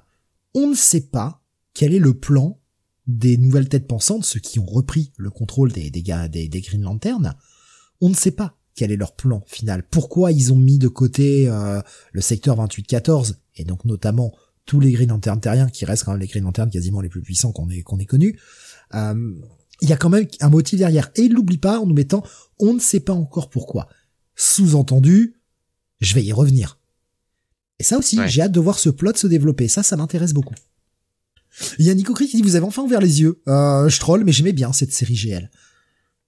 on 0.54 0.70
ne 0.70 0.76
sait 0.76 1.02
pas 1.02 1.44
quel 1.76 1.94
est 1.94 2.00
le 2.00 2.16
plan 2.16 2.60
des 3.06 3.38
nouvelles 3.38 3.70
têtes 3.70 3.88
pensantes, 3.88 4.26
ceux 4.26 4.40
qui 4.40 4.58
ont 4.58 4.66
repris 4.66 5.12
le 5.18 5.30
contrôle 5.30 5.72
des, 5.72 5.92
des, 5.92 6.02
des, 6.02 6.48
des 6.48 6.62
Green 6.62 6.82
Lanterns? 6.82 7.36
On 8.02 8.10
ne 8.10 8.16
sait 8.16 8.32
pas 8.32 8.58
quel 8.74 8.92
est 8.92 8.98
leur 8.98 9.16
plan 9.16 9.44
final, 9.46 9.88
pourquoi 9.90 10.32
ils 10.32 10.52
ont 10.52 10.58
mis 10.58 10.80
de 10.80 10.88
côté 10.88 11.48
euh, 11.48 11.82
le 12.12 12.22
secteur 12.22 12.56
2814 12.56 13.40
et 13.56 13.64
donc 13.64 13.86
notamment 13.86 14.34
tous 14.66 14.80
les 14.80 14.92
Green 14.92 15.10
Lanterns 15.10 15.40
terriens 15.40 15.70
qui 15.70 15.86
restent 15.86 16.04
quand 16.04 16.12
même 16.12 16.20
les 16.20 16.28
Green 16.28 16.44
Lanterns 16.44 16.70
quasiment 16.70 17.02
les 17.02 17.10
plus 17.10 17.22
puissants 17.22 17.52
qu'on 17.52 17.70
ait 17.70 17.84
qu'on 17.84 18.00
ait 18.00 18.06
connus. 18.06 18.40
Euh, 18.94 19.34
il 19.82 19.90
y 19.90 19.94
a 19.94 19.98
quand 19.98 20.10
même 20.10 20.28
un 20.42 20.50
motif 20.50 20.80
derrière 20.80 21.10
et 21.16 21.24
il 21.24 21.34
l'oublie 21.34 21.58
pas 21.58 21.80
en 21.80 21.86
nous 21.86 21.94
mettant 21.94 22.24
on 22.60 22.74
ne 22.74 22.80
sait 22.80 23.00
pas 23.00 23.14
encore 23.14 23.50
pourquoi. 23.50 23.88
Sous-entendu, 24.36 25.36
je 26.00 26.14
vais 26.16 26.24
y 26.24 26.34
revenir. 26.34 26.80
Et 27.80 27.84
ça 27.84 27.98
aussi, 27.98 28.20
j'ai 28.28 28.42
hâte 28.42 28.52
de 28.52 28.60
voir 28.60 28.80
ce 28.80 28.90
plot 28.90 29.16
se 29.16 29.28
développer. 29.28 29.68
Ça, 29.68 29.84
ça 29.84 29.98
m'intéresse 29.98 30.34
beaucoup. 30.34 30.56
Il 31.80 31.86
y 31.86 31.90
a 31.90 31.94
Nico 31.94 32.14
qui 32.14 32.28
dit 32.28 32.42
vous 32.42 32.56
avez 32.56 32.66
enfin 32.66 32.82
ouvert 32.84 33.02
les 33.02 33.22
yeux. 33.22 33.42
Euh, 33.48 33.88
je 33.90 34.00
troll, 34.00 34.24
mais 34.24 34.32
j'aimais 34.32 34.54
bien 34.54 34.74
cette 34.74 34.92
série 34.92 35.16
GL. 35.16 35.50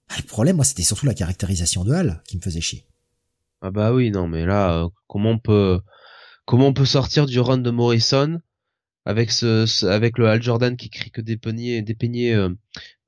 Ah, 0.08 0.14
le 0.18 0.26
problème, 0.26 0.56
moi, 0.56 0.64
c'était 0.64 0.82
surtout 0.82 1.06
la 1.06 1.14
caractérisation 1.14 1.84
de 1.84 1.92
Hal 1.92 2.22
qui 2.26 2.36
me 2.36 2.42
faisait 2.42 2.60
chier. 2.60 2.86
Ah 3.60 3.70
bah 3.70 3.92
oui, 3.92 4.10
non, 4.10 4.28
mais 4.28 4.46
là, 4.46 4.84
euh, 4.84 4.88
comment 5.06 5.30
on 5.30 5.38
peut, 5.38 5.80
comment 6.46 6.68
on 6.68 6.72
peut 6.72 6.84
sortir 6.84 7.26
du 7.26 7.40
run 7.40 7.58
de 7.58 7.70
Morrison 7.70 8.40
avec 9.04 9.30
ce, 9.32 9.86
avec 9.86 10.18
le 10.18 10.28
Hal 10.28 10.42
Jordan 10.42 10.76
qui 10.76 10.90
crie 10.90 11.10
que 11.10 11.20
dépeignait, 11.20 11.82
dépeignait 11.82 12.34
euh, 12.34 12.50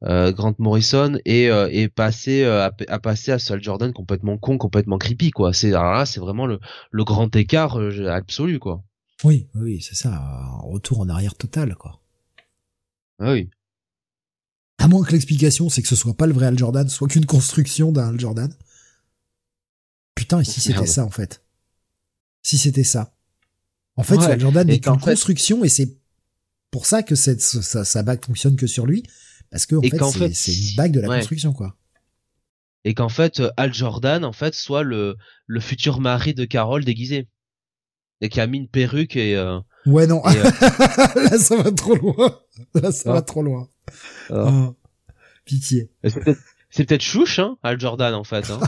euh, 0.05 0.33
Grant 0.33 0.55
Morrison 0.59 1.19
et, 1.25 1.47
et 1.47 1.89
passer 1.89 2.45
à, 2.45 2.71
passer 2.99 3.33
à 3.33 3.39
ce 3.39 3.53
Hal 3.53 3.63
Jordan 3.63 3.93
complètement 3.93 4.39
con, 4.39 4.59
complètement 4.59 4.99
creepy, 4.99 5.31
quoi. 5.31 5.53
C'est 5.53 5.71
là, 5.71 6.05
c'est 6.07 6.21
vraiment 6.21 6.47
le, 6.47 6.59
le 6.91 7.05
grand 7.05 7.35
écart 7.37 7.79
absolu, 8.09 8.59
quoi. 8.59 8.83
Oui, 9.25 9.49
oui, 9.55 9.81
c'est 9.83 9.95
ça. 9.95 10.15
Un 10.15 10.61
retour 10.63 11.01
en 11.01 11.09
arrière 11.09 11.35
total, 11.35 11.75
quoi. 11.77 12.00
Ah 13.21 13.33
oui. 13.33 13.51
À 14.79 14.89
moins 14.89 15.05
que 15.05 15.13
l'explication, 15.13 15.69
c'est 15.69 15.83
que 15.83 15.89
ce 15.89 15.95
soit 15.95 16.17
pas 16.17 16.27
le 16.27 16.33
vrai 16.33 16.47
Al 16.47 16.59
Jordan, 16.59 16.89
soit 16.89 17.07
qu'une 17.07 17.27
construction 17.27 17.93
d'un 17.93 18.09
Al 18.09 18.19
Jordan. 18.19 18.51
Putain, 20.15 20.41
et 20.41 20.45
si 20.45 20.61
c'était 20.61 20.87
ça, 20.87 21.05
en 21.05 21.11
fait? 21.11 21.45
Si 22.43 22.57
c'était 22.57 22.85
ça. 22.85 23.15
En 23.97 24.03
fait, 24.03 24.17
Al 24.17 24.41
Jordan 24.41 24.67
n'est 24.67 24.81
qu'une 24.81 24.99
construction, 24.99 25.63
et 25.65 25.69
c'est 25.69 25.99
pour 26.71 26.87
ça 26.87 27.03
que 27.03 27.15
cette, 27.15 27.43
sa, 27.43 27.85
sa 27.85 28.03
bague 28.03 28.25
fonctionne 28.25 28.57
que 28.57 28.67
sur 28.67 28.87
lui, 28.87 29.03
parce 29.51 29.67
que 29.67 29.77
en 29.77 30.13
fait, 30.13 30.35
c'est 30.35 30.55
une 30.55 30.77
bague 30.77 30.93
de 30.93 31.01
la 31.01 31.19
construction, 31.19 31.53
quoi. 31.53 31.77
Et 32.85 32.95
qu'en 32.95 33.11
fait, 33.11 33.43
Al 33.59 33.75
Jordan, 33.75 34.25
en 34.25 34.33
fait, 34.33 34.55
soit 34.55 34.83
le, 34.83 35.19
le 35.47 35.61
futur 35.61 36.01
mari 36.01 36.33
de 36.33 36.47
Carole 36.47 36.85
déguisé. 36.85 37.29
Et 38.23 38.31
qui 38.31 38.41
a 38.41 38.47
mis 38.47 38.59
une 38.59 38.69
perruque 38.69 39.17
et... 39.17 39.37
Euh, 39.37 39.61
ouais, 39.87 40.07
non. 40.07 40.23
Euh, 40.27 40.33
Là, 41.31 41.39
ça 41.39 41.57
va 41.57 41.71
trop 41.73 41.95
loin. 41.95 42.39
Là, 42.75 42.93
ça 42.93 43.13
va 43.13 43.19
ah. 43.19 43.23
trop 43.23 43.43
loin. 43.43 43.69
Ah. 44.31 44.47
Oh. 44.49 44.77
Pitié. 45.45 45.91
C'est 46.71 46.85
peut-être 46.85 47.03
chouche, 47.03 47.39
hein, 47.39 47.59
Al 47.63 47.81
Jordan, 47.81 48.15
en 48.15 48.25
fait. 48.25 48.49
Hein. 48.51 48.61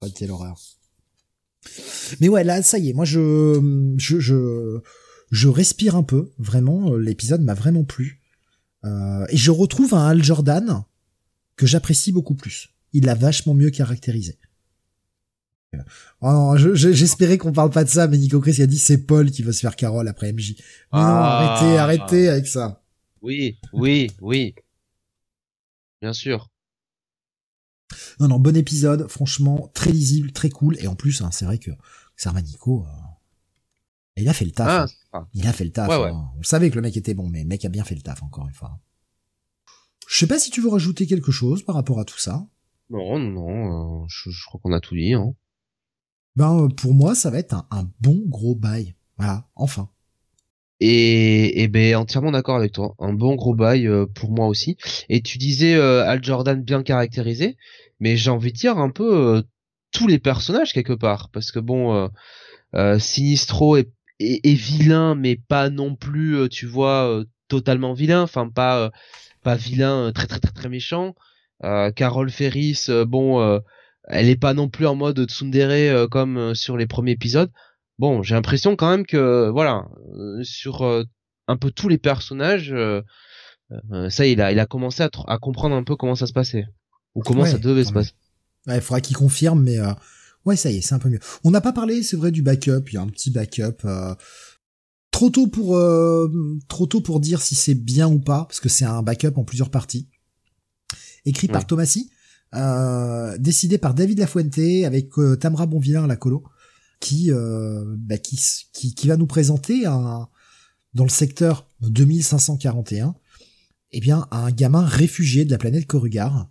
oh, 0.00 0.06
quelle 0.14 0.30
horreur. 0.30 0.60
Mais 2.20 2.28
ouais, 2.28 2.44
là, 2.44 2.62
ça 2.62 2.78
y 2.78 2.90
est, 2.90 2.92
moi, 2.92 3.04
je, 3.04 3.94
je, 3.96 4.20
je, 4.20 4.80
je 5.30 5.48
respire 5.48 5.96
un 5.96 6.02
peu. 6.02 6.32
Vraiment, 6.38 6.94
l'épisode 6.96 7.42
m'a 7.42 7.54
vraiment 7.54 7.84
plu. 7.84 8.20
Euh, 8.84 9.26
et 9.28 9.36
je 9.36 9.50
retrouve 9.50 9.94
un 9.94 10.08
Al 10.08 10.22
Jordan 10.22 10.84
que 11.56 11.66
j'apprécie 11.66 12.12
beaucoup 12.12 12.34
plus. 12.34 12.70
Il 12.92 13.06
l'a 13.06 13.14
vachement 13.14 13.54
mieux 13.54 13.70
caractérisé. 13.70 14.38
Oh, 16.20 16.54
j'espérais 16.56 17.38
qu'on 17.38 17.52
parle 17.52 17.70
pas 17.70 17.84
de 17.84 17.88
ça, 17.88 18.06
mais 18.06 18.18
Nico 18.18 18.40
Chris 18.40 18.60
a 18.62 18.66
dit 18.66 18.78
c'est 18.78 19.06
Paul 19.06 19.30
qui 19.30 19.42
veut 19.42 19.52
se 19.52 19.60
faire 19.60 19.76
Carole 19.76 20.08
après 20.08 20.32
MJ. 20.32 20.54
Ah. 20.90 21.58
arrêtez, 21.58 21.78
arrêtez 21.78 22.28
avec 22.28 22.46
ça. 22.46 22.82
Oui, 23.22 23.58
oui, 23.72 24.10
oui. 24.20 24.54
Bien 26.00 26.12
sûr. 26.12 26.50
Non, 28.20 28.28
non, 28.28 28.40
bon 28.40 28.56
épisode, 28.56 29.08
franchement, 29.08 29.70
très 29.74 29.92
lisible, 29.92 30.32
très 30.32 30.50
cool, 30.50 30.76
et 30.80 30.86
en 30.86 30.94
plus, 30.94 31.22
hein, 31.22 31.30
c'est 31.30 31.44
vrai 31.44 31.58
que 31.58 31.70
Sarma 32.16 32.42
Nico, 32.42 32.84
euh, 32.84 33.02
il 34.16 34.28
a 34.28 34.32
fait 34.32 34.44
le 34.44 34.50
taf. 34.50 34.90
Ah, 35.12 35.18
hein. 35.18 35.28
Il 35.34 35.46
a 35.46 35.52
fait 35.52 35.64
le 35.64 35.72
taf. 35.72 35.90
Hein. 35.90 36.30
On 36.38 36.42
savait 36.42 36.70
que 36.70 36.76
le 36.76 36.82
mec 36.82 36.96
était 36.96 37.14
bon, 37.14 37.28
mais 37.28 37.42
le 37.42 37.48
mec 37.48 37.64
a 37.64 37.68
bien 37.68 37.84
fait 37.84 37.94
le 37.94 38.02
taf, 38.02 38.22
encore 38.22 38.46
une 38.46 38.54
fois. 38.54 38.78
Je 40.08 40.18
sais 40.18 40.26
pas 40.26 40.38
si 40.38 40.50
tu 40.50 40.60
veux 40.60 40.68
rajouter 40.68 41.06
quelque 41.06 41.32
chose 41.32 41.62
par 41.62 41.74
rapport 41.74 42.00
à 42.00 42.04
tout 42.04 42.18
ça. 42.18 42.46
Non, 42.90 43.18
non, 43.18 44.02
euh, 44.02 44.06
je, 44.08 44.30
crois 44.46 44.60
qu'on 44.62 44.72
a 44.72 44.80
tout 44.80 44.94
dit. 44.94 45.14
Hein. 45.14 45.34
Ben, 46.36 46.68
pour 46.76 46.94
moi, 46.94 47.14
ça 47.14 47.30
va 47.30 47.38
être 47.38 47.54
un, 47.70 47.88
bon 48.00 48.22
gros 48.26 48.54
bail. 48.54 48.94
Voilà, 49.18 49.46
enfin. 49.54 49.88
Et, 50.80 51.62
et 51.62 51.68
ben 51.68 51.94
entièrement 51.96 52.32
d'accord 52.32 52.56
avec 52.56 52.72
toi. 52.72 52.96
Un 52.98 53.12
bon 53.12 53.36
gros 53.36 53.54
bail 53.54 53.86
euh, 53.86 54.06
pour 54.06 54.32
moi 54.32 54.48
aussi. 54.48 54.76
Et 55.08 55.22
tu 55.22 55.38
disais 55.38 55.74
euh, 55.74 56.04
Al 56.04 56.24
Jordan 56.24 56.60
bien 56.60 56.82
caractérisé, 56.82 57.56
mais 58.00 58.16
j'ai 58.16 58.30
envie 58.30 58.52
de 58.52 58.56
dire 58.56 58.78
un 58.78 58.90
peu 58.90 59.44
tous 59.92 60.08
les 60.08 60.18
personnages 60.18 60.72
quelque 60.72 60.92
part, 60.92 61.28
parce 61.30 61.52
que 61.52 61.60
bon, 61.60 62.10
Sinistro 62.98 63.76
est, 63.76 63.92
est, 64.18 64.54
vilain, 64.54 65.14
mais 65.14 65.36
pas 65.36 65.70
non 65.70 65.94
plus, 65.94 66.48
tu 66.48 66.66
vois, 66.66 67.22
totalement 67.48 67.92
vilain. 67.92 68.22
Enfin, 68.22 68.48
pas 68.48 68.90
pas 69.42 69.56
vilain, 69.56 70.08
euh, 70.08 70.12
très 70.12 70.26
très 70.26 70.40
très 70.40 70.52
très 70.52 70.68
méchant. 70.68 71.14
Euh, 71.64 71.90
Carole 71.90 72.30
Ferris, 72.30 72.86
euh, 72.88 73.04
bon, 73.04 73.60
elle 74.08 74.28
est 74.28 74.36
pas 74.36 74.54
non 74.54 74.68
plus 74.68 74.86
en 74.86 74.94
mode 74.94 75.24
tsundere 75.28 76.08
comme 76.08 76.54
sur 76.54 76.76
les 76.76 76.86
premiers 76.86 77.12
épisodes. 77.12 77.50
Bon, 77.98 78.22
j'ai 78.22 78.34
l'impression 78.34 78.76
quand 78.76 78.90
même 78.90 79.06
que 79.06 79.48
voilà, 79.50 79.88
sur 80.42 80.82
un 81.48 81.56
peu 81.56 81.70
tous 81.70 81.88
les 81.88 81.98
personnages, 81.98 82.74
ça 84.08 84.26
il 84.26 84.40
a 84.40 84.52
il 84.52 84.58
a 84.58 84.66
commencé 84.66 85.02
à, 85.02 85.38
comprendre 85.38 85.76
un 85.76 85.84
peu 85.84 85.96
comment 85.96 86.14
ça 86.14 86.26
se 86.26 86.32
passait 86.32 86.66
ou 87.14 87.22
comment 87.22 87.44
ça 87.44 87.58
devait 87.58 87.84
se 87.84 87.92
passer. 87.92 88.12
Ouais, 88.66 88.76
il 88.76 88.80
faudra 88.80 89.00
qu'il 89.00 89.16
confirme, 89.16 89.62
mais 89.62 89.78
ouais, 90.44 90.56
ça 90.56 90.70
y 90.70 90.78
est, 90.78 90.80
c'est 90.80 90.94
un 90.94 90.98
peu 90.98 91.08
mieux. 91.08 91.20
On 91.44 91.50
n'a 91.50 91.60
pas 91.60 91.72
parlé, 91.72 92.02
c'est 92.02 92.16
vrai, 92.16 92.30
du 92.30 92.42
backup. 92.42 92.84
Il 92.88 92.94
y 92.94 92.96
a 92.96 93.02
un 93.02 93.08
petit 93.08 93.30
backup. 93.30 93.86
Trop 95.12 95.28
tôt 95.28 95.46
pour 95.46 95.76
euh, 95.76 96.58
trop 96.68 96.86
tôt 96.86 97.02
pour 97.02 97.20
dire 97.20 97.42
si 97.42 97.54
c'est 97.54 97.74
bien 97.74 98.08
ou 98.08 98.18
pas, 98.18 98.46
parce 98.46 98.60
que 98.60 98.70
c'est 98.70 98.86
un 98.86 99.02
backup 99.02 99.36
en 99.36 99.44
plusieurs 99.44 99.70
parties. 99.70 100.08
Écrit 101.26 101.48
par 101.48 101.66
Thomasy, 101.66 102.10
euh, 102.54 103.36
décidé 103.38 103.78
par 103.78 103.94
David 103.94 104.18
Lafuente 104.18 104.58
avec 104.84 105.18
euh, 105.18 105.36
Tamra 105.36 105.66
Bonvillain 105.66 106.06
la 106.06 106.16
colo, 106.16 106.44
qui, 107.00 107.30
bah, 107.32 108.16
qui, 108.18 108.38
qui 108.72 109.08
va 109.08 109.16
nous 109.16 109.26
présenter 109.26 109.86
un 109.86 110.28
dans 110.94 111.04
le 111.04 111.10
secteur 111.10 111.68
2541, 111.80 113.16
eh 113.90 114.00
bien 114.00 114.28
un 114.30 114.52
gamin 114.52 114.84
réfugié 114.84 115.44
de 115.44 115.50
la 115.50 115.58
planète 115.58 115.86
Corrugar 115.86 116.48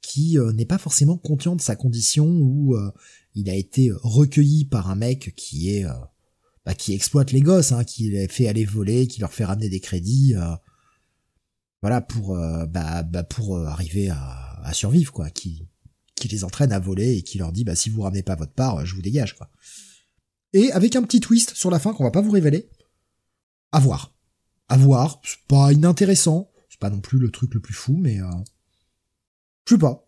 qui 0.00 0.38
n'est 0.54 0.64
pas 0.64 0.78
forcément 0.78 1.18
conscient 1.18 1.54
de 1.54 1.60
sa 1.60 1.76
condition 1.76 2.26
où 2.26 2.78
il 3.34 3.50
a 3.50 3.54
été 3.54 3.90
recueilli 3.92 4.64
par 4.64 4.88
un 4.88 4.94
mec 4.94 5.34
qui 5.36 5.70
est 5.70 5.84
bah, 6.64 6.74
qui 6.74 6.94
exploite 6.94 7.32
les 7.32 7.40
gosses, 7.40 7.72
hein, 7.72 7.84
qui 7.84 8.10
les 8.10 8.28
fait 8.28 8.46
aller 8.46 8.64
voler, 8.64 9.06
qui 9.06 9.20
leur 9.20 9.32
fait 9.32 9.44
ramener 9.44 9.68
des 9.68 9.80
crédits, 9.80 10.34
euh, 10.36 10.54
voilà 11.82 12.00
pour 12.00 12.36
euh, 12.36 12.66
bah, 12.66 13.02
bah, 13.02 13.24
pour 13.24 13.56
euh, 13.56 13.64
arriver 13.64 14.10
à, 14.10 14.49
à, 14.62 14.72
survivre 14.72 15.12
quoi, 15.12 15.30
qui 15.30 15.66
qui 16.16 16.28
les 16.28 16.44
entraîne 16.44 16.72
à 16.72 16.78
voler 16.78 17.16
et 17.16 17.22
qui 17.22 17.38
leur 17.38 17.50
dit 17.50 17.64
bah 17.64 17.74
si 17.74 17.88
vous 17.88 18.02
ramenez 18.02 18.22
pas 18.22 18.36
votre 18.36 18.52
part, 18.52 18.84
je 18.84 18.94
vous 18.94 19.02
dégage 19.02 19.36
quoi. 19.36 19.50
Et 20.52 20.70
avec 20.72 20.96
un 20.96 21.02
petit 21.02 21.20
twist 21.20 21.54
sur 21.54 21.70
la 21.70 21.78
fin 21.78 21.92
qu'on 21.92 22.04
va 22.04 22.10
pas 22.10 22.20
vous 22.20 22.30
révéler, 22.30 22.68
à 23.72 23.80
voir, 23.80 24.12
à 24.68 24.76
voir, 24.76 25.20
c'est 25.24 25.38
pas 25.48 25.72
inintéressant, 25.72 26.50
c'est 26.68 26.80
pas 26.80 26.90
non 26.90 27.00
plus 27.00 27.18
le 27.18 27.30
truc 27.30 27.54
le 27.54 27.60
plus 27.60 27.74
fou, 27.74 27.96
mais 27.96 28.20
euh, 28.20 28.26
je 29.66 29.74
sais 29.74 29.78
pas, 29.78 30.04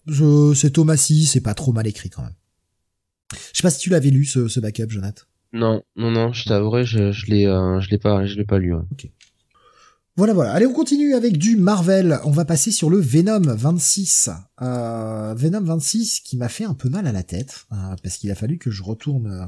c'est 0.54 0.70
Thomasy, 0.72 1.24
c'est 1.24 1.40
pas 1.40 1.54
trop 1.54 1.72
mal 1.72 1.86
écrit 1.86 2.10
quand 2.10 2.22
même. 2.22 2.34
Je 3.52 3.58
sais 3.58 3.62
pas 3.62 3.70
si 3.70 3.78
tu 3.78 3.90
l'avais 3.90 4.10
lu 4.10 4.24
ce, 4.24 4.48
ce 4.48 4.60
backup, 4.60 4.90
Jonathan. 4.90 5.22
Non, 5.52 5.82
non, 5.96 6.10
non, 6.10 6.32
je 6.32 6.44
t'avouerai, 6.44 6.84
je, 6.84 7.12
je 7.12 7.26
l'ai, 7.26 7.46
euh, 7.46 7.80
je 7.80 7.90
l'ai 7.90 7.98
pas, 7.98 8.26
je 8.26 8.36
l'ai 8.36 8.44
pas 8.44 8.58
lu. 8.58 8.74
Ok. 8.74 9.08
Voilà, 10.16 10.34
voilà. 10.34 10.52
Allez, 10.52 10.66
on 10.66 10.74
continue 10.74 11.14
avec 11.14 11.38
du 11.38 11.56
Marvel. 11.56 12.20
On 12.24 12.30
va 12.30 12.44
passer 12.44 12.70
sur 12.70 12.90
le 12.90 12.98
Venom 12.98 13.40
26. 13.40 14.28
Euh, 14.60 15.32
Venom 15.34 15.62
26 15.62 16.20
qui 16.20 16.36
m'a 16.36 16.50
fait 16.50 16.64
un 16.64 16.74
peu 16.74 16.90
mal 16.90 17.06
à 17.06 17.12
la 17.12 17.22
tête, 17.22 17.64
euh, 17.72 17.96
parce 18.02 18.18
qu'il 18.18 18.30
a 18.30 18.34
fallu 18.34 18.58
que 18.58 18.70
je 18.70 18.82
retourne 18.82 19.26
euh, 19.26 19.46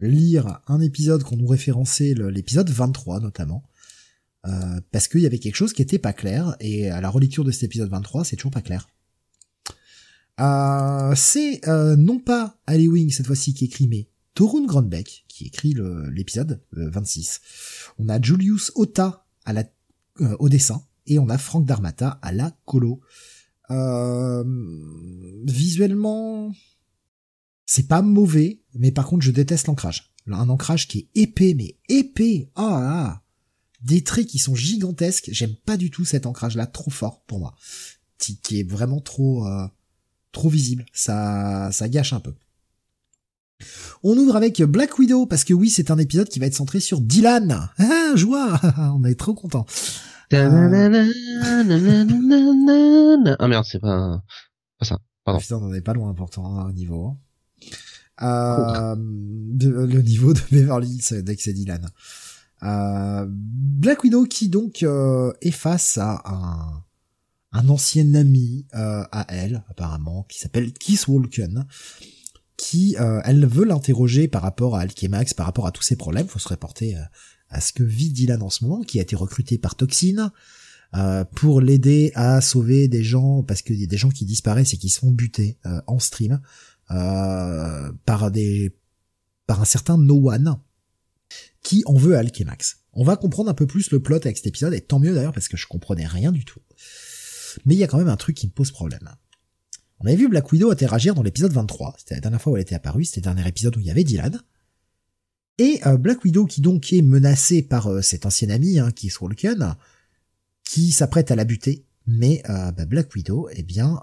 lire 0.00 0.60
un 0.66 0.80
épisode 0.80 1.24
qu'on 1.24 1.36
nous 1.36 1.46
référençait, 1.46 2.14
l'épisode 2.14 2.70
23 2.70 3.20
notamment, 3.20 3.64
euh, 4.46 4.80
parce 4.92 5.08
qu'il 5.08 5.20
y 5.20 5.26
avait 5.26 5.38
quelque 5.38 5.56
chose 5.56 5.74
qui 5.74 5.82
était 5.82 5.98
pas 5.98 6.14
clair, 6.14 6.56
et 6.58 6.88
à 6.88 7.02
la 7.02 7.10
relecture 7.10 7.44
de 7.44 7.50
cet 7.50 7.64
épisode 7.64 7.90
23, 7.90 8.24
c'est 8.24 8.36
toujours 8.36 8.52
pas 8.52 8.62
clair. 8.62 8.88
c'est 11.16 11.60
non 11.98 12.18
pas 12.18 12.58
Ali 12.66 12.88
Wing 12.88 13.10
cette 13.10 13.26
fois-ci 13.26 13.52
qui 13.52 13.66
écrit, 13.66 13.88
mais 13.88 14.08
Torun 14.32 14.64
Grandbeck, 14.64 15.26
qui 15.28 15.44
écrit 15.44 15.74
l'épisode 16.12 16.62
26. 16.72 17.40
On 17.98 18.08
a 18.08 18.18
Julius 18.20 18.72
Ota 18.74 19.25
à 19.46 19.54
la, 19.54 19.64
euh, 20.20 20.36
au 20.38 20.50
dessin, 20.50 20.82
et 21.06 21.18
on 21.18 21.28
a 21.28 21.38
Frank 21.38 21.64
Darmata 21.64 22.18
à 22.22 22.32
la 22.32 22.50
colo. 22.66 23.00
Euh, 23.70 24.44
visuellement, 25.44 26.52
c'est 27.64 27.88
pas 27.88 28.02
mauvais, 28.02 28.60
mais 28.74 28.92
par 28.92 29.06
contre, 29.06 29.24
je 29.24 29.30
déteste 29.30 29.66
l'ancrage. 29.66 30.12
Un 30.30 30.48
ancrage 30.48 30.88
qui 30.88 30.98
est 30.98 31.22
épais, 31.22 31.54
mais 31.54 31.76
épais. 31.88 32.50
Ah, 32.56 32.80
ah. 32.82 33.22
des 33.80 34.02
traits 34.02 34.26
qui 34.26 34.38
sont 34.38 34.54
gigantesques. 34.54 35.28
J'aime 35.32 35.54
pas 35.54 35.76
du 35.76 35.90
tout 35.90 36.04
cet 36.04 36.26
ancrage-là, 36.26 36.66
trop 36.66 36.90
fort 36.90 37.22
pour 37.22 37.38
moi, 37.38 37.54
qui, 38.18 38.38
est 38.58 38.68
vraiment 38.68 39.00
trop, 39.00 39.46
euh, 39.46 39.66
trop 40.32 40.48
visible. 40.48 40.84
Ça, 40.92 41.70
ça 41.72 41.88
gâche 41.88 42.12
un 42.12 42.20
peu. 42.20 42.34
On 44.08 44.16
ouvre 44.16 44.36
avec 44.36 44.62
Black 44.62 45.00
Widow 45.00 45.26
parce 45.26 45.42
que 45.42 45.52
oui, 45.52 45.68
c'est 45.68 45.90
un 45.90 45.98
épisode 45.98 46.28
qui 46.28 46.38
va 46.38 46.46
être 46.46 46.54
centré 46.54 46.78
sur 46.78 47.00
Dylan. 47.00 47.68
Ah, 47.78 48.12
joie 48.14 48.60
On 48.94 49.02
est 49.02 49.18
trop 49.18 49.34
content. 49.34 49.66
Ah 50.30 50.48
merde, 53.48 53.64
c'est 53.68 53.80
pas, 53.80 54.22
pas 54.78 54.84
ça. 54.86 55.00
Pardon. 55.24 55.40
Putain, 55.40 55.56
on 55.56 55.74
est 55.74 55.80
pas 55.80 55.92
loin 55.92 56.14
pourtant 56.14 56.68
au 56.68 56.72
niveau. 56.72 57.16
Euh, 58.22 58.94
le 58.96 60.00
niveau 60.02 60.32
de 60.32 60.40
Beverly 60.52 61.00
dès 61.24 61.34
que 61.34 61.42
c'est 61.42 61.52
Dylan. 61.52 61.90
Euh, 62.62 63.26
Black 63.28 64.04
Widow 64.04 64.26
qui 64.26 64.48
donc 64.48 64.84
euh, 64.84 65.32
est 65.40 65.50
face 65.50 65.98
à 65.98 66.22
un, 66.26 66.84
un 67.50 67.68
ancien 67.68 68.14
ami 68.14 68.66
euh, 68.76 69.02
à 69.10 69.26
elle 69.30 69.64
apparemment 69.68 70.24
qui 70.28 70.38
s'appelle 70.38 70.72
Keith 70.72 71.08
Walken 71.08 71.66
qui 72.56 72.96
euh, 72.98 73.20
elle 73.24 73.46
veut 73.46 73.64
l'interroger 73.64 74.28
par 74.28 74.42
rapport 74.42 74.76
à 74.76 74.80
Alchemax, 74.80 75.34
par 75.34 75.46
rapport 75.46 75.66
à 75.66 75.72
tous 75.72 75.82
ses 75.82 75.96
problèmes. 75.96 76.26
Faut 76.26 76.38
se 76.38 76.48
reporter 76.48 76.96
euh, 76.96 77.02
à 77.50 77.60
ce 77.60 77.72
que 77.72 77.82
vit 77.82 78.10
Dylan 78.10 78.42
en 78.42 78.50
ce 78.50 78.64
moment, 78.64 78.82
qui 78.82 78.98
a 78.98 79.02
été 79.02 79.16
recruté 79.16 79.58
par 79.58 79.74
Toxine 79.74 80.30
euh, 80.94 81.24
pour 81.24 81.60
l'aider 81.60 82.12
à 82.14 82.40
sauver 82.40 82.88
des 82.88 83.04
gens, 83.04 83.42
parce 83.42 83.62
qu'il 83.62 83.78
y 83.80 83.84
a 83.84 83.86
des 83.86 83.96
gens 83.96 84.10
qui 84.10 84.24
disparaissent 84.24 84.72
et 84.74 84.78
qui 84.78 84.88
se 84.88 85.00
font 85.00 85.10
buter 85.10 85.58
en 85.86 85.98
stream 85.98 86.40
par 86.88 88.30
des 88.30 88.76
par 89.46 89.60
un 89.60 89.64
certain 89.64 89.98
No 89.98 90.30
One 90.30 90.56
qui 91.62 91.82
en 91.86 91.94
veut 91.94 92.16
à 92.16 92.20
Alchemax. 92.20 92.78
On 92.92 93.04
va 93.04 93.16
comprendre 93.16 93.50
un 93.50 93.54
peu 93.54 93.66
plus 93.66 93.90
le 93.90 94.00
plot 94.00 94.16
avec 94.16 94.36
cet 94.36 94.46
épisode, 94.46 94.72
et 94.72 94.80
tant 94.80 94.98
mieux 94.98 95.14
d'ailleurs 95.14 95.32
parce 95.32 95.48
que 95.48 95.56
je 95.56 95.66
comprenais 95.66 96.06
rien 96.06 96.32
du 96.32 96.44
tout. 96.44 96.60
Mais 97.64 97.74
il 97.74 97.78
y 97.78 97.84
a 97.84 97.86
quand 97.86 97.98
même 97.98 98.08
un 98.08 98.16
truc 98.16 98.36
qui 98.36 98.46
me 98.46 98.52
pose 98.52 98.70
problème. 98.70 99.08
On 100.00 100.06
avait 100.06 100.16
vu 100.16 100.28
Black 100.28 100.50
Widow 100.52 100.70
interagir 100.70 101.14
dans 101.14 101.22
l'épisode 101.22 101.52
23, 101.52 101.94
c'était 101.98 102.14
la 102.16 102.20
dernière 102.20 102.40
fois 102.40 102.52
où 102.52 102.56
elle 102.56 102.62
était 102.62 102.74
apparue, 102.74 103.04
c'était 103.04 103.20
le 103.20 103.34
dernier 103.34 103.48
épisode 103.48 103.76
où 103.76 103.80
il 103.80 103.86
y 103.86 103.90
avait 103.90 104.04
Dylan. 104.04 104.40
Et 105.58 105.80
euh, 105.86 105.96
Black 105.96 106.22
Widow 106.24 106.44
qui 106.44 106.60
donc 106.60 106.92
est 106.92 107.02
menacée 107.02 107.62
par 107.62 107.86
euh, 107.86 108.02
cet 108.02 108.26
ancien 108.26 108.50
ami 108.50 108.78
hein, 108.78 108.90
qui 108.92 109.06
est 109.06 109.10
Swalken, 109.10 109.74
qui 110.64 110.90
s'apprête 110.90 111.30
à 111.30 111.36
la 111.36 111.44
buter, 111.44 111.86
mais 112.06 112.42
euh, 112.50 112.72
bah, 112.72 112.84
Black 112.84 113.14
Widow, 113.14 113.48
eh 113.52 113.62
bien, 113.62 114.00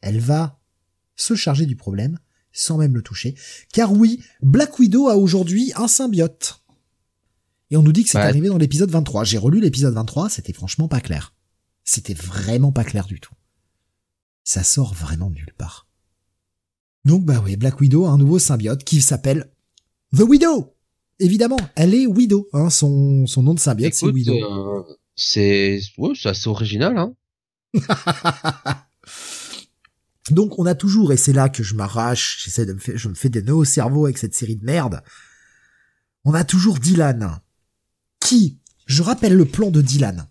elle 0.00 0.18
va 0.18 0.58
se 1.14 1.34
charger 1.34 1.66
du 1.66 1.76
problème 1.76 2.18
sans 2.54 2.76
même 2.76 2.94
le 2.94 3.02
toucher, 3.02 3.34
car 3.72 3.92
oui, 3.92 4.22
Black 4.42 4.78
Widow 4.78 5.08
a 5.08 5.16
aujourd'hui 5.16 5.72
un 5.76 5.88
symbiote. 5.88 6.62
Et 7.70 7.76
on 7.78 7.82
nous 7.82 7.92
dit 7.92 8.04
que 8.04 8.10
c'est 8.10 8.18
arrivé 8.18 8.48
dans 8.48 8.58
l'épisode 8.58 8.90
23. 8.90 9.24
J'ai 9.24 9.38
relu 9.38 9.58
l'épisode 9.58 9.94
23, 9.94 10.28
c'était 10.28 10.52
franchement 10.52 10.88
pas 10.88 11.00
clair. 11.00 11.34
C'était 11.84 12.12
vraiment 12.12 12.72
pas 12.72 12.84
clair 12.84 13.06
du 13.06 13.20
tout. 13.20 13.32
Ça 14.44 14.64
sort 14.64 14.94
vraiment 14.94 15.30
de 15.30 15.36
nulle 15.36 15.54
part. 15.56 15.86
Donc 17.04 17.24
bah 17.24 17.40
oui, 17.44 17.56
Black 17.56 17.80
Widow 17.80 18.06
a 18.06 18.10
un 18.10 18.18
nouveau 18.18 18.38
symbiote 18.38 18.84
qui 18.84 19.00
s'appelle 19.00 19.50
The 20.16 20.20
Widow. 20.20 20.74
Évidemment, 21.18 21.58
elle 21.74 21.94
est 21.94 22.06
Widow, 22.06 22.48
hein, 22.52 22.70
son, 22.70 23.26
son 23.26 23.42
nom 23.42 23.54
de 23.54 23.60
symbiote 23.60 23.94
c'est 23.94 24.06
Widow. 24.06 24.34
Euh, 24.34 24.82
c'est 25.14 25.80
ouais, 25.98 26.12
c'est 26.14 26.28
assez 26.30 26.48
original 26.48 26.96
hein. 26.96 27.14
Donc 30.30 30.58
on 30.58 30.66
a 30.66 30.74
toujours, 30.74 31.12
et 31.12 31.16
c'est 31.16 31.32
là 31.32 31.48
que 31.48 31.62
je 31.62 31.74
m'arrache, 31.74 32.44
j'essaie 32.44 32.64
de 32.64 32.72
me 32.72 32.78
faire, 32.78 32.96
je 32.96 33.08
me 33.08 33.14
fais 33.14 33.28
des 33.28 33.42
nœuds 33.42 33.54
au 33.54 33.64
cerveau 33.64 34.04
avec 34.04 34.18
cette 34.18 34.34
série 34.34 34.56
de 34.56 34.64
merde. 34.64 35.02
On 36.24 36.34
a 36.34 36.44
toujours 36.44 36.78
Dylan, 36.78 37.40
qui, 38.20 38.60
je 38.86 39.02
rappelle 39.02 39.34
le 39.34 39.44
plan 39.44 39.70
de 39.70 39.82
Dylan. 39.82 40.28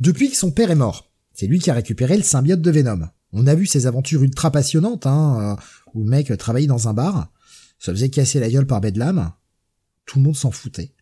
Depuis 0.00 0.30
que 0.30 0.36
son 0.36 0.50
père 0.50 0.70
est 0.70 0.76
mort, 0.76 1.09
c'est 1.40 1.46
lui 1.46 1.58
qui 1.58 1.70
a 1.70 1.74
récupéré 1.74 2.18
le 2.18 2.22
symbiote 2.22 2.60
de 2.60 2.70
Venom. 2.70 3.08
On 3.32 3.46
a 3.46 3.54
vu 3.54 3.64
ses 3.64 3.86
aventures 3.86 4.22
ultra 4.22 4.50
passionnantes, 4.50 5.06
hein, 5.06 5.56
euh, 5.56 5.62
où 5.94 6.04
le 6.04 6.10
mec 6.10 6.36
travaillait 6.36 6.66
dans 6.66 6.86
un 6.86 6.92
bar, 6.92 7.32
se 7.78 7.90
faisait 7.90 8.10
casser 8.10 8.40
la 8.40 8.50
gueule 8.50 8.66
par 8.66 8.82
Bedlam, 8.82 9.32
tout 10.04 10.18
le 10.18 10.24
monde 10.24 10.36
s'en 10.36 10.50
foutait. 10.50 10.92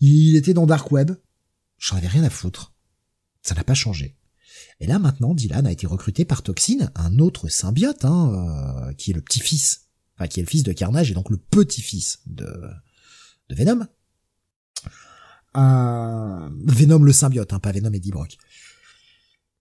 Il 0.00 0.34
était 0.34 0.54
dans 0.54 0.64
Dark 0.64 0.90
Web, 0.92 1.10
j'en 1.76 1.98
avais 1.98 2.08
rien 2.08 2.24
à 2.24 2.30
foutre. 2.30 2.72
Ça 3.42 3.54
n'a 3.54 3.64
pas 3.64 3.74
changé. 3.74 4.16
Et 4.80 4.86
là 4.86 4.98
maintenant, 4.98 5.34
Dylan 5.34 5.66
a 5.66 5.72
été 5.72 5.86
recruté 5.86 6.24
par 6.24 6.40
Toxin, 6.40 6.90
un 6.94 7.18
autre 7.18 7.48
symbiote, 7.48 8.06
hein, 8.06 8.88
euh, 8.88 8.94
qui 8.94 9.10
est 9.10 9.14
le 9.14 9.20
petit-fils, 9.20 9.88
enfin 10.16 10.26
qui 10.26 10.40
est 10.40 10.42
le 10.42 10.48
fils 10.48 10.62
de 10.62 10.72
Carnage 10.72 11.10
et 11.10 11.14
donc 11.14 11.28
le 11.28 11.36
petit-fils 11.36 12.20
de, 12.24 12.50
de 13.50 13.54
Venom. 13.54 13.86
Euh, 15.54 16.48
Venom 16.64 17.00
le 17.00 17.12
symbiote, 17.12 17.52
hein, 17.52 17.58
pas 17.58 17.72
Venom 17.72 17.92
et 17.92 18.00
Brock. 18.00 18.38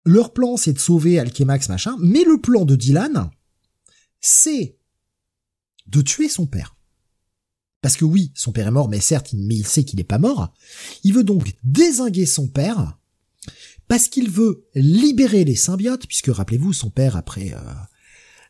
Leur 0.07 0.33
plan, 0.33 0.57
c'est 0.57 0.73
de 0.73 0.79
sauver 0.79 1.19
Alchemax, 1.19 1.69
machin, 1.69 1.97
mais 2.01 2.25
le 2.25 2.41
plan 2.41 2.65
de 2.65 2.77
Dylan, 2.77 3.31
c'est 4.21 4.79
de 5.87 6.01
tuer 6.01 6.29
son 6.29 6.47
père. 6.47 6.77
Parce 7.83 7.97
que 7.97 8.05
oui, 8.05 8.33
son 8.35 8.53
père 8.53 8.67
est 8.67 8.73
mort, 8.73 8.89
mais 8.89 9.01
certes, 9.01 9.35
mais 9.35 9.57
il 9.57 9.67
sait 9.67 9.85
qu'il 9.85 9.99
n'est 9.99 10.05
pas 10.05 10.19
mort. 10.19 10.55
Il 11.05 11.13
veut 11.13 11.25
donc 11.25 11.55
désinguer 11.63 12.25
son 12.25 12.49
père 12.49 12.99
parce 13.89 14.09
qu'il 14.09 14.31
veut 14.31 14.65
libérer 14.75 15.45
les 15.45 15.55
symbiotes, 15.55 16.07
puisque 16.07 16.29
rappelez-vous, 16.29 16.73
son 16.73 16.91
père, 16.91 17.17
après 17.17 17.53
euh, 17.53 17.75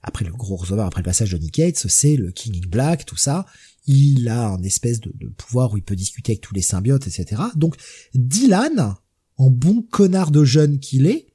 après 0.07 0.25
le 0.25 0.33
gros 0.33 0.57
recevoir, 0.57 0.87
après 0.87 1.01
le 1.01 1.07
passage 1.07 1.33
de 1.33 1.39
Nick 1.39 1.55
Gates, 1.55 1.87
c'est 1.89 2.17
le 2.17 2.31
King 2.31 2.63
in 2.65 2.69
Black, 2.69 3.05
tout 3.05 3.17
ça. 3.17 3.45
Il 3.87 4.29
a 4.29 4.49
un 4.49 4.63
espèce 4.63 5.01
de, 5.01 5.13
pouvoir 5.37 5.73
où 5.73 5.77
il 5.77 5.83
peut 5.83 5.97
discuter 5.97 6.33
avec 6.33 6.43
tous 6.43 6.55
les 6.55 6.63
symbiotes, 6.63 7.07
etc. 7.07 7.43
Donc 7.57 7.77
Dylan, 8.15 8.95
en 9.37 9.51
bon 9.51 9.83
connard 9.83 10.31
de 10.31 10.45
jeune 10.45 10.79
qu'il 10.79 11.07
est, 11.07 11.26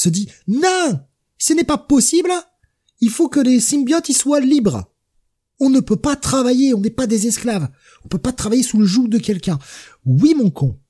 se 0.00 0.08
dit 0.08 0.28
non, 0.46 1.00
ce 1.36 1.52
n'est 1.52 1.64
pas 1.64 1.76
possible. 1.76 2.32
Il 3.00 3.10
faut 3.10 3.28
que 3.28 3.40
les 3.40 3.60
symbiotes 3.60 4.08
y 4.08 4.14
soient 4.14 4.40
libres. 4.40 4.90
On 5.58 5.68
ne 5.68 5.80
peut 5.80 5.96
pas 5.96 6.16
travailler, 6.16 6.72
on 6.72 6.80
n'est 6.80 6.88
pas 6.88 7.06
des 7.06 7.26
esclaves. 7.26 7.68
On 8.04 8.08
peut 8.08 8.18
pas 8.18 8.32
travailler 8.32 8.62
sous 8.62 8.78
le 8.78 8.86
joug 8.86 9.08
de 9.08 9.18
quelqu'un. 9.18 9.58
Oui, 10.06 10.34
mon 10.34 10.50
con. 10.50 10.80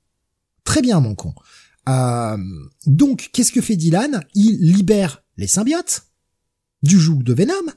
Très 0.63 0.81
bien, 0.81 1.01
mon 1.01 1.15
con. 1.15 1.33
Euh, 1.89 2.37
donc, 2.85 3.29
qu'est-ce 3.33 3.51
que 3.51 3.59
fait 3.59 3.75
Dylan? 3.75 4.23
Il 4.33 4.73
libère 4.73 5.23
les 5.35 5.47
symbiotes 5.47 6.07
du 6.81 6.97
joug 6.97 7.23
de 7.23 7.33
Venom. 7.33 7.73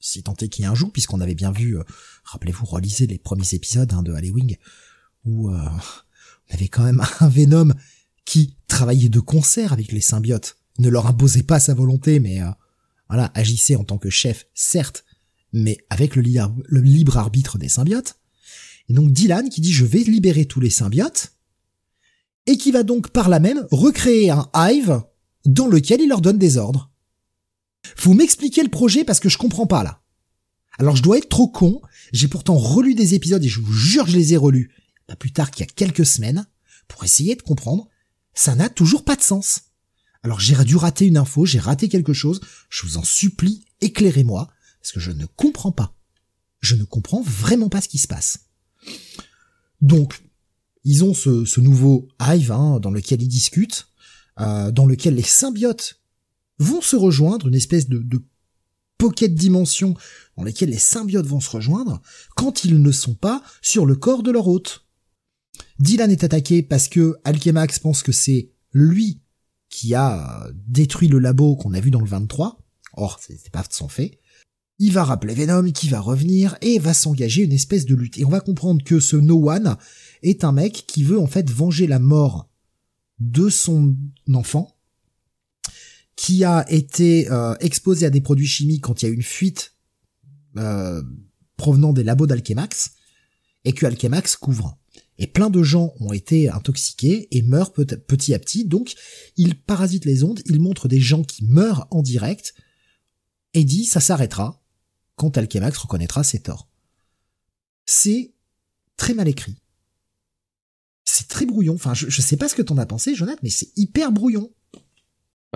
Si 0.00 0.24
tant 0.24 0.34
est 0.40 0.48
qu'il 0.48 0.64
y 0.64 0.66
ait 0.66 0.70
un 0.70 0.74
joug, 0.74 0.90
puisqu'on 0.90 1.20
avait 1.20 1.36
bien 1.36 1.52
vu, 1.52 1.78
euh, 1.78 1.84
rappelez-vous, 2.24 2.66
relisez 2.66 3.06
les 3.06 3.18
premiers 3.18 3.54
épisodes 3.54 3.92
hein, 3.92 4.02
de 4.02 4.12
Halloween, 4.12 4.56
où 5.24 5.50
euh, 5.50 5.58
on 6.50 6.54
avait 6.54 6.68
quand 6.68 6.82
même 6.82 7.04
un 7.20 7.28
Venom 7.28 7.74
qui 8.28 8.58
travaillait 8.66 9.08
de 9.08 9.20
concert 9.20 9.72
avec 9.72 9.90
les 9.90 10.02
symbiotes, 10.02 10.58
ne 10.78 10.90
leur 10.90 11.06
imposait 11.06 11.44
pas 11.44 11.58
sa 11.58 11.72
volonté, 11.72 12.20
mais 12.20 12.40
voilà, 13.08 13.32
agissait 13.34 13.74
en 13.74 13.84
tant 13.84 13.96
que 13.96 14.10
chef, 14.10 14.46
certes, 14.52 15.06
mais 15.54 15.78
avec 15.88 16.14
le, 16.14 16.20
libre 16.20 17.16
arbitre 17.16 17.56
des 17.56 17.70
symbiotes. 17.70 18.16
Et 18.90 18.92
donc 18.92 19.12
Dylan 19.12 19.48
qui 19.48 19.62
dit 19.62 19.72
je 19.72 19.86
vais 19.86 20.00
libérer 20.00 20.44
tous 20.44 20.60
les 20.60 20.68
symbiotes, 20.68 21.32
et 22.44 22.58
qui 22.58 22.70
va 22.70 22.82
donc 22.82 23.08
par 23.08 23.30
là 23.30 23.40
même 23.40 23.66
recréer 23.70 24.28
un 24.28 24.50
hive 24.54 25.00
dans 25.46 25.66
lequel 25.66 26.02
il 26.02 26.10
leur 26.10 26.20
donne 26.20 26.38
des 26.38 26.58
ordres. 26.58 26.90
Vous 27.96 28.12
m'expliquer 28.12 28.62
le 28.62 28.68
projet 28.68 29.04
parce 29.04 29.20
que 29.20 29.30
je 29.30 29.38
comprends 29.38 29.66
pas 29.66 29.84
là. 29.84 30.02
Alors 30.78 30.96
je 30.96 31.02
dois 31.02 31.16
être 31.16 31.30
trop 31.30 31.48
con, 31.48 31.80
j'ai 32.12 32.28
pourtant 32.28 32.58
relu 32.58 32.94
des 32.94 33.14
épisodes 33.14 33.42
et 33.42 33.48
je 33.48 33.62
vous 33.62 33.72
jure 33.72 34.06
je 34.06 34.18
les 34.18 34.34
ai 34.34 34.36
relus, 34.36 34.70
pas 35.06 35.16
plus 35.16 35.32
tard 35.32 35.50
qu'il 35.50 35.64
y 35.64 35.68
a 35.68 35.72
quelques 35.72 36.04
semaines, 36.04 36.46
pour 36.88 37.04
essayer 37.04 37.34
de 37.34 37.42
comprendre, 37.42 37.88
ça 38.38 38.54
n'a 38.54 38.68
toujours 38.68 39.04
pas 39.04 39.16
de 39.16 39.20
sens. 39.20 39.62
Alors 40.22 40.38
j'ai 40.38 40.54
dû 40.64 40.76
rater 40.76 41.06
une 41.06 41.16
info, 41.16 41.44
j'ai 41.44 41.58
raté 41.58 41.88
quelque 41.88 42.12
chose, 42.12 42.40
je 42.70 42.86
vous 42.86 42.96
en 42.96 43.02
supplie, 43.02 43.64
éclairez-moi, 43.80 44.48
parce 44.80 44.92
que 44.92 45.00
je 45.00 45.10
ne 45.10 45.26
comprends 45.26 45.72
pas. 45.72 45.96
Je 46.60 46.76
ne 46.76 46.84
comprends 46.84 47.20
vraiment 47.20 47.68
pas 47.68 47.80
ce 47.80 47.88
qui 47.88 47.98
se 47.98 48.06
passe. 48.06 48.46
Donc, 49.80 50.22
ils 50.84 51.02
ont 51.02 51.14
ce, 51.14 51.58
nouveau 51.58 52.06
Hive 52.20 52.52
hein, 52.52 52.78
dans 52.78 52.92
lequel 52.92 53.22
ils 53.22 53.28
discutent, 53.28 53.88
euh, 54.38 54.70
dans 54.70 54.86
lequel 54.86 55.16
les 55.16 55.22
symbiotes 55.22 56.00
vont 56.60 56.80
se 56.80 56.94
rejoindre, 56.94 57.48
une 57.48 57.56
espèce 57.56 57.88
de, 57.88 57.98
de 57.98 58.22
pocket 58.98 59.34
dimension 59.34 59.94
dans 60.36 60.44
lequel 60.44 60.70
les 60.70 60.78
symbiotes 60.78 61.26
vont 61.26 61.40
se 61.40 61.50
rejoindre 61.50 62.00
quand 62.36 62.64
ils 62.64 62.80
ne 62.80 62.92
sont 62.92 63.14
pas 63.14 63.42
sur 63.62 63.84
le 63.84 63.96
corps 63.96 64.22
de 64.22 64.30
leur 64.30 64.46
hôte. 64.46 64.87
Dylan 65.78 66.10
est 66.10 66.24
attaqué 66.24 66.62
parce 66.62 66.88
que 66.88 67.16
Alchemax 67.24 67.78
pense 67.78 68.02
que 68.02 68.12
c'est 68.12 68.50
lui 68.72 69.20
qui 69.68 69.94
a 69.94 70.48
détruit 70.66 71.08
le 71.08 71.18
labo 71.18 71.56
qu'on 71.56 71.74
a 71.74 71.80
vu 71.80 71.90
dans 71.90 72.00
le 72.00 72.06
23. 72.08 72.58
Or, 72.94 73.20
c'est 73.20 73.50
pas 73.50 73.64
son 73.70 73.88
fait. 73.88 74.18
Il 74.80 74.92
va 74.92 75.04
rappeler 75.04 75.34
Venom 75.34 75.70
qui 75.72 75.88
va 75.88 76.00
revenir 76.00 76.56
et 76.62 76.78
va 76.78 76.94
s'engager 76.94 77.42
une 77.42 77.52
espèce 77.52 77.84
de 77.84 77.94
lutte. 77.94 78.18
Et 78.18 78.24
on 78.24 78.30
va 78.30 78.40
comprendre 78.40 78.82
que 78.82 79.00
ce 79.00 79.16
No 79.16 79.50
One 79.50 79.76
est 80.22 80.44
un 80.44 80.52
mec 80.52 80.84
qui 80.86 81.02
veut 81.02 81.18
en 81.18 81.26
fait 81.26 81.50
venger 81.50 81.86
la 81.86 81.98
mort 81.98 82.48
de 83.18 83.48
son 83.48 83.96
enfant 84.32 84.76
qui 86.16 86.44
a 86.44 86.64
été 86.68 87.30
euh, 87.30 87.54
exposé 87.60 88.06
à 88.06 88.10
des 88.10 88.20
produits 88.20 88.46
chimiques 88.46 88.82
quand 88.84 89.02
il 89.02 89.06
y 89.06 89.08
a 89.08 89.14
une 89.14 89.22
fuite 89.22 89.74
euh, 90.56 91.02
provenant 91.56 91.92
des 91.92 92.02
labos 92.02 92.26
d'Alchemax 92.26 92.92
et 93.64 93.72
que 93.72 93.86
Alchemax 93.86 94.36
couvre. 94.36 94.78
Et 95.18 95.26
plein 95.26 95.50
de 95.50 95.62
gens 95.62 95.92
ont 96.00 96.12
été 96.12 96.48
intoxiqués 96.48 97.28
et 97.36 97.42
meurent 97.42 97.72
petit 97.72 98.34
à 98.34 98.38
petit. 98.38 98.64
Donc, 98.64 98.94
il 99.36 99.60
parasite 99.60 100.04
les 100.04 100.22
ondes, 100.22 100.40
il 100.46 100.60
montre 100.60 100.86
des 100.86 101.00
gens 101.00 101.24
qui 101.24 101.44
meurent 101.44 101.88
en 101.90 102.02
direct 102.02 102.54
et 103.54 103.64
dit 103.64 103.84
ça 103.84 104.00
s'arrêtera 104.00 104.62
quand 105.16 105.36
Alchemax 105.36 105.76
reconnaîtra 105.76 106.22
ses 106.22 106.40
torts. 106.40 106.68
C'est 107.84 108.32
très 108.96 109.14
mal 109.14 109.28
écrit. 109.28 109.56
C'est 111.04 111.26
très 111.26 111.46
brouillon. 111.46 111.74
Enfin, 111.74 111.94
je, 111.94 112.20
sais 112.20 112.36
pas 112.36 112.48
ce 112.48 112.54
que 112.54 112.62
t'en 112.62 112.78
as 112.78 112.86
pensé, 112.86 113.14
Jonathan, 113.14 113.40
mais 113.42 113.50
c'est 113.50 113.76
hyper 113.76 114.12
brouillon. 114.12 114.52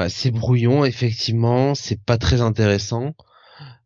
c'est 0.09 0.31
brouillon, 0.31 0.85
effectivement. 0.85 1.75
C'est 1.75 2.03
pas 2.03 2.19
très 2.19 2.41
intéressant. 2.41 3.15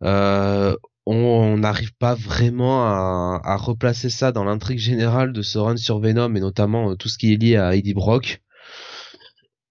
Euh, 0.03 0.77
on 1.07 1.57
n'arrive 1.59 1.95
pas 1.95 2.15
vraiment 2.15 2.85
à, 2.85 3.57
replacer 3.57 4.11
ça 4.11 4.33
dans 4.33 4.45
l'intrigue 4.45 4.79
générale 4.79 5.33
de 5.33 5.43
ce 5.43 5.59
run 5.59 5.77
sur 5.77 6.01
Venom 6.01 6.35
et 6.35 6.41
notamment 6.41 6.91
euh, 6.91 6.95
tout 6.95 7.09
ce 7.09 7.19
qui 7.19 7.33
est 7.33 7.37
lié 7.37 7.57
à 7.57 7.75
Eddie 7.77 7.95
Brock. 7.95 8.43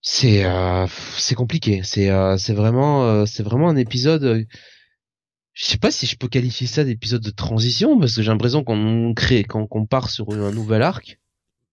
C'est 0.01 0.45
euh, 0.45 0.85
c'est 1.17 1.35
compliqué. 1.35 1.81
C'est 1.83 2.09
c'est 2.37 2.53
vraiment 2.53 3.25
c'est 3.25 3.43
vraiment 3.43 3.69
un 3.69 3.75
épisode 3.75 4.45
je 5.55 5.65
sais 5.65 5.77
pas 5.77 5.89
si 5.89 6.05
je 6.05 6.17
peux 6.17 6.27
qualifier 6.27 6.67
ça 6.67 6.83
d'épisode 6.83 7.21
de 7.21 7.31
transition 7.31 7.97
parce 7.97 8.15
que 8.15 8.21
j'ai 8.21 8.29
l'impression 8.29 8.63
qu'on 8.63 9.13
crée 9.15 9.45
quand 9.45 9.65
qu'on 9.67 9.85
part 9.85 10.09
sur 10.09 10.29
un 10.31 10.51
nouvel 10.51 10.81
arc. 10.81 11.17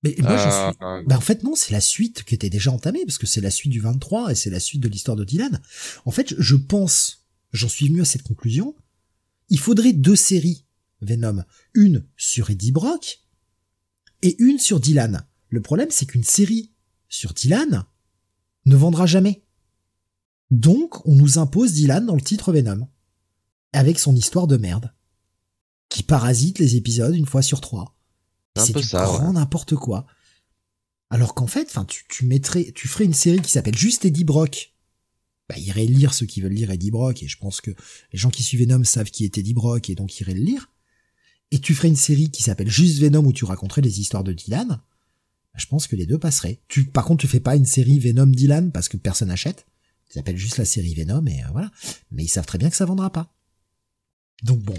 Mais 0.04 0.14
moi, 0.18 0.36
je 0.36 0.42
suis... 0.42 0.84
Euh, 0.84 1.02
bah, 1.06 1.16
en 1.16 1.20
fait, 1.20 1.44
non, 1.44 1.54
c'est 1.54 1.72
la 1.72 1.80
suite 1.80 2.24
qui 2.24 2.34
était 2.34 2.50
déjà 2.50 2.72
entamée, 2.72 3.04
parce 3.04 3.18
que 3.18 3.26
c'est 3.26 3.40
la 3.40 3.50
suite 3.50 3.70
du 3.70 3.80
23 3.80 4.32
et 4.32 4.34
c'est 4.34 4.50
la 4.50 4.58
suite 4.58 4.82
de 4.82 4.88
l'histoire 4.88 5.16
de 5.16 5.24
Dylan. 5.24 5.60
En 6.04 6.10
fait, 6.10 6.34
je 6.38 6.56
pense, 6.56 7.24
j'en 7.52 7.68
suis 7.68 7.88
venu 7.88 8.00
à 8.00 8.04
cette 8.04 8.22
conclusion, 8.22 8.74
il 9.52 9.58
faudrait 9.58 9.92
deux 9.92 10.16
séries 10.16 10.64
Venom. 11.02 11.44
Une 11.74 12.06
sur 12.16 12.48
Eddie 12.48 12.72
Brock 12.72 13.20
et 14.22 14.34
une 14.42 14.58
sur 14.58 14.80
Dylan. 14.80 15.26
Le 15.50 15.60
problème, 15.60 15.90
c'est 15.90 16.06
qu'une 16.06 16.24
série 16.24 16.72
sur 17.10 17.34
Dylan 17.34 17.84
ne 18.64 18.76
vendra 18.76 19.04
jamais. 19.04 19.44
Donc, 20.50 21.06
on 21.06 21.14
nous 21.14 21.38
impose 21.38 21.74
Dylan 21.74 22.06
dans 22.06 22.14
le 22.14 22.22
titre 22.22 22.50
Venom. 22.50 22.88
Avec 23.74 23.98
son 23.98 24.16
histoire 24.16 24.46
de 24.46 24.56
merde. 24.56 24.94
Qui 25.90 26.02
parasite 26.02 26.58
les 26.58 26.76
épisodes 26.76 27.14
une 27.14 27.26
fois 27.26 27.42
sur 27.42 27.60
trois. 27.60 27.98
C'est 28.56 28.74
du 28.74 28.82
ça, 28.82 29.04
grand 29.04 29.34
n'importe 29.34 29.74
quoi. 29.74 30.06
Alors 31.10 31.34
qu'en 31.34 31.46
fait, 31.46 31.68
enfin, 31.68 31.84
tu, 31.84 32.06
tu 32.08 32.24
mettrais, 32.24 32.72
tu 32.74 32.88
ferais 32.88 33.04
une 33.04 33.12
série 33.12 33.42
qui 33.42 33.50
s'appelle 33.50 33.76
juste 33.76 34.06
Eddie 34.06 34.24
Brock. 34.24 34.71
Bah, 35.48 35.58
iraient 35.58 35.86
lire 35.86 36.14
ceux 36.14 36.26
qui 36.26 36.40
veulent 36.40 36.52
lire 36.52 36.70
Eddie 36.70 36.90
Brock, 36.90 37.22
et 37.22 37.28
je 37.28 37.36
pense 37.36 37.60
que 37.60 37.72
les 38.12 38.18
gens 38.18 38.30
qui 38.30 38.42
suivent 38.42 38.60
Venom 38.60 38.84
savent 38.84 39.10
qui 39.10 39.24
est 39.24 39.38
Eddie 39.38 39.54
Brock, 39.54 39.90
et 39.90 39.94
donc 39.94 40.18
iraient 40.20 40.34
le 40.34 40.42
lire. 40.42 40.70
Et 41.50 41.58
tu 41.58 41.74
ferais 41.74 41.88
une 41.88 41.96
série 41.96 42.30
qui 42.30 42.42
s'appelle 42.42 42.70
juste 42.70 42.98
Venom 43.00 43.24
où 43.26 43.32
tu 43.32 43.44
raconterais 43.44 43.82
les 43.82 44.00
histoires 44.00 44.24
de 44.24 44.32
Dylan. 44.32 44.68
Bah, 44.68 44.80
je 45.56 45.66
pense 45.66 45.86
que 45.86 45.96
les 45.96 46.06
deux 46.06 46.18
passeraient. 46.18 46.60
Tu, 46.68 46.84
par 46.84 47.04
contre, 47.04 47.20
tu 47.20 47.28
fais 47.28 47.40
pas 47.40 47.56
une 47.56 47.66
série 47.66 47.98
Venom 47.98 48.26
Dylan 48.26 48.72
parce 48.72 48.88
que 48.88 48.96
personne 48.96 49.28
n'achète. 49.28 49.66
Tu 50.10 50.18
appelles 50.18 50.36
juste 50.36 50.58
la 50.58 50.64
série 50.64 50.94
Venom 50.94 51.26
et 51.26 51.42
euh, 51.42 51.48
voilà. 51.52 51.70
Mais 52.10 52.24
ils 52.24 52.28
savent 52.28 52.46
très 52.46 52.58
bien 52.58 52.70
que 52.70 52.76
ça 52.76 52.86
vendra 52.86 53.10
pas. 53.10 53.34
Donc 54.42 54.60
bon. 54.60 54.76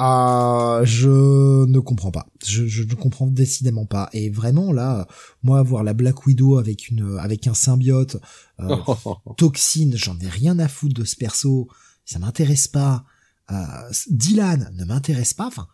Ah, 0.00 0.82
je 0.84 1.64
ne 1.66 1.80
comprends 1.80 2.12
pas. 2.12 2.28
Je, 2.46 2.84
ne 2.84 2.94
comprends 2.94 3.26
décidément 3.26 3.84
pas. 3.84 4.08
Et 4.12 4.30
vraiment 4.30 4.72
là, 4.72 5.08
moi 5.42 5.60
voir 5.64 5.82
la 5.82 5.92
Black 5.92 6.24
Widow 6.24 6.56
avec 6.56 6.88
une 6.88 7.18
avec 7.18 7.48
un 7.48 7.54
symbiote 7.54 8.16
euh, 8.60 8.76
toxine, 9.36 9.96
j'en 9.96 10.16
ai 10.20 10.28
rien 10.28 10.56
à 10.60 10.68
foutre 10.68 10.94
de 10.94 11.04
ce 11.04 11.16
perso. 11.16 11.68
Ça 12.04 12.20
m'intéresse 12.20 12.68
pas. 12.68 13.04
Euh, 13.50 13.90
Dylan 14.08 14.70
ne 14.72 14.84
m'intéresse 14.84 15.34
pas. 15.34 15.48
Enfin, 15.48 15.66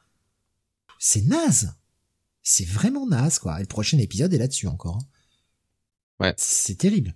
c'est 0.98 1.26
naze. 1.26 1.74
C'est 2.42 2.66
vraiment 2.66 3.06
naze 3.06 3.38
quoi. 3.38 3.58
Et 3.58 3.62
le 3.62 3.68
prochain 3.68 3.98
épisode 3.98 4.32
est 4.32 4.38
là-dessus 4.38 4.68
encore. 4.68 4.96
Hein. 5.02 5.06
Ouais. 6.20 6.34
C'est 6.38 6.78
terrible. 6.78 7.14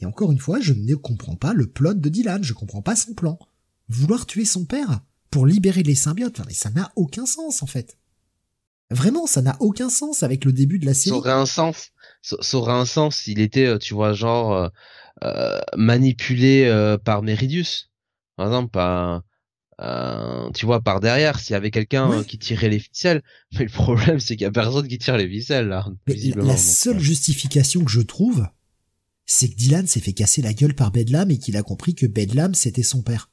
Et 0.00 0.06
encore 0.06 0.32
une 0.32 0.40
fois, 0.40 0.58
je 0.58 0.72
ne 0.72 0.94
comprends 0.96 1.36
pas 1.36 1.54
le 1.54 1.68
plot 1.68 1.94
de 1.94 2.08
Dylan. 2.08 2.42
Je 2.42 2.52
comprends 2.52 2.82
pas 2.82 2.96
son 2.96 3.14
plan. 3.14 3.38
Vouloir 3.88 4.26
tuer 4.26 4.44
son 4.44 4.64
père 4.64 5.02
pour 5.30 5.46
libérer 5.46 5.82
les 5.82 5.94
symbiotes. 5.94 6.40
Mais 6.46 6.54
ça 6.54 6.70
n'a 6.70 6.90
aucun 6.96 7.26
sens, 7.26 7.62
en 7.62 7.66
fait. 7.66 7.98
Vraiment, 8.90 9.26
ça 9.26 9.42
n'a 9.42 9.56
aucun 9.60 9.90
sens 9.90 10.22
avec 10.22 10.44
le 10.44 10.52
début 10.52 10.78
de 10.78 10.86
la 10.86 10.94
série. 10.94 11.10
Ça 11.10 11.16
aurait 11.16 11.32
un 11.32 11.46
sens. 11.46 11.90
Ça, 12.22 12.56
aurait 12.56 12.72
un 12.72 12.86
sens 12.86 13.16
s'il 13.16 13.40
était, 13.40 13.66
euh, 13.66 13.78
tu 13.78 13.94
vois, 13.94 14.12
genre 14.12 14.52
euh, 14.54 14.68
euh, 15.24 15.60
manipulé 15.76 16.96
par 17.04 17.22
Meridius, 17.22 17.90
par 18.36 18.46
exemple, 18.46 18.70
par, 18.70 19.22
tu 20.54 20.64
vois, 20.64 20.80
par 20.80 21.00
derrière, 21.00 21.38
s'il 21.38 21.52
y 21.52 21.56
avait 21.56 21.70
quelqu'un 21.70 22.24
qui 22.24 22.38
tirait 22.38 22.70
les 22.70 22.78
ficelles. 22.78 23.22
Mais 23.52 23.64
le 23.64 23.70
problème, 23.70 24.20
c'est 24.20 24.36
qu'il 24.36 24.44
y 24.44 24.48
a 24.48 24.50
personne 24.50 24.88
qui 24.88 24.98
tire 24.98 25.16
les 25.16 25.28
ficelles 25.28 25.68
là. 25.68 25.86
la 26.06 26.56
seule 26.56 26.98
justification 26.98 27.84
que 27.84 27.90
je 27.90 28.00
trouve, 28.00 28.46
c'est 29.26 29.50
que 29.50 29.54
Dylan 29.54 29.86
s'est 29.86 30.00
fait 30.00 30.14
casser 30.14 30.40
la 30.40 30.54
gueule 30.54 30.74
par 30.74 30.90
Bedlam 30.90 31.30
et 31.30 31.38
qu'il 31.38 31.56
a 31.58 31.62
compris 31.62 31.94
que 31.94 32.06
Bedlam 32.06 32.54
c'était 32.54 32.82
son 32.82 33.02
père. 33.02 33.28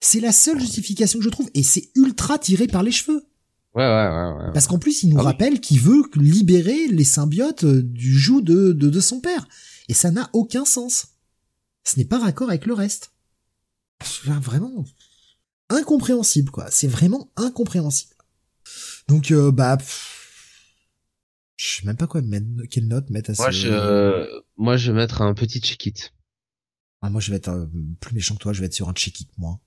C'est 0.00 0.20
la 0.20 0.32
seule 0.32 0.58
justification 0.58 1.18
que 1.18 1.24
je 1.24 1.30
trouve, 1.30 1.50
et 1.54 1.62
c'est 1.62 1.90
ultra 1.94 2.38
tiré 2.38 2.66
par 2.66 2.82
les 2.82 2.92
cheveux. 2.92 3.26
Ouais, 3.74 3.84
ouais, 3.84 4.08
ouais. 4.08 4.46
ouais. 4.46 4.52
Parce 4.52 4.66
qu'en 4.66 4.78
plus, 4.78 5.02
il 5.02 5.10
nous 5.10 5.20
ah 5.20 5.24
rappelle 5.24 5.60
qu'il 5.60 5.80
veut 5.80 6.02
libérer 6.16 6.88
les 6.88 7.04
symbiotes 7.04 7.64
euh, 7.64 7.82
du 7.82 8.18
joug 8.18 8.40
de, 8.40 8.72
de, 8.72 8.90
de 8.90 9.00
son 9.00 9.20
père. 9.20 9.46
Et 9.88 9.94
ça 9.94 10.10
n'a 10.10 10.28
aucun 10.32 10.64
sens. 10.64 11.08
Ce 11.84 11.98
n'est 11.98 12.04
pas 12.04 12.18
raccord 12.18 12.48
avec 12.48 12.66
le 12.66 12.74
reste. 12.74 13.12
Vraiment 14.24 14.84
incompréhensible, 15.68 16.50
quoi. 16.50 16.66
C'est 16.70 16.88
vraiment 16.88 17.30
incompréhensible. 17.36 18.14
Donc, 19.08 19.30
euh, 19.30 19.52
bah, 19.52 19.78
je 21.56 21.76
sais 21.76 21.86
même 21.86 21.96
pas 21.96 22.06
quoi 22.06 22.22
mettre, 22.22 22.46
quelle 22.70 22.88
note 22.88 23.10
mettre 23.10 23.30
à 23.30 23.34
moi, 23.34 23.50
Je, 23.50 24.42
moi, 24.56 24.76
je 24.76 24.90
vais 24.90 24.96
mettre 24.96 25.22
un 25.22 25.34
petit 25.34 25.60
check-it. 25.60 26.12
Ah, 27.02 27.10
moi, 27.10 27.20
je 27.20 27.30
vais 27.30 27.36
être 27.36 27.50
euh, 27.50 27.66
plus 28.00 28.14
méchant 28.14 28.34
que 28.34 28.40
toi, 28.40 28.52
je 28.52 28.60
vais 28.60 28.66
être 28.66 28.74
sur 28.74 28.88
un 28.88 28.94
check-it, 28.94 29.28
moi. 29.38 29.60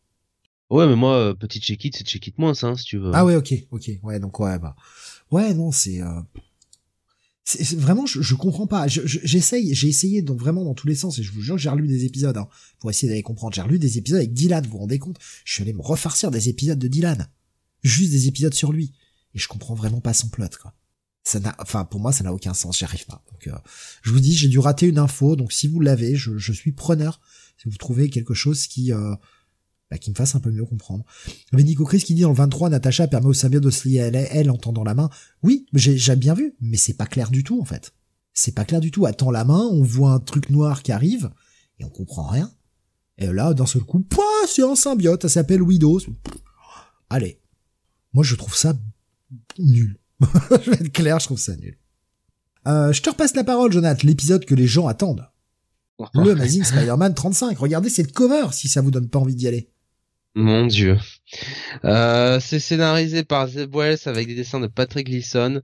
Ouais, 0.73 0.87
mais 0.87 0.95
moi, 0.95 1.17
euh, 1.17 1.33
petit 1.35 1.59
check-it, 1.59 1.95
c'est 1.95 2.03
check-it 2.03 2.35
moins, 2.39 2.53
hein, 2.63 2.75
si 2.75 2.85
tu 2.85 2.97
veux. 2.97 3.11
Ah 3.13 3.23
ouais, 3.23 3.35
ok, 3.35 3.53
ok, 3.69 3.91
ouais, 4.01 4.19
donc 4.19 4.39
ouais, 4.39 4.57
bah, 4.57 4.75
ouais, 5.29 5.53
non, 5.53 5.71
c'est, 5.71 6.01
euh... 6.01 6.19
c'est 7.43 7.77
vraiment, 7.77 8.07
je, 8.07 8.23
je 8.23 8.33
comprends 8.33 8.65
pas. 8.65 8.87
J'essaye, 8.87 9.75
j'ai 9.75 9.87
essayé 9.87 10.23
donc 10.23 10.39
vraiment 10.39 10.63
dans 10.63 10.73
tous 10.73 10.87
les 10.87 10.95
sens, 10.95 11.19
et 11.19 11.23
je 11.23 11.31
vous 11.31 11.41
jure, 11.41 11.59
j'ai 11.59 11.69
relu 11.69 11.87
des 11.87 12.05
épisodes 12.05 12.35
hein, 12.35 12.47
pour 12.79 12.89
essayer 12.89 13.07
d'aller 13.07 13.21
comprendre. 13.21 13.53
J'ai 13.53 13.61
relu 13.61 13.77
des 13.77 13.99
épisodes 13.99 14.17
avec 14.17 14.33
Dylan, 14.33 14.65
vous 14.65 14.71
vous 14.71 14.77
rendez 14.79 14.97
compte? 14.97 15.19
Je 15.45 15.53
suis 15.53 15.61
allé 15.61 15.73
me 15.73 15.81
refarcir 15.83 16.31
des 16.31 16.49
épisodes 16.49 16.79
de 16.79 16.87
Dylan, 16.87 17.27
juste 17.83 18.09
des 18.09 18.27
épisodes 18.27 18.55
sur 18.55 18.73
lui, 18.73 18.93
et 19.35 19.39
je 19.39 19.47
comprends 19.47 19.75
vraiment 19.75 20.01
pas 20.01 20.15
son 20.15 20.29
plot, 20.29 20.57
quoi. 20.59 20.73
Ça 21.23 21.39
n'a, 21.39 21.55
enfin, 21.59 21.85
pour 21.85 21.99
moi, 21.99 22.11
ça 22.11 22.23
n'a 22.23 22.33
aucun 22.33 22.55
sens. 22.55 22.79
J'y 22.79 22.83
arrive 22.83 23.05
pas. 23.05 23.23
Donc, 23.31 23.47
euh, 23.47 23.57
je 24.01 24.11
vous 24.11 24.19
dis, 24.19 24.35
j'ai 24.35 24.49
dû 24.49 24.59
rater 24.59 24.87
une 24.87 24.97
info. 24.97 25.35
Donc, 25.37 25.53
si 25.53 25.67
vous 25.67 25.79
l'avez, 25.79 26.15
je, 26.15 26.37
je 26.37 26.51
suis 26.51 26.73
preneur. 26.73 27.21
Si 27.61 27.69
vous 27.69 27.77
trouvez 27.77 28.09
quelque 28.09 28.33
chose 28.33 28.67
qui 28.67 28.91
euh, 28.91 29.15
bah, 29.89 29.97
qui 29.97 30.09
me 30.09 30.15
fasse 30.15 30.35
un 30.35 30.39
peu 30.39 30.51
mieux 30.51 30.65
comprendre. 30.65 31.05
Nico 31.53 31.85
Chris 31.85 31.99
qui 31.99 32.15
dit 32.15 32.21
dans 32.21 32.29
le 32.29 32.35
23, 32.35 32.69
Natacha 32.69 33.07
permet 33.07 33.27
au 33.27 33.33
symbiote 33.33 33.63
de 33.63 33.69
se 33.69 33.87
lier 33.87 34.01
à 34.01 34.07
elle, 34.07 34.27
elle 34.31 34.51
en 34.51 34.57
tendant 34.57 34.83
la 34.83 34.95
main. 34.95 35.09
Oui, 35.43 35.65
j'ai 35.73 36.15
bien 36.15 36.33
vu, 36.33 36.55
mais 36.61 36.77
c'est 36.77 36.95
pas 36.95 37.05
clair 37.05 37.29
du 37.29 37.43
tout 37.43 37.61
en 37.61 37.65
fait. 37.65 37.93
C'est 38.33 38.55
pas 38.55 38.65
clair 38.65 38.81
du 38.81 38.89
tout. 38.89 39.05
Attends 39.05 39.31
la 39.31 39.45
main, 39.45 39.67
on 39.71 39.83
voit 39.83 40.11
un 40.11 40.19
truc 40.19 40.49
noir 40.49 40.81
qui 40.81 40.91
arrive 40.91 41.29
et 41.79 41.85
on 41.85 41.89
comprend 41.89 42.27
rien. 42.27 42.51
Et 43.19 43.27
là, 43.27 43.53
d'un 43.53 43.67
seul 43.67 43.83
coup, 43.83 43.99
pouah, 43.99 44.23
c'est 44.47 44.63
un 44.63 44.75
symbiote, 44.75 45.21
ça 45.21 45.29
s'appelle 45.29 45.61
Widow. 45.61 46.01
Allez, 47.09 47.39
moi 48.13 48.23
je 48.23 48.35
trouve 48.35 48.55
ça 48.55 48.73
nul. 49.59 49.99
je 50.21 50.71
vais 50.71 50.77
être 50.77 50.91
clair, 50.91 51.19
je 51.19 51.25
trouve 51.25 51.39
ça 51.39 51.55
nul. 51.55 51.77
Euh, 52.67 52.91
je 52.93 53.01
te 53.01 53.09
repasse 53.09 53.35
la 53.35 53.43
parole, 53.43 53.71
Jonathan, 53.71 54.07
l'épisode 54.07 54.45
que 54.45 54.55
les 54.55 54.67
gens 54.67 54.87
attendent. 54.87 55.27
Le 56.15 56.31
Amazing 56.31 56.63
Spider-Man 56.63 57.13
35. 57.13 57.57
Regardez 57.57 57.89
cette 57.89 58.13
cover 58.13 58.47
si 58.51 58.67
ça 58.67 58.81
vous 58.81 58.91
donne 58.91 59.09
pas 59.09 59.19
envie 59.19 59.35
d'y 59.35 59.47
aller. 59.47 59.69
Mon 60.35 60.65
dieu. 60.65 60.97
Euh, 61.85 62.39
c'est 62.39 62.59
scénarisé 62.59 63.23
par 63.23 63.47
Zeb 63.47 63.75
Wells 63.75 63.99
avec 64.05 64.25
des 64.25 64.33
dessins 64.33 64.59
de 64.59 64.65
Patrick 64.65 65.05
Gleason 65.05 65.61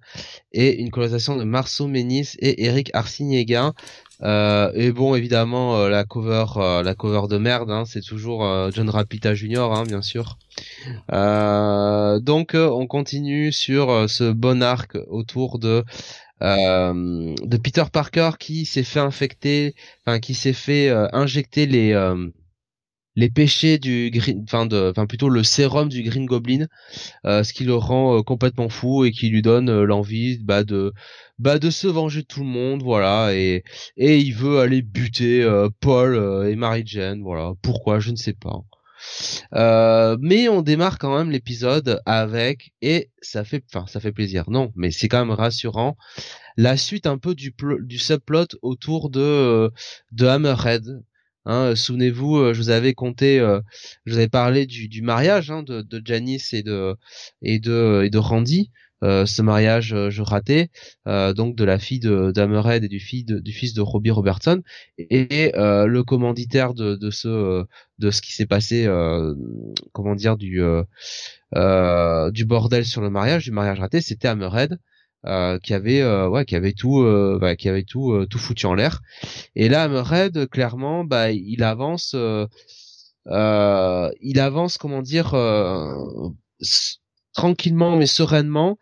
et 0.51 0.79
une 0.79 0.91
colorisation 0.91 1.35
de 1.37 1.43
Marceau 1.43 1.87
Ménis 1.87 2.35
et 2.37 2.65
Eric 2.65 2.91
Arciniega. 2.93 3.73
Euh, 4.21 4.71
et 4.75 4.91
bon, 4.91 5.15
évidemment, 5.15 5.77
euh, 5.77 5.89
la 5.89 6.03
cover, 6.03 6.45
la 6.83 6.93
cover 6.93 7.27
de 7.27 7.37
merde, 7.37 7.71
hein, 7.71 7.85
c'est 7.85 8.01
toujours 8.01 8.41
John 8.71 8.89
Rapita 8.89 9.33
Jr., 9.33 9.71
hein, 9.73 9.83
bien 9.87 10.03
sûr. 10.03 10.37
donc, 11.09 12.51
on 12.53 12.85
continue 12.85 13.51
sur 13.51 14.07
ce 14.07 14.31
bon 14.31 14.61
arc 14.61 14.97
autour 15.07 15.57
de 15.57 15.83
de 16.41 17.57
Peter 17.57 17.83
Parker 17.91 18.31
qui 18.39 18.65
s'est 18.65 18.83
fait 18.83 18.99
infecter, 18.99 19.73
enfin 20.05 20.19
qui 20.19 20.35
s'est 20.35 20.53
fait 20.53 20.89
injecter 21.11 21.65
les 21.65 21.93
les 23.19 23.29
péchés 23.29 23.77
du 23.79 24.11
green, 24.11 24.43
enfin 24.45 24.65
de, 24.65 24.89
enfin 24.91 25.05
plutôt 25.05 25.29
le 25.29 25.43
sérum 25.43 25.89
du 25.89 26.03
Green 26.03 26.25
Goblin, 26.25 26.67
euh, 27.25 27.43
ce 27.43 27.51
qui 27.53 27.65
le 27.65 27.75
rend 27.75 28.17
euh, 28.17 28.21
complètement 28.23 28.69
fou 28.69 29.03
et 29.03 29.11
qui 29.11 29.29
lui 29.29 29.41
donne 29.41 29.69
euh, 29.69 29.83
l'envie, 29.83 30.39
bah 30.41 30.63
de, 30.63 30.93
bah 31.37 31.59
de 31.59 31.69
se 31.69 31.87
venger 31.87 32.21
de 32.21 32.27
tout 32.27 32.39
le 32.41 32.45
monde, 32.45 32.81
voilà, 32.81 33.33
et 33.35 33.63
et 33.97 34.17
il 34.19 34.33
veut 34.33 34.59
aller 34.59 34.81
buter 34.81 35.45
Paul 35.81 36.47
et 36.49 36.55
Mary 36.55 36.83
Jane, 36.85 37.21
voilà. 37.21 37.53
Pourquoi? 37.61 37.99
Je 37.99 38.11
ne 38.11 38.15
sais 38.15 38.33
pas. 38.33 38.63
mais 40.21 40.47
on 40.49 40.61
démarre 40.61 40.97
quand 40.97 41.17
même 41.17 41.31
l'épisode 41.31 42.01
avec 42.05 42.71
et 42.81 43.09
ça 43.21 43.43
fait, 43.43 43.63
enfin 43.73 43.85
ça 43.87 43.99
fait 43.99 44.13
plaisir, 44.13 44.49
non, 44.49 44.71
mais 44.75 44.91
c'est 44.91 45.09
quand 45.09 45.19
même 45.25 45.35
rassurant. 45.35 45.97
La 46.57 46.77
suite 46.77 47.07
un 47.07 47.17
peu 47.17 47.35
du 47.35 47.53
du 47.81 47.97
subplot 47.97 48.47
autour 48.61 49.09
de 49.09 49.71
de 50.11 50.25
Hammerhead, 50.27 51.03
Hein, 51.45 51.75
souvenez-vous, 51.75 52.37
euh, 52.37 52.53
je 52.53 52.61
vous 52.61 52.69
avais 52.69 52.93
compté, 52.93 53.39
euh, 53.39 53.59
je 54.05 54.11
vous 54.11 54.17
avais 54.17 54.27
parlé 54.27 54.65
du, 54.65 55.01
mariage 55.01 55.51
hein, 55.51 55.63
de, 55.63 56.01
Janice 56.05 56.53
et 56.53 56.63
de 56.63 58.17
Randy. 58.17 58.71
Euh, 59.01 59.25
ce 59.25 59.41
mariage 59.41 59.95
je 60.09 60.21
ratais 60.21 60.69
donc 61.05 61.55
de 61.55 61.63
la 61.63 61.79
fille 61.79 62.01
d'Amered 62.01 62.83
et 62.83 62.89
du 62.89 62.99
fils 62.99 63.23
de, 63.23 63.39
du 63.39 63.53
fils 63.53 63.73
de 63.73 63.79
Robbie 63.79 64.11
Robertson 64.11 64.61
et, 64.97 65.53
le 65.55 66.01
commanditaire 66.01 66.73
de, 66.73 66.95
de 66.95 67.09
ce 67.09 67.63
de 67.99 68.11
ce 68.11 68.21
qui 68.21 68.33
s'est 68.33 68.45
passé 68.45 68.89
comment 69.93 70.15
dire 70.15 70.35
du 70.35 70.61
du 71.53 72.45
bordel 72.45 72.85
sur 72.85 73.01
le 73.01 73.09
mariage 73.09 73.45
du 73.45 73.51
mariage 73.51 73.79
raté 73.79 74.01
c'était 74.01 74.27
Amered 74.27 74.77
euh, 75.25 75.59
qui 75.59 75.73
avait 75.73 75.99
euh, 75.99 76.29
ouais 76.29 76.45
qui 76.45 76.55
avait 76.55 76.71
tout 76.71 77.01
euh, 77.01 77.37
bah, 77.41 77.57
qui 77.57 77.67
avait 77.67 77.83
tout 77.83 78.25
tout 78.29 78.39
foutu 78.39 78.65
en 78.67 78.73
l'air. 78.73 79.01
Et 79.55 79.67
là 79.67 79.87
Red 80.01 80.47
clairement 80.47 81.03
bah 81.03 81.31
il 81.31 81.61
avance 81.63 82.15
il 83.25 84.39
avance 84.39 84.77
comment 84.77 85.01
dire 85.01 85.31
tranquillement 87.33 87.97
mais 87.97 88.05
sereinement 88.05 88.77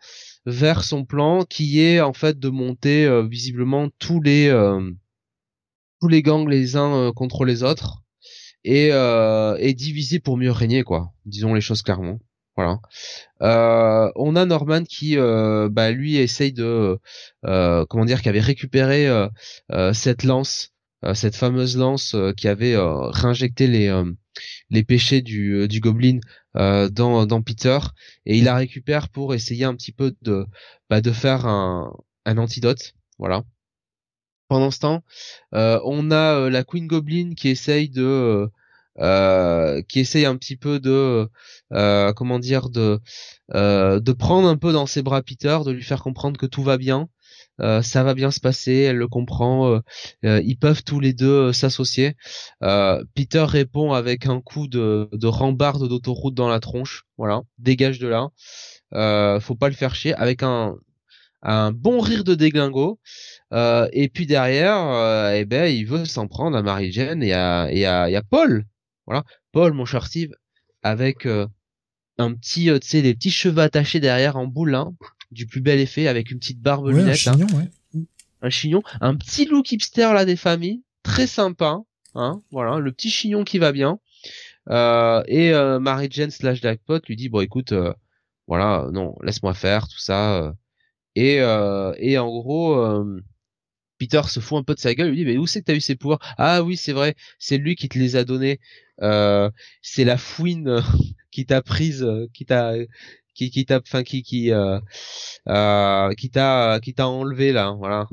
vers 0.46 0.84
son 0.84 1.04
plan 1.04 1.44
qui 1.44 1.80
est 1.80 2.00
en 2.00 2.12
fait 2.12 2.38
de 2.38 2.48
monter 2.48 3.22
visiblement 3.28 3.88
tous 3.98 4.20
les 4.20 4.48
tous 6.00 6.08
les 6.08 6.22
gangs 6.22 6.48
les 6.48 6.76
uns 6.76 7.10
contre 7.16 7.44
les 7.44 7.64
autres 7.64 8.04
et 8.62 8.90
et 8.90 9.74
diviser 9.74 10.20
pour 10.20 10.36
mieux 10.36 10.52
régner 10.52 10.84
quoi. 10.84 11.12
Disons 11.26 11.52
les 11.54 11.60
choses 11.60 11.82
clairement 11.82 12.20
Voilà. 12.58 12.80
Euh, 13.40 14.10
on 14.16 14.34
a 14.34 14.44
Norman 14.44 14.82
qui, 14.82 15.16
euh, 15.16 15.68
bah, 15.70 15.92
lui, 15.92 16.16
essaye 16.16 16.52
de, 16.52 16.98
euh, 17.46 17.86
comment 17.86 18.04
dire, 18.04 18.20
qui 18.20 18.28
avait 18.28 18.40
récupéré 18.40 19.06
cette 19.92 20.24
lance, 20.24 20.72
cette 21.14 21.36
fameuse 21.36 21.76
lance 21.76 22.16
qui 22.36 22.48
avait 22.48 22.74
réinjecté 22.76 23.68
les 23.68 24.02
les 24.70 24.82
péchés 24.84 25.22
du 25.22 25.68
du 25.68 25.78
Goblin 25.80 26.18
dans 26.54 27.26
dans 27.26 27.42
Peter, 27.42 27.78
et 28.26 28.36
il 28.38 28.44
la 28.44 28.56
récupère 28.56 29.08
pour 29.08 29.34
essayer 29.34 29.64
un 29.64 29.76
petit 29.76 29.92
peu 29.92 30.16
de 30.22 30.44
bah, 30.90 31.00
de 31.00 31.12
faire 31.12 31.46
un 31.46 31.92
un 32.24 32.38
antidote. 32.38 32.94
Voilà. 33.18 33.44
Pendant 34.48 34.72
ce 34.72 34.80
temps, 34.80 35.04
on 35.52 36.10
a 36.10 36.50
la 36.50 36.64
Queen 36.64 36.88
Goblin 36.88 37.34
qui 37.36 37.50
essaye 37.50 37.88
de 37.88 38.50
euh, 39.00 39.80
qui 39.82 40.00
essaye 40.00 40.26
un 40.26 40.36
petit 40.36 40.56
peu 40.56 40.80
de 40.80 41.28
euh, 41.72 42.12
comment 42.14 42.40
dire 42.40 42.68
de 42.68 42.98
euh, 43.54 44.00
de 44.00 44.12
prendre 44.12 44.48
un 44.48 44.56
peu 44.56 44.72
dans 44.72 44.86
ses 44.86 45.02
bras 45.02 45.22
Peter, 45.22 45.58
de 45.64 45.70
lui 45.70 45.84
faire 45.84 46.02
comprendre 46.02 46.36
que 46.38 46.46
tout 46.46 46.62
va 46.64 46.78
bien, 46.78 47.08
ça 47.60 48.04
va 48.04 48.14
bien 48.14 48.30
se 48.30 48.40
passer, 48.40 48.72
elle 48.72 48.96
le 48.96 49.08
comprend, 49.08 49.80
ils 50.22 50.56
peuvent 50.56 50.84
tous 50.84 51.00
les 51.00 51.12
deux 51.12 51.52
s'associer. 51.52 52.14
Peter 52.60 53.44
répond 53.44 53.92
avec 53.92 54.26
un 54.26 54.40
coup 54.40 54.68
de, 54.68 55.08
de 55.12 55.26
rambarde 55.26 55.88
d'autoroute 55.88 56.34
dans 56.34 56.48
la 56.48 56.60
tronche, 56.60 57.04
voilà, 57.16 57.42
dégage 57.58 57.98
de 57.98 58.08
là. 58.08 58.28
faut 59.40 59.56
pas 59.56 59.68
le 59.68 59.74
faire 59.74 59.94
chier 59.94 60.14
avec 60.14 60.42
un 60.42 60.76
un 61.42 61.70
bon 61.70 62.00
rire 62.00 62.24
de 62.24 62.34
déglingo. 62.34 62.98
et 63.52 64.10
puis 64.12 64.26
derrière, 64.26 65.32
eh 65.34 65.44
ben, 65.44 65.66
il 65.66 65.84
veut 65.84 66.04
s'en 66.04 66.28
prendre 66.28 66.56
à 66.56 66.62
Mary 66.62 66.92
Jane 66.92 67.22
et 67.22 67.32
à, 67.32 67.68
et 67.72 67.86
à, 67.86 68.10
et 68.10 68.16
à 68.16 68.22
Paul, 68.22 68.64
voilà. 69.08 69.24
Paul, 69.52 69.72
mon 69.72 69.86
cher 69.86 70.06
Steve, 70.06 70.32
avec 70.82 71.24
euh, 71.24 71.46
un 72.18 72.34
petit, 72.34 72.68
euh, 72.68 72.78
tu 72.78 72.88
sais, 72.88 73.02
des 73.02 73.14
petits 73.14 73.30
cheveux 73.30 73.62
attachés 73.62 74.00
derrière 74.00 74.36
en 74.36 74.46
boule, 74.46 74.74
hein, 74.74 74.92
du 75.30 75.46
plus 75.46 75.62
bel 75.62 75.80
effet, 75.80 76.08
avec 76.08 76.30
une 76.30 76.38
petite 76.38 76.60
barbe 76.60 76.88
lunette. 76.88 77.08
Un 77.08 77.14
chignon, 77.14 77.46
ouais. 77.56 78.04
Un 78.42 78.50
chignon, 78.50 78.82
un 79.00 79.16
petit 79.16 79.46
look 79.46 79.72
hipster 79.72 80.12
là 80.12 80.26
des 80.26 80.36
familles, 80.36 80.82
très 81.02 81.26
sympa, 81.26 81.80
hein, 82.14 82.42
voilà, 82.50 82.78
le 82.78 82.92
petit 82.92 83.08
chignon 83.08 83.44
qui 83.44 83.58
va 83.58 83.72
bien. 83.72 83.98
Euh, 84.68 85.22
et 85.26 85.54
euh, 85.54 85.80
Mary 85.80 86.08
Jane 86.10 86.30
slash 86.30 86.60
Jackpot 86.60 87.00
lui 87.08 87.16
dit 87.16 87.30
bon 87.30 87.40
écoute, 87.40 87.72
voilà, 88.46 88.88
non, 88.92 89.16
laisse-moi 89.22 89.54
faire 89.54 89.88
tout 89.88 89.98
ça. 89.98 90.54
et 91.16 91.36
et 91.36 92.18
en 92.18 92.28
gros 92.28 93.04
Peter 93.96 94.22
se 94.28 94.38
fout 94.38 94.58
un 94.58 94.62
peu 94.62 94.74
de 94.74 94.80
sa 94.80 94.94
gueule, 94.94 95.08
lui 95.08 95.16
dit 95.16 95.24
mais 95.24 95.38
où 95.38 95.46
c'est 95.46 95.60
que 95.60 95.64
t'as 95.64 95.74
eu 95.74 95.80
ces 95.80 95.96
pouvoirs? 95.96 96.20
Ah 96.36 96.62
oui 96.62 96.76
c'est 96.76 96.92
vrai, 96.92 97.16
c'est 97.38 97.58
lui 97.58 97.74
qui 97.74 97.88
te 97.88 97.98
les 97.98 98.14
a 98.14 98.24
donnés. 98.24 98.60
Euh, 99.02 99.50
c'est 99.82 100.04
la 100.04 100.16
fouine 100.16 100.68
euh, 100.68 100.80
qui 101.30 101.46
t'a 101.46 101.62
prise, 101.62 102.02
euh, 102.02 102.26
qui 102.32 102.44
t'a 102.44 102.74
qui 103.38 103.50
qui 103.50 103.64
t'a 103.64 103.78
enfin 103.78 104.02
qui 104.02 104.22
qui 104.22 104.50
euh, 104.52 104.80
euh, 105.48 106.12
qui 106.14 106.30
t'a 106.30 106.80
qui 106.82 106.92
t'a 106.94 107.08
enlevé 107.08 107.52
là 107.52 107.74
voilà. 107.78 108.08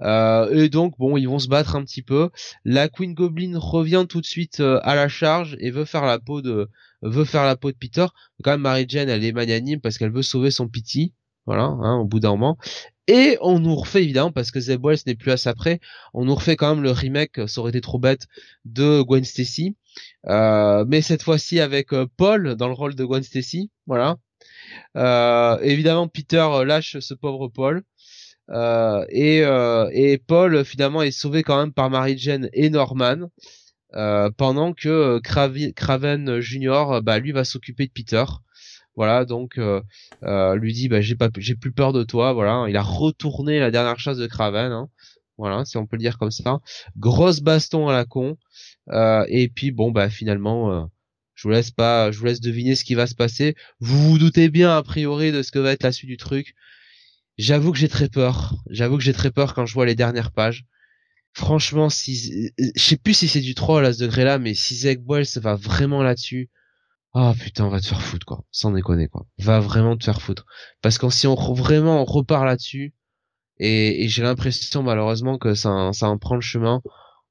Euh, 0.00 0.64
et 0.64 0.68
donc 0.70 0.94
bon 0.98 1.16
ils 1.18 1.28
vont 1.28 1.38
se 1.38 1.48
battre 1.48 1.76
un 1.76 1.84
petit 1.84 2.02
peu. 2.02 2.30
La 2.64 2.88
Queen 2.88 3.14
Goblin 3.14 3.58
revient 3.58 4.06
tout 4.08 4.20
de 4.20 4.26
suite 4.26 4.60
à 4.60 4.94
la 4.94 5.08
charge 5.08 5.56
et 5.60 5.70
veut 5.70 5.84
faire 5.84 6.04
la 6.06 6.18
peau 6.18 6.40
de 6.40 6.70
veut 7.02 7.24
faire 7.26 7.44
la 7.44 7.56
peau 7.56 7.70
de 7.70 7.76
Peter. 7.76 8.06
Quand 8.42 8.52
même 8.52 8.62
Mary 8.62 8.86
Jane 8.88 9.10
elle 9.10 9.24
est 9.24 9.32
magnanime 9.32 9.80
parce 9.80 9.98
qu'elle 9.98 10.12
veut 10.12 10.22
sauver 10.22 10.50
son 10.50 10.68
piti 10.68 11.12
voilà 11.46 11.64
hein, 11.64 11.98
au 11.98 12.06
bout 12.06 12.20
d'un 12.20 12.30
moment. 12.30 12.56
Et 13.06 13.38
on 13.40 13.58
nous 13.58 13.74
refait 13.74 14.04
évidemment 14.04 14.30
parce 14.30 14.52
que 14.52 14.60
Zeb 14.60 14.84
Wells 14.84 15.00
n'est 15.04 15.16
plus 15.16 15.32
à 15.32 15.36
sa 15.36 15.52
près, 15.52 15.80
on 16.14 16.24
nous 16.24 16.34
refait 16.34 16.54
quand 16.54 16.72
même 16.72 16.84
le 16.84 16.92
remake, 16.92 17.40
ça 17.48 17.60
aurait 17.60 17.70
été 17.70 17.80
trop 17.80 17.98
bête, 17.98 18.28
de 18.64 19.02
Gwen 19.02 19.24
Stacy, 19.24 19.74
euh, 19.74 19.79
mais 20.24 21.02
cette 21.02 21.22
fois-ci 21.22 21.60
avec 21.60 21.92
euh, 21.92 22.06
Paul 22.16 22.56
dans 22.56 22.68
le 22.68 22.74
rôle 22.74 22.94
de 22.94 23.04
Gwen 23.04 23.22
Stacy, 23.22 23.70
voilà. 23.86 24.16
Euh, 24.96 25.58
évidemment 25.60 26.08
Peter 26.08 26.46
lâche 26.64 26.98
ce 27.00 27.14
pauvre 27.14 27.48
Paul. 27.48 27.82
et, 29.10 29.38
et 29.92 30.18
Paul 30.18 30.64
finalement 30.64 31.02
est 31.02 31.10
sauvé 31.10 31.42
quand 31.42 31.58
même 31.58 31.72
par 31.72 31.90
Mary 31.90 32.18
Jane 32.18 32.48
et 32.52 32.70
Norman 32.70 33.30
pendant 34.36 34.72
que 34.72 35.20
Craven 35.20 36.40
Junior 36.40 37.02
bah 37.02 37.18
lui 37.18 37.32
va 37.32 37.44
s'occuper 37.44 37.86
de 37.86 37.92
Peter 37.92 38.24
voilà, 38.96 39.24
donc 39.24 39.58
euh, 39.58 39.80
euh, 40.24 40.54
lui 40.56 40.72
dit 40.72 40.88
bah 40.88 41.00
j'ai 41.00 41.16
pas 41.16 41.30
j'ai 41.38 41.54
plus 41.54 41.72
peur 41.72 41.92
de 41.92 42.02
toi, 42.02 42.32
voilà, 42.32 42.66
il 42.68 42.76
a 42.76 42.82
retourné 42.82 43.58
la 43.58 43.70
dernière 43.70 43.98
chasse 43.98 44.18
de 44.18 44.26
Craven, 44.26 44.72
hein. 44.72 44.88
voilà, 45.38 45.64
si 45.64 45.76
on 45.76 45.86
peut 45.86 45.96
le 45.96 46.02
dire 46.02 46.18
comme 46.18 46.30
ça. 46.30 46.60
Grosse 46.98 47.40
baston 47.40 47.88
à 47.88 47.92
la 47.92 48.04
con, 48.04 48.36
euh, 48.92 49.24
et 49.28 49.48
puis 49.48 49.70
bon 49.70 49.90
bah 49.90 50.10
finalement, 50.10 50.88
je 51.34 51.48
vous 51.48 51.52
laisse 51.52 51.70
pas, 51.70 52.10
je 52.10 52.18
vous 52.18 52.26
laisse 52.26 52.40
deviner 52.40 52.74
ce 52.74 52.84
qui 52.84 52.94
va 52.94 53.06
se 53.06 53.14
passer. 53.14 53.54
Vous 53.80 54.10
vous 54.10 54.18
doutez 54.18 54.48
bien 54.50 54.76
a 54.76 54.82
priori 54.82 55.32
de 55.32 55.42
ce 55.42 55.50
que 55.50 55.58
va 55.58 55.72
être 55.72 55.82
la 55.82 55.92
suite 55.92 56.10
du 56.10 56.16
truc. 56.16 56.54
J'avoue 57.38 57.72
que 57.72 57.78
j'ai 57.78 57.88
très 57.88 58.08
peur. 58.08 58.56
J'avoue 58.68 58.98
que 58.98 59.02
j'ai 59.02 59.14
très 59.14 59.30
peur 59.30 59.54
quand 59.54 59.64
je 59.64 59.72
vois 59.72 59.86
les 59.86 59.94
dernières 59.94 60.32
pages. 60.32 60.66
Franchement, 61.32 61.88
si 61.88 62.50
je 62.58 62.82
sais 62.82 62.96
plus 62.96 63.14
si 63.14 63.28
c'est 63.28 63.40
du 63.40 63.54
troll 63.54 63.86
à 63.86 63.92
ce 63.92 64.00
degré-là, 64.00 64.38
mais 64.38 64.52
si 64.52 64.74
Zeg 64.74 65.00
se 65.24 65.40
va 65.40 65.54
vraiment 65.54 66.02
là-dessus, 66.02 66.50
ah 67.14 67.34
putain, 67.40 67.68
va 67.68 67.80
te 67.80 67.86
faire 67.86 68.02
foutre 68.02 68.26
quoi, 68.26 68.44
sans 68.50 68.72
déconner 68.72 69.08
quoi. 69.08 69.26
Va 69.38 69.60
vraiment 69.60 69.96
te 69.96 70.04
faire 70.04 70.20
foutre. 70.20 70.44
Parce 70.82 70.98
que 70.98 71.08
si 71.10 71.26
on 71.26 71.34
vraiment 71.54 72.02
on 72.02 72.04
repart 72.04 72.44
là-dessus, 72.44 72.94
et, 73.58 74.08
j'ai 74.08 74.22
l'impression 74.22 74.82
malheureusement 74.82 75.38
que 75.38 75.54
ça, 75.54 75.90
ça 75.92 76.08
en 76.08 76.18
prend 76.18 76.34
le 76.34 76.40
chemin. 76.40 76.82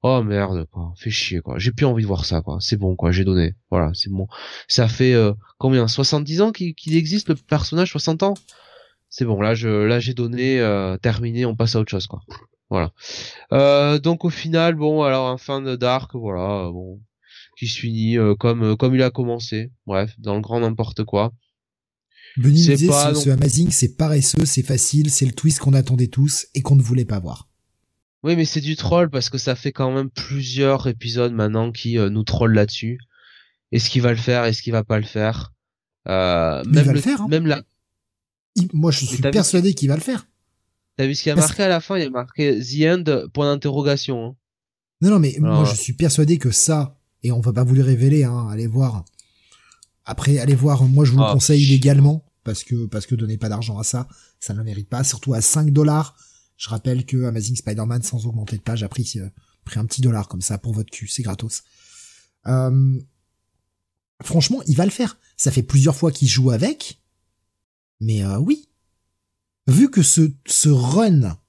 Oh 0.02 0.24
merde 0.24 0.66
quoi, 0.72 0.94
fait 0.96 1.10
chier 1.10 1.42
quoi. 1.42 1.60
J'ai 1.60 1.72
plus 1.72 1.86
envie 1.86 2.04
de 2.04 2.08
voir 2.08 2.26
ça 2.26 2.42
quoi. 2.42 2.58
C'est 2.62 2.78
bon 2.78 2.96
quoi, 2.96 3.12
j'ai 3.12 3.26
donné. 3.26 3.56
Voilà, 3.70 3.92
c'est 3.94 4.10
bon. 4.10 4.28
Ça 4.68 4.88
fait 4.88 5.14
euh, 5.14 5.34
combien? 5.58 5.88
70 5.88 6.42
ans 6.42 6.52
qu'il 6.52 6.96
existe 6.96 7.30
le 7.30 7.36
personnage 7.36 7.92
60 7.92 8.24
ans? 8.24 8.34
C'est 9.10 9.26
bon, 9.26 9.42
là 9.42 9.56
je 9.56 9.68
là 9.68 10.00
j'ai 10.00 10.14
donné 10.14 10.60
euh, 10.60 10.98
terminé, 10.98 11.46
on 11.46 11.56
passe 11.56 11.76
à 11.76 11.80
autre 11.80 11.92
chose 11.92 12.08
quoi. 12.08 12.22
Voilà. 12.70 12.94
Euh, 13.52 13.98
donc 14.00 14.26
au 14.26 14.30
final, 14.30 14.76
bon, 14.76 15.02
alors 15.02 15.28
un 15.28 15.38
fin 15.38 15.62
de 15.62 15.76
Dark, 15.76 16.12
voilà, 16.14 16.70
bon, 16.72 17.02
qui 17.58 17.68
se 17.68 17.80
finit 17.80 18.18
euh, 18.18 18.36
comme 18.36 18.78
comme 18.78 18.96
il 18.96 19.02
a 19.02 19.10
commencé. 19.10 19.72
Bref, 19.88 20.14
dans 20.20 20.36
le 20.36 20.42
grand 20.42 20.60
n'importe 20.60 21.04
quoi. 21.04 21.34
Benny 22.38 22.54
disait 22.54 22.88
pas, 22.88 23.16
ce, 23.16 23.32
Amazing, 23.32 23.72
c'est 23.72 23.98
paresseux, 23.98 24.46
c'est 24.46 24.64
facile, 24.64 25.10
c'est 25.10 25.26
le 25.26 25.34
twist 25.34 25.60
qu'on 25.60 25.74
attendait 25.74 26.08
tous 26.08 26.46
et 26.54 26.62
qu'on 26.62 26.76
ne 26.76 26.82
voulait 26.82 27.06
pas 27.06 27.20
voir. 27.20 27.49
Oui, 28.24 28.36
mais 28.36 28.46
c'est 28.46 28.62
du 28.62 28.76
troll 28.76 29.10
parce 29.10 29.30
que 29.30 29.38
ça 29.38 29.56
fait 29.56 29.72
quand 29.72 29.92
même 29.92 30.10
plusieurs 30.10 30.88
épisodes 30.88 31.34
maintenant 31.34 31.72
qui 31.72 31.98
euh, 31.98 32.10
nous 32.10 32.24
troll 32.24 32.54
là-dessus. 32.54 33.00
Est-ce 33.72 33.90
qu'il 33.90 34.02
va 34.02 34.12
le 34.12 34.18
faire 34.18 34.44
Est-ce 34.44 34.62
qu'il 34.62 34.74
va 34.74 34.84
pas 34.84 35.00
le 35.00 35.06
faire 35.06 35.54
euh, 36.08 36.64
Même 36.66 36.84
il 36.84 36.88
va 36.88 36.94
le, 36.94 37.02
faire. 37.02 37.22
Hein. 37.22 37.28
Même. 37.30 37.64
Moi, 38.74 38.92
je 38.92 39.06
suis 39.06 39.22
persuadé 39.22 39.74
qu'il 39.74 39.88
va 39.88 39.96
le 39.96 40.02
faire. 40.02 40.28
T'as 40.98 41.08
vu 41.08 41.16
ce 41.16 41.24
qu'il 41.24 41.30
y 41.30 41.34
a 41.34 41.36
marqué 41.36 41.64
à 41.64 41.70
la 41.70 41.80
fin? 41.80 41.98
Il 41.98 42.04
y 42.04 42.08
a 42.08 42.10
marqué 42.10 42.60
The 42.60 42.84
End 42.88 43.28
point 43.34 43.46
d'interrogation. 43.46 44.26
Hein. 44.26 44.36
Non, 45.02 45.12
non, 45.12 45.20
mais 45.20 45.36
moi, 45.40 45.64
je 45.64 45.76
suis 45.76 45.94
persuadé 45.94 46.38
que 46.38 46.52
ça, 46.52 46.98
et 47.24 47.32
on 47.32 47.40
va 47.40 47.54
pas 47.54 47.64
vous 47.64 47.76
les 47.76 47.84
révéler, 47.84 48.26
hein, 48.26 48.48
allez 48.52 48.68
voir. 48.68 49.06
Après, 50.04 50.40
allez 50.40 50.56
voir, 50.56 50.84
moi 50.84 51.06
je 51.06 51.12
vous 51.12 51.20
le 51.20 51.24
ah, 51.24 51.34
conseille 51.34 51.66
légalement, 51.68 52.26
parce 52.44 52.64
que 52.64 52.86
parce 52.88 53.06
que 53.06 53.16
donnez 53.16 53.38
pas 53.38 53.48
d'argent 53.48 53.78
à 53.78 53.84
ça, 53.84 54.08
ça 54.40 54.54
ne 54.54 54.58
le 54.58 54.66
mérite 54.66 54.90
pas, 54.90 55.04
surtout 55.04 55.34
à 55.34 55.42
5 55.42 55.72
dollars. 55.72 56.18
Je 56.60 56.68
rappelle 56.68 57.06
que 57.06 57.24
Amazing 57.24 57.56
Spider-Man, 57.56 58.04
sans 58.04 58.28
augmenter 58.28 58.58
de 58.58 58.62
page, 58.62 58.84
a 58.84 58.90
pris, 58.90 59.10
euh, 59.16 59.30
pris 59.64 59.80
un 59.80 59.86
petit 59.86 60.02
dollar 60.02 60.28
comme 60.28 60.42
ça 60.42 60.58
pour 60.58 60.74
votre 60.74 60.92
cul, 60.92 61.08
c'est 61.08 61.24
gratos. 61.24 61.64
Euh, 62.48 63.02
franchement, 64.22 64.62
il 64.68 64.76
va 64.76 64.84
le 64.84 64.92
faire. 64.92 65.18
Ça 65.38 65.52
fait 65.52 65.64
plusieurs 65.64 65.96
fois 65.96 66.12
qu'il 66.12 66.28
joue 66.28 66.52
avec, 66.52 67.02
mais 68.02 68.26
euh, 68.26 68.38
oui. 68.40 68.68
Vu 69.68 69.90
que 69.90 70.04
ce, 70.04 70.34
ce 70.46 70.68
run 70.68 71.40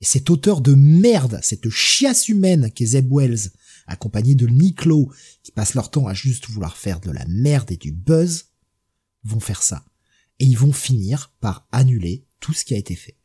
et 0.00 0.04
cet 0.04 0.30
auteur 0.30 0.60
de 0.60 0.74
merde, 0.74 1.40
cette 1.42 1.68
chiasse 1.68 2.28
humaine 2.28 2.70
qu'est 2.70 2.86
Zeb 2.86 3.12
Wells, 3.12 3.50
accompagné 3.88 4.36
de 4.36 4.46
Niclo, 4.46 5.12
qui 5.42 5.50
passent 5.50 5.74
leur 5.74 5.90
temps 5.90 6.06
à 6.06 6.14
juste 6.14 6.48
vouloir 6.48 6.76
faire 6.76 7.00
de 7.00 7.10
la 7.10 7.24
merde 7.26 7.72
et 7.72 7.76
du 7.76 7.90
buzz, 7.90 8.44
vont 9.24 9.40
faire 9.40 9.64
ça. 9.64 9.84
Et 10.38 10.44
ils 10.44 10.58
vont 10.58 10.72
finir 10.72 11.34
par 11.40 11.66
annuler 11.72 12.24
tout 12.38 12.52
ce 12.52 12.64
qui 12.64 12.74
a 12.74 12.78
été 12.78 12.94
fait. 12.94 13.17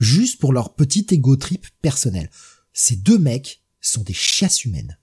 Juste 0.00 0.40
pour 0.40 0.52
leur 0.52 0.74
petit 0.74 1.06
ego 1.10 1.36
trip 1.36 1.66
personnel. 1.82 2.28
Ces 2.72 2.96
deux 2.96 3.18
mecs 3.18 3.62
sont 3.80 4.02
des 4.02 4.14
chasses 4.14 4.64
humaines. 4.64 4.98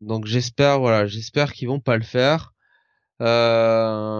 Donc 0.00 0.26
j'espère, 0.26 0.78
voilà, 0.78 1.06
j'espère 1.06 1.52
qu'ils 1.52 1.66
vont 1.68 1.80
pas 1.80 1.96
le 1.96 2.04
faire. 2.04 2.54
Euh... 3.20 4.18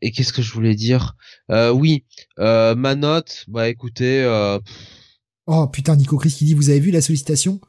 Et 0.00 0.10
qu'est-ce 0.10 0.32
que 0.32 0.42
je 0.42 0.52
voulais 0.52 0.74
dire? 0.74 1.14
Euh, 1.50 1.70
Oui, 1.70 2.04
euh, 2.38 2.74
ma 2.74 2.94
note, 2.96 3.44
bah 3.48 3.68
écoutez... 3.68 4.24
Oh 5.46 5.66
putain, 5.66 5.96
Nico 5.96 6.16
Chris 6.16 6.30
qui 6.30 6.44
dit, 6.44 6.54
vous 6.54 6.70
avez 6.70 6.80
vu 6.80 6.90
la 6.90 7.00
sollicitation? 7.00 7.60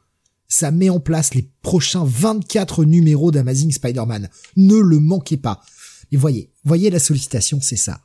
Ça 0.48 0.70
met 0.70 0.90
en 0.90 1.00
place 1.00 1.34
les 1.34 1.50
prochains 1.62 2.04
24 2.04 2.84
numéros 2.84 3.30
d'Amazing 3.30 3.72
Spider-Man. 3.72 4.28
Ne 4.56 4.76
le 4.76 5.00
manquez 5.00 5.36
pas. 5.36 5.62
Et 6.10 6.16
voyez, 6.16 6.52
voyez 6.64 6.90
la 6.90 6.98
sollicitation, 6.98 7.60
c'est 7.60 7.76
ça. 7.76 8.00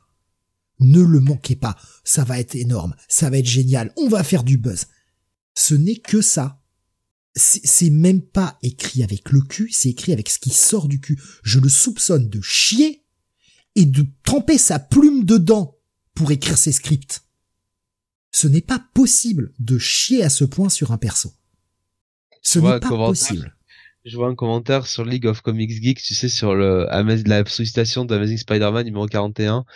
Ne 0.80 1.00
le 1.00 1.20
manquez 1.20 1.56
pas. 1.56 1.76
Ça 2.04 2.24
va 2.24 2.38
être 2.38 2.54
énorme. 2.54 2.94
Ça 3.08 3.30
va 3.30 3.38
être 3.38 3.46
génial. 3.46 3.92
On 3.96 4.08
va 4.08 4.24
faire 4.24 4.44
du 4.44 4.58
buzz. 4.58 4.86
Ce 5.54 5.74
n'est 5.74 5.96
que 5.96 6.20
ça. 6.20 6.62
C'est 7.34 7.90
même 7.90 8.22
pas 8.22 8.58
écrit 8.62 9.02
avec 9.02 9.30
le 9.30 9.40
cul, 9.40 9.70
c'est 9.70 9.90
écrit 9.90 10.12
avec 10.12 10.28
ce 10.28 10.40
qui 10.40 10.50
sort 10.50 10.88
du 10.88 11.00
cul. 11.00 11.20
Je 11.44 11.60
le 11.60 11.68
soupçonne 11.68 12.28
de 12.28 12.40
chier 12.40 13.04
et 13.76 13.84
de 13.84 14.04
tremper 14.24 14.58
sa 14.58 14.80
plume 14.80 15.24
dedans 15.24 15.78
pour 16.14 16.32
écrire 16.32 16.58
ses 16.58 16.72
scripts. 16.72 17.22
Ce 18.32 18.48
n'est 18.48 18.60
pas 18.60 18.84
possible 18.92 19.52
de 19.60 19.78
chier 19.78 20.24
à 20.24 20.30
ce 20.30 20.44
point 20.44 20.68
sur 20.68 20.90
un 20.90 20.98
perso. 20.98 21.32
Ce 22.42 22.58
n'est 22.58 22.80
pas 22.80 22.88
possible. 22.88 23.56
Je 24.08 24.16
vois 24.16 24.28
un 24.28 24.34
commentaire 24.34 24.86
sur 24.86 25.04
League 25.04 25.26
of 25.26 25.42
Comics 25.42 25.82
Geek, 25.82 26.00
tu 26.00 26.14
sais, 26.14 26.30
sur 26.30 26.54
le 26.54 26.86
la 27.26 27.44
sollicitation 27.44 28.06
d'Amazing 28.06 28.38
Spider-Man 28.38 28.86
numéro 28.86 29.06
41. 29.06 29.66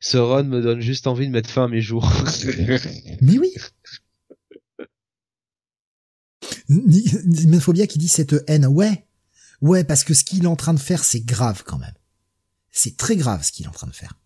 Ce 0.00 0.16
run 0.16 0.44
me 0.44 0.62
donne 0.62 0.80
juste 0.80 1.06
envie 1.06 1.26
de 1.26 1.32
mettre 1.32 1.50
fin 1.50 1.64
à 1.64 1.68
mes 1.68 1.82
jours. 1.82 2.10
Mais 3.20 3.38
oui. 3.38 3.54
Nimephobia 6.70 7.86
qui 7.86 7.98
dit 7.98 8.08
cette 8.08 8.34
haine, 8.46 8.66
ouais. 8.66 9.06
Ouais, 9.60 9.84
parce 9.84 10.04
que 10.04 10.14
ce 10.14 10.24
qu'il 10.24 10.44
est 10.44 10.48
en 10.48 10.56
train 10.56 10.72
de 10.72 10.80
faire, 10.80 11.04
c'est 11.04 11.20
grave 11.20 11.62
quand 11.66 11.78
même. 11.78 11.94
C'est 12.70 12.96
très 12.96 13.16
grave 13.16 13.44
ce 13.44 13.52
qu'il 13.52 13.66
est 13.66 13.68
en 13.68 13.72
train 13.72 13.88
de 13.88 13.94
faire. 13.94 14.18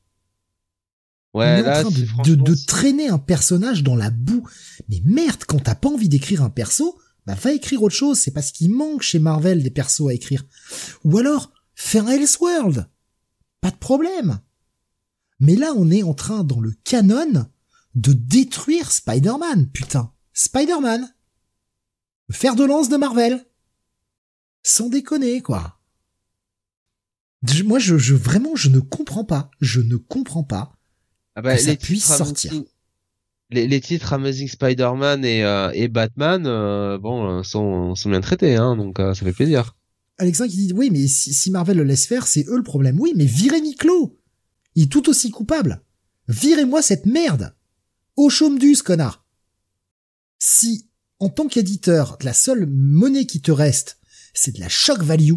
Ouais, 1.34 1.60
là, 1.62 1.80
en 1.84 1.90
train 1.90 2.22
de, 2.22 2.34
de, 2.36 2.54
traîner 2.54 3.08
un 3.08 3.18
personnage 3.18 3.82
dans 3.82 3.96
la 3.96 4.10
boue. 4.10 4.48
Mais 4.88 5.02
merde, 5.04 5.42
quand 5.44 5.58
t'as 5.58 5.74
pas 5.74 5.88
envie 5.88 6.08
d'écrire 6.08 6.42
un 6.42 6.50
perso, 6.50 7.00
bah 7.26 7.34
va 7.34 7.52
écrire 7.52 7.82
autre 7.82 7.94
chose, 7.94 8.18
c'est 8.20 8.30
parce 8.30 8.52
qu'il 8.52 8.70
manque 8.70 9.02
chez 9.02 9.18
Marvel 9.18 9.62
des 9.62 9.70
persos 9.70 10.08
à 10.08 10.14
écrire. 10.14 10.44
Ou 11.04 11.18
alors, 11.18 11.52
faire 11.74 12.06
un 12.06 12.12
Elseworld. 12.12 12.88
Pas 13.60 13.70
de 13.70 13.76
problème. 13.76 14.40
Mais 15.40 15.56
là, 15.56 15.72
on 15.76 15.90
est 15.90 16.04
en 16.04 16.14
train, 16.14 16.44
dans 16.44 16.60
le 16.60 16.72
canon, 16.84 17.46
de 17.94 18.12
détruire 18.12 18.92
Spider-Man, 18.92 19.70
putain. 19.70 20.12
Spider-Man. 20.34 21.12
Le 22.28 22.34
fer 22.34 22.54
de 22.54 22.64
lance 22.64 22.88
de 22.88 22.96
Marvel. 22.96 23.44
Sans 24.62 24.88
déconner, 24.88 25.42
quoi. 25.42 25.80
moi, 27.64 27.78
je, 27.78 27.98
je, 27.98 28.14
vraiment, 28.14 28.54
je 28.54 28.68
ne 28.68 28.78
comprends 28.80 29.24
pas. 29.24 29.50
Je 29.60 29.80
ne 29.80 29.96
comprends 29.96 30.44
pas 30.44 30.78
ah 31.34 31.42
bah, 31.42 31.56
que 31.56 31.62
ça 31.62 31.76
puisse 31.76 32.04
sortir 32.04 32.52
les, 33.50 33.66
les, 33.66 33.80
titres 33.80 34.12
Amazing 34.12 34.48
Spider-Man 34.48 35.24
et, 35.24 35.44
euh, 35.44 35.70
et 35.72 35.88
Batman, 35.88 36.44
euh, 36.46 36.98
bon, 36.98 37.38
euh, 37.38 37.42
sont, 37.42 37.94
sont 37.94 38.10
bien 38.10 38.20
traités, 38.20 38.56
hein, 38.56 38.76
donc 38.76 38.96
ça 38.98 39.14
fait 39.14 39.32
plaisir. 39.32 39.76
Alexandre 40.18 40.50
qui 40.50 40.56
dit 40.56 40.72
oui, 40.72 40.90
mais 40.90 41.06
si, 41.06 41.50
Marvel 41.50 41.76
le 41.76 41.84
laisse 41.84 42.06
faire, 42.06 42.26
c'est 42.26 42.46
eux 42.48 42.56
le 42.56 42.62
problème. 42.62 42.98
Oui, 42.98 43.12
mais 43.16 43.26
virez 43.26 43.60
Miklo. 43.60 44.18
Il 44.74 44.84
est 44.84 44.92
tout 44.92 45.08
aussi 45.08 45.30
coupable. 45.30 45.82
Virez-moi 46.28 46.82
cette 46.82 47.06
merde. 47.06 47.54
Au 48.16 48.30
chaume 48.30 48.58
ce 48.58 48.82
connard. 48.82 49.26
Si, 50.38 50.88
en 51.18 51.28
tant 51.28 51.48
qu'éditeur, 51.48 52.16
la 52.22 52.32
seule 52.32 52.66
monnaie 52.66 53.26
qui 53.26 53.42
te 53.42 53.52
reste, 53.52 53.98
c'est 54.32 54.56
de 54.56 54.60
la 54.60 54.70
shock 54.70 55.02
value, 55.02 55.34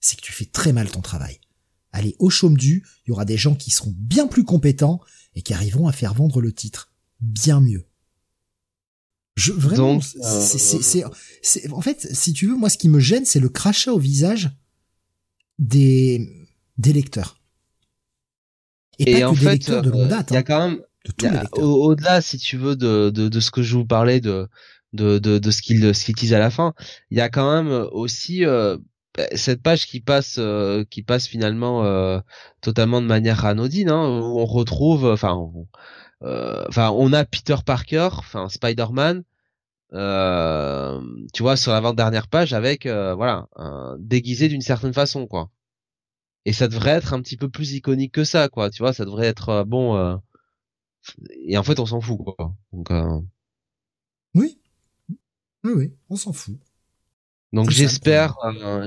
c'est 0.00 0.16
que 0.16 0.22
tu 0.22 0.32
fais 0.32 0.46
très 0.46 0.72
mal 0.72 0.90
ton 0.90 1.00
travail. 1.00 1.40
Allez, 1.92 2.16
au 2.18 2.28
chaume 2.28 2.56
du, 2.56 2.84
il 3.04 3.10
y 3.10 3.12
aura 3.12 3.24
des 3.24 3.36
gens 3.36 3.54
qui 3.54 3.70
seront 3.70 3.94
bien 3.96 4.26
plus 4.26 4.44
compétents 4.44 5.00
et 5.34 5.42
qui 5.42 5.54
arriveront 5.54 5.86
à 5.86 5.92
faire 5.92 6.14
vendre 6.14 6.40
le 6.40 6.52
titre 6.52 6.91
bien 7.22 7.60
mieux. 7.60 7.86
Je 9.36 9.52
vraiment, 9.52 10.00
c'est, 10.00 10.58
c'est, 11.42 11.72
en 11.72 11.80
fait, 11.80 12.06
si 12.12 12.34
tu 12.34 12.48
veux, 12.48 12.54
moi, 12.54 12.68
ce 12.68 12.76
qui 12.76 12.90
me 12.90 13.00
gêne, 13.00 13.24
c'est 13.24 13.40
le 13.40 13.48
crachat 13.48 13.92
au 13.92 13.98
visage 13.98 14.50
des 15.58 16.46
des 16.76 16.92
lecteurs. 16.92 17.40
Et, 18.98 19.20
pas 19.20 19.30
en 19.30 19.34
que 19.34 19.40
des 19.40 19.46
lecteurs 19.46 19.82
de 19.82 19.90
longue 19.90 20.08
date. 20.08 20.30
Il 20.30 20.34
y 20.34 20.36
a 20.36 20.40
hein. 20.40 20.42
quand 20.42 20.68
même, 20.68 21.46
au-delà, 21.56 22.20
si 22.20 22.36
tu 22.36 22.58
veux, 22.58 22.76
de, 22.76 23.08
de, 23.08 23.28
de 23.28 23.40
ce 23.40 23.50
que 23.50 23.62
je 23.62 23.74
vous 23.74 23.86
parlais 23.86 24.20
de 24.20 24.48
de, 24.92 25.18
de, 25.18 25.38
de 25.38 25.50
ce 25.50 25.62
qu'il 25.62 25.94
ce 25.94 26.04
qu'il 26.04 26.14
disent 26.14 26.34
à 26.34 26.38
la 26.38 26.50
fin, 26.50 26.74
il 27.10 27.16
y 27.16 27.22
a 27.22 27.30
quand 27.30 27.50
même 27.50 27.88
aussi 27.92 28.44
euh, 28.44 28.76
cette 29.34 29.62
page 29.62 29.86
qui 29.86 30.00
passe 30.00 30.36
euh, 30.38 30.84
qui 30.90 31.02
passe 31.02 31.26
finalement 31.26 31.84
euh, 31.84 32.20
totalement 32.60 33.00
de 33.00 33.06
manière 33.06 33.44
anodine, 33.46 33.88
hein, 33.88 34.20
où 34.20 34.40
on 34.40 34.46
retrouve, 34.46 35.06
enfin. 35.06 35.38
Euh, 35.38 35.62
enfin, 36.22 36.90
on 36.90 37.12
a 37.12 37.24
Peter 37.24 37.56
Parker, 37.64 38.08
enfin 38.12 38.48
Spider-Man, 38.48 39.24
euh, 39.92 41.00
tu 41.34 41.42
vois, 41.42 41.56
sur 41.56 41.72
l'avant-dernière 41.72 42.28
page 42.28 42.52
avec, 42.52 42.86
euh, 42.86 43.14
voilà, 43.14 43.48
déguisé 43.98 44.48
d'une 44.48 44.62
certaine 44.62 44.94
façon, 44.94 45.26
quoi. 45.26 45.50
Et 46.44 46.52
ça 46.52 46.68
devrait 46.68 46.92
être 46.92 47.12
un 47.12 47.22
petit 47.22 47.36
peu 47.36 47.48
plus 47.48 47.72
iconique 47.72 48.12
que 48.12 48.24
ça, 48.24 48.48
quoi. 48.48 48.70
Tu 48.70 48.82
vois, 48.82 48.92
ça 48.92 49.04
devrait 49.04 49.26
être 49.26 49.64
bon. 49.64 50.20
Et 51.46 51.58
en 51.58 51.62
fait, 51.62 51.78
on 51.78 51.86
s'en 51.86 52.00
fout, 52.00 52.18
quoi. 52.18 52.54
Donc. 52.72 52.88
Oui. 54.34 54.58
Oui, 55.64 55.72
oui, 55.76 55.94
on 56.10 56.16
s'en 56.16 56.32
fout. 56.32 56.58
Donc 57.52 57.70
j'espère, 57.70 58.36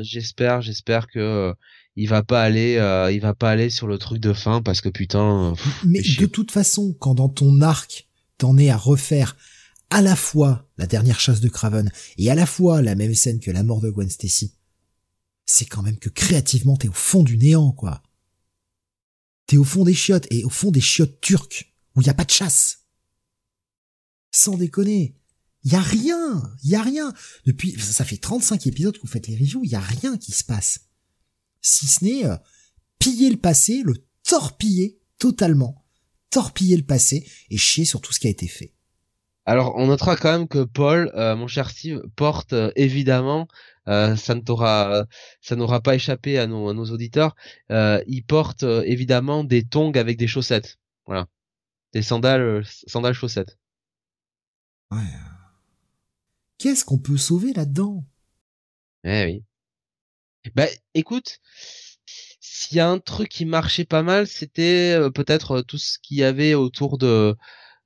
j'espère, 0.02 0.62
j'espère 0.62 1.08
que 1.08 1.54
il 1.96 2.10
va 2.10 2.24
pas 2.24 2.42
aller 2.44 2.76
euh, 2.78 3.12
il 3.12 3.22
va 3.22 3.34
pas 3.34 3.52
aller 3.52 3.70
sur 3.70 3.88
le 3.88 3.98
truc 3.98 4.20
de 4.20 4.34
fin 4.34 4.62
parce 4.62 4.82
que 4.82 4.90
putain 4.90 5.54
mais 5.86 6.02
de 6.02 6.26
toute 6.26 6.52
façon 6.52 6.94
quand 7.00 7.16
dans 7.16 7.30
ton 7.30 7.62
arc 7.62 8.08
t'en 8.38 8.58
es 8.58 8.70
à 8.70 8.78
refaire 8.78 9.38
à 9.90 10.02
la 10.02 10.16
fois 10.16 10.68
la 10.78 10.88
dernière 10.88 11.20
chasse 11.20 11.40
de 11.40 11.50
Craven 11.50 11.92
et 12.18 12.30
à 12.30 12.36
la 12.36 12.46
fois 12.46 12.82
la 12.82 12.96
même 12.96 13.16
scène 13.16 13.40
que 13.40 13.52
la 13.52 13.64
mort 13.64 13.82
de 13.82 13.90
Gwen 13.90 14.10
Stacy 14.10 14.54
c'est 15.46 15.66
quand 15.66 15.84
même 15.84 15.98
que 15.98 16.10
créativement 16.10 16.76
t'es 16.76 16.88
au 16.88 16.94
fond 16.94 17.24
du 17.24 17.38
néant 17.38 17.72
quoi. 17.72 18.02
T'es 19.48 19.58
au 19.58 19.64
fond 19.64 19.84
des 19.84 19.94
chiottes 19.94 20.28
et 20.32 20.44
au 20.44 20.50
fond 20.50 20.72
des 20.72 20.82
chiottes 20.82 21.22
turques 21.22 21.74
où 21.96 22.02
y 22.02 22.10
a 22.10 22.16
pas 22.16 22.26
de 22.26 22.32
chasse. 22.32 22.86
Sans 24.32 24.58
déconner 24.58 25.16
y 25.64 25.76
a 25.76 25.82
rien 25.82 26.52
y 26.64 26.76
a 26.76 26.82
rien. 26.82 27.14
Depuis 27.46 27.80
ça 27.80 28.06
fait 28.06 28.18
35 28.18 28.68
épisodes 28.68 28.96
que 28.96 29.02
vous 29.02 29.08
faites 29.08 29.28
les 29.28 29.38
reviews 29.38 29.64
y 29.66 29.76
a 29.76 29.80
rien 29.80 30.18
qui 30.18 30.32
se 30.32 30.44
passe 30.44 30.85
si 31.66 31.88
ce 31.88 32.04
n'est 32.06 32.26
euh, 32.26 32.38
piller 33.00 33.30
le 33.30 33.38
passé, 33.38 33.82
le 33.84 33.96
torpiller 34.24 35.00
totalement, 35.18 35.84
torpiller 36.30 36.78
le 36.78 36.84
passé 36.84 37.28
et 37.50 37.58
chier 37.58 37.86
sur 37.86 38.02
tout 38.02 38.14
ce 38.14 38.20
qui 38.20 38.28
a 38.28 38.30
été 38.30 38.48
fait. 38.48 38.74
Alors, 39.46 39.76
on 39.76 39.88
notera 39.88 40.16
quand 40.16 40.32
même 40.32 40.48
que 40.48 40.64
Paul, 40.64 41.12
euh, 41.16 41.36
mon 41.36 41.48
cher 41.48 41.70
Steve, 41.70 42.02
porte 42.16 42.54
euh, 42.54 42.72
évidemment, 42.76 43.48
ça 43.88 44.34
ne 44.34 44.40
t'aura, 44.40 45.06
ça 45.42 45.56
n'aura 45.56 45.80
pas 45.80 45.94
échappé 45.94 46.40
à 46.40 46.48
nos, 46.48 46.74
nos 46.74 46.86
auditeurs, 46.86 47.36
il 47.70 48.24
porte 48.28 48.64
évidemment 48.64 49.44
des 49.44 49.64
tongs 49.64 49.92
avec 49.92 50.18
des 50.18 50.26
chaussettes, 50.26 50.80
voilà, 51.06 51.28
des 51.94 52.02
sandales, 52.02 52.66
sandales 52.88 53.14
chaussettes. 53.14 53.60
Ouais. 54.90 55.04
Qu'est-ce 56.58 56.84
qu'on 56.84 56.98
peut 56.98 57.18
sauver 57.18 57.54
là-dedans? 57.54 58.04
Eh 59.04 59.26
oui. 59.26 59.44
Bah 60.54 60.68
écoute, 60.94 61.40
s'il 62.40 62.78
y 62.78 62.80
a 62.80 62.90
un 62.90 63.00
truc 63.00 63.30
qui 63.30 63.46
marchait 63.46 63.86
pas 63.86 64.04
mal, 64.04 64.28
c'était 64.28 64.94
euh, 64.98 65.10
peut-être 65.10 65.52
euh, 65.60 65.62
tout 65.64 65.78
ce 65.78 65.98
qu'il 66.00 66.18
y 66.18 66.24
avait 66.24 66.54
autour 66.54 66.98
de 66.98 67.36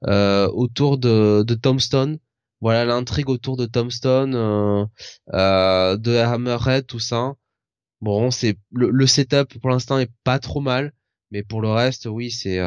euh, 0.08 0.48
autour 0.50 0.98
de, 0.98 1.44
de 1.44 1.56
Tombstone. 1.56 2.20
Voilà 2.62 2.86
l'intrigue 2.86 3.30
autour 3.30 3.58
de 3.58 3.66
Tombstone, 3.66 4.36
euh, 4.36 4.86
euh, 5.34 5.98
de 5.98 6.16
Hammerhead, 6.18 6.86
tout 6.88 7.00
ça. 7.00 7.36
Bon, 8.02 8.32
c'est 8.32 8.58
le, 8.72 8.90
le, 8.92 9.08
setup 9.08 9.60
pour 9.60 9.70
l'instant 9.70 10.00
est 10.00 10.12
pas 10.24 10.40
trop 10.40 10.62
mal, 10.62 10.94
mais 11.32 11.44
pour 11.44 11.62
le 11.62 11.70
reste, 11.72 12.08
oui, 12.08 12.32
c'est 12.32 12.60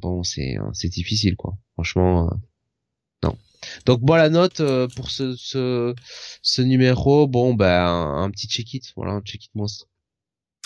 bon, 0.00 0.22
c'est 0.22 0.56
c'est 0.72 0.88
difficile 0.88 1.36
quoi. 1.36 1.54
Franchement, 1.74 2.24
non. 2.24 2.40
Donc 3.86 4.00
moi 4.02 4.18
la 4.18 4.28
note 4.28 4.60
euh, 4.60 4.88
pour 4.96 5.10
ce, 5.10 5.36
ce, 5.36 5.94
ce 6.42 6.62
numéro, 6.62 7.26
bon 7.26 7.54
ben 7.54 7.86
un, 7.86 8.30
petit 8.30 8.48
check 8.48 8.72
it, 8.74 8.92
voilà 8.96 9.12
un 9.12 9.20
check 9.20 9.44
it 9.44 9.54
monstre. 9.54 9.88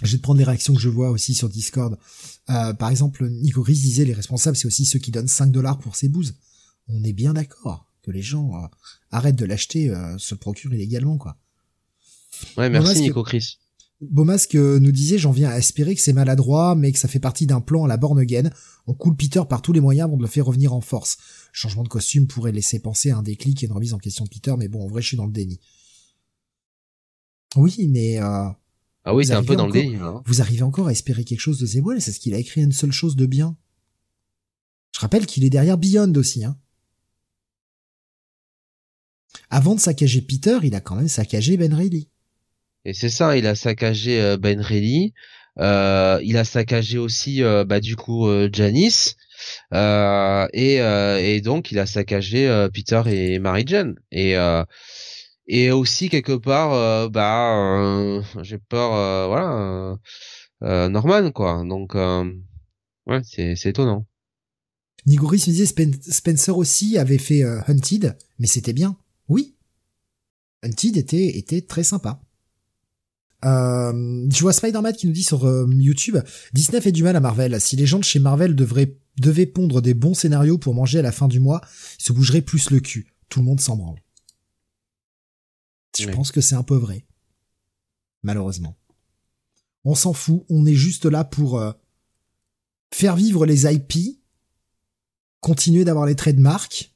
Je 0.03 0.13
vais 0.13 0.19
te 0.19 0.23
prendre 0.23 0.39
des 0.39 0.45
réactions 0.45 0.75
que 0.75 0.81
je 0.81 0.91
vois 0.91 1.11
aussi 1.11 1.35
sur 1.35 1.49
Discord. 1.49 1.97
Euh, 2.51 2.75
par 2.75 2.91
exemple, 2.91 3.27
Nico 3.31 3.63
Gris 3.63 3.75
disait 3.75 4.05
les 4.05 4.13
responsables 4.13 4.57
c'est 4.57 4.67
aussi 4.67 4.85
ceux 4.85 4.99
qui 4.99 5.11
donnent 5.11 5.29
5 5.29 5.51
dollars 5.51 5.79
pour 5.79 5.97
ses 5.97 6.09
bouses. 6.09 6.35
On 6.89 7.03
est 7.03 7.15
bien 7.15 7.33
d'accord 7.33 7.87
que 8.03 8.11
les 8.11 8.23
gens 8.23 8.53
euh, 8.55 8.67
arrêtent 9.11 9.37
de 9.37 9.47
l'acheter, 9.47 9.93
se 10.19 10.35
procurent 10.35 10.75
illégalement 10.75 11.17
quoi. 11.17 11.37
Ouais, 12.57 12.69
merci 12.69 13.01
Nico 13.01 13.23
Chris. 13.23 13.59
Beaumasque 14.03 14.55
nous 14.55 14.93
disait 14.93 15.17
j'en 15.17 15.31
viens 15.31 15.49
à 15.49 15.57
espérer 15.57 15.95
que 15.95 16.03
c'est 16.03 16.13
maladroit, 16.13 16.75
mais 16.75 16.93
que 16.93 16.99
ça 16.99 17.09
fait 17.09 17.19
partie 17.19 17.47
d'un 17.47 17.63
plan 17.63 17.85
à 17.85 17.89
la 17.89 17.97
born 17.97 18.19
again. 18.19 18.51
On 18.87 18.93
coule 18.93 19.17
Peter 19.17 19.43
par 19.49 19.63
tous 19.63 19.73
les 19.73 19.81
moyens 19.81 20.09
avant 20.09 20.19
de 20.19 20.23
le 20.23 20.29
faire 20.29 20.45
revenir 20.45 20.75
en 20.75 20.83
force. 20.83 21.17
Changement 21.57 21.83
de 21.83 21.89
costume 21.89 22.27
pourrait 22.27 22.53
laisser 22.53 22.81
penser 22.81 23.11
à 23.11 23.17
un 23.17 23.23
déclic 23.23 23.63
et 23.63 23.67
une 23.67 23.73
remise 23.73 23.95
en 23.95 23.99
question 23.99 24.25
de 24.25 24.29
Peter, 24.29 24.55
mais 24.59 24.69
bon, 24.69 24.85
en 24.85 24.89
vrai, 24.89 25.01
je 25.01 25.09
suis 25.09 25.17
dans 25.17 25.27
le 25.27 25.33
déni. 25.33 25.59
Oui, 27.57 27.89
mais... 27.89 28.19
Euh, 28.21 28.49
ah 29.05 29.15
oui, 29.15 29.25
c'est 29.25 29.33
un 29.33 29.43
peu 29.43 29.57
dans 29.57 29.67
le 29.67 29.73
déni. 29.73 29.97
Hein. 29.97 30.23
Vous 30.27 30.43
arrivez 30.43 30.63
encore 30.63 30.89
à 30.89 30.93
espérer 30.93 31.25
quelque 31.25 31.41
chose 31.41 31.59
de 31.59 31.67
Zewell 31.67 32.03
C'est 32.03 32.13
ce 32.13 32.21
qu'il 32.21 32.35
a 32.35 32.39
écrit 32.39 32.63
une 32.63 32.73
seule 32.73 32.93
chose 32.93 33.17
de 33.17 33.25
bien. 33.25 33.57
Je 34.95 35.01
rappelle 35.01 35.27
qu'il 35.27 35.45
est 35.45 35.51
derrière 35.51 35.79
Beyond 35.79 36.13
aussi. 36.17 36.45
Hein. 36.45 36.59
Avant 39.49 39.75
de 39.75 39.81
saccager 39.81 40.21
Peter, 40.21 40.59
il 40.63 40.75
a 40.75 40.81
quand 40.81 40.97
même 40.97 41.09
saccagé 41.09 41.57
Ben 41.57 41.73
Reilly. 41.73 42.09
Et 42.85 42.93
c'est 42.93 43.11
ça, 43.11 43.37
il 43.37 43.47
a 43.47 43.55
saccagé 43.55 44.21
euh, 44.21 44.37
Ben 44.37 44.61
Reilly, 44.61 45.15
euh, 45.59 46.21
il 46.23 46.37
a 46.37 46.45
saccagé 46.45 46.99
aussi 46.99 47.43
euh, 47.43 47.65
bah 47.65 47.81
du 47.81 47.97
coup 47.97 48.29
Janice 48.53 49.17
et 49.73 50.77
et 50.77 51.41
donc 51.41 51.71
il 51.73 51.79
a 51.79 51.87
saccagé 51.87 52.69
Peter 52.73 53.03
et 53.07 53.39
Mary 53.39 53.65
Jane 53.67 53.95
et 54.11 54.35
et 55.49 55.71
aussi 55.71 56.09
quelque 56.09 56.37
part 56.37 57.11
bah 57.11 58.23
j'ai 58.43 58.59
peur 58.59 59.29
voilà 59.29 59.97
Norman, 60.89 61.31
quoi. 61.33 61.63
Donc, 61.69 61.95
ouais, 61.95 63.21
c'est 63.25 63.57
c'est 63.57 63.71
étonnant. 63.71 64.07
Nigoris 65.07 65.47
me 65.47 65.53
disait 65.53 65.67
Spencer 66.11 66.57
aussi 66.57 66.99
avait 66.99 67.19
fait 67.19 67.43
Hunted, 67.43 68.17
mais 68.39 68.47
c'était 68.47 68.73
bien. 68.73 68.97
Oui, 69.29 69.55
Hunted 70.63 70.97
était 70.97 71.39
était 71.39 71.61
très 71.61 71.85
sympa. 71.85 72.21
Euh, 73.45 74.27
je 74.31 74.41
vois 74.41 74.53
Spider-Man 74.53 74.95
qui 74.95 75.07
nous 75.07 75.13
dit 75.13 75.23
sur 75.23 75.47
euh, 75.47 75.67
YouTube, 75.73 76.17
Disney 76.53 76.81
fait 76.81 76.93
du 76.93 77.03
mal 77.03 77.17
à 77.17 77.21
Marvel. 77.21 77.61
Si 77.61 77.77
les 77.77 77.87
gens 77.87 77.99
de 77.99 78.05
chez 78.05 78.19
Marvel 78.19 78.57
devraient, 78.57 78.99
devaient 79.19 79.47
pondre 79.47 79.83
des 79.83 79.95
bons 79.95 80.15
scénarios 80.15 80.59
pour 80.59 80.75
manger 80.75 81.01
à 81.01 81.03
la 81.03 81.13
fin 81.13 81.29
du 81.29 81.41
mois, 81.41 81.61
ils 81.99 82.05
se 82.05 82.13
bougeraient 82.13 82.43
plus 82.43 82.71
le 82.71 82.81
cul. 82.81 83.13
Tout 83.29 83.41
le 83.41 83.47
monde 83.47 83.61
s'en 83.61 83.77
branle. 83.77 84.01
Je 85.99 86.09
pense 86.09 86.31
que 86.31 86.41
c'est 86.41 86.55
un 86.55 86.63
peu 86.63 86.77
vrai. 86.77 87.07
Malheureusement. 88.23 88.77
On 89.85 89.95
s'en 89.95 90.13
fout, 90.13 90.45
on 90.49 90.67
est 90.67 90.75
juste 90.75 91.07
là 91.07 91.25
pour 91.25 91.61
euh, 91.61 91.73
faire 92.93 93.17
vivre 93.17 93.47
les 93.47 93.73
IP, 93.73 94.21
continuer 95.41 95.85
d'avoir 95.85 96.07
les 96.07 96.17
traits 96.17 96.37
de 96.37 96.41
marque, 96.41 96.93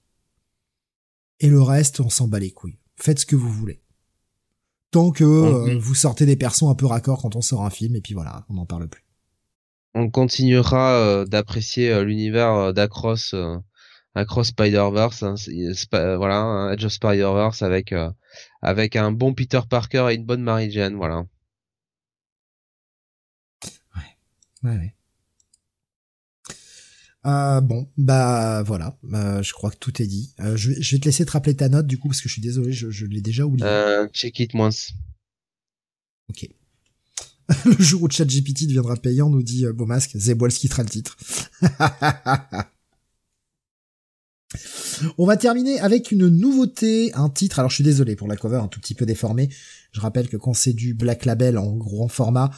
et 1.38 1.48
le 1.48 1.62
reste, 1.62 2.00
on 2.00 2.10
s'en 2.10 2.28
bat 2.28 2.40
les 2.40 2.50
couilles. 2.50 2.78
Faites 2.96 3.20
ce 3.20 3.26
que 3.26 3.36
vous 3.36 3.50
voulez 3.50 3.80
tant 4.90 5.10
que 5.10 5.24
euh, 5.24 5.78
vous 5.78 5.94
sortez 5.94 6.26
des 6.26 6.36
persos 6.36 6.64
un 6.64 6.74
peu 6.74 6.86
raccords 6.86 7.22
quand 7.22 7.36
on 7.36 7.40
sort 7.40 7.64
un 7.64 7.70
film 7.70 7.96
et 7.96 8.00
puis 8.00 8.14
voilà, 8.14 8.44
on 8.48 8.54
n'en 8.54 8.66
parle 8.66 8.88
plus. 8.88 9.04
On 9.94 10.10
continuera 10.10 10.94
euh, 10.94 11.24
d'apprécier 11.24 11.92
euh, 11.92 12.04
l'univers 12.04 12.72
d'Across 12.72 13.34
Across 14.14 14.48
Spider-Verse, 14.48 15.22
hein, 15.22 15.34
voilà, 16.16 16.38
un 16.38 16.72
Edge 16.72 16.84
of 16.84 16.92
Spider-Verse 16.92 17.62
avec 17.62 17.94
avec 18.60 18.96
un 18.96 19.12
bon 19.12 19.34
Peter 19.34 19.60
Parker 19.68 20.08
et 20.10 20.14
une 20.14 20.24
bonne 20.24 20.42
Mary 20.42 20.70
Jane, 20.70 20.96
voilà. 20.96 21.24
Ouais, 23.94 24.70
ouais, 24.70 24.76
ouais. 24.76 24.94
Euh, 27.26 27.60
bon, 27.60 27.86
bah 27.98 28.62
voilà, 28.62 28.96
euh, 29.12 29.42
je 29.42 29.52
crois 29.52 29.70
que 29.70 29.76
tout 29.76 30.00
est 30.00 30.06
dit. 30.06 30.32
Euh, 30.40 30.56
je, 30.56 30.70
vais 30.70 30.98
te 30.98 31.04
laisser 31.04 31.26
te 31.26 31.32
rappeler 31.32 31.54
ta 31.54 31.68
note 31.68 31.86
du 31.86 31.98
coup 31.98 32.08
parce 32.08 32.22
que 32.22 32.28
je 32.28 32.32
suis 32.32 32.42
désolé, 32.42 32.72
je, 32.72 33.04
l'ai 33.04 33.20
déjà 33.20 33.44
oublié. 33.44 33.66
Euh, 33.66 34.08
check 34.08 34.40
it 34.40 34.54
once. 34.54 34.92
Ok. 36.30 36.48
le 37.66 37.76
jour 37.78 38.02
où 38.04 38.10
ChatGPT 38.10 38.66
deviendra 38.66 38.96
payant, 38.96 39.28
nous 39.28 39.42
dit 39.42 39.66
euh, 39.66 39.72
Beaumasque, 39.72 40.16
Zebols 40.16 40.52
quittera 40.52 40.82
le 40.82 40.88
titre. 40.88 41.18
On 45.18 45.26
va 45.26 45.36
terminer 45.36 45.78
avec 45.80 46.10
une 46.10 46.28
nouveauté, 46.28 47.12
un 47.14 47.28
titre. 47.28 47.58
Alors 47.58 47.70
je 47.70 47.76
suis 47.76 47.84
désolé 47.84 48.16
pour 48.16 48.28
la 48.28 48.36
cover, 48.36 48.56
un 48.56 48.68
tout 48.68 48.80
petit 48.80 48.94
peu 48.94 49.06
déformé. 49.06 49.48
Je 49.92 50.00
rappelle 50.00 50.28
que 50.28 50.36
quand 50.36 50.54
c'est 50.54 50.72
du 50.72 50.94
Black 50.94 51.24
Label 51.24 51.58
en 51.58 51.72
grand 51.76 52.08
format, 52.08 52.50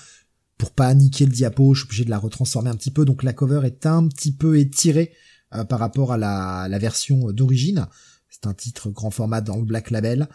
pour 0.58 0.70
pas 0.70 0.94
niquer 0.94 1.26
le 1.26 1.32
diapo, 1.32 1.74
je 1.74 1.80
suis 1.80 1.86
obligé 1.86 2.04
de 2.04 2.10
la 2.10 2.18
retransformer 2.18 2.70
un 2.70 2.76
petit 2.76 2.90
peu, 2.90 3.04
donc 3.04 3.22
la 3.22 3.32
cover 3.32 3.62
est 3.64 3.86
un 3.86 4.06
petit 4.08 4.32
peu 4.32 4.58
étirée 4.58 5.12
euh, 5.54 5.64
par 5.64 5.78
rapport 5.78 6.12
à 6.12 6.18
la, 6.18 6.78
version 6.78 7.32
d'origine. 7.32 7.86
C'est 8.30 8.46
un 8.46 8.54
titre 8.54 8.90
grand 8.90 9.10
format 9.10 9.40
dans 9.40 9.56
le 9.56 9.64
Black 9.64 9.90
Label. 9.90 10.28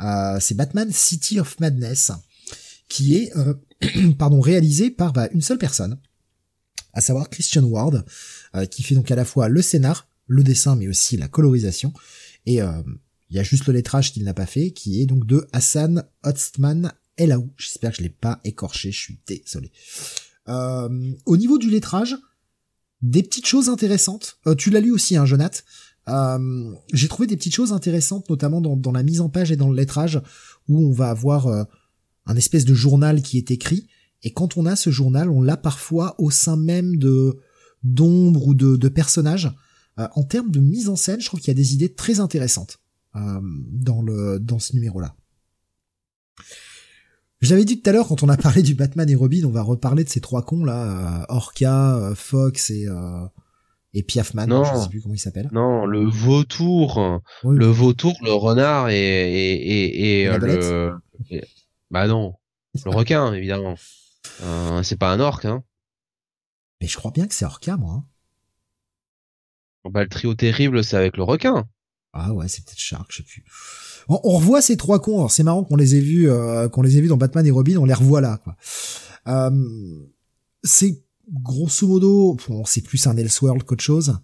Euh, 0.00 0.38
c'est 0.40 0.54
Batman 0.54 0.90
City 0.92 1.40
of 1.40 1.58
Madness, 1.60 2.12
qui 2.88 3.16
est 3.16 3.36
euh, 3.36 3.54
pardon 4.18 4.40
réalisé 4.40 4.90
par 4.90 5.12
bah, 5.12 5.28
une 5.32 5.42
seule 5.42 5.58
personne, 5.58 5.98
à 6.92 7.00
savoir 7.00 7.30
Christian 7.30 7.64
Ward, 7.64 8.04
qui 8.70 8.82
fait 8.82 8.96
donc 8.96 9.10
à 9.10 9.16
la 9.16 9.24
fois 9.24 9.48
le 9.48 9.62
scénar, 9.62 10.08
le 10.26 10.42
dessin, 10.42 10.74
mais 10.74 10.88
aussi 10.88 11.16
la 11.16 11.28
colorisation. 11.28 11.92
Et 12.46 12.56
il 12.56 13.36
y 13.36 13.38
a 13.38 13.44
juste 13.44 13.66
le 13.66 13.72
lettrage 13.72 14.12
qu'il 14.12 14.24
n'a 14.24 14.34
pas 14.34 14.46
fait, 14.46 14.72
qui 14.72 15.00
est 15.00 15.06
donc 15.06 15.24
de 15.24 15.46
Hassan 15.52 16.04
Ostman 16.24 16.92
Elaou. 17.20 17.50
J'espère 17.56 17.90
que 17.90 17.98
je 17.98 18.02
l'ai 18.02 18.08
pas 18.08 18.40
écorché, 18.44 18.90
je 18.90 18.98
suis 18.98 19.18
désolé. 19.26 19.70
Euh, 20.48 21.12
au 21.26 21.36
niveau 21.36 21.58
du 21.58 21.70
lettrage, 21.70 22.16
des 23.02 23.22
petites 23.22 23.46
choses 23.46 23.68
intéressantes. 23.68 24.38
Euh, 24.46 24.54
tu 24.54 24.70
l'as 24.70 24.80
lu 24.80 24.90
aussi, 24.90 25.16
hein, 25.16 25.26
Jonath. 25.26 25.64
Euh, 26.08 26.72
j'ai 26.92 27.08
trouvé 27.08 27.26
des 27.26 27.36
petites 27.36 27.54
choses 27.54 27.72
intéressantes, 27.72 28.28
notamment 28.30 28.60
dans, 28.60 28.92
la 28.92 29.02
mise 29.02 29.20
en 29.20 29.28
page 29.28 29.52
et 29.52 29.56
dans 29.56 29.68
le 29.68 29.76
lettrage, 29.76 30.20
où 30.68 30.86
on 30.86 30.92
va 30.92 31.10
avoir 31.10 31.46
un 32.26 32.36
espèce 32.36 32.64
de 32.64 32.74
journal 32.74 33.22
qui 33.22 33.36
est 33.38 33.50
écrit. 33.50 33.86
Et 34.22 34.32
quand 34.32 34.56
on 34.56 34.66
a 34.66 34.76
ce 34.76 34.90
journal, 34.90 35.30
on 35.30 35.42
l'a 35.42 35.56
parfois 35.56 36.14
au 36.18 36.30
sein 36.30 36.56
même 36.56 36.96
de 36.96 37.38
d'ombres 37.82 38.46
ou 38.46 38.54
de, 38.54 38.76
de 38.76 38.88
personnages. 38.88 39.50
en 39.96 40.24
termes 40.24 40.50
de 40.50 40.60
mise 40.60 40.88
en 40.88 40.96
scène, 40.96 41.20
je 41.20 41.26
trouve 41.26 41.40
qu'il 41.40 41.48
y 41.48 41.52
a 41.52 41.54
des 41.54 41.74
idées 41.74 41.94
très 41.94 42.18
intéressantes 42.20 42.80
dans 43.14 44.02
le 44.02 44.38
dans 44.40 44.58
ce 44.58 44.74
numéro-là. 44.74 45.16
J'avais 47.40 47.64
dit 47.64 47.80
tout 47.80 47.88
à 47.88 47.92
l'heure 47.92 48.06
quand 48.06 48.22
on 48.22 48.28
a 48.28 48.36
parlé 48.36 48.62
du 48.62 48.74
Batman 48.74 49.08
et 49.08 49.14
Robin, 49.14 49.44
on 49.44 49.50
va 49.50 49.62
reparler 49.62 50.04
de 50.04 50.10
ces 50.10 50.20
trois 50.20 50.44
cons 50.44 50.64
là, 50.64 51.22
euh, 51.22 51.26
Orca, 51.28 51.96
euh, 51.96 52.14
Fox 52.14 52.70
et 52.70 52.86
euh, 52.86 53.26
et 53.92 54.02
Piafman, 54.02 54.46
non, 54.46 54.62
je 54.62 54.82
sais 54.82 54.88
plus 54.88 55.00
comment 55.00 55.14
il 55.14 55.18
s'appelle. 55.18 55.48
Non, 55.50 55.84
le 55.84 56.04
vautour, 56.04 57.20
le 57.42 57.66
vautour, 57.66 58.14
le 58.22 58.32
renard 58.32 58.90
et 58.90 58.94
et 58.94 60.20
et, 60.20 60.22
et 60.22 60.38
le 60.38 61.00
bah 61.90 62.06
non, 62.06 62.34
le 62.84 62.90
requin 62.90 63.32
évidemment. 63.32 63.74
c'est 64.82 64.98
pas 64.98 65.10
un 65.10 65.20
orque 65.20 65.46
hein. 65.46 65.64
Mais 66.80 66.86
je 66.86 66.96
crois 66.96 67.10
bien 67.10 67.26
que 67.26 67.34
c'est 67.34 67.46
Orca 67.46 67.76
moi. 67.78 68.04
Hein. 69.84 69.90
Bah 69.90 70.02
le 70.02 70.08
trio 70.08 70.34
terrible 70.34 70.84
c'est 70.84 70.96
avec 70.96 71.16
le 71.16 71.22
requin. 71.22 71.66
Ah 72.12 72.32
ouais, 72.32 72.48
c'est 72.48 72.64
peut-être 72.64 72.78
Shark, 72.78 73.06
je 73.10 73.18
sais 73.18 73.22
plus. 73.22 73.44
On, 74.10 74.36
revoit 74.36 74.60
ces 74.60 74.76
trois 74.76 75.00
cons. 75.00 75.28
C'est 75.28 75.44
marrant 75.44 75.64
qu'on 75.64 75.76
les 75.76 75.94
ait 75.94 76.00
vus, 76.00 76.28
euh, 76.28 76.68
qu'on 76.68 76.82
les 76.82 76.98
ait 76.98 77.00
vus 77.00 77.08
dans 77.08 77.16
Batman 77.16 77.46
et 77.46 77.50
Robin. 77.50 77.76
On 77.76 77.84
les 77.84 77.94
revoit 77.94 78.20
là. 78.20 78.40
Quoi. 78.42 78.56
Euh, 79.28 79.50
c'est 80.62 81.02
grosso 81.32 81.86
modo, 81.86 82.36
bon, 82.48 82.64
c'est 82.64 82.80
plus 82.80 83.06
un 83.06 83.16
Elseworld 83.16 83.62
qu'autre 83.62 83.84
chose. 83.84 84.18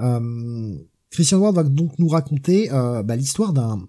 Euh, 0.00 0.76
Christian 1.10 1.38
Ward 1.38 1.54
va 1.54 1.62
donc 1.62 1.98
nous 1.98 2.08
raconter 2.08 2.72
euh, 2.72 3.02
bah, 3.02 3.16
l'histoire 3.16 3.52
d'un 3.52 3.88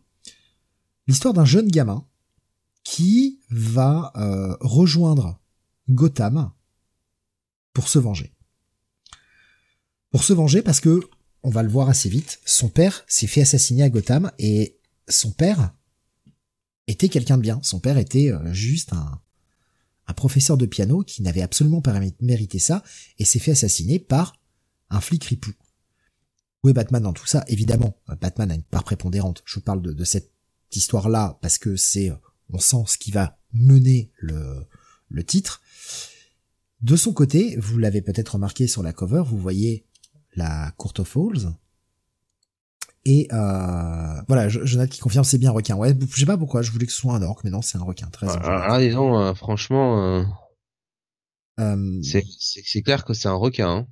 l'histoire 1.08 1.34
d'un 1.34 1.46
jeune 1.46 1.68
gamin 1.68 2.06
qui 2.84 3.40
va 3.50 4.12
euh, 4.16 4.56
rejoindre 4.60 5.40
Gotham 5.90 6.52
pour 7.74 7.88
se 7.88 8.00
venger. 8.00 8.34
Pour 10.10 10.24
se 10.24 10.34
venger 10.34 10.62
parce 10.62 10.80
que 10.80 11.02
on 11.44 11.50
va 11.50 11.64
le 11.64 11.70
voir 11.70 11.90
assez 11.90 12.10
vite, 12.10 12.40
son 12.46 12.70
père 12.70 13.04
s'est 13.08 13.28
fait 13.28 13.42
assassiner 13.42 13.84
à 13.84 13.90
Gotham 13.90 14.32
et 14.38 14.78
son 15.12 15.32
père 15.32 15.74
était 16.88 17.10
quelqu'un 17.10 17.38
de 17.38 17.42
bien. 17.42 17.60
Son 17.64 17.80
père 17.80 17.98
était 17.98 18.32
euh, 18.32 18.54
juste 18.54 18.94
un, 18.94 19.22
professeur 20.16 20.58
de 20.58 20.66
piano 20.66 21.04
qui 21.04 21.22
n'avait 21.22 21.42
absolument 21.42 21.82
pas 21.82 21.98
mérité 22.20 22.60
ça 22.60 22.84
et 23.18 23.24
s'est 23.24 23.40
fait 23.40 23.52
assassiner 23.52 23.98
par 23.98 24.36
un 24.90 25.00
flic 25.00 25.24
ripou. 25.24 25.52
Où 26.64 26.70
est 26.70 26.74
Batman 26.74 27.02
dans 27.02 27.14
tout 27.14 27.26
ça? 27.26 27.46
Évidemment, 27.48 27.96
Batman 28.20 28.52
a 28.52 28.56
une 28.56 28.62
part 28.62 28.84
prépondérante. 28.84 29.42
Je 29.46 29.62
parle 29.62 29.82
de, 29.82 30.04
cette 30.04 30.30
histoire-là 30.74 31.40
parce 31.42 31.58
que 31.58 31.78
c'est, 31.78 32.12
on 32.50 32.60
sent 32.60 32.84
ce 32.88 32.98
qui 32.98 33.12
va 33.12 33.40
mener 33.54 34.12
le, 34.18 34.68
le 35.08 35.24
titre. 35.24 35.62
De 36.82 36.98
son 36.98 37.14
côté, 37.14 37.56
vous 37.56 37.78
l'avez 37.78 38.02
peut-être 38.02 38.34
remarqué 38.34 38.68
sur 38.68 38.84
la 38.84 38.92
cover, 38.92 39.24
vous 39.26 39.38
voyez 39.38 39.86
la 40.36 40.72
Court 40.78 40.94
of 40.98 41.08
Falls. 41.08 41.54
Et 43.06 43.28
euh, 43.32 44.22
voilà, 44.28 44.48
Jonathan 44.48 44.90
qui 44.90 45.00
confirme 45.00 45.24
c'est 45.24 45.40
bien 45.40 45.50
un 45.50 45.54
requin. 45.54 45.76
Ouais, 45.76 45.96
je 46.00 46.20
sais 46.20 46.26
pas 46.26 46.38
pourquoi, 46.38 46.62
je 46.62 46.72
voulais 46.72 46.86
que 46.86 46.92
ce 46.92 47.00
soit 47.00 47.16
un 47.16 47.22
orc, 47.24 47.42
mais 47.44 47.50
non, 47.50 47.62
c'est 47.62 47.78
un 47.78 47.84
requin. 47.84 48.08
Très 48.08 48.28
ah, 48.28 48.68
ah 48.70 48.80
disons, 48.80 49.20
euh, 49.20 49.34
franchement, 49.34 50.20
euh, 50.20 50.24
euh 51.60 52.02
c'est 52.04 52.82
clair 52.84 53.04
que 53.04 53.14
c'est 53.14 53.28
un 53.28 53.34
requin. 53.34 53.70
Hein. 53.70 53.88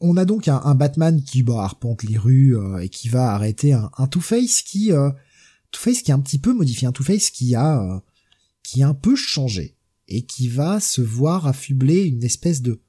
On 0.00 0.16
a 0.16 0.24
donc 0.24 0.48
un, 0.48 0.74
Batman 0.74 1.22
qui 1.22 1.42
bah, 1.42 1.62
arpente 1.62 2.02
les 2.04 2.16
rues 2.16 2.56
et 2.80 2.88
qui 2.88 3.08
va 3.08 3.32
arrêter 3.32 3.72
un, 3.72 3.90
un 3.98 4.06
Two-Face 4.06 4.62
qui 4.62 4.92
Two-Face 5.72 6.02
qui 6.02 6.10
est 6.10 6.14
un 6.14 6.20
petit 6.20 6.38
peu 6.38 6.54
modifié, 6.54 6.86
un 6.86 6.92
Two-Face 6.92 7.30
qui 7.30 7.54
a 7.56 8.02
qui 8.62 8.82
a 8.82 8.88
un 8.88 8.94
peu 8.94 9.16
changé 9.16 9.76
et 10.06 10.24
qui 10.24 10.48
va 10.48 10.78
se 10.80 11.02
voir 11.02 11.46
affubler 11.46 12.04
une 12.04 12.22
espèce 12.22 12.62
de 12.62 12.80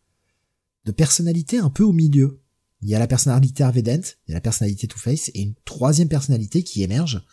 de 0.85 0.91
personnalité 0.91 1.57
un 1.57 1.69
peu 1.69 1.83
au 1.83 1.93
milieu. 1.93 2.41
Il 2.82 2.90
y 2.90 2.95
a 2.95 2.99
la 2.99 3.08
personnalité 3.08 3.64
Harvey 3.64 3.82
il 3.82 4.30
y 4.30 4.32
a 4.32 4.35
la 4.35 4.41
personnalité 4.41 4.88
Two-Face 4.88 5.32
et 5.33 5.41
une 5.41 5.56
troisième 5.66 6.08
personnalité 6.08 6.64
qui 6.64 6.83
émerge 6.83 7.25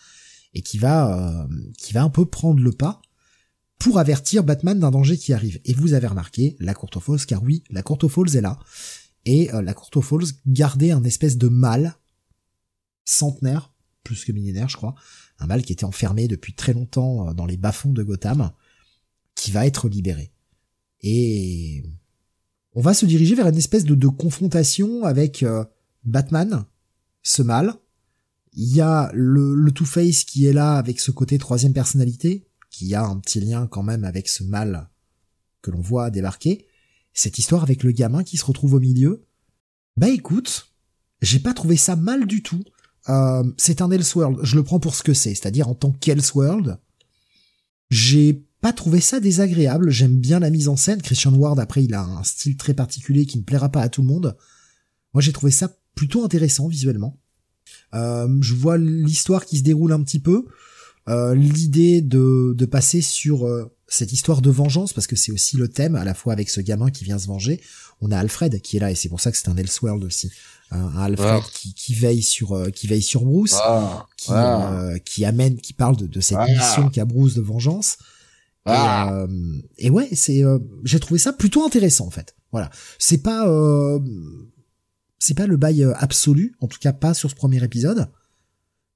et 0.55 0.63
qui 0.63 0.79
va 0.79 1.45
euh, 1.45 1.49
qui 1.79 1.93
va 1.93 2.03
un 2.03 2.11
peu 2.11 2.27
prendre 2.27 2.61
le 2.61 2.73
pas 2.73 3.01
pour 3.79 3.99
avertir 3.99 4.43
Batman 4.43 4.79
d'un 4.79 4.91
danger 4.91 5.19
qui 5.19 5.33
arrive. 5.33 5.61
Et 5.65 5.75
vous 5.75 5.93
avez 5.93 6.07
remarqué 6.07 6.57
la 6.61 6.75
Courte 6.75 6.99
Falls, 6.99 7.27
car 7.27 7.43
oui, 7.43 7.63
la 7.71 7.83
Courte 7.83 8.09
Falls 8.09 8.35
est 8.37 8.41
là. 8.41 8.59
Et 9.25 9.53
euh, 9.53 9.63
la 9.63 9.75
Courte 9.75 10.01
Falls 10.01 10.33
gardait 10.47 10.93
un 10.93 11.05
espèce 11.05 11.37
de 11.37 11.49
mal 11.49 11.97
centenaire, 13.05 13.73
plus 14.03 14.25
que 14.25 14.33
millénaire 14.33 14.69
je 14.69 14.77
crois, 14.77 14.95
un 15.39 15.47
mal 15.47 15.63
qui 15.63 15.73
était 15.73 15.85
enfermé 15.85 16.27
depuis 16.29 16.55
très 16.55 16.73
longtemps 16.73 17.29
euh, 17.29 17.35
dans 17.35 17.47
les 17.47 17.57
bas-fonds 17.57 17.93
de 17.93 18.03
Gotham, 18.03 18.51
qui 19.35 19.51
va 19.51 19.67
être 19.67 19.89
libéré. 19.89 20.33
Et 21.03 21.85
on 22.77 22.83
va 22.83 22.93
se 22.93 23.07
diriger 23.07 23.35
vers 23.35 23.49
une 23.49 23.57
espèce 23.57 23.85
de, 23.85 24.07
confrontation 24.07 25.05
avec 25.05 25.43
euh, 25.43 25.65
Batman, 26.05 26.67
ce 27.23 27.43
mal. 27.43 27.75
Il 28.53 28.73
y 28.75 28.83
a 28.83 29.11
le, 29.15 29.55
le 29.55 29.73
Two-Face 29.73 30.25
qui 30.25 30.47
est 30.47 30.53
là 30.53 30.77
avec 30.77 31.01
ce 31.01 31.11
côté 31.11 31.39
troisième 31.39 31.73
personnalité, 31.73 32.47
qui 32.71 32.95
a 32.95 33.03
un 33.03 33.19
petit 33.19 33.41
lien 33.41 33.67
quand 33.67 33.83
même 33.83 34.05
avec 34.05 34.29
ce 34.29 34.45
mal 34.45 34.91
que 35.63 35.71
l'on 35.71 35.81
voit 35.81 36.11
débarquer, 36.11 36.67
cette 37.15 37.39
histoire 37.39 37.63
avec 37.63 37.83
le 37.83 37.93
gamin 37.93 38.23
qui 38.23 38.37
se 38.37 38.45
retrouve 38.45 38.75
au 38.75 38.81
milieu, 38.81 39.25
bah 39.97 40.11
écoute, 40.11 40.71
j'ai 41.23 41.39
pas 41.39 41.55
trouvé 41.55 41.79
ça 41.79 41.97
mal 41.97 42.27
du 42.27 42.43
tout. 42.43 42.63
Euh, 43.09 43.43
c'est 43.57 43.81
un 43.81 43.91
Elseworld, 43.91 44.41
je 44.43 44.55
le 44.55 44.63
prends 44.63 44.81
pour 44.81 44.95
ce 44.95 45.03
que 45.03 45.15
c'est, 45.15 45.35
c'est-à-dire 45.35 45.69
en 45.69 45.75
tant 45.75 45.93
qu'Elseworld, 45.93 46.79
j'ai 47.89 48.46
pas 48.67 48.73
trouvé 48.73 49.01
ça 49.01 49.21
désagréable, 49.21 49.91
j'aime 49.91 50.17
bien 50.19 50.41
la 50.41 50.51
mise 50.51 50.67
en 50.67 50.75
scène, 50.75 51.01
Christian 51.01 51.33
Ward 51.33 51.61
après 51.61 51.85
il 51.85 51.95
a 51.95 52.03
un 52.03 52.25
style 52.25 52.57
très 52.57 52.75
particulier 52.75 53.25
qui 53.25 53.39
ne 53.39 53.45
plaira 53.45 53.69
pas 53.69 53.81
à 53.81 53.89
tout 53.89 54.03
le 54.03 54.09
monde. 54.09 54.37
Moi 55.15 55.21
j'ai 55.23 55.33
trouvé 55.33 55.53
ça 55.53 55.71
plutôt 55.95 56.25
intéressant 56.25 56.67
visuellement. 56.67 57.17
Euh, 57.95 58.27
je 58.41 58.55
vois 58.55 58.77
l'histoire 58.77 59.45
qui 59.45 59.59
se 59.59 59.63
déroule 59.63 59.93
un 59.93 60.03
petit 60.03 60.19
peu, 60.19 60.47
euh, 61.09 61.37
l'idée 61.37 62.01
de, 62.01 62.55
de 62.57 62.65
passer 62.67 63.03
sur 63.03 63.47
euh, 63.47 63.73
cette 63.87 64.13
histoire 64.13 64.43
de 64.43 64.51
vengeance 64.51 64.93
parce 64.93 65.07
que 65.07 65.15
c'est 65.15 65.31
aussi 65.31 65.57
le 65.57 65.69
thème 65.69 65.95
à 65.95 66.05
la 66.05 66.13
fois 66.15 66.33
avec 66.33 66.51
ce 66.51 66.61
gamin 66.61 66.91
qui 66.91 67.05
vient 67.05 67.21
se 67.21 67.29
venger. 67.29 67.61
On 68.01 68.11
a 68.11 68.19
Alfred 68.19 68.61
qui 68.63 68.79
est 68.79 68.81
là 68.81 68.91
et 68.91 68.97
c'est 68.97 69.09
pour 69.09 69.21
ça 69.21 69.31
que 69.31 69.37
c'est 69.37 69.49
un 69.49 69.57
Elseworld 69.57 70.03
aussi. 70.03 70.29
Un 70.73 70.89
Alfred 70.99 71.45
qui, 71.53 71.73
qui 71.73 71.95
veille 71.95 72.25
sur 72.25 72.51
euh, 72.57 72.71
qui 72.71 72.89
veille 72.89 73.01
sur 73.03 73.25
Bruce, 73.25 73.55
Ah, 73.63 74.09
qui 74.17 74.33
euh, 74.33 74.99
qui 74.99 75.25
amène, 75.25 75.57
qui 75.61 75.73
parle 75.73 75.97
de, 75.97 76.09
de 76.09 76.21
cette 76.21 76.39
Ah. 76.41 76.49
mission 76.49 76.89
qu'a 76.91 77.05
Bruce 77.05 77.35
de 77.35 77.43
vengeance. 77.43 77.99
Et, 78.67 78.71
Ah. 78.71 79.13
euh, 79.15 79.29
et 79.79 79.91
ouais, 79.91 80.09
c'est 80.13 80.43
euh, 80.45 80.59
j'ai 80.85 80.99
trouvé 81.01 81.19
ça 81.19 81.33
plutôt 81.33 81.65
intéressant 81.65 82.07
en 82.07 82.11
fait. 82.11 82.35
Voilà, 82.53 82.71
c'est 82.99 83.23
pas 83.23 83.47
euh, 83.49 84.01
c'est 85.19 85.35
pas 85.37 85.47
le 85.47 85.57
bail 85.57 85.85
absolu, 85.97 86.55
en 86.61 86.67
tout 86.67 86.79
cas 86.81 86.93
pas 86.93 87.15
sur 87.15 87.31
ce 87.31 87.35
premier 87.37 87.63
épisode, 87.63 88.09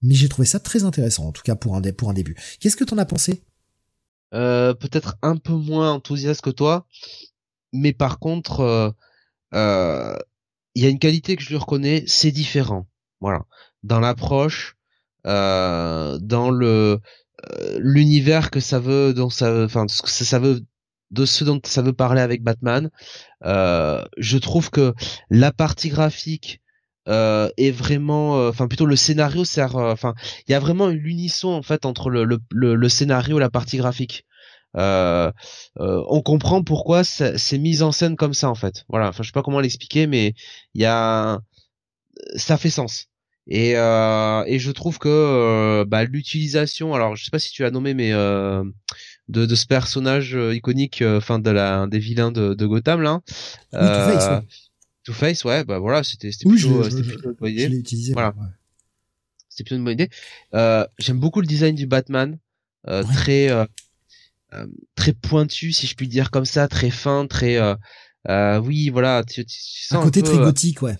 mais 0.03 0.15
j'ai 0.15 0.29
trouvé 0.29 0.47
ça 0.47 0.59
très 0.61 0.83
intéressant 0.85 1.27
en 1.27 1.33
tout 1.33 1.43
cas 1.43 1.55
pour 1.55 1.77
un 1.77 1.81
dé- 1.81 1.93
pour 1.93 2.11
un 2.11 2.15
début. 2.15 2.37
Qu'est-ce 2.59 2.77
que 2.77 2.85
t'en 2.85 2.99
as 2.99 3.05
pensé? 3.07 3.43
Peut-être 4.33 5.17
un 5.23 5.37
peu 5.37 5.53
moins 5.55 5.93
enthousiaste 5.93 6.41
que 6.41 6.51
toi, 6.51 6.87
mais 7.73 7.93
par 7.93 8.19
contre, 8.19 8.95
il 9.53 10.83
y 10.83 10.87
a 10.87 10.89
une 10.89 10.99
qualité 11.01 11.37
que 11.37 11.43
je 11.43 11.49
lui 11.51 11.57
reconnais, 11.57 12.05
c'est 12.07 12.31
différent. 12.33 12.89
Voilà, 13.21 13.45
dans 13.83 14.01
l'approche, 14.01 14.77
dans 15.25 16.51
le 16.51 17.01
l'univers 17.79 18.51
que 18.51 18.61
ça 18.61 18.79
veut, 18.79 19.15
dont 19.15 19.31
ça, 19.31 19.65
enfin, 19.65 19.87
ce 19.89 20.03
que 20.03 20.09
ça, 20.11 20.39
veut, 20.39 20.61
de 21.11 21.25
ce 21.25 21.45
dont 21.45 21.61
ça 21.65 21.83
veut 21.83 21.93
parler 21.93 22.21
avec 22.21 22.43
Batman. 22.43 22.91
Euh, 23.45 24.05
je 24.19 24.39
trouve 24.39 24.71
que 24.71 24.95
la 25.31 25.53
partie 25.53 25.89
graphique 25.89 26.61
euh, 27.09 27.51
est 27.57 27.71
vraiment, 27.71 28.39
euh, 28.39 28.51
enfin 28.51 28.69
plutôt 28.69 28.87
le 28.87 28.97
scénario 28.97 29.45
sert, 29.45 29.77
euh, 29.77 29.93
enfin 29.93 30.15
il 30.47 30.53
y 30.53 30.55
a 30.55 30.61
vraiment 30.61 30.89
l'unisson 30.89 31.49
en 31.49 31.63
fait 31.63 31.87
entre 31.87 32.11
le, 32.11 32.25
le, 32.25 32.39
le, 32.75 32.89
scénario 32.89 33.39
et 33.39 33.41
la 33.41 33.51
partie 33.51 33.79
graphique. 33.79 34.27
Euh, 34.77 35.33
euh, 35.81 36.05
on 36.09 36.23
comprend 36.23 36.63
pourquoi 36.63 37.03
c'est 37.05 37.59
mis 37.59 37.83
en 37.83 37.93
scène 37.93 38.17
comme 38.17 38.35
ça 38.35 38.51
en 38.51 38.55
fait. 38.55 38.85
Voilà, 38.89 39.09
enfin 39.09 39.23
je 39.23 39.29
sais 39.29 39.33
pas 39.33 39.43
comment 39.43 39.61
l'expliquer, 39.61 40.07
mais 40.07 40.35
il 40.75 40.83
y 40.83 40.87
a, 40.87 41.41
ça 42.37 42.57
fait 42.59 42.71
sens. 42.71 43.07
Et 43.47 43.77
euh, 43.77 44.45
et 44.47 44.59
je 44.59 44.71
trouve 44.71 44.99
que 44.99 45.09
euh, 45.09 45.85
bah, 45.87 46.05
l'utilisation, 46.05 46.95
alors 46.95 47.17
je 47.17 47.25
sais 47.25 47.31
pas 47.31 47.39
si 47.39 47.51
tu 47.51 47.65
as 47.65 47.71
nommé, 47.71 47.95
mais 47.95 48.13
euh, 48.13 48.63
de, 49.29 49.47
de 49.47 49.55
ce 49.55 49.67
personnage 49.67 50.37
euh, 50.37 50.55
iconique, 50.55 51.03
euh, 51.03 51.19
enfin 51.19 51.39
de 51.39 51.51
la 51.51 51.87
des 51.87 51.99
vilains 51.99 52.31
de, 52.33 52.55
de 52.55 52.67
Gotham 52.67 53.01
là. 53.03 53.21
Oui, 53.73 53.79
Two-Face, 53.81 54.25
Euh, 54.31 54.37
ouais. 54.37 54.43
Two-Face, 55.05 55.45
ouais, 55.45 55.65
bah 55.65 55.79
voilà, 55.79 56.03
c'était 56.05 56.31
c'était 56.31 56.47
Oui, 56.49 56.61
plutôt, 56.61 56.83
je- 56.85 56.91
je- 56.91 57.03
plutôt 57.03 57.31
une 57.31 57.35
bonne 57.37 57.49
Je 57.49 57.55
idée. 57.55 57.69
l'ai 57.69 57.77
utilisé. 57.79 58.13
Voilà. 58.13 58.29
ouais. 58.37 58.47
C'était 59.49 59.65
plutôt 59.65 59.77
une 59.77 59.85
bonne 59.85 59.95
idée. 59.95 60.11
Euh, 60.55 60.87
J'aime 60.99 61.19
beaucoup 61.19 61.41
le 61.41 61.47
design 61.47 61.75
du 61.75 61.87
Batman, 61.87 62.39
euh, 62.89 63.03
Ouais. 63.03 63.13
très 63.15 63.67
très 64.97 65.13
pointu, 65.13 65.73
si 65.73 65.87
je 65.87 65.95
puis 65.95 66.09
dire 66.09 66.31
comme 66.31 66.45
ça, 66.45 66.69
très 66.69 66.91
fin, 66.91 67.27
très 67.27 67.59
oui, 68.63 68.91
voilà, 68.91 69.25
tu, 69.25 69.45
tu, 69.45 69.57
tu 69.57 69.85
sens 69.87 69.99
Un 69.99 70.03
côté 70.03 70.21
peu, 70.23 70.29
très 70.29 70.39
gothique, 70.39 70.83
ouais. 70.83 70.97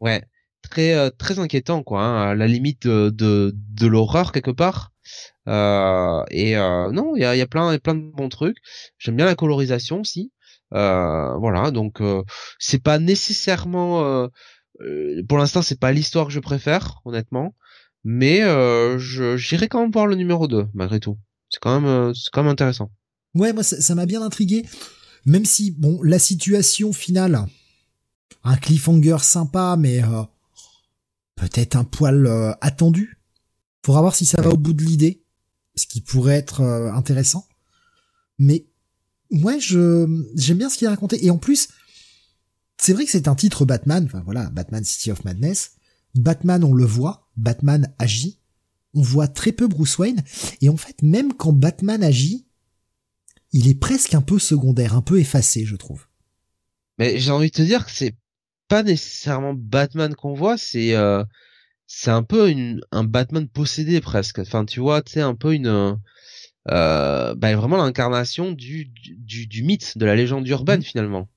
ouais, 0.00 0.22
très 0.62 0.94
euh, 0.94 1.10
très 1.10 1.38
inquiétant 1.38 1.82
quoi, 1.82 2.02
hein, 2.02 2.30
à 2.30 2.34
la 2.34 2.46
limite 2.46 2.86
de 2.86 3.10
de, 3.10 3.54
de 3.54 3.86
l'horreur 3.86 4.32
quelque 4.32 4.50
part. 4.50 4.92
Euh, 5.48 6.22
et 6.30 6.56
euh, 6.56 6.90
non, 6.92 7.16
il 7.16 7.22
y 7.22 7.24
a, 7.24 7.34
y 7.36 7.40
a 7.40 7.46
plein, 7.46 7.76
plein 7.78 7.94
de 7.94 8.00
bons 8.00 8.28
trucs. 8.28 8.58
J'aime 8.98 9.16
bien 9.16 9.26
la 9.26 9.34
colorisation 9.34 10.00
aussi. 10.00 10.32
Euh, 10.74 11.36
voilà, 11.36 11.70
donc 11.70 12.00
euh, 12.00 12.22
c'est 12.58 12.82
pas 12.82 12.98
nécessairement, 12.98 14.04
euh, 14.04 14.28
euh, 14.80 15.22
pour 15.28 15.36
l'instant, 15.38 15.60
c'est 15.60 15.78
pas 15.78 15.92
l'histoire 15.92 16.26
que 16.26 16.32
je 16.32 16.40
préfère, 16.40 17.00
honnêtement, 17.04 17.54
mais 18.04 18.42
euh, 18.42 18.98
j'irai 19.36 19.68
quand 19.68 19.82
même 19.82 19.90
voir 19.90 20.06
le 20.06 20.16
numéro 20.16 20.48
2 20.48 20.66
malgré 20.72 20.98
tout. 20.98 21.18
C'est 21.50 21.60
quand 21.60 21.78
même, 21.78 21.90
euh, 21.90 22.14
c'est 22.14 22.30
quand 22.32 22.42
même 22.42 22.52
intéressant. 22.52 22.90
Ouais, 23.34 23.52
moi 23.52 23.62
ça 23.62 23.94
m'a 23.94 24.06
bien 24.06 24.22
intrigué, 24.22 24.64
même 25.26 25.44
si 25.44 25.72
bon 25.72 26.00
la 26.02 26.18
situation 26.18 26.92
finale, 26.92 27.44
un 28.44 28.56
cliffhanger 28.56 29.18
sympa, 29.20 29.76
mais 29.78 30.02
euh, 30.02 30.22
peut-être 31.48 31.76
un 31.76 31.84
poil 31.84 32.26
euh, 32.26 32.52
attendu. 32.60 33.18
Faudra 33.84 34.00
voir 34.00 34.14
si 34.14 34.24
ça 34.24 34.40
va 34.40 34.50
au 34.50 34.56
bout 34.56 34.72
de 34.72 34.82
l'idée, 34.82 35.24
ce 35.74 35.86
qui 35.86 36.00
pourrait 36.00 36.36
être 36.36 36.60
euh, 36.60 36.92
intéressant. 36.92 37.46
Mais 38.38 38.66
ouais, 39.30 39.58
je 39.60 40.06
j'aime 40.36 40.58
bien 40.58 40.70
ce 40.70 40.78
qu'il 40.78 40.86
a 40.86 40.90
raconté 40.90 41.24
et 41.24 41.30
en 41.30 41.38
plus, 41.38 41.68
c'est 42.78 42.92
vrai 42.92 43.04
que 43.04 43.10
c'est 43.10 43.28
un 43.28 43.34
titre 43.34 43.64
Batman. 43.64 44.04
Enfin 44.04 44.22
voilà, 44.24 44.50
Batman 44.50 44.84
City 44.84 45.10
of 45.10 45.24
Madness. 45.24 45.72
Batman, 46.14 46.62
on 46.64 46.74
le 46.74 46.84
voit, 46.84 47.28
Batman 47.36 47.92
agit. 47.98 48.38
On 48.94 49.02
voit 49.02 49.28
très 49.28 49.52
peu 49.52 49.66
Bruce 49.68 49.96
Wayne 49.98 50.22
et 50.60 50.68
en 50.68 50.76
fait, 50.76 51.00
même 51.02 51.32
quand 51.32 51.52
Batman 51.52 52.02
agit 52.02 52.46
il 53.52 53.68
est 53.68 53.74
presque 53.74 54.14
un 54.14 54.22
peu 54.22 54.38
secondaire, 54.38 54.94
un 54.94 55.02
peu 55.02 55.18
effacé, 55.18 55.64
je 55.64 55.76
trouve. 55.76 56.06
Mais 56.98 57.18
j'ai 57.18 57.30
envie 57.30 57.50
de 57.50 57.56
te 57.56 57.62
dire 57.62 57.84
que 57.84 57.92
c'est 57.92 58.14
pas 58.72 58.82
nécessairement 58.82 59.52
Batman 59.52 60.14
qu'on 60.14 60.32
voit, 60.32 60.56
c'est 60.56 60.96
euh, 60.96 61.22
c'est 61.86 62.10
un 62.10 62.22
peu 62.22 62.48
une, 62.48 62.80
un 62.90 63.04
Batman 63.04 63.46
possédé 63.46 64.00
presque. 64.00 64.38
Enfin, 64.38 64.64
tu 64.64 64.80
vois, 64.80 65.02
tu 65.02 65.12
sais, 65.12 65.20
un 65.20 65.34
peu 65.34 65.52
une 65.52 65.66
euh, 65.66 65.92
euh, 66.70 67.34
bah, 67.34 67.54
vraiment 67.54 67.76
l'incarnation 67.76 68.50
du, 68.50 68.86
du, 68.86 69.46
du, 69.46 69.62
mythe, 69.62 69.98
de 69.98 70.06
la 70.06 70.14
légende 70.14 70.48
urbaine 70.48 70.82
finalement. 70.82 71.28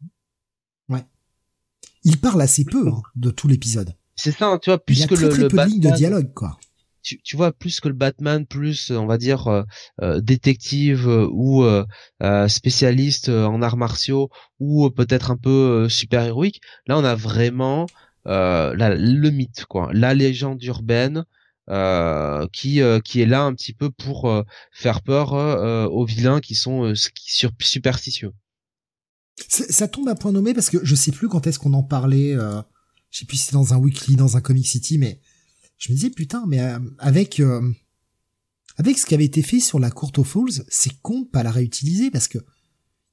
Il 2.08 2.22
parle 2.22 2.42
assez 2.42 2.64
peu 2.64 2.88
hein, 2.88 3.02
de 3.16 3.32
tout 3.32 3.48
l'épisode. 3.48 3.96
C'est 4.16 4.32
ça, 4.32 4.46
hein, 4.46 4.60
tu 4.60 4.70
vois, 4.70 4.80
Il 4.88 5.00
y 5.00 5.04
a 5.04 5.08
que 5.08 5.16
très 5.16 5.26
le, 5.26 5.30
très 5.32 5.42
le 5.42 5.48
peu 5.48 5.58
de 5.58 5.96
dialogue, 5.96 6.32
quoi. 6.34 6.60
Tu, 7.06 7.22
tu 7.22 7.38
vois, 7.38 7.52
plus 7.54 7.80
que 7.80 7.88
le 7.88 7.94
Batman, 7.94 8.46
plus 8.46 8.92
euh, 8.92 8.98
on 8.98 9.06
va 9.06 9.18
dire 9.18 9.48
euh, 9.48 9.64
euh, 10.02 10.20
détective 10.22 11.08
euh, 11.08 11.28
ou 11.32 11.64
euh, 11.64 11.86
spécialiste 12.50 13.30
en 13.30 13.62
arts 13.62 13.78
martiaux 13.78 14.30
ou 14.60 14.90
peut-être 14.90 15.32
un 15.32 15.38
peu 15.38 15.88
super 15.90 16.24
héroïque. 16.24 16.60
Là, 16.88 16.98
on 16.98 17.04
a 17.04 17.16
vraiment 17.16 17.86
la- 18.26 18.96
le 18.96 19.30
mythe, 19.30 19.66
quoi, 19.66 19.90
la 19.94 20.14
légende 20.14 20.62
urbaine. 20.64 21.24
euh, 21.70 22.46
qui 22.54 22.80
euh, 22.82 23.00
qui 23.00 23.22
est 23.22 23.26
là 23.26 23.42
un 23.44 23.54
petit 23.56 23.74
peu 23.74 23.90
pour 23.90 24.30
euh, 24.30 24.44
faire 24.72 25.02
peur 25.02 25.34
aux 25.92 26.06
vilains 26.06 26.40
qui 26.40 26.54
sont 26.54 26.94
sur- 26.96 27.52
superstitieux. 27.60 28.32
Ça 29.50 29.88
tombe 29.88 30.08
à 30.08 30.16
point 30.16 30.32
nommé 30.32 30.54
parce 30.54 30.70
que 30.70 30.78
je 30.84 30.96
sais 30.96 31.12
plus 31.12 31.28
quand 31.28 31.46
est-ce 31.48 31.60
qu'on 31.60 31.74
en 31.74 31.84
parlait. 31.84 32.36
Je 33.12 33.20
sais 33.20 33.26
plus 33.26 33.38
si 33.38 33.46
c'est 33.48 33.54
dans 33.54 33.74
un 33.74 33.78
weekly, 33.78 34.16
dans 34.16 34.38
un 34.38 34.42
Comic 34.42 34.68
City, 34.68 34.98
mais 34.98 35.20
je 35.78 35.92
me 35.92 35.96
disais 35.96 36.10
putain, 36.10 36.46
mais 36.48 36.62
euh, 36.62 36.80
avec 37.00 37.40
euh, 37.40 37.72
avec 38.78 38.98
ce 38.98 39.06
qui 39.06 39.14
avait 39.14 39.26
été 39.26 39.42
fait 39.42 39.60
sur 39.60 39.80
la 39.80 39.92
courte 39.92 40.20
aux 40.20 40.24
Falls, 40.24 40.64
c'est 40.68 40.94
con 41.02 41.22
de 41.22 41.28
pas 41.28 41.44
la 41.44 41.52
réutiliser 41.52 42.12
parce 42.12 42.28
que 42.28 42.40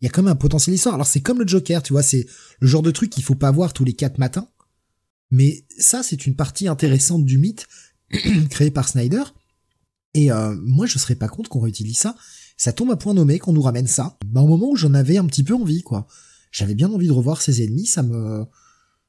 il 0.00 0.07
y 0.07 0.08
a 0.08 0.10
quand 0.10 0.23
même 0.23 0.32
un 0.32 0.36
potentiel 0.36 0.74
histoire. 0.74 0.97
Alors 0.97 1.07
c'est 1.07 1.20
comme 1.20 1.39
le 1.39 1.47
Joker, 1.47 1.82
tu 1.82 1.92
vois, 1.92 2.02
c'est 2.02 2.26
le 2.60 2.66
genre 2.66 2.82
de 2.82 2.91
truc 2.91 3.10
qu'il 3.10 3.23
faut 3.23 3.36
pas 3.36 3.52
voir 3.52 3.73
tous 3.73 3.84
les 3.84 3.92
quatre 3.92 4.18
matins. 4.18 4.49
Mais 5.31 5.65
ça, 5.78 6.02
c'est 6.02 6.26
une 6.26 6.36
partie 6.36 6.68
intéressante 6.68 7.24
du 7.24 7.39
mythe 7.39 7.66
créé 8.50 8.70
par 8.70 8.89
Snyder. 8.89 9.23
Et 10.15 10.31
euh, 10.31 10.55
moi, 10.60 10.86
je 10.86 10.99
serais 10.99 11.15
pas 11.15 11.28
contre 11.28 11.49
qu'on 11.49 11.60
réutilise 11.60 11.99
ça. 11.99 12.16
Ça 12.58 12.73
tombe 12.73 12.91
à 12.91 12.97
point 12.97 13.15
nommé 13.15 13.39
qu'on 13.39 13.55
nous 13.55 13.62
ramène 13.62 13.86
ça. 13.86 14.18
Bah, 14.26 14.42
au 14.42 14.47
moment 14.47 14.70
où 14.70 14.76
j'en 14.76 14.92
avais 14.92 15.16
un 15.16 15.24
petit 15.24 15.42
peu 15.42 15.55
envie, 15.55 15.82
quoi. 15.82 16.07
J'avais 16.50 16.74
bien 16.74 16.91
envie 16.91 17.07
de 17.07 17.12
revoir 17.12 17.41
ses 17.41 17.62
ennemis. 17.62 17.86
Ça 17.86 18.02
me, 18.02 18.44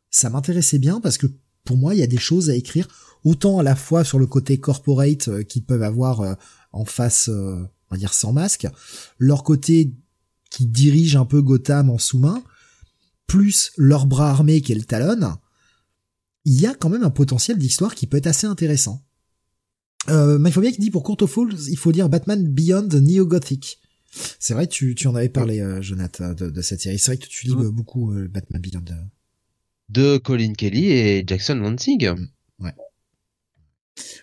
ça 0.10 0.30
m'intéressait 0.30 0.80
bien 0.80 1.02
parce 1.02 1.18
que 1.18 1.28
pour 1.64 1.78
moi, 1.78 1.94
il 1.96 2.00
y 2.00 2.04
a 2.04 2.08
des 2.08 2.18
choses 2.18 2.50
à 2.50 2.56
écrire 2.56 2.88
autant 3.24 3.60
à 3.60 3.64
la 3.64 3.76
fois 3.76 4.04
sur 4.04 4.20
le 4.20 4.28
côté 4.28 4.60
corporate 4.60 5.28
euh, 5.30 5.44
qu'ils 5.44 5.64
peuvent 5.64 5.84
avoir 5.84 6.22
euh, 6.22 6.34
en 6.72 6.86
face, 6.86 7.30
euh, 7.30 7.56
on 7.90 7.96
va 7.96 7.98
dire 7.98 8.14
sans 8.14 8.34
masque, 8.34 8.68
leur 9.18 9.44
côté 9.44 9.94
qui 10.50 10.66
dirige 10.66 11.16
un 11.16 11.26
peu 11.26 11.42
Gotham 11.42 11.90
en 11.90 11.98
sous-main, 11.98 12.44
plus 13.28 13.72
leur 13.78 14.06
bras 14.06 14.30
armé 14.30 14.62
qui 14.62 14.72
est 14.74 14.76
le 14.76 14.84
Talon, 14.84 15.38
il 16.46 16.60
y 16.60 16.68
a 16.68 16.76
quand 16.76 16.90
même 16.90 17.04
un 17.04 17.10
potentiel 17.10 17.58
d'histoire 17.58 17.96
qui 17.96 18.06
peut 18.08 18.18
être 18.18 18.28
assez 18.28 18.46
intéressant. 18.48 19.02
Euh, 20.10 20.38
bien 20.38 20.52
qu'il 20.72 20.80
dit 20.82 20.92
pour 20.92 21.04
Court 21.04 21.18
Falls, 21.30 21.56
il 21.70 21.78
faut 21.78 21.94
dire 21.94 22.10
Batman 22.10 22.46
Beyond 22.46 22.90
Neo 22.92 23.26
Gothic. 23.26 23.80
C'est 24.40 24.54
vrai, 24.54 24.68
tu, 24.68 24.94
tu 24.96 25.08
en 25.08 25.16
avais 25.16 25.30
parlé, 25.30 25.62
euh, 25.62 25.82
Jonathan, 25.82 26.34
de, 26.34 26.50
de 26.50 26.62
cette 26.62 26.82
série. 26.82 27.00
C'est 27.00 27.12
vrai 27.12 27.18
que 27.18 27.26
tu 27.28 27.48
lis 27.48 27.54
Ouais. 27.54 27.72
beaucoup 27.72 28.12
euh, 28.12 28.28
Batman 28.28 28.62
Beyond. 28.62 28.84
De 29.94 30.18
Colin 30.18 30.54
Kelly 30.54 30.92
et 30.92 31.24
Jackson 31.26 31.56
Lansing. 31.56 32.10
Ouais. 32.60 32.74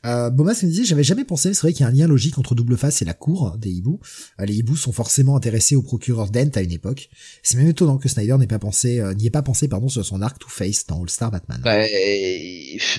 Euh, 0.05 0.29
Bomas 0.31 0.59
me 0.65 0.69
disait, 0.69 0.85
j'avais 0.85 1.05
jamais 1.05 1.25
pensé, 1.25 1.55
c'est 1.55 1.61
vrai 1.63 1.73
qu'il 1.73 1.83
y 1.83 1.87
a 1.87 1.89
un 1.89 1.95
lien 1.95 2.09
logique 2.09 2.39
entre 2.39 2.57
Double 2.57 2.77
Face 2.77 3.03
et 3.03 3.05
la 3.05 3.15
cour 3.15 3.57
des 3.57 3.71
hiboux. 3.71 4.01
Euh, 4.41 4.47
les 4.47 4.57
hiboux 4.57 4.75
sont 4.75 4.91
forcément 4.91 5.37
intéressés 5.37 5.77
au 5.77 5.83
procureur 5.83 6.31
Dent 6.31 6.51
à 6.57 6.61
une 6.61 6.73
époque. 6.73 7.09
C'est 7.45 7.57
même 7.57 7.69
étonnant 7.69 7.99
que 7.99 8.09
Snyder 8.09 8.37
n'ait 8.37 8.49
pas 8.49 8.59
pensé, 8.59 8.99
euh, 8.99 9.15
n'y 9.15 9.27
ait 9.27 9.31
pas 9.31 9.43
pensé, 9.43 9.69
pardon, 9.69 9.89
sur 9.89 10.05
son 10.05 10.23
arc 10.23 10.41
Two 10.41 10.49
Face 10.49 10.87
dans 10.89 11.01
All 11.01 11.09
Star 11.09 11.31
Batman. 11.31 11.61
Bah, 11.63 11.77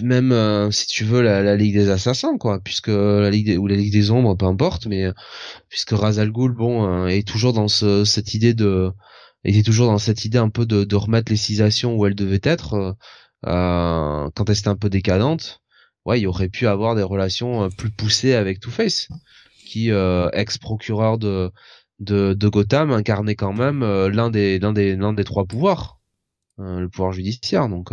même 0.02 0.32
euh, 0.32 0.72
si 0.72 0.88
tu 0.88 1.04
veux 1.04 1.22
la, 1.22 1.56
Ligue 1.58 1.76
des 1.76 1.90
Assassins, 1.90 2.38
quoi, 2.38 2.62
puisque 2.64 2.88
la 2.88 3.30
Ligue 3.30 3.48
des, 3.48 3.58
ou 3.58 3.68
la 3.68 3.76
Ligue 3.76 3.92
des 3.92 4.12
Ombres, 4.12 4.36
peu 4.36 4.46
importe, 4.46 4.86
mais 4.86 5.08
puisque 5.68 5.92
Razal 5.92 6.32
Ghul, 6.32 6.54
bon, 6.54 7.08
est 7.08 7.28
toujours 7.28 7.52
dans 7.52 7.68
ce, 7.68 8.06
cette 8.06 8.34
idée 8.34 8.54
de, 8.54 8.94
était 9.44 9.64
toujours 9.64 9.88
dans 9.88 9.98
cette 9.98 10.26
idée 10.26 10.38
un 10.38 10.50
peu 10.50 10.66
de, 10.66 10.84
de 10.84 10.96
remettre 10.96 11.32
les 11.32 11.38
civilisations 11.38 11.96
où 11.96 12.06
elles 12.06 12.16
devaient 12.16 12.40
être 12.44 12.96
quand 13.44 14.50
elles 14.50 14.60
étaient 14.60 14.68
un 14.68 14.76
peu 14.76 14.90
décadentes 14.90 15.62
ouais, 16.06 16.20
il 16.20 16.28
aurait 16.28 16.50
pu 16.50 16.68
avoir 16.68 16.96
des 16.96 17.04
relations 17.04 17.64
euh, 17.64 17.70
plus 17.70 17.92
poussées 17.92 18.34
avec 18.34 18.60
Two-Face, 18.60 19.08
qui 19.66 19.92
euh, 19.92 20.30
ex-procureur 20.32 21.18
de, 21.18 21.52
de, 22.00 22.34
de 22.34 22.48
Gotham 22.48 22.92
incarnait 22.92 23.36
quand 23.36 23.54
même 23.54 23.84
euh, 23.84 24.10
l'un 24.10 24.30
des 24.30 24.60
l'un 24.60 24.74
des 24.74 24.96
l'un 24.96 25.14
des 25.14 25.24
trois 25.24 25.46
pouvoirs, 25.46 26.00
le 26.58 26.88
pouvoir 26.88 27.12
judiciaire. 27.12 27.70
Donc 27.70 27.92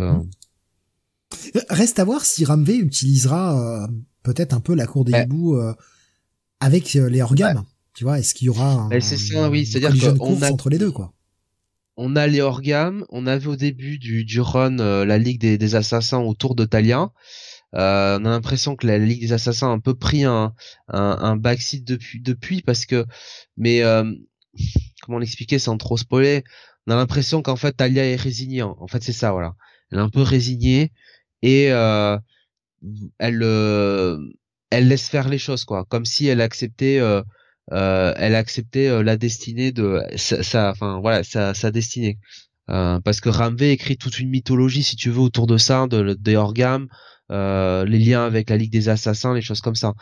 reste 1.69 1.99
à 1.99 2.03
voir 2.03 2.25
si 2.25 2.45
Ramvé 2.45 2.75
utilisera 2.77 3.87
peut-être 4.23 4.53
un 4.53 4.59
peu 4.59 4.75
la 4.75 4.87
cour 4.87 5.05
des 5.05 5.13
hiboux 5.13 5.59
avec 6.59 6.93
les 6.93 7.21
organes. 7.21 7.63
Tu 7.93 8.03
vois, 8.03 8.19
est-ce 8.19 8.33
qu'il 8.33 8.45
y 8.45 8.49
aura 8.49 8.73
un, 8.73 8.99
c'est 9.01 9.17
ça, 9.17 9.49
oui, 9.49 9.65
c'est-à-dire 9.65 10.15
qu'on 10.17 10.41
a 10.41 10.51
entre 10.51 10.69
les 10.69 10.77
deux, 10.77 10.91
quoi 10.91 11.13
on 12.01 12.15
a 12.15 12.27
les 12.27 12.39
organes, 12.41 13.03
on 13.09 13.27
avait 13.27 13.47
au 13.47 13.57
début 13.57 13.99
du, 13.99 14.23
du 14.23 14.39
run 14.39 14.77
la 14.77 15.17
Ligue 15.17 15.39
des, 15.39 15.75
Assassins 15.75 16.19
autour 16.19 16.55
de 16.55 16.65
Talia, 16.65 17.11
euh, 17.75 18.17
on 18.19 18.25
a 18.25 18.29
l'impression 18.29 18.75
que 18.75 18.87
la 18.87 18.97
Ligue 18.97 19.21
des 19.21 19.33
Assassins 19.33 19.67
a 19.67 19.71
un 19.71 19.79
peu 19.79 19.93
pris 19.93 20.23
un, 20.23 20.53
un, 20.87 21.17
un 21.21 21.35
backseat 21.35 21.83
depuis, 21.83 22.21
depuis 22.21 22.61
parce 22.61 22.85
que, 22.85 23.05
mais 23.57 23.83
euh, 23.83 24.11
comment 25.01 25.19
l'expliquer 25.19 25.59
sans 25.59 25.77
trop 25.77 25.97
spoiler? 25.97 26.43
On 26.87 26.93
a 26.93 26.95
l'impression 26.95 27.41
qu'en 27.41 27.55
fait 27.55 27.73
Talia 27.73 28.05
est 28.05 28.15
résignée. 28.15 28.63
En 28.63 28.87
fait, 28.87 29.03
c'est 29.03 29.13
ça, 29.13 29.31
voilà. 29.31 29.55
Elle 29.91 29.99
est 29.99 30.01
un 30.01 30.09
peu 30.09 30.21
résignée 30.21 30.91
et 31.41 31.71
euh, 31.71 32.17
elle 33.19 33.43
euh, 33.43 34.17
elle 34.71 34.87
laisse 34.87 35.09
faire 35.09 35.29
les 35.29 35.37
choses, 35.37 35.65
quoi, 35.65 35.85
comme 35.85 36.05
si 36.05 36.27
elle 36.27 36.41
acceptait. 36.41 36.99
Euh, 37.71 38.09
euh, 38.09 38.13
elle 38.17 38.35
acceptait 38.35 39.03
la 39.03 39.17
destinée 39.17 39.71
de 39.71 40.01
sa, 40.15 40.71
enfin 40.71 40.99
voilà 41.01 41.23
sa, 41.23 41.53
sa 41.53 41.71
destinée 41.71 42.17
parce 42.67 43.19
que 43.19 43.29
Ramvé 43.29 43.71
écrit 43.71 43.97
toute 43.97 44.19
une 44.19 44.29
mythologie 44.29 44.83
si 44.83 44.95
tu 44.95 45.09
veux 45.09 45.21
autour 45.21 45.47
de 45.47 45.57
ça 45.57 45.87
de 45.87 46.13
des 46.13 46.35
orgames 46.35 46.87
euh, 47.31 47.85
les 47.85 47.99
liens 47.99 48.25
avec 48.25 48.49
la 48.49 48.57
Ligue 48.57 48.71
des 48.71 48.89
Assassins, 48.89 49.33
les 49.33 49.41
choses 49.41 49.61
comme 49.61 49.75
ça. 49.75 49.93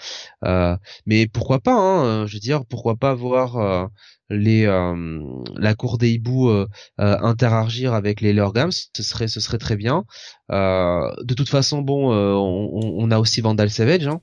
Euh, 0.45 0.77
mais 1.05 1.27
pourquoi 1.27 1.59
pas, 1.59 1.73
hein, 1.73 2.25
je 2.25 2.33
veux 2.33 2.39
dire, 2.39 2.65
pourquoi 2.65 2.95
pas 2.95 3.13
voir 3.13 3.57
euh, 3.57 3.85
les 4.29 4.65
la 4.65 5.75
cour 5.75 5.97
des 5.97 6.11
hiboux 6.11 6.51
interagir 6.97 7.93
avec 7.93 8.21
les 8.21 8.33
Lurgams, 8.33 8.71
ce 8.71 9.03
serait 9.03 9.27
ce 9.27 9.39
serait 9.39 9.57
très 9.57 9.77
bien. 9.77 10.03
de 10.49 11.33
toute 11.33 11.49
façon, 11.49 11.81
bon, 11.81 12.11
on, 12.13 12.95
on, 12.97 13.11
a 13.11 13.19
aussi 13.19 13.41
Vandal 13.41 13.69
Savage. 13.69 14.07
Hein, 14.07 14.19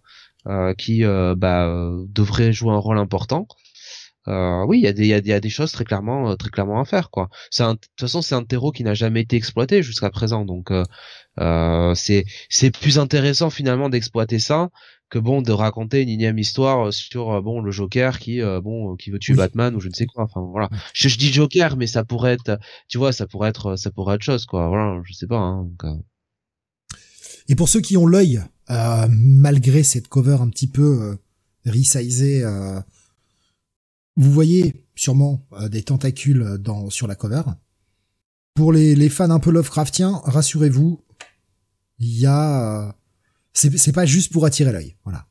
qui 0.78 1.02
bah, 1.04 1.90
devrait 2.08 2.52
jouer 2.52 2.72
un 2.72 2.78
rôle 2.78 2.98
important. 2.98 3.46
Euh, 4.26 4.64
oui, 4.66 4.78
il 4.78 4.84
y 4.84 4.86
a 4.86 4.92
des, 4.94 5.02
il 5.06 5.26
y 5.26 5.32
a, 5.32 5.40
des 5.40 5.50
choses 5.50 5.70
très 5.72 5.84
clairement, 5.84 6.34
très 6.36 6.48
clairement 6.48 6.80
à 6.80 6.86
faire, 6.86 7.10
quoi. 7.10 7.28
C'est 7.50 7.62
de 7.62 7.72
toute 7.72 7.90
façon, 8.00 8.22
c'est 8.22 8.34
un 8.34 8.42
terreau 8.42 8.72
qui 8.72 8.82
n'a 8.82 8.94
jamais 8.94 9.20
été 9.20 9.36
exploité 9.36 9.82
jusqu'à 9.82 10.08
présent, 10.08 10.46
donc 10.46 10.70
euh, 11.40 11.94
c'est 11.94 12.24
c'est 12.48 12.70
plus 12.70 12.98
intéressant 12.98 13.50
finalement 13.50 13.88
d'exploiter 13.88 14.38
ça 14.38 14.70
que 15.10 15.18
bon 15.18 15.42
de 15.42 15.50
raconter 15.50 16.00
une 16.00 16.08
énième 16.08 16.38
histoire 16.38 16.92
sur 16.92 17.32
euh, 17.32 17.40
bon 17.40 17.60
le 17.60 17.72
Joker 17.72 18.20
qui 18.20 18.40
euh, 18.40 18.60
bon 18.60 18.94
qui 18.96 19.10
veut 19.10 19.18
tuer 19.18 19.34
Batman 19.34 19.74
ou 19.74 19.80
je 19.80 19.88
ne 19.88 19.94
sais 19.94 20.06
quoi. 20.06 20.24
Enfin 20.24 20.46
voilà. 20.52 20.70
Je, 20.92 21.08
dis 21.16 21.32
Joker 21.32 21.76
mais 21.76 21.88
ça 21.88 22.04
pourrait 22.04 22.34
être 22.34 22.58
tu 22.88 22.98
vois 22.98 23.12
ça 23.12 23.26
pourrait 23.26 23.48
être 23.50 23.76
ça 23.76 23.90
pourrait 23.90 24.14
être 24.16 24.22
chose 24.22 24.46
quoi. 24.46 24.68
Voilà 24.68 25.00
je 25.04 25.12
sais 25.12 25.26
pas 25.26 25.38
hein, 25.38 25.68
et 27.48 27.56
pour 27.56 27.68
ceux 27.68 27.80
qui 27.80 27.96
ont 27.96 28.06
l'œil 28.06 28.42
malgré 28.68 29.82
cette 29.82 30.08
cover 30.08 30.38
un 30.40 30.48
petit 30.48 30.68
peu 30.68 31.18
resizée 31.66 32.44
vous 34.16 34.30
voyez 34.30 34.84
sûrement 34.94 35.46
des 35.70 35.82
tentacules 35.82 36.58
dans 36.60 36.88
sur 36.88 37.06
la 37.06 37.14
cover. 37.14 37.42
Pour 38.54 38.72
les, 38.72 38.94
les 38.94 39.08
fans 39.08 39.30
un 39.30 39.40
peu 39.40 39.50
Lovecraftiens, 39.50 40.20
rassurez-vous, 40.24 41.04
il 41.98 42.18
y 42.18 42.26
a 42.26 42.94
c'est 43.52 43.76
c'est 43.78 43.92
pas 43.92 44.06
juste 44.06 44.32
pour 44.32 44.44
attirer 44.44 44.72
l'œil 44.72 44.96
voilà. 45.04 45.26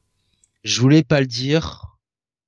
Je 0.64 0.80
voulais 0.80 1.04
pas 1.04 1.20
le 1.20 1.28
dire 1.28 1.98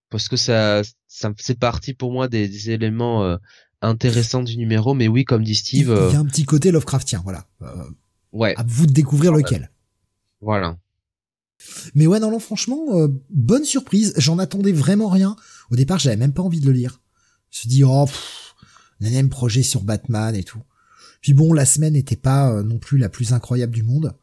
parce 0.09 0.30
que 0.30 0.38
ça 0.38 0.81
ça 1.07 1.31
c'est 1.38 1.59
parti 1.59 1.93
pour 1.93 2.11
moi 2.11 2.27
des, 2.27 2.69
éléments 2.69 3.23
euh, 3.23 3.38
intéressants 3.81 4.43
du 4.43 4.57
numéro 4.57 4.93
mais 4.93 5.07
oui 5.07 5.25
comme 5.25 5.43
dit 5.43 5.55
Steve 5.55 5.93
il 6.09 6.14
y 6.14 6.15
a 6.15 6.19
un 6.19 6.25
petit 6.25 6.45
côté 6.45 6.72
Lovecraftien 6.72 7.22
voilà. 7.23 7.45
Euh, 7.61 7.83
ouais. 8.31 8.55
à 8.57 8.64
vous 8.64 8.88
de 8.88 8.93
découvrir 8.93 9.33
lequel 9.33 9.69
voilà 10.45 10.77
mais 11.95 12.07
ouais 12.07 12.19
non 12.19 12.32
non 12.32 12.40
franchement 12.40 12.85
euh, 12.93 13.07
bonne 13.30 13.65
surprise 13.65 14.14
j'en 14.17 14.40
attendais 14.40 14.72
vraiment 14.72 15.09
rien 15.09 15.35
au 15.72 15.75
départ 15.75 15.99
j'avais 15.99 16.15
même 16.15 16.33
pas 16.33 16.43
envie 16.43 16.61
de 16.61 16.67
le 16.67 16.72
lire 16.72 17.01
je 17.49 17.57
me 17.57 17.59
suis 17.59 17.69
dit 17.69 17.83
oh 17.83 18.06
pff, 18.06 18.56
un 19.01 19.06
énième 19.07 19.30
projet 19.30 19.64
sur 19.64 19.83
Batman 19.83 20.35
et 20.35 20.43
tout 20.43 20.61
puis 21.25 21.33
bon, 21.33 21.53
la 21.53 21.65
semaine 21.65 21.93
n'était 21.93 22.15
pas 22.15 22.51
euh, 22.51 22.61
non 22.61 22.77
plus 22.77 22.99
la 22.99 23.09
plus 23.09 23.33
incroyable 23.33 23.74
du 23.74 23.82
monde. 23.82 24.14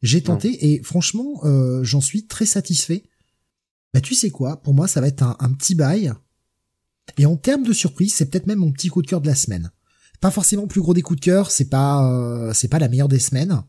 J'ai 0.00 0.22
tenté 0.22 0.72
et 0.72 0.82
franchement, 0.82 1.42
euh, 1.44 1.84
j'en 1.84 2.00
suis 2.00 2.26
très 2.26 2.46
satisfait. 2.46 3.02
Bah 3.92 4.00
tu 4.00 4.14
sais 4.14 4.30
quoi, 4.30 4.62
pour 4.62 4.72
moi 4.72 4.88
ça 4.88 5.02
va 5.02 5.08
être 5.08 5.22
un, 5.22 5.52
petit 5.52 5.74
bail. 5.74 6.10
Et 7.18 7.26
en 7.26 7.36
termes 7.36 7.64
de 7.64 7.74
surprise, 7.74 8.14
c'est 8.14 8.30
peut-être 8.30 8.46
même 8.46 8.60
mon 8.60 8.72
petit 8.72 8.88
coup 8.88 9.02
de 9.02 9.06
cœur 9.06 9.20
de 9.20 9.26
la 9.26 9.34
semaine. 9.34 9.70
Pas 10.22 10.30
forcément 10.30 10.62
le 10.62 10.68
plus 10.68 10.80
gros 10.80 10.94
des 10.94 11.02
coups 11.02 11.20
de 11.20 11.24
cœur, 11.26 11.50
c'est 11.50 11.68
pas 11.68 12.10
euh, 12.10 12.54
c'est 12.54 12.68
pas 12.68 12.78
la 12.78 12.88
meilleure 12.88 13.08
des 13.08 13.18
semaines, 13.18 13.62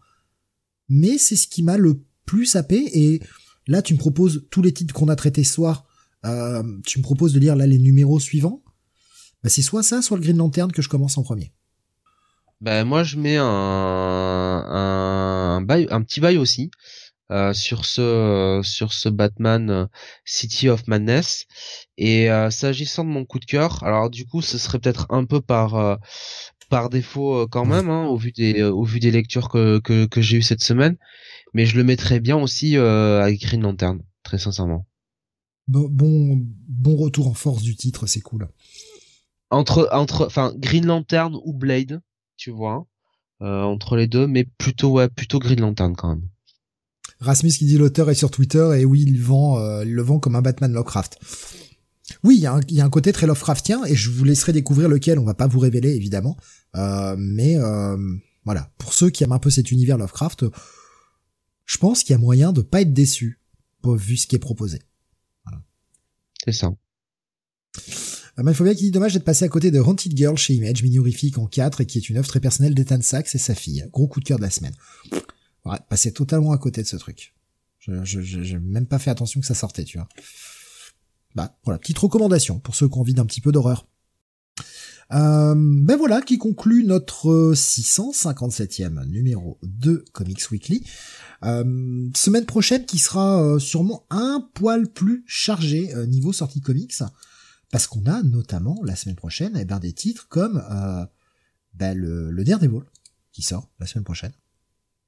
mais 0.90 1.18
c'est 1.18 1.36
ce 1.36 1.48
qui 1.48 1.64
m'a 1.64 1.78
le 1.78 2.02
plus 2.26 2.46
sapé. 2.46 2.90
Et 2.94 3.22
là, 3.68 3.82
tu 3.82 3.94
me 3.94 4.00
proposes 4.00 4.46
tous 4.50 4.62
les 4.62 4.74
titres 4.74 4.94
qu'on 4.94 5.10
a 5.10 5.16
traités 5.16 5.44
ce 5.44 5.54
soir. 5.54 5.86
tu 6.24 7.00
me 7.00 7.02
proposes 7.02 7.34
de 7.34 7.40
lire 7.40 7.56
là 7.56 7.68
les 7.68 7.80
numéros 7.80 8.20
suivants. 8.20 8.64
Bah 9.44 9.50
c'est 9.50 9.62
soit 9.62 9.84
ça, 9.84 10.02
soit 10.02 10.18
le 10.18 10.24
Green 10.24 10.38
Lantern 10.38 10.72
que 10.72 10.82
je 10.82 10.90
commence 10.90 11.18
en 11.18 11.24
premier. 11.24 11.54
Ben 12.60 12.84
moi 12.84 13.04
je 13.04 13.16
mets 13.16 13.38
un 13.38 13.46
un, 13.46 15.62
bail, 15.62 15.88
un 15.92 16.02
petit 16.02 16.20
bail 16.20 16.38
aussi 16.38 16.72
euh, 17.32 17.54
sur 17.54 17.86
ce 17.86 18.62
sur 18.64 18.94
ce 18.94 19.10
Batman 19.10 19.70
euh, 19.70 19.86
City 20.26 20.70
of 20.70 20.88
Madness. 20.88 21.46
Et 21.98 22.30
euh, 22.32 22.50
s'agissant 22.50 23.04
de 23.04 23.10
mon 23.10 23.26
coup 23.26 23.40
de 23.40 23.46
cœur 23.46 23.84
alors 23.84 24.10
du 24.10 24.26
coup 24.26 24.42
ce 24.42 24.58
serait 24.58 24.80
peut-être 24.80 25.08
un 25.10 25.26
peu 25.26 25.42
par 25.42 26.00
par 26.70 26.90
défaut 26.90 27.48
quand 27.48 27.66
même 27.66 27.90
hein, 27.90 28.06
au 28.08 28.18
vu 28.18 28.32
des 28.32 28.64
au 28.64 28.84
vu 28.84 29.00
des 29.00 29.12
lectures 29.12 29.50
que 29.50 29.80
que, 29.80 30.06
que 30.06 30.22
j'ai 30.22 30.38
eu 30.38 30.42
cette 30.42 30.64
semaine. 30.64 30.98
Mais 31.54 31.66
je 31.66 31.78
le 31.78 31.84
mettrais 31.84 32.20
bien 32.20 32.38
aussi 32.38 32.78
avec 32.78 33.42
Green 33.42 33.62
Lantern 33.62 34.02
très 34.24 34.38
sincèrement. 34.38 34.86
Bon 35.68 35.88
bon 35.90 36.40
bon 36.68 36.96
retour 36.96 37.28
en 37.28 37.34
force 37.34 37.64
du 37.64 37.76
titre 37.76 38.08
c'est 38.08 38.22
cool. 38.22 38.50
Entre 39.50 39.90
entre 39.92 40.26
enfin 40.26 40.54
Green 40.58 40.86
Lantern 40.86 41.36
ou 41.44 41.54
Blade 41.54 42.02
tu 42.40 42.50
vois, 42.52 42.88
euh, 43.42 43.62
entre 43.62 43.98
les 43.98 44.08
deux, 44.08 44.26
mais 44.26 44.46
plutôt 44.46 44.92
ouais, 44.92 45.10
plutôt 45.10 45.40
Green 45.40 45.60
Lantern 45.60 45.96
quand 45.96 46.10
même. 46.10 46.28
Rasmus 47.20 47.52
qui 47.52 47.66
dit 47.66 47.78
l'auteur 47.78 48.10
est 48.10 48.16
sur 48.16 48.32
Twitter 48.32 48.70
et 48.78 48.86
oui, 48.86 49.04
il 49.06 49.22
vend, 49.22 49.60
euh, 49.60 49.84
il 49.84 49.94
le 49.94 50.02
vend 50.02 50.20
comme 50.20 50.36
un 50.36 50.42
Batman 50.42 50.72
Lovecraft. 50.72 51.20
Oui, 52.24 52.38
il 52.38 52.42
y, 52.42 52.48
a 52.48 52.54
un, 52.54 52.62
y, 52.70 52.82
a 52.82 52.86
un 52.86 52.90
côté 52.90 53.12
très 53.12 53.28
Lovecraftien 53.28 53.84
et 53.86 53.96
je 53.96 54.10
vous 54.10 54.24
laisserai 54.24 54.54
découvrir 54.54 54.90
lequel. 54.90 55.20
On 55.20 55.26
va 55.26 55.34
pas 55.34 55.48
vous 55.48 55.60
révéler 55.60 55.90
évidemment, 55.90 56.38
euh, 56.76 57.16
mais 57.18 57.58
euh, 57.58 57.98
voilà. 58.46 58.72
Pour 58.78 58.94
ceux 58.94 59.10
qui 59.10 59.24
aiment 59.24 59.34
un 59.34 59.40
peu 59.40 59.50
cet 59.50 59.72
univers 59.72 59.98
Lovecraft, 59.98 60.46
je 61.66 61.78
pense 61.78 62.04
qu'il 62.04 62.14
y 62.14 62.16
a 62.16 62.20
moyen 62.20 62.52
de 62.52 62.62
pas 62.62 62.82
être 62.82 62.94
déçu, 62.94 63.40
vu 63.84 64.18
ce 64.18 64.26
qui 64.26 64.36
est 64.36 64.40
proposé. 64.40 64.80
Voilà. 65.46 65.62
C'est 66.44 66.54
ça. 66.54 66.74
Malphobia 68.38 68.74
qui 68.74 68.86
dit 68.86 68.92
dommage 68.92 69.14
d'être 69.14 69.26
passé 69.26 69.46
à 69.46 69.50
côté 69.50 69.70
de 69.70 69.80
Haunted 69.80 70.16
Girl 70.16 70.38
chez 70.38 70.54
Image, 70.54 70.82
mini 70.82 71.00
en 71.36 71.46
4 71.46 71.82
et 71.82 71.86
qui 71.86 71.98
est 71.98 72.10
une 72.10 72.18
œuvre 72.18 72.28
très 72.28 72.40
personnelle 72.40 72.74
d'Ethan 72.74 73.02
Sachs 73.02 73.36
et 73.36 73.38
sa 73.38 73.54
fille. 73.54 73.86
Gros 73.92 74.08
coup 74.08 74.22
de 74.22 74.26
cœur 74.26 74.38
de 74.38 74.44
la 74.44 74.50
semaine. 74.50 74.74
Ouais, 75.66 75.78
passé 75.90 76.14
totalement 76.14 76.52
à 76.52 76.58
côté 76.58 76.82
de 76.82 76.88
ce 76.88 76.96
truc. 76.96 77.34
Je, 77.80 78.04
je, 78.04 78.22
j'ai 78.22 78.60
même 78.60 78.86
pas 78.86 79.00
fait 79.00 79.10
attention 79.10 79.40
que 79.40 79.48
ça 79.48 79.56
sortait, 79.56 79.84
tu 79.84 79.98
vois. 79.98 80.08
Bah, 81.36 81.58
voilà, 81.64 81.80
petite 81.80 81.98
recommandation 81.98 82.60
pour 82.60 82.76
ceux 82.76 82.88
qui 82.88 82.98
ont 82.98 83.02
envie 83.02 83.14
d'un 83.14 83.26
petit 83.26 83.42
peu 83.42 83.52
d'horreur. 83.52 83.88
Euh, 85.12 85.56
ben 85.56 85.98
voilà 85.98 86.22
qui 86.22 86.38
conclut 86.38 86.84
notre 86.84 87.54
657e 87.56 89.08
numéro 89.08 89.58
de 89.64 90.06
Comics 90.14 90.52
Weekly. 90.52 90.86
Euh, 91.44 92.10
semaine 92.16 92.46
prochaine 92.46 92.86
qui 92.86 93.00
sera 93.00 93.42
euh, 93.42 93.60
sûrement 93.60 94.06
un 94.12 94.48
poil 94.54 94.88
plus 94.88 95.24
chargé 95.26 95.96
euh, 95.96 96.06
niveau 96.06 96.32
sortie 96.34 96.62
comics. 96.62 96.94
Parce 97.72 97.88
qu'on 97.88 98.06
a 98.06 98.24
notamment 98.24 98.80
la 98.84 98.96
semaine 98.96 99.16
prochaine 99.16 99.56
eh 99.60 99.66
ben, 99.66 99.80
des 99.80 99.94
titres 99.94 100.28
comme 100.28 100.64
euh, 100.72 101.06
ben, 101.74 101.98
le, 101.98 102.32
le 102.32 102.44
Daredevil 102.44 102.82
qui 103.32 103.42
sort 103.42 103.70
la 103.80 103.86
semaine 103.86 104.04
prochaine. 104.04 104.34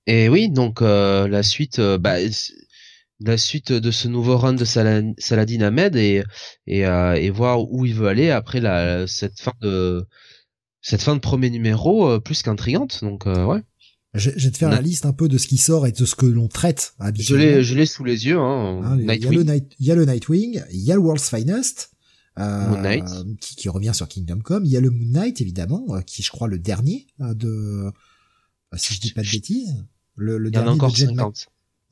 Et 0.08 0.30
oui, 0.30 0.50
donc 0.50 0.82
euh, 0.82 1.28
la 1.28 1.44
suite, 1.44 1.80
euh, 1.80 1.98
bah, 1.98 2.18
la 3.24 3.38
suite 3.38 3.72
de 3.72 3.92
ce 3.92 4.08
nouveau 4.08 4.38
run 4.38 4.54
de 4.54 4.66
Saladin 4.66 5.62
Ahmed 5.62 5.96
et 5.96 6.24
et, 6.68 6.86
euh, 6.86 7.14
et 7.14 7.30
voir 7.30 7.72
où 7.72 7.86
il 7.86 7.94
veut 7.94 8.08
aller 8.08 8.32
après 8.32 8.60
la 8.60 9.08
cette 9.08 9.40
fin 9.40 9.54
de 9.62 10.06
cette 10.82 11.02
fin 11.02 11.16
de 11.16 11.22
premier 11.22 11.50
numéro 11.50 12.10
euh, 12.10 12.20
plus 12.20 12.42
qu'intrigante 12.42 13.04
donc 13.04 13.28
euh, 13.28 13.46
ouais. 13.46 13.62
Je, 14.14 14.32
je, 14.36 14.48
vais 14.48 14.52
te 14.52 14.58
faire 14.58 14.70
la 14.70 14.82
liste 14.82 15.06
un 15.06 15.14
peu 15.14 15.30
de 15.30 15.38
ce 15.38 15.48
qui 15.48 15.56
sort 15.56 15.88
et 15.88 15.94
de 15.94 16.06
ce 16.06 16.16
que 16.16 16.26
l'on 16.26 16.50
traite 16.50 16.96
je 17.18 17.36
l'ai 17.36 17.64
je 17.64 17.76
l'ai 17.76 17.86
sous 17.86 18.04
les 18.04 18.26
yeux 18.26 18.40
hein, 18.40 18.82
hein 18.84 18.98
il 19.00 19.06
y, 19.06 19.28
a 19.28 19.32
le 19.32 19.44
Night, 19.44 19.72
il 19.80 19.86
y 19.86 19.92
a 19.92 19.96
le 19.96 20.06
Nightwing 20.06 20.62
il 20.72 20.82
y 20.82 20.92
a 20.92 20.96
le 20.96 21.02
World's 21.02 21.30
Finest 21.30 21.92
euh, 22.40 23.02
qui, 23.40 23.56
qui, 23.56 23.70
revient 23.70 23.92
sur 23.94 24.08
Kingdom 24.08 24.40
Come 24.40 24.66
il 24.66 24.72
y 24.72 24.78
a 24.78 24.82
le 24.82 24.90
Moon 24.90 25.12
Knight 25.12 25.40
évidemment 25.40 25.86
qui 26.06 26.24
je 26.24 26.32
crois 26.32 26.48
le 26.48 26.60
dernier 26.60 27.08
de 27.20 27.92
si 28.78 28.94
je 28.94 29.02
dis 29.02 29.12
pas 29.12 29.22
de 29.22 29.30
bêtises 29.30 29.76
le, 30.16 30.38
le 30.38 30.52
dernier 30.52 30.78
de 30.78 30.96
Jed 30.96 31.12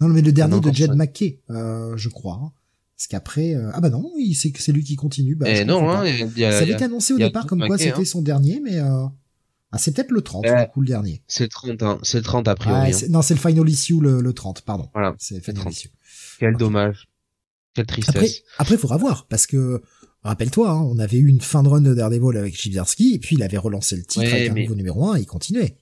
non, 0.01 0.07
mais 0.07 0.21
le 0.21 0.31
dernier 0.31 0.59
de 0.59 0.71
Jed 0.71 0.93
McKay, 0.95 1.39
euh, 1.49 1.97
je 1.97 2.09
crois. 2.09 2.53
Parce 2.95 3.07
qu'après, 3.07 3.55
euh, 3.55 3.69
ah 3.73 3.79
bah 3.79 3.89
non, 3.89 4.11
il 4.17 4.33
c'est 4.33 4.51
c'est 4.57 4.71
lui 4.71 4.83
qui 4.83 4.95
continue. 4.95 5.35
Bah, 5.35 5.47
eh 5.49 5.63
non, 5.63 5.89
hein, 5.89 6.05
y 6.05 6.43
a, 6.43 6.51
ça 6.51 6.59
avait 6.59 6.73
été 6.73 6.83
annoncé 6.85 7.13
au 7.13 7.17
départ 7.17 7.45
comme 7.45 7.65
quoi 7.65 7.77
c'était 7.77 7.93
hein. 7.93 8.05
son 8.05 8.21
dernier, 8.21 8.61
mais 8.63 8.77
euh... 8.77 9.05
ah, 9.71 9.77
c'est 9.77 9.93
peut-être 9.93 10.11
le 10.11 10.21
30, 10.21 10.45
du 10.45 10.67
coup, 10.73 10.81
le 10.81 10.87
dernier. 10.87 11.21
C'est 11.27 11.43
le 11.43 11.49
30, 11.49 11.83
hein. 11.83 11.99
c'est 12.03 12.17
le 12.17 12.23
30 12.23 12.47
a 12.49 12.55
priori. 12.55 12.91
Ah, 12.93 13.07
non, 13.09 13.21
c'est 13.21 13.33
le 13.33 13.39
final 13.39 13.69
issue 13.69 14.01
le, 14.01 14.21
le 14.21 14.33
30, 14.33 14.61
pardon. 14.61 14.89
Voilà. 14.93 15.15
C'est 15.17 15.35
le 15.35 15.41
final 15.41 15.69
issue. 15.69 15.89
Quel 16.39 16.55
dommage. 16.57 17.07
Quelle 17.73 17.85
tristesse. 17.85 18.15
Après, 18.15 18.29
après, 18.57 18.77
faudra 18.77 18.97
voir, 18.97 19.27
parce 19.27 19.47
que 19.47 19.81
rappelle-toi, 20.23 20.69
hein, 20.69 20.81
on 20.81 20.99
avait 20.99 21.17
eu 21.17 21.27
une 21.27 21.41
fin 21.41 21.63
de 21.63 21.69
run 21.69 21.81
de 21.81 21.93
Daredevil 21.93 22.37
avec 22.37 22.55
Chibzarski, 22.55 23.13
et 23.13 23.19
puis 23.19 23.37
il 23.37 23.43
avait 23.43 23.57
relancé 23.57 23.95
le 23.95 24.03
titre 24.03 24.25
avec 24.25 24.49
un 24.49 24.53
nouveau 24.53 24.75
numéro 24.75 25.09
1 25.09 25.17
et 25.17 25.21
il 25.21 25.25
continuait 25.25 25.77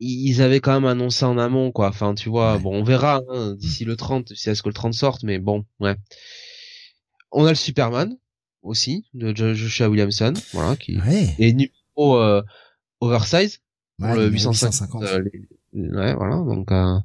ils 0.00 0.42
avaient 0.42 0.60
quand 0.60 0.72
même 0.72 0.84
annoncé 0.84 1.24
en 1.24 1.38
amont 1.38 1.72
quoi. 1.72 1.88
Enfin 1.88 2.14
tu 2.14 2.28
vois 2.28 2.58
bon 2.58 2.74
on 2.74 2.82
verra 2.82 3.22
hein, 3.28 3.54
d'ici 3.54 3.84
le 3.84 3.96
30 3.96 4.32
si 4.34 4.50
est-ce 4.50 4.62
que 4.62 4.68
le 4.68 4.74
30 4.74 4.94
sorte 4.94 5.22
mais 5.24 5.38
bon 5.38 5.64
ouais. 5.80 5.96
On 7.32 7.44
a 7.44 7.50
le 7.50 7.54
Superman 7.54 8.16
aussi 8.62 9.04
de 9.14 9.34
Joshua 9.34 9.88
Williamson 9.88 10.34
voilà 10.52 10.76
qui 10.76 10.98
est 11.38 11.52
numéro 11.52 12.16
euh, 12.18 12.42
oversize 13.00 13.60
pour 13.98 14.14
le 14.14 14.28
850, 14.28 15.02
euh, 15.02 15.24
ouais 15.74 16.14
voilà 16.14 16.36
donc 16.36 16.70
euh, 16.70 16.98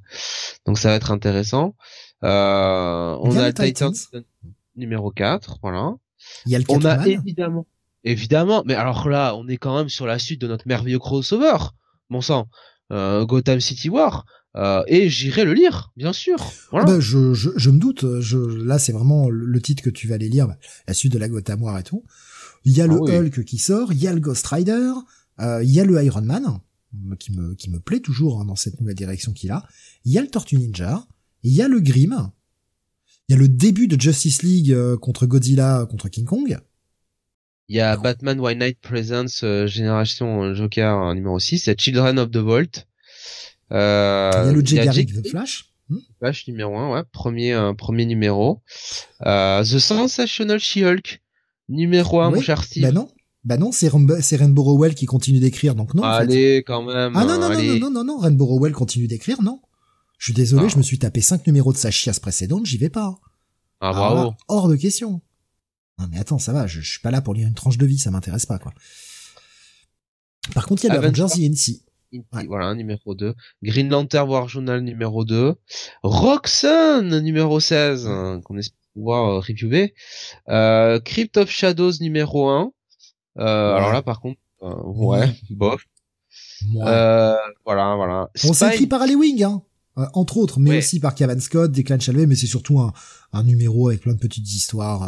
donc 0.66 0.78
ça 0.78 0.90
va 0.90 0.96
être 0.96 1.12
intéressant. 1.12 1.76
Euh, 2.24 3.18
on 3.20 3.36
a 3.36 3.48
le 3.48 3.54
Titans, 3.54 3.94
numéro 4.76 5.12
4 5.12 5.58
voilà. 5.62 5.96
Il 6.46 6.52
y 6.52 6.56
a 6.56 6.60
le 6.60 6.66
on 6.70 6.86
a 6.86 7.06
évidemment 7.08 7.66
évidemment 8.04 8.64
mais 8.66 8.76
alors 8.76 9.10
là 9.10 9.36
on 9.36 9.48
est 9.48 9.58
quand 9.58 9.76
même 9.76 9.90
sur 9.90 10.06
la 10.06 10.20
suite 10.20 10.40
de 10.42 10.48
notre 10.48 10.68
merveilleux 10.68 11.00
crossover 11.00 11.58
bon 12.10 12.22
sang 12.22 12.48
Gotham 12.90 13.60
City 13.60 13.90
War. 13.90 14.26
Euh, 14.56 14.84
et 14.88 15.10
j'irai 15.10 15.46
le 15.46 15.54
lire, 15.54 15.92
bien 15.98 16.14
sûr. 16.14 16.38
Voilà. 16.72 16.86
Bah, 16.86 17.00
je, 17.00 17.34
je, 17.34 17.50
je, 17.56 17.70
me 17.70 17.80
doute. 17.80 18.20
Je, 18.20 18.38
là, 18.38 18.78
c'est 18.78 18.92
vraiment 18.92 19.30
le 19.30 19.62
titre 19.62 19.82
que 19.82 19.90
tu 19.90 20.08
vas 20.08 20.16
aller 20.16 20.30
lire, 20.30 20.48
bah, 20.48 20.58
la 20.88 20.94
suite 20.94 21.12
de 21.12 21.18
la 21.18 21.28
Gotham 21.28 21.64
War 21.64 21.78
et 21.80 21.84
tout. 21.84 22.04
Il 22.66 22.74
y 22.74 22.82
a 22.82 22.88
le 22.88 22.96
ah 22.96 23.20
Hulk 23.20 23.44
qui 23.44 23.58
sort, 23.58 23.92
il 23.92 24.00
y 24.00 24.08
a 24.08 24.14
le 24.14 24.20
Ghost 24.20 24.46
Rider, 24.48 24.92
euh, 25.42 25.64
il 25.64 25.72
y 25.72 25.80
a 25.80 25.86
le 25.86 26.02
Iron 26.04 26.22
Man 26.22 26.60
qui 27.20 27.32
me 27.32 27.56
qui 27.56 27.72
me 27.72 27.80
plaît 27.80 28.00
toujours 28.00 28.40
hein, 28.40 28.46
dans 28.46 28.56
cette 28.56 28.80
nouvelle 28.80 28.96
direction 28.96 29.34
qu'il 29.34 29.52
a. 29.52 29.66
Il 30.06 30.14
y 30.14 30.20
a 30.20 30.22
le 30.22 30.28
Tortue 30.28 30.58
Ninja, 30.58 31.06
il 31.42 31.52
y 31.52 31.62
a 31.62 31.68
le 31.68 31.80
Grimm, 31.80 32.32
il 33.28 33.34
y 33.34 33.36
a 33.36 33.40
le 33.40 33.50
début 33.50 33.88
de 33.88 34.00
Justice 34.00 34.44
League 34.44 34.76
contre 34.98 35.26
Godzilla 35.26 35.88
contre 35.90 36.08
King 36.08 36.26
Kong. 36.26 36.58
Il 37.70 37.78
y 37.78 37.80
a 37.80 37.96
Batman 37.98 38.40
White 38.40 38.58
Knight 38.58 38.80
Presents 38.82 39.44
euh, 39.44 39.68
Génération 39.68 40.54
Joker 40.54 41.16
numéro 41.16 41.40
6, 41.40 41.66
il 41.66 41.70
y 41.70 41.72
a 41.72 41.76
Children 41.78 42.20
of 42.20 42.32
the 42.32 42.38
Vault. 42.38 42.86
Euh, 43.72 44.32
il 44.34 44.48
y 44.74 44.80
a 44.80 44.86
le 44.86 44.92
Jay 44.92 45.06
The 45.06 45.28
Flash. 45.28 45.66
Hmm 45.90 46.00
Flash 46.20 46.48
numéro 46.48 46.78
1, 46.78 46.94
ouais, 46.94 47.04
premier 47.12 47.54
euh, 47.54 47.74
premier 47.74 48.06
numéro. 48.06 48.62
Euh, 49.26 49.64
The 49.64 49.80
Sensational 49.80 50.60
She-Hulk 50.60 51.22
numéro 51.70 52.22
1 52.22 52.32
mon 52.32 52.42
cher 52.42 52.64
Steve. 52.64 52.84
Bah 52.84 52.92
non. 52.92 53.10
Bah 53.44 53.58
non, 53.58 53.74
c'est 53.74 53.90
Rainbow 53.90 54.64
Rowell 54.64 54.96
qui 54.96 55.06
continue 55.06 55.40
d'écrire, 55.40 55.76
donc 55.76 55.94
non. 55.96 56.04
Allez, 56.04 56.64
quand 56.66 56.82
même. 56.82 57.12
Ah 57.14 57.26
non, 57.26 57.40
non, 57.40 57.50
non, 57.50 57.62
non, 57.62 57.80
non, 57.80 57.92
non, 57.92 58.04
non, 58.06 58.18
Rainbow 58.18 58.46
Rowell 58.46 58.72
continue 58.72 59.08
d'écrire, 59.08 59.42
non. 59.42 59.60
Je 60.18 60.28
suis 60.28 60.34
désolé, 60.34 60.68
ah. 60.68 60.70
je 60.70 60.78
me 60.78 60.82
suis 60.82 60.98
tapé 60.98 61.20
5 61.20 61.46
numéros 61.48 61.74
de 61.74 61.78
sa 61.78 61.92
chiasse 61.92 62.20
précédente, 62.20 62.66
j'y 62.66 62.78
vais 62.78 62.90
pas. 62.90 63.20
Ah, 63.82 63.92
bravo. 63.92 64.32
Ah, 64.32 64.44
hors 64.48 64.70
de 64.70 64.78
question. 64.78 65.20
Non 66.00 66.08
mais 66.10 66.20
attends, 66.20 66.40
ça 66.40 66.54
va, 66.54 66.68
je, 66.68 66.82
je, 66.82 66.90
suis 66.90 67.00
pas 67.00 67.12
là 67.12 67.22
pour 67.22 67.34
lire 67.34 67.48
une 67.48 67.54
tranche 67.54 67.78
de 67.78 67.86
vie, 67.86 67.98
ça 67.98 68.12
m'intéresse 68.12 68.46
pas 68.46 68.60
quoi. 68.60 68.74
Par 70.54 70.66
contre, 70.66 70.84
il 70.84 70.88
y 70.88 70.92
a 70.92 70.96
Avengers 70.96 71.28
INC. 71.38 71.80
Ouais. 72.34 72.46
Voilà, 72.46 72.76
numéro 72.76 73.16
2. 73.16 73.34
Green 73.64 73.90
Lantern 73.90 74.30
War 74.30 74.48
Journal 74.48 74.82
numéro 74.82 75.26
2. 75.26 75.56
Roxanne 76.04 77.20
numéro 77.22 77.60
16, 77.60 78.08
hein, 78.08 78.42
qu'on 78.44 78.58
espère 78.58 78.78
pouvoir 78.94 79.30
euh, 79.30 79.40
reviewer. 79.40 79.94
Euh, 80.50 81.00
Crypt 81.00 81.38
of 81.38 81.50
Shadows 81.50 81.94
numéro 82.00 82.50
1. 82.50 82.72
Euh, 83.40 83.76
Alors 83.76 83.92
là, 83.92 84.02
par 84.02 84.22
contre, 84.22 84.40
ouais, 84.62 85.34
bof. 85.50 85.84
Voilà, 86.72 87.40
voilà. 87.66 88.30
On 88.44 88.54
s'est 88.54 88.74
écrit 88.74 88.88
par 88.88 89.02
Ali 89.02 89.16
Wing, 89.16 89.44
hein. 89.44 89.62
Entre 90.14 90.38
autres, 90.38 90.60
mais 90.60 90.80
aussi 90.80 91.00
par 91.00 91.14
Kevin 91.14 91.40
Scott, 91.40 91.72
Declan 91.72 92.00
Chalvet, 92.00 92.26
mais 92.26 92.36
c'est 92.36 92.48
surtout 92.48 92.80
un, 92.80 92.94
un, 93.32 93.44
numéro 93.44 93.90
avec 93.90 94.02
plein 94.02 94.14
de 94.14 94.20
petites 94.20 94.52
histoires. 94.52 95.04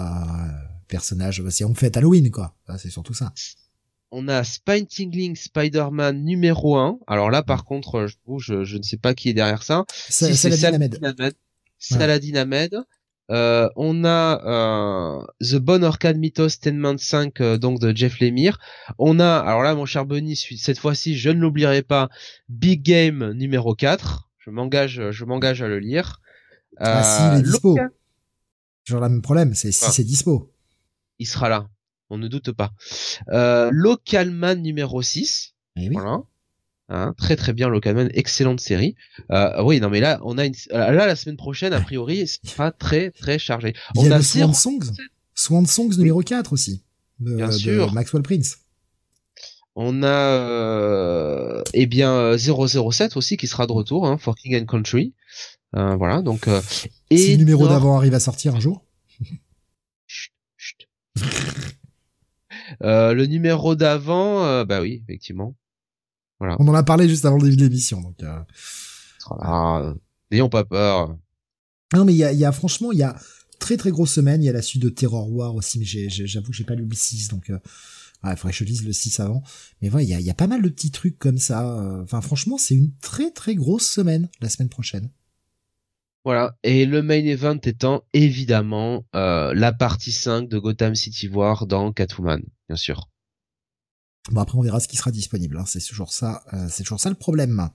Euh, 0.85 0.87
personnage, 0.87 1.41
bah, 1.41 1.51
c'est 1.51 1.65
on 1.65 1.73
fait 1.73 1.95
Halloween 1.97 2.31
quoi. 2.31 2.55
C'est 2.77 2.89
surtout 2.89 3.13
ça. 3.13 3.33
On 4.11 4.27
a 4.27 4.43
Spine 4.43 4.85
Tingling 4.87 5.35
Spider-Man 5.35 6.23
numéro 6.23 6.77
1. 6.77 6.99
Alors 7.07 7.29
là 7.31 7.43
par 7.43 7.65
contre, 7.65 8.07
je, 8.37 8.63
je, 8.63 8.77
ne 8.77 8.83
sais 8.83 8.97
pas 8.97 9.13
qui 9.13 9.29
est 9.29 9.33
derrière 9.33 9.63
ça. 9.63 9.85
C'est 9.89 10.33
si 10.33 10.37
Saladin 10.37 10.73
Ahmed. 10.73 11.35
Saladin 11.79 12.35
Ahmed. 12.35 12.75
Euh, 13.31 13.67
on 13.75 14.03
a 14.05 14.39
euh, 14.45 15.25
The 15.41 15.55
Bon 15.55 15.83
Orchid 15.83 16.17
Mythos 16.17 16.59
Tenman 16.61 16.99
5 16.99 17.41
euh, 17.41 17.57
donc 17.57 17.79
de 17.79 17.95
Jeff 17.95 18.19
Lemire. 18.19 18.59
On 18.99 19.19
a 19.19 19.37
alors 19.37 19.63
là 19.63 19.73
mon 19.73 19.87
cher 19.87 20.05
Bunny 20.05 20.35
cette 20.35 20.77
fois-ci 20.77 21.17
je 21.17 21.31
ne 21.31 21.39
l'oublierai 21.39 21.81
pas 21.81 22.09
Big 22.49 22.83
Game 22.83 23.31
numéro 23.31 23.73
4. 23.73 24.29
Je 24.37 24.51
m'engage 24.51 25.09
je 25.09 25.25
m'engage 25.25 25.63
à 25.63 25.67
le 25.67 25.79
lire. 25.79 26.21
Ah, 26.77 27.01
si 27.01 27.23
il 27.23 27.39
est 27.39 27.51
dispo. 27.51 27.77
Genre 28.83 29.01
le 29.01 29.09
même 29.09 29.21
problème, 29.23 29.55
c'est 29.55 29.71
si 29.71 29.91
c'est 29.91 30.03
dispo 30.03 30.54
il 31.19 31.25
sera 31.25 31.49
là. 31.49 31.67
On 32.09 32.17
ne 32.17 32.27
doute 32.27 32.51
pas. 32.51 32.71
Euh, 33.29 33.69
Localman 33.71 34.55
numéro 34.55 35.01
6. 35.01 35.53
Eh 35.77 35.89
voilà. 35.89 36.21
Hein, 36.87 37.15
très 37.17 37.35
très 37.35 37.51
bien 37.53 37.67
Localman, 37.67 38.09
excellente 38.13 38.59
série. 38.59 38.95
Euh, 39.31 39.63
oui, 39.63 39.79
non 39.79 39.89
mais 39.89 39.99
là 39.99 40.19
on 40.23 40.37
a 40.37 40.45
une 40.45 40.53
là 40.69 40.91
la 41.07 41.15
semaine 41.15 41.35
prochaine 41.35 41.73
a 41.73 41.81
priori 41.81 42.27
c'est 42.43 42.55
pas 42.55 42.71
très 42.71 43.09
très 43.09 43.39
chargé. 43.39 43.73
Il 43.95 44.01
on 44.01 44.03
y 44.05 44.11
a, 44.11 44.17
le 44.17 44.23
Swan 44.23 44.53
Songs. 44.53 44.91
Swan 45.33 45.65
Songs 45.65 45.97
numéro 45.97 46.21
4 46.21 46.53
aussi. 46.53 46.83
De, 47.19 47.35
bien 47.35 47.51
sûr. 47.51 47.91
Maxwell 47.93 48.21
Prince. 48.21 48.57
On 49.75 50.03
a 50.03 50.07
euh, 50.07 51.63
eh 51.73 51.85
bien 51.85 52.37
007 52.37 53.17
aussi 53.17 53.35
qui 53.35 53.47
sera 53.47 53.67
de 53.67 53.71
retour 53.71 54.05
hein, 54.05 54.17
for 54.17 54.35
King 54.35 54.61
and 54.61 54.65
Country. 54.65 55.13
Euh, 55.75 55.95
voilà 55.95 56.21
donc 56.21 56.47
euh, 56.47 56.61
et 57.09 57.17
si 57.17 57.31
le 57.31 57.37
numéro 57.37 57.67
d'avant 57.67 57.97
arrive 57.97 58.13
à 58.13 58.19
sortir 58.19 58.55
un 58.55 58.59
jour. 58.59 58.85
Euh, 62.83 63.13
le 63.13 63.25
numéro 63.25 63.75
d'avant, 63.75 64.43
euh, 64.43 64.65
bah 64.65 64.81
oui, 64.81 65.01
effectivement. 65.03 65.55
Voilà. 66.39 66.57
On 66.59 66.67
en 66.67 66.73
a 66.73 66.83
parlé 66.83 67.07
juste 67.07 67.25
avant 67.25 67.37
le 67.37 67.43
début 67.43 67.57
de 67.57 67.63
l'émission, 67.63 68.01
donc. 68.01 68.21
Euh... 68.23 68.39
Ah, 69.29 69.93
n'ayons 70.31 70.49
pas 70.49 70.65
peur. 70.65 71.17
Non, 71.93 72.05
mais 72.05 72.13
il 72.13 72.17
y 72.17 72.23
a, 72.23 72.33
y 72.33 72.45
a, 72.45 72.51
franchement, 72.51 72.91
il 72.91 72.97
y 72.97 73.03
a 73.03 73.15
très 73.59 73.77
très 73.77 73.91
grosse 73.91 74.11
semaine. 74.11 74.43
Il 74.43 74.45
y 74.45 74.49
a 74.49 74.53
la 74.53 74.61
suite 74.61 74.81
de 74.81 74.89
Terror 74.89 75.31
War 75.31 75.55
aussi, 75.55 75.79
mais 75.79 75.85
j'avoue 75.85 76.51
que 76.51 76.55
j'ai 76.55 76.63
pas 76.63 76.75
lu 76.75 76.85
le 76.85 76.95
6, 76.95 77.29
donc. 77.29 77.49
Euh... 77.49 77.59
il 78.23 78.35
faudrait 78.35 78.51
que 78.51 78.57
je 78.57 78.63
lise 78.63 78.85
le 78.85 78.93
6 78.93 79.19
avant. 79.19 79.43
Mais 79.81 79.89
voilà, 79.89 80.03
il 80.03 80.09
y 80.09 80.13
a, 80.13 80.19
y 80.19 80.29
a 80.29 80.35
pas 80.35 80.47
mal 80.47 80.61
de 80.61 80.69
petits 80.69 80.91
trucs 80.91 81.17
comme 81.17 81.37
ça. 81.37 81.65
Enfin, 82.03 82.21
franchement, 82.21 82.57
c'est 82.57 82.75
une 82.75 82.91
très 83.01 83.31
très 83.31 83.55
grosse 83.55 83.87
semaine 83.87 84.29
la 84.41 84.49
semaine 84.49 84.69
prochaine. 84.69 85.09
Voilà, 86.25 86.57
et 86.63 86.85
le 86.85 87.03
main 87.03 87.23
event 87.23 87.59
étant 87.63 88.03
évidemment 88.13 89.05
euh, 89.15 89.53
la 89.53 89.71
partie 89.71 90.11
5 90.11 90.49
de 90.49 90.57
Gotham 90.57 90.95
City 90.95 91.27
War 91.27 91.67
dans 91.67 91.93
Catwoman, 91.93 92.41
bien 92.67 92.75
sûr. 92.75 93.09
Bon 94.31 94.41
après 94.41 94.57
on 94.57 94.61
verra 94.61 94.79
ce 94.79 94.87
qui 94.87 94.97
sera 94.97 95.11
disponible, 95.11 95.55
hein. 95.55 95.65
c'est 95.67 95.79
toujours 95.79 96.11
ça, 96.11 96.43
euh, 96.53 96.65
c'est 96.67 96.81
toujours 96.81 96.99
ça 96.99 97.09
le 97.09 97.15
problème. 97.15 97.69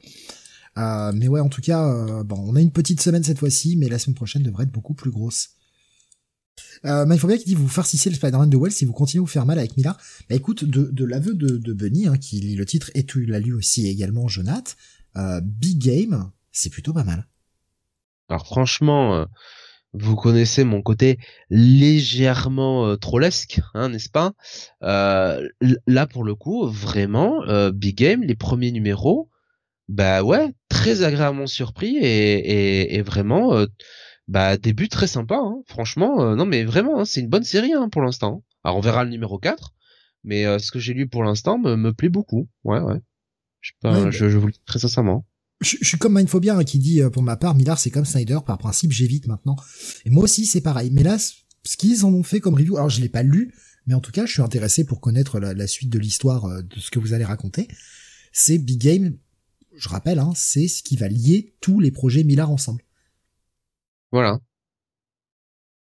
Euh, 0.78 1.12
mais 1.14 1.28
ouais, 1.28 1.40
en 1.40 1.48
tout 1.48 1.60
cas, 1.60 1.86
euh, 1.86 2.22
bon, 2.22 2.36
on 2.38 2.56
a 2.56 2.60
une 2.60 2.72
petite 2.72 3.00
semaine 3.00 3.22
cette 3.22 3.38
fois-ci, 3.38 3.76
mais 3.76 3.88
la 3.88 3.98
semaine 3.98 4.14
prochaine 4.14 4.42
devrait 4.42 4.64
être 4.64 4.72
beaucoup 4.72 4.94
plus 4.94 5.10
grosse. 5.10 5.50
Euh, 6.84 7.04
mais 7.06 7.16
il 7.16 7.18
faut 7.18 7.26
bien 7.26 7.36
qu'il 7.36 7.46
dit 7.46 7.54
vous 7.54 7.68
farcissez 7.68 8.10
le 8.10 8.16
Spider-Man 8.16 8.48
de 8.48 8.56
Wells 8.56 8.72
si 8.72 8.84
vous 8.84 8.92
continuez 8.92 9.20
à 9.20 9.22
vous 9.22 9.26
faire 9.26 9.46
mal 9.46 9.58
avec 9.58 9.76
Miller. 9.76 9.96
Bah 10.28 10.36
écoute, 10.36 10.64
de, 10.64 11.04
l'aveu 11.04 11.34
de, 11.34 11.56
de 11.56 11.72
Bunny, 11.72 12.06
hein, 12.06 12.16
qui 12.16 12.40
lit 12.40 12.56
le 12.56 12.66
titre, 12.66 12.90
et 12.94 13.04
tu 13.04 13.26
l'as 13.26 13.40
lu 13.40 13.52
aussi 13.52 13.86
également, 13.86 14.28
Jonath, 14.28 14.76
Big 15.42 15.78
Game, 15.78 16.30
c'est 16.52 16.70
plutôt 16.70 16.92
pas 16.92 17.04
mal. 17.04 17.26
Alors 18.30 18.46
franchement, 18.46 19.14
euh, 19.16 19.24
vous 19.92 20.14
connaissez 20.14 20.62
mon 20.62 20.82
côté 20.82 21.18
légèrement 21.50 22.86
euh, 22.86 22.96
trollesque, 22.96 23.60
hein, 23.74 23.88
n'est-ce 23.88 24.08
pas? 24.08 24.32
Euh, 24.84 25.46
Là 25.88 26.06
pour 26.06 26.22
le 26.22 26.36
coup, 26.36 26.66
vraiment, 26.68 27.42
Big 27.72 27.96
Game, 27.96 28.22
les 28.22 28.36
premiers 28.36 28.70
numéros, 28.70 29.28
bah 29.88 30.22
ouais, 30.22 30.54
très 30.68 31.02
agréablement 31.02 31.48
surpris 31.48 31.96
et, 31.98 32.94
et, 32.94 33.02
vraiment 33.02 33.66
bah 34.28 34.56
début 34.56 34.88
très 34.88 35.08
sympa. 35.08 35.36
Hein. 35.36 35.62
Franchement, 35.66 36.36
non 36.36 36.46
mais 36.46 36.62
vraiment, 36.62 37.00
hein, 37.00 37.04
c'est 37.04 37.20
une 37.20 37.28
bonne 37.28 37.42
série 37.42 37.72
pour 37.90 38.02
l'instant. 38.02 38.44
Alors 38.62 38.76
on 38.76 38.80
verra 38.80 39.02
le 39.02 39.10
numéro 39.10 39.38
4, 39.38 39.74
mais 40.22 40.44
ce 40.60 40.70
que 40.70 40.78
j'ai 40.78 40.94
lu 40.94 41.08
pour 41.08 41.24
l'instant 41.24 41.58
me, 41.58 41.74
me 41.74 41.92
plaît 41.92 42.08
beaucoup. 42.08 42.48
Ouais, 42.62 42.78
ouais. 42.78 43.00
Je, 43.60 43.72
bah 43.82 44.10
je, 44.10 44.30
je 44.30 44.38
vous 44.38 44.46
le 44.46 44.52
dis 44.52 44.62
très 44.64 44.78
sincèrement 44.78 45.26
je, 45.60 45.76
je, 45.80 45.86
suis 45.86 45.98
comme 45.98 46.14
Mindphobia 46.14 46.56
hein, 46.56 46.64
qui 46.64 46.78
dit 46.78 47.00
pour 47.12 47.22
ma 47.22 47.36
part 47.36 47.54
Millard 47.54 47.78
c'est 47.78 47.90
comme 47.90 48.04
Snyder 48.04 48.38
par 48.46 48.58
principe 48.58 48.92
j'évite 48.92 49.26
maintenant 49.26 49.56
et 50.04 50.10
moi 50.10 50.24
aussi 50.24 50.46
c'est 50.46 50.60
pareil 50.60 50.90
mais 50.92 51.02
là 51.02 51.18
ce 51.18 51.76
qu'ils 51.76 52.04
en 52.04 52.12
ont 52.12 52.22
fait 52.22 52.40
comme 52.40 52.54
review 52.54 52.76
alors 52.76 52.90
je 52.90 53.00
l'ai 53.00 53.08
pas 53.08 53.22
lu 53.22 53.54
mais 53.86 53.94
en 53.94 54.00
tout 54.00 54.12
cas 54.12 54.26
je 54.26 54.32
suis 54.32 54.42
intéressé 54.42 54.84
pour 54.84 55.00
connaître 55.00 55.38
la, 55.38 55.54
la 55.54 55.66
suite 55.66 55.90
de 55.90 55.98
l'histoire 55.98 56.62
de 56.62 56.80
ce 56.80 56.90
que 56.90 56.98
vous 56.98 57.12
allez 57.12 57.24
raconter 57.24 57.68
c'est 58.32 58.58
Big 58.58 58.80
Game 58.80 59.16
je 59.80 59.88
rappelle, 59.88 60.18
hein, 60.18 60.32
c'est 60.34 60.68
ce 60.68 60.82
qui 60.82 60.96
va 60.96 61.08
lier 61.08 61.54
tous 61.60 61.80
les 61.80 61.90
projets 61.90 62.24
Millard 62.24 62.50
ensemble. 62.50 62.82
Voilà. 64.12 64.40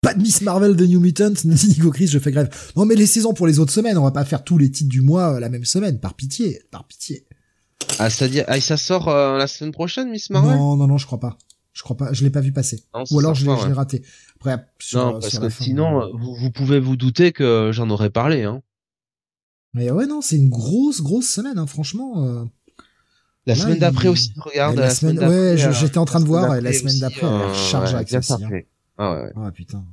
Pas 0.01 0.15
de 0.15 0.23
Miss 0.23 0.43
Marvel 0.43 0.77
de 0.77 0.87
New 0.87 1.01
Mutants, 1.01 1.33
Nico 1.45 1.91
Chris, 1.91 2.07
je 2.07 2.19
fais 2.19 2.31
grève. 2.31 2.55
Non 2.77 2.85
mais 2.85 2.95
les 2.95 3.07
saisons 3.07 3.35
pour 3.35 3.47
les 3.47 3.59
autres 3.59 3.73
semaines, 3.73 3.99
on 3.99 4.05
va 4.05 4.13
pas 4.13 4.25
faire 4.25 4.45
tous 4.45 4.59
les 4.59 4.71
titres 4.71 4.91
du 4.91 5.01
mois 5.01 5.35
euh, 5.35 5.41
la 5.41 5.49
même 5.49 5.65
semaine, 5.65 5.99
par 5.99 6.15
pitié, 6.15 6.63
par 6.71 6.87
pitié. 6.87 7.27
Ah, 7.99 8.11
c'est-à-dire, 8.11 8.45
ah, 8.49 8.61
ça 8.61 8.77
sort 8.77 9.09
euh, 9.09 9.39
la 9.39 9.47
semaine 9.47 9.73
prochaine, 9.73 10.11
Miss 10.11 10.31
Marvel 10.31 10.57
Non, 10.57 10.77
non, 10.77 10.87
non, 10.87 10.99
je 10.99 11.07
crois 11.07 11.21
pas. 11.21 11.37
Je 11.73 11.83
crois 11.83 11.97
pas, 11.97 12.13
je 12.13 12.25
l'ai 12.25 12.31
pas 12.31 12.41
vu 12.41 12.53
passer. 12.53 12.83
Ou 13.11 13.19
alors 13.21 13.35
je 13.35 13.47
l'ai 13.47 13.73
raté. 13.73 14.03
Après, 14.37 14.57
non, 14.95 15.19
parce 15.21 15.39
que 15.39 15.49
sinon, 15.49 16.11
vous, 16.17 16.35
vous, 16.35 16.51
pouvez 16.51 16.81
vous 16.81 16.97
douter 16.97 17.33
que 17.33 17.71
j'en 17.73 17.89
aurais 17.91 18.11
parlé, 18.11 18.45
hein. 18.45 18.63
Mais 19.75 19.91
ouais, 19.91 20.07
non, 20.07 20.21
c'est 20.21 20.37
une 20.37 20.49
grosse, 20.49 21.03
grosse 21.03 21.29
semaine, 21.29 21.59
hein, 21.59 21.67
franchement. 21.67 22.25
Euh... 22.25 22.45
La 23.47 23.55
semaine 23.55 23.79
d'après 23.79 24.09
aussi, 24.09 24.33
regarde. 24.37 24.77
La, 24.77 24.91
semaine, 24.91 25.19
ouais, 25.19 25.57
j'étais 25.57 25.99
en 25.99 26.05
train 26.05 26.21
de 26.21 26.27
voir, 26.27 26.61
la 26.61 26.73
semaine 26.73 26.99
d'après, 26.99 27.27
elle 27.27 27.55
charge 27.55 27.95
avec 27.95 28.09
ça. 28.09 28.39
Ah 29.01 29.15
ouais. 29.15 29.33
Ah 29.37 29.53
putain. 29.53 29.85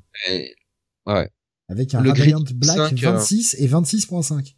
ouais. 1.05 1.31
Avec 1.67 1.93
un 1.93 2.01
le 2.01 2.09
Radiant 2.09 2.43
Black 2.55 2.93
26 2.93 3.55
euh, 3.55 3.63
et 3.63 3.67
26.5. 3.67 4.55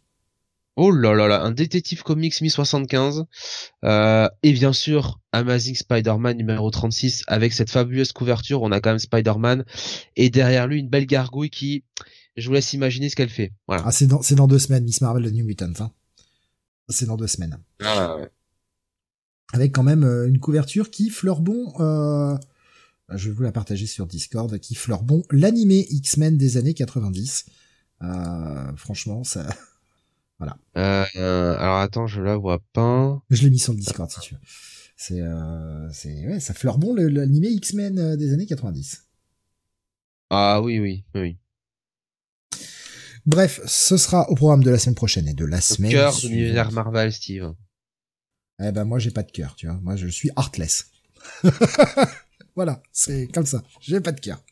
Oh 0.80 0.92
là 0.92 1.12
là 1.12 1.26
là, 1.26 1.42
un 1.42 1.50
détective 1.50 2.02
comics 2.02 2.40
mi-75. 2.40 3.24
Euh, 3.84 4.28
et 4.42 4.52
bien 4.52 4.72
sûr, 4.72 5.18
Amazing 5.32 5.74
Spider-Man 5.74 6.36
numéro 6.36 6.70
36 6.70 7.24
avec 7.26 7.52
cette 7.52 7.70
fabuleuse 7.70 8.12
couverture. 8.12 8.62
On 8.62 8.70
a 8.70 8.80
quand 8.80 8.90
même 8.90 8.98
Spider-Man. 8.98 9.64
Et 10.14 10.30
derrière 10.30 10.68
lui, 10.68 10.78
une 10.78 10.88
belle 10.88 11.06
gargouille 11.06 11.50
qui, 11.50 11.84
je 12.36 12.46
vous 12.46 12.54
laisse 12.54 12.72
imaginer 12.74 13.08
ce 13.08 13.16
qu'elle 13.16 13.28
fait. 13.28 13.52
Voilà. 13.66 13.82
Ah, 13.86 13.90
c'est 13.90 14.06
dans, 14.06 14.22
c'est 14.22 14.36
dans 14.36 14.46
deux 14.46 14.60
semaines, 14.60 14.84
Miss 14.84 15.00
Marvel 15.00 15.24
de 15.24 15.30
New 15.30 15.44
Mutant, 15.44 15.72
hein. 15.80 15.90
C'est 16.88 17.06
dans 17.06 17.16
deux 17.16 17.26
semaines. 17.26 17.58
Ah 17.82 18.16
ouais 18.16 18.30
avec 19.52 19.72
quand 19.72 19.82
même 19.82 20.04
euh, 20.04 20.28
une 20.28 20.38
couverture 20.38 20.90
qui 20.90 21.10
fleure 21.10 21.40
bon. 21.40 21.72
Euh, 21.80 22.36
je 23.14 23.28
vais 23.28 23.34
vous 23.34 23.42
la 23.42 23.52
partager 23.52 23.86
sur 23.86 24.06
Discord, 24.06 24.58
qui 24.58 24.74
fleure 24.74 25.02
bon 25.02 25.22
l'animé 25.30 25.86
X-Men 25.90 26.36
des 26.36 26.56
années 26.56 26.74
90. 26.74 27.46
Euh, 28.02 28.76
franchement, 28.76 29.24
ça, 29.24 29.46
voilà. 30.38 30.56
Euh, 30.76 31.56
alors 31.58 31.78
attends, 31.78 32.06
je 32.06 32.22
la 32.22 32.36
vois 32.36 32.60
pas. 32.72 33.20
Je 33.30 33.42
l'ai 33.42 33.50
mis 33.50 33.58
sur 33.58 33.72
le 33.72 33.78
Discord 33.78 34.10
si 34.10 34.20
tu 34.20 34.34
veux. 34.34 34.40
C'est, 34.96 35.20
euh, 35.20 35.88
c'est, 35.92 36.26
ouais, 36.26 36.40
ça 36.40 36.54
fleure 36.54 36.78
bon 36.78 36.94
l'animé 36.94 37.48
X-Men 37.48 38.16
des 38.16 38.32
années 38.32 38.46
90. 38.46 39.04
Ah 40.30 40.60
oui, 40.62 40.78
oui, 40.78 41.04
oui. 41.14 41.38
Bref, 43.26 43.60
ce 43.66 43.96
sera 43.96 44.28
au 44.30 44.34
programme 44.34 44.62
de 44.62 44.70
la 44.70 44.78
semaine 44.78 44.94
prochaine 44.94 45.28
et 45.28 45.34
de 45.34 45.44
la 45.44 45.60
semaine. 45.60 45.90
Cœur 45.90 46.18
de 46.20 46.28
l'univers 46.28 46.72
Marvel, 46.72 47.12
Steve. 47.12 47.52
Eh 48.60 48.72
ben 48.72 48.84
moi 48.84 48.98
j'ai 48.98 49.10
pas 49.10 49.22
de 49.22 49.30
cœur, 49.30 49.54
tu 49.54 49.66
vois. 49.66 49.78
Moi 49.82 49.96
je 49.96 50.08
suis 50.08 50.30
heartless. 50.36 50.90
voilà, 52.56 52.82
c'est 52.90 53.28
comme 53.32 53.46
ça. 53.46 53.62
J'ai 53.80 54.00
pas 54.00 54.12
de 54.12 54.20
cœur. 54.20 54.42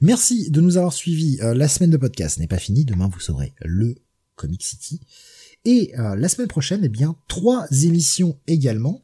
Merci 0.00 0.50
de 0.50 0.60
nous 0.60 0.76
avoir 0.76 0.92
suivis. 0.92 1.38
Euh, 1.40 1.54
la 1.54 1.68
semaine 1.68 1.90
de 1.90 1.96
podcast 1.96 2.38
n'est 2.38 2.46
pas 2.46 2.58
finie. 2.58 2.84
Demain 2.84 3.08
vous 3.08 3.20
saurez 3.20 3.54
le 3.60 3.96
Comic 4.36 4.62
City. 4.62 5.00
Et 5.64 5.92
euh, 5.98 6.16
la 6.16 6.28
semaine 6.28 6.48
prochaine, 6.48 6.80
eh 6.84 6.88
bien 6.88 7.16
trois 7.28 7.66
émissions 7.70 8.38
également. 8.46 9.02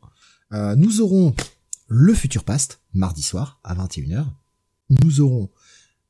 Euh, 0.52 0.74
nous 0.76 1.00
aurons 1.00 1.34
le 1.88 2.14
Futur 2.14 2.44
Past 2.44 2.80
mardi 2.92 3.22
soir 3.22 3.60
à 3.64 3.74
21h. 3.74 4.26
Nous 5.02 5.20
aurons 5.20 5.48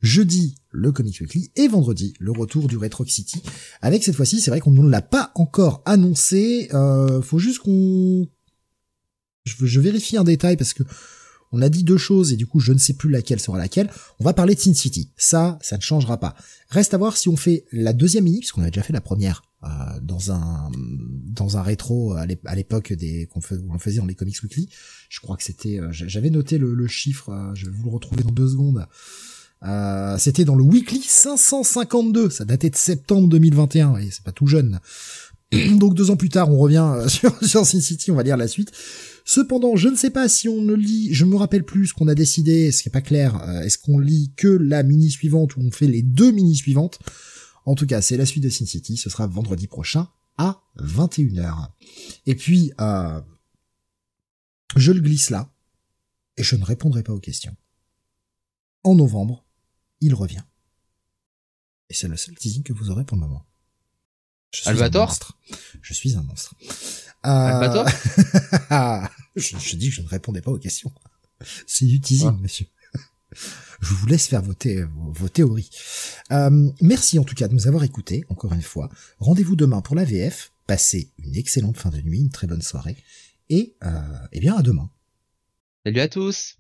jeudi 0.01 0.55
le 0.71 0.93
Comic 0.93 1.21
Weekly 1.21 1.51
et 1.57 1.69
vendredi 1.69 2.15
le 2.19 2.33
retour 2.33 2.69
du 2.69 2.77
Retro 2.77 3.05
City. 3.05 3.43
Avec 3.83 4.03
cette 4.03 4.17
fois-ci, 4.17 4.41
c'est 4.41 4.51
vrai 4.51 4.61
qu'on 4.61 4.71
ne 4.71 4.89
l'a 4.89 5.03
pas 5.03 5.31
encore 5.35 5.83
annoncé. 5.85 6.69
Euh, 6.73 7.21
faut 7.21 7.39
juste 7.39 7.59
qu'on, 7.61 8.27
je, 9.45 9.67
je, 9.67 9.81
vérifie 9.81 10.17
un 10.17 10.25
détail 10.25 10.57
parce 10.57 10.73
que 10.73 10.83
on 11.53 11.63
a 11.63 11.69
dit 11.69 11.85
deux 11.85 11.97
choses 11.97 12.33
et 12.33 12.37
du 12.37 12.47
coup 12.47 12.61
je 12.61 12.73
ne 12.73 12.79
sais 12.79 12.95
plus 12.95 13.11
laquelle 13.11 13.41
sera 13.41 13.59
laquelle. 13.59 13.91
On 14.19 14.25
va 14.25 14.33
parler 14.33 14.55
de 14.55 14.61
Sin 14.61 14.75
City. 14.75 15.11
Ça, 15.17 15.59
ça 15.63 15.77
ne 15.77 15.83
changera 15.83 16.19
pas. 16.19 16.35
Reste 16.69 16.95
à 16.95 16.99
voir 16.99 17.17
si 17.17 17.29
on 17.29 17.37
fait 17.37 17.65
la 17.73 17.93
deuxième 17.93 18.25
mini, 18.25 18.39
puisqu'on 18.39 18.63
avait 18.63 18.71
déjà 18.71 18.83
fait 18.83 18.93
la 18.93 19.01
première 19.01 19.43
euh, 19.65 19.69
dans 20.03 20.33
un 20.33 20.71
dans 20.75 21.57
un 21.57 21.63
rétro 21.63 22.15
à 22.15 22.55
l'époque 22.55 22.93
des 22.93 23.27
qu'on 23.27 23.41
on 23.71 23.79
faisait 23.79 23.99
dans 23.99 24.07
les 24.07 24.15
Comics 24.15 24.43
Weekly. 24.43 24.69
Je 25.09 25.21
crois 25.21 25.37
que 25.37 25.43
c'était, 25.43 25.81
euh, 25.81 25.89
j'avais 25.91 26.31
noté 26.31 26.59
le, 26.59 26.87
chiffre. 26.87 27.31
Euh, 27.31 27.55
je 27.55 27.67
vais 27.67 27.73
vous 27.73 27.85
le 27.85 27.91
retrouver 27.91 28.23
dans 28.23 28.31
deux 28.31 28.49
secondes. 28.49 28.87
Euh, 29.63 30.17
c'était 30.19 30.45
dans 30.45 30.55
le 30.55 30.65
Weekly 30.65 31.03
552, 31.03 32.31
ça 32.31 32.45
datait 32.45 32.71
de 32.71 32.77
septembre 32.77 33.29
2021, 33.29 33.97
et 33.99 34.11
c'est 34.11 34.23
pas 34.23 34.33
tout 34.33 34.47
jeune. 34.47 34.81
Donc 35.53 35.95
deux 35.95 36.11
ans 36.11 36.17
plus 36.17 36.31
tard, 36.31 36.51
on 36.51 36.59
revient 36.59 36.89
euh, 36.97 37.09
sur 37.43 37.67
Sin 37.67 37.81
City, 37.81 38.11
on 38.11 38.15
va 38.15 38.23
lire 38.23 38.37
la 38.37 38.49
suite. 38.49 38.73
Cependant, 39.25 39.77
je 39.77 39.89
ne 39.89 39.97
sais 39.97 40.11
pas 40.11 40.29
si 40.29 40.49
on 40.49 40.63
ne 40.63 40.75
lit, 40.75 41.13
je 41.13 41.25
me 41.25 41.37
rappelle 41.37 41.65
plus 41.65 41.89
ce 41.89 41.95
qu'on 41.95 42.09
a 42.09 42.15
décidé, 42.15 42.73
ce 42.73 42.83
qui 42.83 42.89
est 42.89 42.93
pas 42.93 43.01
clair, 43.01 43.43
euh, 43.43 43.63
est-ce 43.63 43.79
qu'on 43.79 43.99
lit 43.99 44.33
que 44.37 44.49
la 44.49 44.83
mini 44.83 45.11
suivante 45.11 45.57
ou 45.57 45.61
on 45.61 45.71
fait 45.71 45.87
les 45.87 46.03
deux 46.03 46.33
mini 46.33 46.57
suivantes 46.57 46.99
En 47.67 47.75
tout 47.75 47.87
cas, 47.87 48.03
c'est 48.03 48.17
la 48.17 48.27
suite 48.27 48.45
de 48.45 48.49
Sin 48.49 48.67
City, 48.67 48.97
ce 48.97 49.11
sera 49.11 49.27
vendredi 49.27 49.67
prochain 49.67 50.09
à 50.37 50.63
21h. 50.79 51.69
Et 52.27 52.35
puis, 52.35 52.73
euh, 52.81 53.21
je 54.77 54.93
le 54.93 55.01
glisse 55.01 55.31
là, 55.31 55.53
et 56.37 56.43
je 56.43 56.57
ne 56.57 56.65
répondrai 56.65 57.03
pas 57.03 57.13
aux 57.13 57.21
questions. 57.21 57.57
En 58.83 58.95
novembre, 58.95 59.45
il 60.01 60.15
revient. 60.15 60.43
Et 61.91 61.95
c'est 61.95 62.09
le 62.09 62.17
seul 62.17 62.37
teasing 62.37 62.63
que 62.63 62.73
vous 62.73 62.91
aurez 62.91 63.05
pour 63.05 63.17
le 63.17 63.23
moment. 63.23 63.45
Je 64.51 64.61
suis 64.61 64.69
Albator 64.69 65.03
un 65.03 65.07
monstre. 65.07 65.39
Je 65.83 65.95
suis 65.95 66.17
un 66.17 66.23
monstre. 66.23 66.55
Euh... 67.27 67.29
Albator 67.29 67.87
je, 69.37 69.77
dis 69.77 69.89
que 69.91 69.95
je 69.95 70.03
ne 70.03 70.09
répondais 70.09 70.41
pas 70.41 70.51
aux 70.51 70.59
questions. 70.59 70.93
C'est 71.67 71.87
du 71.87 72.01
teasing, 72.01 72.39
monsieur. 72.41 72.67
Je 73.81 73.95
vous 73.95 74.07
laisse 74.07 74.27
faire 74.27 74.43
vos, 74.43 74.55
vos, 75.13 75.29
théories. 75.29 75.71
Euh, 76.33 76.71
merci 76.81 77.19
en 77.19 77.25
tout 77.25 77.35
cas 77.35 77.49
de 77.49 77.55
nous 77.55 77.67
avoir 77.67 77.85
écoutés, 77.85 78.25
encore 78.29 78.53
une 78.53 78.63
fois. 78.63 78.91
Rendez-vous 79.19 79.57
demain 79.57 79.81
pour 79.81 79.97
la 79.97 80.05
VF. 80.05 80.53
Passez 80.67 81.11
une 81.19 81.37
excellente 81.37 81.79
fin 81.79 81.91
de 81.91 82.01
nuit, 82.01 82.21
une 82.21 82.31
très 82.31 82.47
bonne 82.47 82.63
soirée. 82.63 82.97
Et, 83.49 83.75
euh, 83.85 84.01
eh 84.33 84.41
bien, 84.41 84.57
à 84.57 84.63
demain. 84.63 84.91
Salut 85.85 86.01
à 86.01 86.09
tous 86.09 86.59